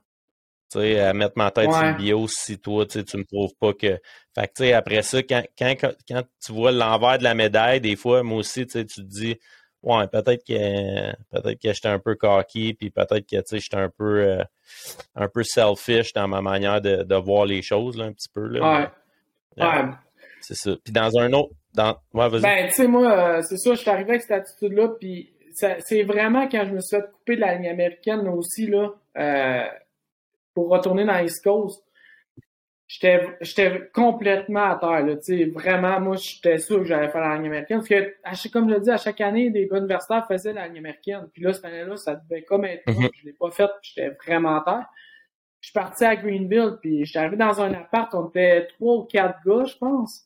Sais, 0.70 1.00
à 1.00 1.14
mettre 1.14 1.34
ma 1.38 1.52
tête 1.52 1.72
sur 1.72 1.84
le 1.84 1.94
bio 1.94 2.28
si 2.28 2.60
toi, 2.60 2.86
tu 2.86 3.00
me 3.00 3.24
prouves 3.24 3.54
pas 3.60 3.74
que. 3.74 4.00
Fait 4.34 4.52
que, 4.54 4.74
après 4.74 5.02
ça, 5.02 5.24
quand, 5.24 5.44
quand, 5.58 5.76
quand 6.08 6.24
tu 6.46 6.52
vois 6.52 6.72
l'envers 6.72 7.18
de 7.18 7.24
la 7.24 7.34
médaille, 7.34 7.82
des 7.82 7.96
fois, 7.96 8.24
moi 8.24 8.40
aussi, 8.40 8.66
tu 8.68 8.86
te 8.86 9.02
dis, 9.02 9.38
ouais, 9.84 10.08
peut-être 10.08 10.44
que 10.46 11.12
peut-être 11.32 11.62
que 11.62 11.74
j'étais 11.74 11.88
un 11.88 12.00
peu 12.00 12.16
cocky, 12.16 12.74
puis 12.74 12.90
peut-être 12.90 13.26
que 13.30 13.58
j'étais 13.58 13.78
un 13.78 13.90
peu 13.90 14.22
euh, 14.22 14.44
un 15.16 15.28
peu 15.28 15.44
selfish 15.44 16.14
dans 16.14 16.28
ma 16.28 16.42
manière 16.42 16.82
de, 16.82 17.04
de 17.04 17.16
voir 17.16 17.46
les 17.46 17.62
choses, 17.62 17.98
là, 17.98 18.06
un 18.06 18.14
petit 18.14 18.30
peu. 18.30 18.48
Là, 18.48 18.92
ouais. 19.58 19.66
C'est 20.42 20.56
ça. 20.56 20.72
Puis 20.84 20.94
dans 20.94 21.18
un 21.18 21.32
autre. 21.34 21.54
Dans... 21.74 21.98
Ouais, 22.14 22.30
vas-y. 22.30 22.42
Ben, 22.42 22.68
tu 22.68 22.74
sais, 22.74 22.88
moi, 22.88 23.12
euh, 23.12 23.42
c'est 23.42 23.58
ça, 23.58 23.74
je 23.74 23.80
suis 23.80 23.90
arrivé 23.90 24.12
avec 24.12 24.22
cette 24.22 24.32
attitude-là, 24.32 24.90
puis 25.00 25.34
c'est 25.54 26.04
vraiment 26.04 26.48
quand 26.50 26.66
je 26.66 26.72
me 26.72 26.80
suis 26.80 26.98
fait 26.98 27.12
couper 27.12 27.36
de 27.36 27.42
la 27.42 27.56
ligne 27.56 27.70
américaine 27.70 28.28
aussi, 28.28 28.68
là, 28.68 28.90
euh, 29.18 29.66
pour 30.56 30.70
retourner 30.70 31.06
dans 31.06 31.20
East 31.20 31.44
Coast, 31.44 31.84
j'étais 32.88 33.90
complètement 33.94 34.72
à 34.72 34.76
terre. 34.76 35.06
Là, 35.06 35.16
vraiment, 35.54 36.00
moi, 36.00 36.16
j'étais 36.16 36.58
sûr 36.58 36.80
que 36.80 36.86
j'allais 36.86 37.10
faire 37.10 37.22
la 37.22 37.36
ligne 37.36 37.48
américaine. 37.48 37.82
Parce 38.24 38.44
que, 38.44 38.50
comme 38.50 38.70
je 38.70 38.76
le 38.76 38.82
dis, 38.82 38.90
à 38.90 38.98
chaque 38.98 39.22
année, 39.22 39.50
des 39.50 39.68
gars 39.68 39.78
universitaires 39.78 40.26
faisaient 40.28 40.54
la 40.54 40.68
ligne 40.68 40.80
américaine. 40.80 41.28
Puis 41.34 41.44
là, 41.44 41.54
cette 41.54 41.66
année-là, 41.66 41.98
ça 41.98 42.16
devait 42.16 42.44
comme 42.44 42.66
être 42.66 42.84
mm 42.88 43.08
Je 43.14 43.26
l'ai 43.26 43.34
pas 43.34 43.52
fait, 43.52 43.70
j'étais 43.82 44.10
vraiment 44.26 44.58
à 44.58 44.64
terre. 44.64 44.88
Je 45.60 45.68
suis 45.70 45.74
parti 45.74 46.06
à 46.06 46.16
Greenville, 46.16 46.78
puis 46.80 47.06
j'étais 47.06 47.20
arrivé 47.20 47.38
dans 47.38 47.60
un 47.60 47.74
appart, 47.74 48.14
on 48.14 48.30
était 48.30 48.68
trois 48.68 48.98
ou 48.98 49.04
quatre 49.06 49.40
gars, 49.46 49.66
je 49.66 49.76
pense. 49.78 50.26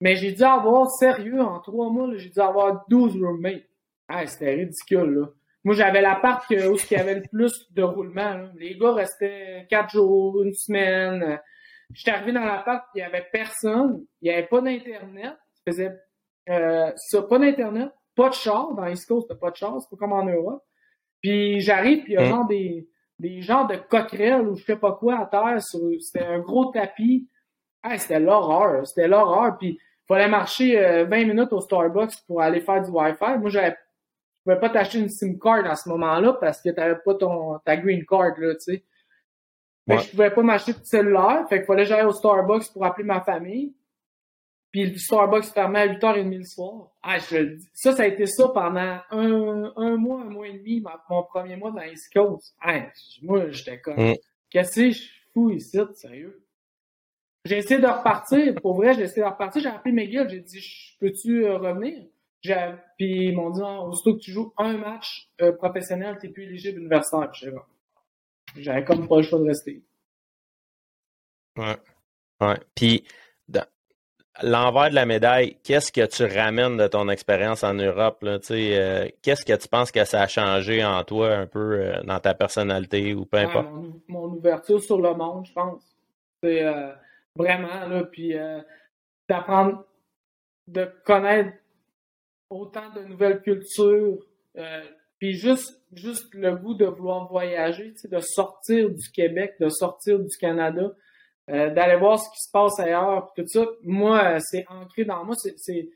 Mais 0.00 0.16
j'ai 0.16 0.32
dû 0.32 0.42
avoir, 0.42 0.90
sérieux, 0.90 1.40
en 1.42 1.60
trois 1.60 1.90
mois, 1.90 2.08
j'ai 2.16 2.30
dû 2.30 2.40
avoir 2.40 2.86
12 2.88 3.22
roommates. 3.22 3.68
Ah, 4.08 4.26
c'était 4.26 4.54
ridicule, 4.54 5.10
là. 5.10 5.26
Moi, 5.64 5.74
j'avais 5.74 6.00
l'appart 6.00 6.42
où 6.50 6.54
il 6.54 6.90
y 6.90 6.96
avait 6.96 7.16
le 7.16 7.22
plus 7.30 7.70
de 7.72 7.82
roulement. 7.82 8.48
Les 8.56 8.76
gars 8.76 8.94
restaient 8.94 9.66
quatre 9.68 9.90
jours, 9.90 10.42
une 10.42 10.54
semaine. 10.54 11.38
J'étais 11.92 12.12
arrivé 12.12 12.32
dans 12.32 12.44
l'appart, 12.44 12.84
il 12.94 12.98
n'y 12.98 13.02
avait 13.02 13.26
personne. 13.30 14.04
Il 14.22 14.30
n'y 14.30 14.36
avait 14.36 14.46
pas 14.46 14.60
d'Internet. 14.60 15.36
Ça 15.52 15.62
faisait 15.66 15.92
euh, 16.48 16.92
ça, 16.96 17.22
pas 17.22 17.38
d'Internet, 17.38 17.90
pas 18.16 18.30
de 18.30 18.34
char. 18.34 18.74
Dans 18.74 18.86
East 18.86 19.06
Coast, 19.06 19.32
pas 19.34 19.50
de 19.50 19.56
char. 19.56 19.80
C'est 19.80 19.90
pas 19.90 19.96
comme 19.96 20.12
en 20.12 20.24
Europe. 20.24 20.62
Puis 21.20 21.60
j'arrive, 21.60 22.04
puis 22.04 22.14
il 22.14 22.16
y 22.16 22.18
a 22.18 22.24
mm. 22.24 22.28
genre 22.28 22.46
des, 22.46 22.88
des 23.18 23.42
genres 23.42 23.66
de 23.66 23.76
coquerelles 23.76 24.48
ou 24.48 24.56
je 24.56 24.64
sais 24.64 24.76
pas 24.76 24.92
quoi 24.92 25.18
à 25.18 25.26
terre. 25.26 25.60
C'était 25.60 26.24
un 26.24 26.38
gros 26.38 26.72
tapis. 26.72 27.28
C'était 27.98 28.20
l'horreur. 28.20 28.86
C'était 28.86 29.08
l'horreur. 29.08 29.58
Puis 29.58 29.78
il 29.78 30.06
fallait 30.08 30.28
marcher 30.28 30.76
20 31.04 31.12
euh, 31.12 31.26
minutes 31.26 31.52
au 31.52 31.60
Starbucks 31.60 32.14
pour 32.26 32.40
aller 32.40 32.60
faire 32.60 32.82
du 32.82 32.90
Wi-Fi. 32.90 33.38
Moi, 33.38 33.50
j'avais 33.50 33.76
pouvais 34.50 34.60
pas 34.60 34.70
t'acheter 34.70 34.98
une 34.98 35.08
SIM 35.08 35.38
card 35.38 35.64
à 35.66 35.76
ce 35.76 35.88
moment-là 35.88 36.34
parce 36.34 36.60
que 36.60 36.70
t'avais 36.70 36.98
pas 37.04 37.14
ton 37.14 37.58
ta 37.64 37.76
green 37.76 38.04
card 38.04 38.38
là, 38.38 38.54
tu 38.54 38.60
sais. 38.60 38.84
Fait 39.88 39.96
que 39.96 40.02
je 40.02 40.10
pouvais 40.10 40.30
pas 40.30 40.42
m'acheter 40.42 40.72
de 40.72 40.84
cellulaire, 40.84 41.46
fait 41.48 41.58
qu'il 41.58 41.66
fallait 41.66 41.82
que 41.82 41.88
j'aille 41.88 42.04
au 42.04 42.12
Starbucks 42.12 42.72
pour 42.72 42.84
appeler 42.84 43.04
ma 43.04 43.20
famille. 43.20 43.74
Puis 44.70 44.86
le 44.86 44.96
Starbucks 44.96 45.46
fermait 45.46 45.80
à 45.80 45.88
8h30 45.88 46.36
le 46.36 46.44
soir. 46.44 46.90
Ah, 47.02 47.18
je 47.18 47.58
Ça, 47.74 47.92
ça 47.92 48.04
a 48.04 48.06
été 48.06 48.26
ça 48.26 48.48
pendant 48.48 49.00
un, 49.10 49.72
un 49.76 49.96
mois, 49.96 50.20
un 50.20 50.30
mois 50.30 50.46
et 50.46 50.58
demi, 50.58 50.84
mon 51.08 51.22
premier 51.24 51.56
mois 51.56 51.72
dans 51.72 51.82
East 51.82 52.12
Coast. 52.12 52.54
Ah, 52.60 52.82
moi, 53.22 53.50
j'étais 53.50 53.80
comme, 53.80 53.96
mm. 53.96 54.14
qu'est-ce 54.48 54.76
que 54.76 54.90
je 54.90 55.02
fous 55.32 55.50
ici, 55.50 55.78
sérieux? 55.94 56.44
J'ai 57.44 57.58
essayé 57.58 57.80
de 57.80 57.86
repartir. 57.86 58.54
Pour 58.60 58.74
vrai, 58.74 58.94
j'ai 58.94 59.02
essayé 59.02 59.22
de 59.22 59.28
repartir. 59.28 59.62
J'ai 59.62 59.68
appelé 59.68 59.92
McGill. 59.92 60.28
J'ai 60.28 60.40
dit, 60.40 60.96
peux-tu 61.00 61.46
euh, 61.46 61.56
revenir? 61.56 62.06
Puis 62.42 63.26
ils 63.26 63.36
m'ont 63.36 63.50
dit, 63.50 63.60
ah, 63.62 63.82
aussitôt 63.82 64.14
que 64.14 64.20
tu 64.20 64.32
joues 64.32 64.52
un 64.56 64.76
match 64.76 65.30
euh, 65.42 65.52
professionnel, 65.52 66.16
tu 66.20 66.26
n'es 66.26 66.32
plus 66.32 66.44
éligible 66.44 66.78
universitaire. 66.80 67.30
J'avais 68.56 68.84
comme 68.84 69.06
pas 69.06 69.18
le 69.18 69.22
choix 69.22 69.38
de 69.38 69.44
rester. 69.44 69.82
Ouais. 71.56 71.76
Ouais. 72.40 72.58
Puis, 72.74 73.04
l'envers 74.42 74.88
de 74.88 74.94
la 74.94 75.04
médaille, 75.04 75.58
qu'est-ce 75.62 75.92
que 75.92 76.06
tu 76.06 76.24
ramènes 76.24 76.78
de 76.78 76.86
ton 76.86 77.08
expérience 77.10 77.62
en 77.62 77.74
Europe? 77.74 78.24
Euh, 78.24 79.08
qu'est-ce 79.22 79.44
que 79.44 79.52
tu 79.52 79.68
penses 79.68 79.92
que 79.92 80.04
ça 80.04 80.22
a 80.22 80.26
changé 80.26 80.82
en 80.82 81.04
toi 81.04 81.34
un 81.34 81.46
peu 81.46 81.74
euh, 81.74 82.02
dans 82.04 82.18
ta 82.20 82.32
personnalité 82.32 83.12
ou 83.12 83.26
peu 83.26 83.38
importe? 83.38 83.68
mon, 84.08 84.24
ouverture 84.24 84.80
sur 84.82 85.00
le 85.00 85.12
monde, 85.14 85.44
je 85.46 85.52
pense. 85.52 85.82
C'est 86.42 86.64
vraiment, 87.36 87.86
là, 87.86 88.04
puis 88.04 88.34
d'apprendre 89.28 89.84
de 90.70 90.90
connaître 91.04 91.52
autant 92.50 92.90
de 92.94 93.02
nouvelles 93.02 93.40
cultures, 93.40 94.18
euh, 94.56 94.82
puis 95.18 95.34
juste, 95.34 95.80
juste 95.92 96.34
le 96.34 96.56
goût 96.56 96.74
de 96.74 96.84
vouloir 96.84 97.28
voyager, 97.28 97.94
de 98.04 98.18
sortir 98.20 98.90
du 98.90 99.10
Québec, 99.10 99.54
de 99.60 99.68
sortir 99.68 100.18
du 100.18 100.36
Canada, 100.36 100.92
euh, 101.48 101.70
d'aller 101.70 101.96
voir 101.96 102.18
ce 102.18 102.28
qui 102.30 102.40
se 102.40 102.50
passe 102.50 102.78
ailleurs, 102.78 103.32
tout 103.36 103.46
ça, 103.46 103.64
moi, 103.82 104.38
c'est 104.40 104.66
ancré 104.68 105.04
dans 105.04 105.24
moi, 105.24 105.34
c'est 105.36 105.88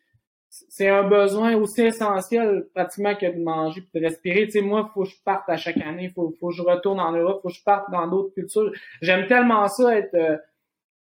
c'est 0.68 0.88
un 0.88 1.02
besoin 1.02 1.56
aussi 1.56 1.82
essentiel 1.82 2.66
pratiquement 2.74 3.14
que 3.14 3.26
de 3.26 3.42
manger 3.42 3.82
et 3.94 3.98
de 3.98 4.06
respirer. 4.06 4.44
Tu 4.46 4.52
sais, 4.52 4.60
moi, 4.60 4.90
faut 4.94 5.02
que 5.02 5.08
je 5.08 5.16
parte 5.24 5.48
à 5.48 5.56
chaque 5.56 5.78
année, 5.78 6.10
faut, 6.14 6.32
faut 6.38 6.48
que 6.48 6.54
je 6.54 6.62
retourne 6.62 7.00
en 7.00 7.12
Europe, 7.12 7.40
faut 7.42 7.48
que 7.48 7.54
je 7.54 7.62
parte 7.62 7.90
dans 7.90 8.06
d'autres 8.06 8.32
cultures. 8.34 8.70
J'aime 9.02 9.26
tellement 9.26 9.66
ça, 9.68 9.96
être 9.96 10.14
euh, 10.14 10.36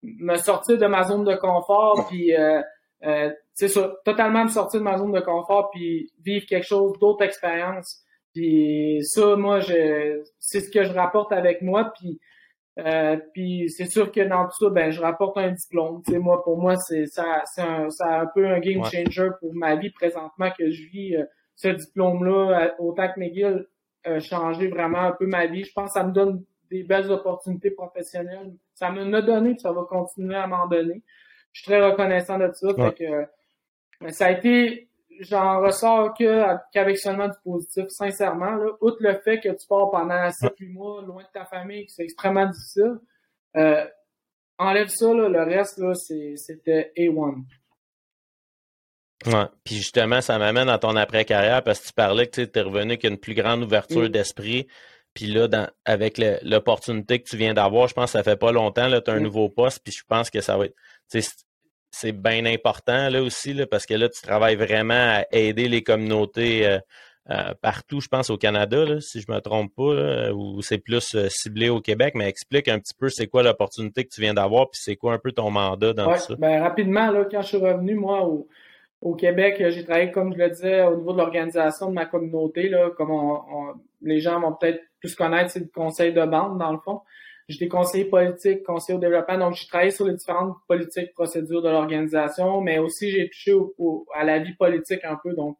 me 0.02 0.36
sortir 0.36 0.78
de 0.78 0.86
ma 0.86 1.04
zone 1.04 1.24
de 1.24 1.34
confort, 1.34 2.06
puis 2.08 2.34
euh, 2.34 2.60
euh, 3.04 3.30
c'est 3.54 3.68
ça, 3.68 3.94
totalement 4.04 4.44
me 4.44 4.48
sortir 4.48 4.80
de 4.80 4.84
ma 4.84 4.98
zone 4.98 5.12
de 5.12 5.20
confort 5.20 5.70
puis 5.70 6.12
vivre 6.22 6.46
quelque 6.46 6.66
chose 6.66 6.98
d'autre 6.98 7.24
expérience. 7.24 8.02
Puis 8.34 8.98
ça, 9.02 9.36
moi, 9.36 9.60
je, 9.60 10.22
c'est 10.38 10.60
ce 10.60 10.70
que 10.70 10.84
je 10.84 10.92
rapporte 10.92 11.32
avec 11.32 11.62
moi. 11.62 11.92
Puis, 11.98 12.20
euh, 12.78 13.16
puis 13.32 13.68
c'est 13.70 13.90
sûr 13.90 14.12
que 14.12 14.20
dans 14.20 14.44
tout 14.44 14.64
ça, 14.64 14.70
ben, 14.70 14.90
je 14.90 15.00
rapporte 15.00 15.36
un 15.38 15.50
diplôme. 15.50 16.02
Tu 16.04 16.12
sais, 16.12 16.18
moi, 16.18 16.42
pour 16.44 16.58
moi, 16.58 16.76
c'est 16.76 17.06
ça, 17.06 17.42
c'est 17.46 17.62
un, 17.62 17.88
un 18.00 18.26
peu 18.34 18.46
un 18.46 18.60
game 18.60 18.84
changer 18.84 19.30
pour 19.40 19.54
ma 19.54 19.76
vie 19.76 19.90
présentement 19.90 20.50
que 20.56 20.70
je 20.70 20.82
vis. 20.88 21.16
Euh, 21.16 21.24
ce 21.56 21.66
diplôme-là, 21.66 22.76
autant 22.78 23.08
que 23.08 23.18
McGill, 23.18 23.66
a 24.04 24.20
changé 24.20 24.68
vraiment 24.68 25.00
un 25.00 25.10
peu 25.10 25.26
ma 25.26 25.46
vie. 25.46 25.64
Je 25.64 25.72
pense 25.72 25.92
que 25.92 25.98
ça 25.98 26.04
me 26.04 26.12
donne 26.12 26.44
des 26.70 26.84
belles 26.84 27.10
opportunités 27.10 27.72
professionnelles. 27.72 28.54
Ça 28.74 28.92
me 28.92 29.04
l'a 29.04 29.22
donné, 29.22 29.54
puis 29.54 29.60
ça 29.60 29.72
va 29.72 29.82
continuer 29.82 30.36
à 30.36 30.46
m'en 30.46 30.68
donner 30.68 31.02
je 31.52 31.62
suis 31.62 31.70
très 31.70 31.82
reconnaissant 31.82 32.38
de 32.38 32.50
ça. 32.52 32.68
Fait 32.74 32.94
que, 32.94 34.10
ça 34.12 34.26
a 34.26 34.30
été, 34.30 34.88
j'en 35.20 35.60
ressors 35.60 36.14
que, 36.14 36.44
qu'avec 36.72 36.98
seulement 36.98 37.28
du 37.28 37.36
positif, 37.42 37.86
sincèrement. 37.88 38.54
Là, 38.54 38.72
outre 38.80 38.98
le 39.00 39.18
fait 39.20 39.40
que 39.40 39.48
tu 39.48 39.66
pars 39.68 39.90
pendant 39.90 40.28
7-8 40.28 40.72
mois 40.72 41.02
loin 41.02 41.22
de 41.22 41.28
ta 41.32 41.44
famille, 41.44 41.86
que 41.86 41.92
c'est 41.92 42.04
extrêmement 42.04 42.46
difficile, 42.46 42.98
euh, 43.56 43.84
enlève 44.58 44.88
ça, 44.88 45.12
là, 45.12 45.28
le 45.28 45.42
reste, 45.42 45.78
là, 45.78 45.94
c'était 45.94 46.92
A1. 46.96 47.44
Ouais. 49.26 49.46
Puis 49.64 49.76
justement, 49.76 50.20
ça 50.20 50.38
m'amène 50.38 50.68
à 50.68 50.78
ton 50.78 50.94
après-carrière 50.94 51.64
parce 51.64 51.80
que 51.80 51.88
tu 51.88 51.92
parlais 51.92 52.26
que 52.28 52.40
tu 52.44 52.58
es 52.58 52.62
revenu 52.62 52.92
avec 52.92 53.04
une 53.04 53.18
plus 53.18 53.34
grande 53.34 53.62
ouverture 53.62 54.08
d'esprit. 54.08 54.68
Puis 55.12 55.26
là, 55.26 55.48
dans, 55.48 55.68
avec 55.84 56.18
l'opportunité 56.42 57.20
que 57.20 57.28
tu 57.28 57.36
viens 57.36 57.54
d'avoir, 57.54 57.88
je 57.88 57.94
pense 57.94 58.12
que 58.12 58.18
ça 58.18 58.22
fait 58.22 58.36
pas 58.36 58.52
longtemps, 58.52 58.88
tu 58.88 59.10
as 59.10 59.14
un 59.14 59.20
nouveau 59.20 59.48
poste, 59.48 59.80
puis 59.82 59.92
je 59.92 60.04
pense 60.06 60.30
que 60.30 60.40
ça 60.40 60.56
va 60.56 60.66
être 60.66 60.76
c'est 61.90 62.12
bien 62.12 62.44
important 62.46 63.08
là 63.08 63.22
aussi, 63.22 63.54
là, 63.54 63.66
parce 63.66 63.86
que 63.86 63.94
là, 63.94 64.08
tu 64.08 64.20
travailles 64.22 64.56
vraiment 64.56 64.94
à 64.94 65.24
aider 65.32 65.68
les 65.68 65.82
communautés 65.82 66.66
euh, 66.66 66.78
euh, 67.30 67.52
partout, 67.60 68.00
je 68.00 68.08
pense, 68.08 68.30
au 68.30 68.38
Canada, 68.38 68.84
là, 68.84 69.00
si 69.00 69.20
je 69.20 69.30
me 69.30 69.40
trompe 69.40 69.74
pas, 69.74 70.30
ou 70.32 70.62
c'est 70.62 70.78
plus 70.78 71.14
euh, 71.14 71.28
ciblé 71.28 71.68
au 71.68 71.80
Québec, 71.80 72.14
mais 72.14 72.28
explique 72.28 72.68
un 72.68 72.78
petit 72.78 72.94
peu 72.98 73.08
c'est 73.08 73.26
quoi 73.26 73.42
l'opportunité 73.42 74.04
que 74.04 74.10
tu 74.10 74.20
viens 74.20 74.34
d'avoir, 74.34 74.70
puis 74.70 74.80
c'est 74.82 74.96
quoi 74.96 75.12
un 75.12 75.18
peu 75.18 75.32
ton 75.32 75.50
mandat 75.50 75.92
dans 75.92 76.16
ça. 76.16 76.34
Ben, 76.38 76.62
rapidement, 76.62 77.10
là, 77.10 77.26
quand 77.30 77.42
je 77.42 77.48
suis 77.48 77.56
revenu, 77.58 77.94
moi, 77.94 78.22
au, 78.22 78.48
au 79.02 79.14
Québec, 79.14 79.56
j'ai 79.58 79.84
travaillé, 79.84 80.10
comme 80.10 80.32
je 80.32 80.38
le 80.38 80.50
disais, 80.50 80.82
au 80.84 80.96
niveau 80.96 81.12
de 81.12 81.18
l'organisation 81.18 81.88
de 81.88 81.94
ma 81.94 82.06
communauté, 82.06 82.68
là, 82.68 82.90
comme 82.96 83.12
les 84.02 84.20
gens 84.20 84.40
vont 84.40 84.52
peut-être 84.52 84.80
plus 85.00 85.14
connaître, 85.14 85.50
c'est 85.50 85.60
le 85.60 85.70
conseil 85.72 86.12
de 86.12 86.24
bande, 86.24 86.58
dans 86.58 86.72
le 86.72 86.78
fond. 86.78 87.02
J'étais 87.48 87.68
conseiller 87.68 88.04
politique, 88.04 88.62
conseiller 88.62 88.98
au 88.98 89.00
développement, 89.00 89.38
donc 89.38 89.54
j'ai 89.54 89.66
travaillé 89.66 89.90
sur 89.90 90.06
les 90.06 90.14
différentes 90.14 90.56
politiques, 90.68 91.14
procédures 91.14 91.62
de 91.62 91.70
l'organisation, 91.70 92.60
mais 92.60 92.78
aussi 92.78 93.10
j'ai 93.10 93.30
touché 93.30 93.54
à 94.14 94.24
la 94.24 94.38
vie 94.38 94.52
politique 94.54 95.04
un 95.04 95.18
peu, 95.22 95.32
donc 95.32 95.56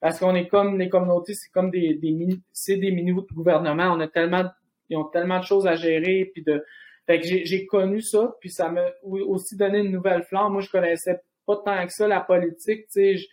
parce 0.00 0.18
qu'on 0.18 0.34
est 0.34 0.46
comme 0.46 0.78
les 0.78 0.88
communautés, 0.88 1.34
c'est 1.34 1.50
comme 1.50 1.70
des, 1.70 1.94
des 1.94 2.12
mini, 2.12 2.42
c'est 2.52 2.76
des 2.76 2.90
mini 2.92 3.12
gouvernements. 3.32 3.92
On 3.92 4.00
a 4.00 4.08
tellement, 4.08 4.44
ils 4.88 4.96
ont 4.96 5.04
tellement 5.04 5.40
de 5.40 5.44
choses 5.44 5.66
à 5.66 5.74
gérer, 5.74 6.30
puis 6.32 6.42
de, 6.42 6.64
fait 7.06 7.20
que 7.20 7.26
j'ai 7.26 7.66
connu 7.66 8.00
ça, 8.00 8.36
puis 8.40 8.50
ça 8.50 8.68
m'a 8.68 8.84
aussi 9.02 9.56
donné 9.56 9.78
une 9.78 9.90
nouvelle 9.90 10.22
flamme. 10.22 10.52
Moi, 10.52 10.60
je 10.60 10.70
connaissais 10.70 11.20
pas 11.46 11.56
tant 11.64 11.86
que 11.86 11.92
ça 11.92 12.06
la 12.06 12.20
politique, 12.20 12.86
tu 12.86 12.90
sais, 12.90 13.16
je, 13.16 13.26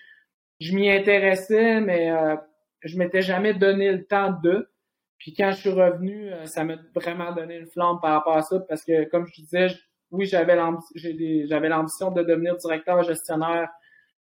je 0.60 0.74
m'y 0.74 0.90
intéressais, 0.90 1.82
mais 1.82 2.10
euh, 2.10 2.36
je 2.82 2.98
m'étais 2.98 3.22
jamais 3.22 3.54
donné 3.54 3.92
le 3.92 4.06
temps 4.06 4.34
de. 4.44 4.68
Puis 5.18 5.34
quand 5.34 5.52
je 5.52 5.58
suis 5.58 5.70
revenu, 5.70 6.32
euh, 6.32 6.46
ça 6.46 6.64
m'a 6.64 6.76
vraiment 6.94 7.32
donné 7.34 7.58
une 7.58 7.68
flamme 7.68 8.00
par 8.02 8.14
rapport 8.14 8.38
à 8.38 8.42
ça 8.42 8.60
parce 8.68 8.84
que, 8.84 9.10
comme 9.10 9.26
je 9.26 9.42
disais, 9.42 9.68
oui, 10.12 10.26
j'avais 10.26 10.56
l'ambition 10.56 12.12
de 12.12 12.24
devenir 12.24 12.56
directeur 12.58 13.04
gestionnaire, 13.04 13.70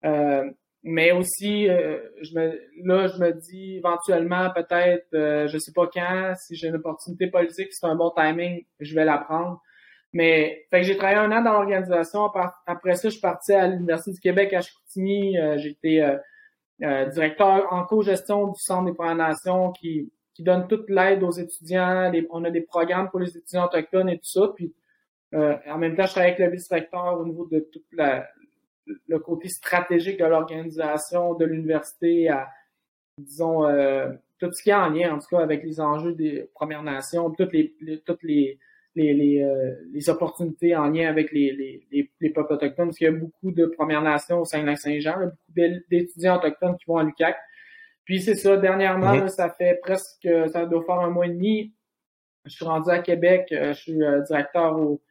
euh, 0.06 0.50
mais 0.84 1.12
aussi, 1.12 1.70
euh, 1.70 2.00
je 2.22 2.34
me, 2.34 2.60
là, 2.84 3.08
je 3.08 3.18
me 3.20 3.34
dis 3.34 3.78
éventuellement, 3.78 4.50
peut-être, 4.52 5.08
euh, 5.14 5.48
je 5.48 5.58
sais 5.60 5.72
pas 5.74 5.88
quand, 5.88 6.34
si 6.36 6.56
j'ai 6.56 6.70
une 6.70 6.76
opportunité 6.76 7.28
politique, 7.28 7.68
c'est 7.72 7.86
un 7.86 7.96
bon 7.96 8.12
timing, 8.12 8.66
je 8.80 8.96
vais 8.96 9.06
la 9.06 9.20
prendre. 9.20 9.62
Mais 10.14 10.66
fait 10.70 10.82
que 10.82 10.88
j'ai 10.88 10.98
travaillé 10.98 11.20
un 11.20 11.32
an 11.32 11.42
dans 11.44 11.54
l'organisation. 11.54 12.30
Après 12.66 12.96
ça, 12.96 13.08
je 13.08 13.14
suis 13.14 13.22
parti 13.22 13.54
à 13.54 13.68
l'Université 13.68 14.12
du 14.12 14.20
Québec 14.20 14.54
à 14.54 14.62
Chicoutimi. 14.62 15.38
j'ai 15.56 15.70
été 15.70 16.18
directeur 17.14 17.72
en 17.72 17.86
co-gestion 17.86 18.48
du 18.48 18.60
Centre 18.60 18.92
des 18.92 18.94
Premières 18.94 19.16
Nations 19.16 19.72
qui, 19.72 20.12
qui 20.34 20.44
donne 20.44 20.68
toute 20.68 20.90
l'aide 20.90 21.24
aux 21.24 21.32
étudiants. 21.32 22.12
on 22.32 22.44
a 22.44 22.52
des 22.52 22.62
programmes 22.62 23.10
pour 23.10 23.20
les 23.20 23.38
étudiants 23.38 23.66
autochtones 23.66 24.10
et 24.10 24.18
tout 24.18 24.26
ça. 24.30 24.52
Puis 24.56 24.74
euh, 25.34 25.56
en 25.68 25.78
même 25.78 25.96
temps, 25.96 26.06
je 26.06 26.12
travaille 26.12 26.32
avec 26.32 26.46
le 26.46 26.52
vice-recteur 26.52 27.20
au 27.20 27.26
niveau 27.26 27.46
de 27.46 27.60
tout 27.72 27.82
le 29.08 29.20
côté 29.20 29.48
stratégique 29.48 30.20
de 30.20 30.26
l'organisation 30.26 31.36
de 31.36 31.46
l'université 31.46 32.30
à, 32.30 32.50
disons, 33.18 33.66
euh, 33.66 34.12
tout 34.40 34.52
ce 34.52 34.64
qui 34.64 34.72
est 34.72 34.74
en 34.74 34.90
lien, 34.90 35.14
en 35.14 35.20
tout 35.20 35.28
cas, 35.30 35.40
avec 35.40 35.64
les 35.64 35.80
enjeux 35.80 36.14
des 36.14 36.50
Premières 36.54 36.84
Nations, 36.84 37.30
toutes 37.32 37.54
les, 37.54 37.74
toutes 38.06 38.24
les, 38.24 38.60
les, 38.96 39.14
les, 39.14 39.44
euh, 39.44 39.76
les, 39.94 40.10
opportunités 40.10 40.76
en 40.76 40.90
lien 40.90 41.08
avec 41.08 41.32
les, 41.32 41.54
les, 41.92 42.10
les, 42.20 42.30
peuples 42.32 42.54
autochtones, 42.54 42.88
parce 42.88 42.98
qu'il 42.98 43.06
y 43.06 43.10
a 43.10 43.14
beaucoup 43.14 43.52
de 43.52 43.68
Premières 43.68 44.02
Nations 44.02 44.42
au 44.42 44.46
sein 44.46 44.64
de 44.64 44.76
Saint-Jean, 44.76 45.20
beaucoup 45.20 45.68
d'étudiants 45.90 46.38
autochtones 46.38 46.76
qui 46.78 46.86
vont 46.88 46.98
à 46.98 47.04
l'UQAC. 47.04 47.38
Puis 48.06 48.22
c'est 48.22 48.36
ça, 48.36 48.58
dernièrement, 48.58 49.16
mhm. 49.16 49.28
ça 49.28 49.50
fait 49.50 49.80
presque, 49.82 50.28
ça 50.52 50.66
doit 50.66 50.84
faire 50.84 51.00
un 51.00 51.10
mois 51.10 51.28
et 51.28 51.30
demi, 51.30 51.74
je 52.46 52.52
suis 52.52 52.66
rendu 52.66 52.90
à 52.90 53.00
Québec, 53.00 53.48
je 53.52 53.74
suis 53.74 54.00
directeur 54.28 54.78
au, 54.78 55.02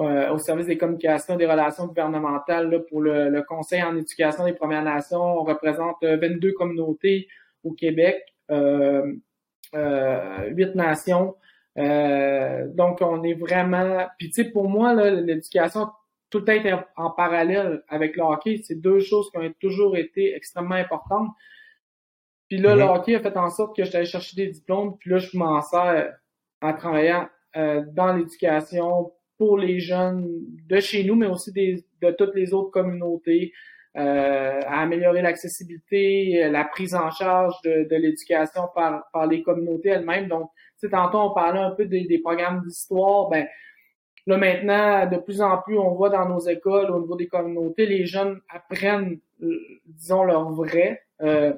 euh, 0.00 0.32
au 0.32 0.38
service 0.38 0.66
des 0.66 0.78
communications 0.78 1.34
et 1.34 1.36
des 1.36 1.46
relations 1.46 1.86
gouvernementales 1.86 2.84
pour 2.88 3.02
le, 3.02 3.42
Conseil 3.42 3.82
en 3.82 3.94
éducation 3.96 4.44
des 4.44 4.54
Premières 4.54 4.82
Nations. 4.82 5.20
On 5.20 5.44
représente 5.44 5.96
22 6.02 6.48
euh, 6.48 6.52
communautés 6.56 7.28
au 7.64 7.72
Québec, 7.72 8.24
euh, 8.50 9.12
euh, 9.74 10.48
8 10.52 10.74
nations. 10.74 11.36
donc, 11.76 13.02
on 13.02 13.22
est 13.24 13.34
vraiment... 13.34 14.06
Puis, 14.18 14.28
tu 14.28 14.42
sais, 14.42 14.50
pour 14.50 14.70
moi, 14.70 14.94
l'éducation, 14.94 15.88
tout 16.30 16.50
est 16.50 16.72
en 16.96 17.10
parallèle 17.10 17.82
avec 17.88 18.16
le 18.16 18.22
hockey. 18.22 18.60
C'est 18.64 18.80
deux 18.80 19.00
choses 19.00 19.30
qui 19.30 19.36
ont 19.38 19.52
toujours 19.60 19.98
été 19.98 20.34
extrêmement 20.34 20.76
importantes. 20.76 21.28
Puis 22.50 22.58
là, 22.58 22.74
le 22.74 22.82
mm-hmm. 22.82 22.96
hockey 22.96 23.14
a 23.14 23.20
fait 23.20 23.36
en 23.38 23.48
sorte 23.48 23.74
que 23.74 23.84
j'allais 23.84 24.04
chercher 24.04 24.36
des 24.36 24.48
diplômes. 24.48 24.98
Puis 24.98 25.10
là, 25.10 25.18
je 25.18 25.34
m'en 25.38 25.62
sers 25.62 26.12
en 26.60 26.74
travaillant 26.74 27.26
dans 27.54 28.12
l'éducation 28.12 29.12
pour 29.38 29.56
les 29.56 29.80
jeunes 29.80 30.28
de 30.68 30.80
chez 30.80 31.02
nous, 31.02 31.14
mais 31.14 31.26
aussi 31.26 31.50
des, 31.50 31.82
de 32.02 32.10
toutes 32.10 32.34
les 32.34 32.52
autres 32.52 32.70
communautés, 32.70 33.54
euh, 33.96 34.60
à 34.66 34.82
améliorer 34.82 35.22
l'accessibilité, 35.22 36.48
la 36.50 36.64
prise 36.64 36.94
en 36.94 37.10
charge 37.10 37.54
de, 37.64 37.88
de 37.88 37.96
l'éducation 37.96 38.68
par, 38.74 39.08
par 39.12 39.26
les 39.26 39.42
communautés 39.42 39.88
elles-mêmes. 39.88 40.28
Donc, 40.28 40.50
tantôt 40.90 41.18
on 41.18 41.34
parlait 41.34 41.60
un 41.60 41.70
peu 41.70 41.86
des, 41.86 42.04
des 42.04 42.18
programmes 42.18 42.62
d'histoire, 42.62 43.28
ben 43.30 43.46
là 44.26 44.36
maintenant, 44.36 45.06
de 45.06 45.16
plus 45.16 45.40
en 45.40 45.58
plus, 45.58 45.78
on 45.78 45.94
voit 45.94 46.10
dans 46.10 46.28
nos 46.28 46.40
écoles, 46.40 46.90
au 46.90 47.00
niveau 47.00 47.16
des 47.16 47.26
communautés, 47.26 47.86
les 47.86 48.06
jeunes 48.06 48.40
apprennent, 48.48 49.18
euh, 49.42 49.58
disons, 49.86 50.24
leur 50.24 50.50
vraie 50.52 51.02
euh, 51.22 51.26
euh, 51.26 51.52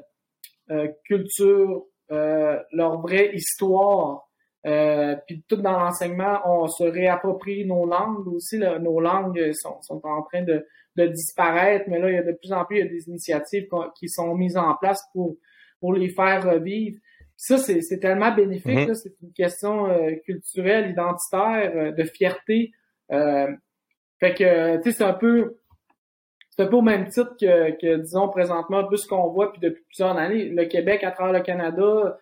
culture, 1.04 1.84
leur 2.08 3.00
vraie 3.00 3.34
histoire 3.34 4.28
euh, 4.64 5.16
puis 5.26 5.44
tout 5.48 5.56
dans 5.56 5.78
l'enseignement, 5.78 6.40
on 6.44 6.68
se 6.68 6.84
réapproprie 6.84 7.66
nos 7.66 7.84
langues 7.84 8.28
aussi. 8.28 8.58
nos 8.58 9.00
langues 9.00 9.52
sont, 9.54 9.80
sont 9.82 10.00
en 10.04 10.22
train 10.22 10.42
de, 10.42 10.64
de, 10.96 11.06
disparaître, 11.06 11.86
mais 11.88 11.98
là, 11.98 12.10
il 12.10 12.14
y 12.14 12.18
a 12.18 12.22
de 12.22 12.32
plus 12.32 12.52
en 12.52 12.64
plus 12.64 12.78
il 12.78 12.84
y 12.84 12.88
a 12.88 12.90
des 12.90 13.08
initiatives 13.08 13.66
qui 13.98 14.08
sont 14.08 14.34
mises 14.34 14.56
en 14.56 14.74
place 14.76 15.02
pour, 15.12 15.36
pour 15.80 15.94
les 15.94 16.08
faire 16.08 16.48
revivre. 16.48 16.98
ça, 17.36 17.58
c'est 17.58 17.98
tellement 17.98 18.32
bénéfique. 18.32 18.88
Mm-hmm. 18.88 18.94
C'est 18.94 19.14
une 19.20 19.32
question 19.32 19.86
euh, 19.86 20.14
culturelle, 20.24 20.90
identitaire, 20.90 21.72
euh, 21.74 21.92
de 21.92 22.04
fierté. 22.04 22.70
Euh, 23.10 23.48
fait 24.20 24.34
que, 24.34 24.76
tu 24.76 24.92
sais, 24.92 24.98
c'est 24.98 25.04
un 25.04 25.14
peu 25.14 25.58
c'est 26.54 26.64
un 26.64 26.66
peu 26.66 26.76
au 26.76 26.82
même 26.82 27.08
titre 27.08 27.34
que, 27.40 27.70
que 27.80 27.96
disons, 27.96 28.28
présentement, 28.28 28.78
un 28.78 28.84
peu 28.84 28.96
ce 28.96 29.08
qu'on 29.08 29.28
voit 29.28 29.52
puis 29.52 29.60
depuis 29.60 29.82
plusieurs 29.84 30.16
années. 30.18 30.50
Le 30.50 30.66
Québec, 30.66 31.02
à 31.02 31.10
travers 31.10 31.32
le 31.32 31.40
Canada, 31.40 31.82
euh, 31.82 32.16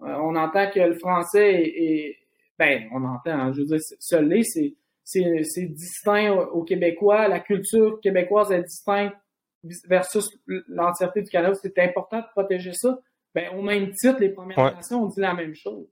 on 0.00 0.36
entend 0.36 0.70
que 0.70 0.78
le 0.78 0.94
français 0.94 1.52
est, 1.52 2.16
ben, 2.58 2.84
on 2.92 3.04
entend, 3.04 3.32
hein, 3.32 3.52
je 3.52 3.60
veux 3.60 3.66
dire, 3.66 3.80
seul 3.98 4.44
c'est, 4.44 4.74
c'est, 5.02 5.66
distinct 5.66 6.32
aux 6.52 6.62
Québécois. 6.62 7.26
La 7.26 7.40
culture 7.40 7.98
québécoise 8.00 8.52
est 8.52 8.62
distincte 8.62 9.16
versus 9.88 10.30
l'entièreté 10.68 11.22
du 11.22 11.30
Canada. 11.30 11.54
C'est 11.60 11.76
important 11.80 12.20
de 12.20 12.26
protéger 12.32 12.72
ça. 12.74 13.00
Ben, 13.34 13.48
au 13.56 13.62
même 13.62 13.90
titre, 13.90 14.20
les 14.20 14.28
Premières 14.28 14.76
Nations, 14.76 15.02
on 15.02 15.06
dit 15.06 15.20
la 15.20 15.34
même 15.34 15.56
chose. 15.56 15.88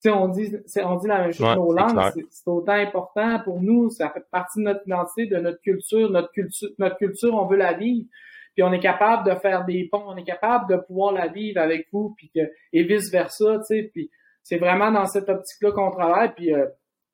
Sais, 0.00 0.10
on 0.10 0.28
dit, 0.28 0.56
on 0.82 0.96
dit 0.96 1.08
la 1.08 1.22
même 1.22 1.32
chose. 1.32 1.56
nos 1.56 1.72
langues, 1.72 2.12
c'est 2.30 2.48
autant 2.48 2.72
important 2.72 3.40
pour 3.44 3.60
nous. 3.60 3.90
Ça 3.90 4.10
fait 4.10 4.24
partie 4.30 4.58
de 4.58 4.64
notre 4.64 4.86
identité, 4.86 5.26
de 5.26 5.36
notre 5.38 5.60
culture. 5.60 6.10
Notre 6.10 6.30
culture, 6.32 6.68
notre 6.78 6.96
culture, 6.96 7.34
on 7.34 7.46
veut 7.46 7.56
la 7.56 7.74
vivre 7.74 8.06
puis 8.54 8.62
on 8.62 8.72
est 8.72 8.80
capable 8.80 9.28
de 9.30 9.38
faire 9.38 9.64
des 9.64 9.88
ponts, 9.90 10.04
on 10.06 10.16
est 10.16 10.24
capable 10.24 10.68
de 10.70 10.80
pouvoir 10.80 11.12
la 11.12 11.28
vivre 11.28 11.60
avec 11.60 11.88
vous, 11.92 12.14
puis 12.16 12.30
que, 12.34 12.40
et 12.72 12.82
vice-versa, 12.82 13.58
tu 13.58 13.64
sais, 13.64 13.90
puis 13.92 14.10
c'est 14.42 14.58
vraiment 14.58 14.90
dans 14.90 15.06
cette 15.06 15.28
optique-là 15.28 15.72
qu'on 15.72 15.90
travaille, 15.90 16.34
puis 16.34 16.52
euh, 16.52 16.66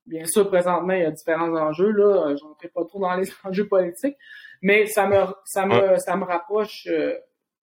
bien 0.06 0.24
sûr, 0.24 0.48
présentement, 0.48 0.94
il 0.94 1.02
y 1.02 1.04
a 1.04 1.10
différents 1.10 1.54
enjeux, 1.54 1.90
là, 1.90 2.28
euh, 2.28 2.36
je 2.36 2.44
n'entrerai 2.44 2.68
pas 2.68 2.84
trop 2.84 3.00
dans 3.00 3.14
les 3.14 3.28
enjeux 3.44 3.68
politiques, 3.68 4.16
mais 4.62 4.86
ça 4.86 5.06
me, 5.06 5.24
ça 5.44 5.66
me, 5.66 5.96
ça 5.98 6.16
me 6.16 6.24
rapproche, 6.24 6.86
euh, 6.88 7.14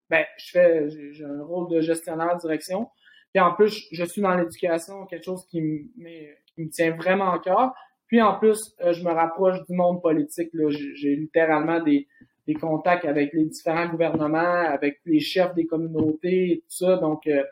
ben, 0.08 0.24
je 0.38 0.50
fais, 0.50 0.88
j'ai 0.90 1.24
un 1.24 1.42
rôle 1.42 1.68
de 1.70 1.80
gestionnaire 1.80 2.36
de 2.36 2.40
direction, 2.40 2.88
puis 3.34 3.42
en 3.42 3.52
plus, 3.52 3.88
je 3.90 4.04
suis 4.04 4.22
dans 4.22 4.36
l'éducation, 4.36 5.06
quelque 5.06 5.24
chose 5.24 5.44
qui 5.46 5.60
me, 5.60 6.68
tient 6.70 6.92
vraiment 6.92 7.32
à 7.32 7.40
cœur, 7.40 7.74
puis 8.06 8.22
en 8.22 8.38
plus, 8.38 8.76
je 8.80 9.02
me 9.02 9.10
rapproche 9.10 9.58
du 9.68 9.74
monde 9.74 10.00
politique, 10.00 10.50
j'ai 10.70 11.16
littéralement 11.16 11.80
des, 11.82 12.06
des 12.46 12.54
contacts 12.54 13.04
avec 13.04 13.32
les 13.32 13.46
différents 13.46 13.88
gouvernements, 13.88 14.68
avec 14.68 15.00
les 15.04 15.18
chefs 15.18 15.52
des 15.54 15.66
communautés 15.66 16.52
et 16.52 16.56
tout 16.58 16.76
ça. 16.86 16.96
Donc, 16.96 17.26
euh, 17.26 17.42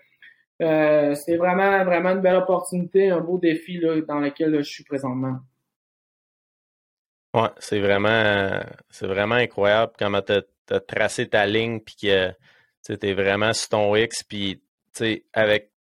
euh 0.62 1.14
c'est 1.14 1.36
vraiment, 1.36 1.84
vraiment 1.84 2.10
une 2.10 2.20
belle 2.20 2.36
opportunité, 2.36 3.10
un 3.10 3.20
beau 3.20 3.38
défi 3.38 3.78
là, 3.78 4.00
dans 4.02 4.20
lequel 4.20 4.56
je 4.58 4.70
suis 4.70 4.84
présentement. 4.84 5.38
Ouais, 7.34 7.48
c'est 7.58 7.80
vraiment, 7.80 8.60
c'est 8.88 9.08
vraiment 9.08 9.34
incroyable 9.34 9.94
comment 9.98 10.22
tu 10.22 10.32
as, 10.32 10.80
tracé 10.80 11.28
ta 11.28 11.44
ligne, 11.44 11.80
puis 11.80 11.96
que 12.02 12.30
tu 12.84 12.92
es 12.92 13.14
vraiment 13.14 13.52
sur 13.52 13.70
ton 13.70 13.96
X, 13.96 14.22
puis 14.22 14.62
avec 15.32 15.71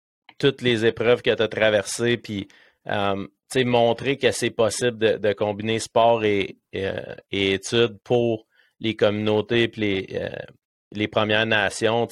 toutes 0.42 0.60
les 0.60 0.84
épreuves 0.84 1.22
que 1.22 1.32
tu 1.32 1.42
as 1.42 1.48
traversées, 1.48 2.16
puis 2.16 2.48
euh, 2.88 3.26
montrer 3.64 4.16
que 4.16 4.32
c'est 4.32 4.50
possible 4.50 5.20
de, 5.20 5.32
combiner 5.34 5.78
sport 5.78 6.24
et, 6.24 6.56
et, 6.72 6.88
euh, 6.88 7.14
et 7.30 7.52
études 7.52 7.98
pour 8.02 8.46
les 8.80 8.96
communautés 8.96 9.64
et 9.64 9.72
les, 9.76 10.06
euh, 10.14 10.30
les 10.90 11.06
Premières 11.06 11.46
Nations. 11.46 12.08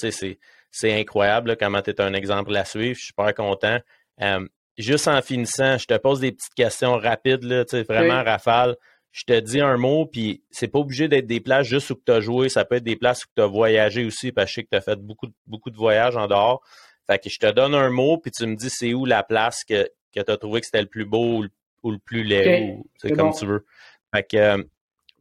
C'est 0.70 1.01
incroyable 1.01 1.57
comment 1.59 1.82
tu 1.82 1.90
es 1.90 2.01
un 2.01 2.15
exemple 2.15 2.55
à 2.55 2.65
suivre. 2.65 2.94
Je 2.94 3.01
suis 3.01 3.07
super 3.09 3.35
content. 3.35 3.78
Euh, 4.23 4.47
juste 4.78 5.09
en 5.09 5.20
finissant, 5.23 5.77
je 5.77 5.86
te 5.86 5.97
pose 5.97 6.20
des 6.20 6.31
petites 6.31 6.55
questions 6.55 6.98
rapides, 6.98 7.43
là, 7.43 7.65
vraiment 7.89 8.23
rafale. 8.23 8.77
Je 9.11 9.24
te 9.24 9.40
dis 9.40 9.61
un 9.61 9.77
mot, 9.77 10.07
puis 10.07 10.44
c'est 10.52 10.69
pas 10.69 10.78
obligé 10.78 11.09
d'être 11.09 11.27
des 11.27 11.40
places 11.40 11.66
juste 11.66 11.90
où 11.90 11.97
tu 12.07 12.12
as 12.12 12.20
joué, 12.20 12.48
ça 12.48 12.65
peut 12.65 12.77
être 12.77 12.85
des 12.85 12.94
places 12.94 13.24
où 13.24 13.28
tu 13.35 13.43
as 13.43 13.47
voyagé 13.47 14.05
aussi, 14.05 14.31
parce 14.31 14.47
que 14.47 14.51
je 14.51 14.55
sais 14.55 14.62
que 14.62 14.69
tu 14.70 14.77
as 14.77 14.81
fait 14.81 15.01
beaucoup, 15.01 15.27
beaucoup 15.47 15.70
de 15.70 15.77
voyages 15.77 16.16
en 16.16 16.28
dehors. 16.28 16.62
Fait 17.11 17.19
que 17.19 17.28
je 17.28 17.41
te 17.41 17.51
donne 17.51 17.74
un 17.74 17.91
mot, 17.91 18.19
puis 18.19 18.31
tu 18.31 18.47
me 18.47 18.55
dis 18.55 18.70
c'est 18.70 18.95
où 18.95 19.05
la 19.05 19.24
place 19.24 19.65
que, 19.65 19.91
que 20.15 20.20
tu 20.20 20.31
as 20.31 20.37
trouvé 20.37 20.61
que 20.61 20.66
c'était 20.66 20.81
le 20.81 20.87
plus 20.87 21.05
beau 21.05 21.45
ou 21.82 21.91
le, 21.91 21.99
plus 21.99 22.23
laid, 22.23 22.78
c'est 22.99 23.11
comme 23.11 23.32
tu 23.32 23.47
veux. 23.47 23.66
Fait 24.15 24.23
que 24.23 24.37
euh, 24.37 24.62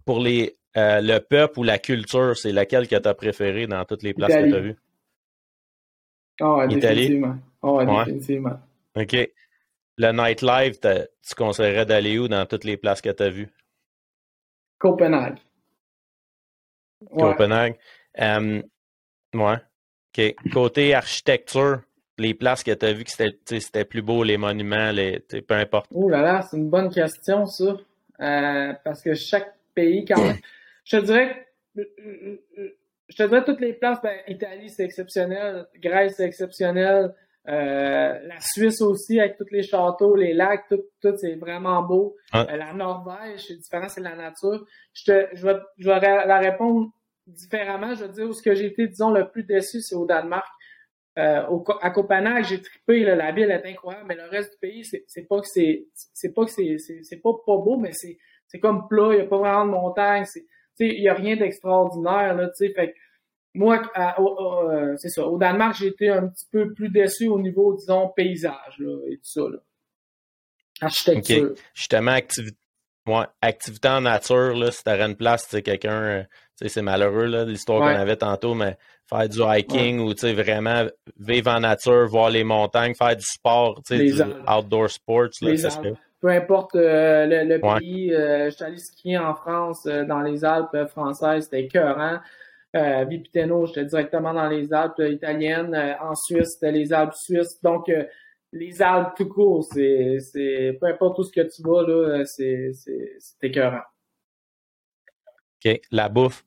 pour 0.05 0.19
les 0.19 0.55
euh, 0.77 1.01
le 1.01 1.17
peuple 1.17 1.57
ou 1.59 1.63
la 1.63 1.79
culture, 1.79 2.37
c'est 2.37 2.51
laquelle 2.51 2.87
que 2.87 2.95
tu 2.95 3.07
as 3.07 3.13
préféré 3.15 3.65
dans 3.65 3.83
toutes 3.85 4.03
les 4.03 4.13
places 4.13 4.35
que 4.35 4.49
tu 4.49 4.55
as 4.55 4.59
vues? 4.59 4.75
Oh, 6.41 6.63
définitivement. 6.67 7.37
Oh, 7.63 7.83
définitivement. 7.83 8.59
OK. 8.95 9.31
Le 9.97 10.11
nightlife, 10.11 10.79
tu 10.79 11.35
conseillerais 11.35 11.87
d'aller 11.87 12.19
où 12.19 12.27
dans 12.27 12.45
toutes 12.45 12.65
les 12.65 12.77
places 12.77 13.01
que 13.01 13.09
tu 13.09 13.23
as 13.23 13.29
vues? 13.31 13.49
Copenhague. 14.77 15.39
Copenhague. 17.17 17.79
ouais. 19.33 19.57
OK. 20.17 20.35
Côté 20.53 20.93
architecture, 20.93 21.81
les 22.17 22.33
places 22.33 22.63
que 22.63 22.71
tu 22.71 22.85
as 22.85 22.93
vues 22.93 23.05
que 23.05 23.59
c'était 23.59 23.85
plus 23.85 24.01
beau, 24.01 24.23
les 24.23 24.37
monuments, 24.37 24.91
les, 24.91 25.19
peu 25.19 25.55
importe. 25.55 25.87
Oh 25.93 26.09
là 26.09 26.21
là, 26.21 26.41
c'est 26.41 26.57
une 26.57 26.69
bonne 26.69 26.89
question, 26.89 27.45
ça. 27.45 27.77
Euh, 28.19 28.73
parce 28.83 29.01
que 29.01 29.13
chaque 29.13 29.55
pays, 29.73 30.05
quand 30.05 30.21
même. 30.21 30.37
Je 30.83 30.97
te 30.97 31.05
dirais, 31.05 31.47
je 31.75 33.15
te 33.15 33.23
dirais 33.23 33.43
toutes 33.45 33.61
les 33.61 33.73
places, 33.73 34.01
ben, 34.01 34.17
Italie, 34.27 34.69
c'est 34.69 34.83
exceptionnel. 34.83 35.67
Grèce, 35.75 36.15
c'est 36.17 36.25
exceptionnel. 36.25 37.13
la 37.45 38.39
Suisse 38.41 38.81
aussi, 38.81 39.19
avec 39.19 39.37
tous 39.37 39.51
les 39.51 39.63
châteaux, 39.63 40.15
les 40.15 40.33
lacs, 40.33 40.67
tout, 40.67 40.83
tout 41.01 41.15
c'est 41.17 41.35
vraiment 41.35 41.83
beau. 41.83 42.15
la 42.33 42.73
Norvège, 42.73 43.45
c'est 43.47 43.57
différent, 43.57 43.87
c'est 43.87 44.01
la 44.01 44.15
nature. 44.15 44.65
Je, 44.93 45.05
te, 45.05 45.27
je, 45.35 45.45
vais, 45.45 45.57
je 45.77 45.87
vais 45.87 45.99
la 45.99 46.39
répondre 46.39 46.89
différemment. 47.29 47.95
Je 47.95 48.05
veux 48.05 48.11
dire, 48.11 48.27
où 48.27 48.33
ce 48.33 48.41
que 48.41 48.55
j'ai 48.55 48.65
été, 48.65 48.87
disons, 48.87 49.11
le 49.11 49.29
plus 49.29 49.43
déçu, 49.43 49.81
c'est 49.81 49.95
au 49.95 50.05
Danemark. 50.05 50.47
Euh, 51.17 51.43
à 51.81 51.89
Copenhague, 51.89 52.45
j'ai 52.45 52.61
trippé, 52.61 53.03
la 53.03 53.31
ville 53.31 53.51
est 53.51 53.65
incroyable, 53.65 54.05
mais 54.07 54.15
le 54.15 54.29
reste 54.29 54.53
du 54.53 54.57
pays, 54.59 54.85
c'est 54.85 55.27
pas 55.27 55.41
que 55.41 55.47
c'est 55.47 55.87
c'est 56.13 56.33
pas 56.33 56.45
que 56.45 56.51
c'est 56.51 57.21
pas 57.21 57.31
pas 57.45 57.57
beau, 57.57 57.77
mais 57.77 57.91
c'est 57.91 58.17
c'est 58.47 58.59
comme 58.59 58.87
plat, 58.87 59.09
il 59.13 59.17
y 59.17 59.21
a 59.21 59.25
pas 59.25 59.37
vraiment 59.37 59.65
de 59.65 59.71
montagne, 59.71 60.23
il 60.79 61.01
y 61.01 61.09
a 61.09 61.13
rien 61.13 61.35
d'extraordinaire 61.35 62.35
là, 62.35 62.47
tu 62.47 62.67
sais, 62.67 62.73
fait 62.73 62.95
moi 63.53 63.81
euh, 63.97 64.95
c'est 64.97 65.09
ça, 65.09 65.25
au 65.25 65.37
Danemark, 65.37 65.75
j'ai 65.77 65.87
été 65.87 66.09
un 66.09 66.27
petit 66.27 66.45
peu 66.51 66.73
plus 66.73 66.89
déçu 66.89 67.27
au 67.27 67.39
niveau 67.39 67.75
disons 67.75 68.13
paysage 68.15 68.77
là, 68.77 68.97
et 69.09 69.17
tout 69.17 69.23
ça 69.23 69.41
là. 69.41 69.57
Architecture. 70.81 71.53
Justement 71.73 72.11
activité 72.11 72.57
Ouais, 73.09 73.25
activité 73.41 73.87
en 73.87 74.01
nature, 74.01 74.53
là, 74.55 74.69
si 74.69 74.83
t'aurais 74.83 75.07
une 75.07 75.15
place, 75.15 75.45
tu 75.45 75.55
sais, 75.55 75.61
quelqu'un, 75.63 76.01
euh, 76.01 76.21
tu 76.21 76.67
sais, 76.67 76.69
c'est 76.69 76.81
malheureux, 76.83 77.25
là, 77.25 77.43
l'histoire 77.43 77.79
qu'on 77.79 77.99
avait 77.99 78.17
tantôt, 78.17 78.53
mais 78.53 78.77
faire 79.09 79.27
du 79.27 79.39
hiking 79.41 79.99
ou, 79.99 80.13
tu 80.13 80.21
sais, 80.21 80.33
vraiment 80.33 80.85
vivre 81.19 81.49
en 81.49 81.61
nature, 81.61 82.07
voir 82.07 82.29
les 82.29 82.43
montagnes, 82.43 82.93
faire 82.93 83.15
du 83.15 83.25
sport, 83.25 83.81
tu 83.83 83.97
sais, 83.97 84.23
du 84.23 84.31
outdoor 84.47 84.91
sports, 84.91 85.29
là, 85.41 85.57
ça 85.57 85.81
Peu 86.21 86.27
importe 86.27 86.75
euh, 86.75 87.25
le, 87.25 87.79
pays, 87.79 88.13
euh, 88.13 88.45
je 88.45 88.55
suis 88.55 88.63
allé 88.63 88.77
skier 88.77 89.17
en 89.17 89.33
France, 89.33 89.85
dans 89.85 90.21
les 90.21 90.45
Alpes 90.45 90.87
françaises, 90.89 91.45
c'était 91.45 91.63
écœurant. 91.63 92.19
Euh, 92.75 93.05
Vipiteno, 93.05 93.65
j'étais 93.65 93.85
directement 93.85 94.35
dans 94.35 94.47
les 94.47 94.71
Alpes 94.71 94.99
italiennes. 94.99 95.75
en 95.99 96.13
Suisse, 96.13 96.57
c'était 96.59 96.71
les 96.71 96.93
Alpes 96.93 97.15
suisses. 97.15 97.59
Donc, 97.63 97.89
les 98.51 98.81
Alpes 98.81 99.13
tout 99.15 99.27
court, 99.27 99.63
c'est, 99.63 100.19
c'est, 100.19 100.77
peu 100.79 100.87
importe 100.87 101.19
où 101.19 101.23
ce 101.23 101.31
que 101.31 101.41
tu 101.41 101.61
vas, 101.61 101.83
là, 101.83 102.25
c'est, 102.25 102.71
c'est, 102.73 103.15
c'est 103.19 103.43
écœurant. 103.47 103.83
OK. 105.65 105.81
La 105.91 106.09
bouffe? 106.09 106.45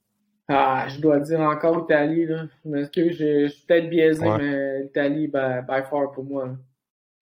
Ah, 0.49 0.87
je 0.89 1.01
dois 1.01 1.21
dire 1.21 1.41
encore 1.41 1.85
Italie, 1.85 2.27
là. 2.27 2.47
Je 2.65 2.85
je, 2.95 3.49
suis 3.49 3.67
peut-être 3.67 3.89
biaisé, 3.89 4.29
mais 4.29 4.83
l'Italie, 4.83 5.29
by, 5.29 5.63
by, 5.67 5.83
far 5.89 6.13
pour 6.13 6.25
moi. 6.25 6.51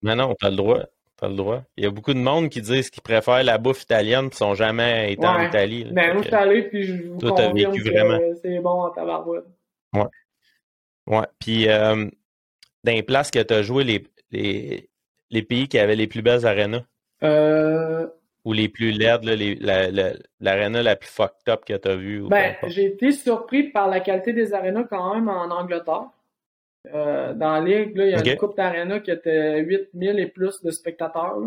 Mais 0.01 0.15
non, 0.15 0.35
t'as 0.39 0.49
le 0.49 0.55
droit. 0.55 0.79
T'as 1.17 1.29
le 1.29 1.35
droit. 1.35 1.61
Il 1.77 1.83
y 1.83 1.87
a 1.87 1.91
beaucoup 1.91 2.13
de 2.13 2.19
monde 2.19 2.49
qui 2.49 2.61
disent 2.61 2.89
qu'ils 2.89 3.03
préfèrent 3.03 3.43
la 3.43 3.59
bouffe 3.59 3.83
italienne 3.83 4.29
et 4.31 4.35
sont 4.35 4.55
jamais 4.55 5.13
été 5.13 5.25
en 5.25 5.39
Italie. 5.43 5.85
Mais 5.91 6.07
ben, 6.07 6.13
moi, 6.13 6.21
je 6.23 6.27
suis 6.27 6.35
allé 6.35 6.63
puis 6.63 6.83
je 6.83 7.03
vous 7.03 7.19
toi, 7.19 7.29
confirme 7.29 7.73
vécu 7.73 7.89
vraiment. 7.89 8.19
c'est 8.41 8.59
bon 8.59 8.81
en 8.81 8.89
tabarouette. 8.89 9.45
Ouais. 9.93 10.07
Ouais. 11.05 11.27
Puis, 11.39 11.69
euh, 11.69 12.09
dans 12.83 12.91
les 12.91 13.03
places 13.03 13.29
que 13.29 13.39
tu 13.39 13.53
as 13.53 13.61
joué, 13.61 13.83
les, 13.83 14.03
les, 14.31 14.89
les 15.29 15.43
pays 15.43 15.67
qui 15.67 15.79
avaient 15.79 15.95
les 15.95 16.07
plus 16.07 16.21
belles 16.21 16.45
arénas? 16.45 16.83
Euh... 17.23 18.07
Ou 18.43 18.53
les 18.53 18.69
plus 18.69 18.91
laides, 18.91 19.23
l'aréna 20.39 20.81
la, 20.81 20.95
plus 20.95 21.09
fucked 21.09 21.47
up 21.47 21.63
que 21.63 21.77
tu 21.77 21.87
as 21.87 21.95
vue? 21.95 22.23
Ben, 22.27 22.55
j'ai 22.67 22.85
été 22.85 23.11
surpris 23.11 23.69
par 23.69 23.87
la 23.87 23.99
qualité 23.99 24.33
des 24.33 24.53
arénas 24.53 24.85
quand 24.85 25.13
même 25.13 25.29
en 25.29 25.51
Angleterre. 25.51 26.09
Euh, 26.91 27.33
dans 27.33 27.51
la 27.51 27.61
ligue, 27.61 27.91
il 27.95 28.09
y 28.09 28.15
a 28.15 28.31
une 28.31 28.37
coupe 28.37 28.57
d'aréna 28.57 28.99
qui 28.99 29.11
était 29.11 29.59
8000 29.59 30.19
et 30.19 30.27
plus 30.27 30.61
de 30.63 30.71
spectateurs. 30.71 31.37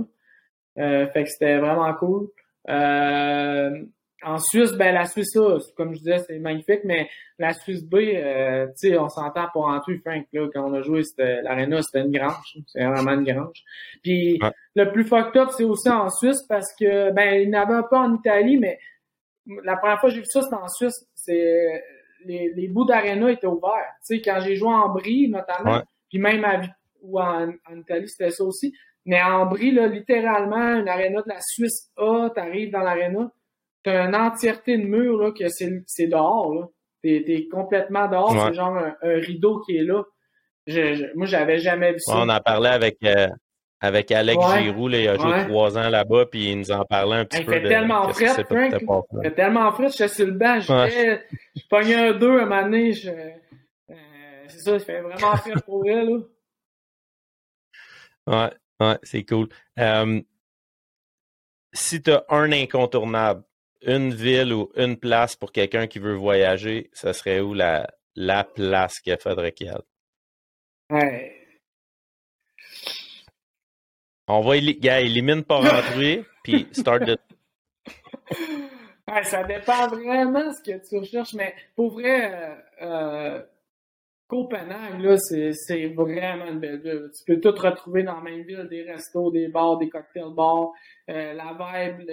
Euh, 0.78 1.06
fait 1.08 1.24
que 1.24 1.30
c'était 1.30 1.58
vraiment 1.58 1.92
cool. 1.94 2.28
Euh, 2.68 3.84
en 4.24 4.38
Suisse, 4.38 4.72
ben 4.72 4.94
la 4.94 5.04
Suisse 5.04 5.36
A, 5.36 5.58
comme 5.76 5.94
je 5.94 5.98
disais, 5.98 6.18
c'est 6.18 6.38
magnifique, 6.38 6.80
mais 6.84 7.08
la 7.38 7.52
Suisse 7.52 7.84
B, 7.84 7.94
euh, 7.94 8.66
tu 8.68 8.88
sais, 8.90 8.98
on 8.98 9.08
s'entend 9.08 9.46
pour 9.52 9.70
tout, 9.86 9.96
Frank, 10.04 10.24
là, 10.32 10.46
quand 10.52 10.70
on 10.70 10.74
a 10.74 10.82
joué, 10.82 11.02
c'était 11.02 11.42
l'aréna, 11.42 11.82
c'était 11.82 12.04
une 12.04 12.12
grange. 12.12 12.56
C'est 12.66 12.84
vraiment 12.84 13.12
une 13.12 13.24
grange. 13.24 13.62
Puis 14.02 14.38
le 14.74 14.92
plus 14.92 15.04
fucked 15.04 15.36
up, 15.36 15.50
c'est 15.56 15.64
aussi 15.64 15.88
en 15.88 16.08
Suisse 16.08 16.42
parce 16.48 16.74
que 16.78 17.12
ben, 17.12 17.42
il 17.42 17.50
n'y 17.50 17.56
avait 17.56 17.82
pas 17.90 18.00
en 18.00 18.14
Italie, 18.14 18.58
mais 18.58 18.78
la 19.64 19.76
première 19.76 20.00
fois 20.00 20.08
que 20.08 20.14
j'ai 20.14 20.20
vu 20.20 20.26
ça, 20.28 20.42
c'était 20.42 20.56
en 20.56 20.68
Suisse. 20.68 21.06
C'est 21.14 21.82
les, 22.24 22.52
les 22.54 22.68
bouts 22.68 22.86
d'aréna 22.86 23.30
étaient 23.30 23.46
ouverts. 23.46 23.92
Tu 24.06 24.16
sais, 24.16 24.22
quand 24.22 24.40
j'ai 24.40 24.56
joué 24.56 24.72
en 24.72 24.88
Brie, 24.88 25.28
notamment, 25.28 25.82
puis 26.08 26.18
même 26.18 26.44
à, 26.44 26.62
ou 27.02 27.20
en, 27.20 27.48
en 27.48 27.76
Italie, 27.76 28.08
c'était 28.08 28.30
ça 28.30 28.44
aussi. 28.44 28.72
Mais 29.06 29.20
en 29.22 29.46
Brie, 29.46 29.70
là, 29.70 29.86
littéralement, 29.86 30.76
une 30.76 30.88
aréna 30.88 31.20
de 31.22 31.28
la 31.28 31.40
Suisse 31.40 31.90
A, 31.98 32.30
t'arrives 32.34 32.70
dans 32.70 32.80
l'aréna, 32.80 33.30
t'as 33.84 34.06
une 34.06 34.16
entièreté 34.16 34.78
de 34.78 34.84
mur 34.84 35.18
là, 35.18 35.30
que 35.30 35.44
c'est 35.48 36.06
dehors. 36.06 36.52
Là. 36.54 36.66
T'es 37.02 37.22
es 37.28 37.48
complètement 37.48 38.08
dehors. 38.08 38.32
C'est 38.46 38.54
genre 38.54 38.76
un, 38.76 38.94
rideau 39.02 39.60
qui 39.60 39.76
est 39.76 39.84
là. 39.84 40.02
Je, 40.66 41.14
moi, 41.14 41.26
j'avais 41.26 41.58
jamais 41.58 41.92
vu 41.92 42.00
ça. 42.00 42.16
on 42.16 42.28
en 42.30 42.40
parlait 42.40 42.70
avec, 42.70 42.96
euh, 43.04 43.28
avec 43.80 44.10
Alex 44.10 44.42
Giroux. 44.56 44.88
Là, 44.88 44.98
il 44.98 45.08
a 45.08 45.16
joué 45.16 45.46
trois 45.46 45.76
ans 45.76 45.90
là-bas, 45.90 46.24
puis 46.26 46.52
il 46.52 46.58
nous 46.58 46.72
en 46.72 46.86
parlait 46.86 47.16
un 47.16 47.24
petit 47.26 47.40
il 47.40 47.44
peu. 47.44 47.52
Fait 47.52 47.60
de, 47.60 47.68
tellement 47.68 48.08
frais, 48.08 48.44
Frank. 48.44 48.74
Il 49.12 49.22
fait 49.22 49.34
tellement 49.34 49.70
frais. 49.72 49.90
J'étais 49.90 50.08
sur 50.08 50.26
le 50.26 50.32
banc. 50.32 50.60
Je 50.60 51.68
pognais 51.68 52.08
un 52.08 52.12
deux 52.12 52.40
un 52.40 52.46
moment 52.46 52.62
donné. 52.62 52.94
Euh, 53.06 53.94
c'est 54.48 54.60
ça, 54.60 54.74
il 54.74 54.80
fait 54.80 55.02
vraiment 55.02 55.36
frais 55.36 55.60
pour 55.66 55.86
elle. 55.86 56.08
Là. 56.08 56.18
Ouais, 58.26 58.86
ouais, 58.86 58.98
c'est 59.02 59.24
cool. 59.24 59.48
Euh, 59.78 60.22
si 61.74 62.02
tu 62.02 62.10
as 62.10 62.24
un 62.30 62.50
incontournable 62.52 63.42
une 63.86 64.12
ville 64.12 64.52
ou 64.52 64.70
une 64.76 64.96
place 64.96 65.36
pour 65.36 65.52
quelqu'un 65.52 65.86
qui 65.86 65.98
veut 65.98 66.14
voyager, 66.14 66.90
ce 66.92 67.12
serait 67.12 67.40
où 67.40 67.54
la, 67.54 67.86
la 68.16 68.44
place 68.44 69.00
qu'il 69.00 69.16
faudrait 69.18 69.52
qu'il 69.52 69.68
aille? 69.68 69.78
Ouais. 70.90 71.40
On 74.26 74.40
va 74.40 74.58
gars, 74.58 75.00
élimine 75.00 75.44
pas 75.44 75.56
rentrer, 75.58 76.24
puis 76.42 76.66
start 76.72 77.04
de. 77.04 77.18
Ouais, 79.06 79.22
ça 79.24 79.44
dépend 79.44 79.88
vraiment 79.88 80.52
ce 80.52 80.62
que 80.62 80.88
tu 80.88 80.98
recherches, 80.98 81.34
mais 81.34 81.54
pour 81.76 81.92
vrai, 81.92 82.32
euh, 82.32 82.56
euh 82.82 83.42
Copenhague, 84.26 85.16
c'est 85.16 85.86
vraiment 85.88 86.46
une 86.46 86.58
belle 86.58 86.80
ville. 86.80 87.10
Tu 87.16 87.24
peux 87.26 87.40
tout 87.40 87.54
retrouver 87.60 88.02
dans 88.02 88.16
la 88.16 88.22
même 88.22 88.42
ville, 88.42 88.66
des 88.70 88.82
restos, 88.82 89.30
des 89.30 89.48
bars, 89.48 89.76
des 89.78 89.88
cocktails 89.88 90.34
bars. 90.34 90.70
Euh, 91.10 91.34
la 91.34 91.52
vibe, 91.52 92.08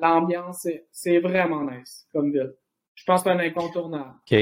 l'ambiance, 0.00 0.66
c'est 0.92 1.18
vraiment 1.18 1.64
nice 1.64 2.06
comme 2.12 2.30
ville. 2.32 2.54
Je 2.94 3.04
pense 3.04 3.22
que 3.22 3.30
c'est 3.30 3.36
un 3.36 3.40
incontournable. 3.40 4.14
OK. 4.30 4.38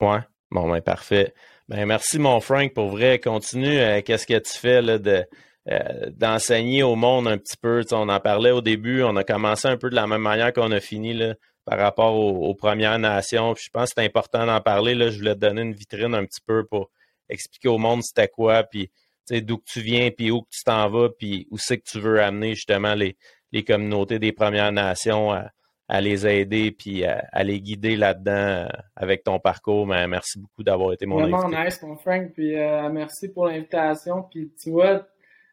Ouais. 0.00 0.18
Bon, 0.50 0.68
ben 0.68 0.80
parfait. 0.80 1.34
Ben 1.68 1.86
merci, 1.86 2.18
mon 2.18 2.40
Frank, 2.40 2.72
pour 2.74 2.88
vrai. 2.88 3.18
Continue. 3.18 3.78
Euh, 3.78 4.00
qu'est-ce 4.02 4.26
que 4.26 4.38
tu 4.38 4.52
fais 4.52 4.82
là, 4.82 4.98
de, 4.98 5.24
euh, 5.68 6.10
d'enseigner 6.10 6.82
au 6.82 6.96
monde 6.96 7.28
un 7.28 7.38
petit 7.38 7.56
peu? 7.56 7.82
on 7.92 8.08
en 8.08 8.20
parlait 8.20 8.50
au 8.50 8.60
début. 8.60 9.02
On 9.02 9.16
a 9.16 9.24
commencé 9.24 9.68
un 9.68 9.76
peu 9.76 9.90
de 9.90 9.94
la 9.94 10.06
même 10.06 10.22
manière 10.22 10.52
qu'on 10.52 10.70
a 10.70 10.80
fini. 10.80 11.14
Là 11.14 11.34
par 11.66 11.78
rapport 11.78 12.14
aux, 12.14 12.54
Premières 12.54 12.98
Nations. 12.98 13.54
je 13.56 13.68
pense 13.70 13.90
que 13.90 13.94
c'est 13.96 14.06
important 14.06 14.46
d'en 14.46 14.60
parler. 14.60 14.94
Là. 14.94 15.10
Je 15.10 15.18
voulais 15.18 15.34
te 15.34 15.40
donner 15.40 15.62
une 15.62 15.74
vitrine 15.74 16.14
un 16.14 16.24
petit 16.24 16.40
peu 16.40 16.64
pour 16.64 16.90
expliquer 17.28 17.68
au 17.68 17.76
monde 17.76 18.02
c'était 18.04 18.28
quoi, 18.28 18.62
puis 18.62 18.88
d'où 19.28 19.58
que 19.58 19.64
tu 19.66 19.80
viens, 19.80 20.10
puis 20.12 20.30
où 20.30 20.42
que 20.42 20.48
tu 20.50 20.62
t'en 20.62 20.88
vas, 20.88 21.08
puis 21.10 21.48
où 21.50 21.58
c'est 21.58 21.78
que 21.78 21.84
tu 21.84 21.98
veux 21.98 22.22
amener 22.22 22.54
justement 22.54 22.94
les, 22.94 23.16
les 23.50 23.64
communautés 23.64 24.20
des 24.20 24.30
Premières 24.30 24.70
Nations 24.70 25.32
à, 25.32 26.00
les 26.00 26.24
aider, 26.24 26.70
puis 26.70 27.04
à, 27.04 27.42
les 27.42 27.60
guider 27.60 27.96
là-dedans 27.96 28.32
euh, 28.32 28.68
avec 28.94 29.24
ton 29.24 29.40
parcours. 29.40 29.88
Mais 29.88 30.06
merci 30.06 30.38
beaucoup 30.38 30.62
d'avoir 30.62 30.92
été 30.92 31.04
mon 31.04 31.16
Vraiment 31.16 31.48
nice, 31.48 31.82
mon 31.82 31.96
Frank, 31.96 32.32
puis 32.32 32.56
euh, 32.56 32.88
merci 32.90 33.28
pour 33.28 33.46
l'invitation. 33.46 34.22
Puis 34.30 34.52
tu 34.62 34.70
vois, 34.70 35.04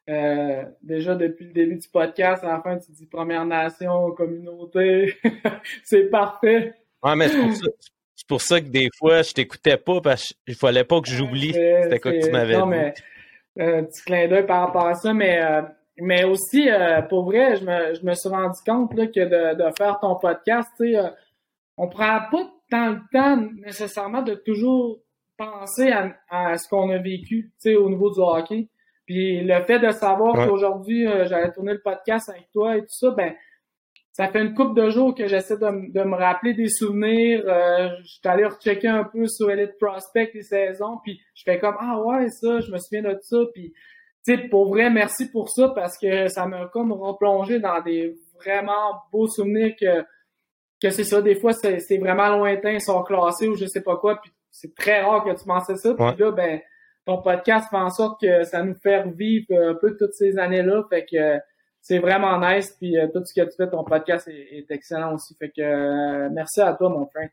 euh, 0.09 0.63
déjà 0.81 1.15
depuis 1.15 1.45
le 1.45 1.53
début 1.53 1.75
du 1.75 1.87
podcast, 1.87 2.43
à 2.43 2.49
la 2.49 2.61
fin, 2.61 2.77
tu 2.77 2.91
dis 2.91 3.05
Première 3.05 3.45
Nation, 3.45 4.11
communauté. 4.11 5.15
c'est 5.83 6.09
parfait. 6.09 6.73
Ouais, 7.01 7.15
mais 7.15 7.29
c'est 7.29 8.27
pour, 8.27 8.41
ça, 8.41 8.59
que 8.61 8.67
des 8.67 8.89
fois, 8.97 9.21
je 9.21 9.33
t'écoutais 9.33 9.77
pas 9.77 10.01
parce 10.01 10.33
qu'il 10.45 10.55
fallait 10.55 10.83
pas 10.83 11.01
que 11.01 11.09
j'oublie 11.09 11.53
c'était 11.53 11.99
quoi 11.99 12.11
que 12.11 12.25
tu 12.25 12.31
m'avais 12.31 12.55
dit. 12.55 12.67
Mais 12.67 12.93
euh, 13.59 13.83
petit 13.83 14.03
clin 14.03 14.27
d'œil 14.27 14.45
par 14.45 14.67
rapport 14.67 14.87
à 14.87 14.95
ça, 14.95 15.13
mais, 15.13 15.41
euh, 15.43 15.61
mais 15.97 16.23
aussi, 16.23 16.69
euh, 16.69 17.01
pour 17.03 17.25
vrai, 17.25 17.55
je 17.55 17.65
me, 17.65 17.93
je 17.93 18.05
me 18.05 18.13
suis 18.13 18.29
rendu 18.29 18.59
compte 18.65 18.93
là, 18.95 19.07
que 19.07 19.19
de, 19.19 19.55
de 19.55 19.71
faire 19.77 19.99
ton 19.99 20.15
podcast, 20.15 20.69
tu 20.77 20.93
sais, 20.93 20.99
on 21.77 21.87
prend 21.87 22.19
pas 22.31 22.51
tant 22.69 22.89
le 22.89 22.99
temps 23.11 23.37
nécessairement 23.63 24.21
de 24.21 24.35
toujours 24.35 24.99
penser 25.37 25.91
à, 25.91 26.15
à 26.29 26.57
ce 26.57 26.67
qu'on 26.67 26.89
a 26.89 26.97
vécu, 26.97 27.51
tu 27.61 27.71
sais, 27.71 27.75
au 27.75 27.89
niveau 27.89 28.11
du 28.11 28.19
hockey. 28.19 28.67
Puis 29.05 29.43
le 29.43 29.61
fait 29.63 29.79
de 29.79 29.91
savoir 29.91 30.47
qu'aujourd'hui, 30.47 31.07
euh, 31.07 31.25
j'allais 31.25 31.51
tourner 31.51 31.73
le 31.73 31.81
podcast 31.81 32.29
avec 32.29 32.49
toi 32.51 32.77
et 32.77 32.81
tout 32.81 32.87
ça, 32.89 33.11
ben 33.11 33.33
ça 34.13 34.27
fait 34.27 34.41
une 34.41 34.53
couple 34.53 34.79
de 34.79 34.89
jours 34.89 35.15
que 35.15 35.27
j'essaie 35.27 35.57
de, 35.57 35.91
de, 35.91 36.03
me 36.03 36.15
rappeler 36.15 36.53
des 36.53 36.69
souvenirs. 36.69 37.43
Euh, 37.47 37.89
je 38.03 38.07
suis 38.07 38.21
allé 38.25 38.45
rechecker 38.45 38.87
un 38.87 39.03
peu 39.03 39.27
sur 39.27 39.49
Elite 39.49 39.77
Prospect 39.79 40.31
les 40.35 40.43
saisons, 40.43 40.99
puis 41.03 41.19
je 41.33 41.41
fais 41.43 41.59
comme 41.59 41.75
Ah 41.79 41.99
ouais, 41.99 42.29
ça, 42.29 42.59
je 42.59 42.71
me 42.71 42.77
souviens 42.77 43.01
de 43.01 43.17
ça. 43.21 43.37
Puis 43.53 43.73
tu 44.25 44.35
sais, 44.35 44.37
pour 44.49 44.69
vrai, 44.69 44.89
merci 44.89 45.29
pour 45.31 45.49
ça 45.49 45.69
parce 45.69 45.97
que 45.97 46.27
ça 46.27 46.45
m'a 46.45 46.67
comme 46.67 46.93
replongé 46.93 47.59
dans 47.59 47.81
des 47.81 48.15
vraiment 48.35 49.01
beaux 49.11 49.27
souvenirs 49.27 49.75
que 49.79 50.03
que 50.81 50.89
c'est 50.89 51.05
ça, 51.05 51.21
des 51.21 51.35
fois 51.35 51.53
c'est 51.53 51.97
vraiment 51.97 52.29
lointain, 52.37 52.71
ils 52.71 52.81
sont 52.81 53.03
classés 53.03 53.47
ou 53.47 53.55
je 53.55 53.65
sais 53.65 53.81
pas 53.81 53.95
quoi, 53.95 54.19
puis 54.21 54.31
c'est 54.51 54.75
très 54.75 55.01
rare 55.01 55.23
que 55.23 55.31
tu 55.31 55.45
penses 55.45 55.73
ça. 55.73 55.93
Puis 55.93 56.21
là, 56.21 56.31
ben 56.31 56.61
ton 57.05 57.21
podcast 57.21 57.69
fait 57.69 57.77
en 57.77 57.89
sorte 57.89 58.21
que 58.21 58.43
ça 58.43 58.63
nous 58.63 58.75
fait 58.75 59.01
revivre 59.01 59.47
un 59.51 59.75
peu 59.75 59.95
toutes 59.97 60.13
ces 60.13 60.37
années-là. 60.37 60.83
Fait 60.89 61.05
que 61.05 61.39
c'est 61.81 61.99
vraiment 61.99 62.39
nice. 62.39 62.75
Puis 62.79 62.95
tout 63.13 63.23
ce 63.25 63.33
que 63.33 63.45
tu 63.45 63.55
fais, 63.57 63.69
ton 63.69 63.83
podcast 63.83 64.27
est, 64.27 64.69
excellent 64.69 65.13
aussi. 65.13 65.35
Fait 65.37 65.49
que 65.49 66.29
merci 66.29 66.61
à 66.61 66.73
toi, 66.73 66.89
mon 66.89 67.07
Frank. 67.07 67.31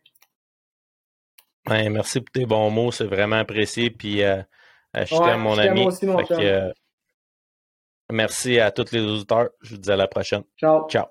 Merci 1.68 2.20
pour 2.20 2.32
tes 2.32 2.47
bons 2.47 2.70
mots, 2.70 2.90
c'est 2.90 3.05
vraiment 3.05 3.36
apprécié. 3.36 3.90
Puis 3.90 4.18
je 4.18 5.24
t'aime, 5.24 5.40
mon 5.40 5.59
ami. 5.59 5.86
Aussi, 5.86 6.06
mon 6.06 6.18
merci 8.10 8.59
à 8.59 8.70
tous 8.70 8.92
les 8.92 9.01
auditeurs. 9.01 9.51
Je 9.60 9.74
vous 9.74 9.80
dis 9.80 9.90
à 9.90 9.97
la 9.97 10.09
prochaine. 10.09 10.42
Ciao. 10.59 10.88
Ciao. 10.88 11.06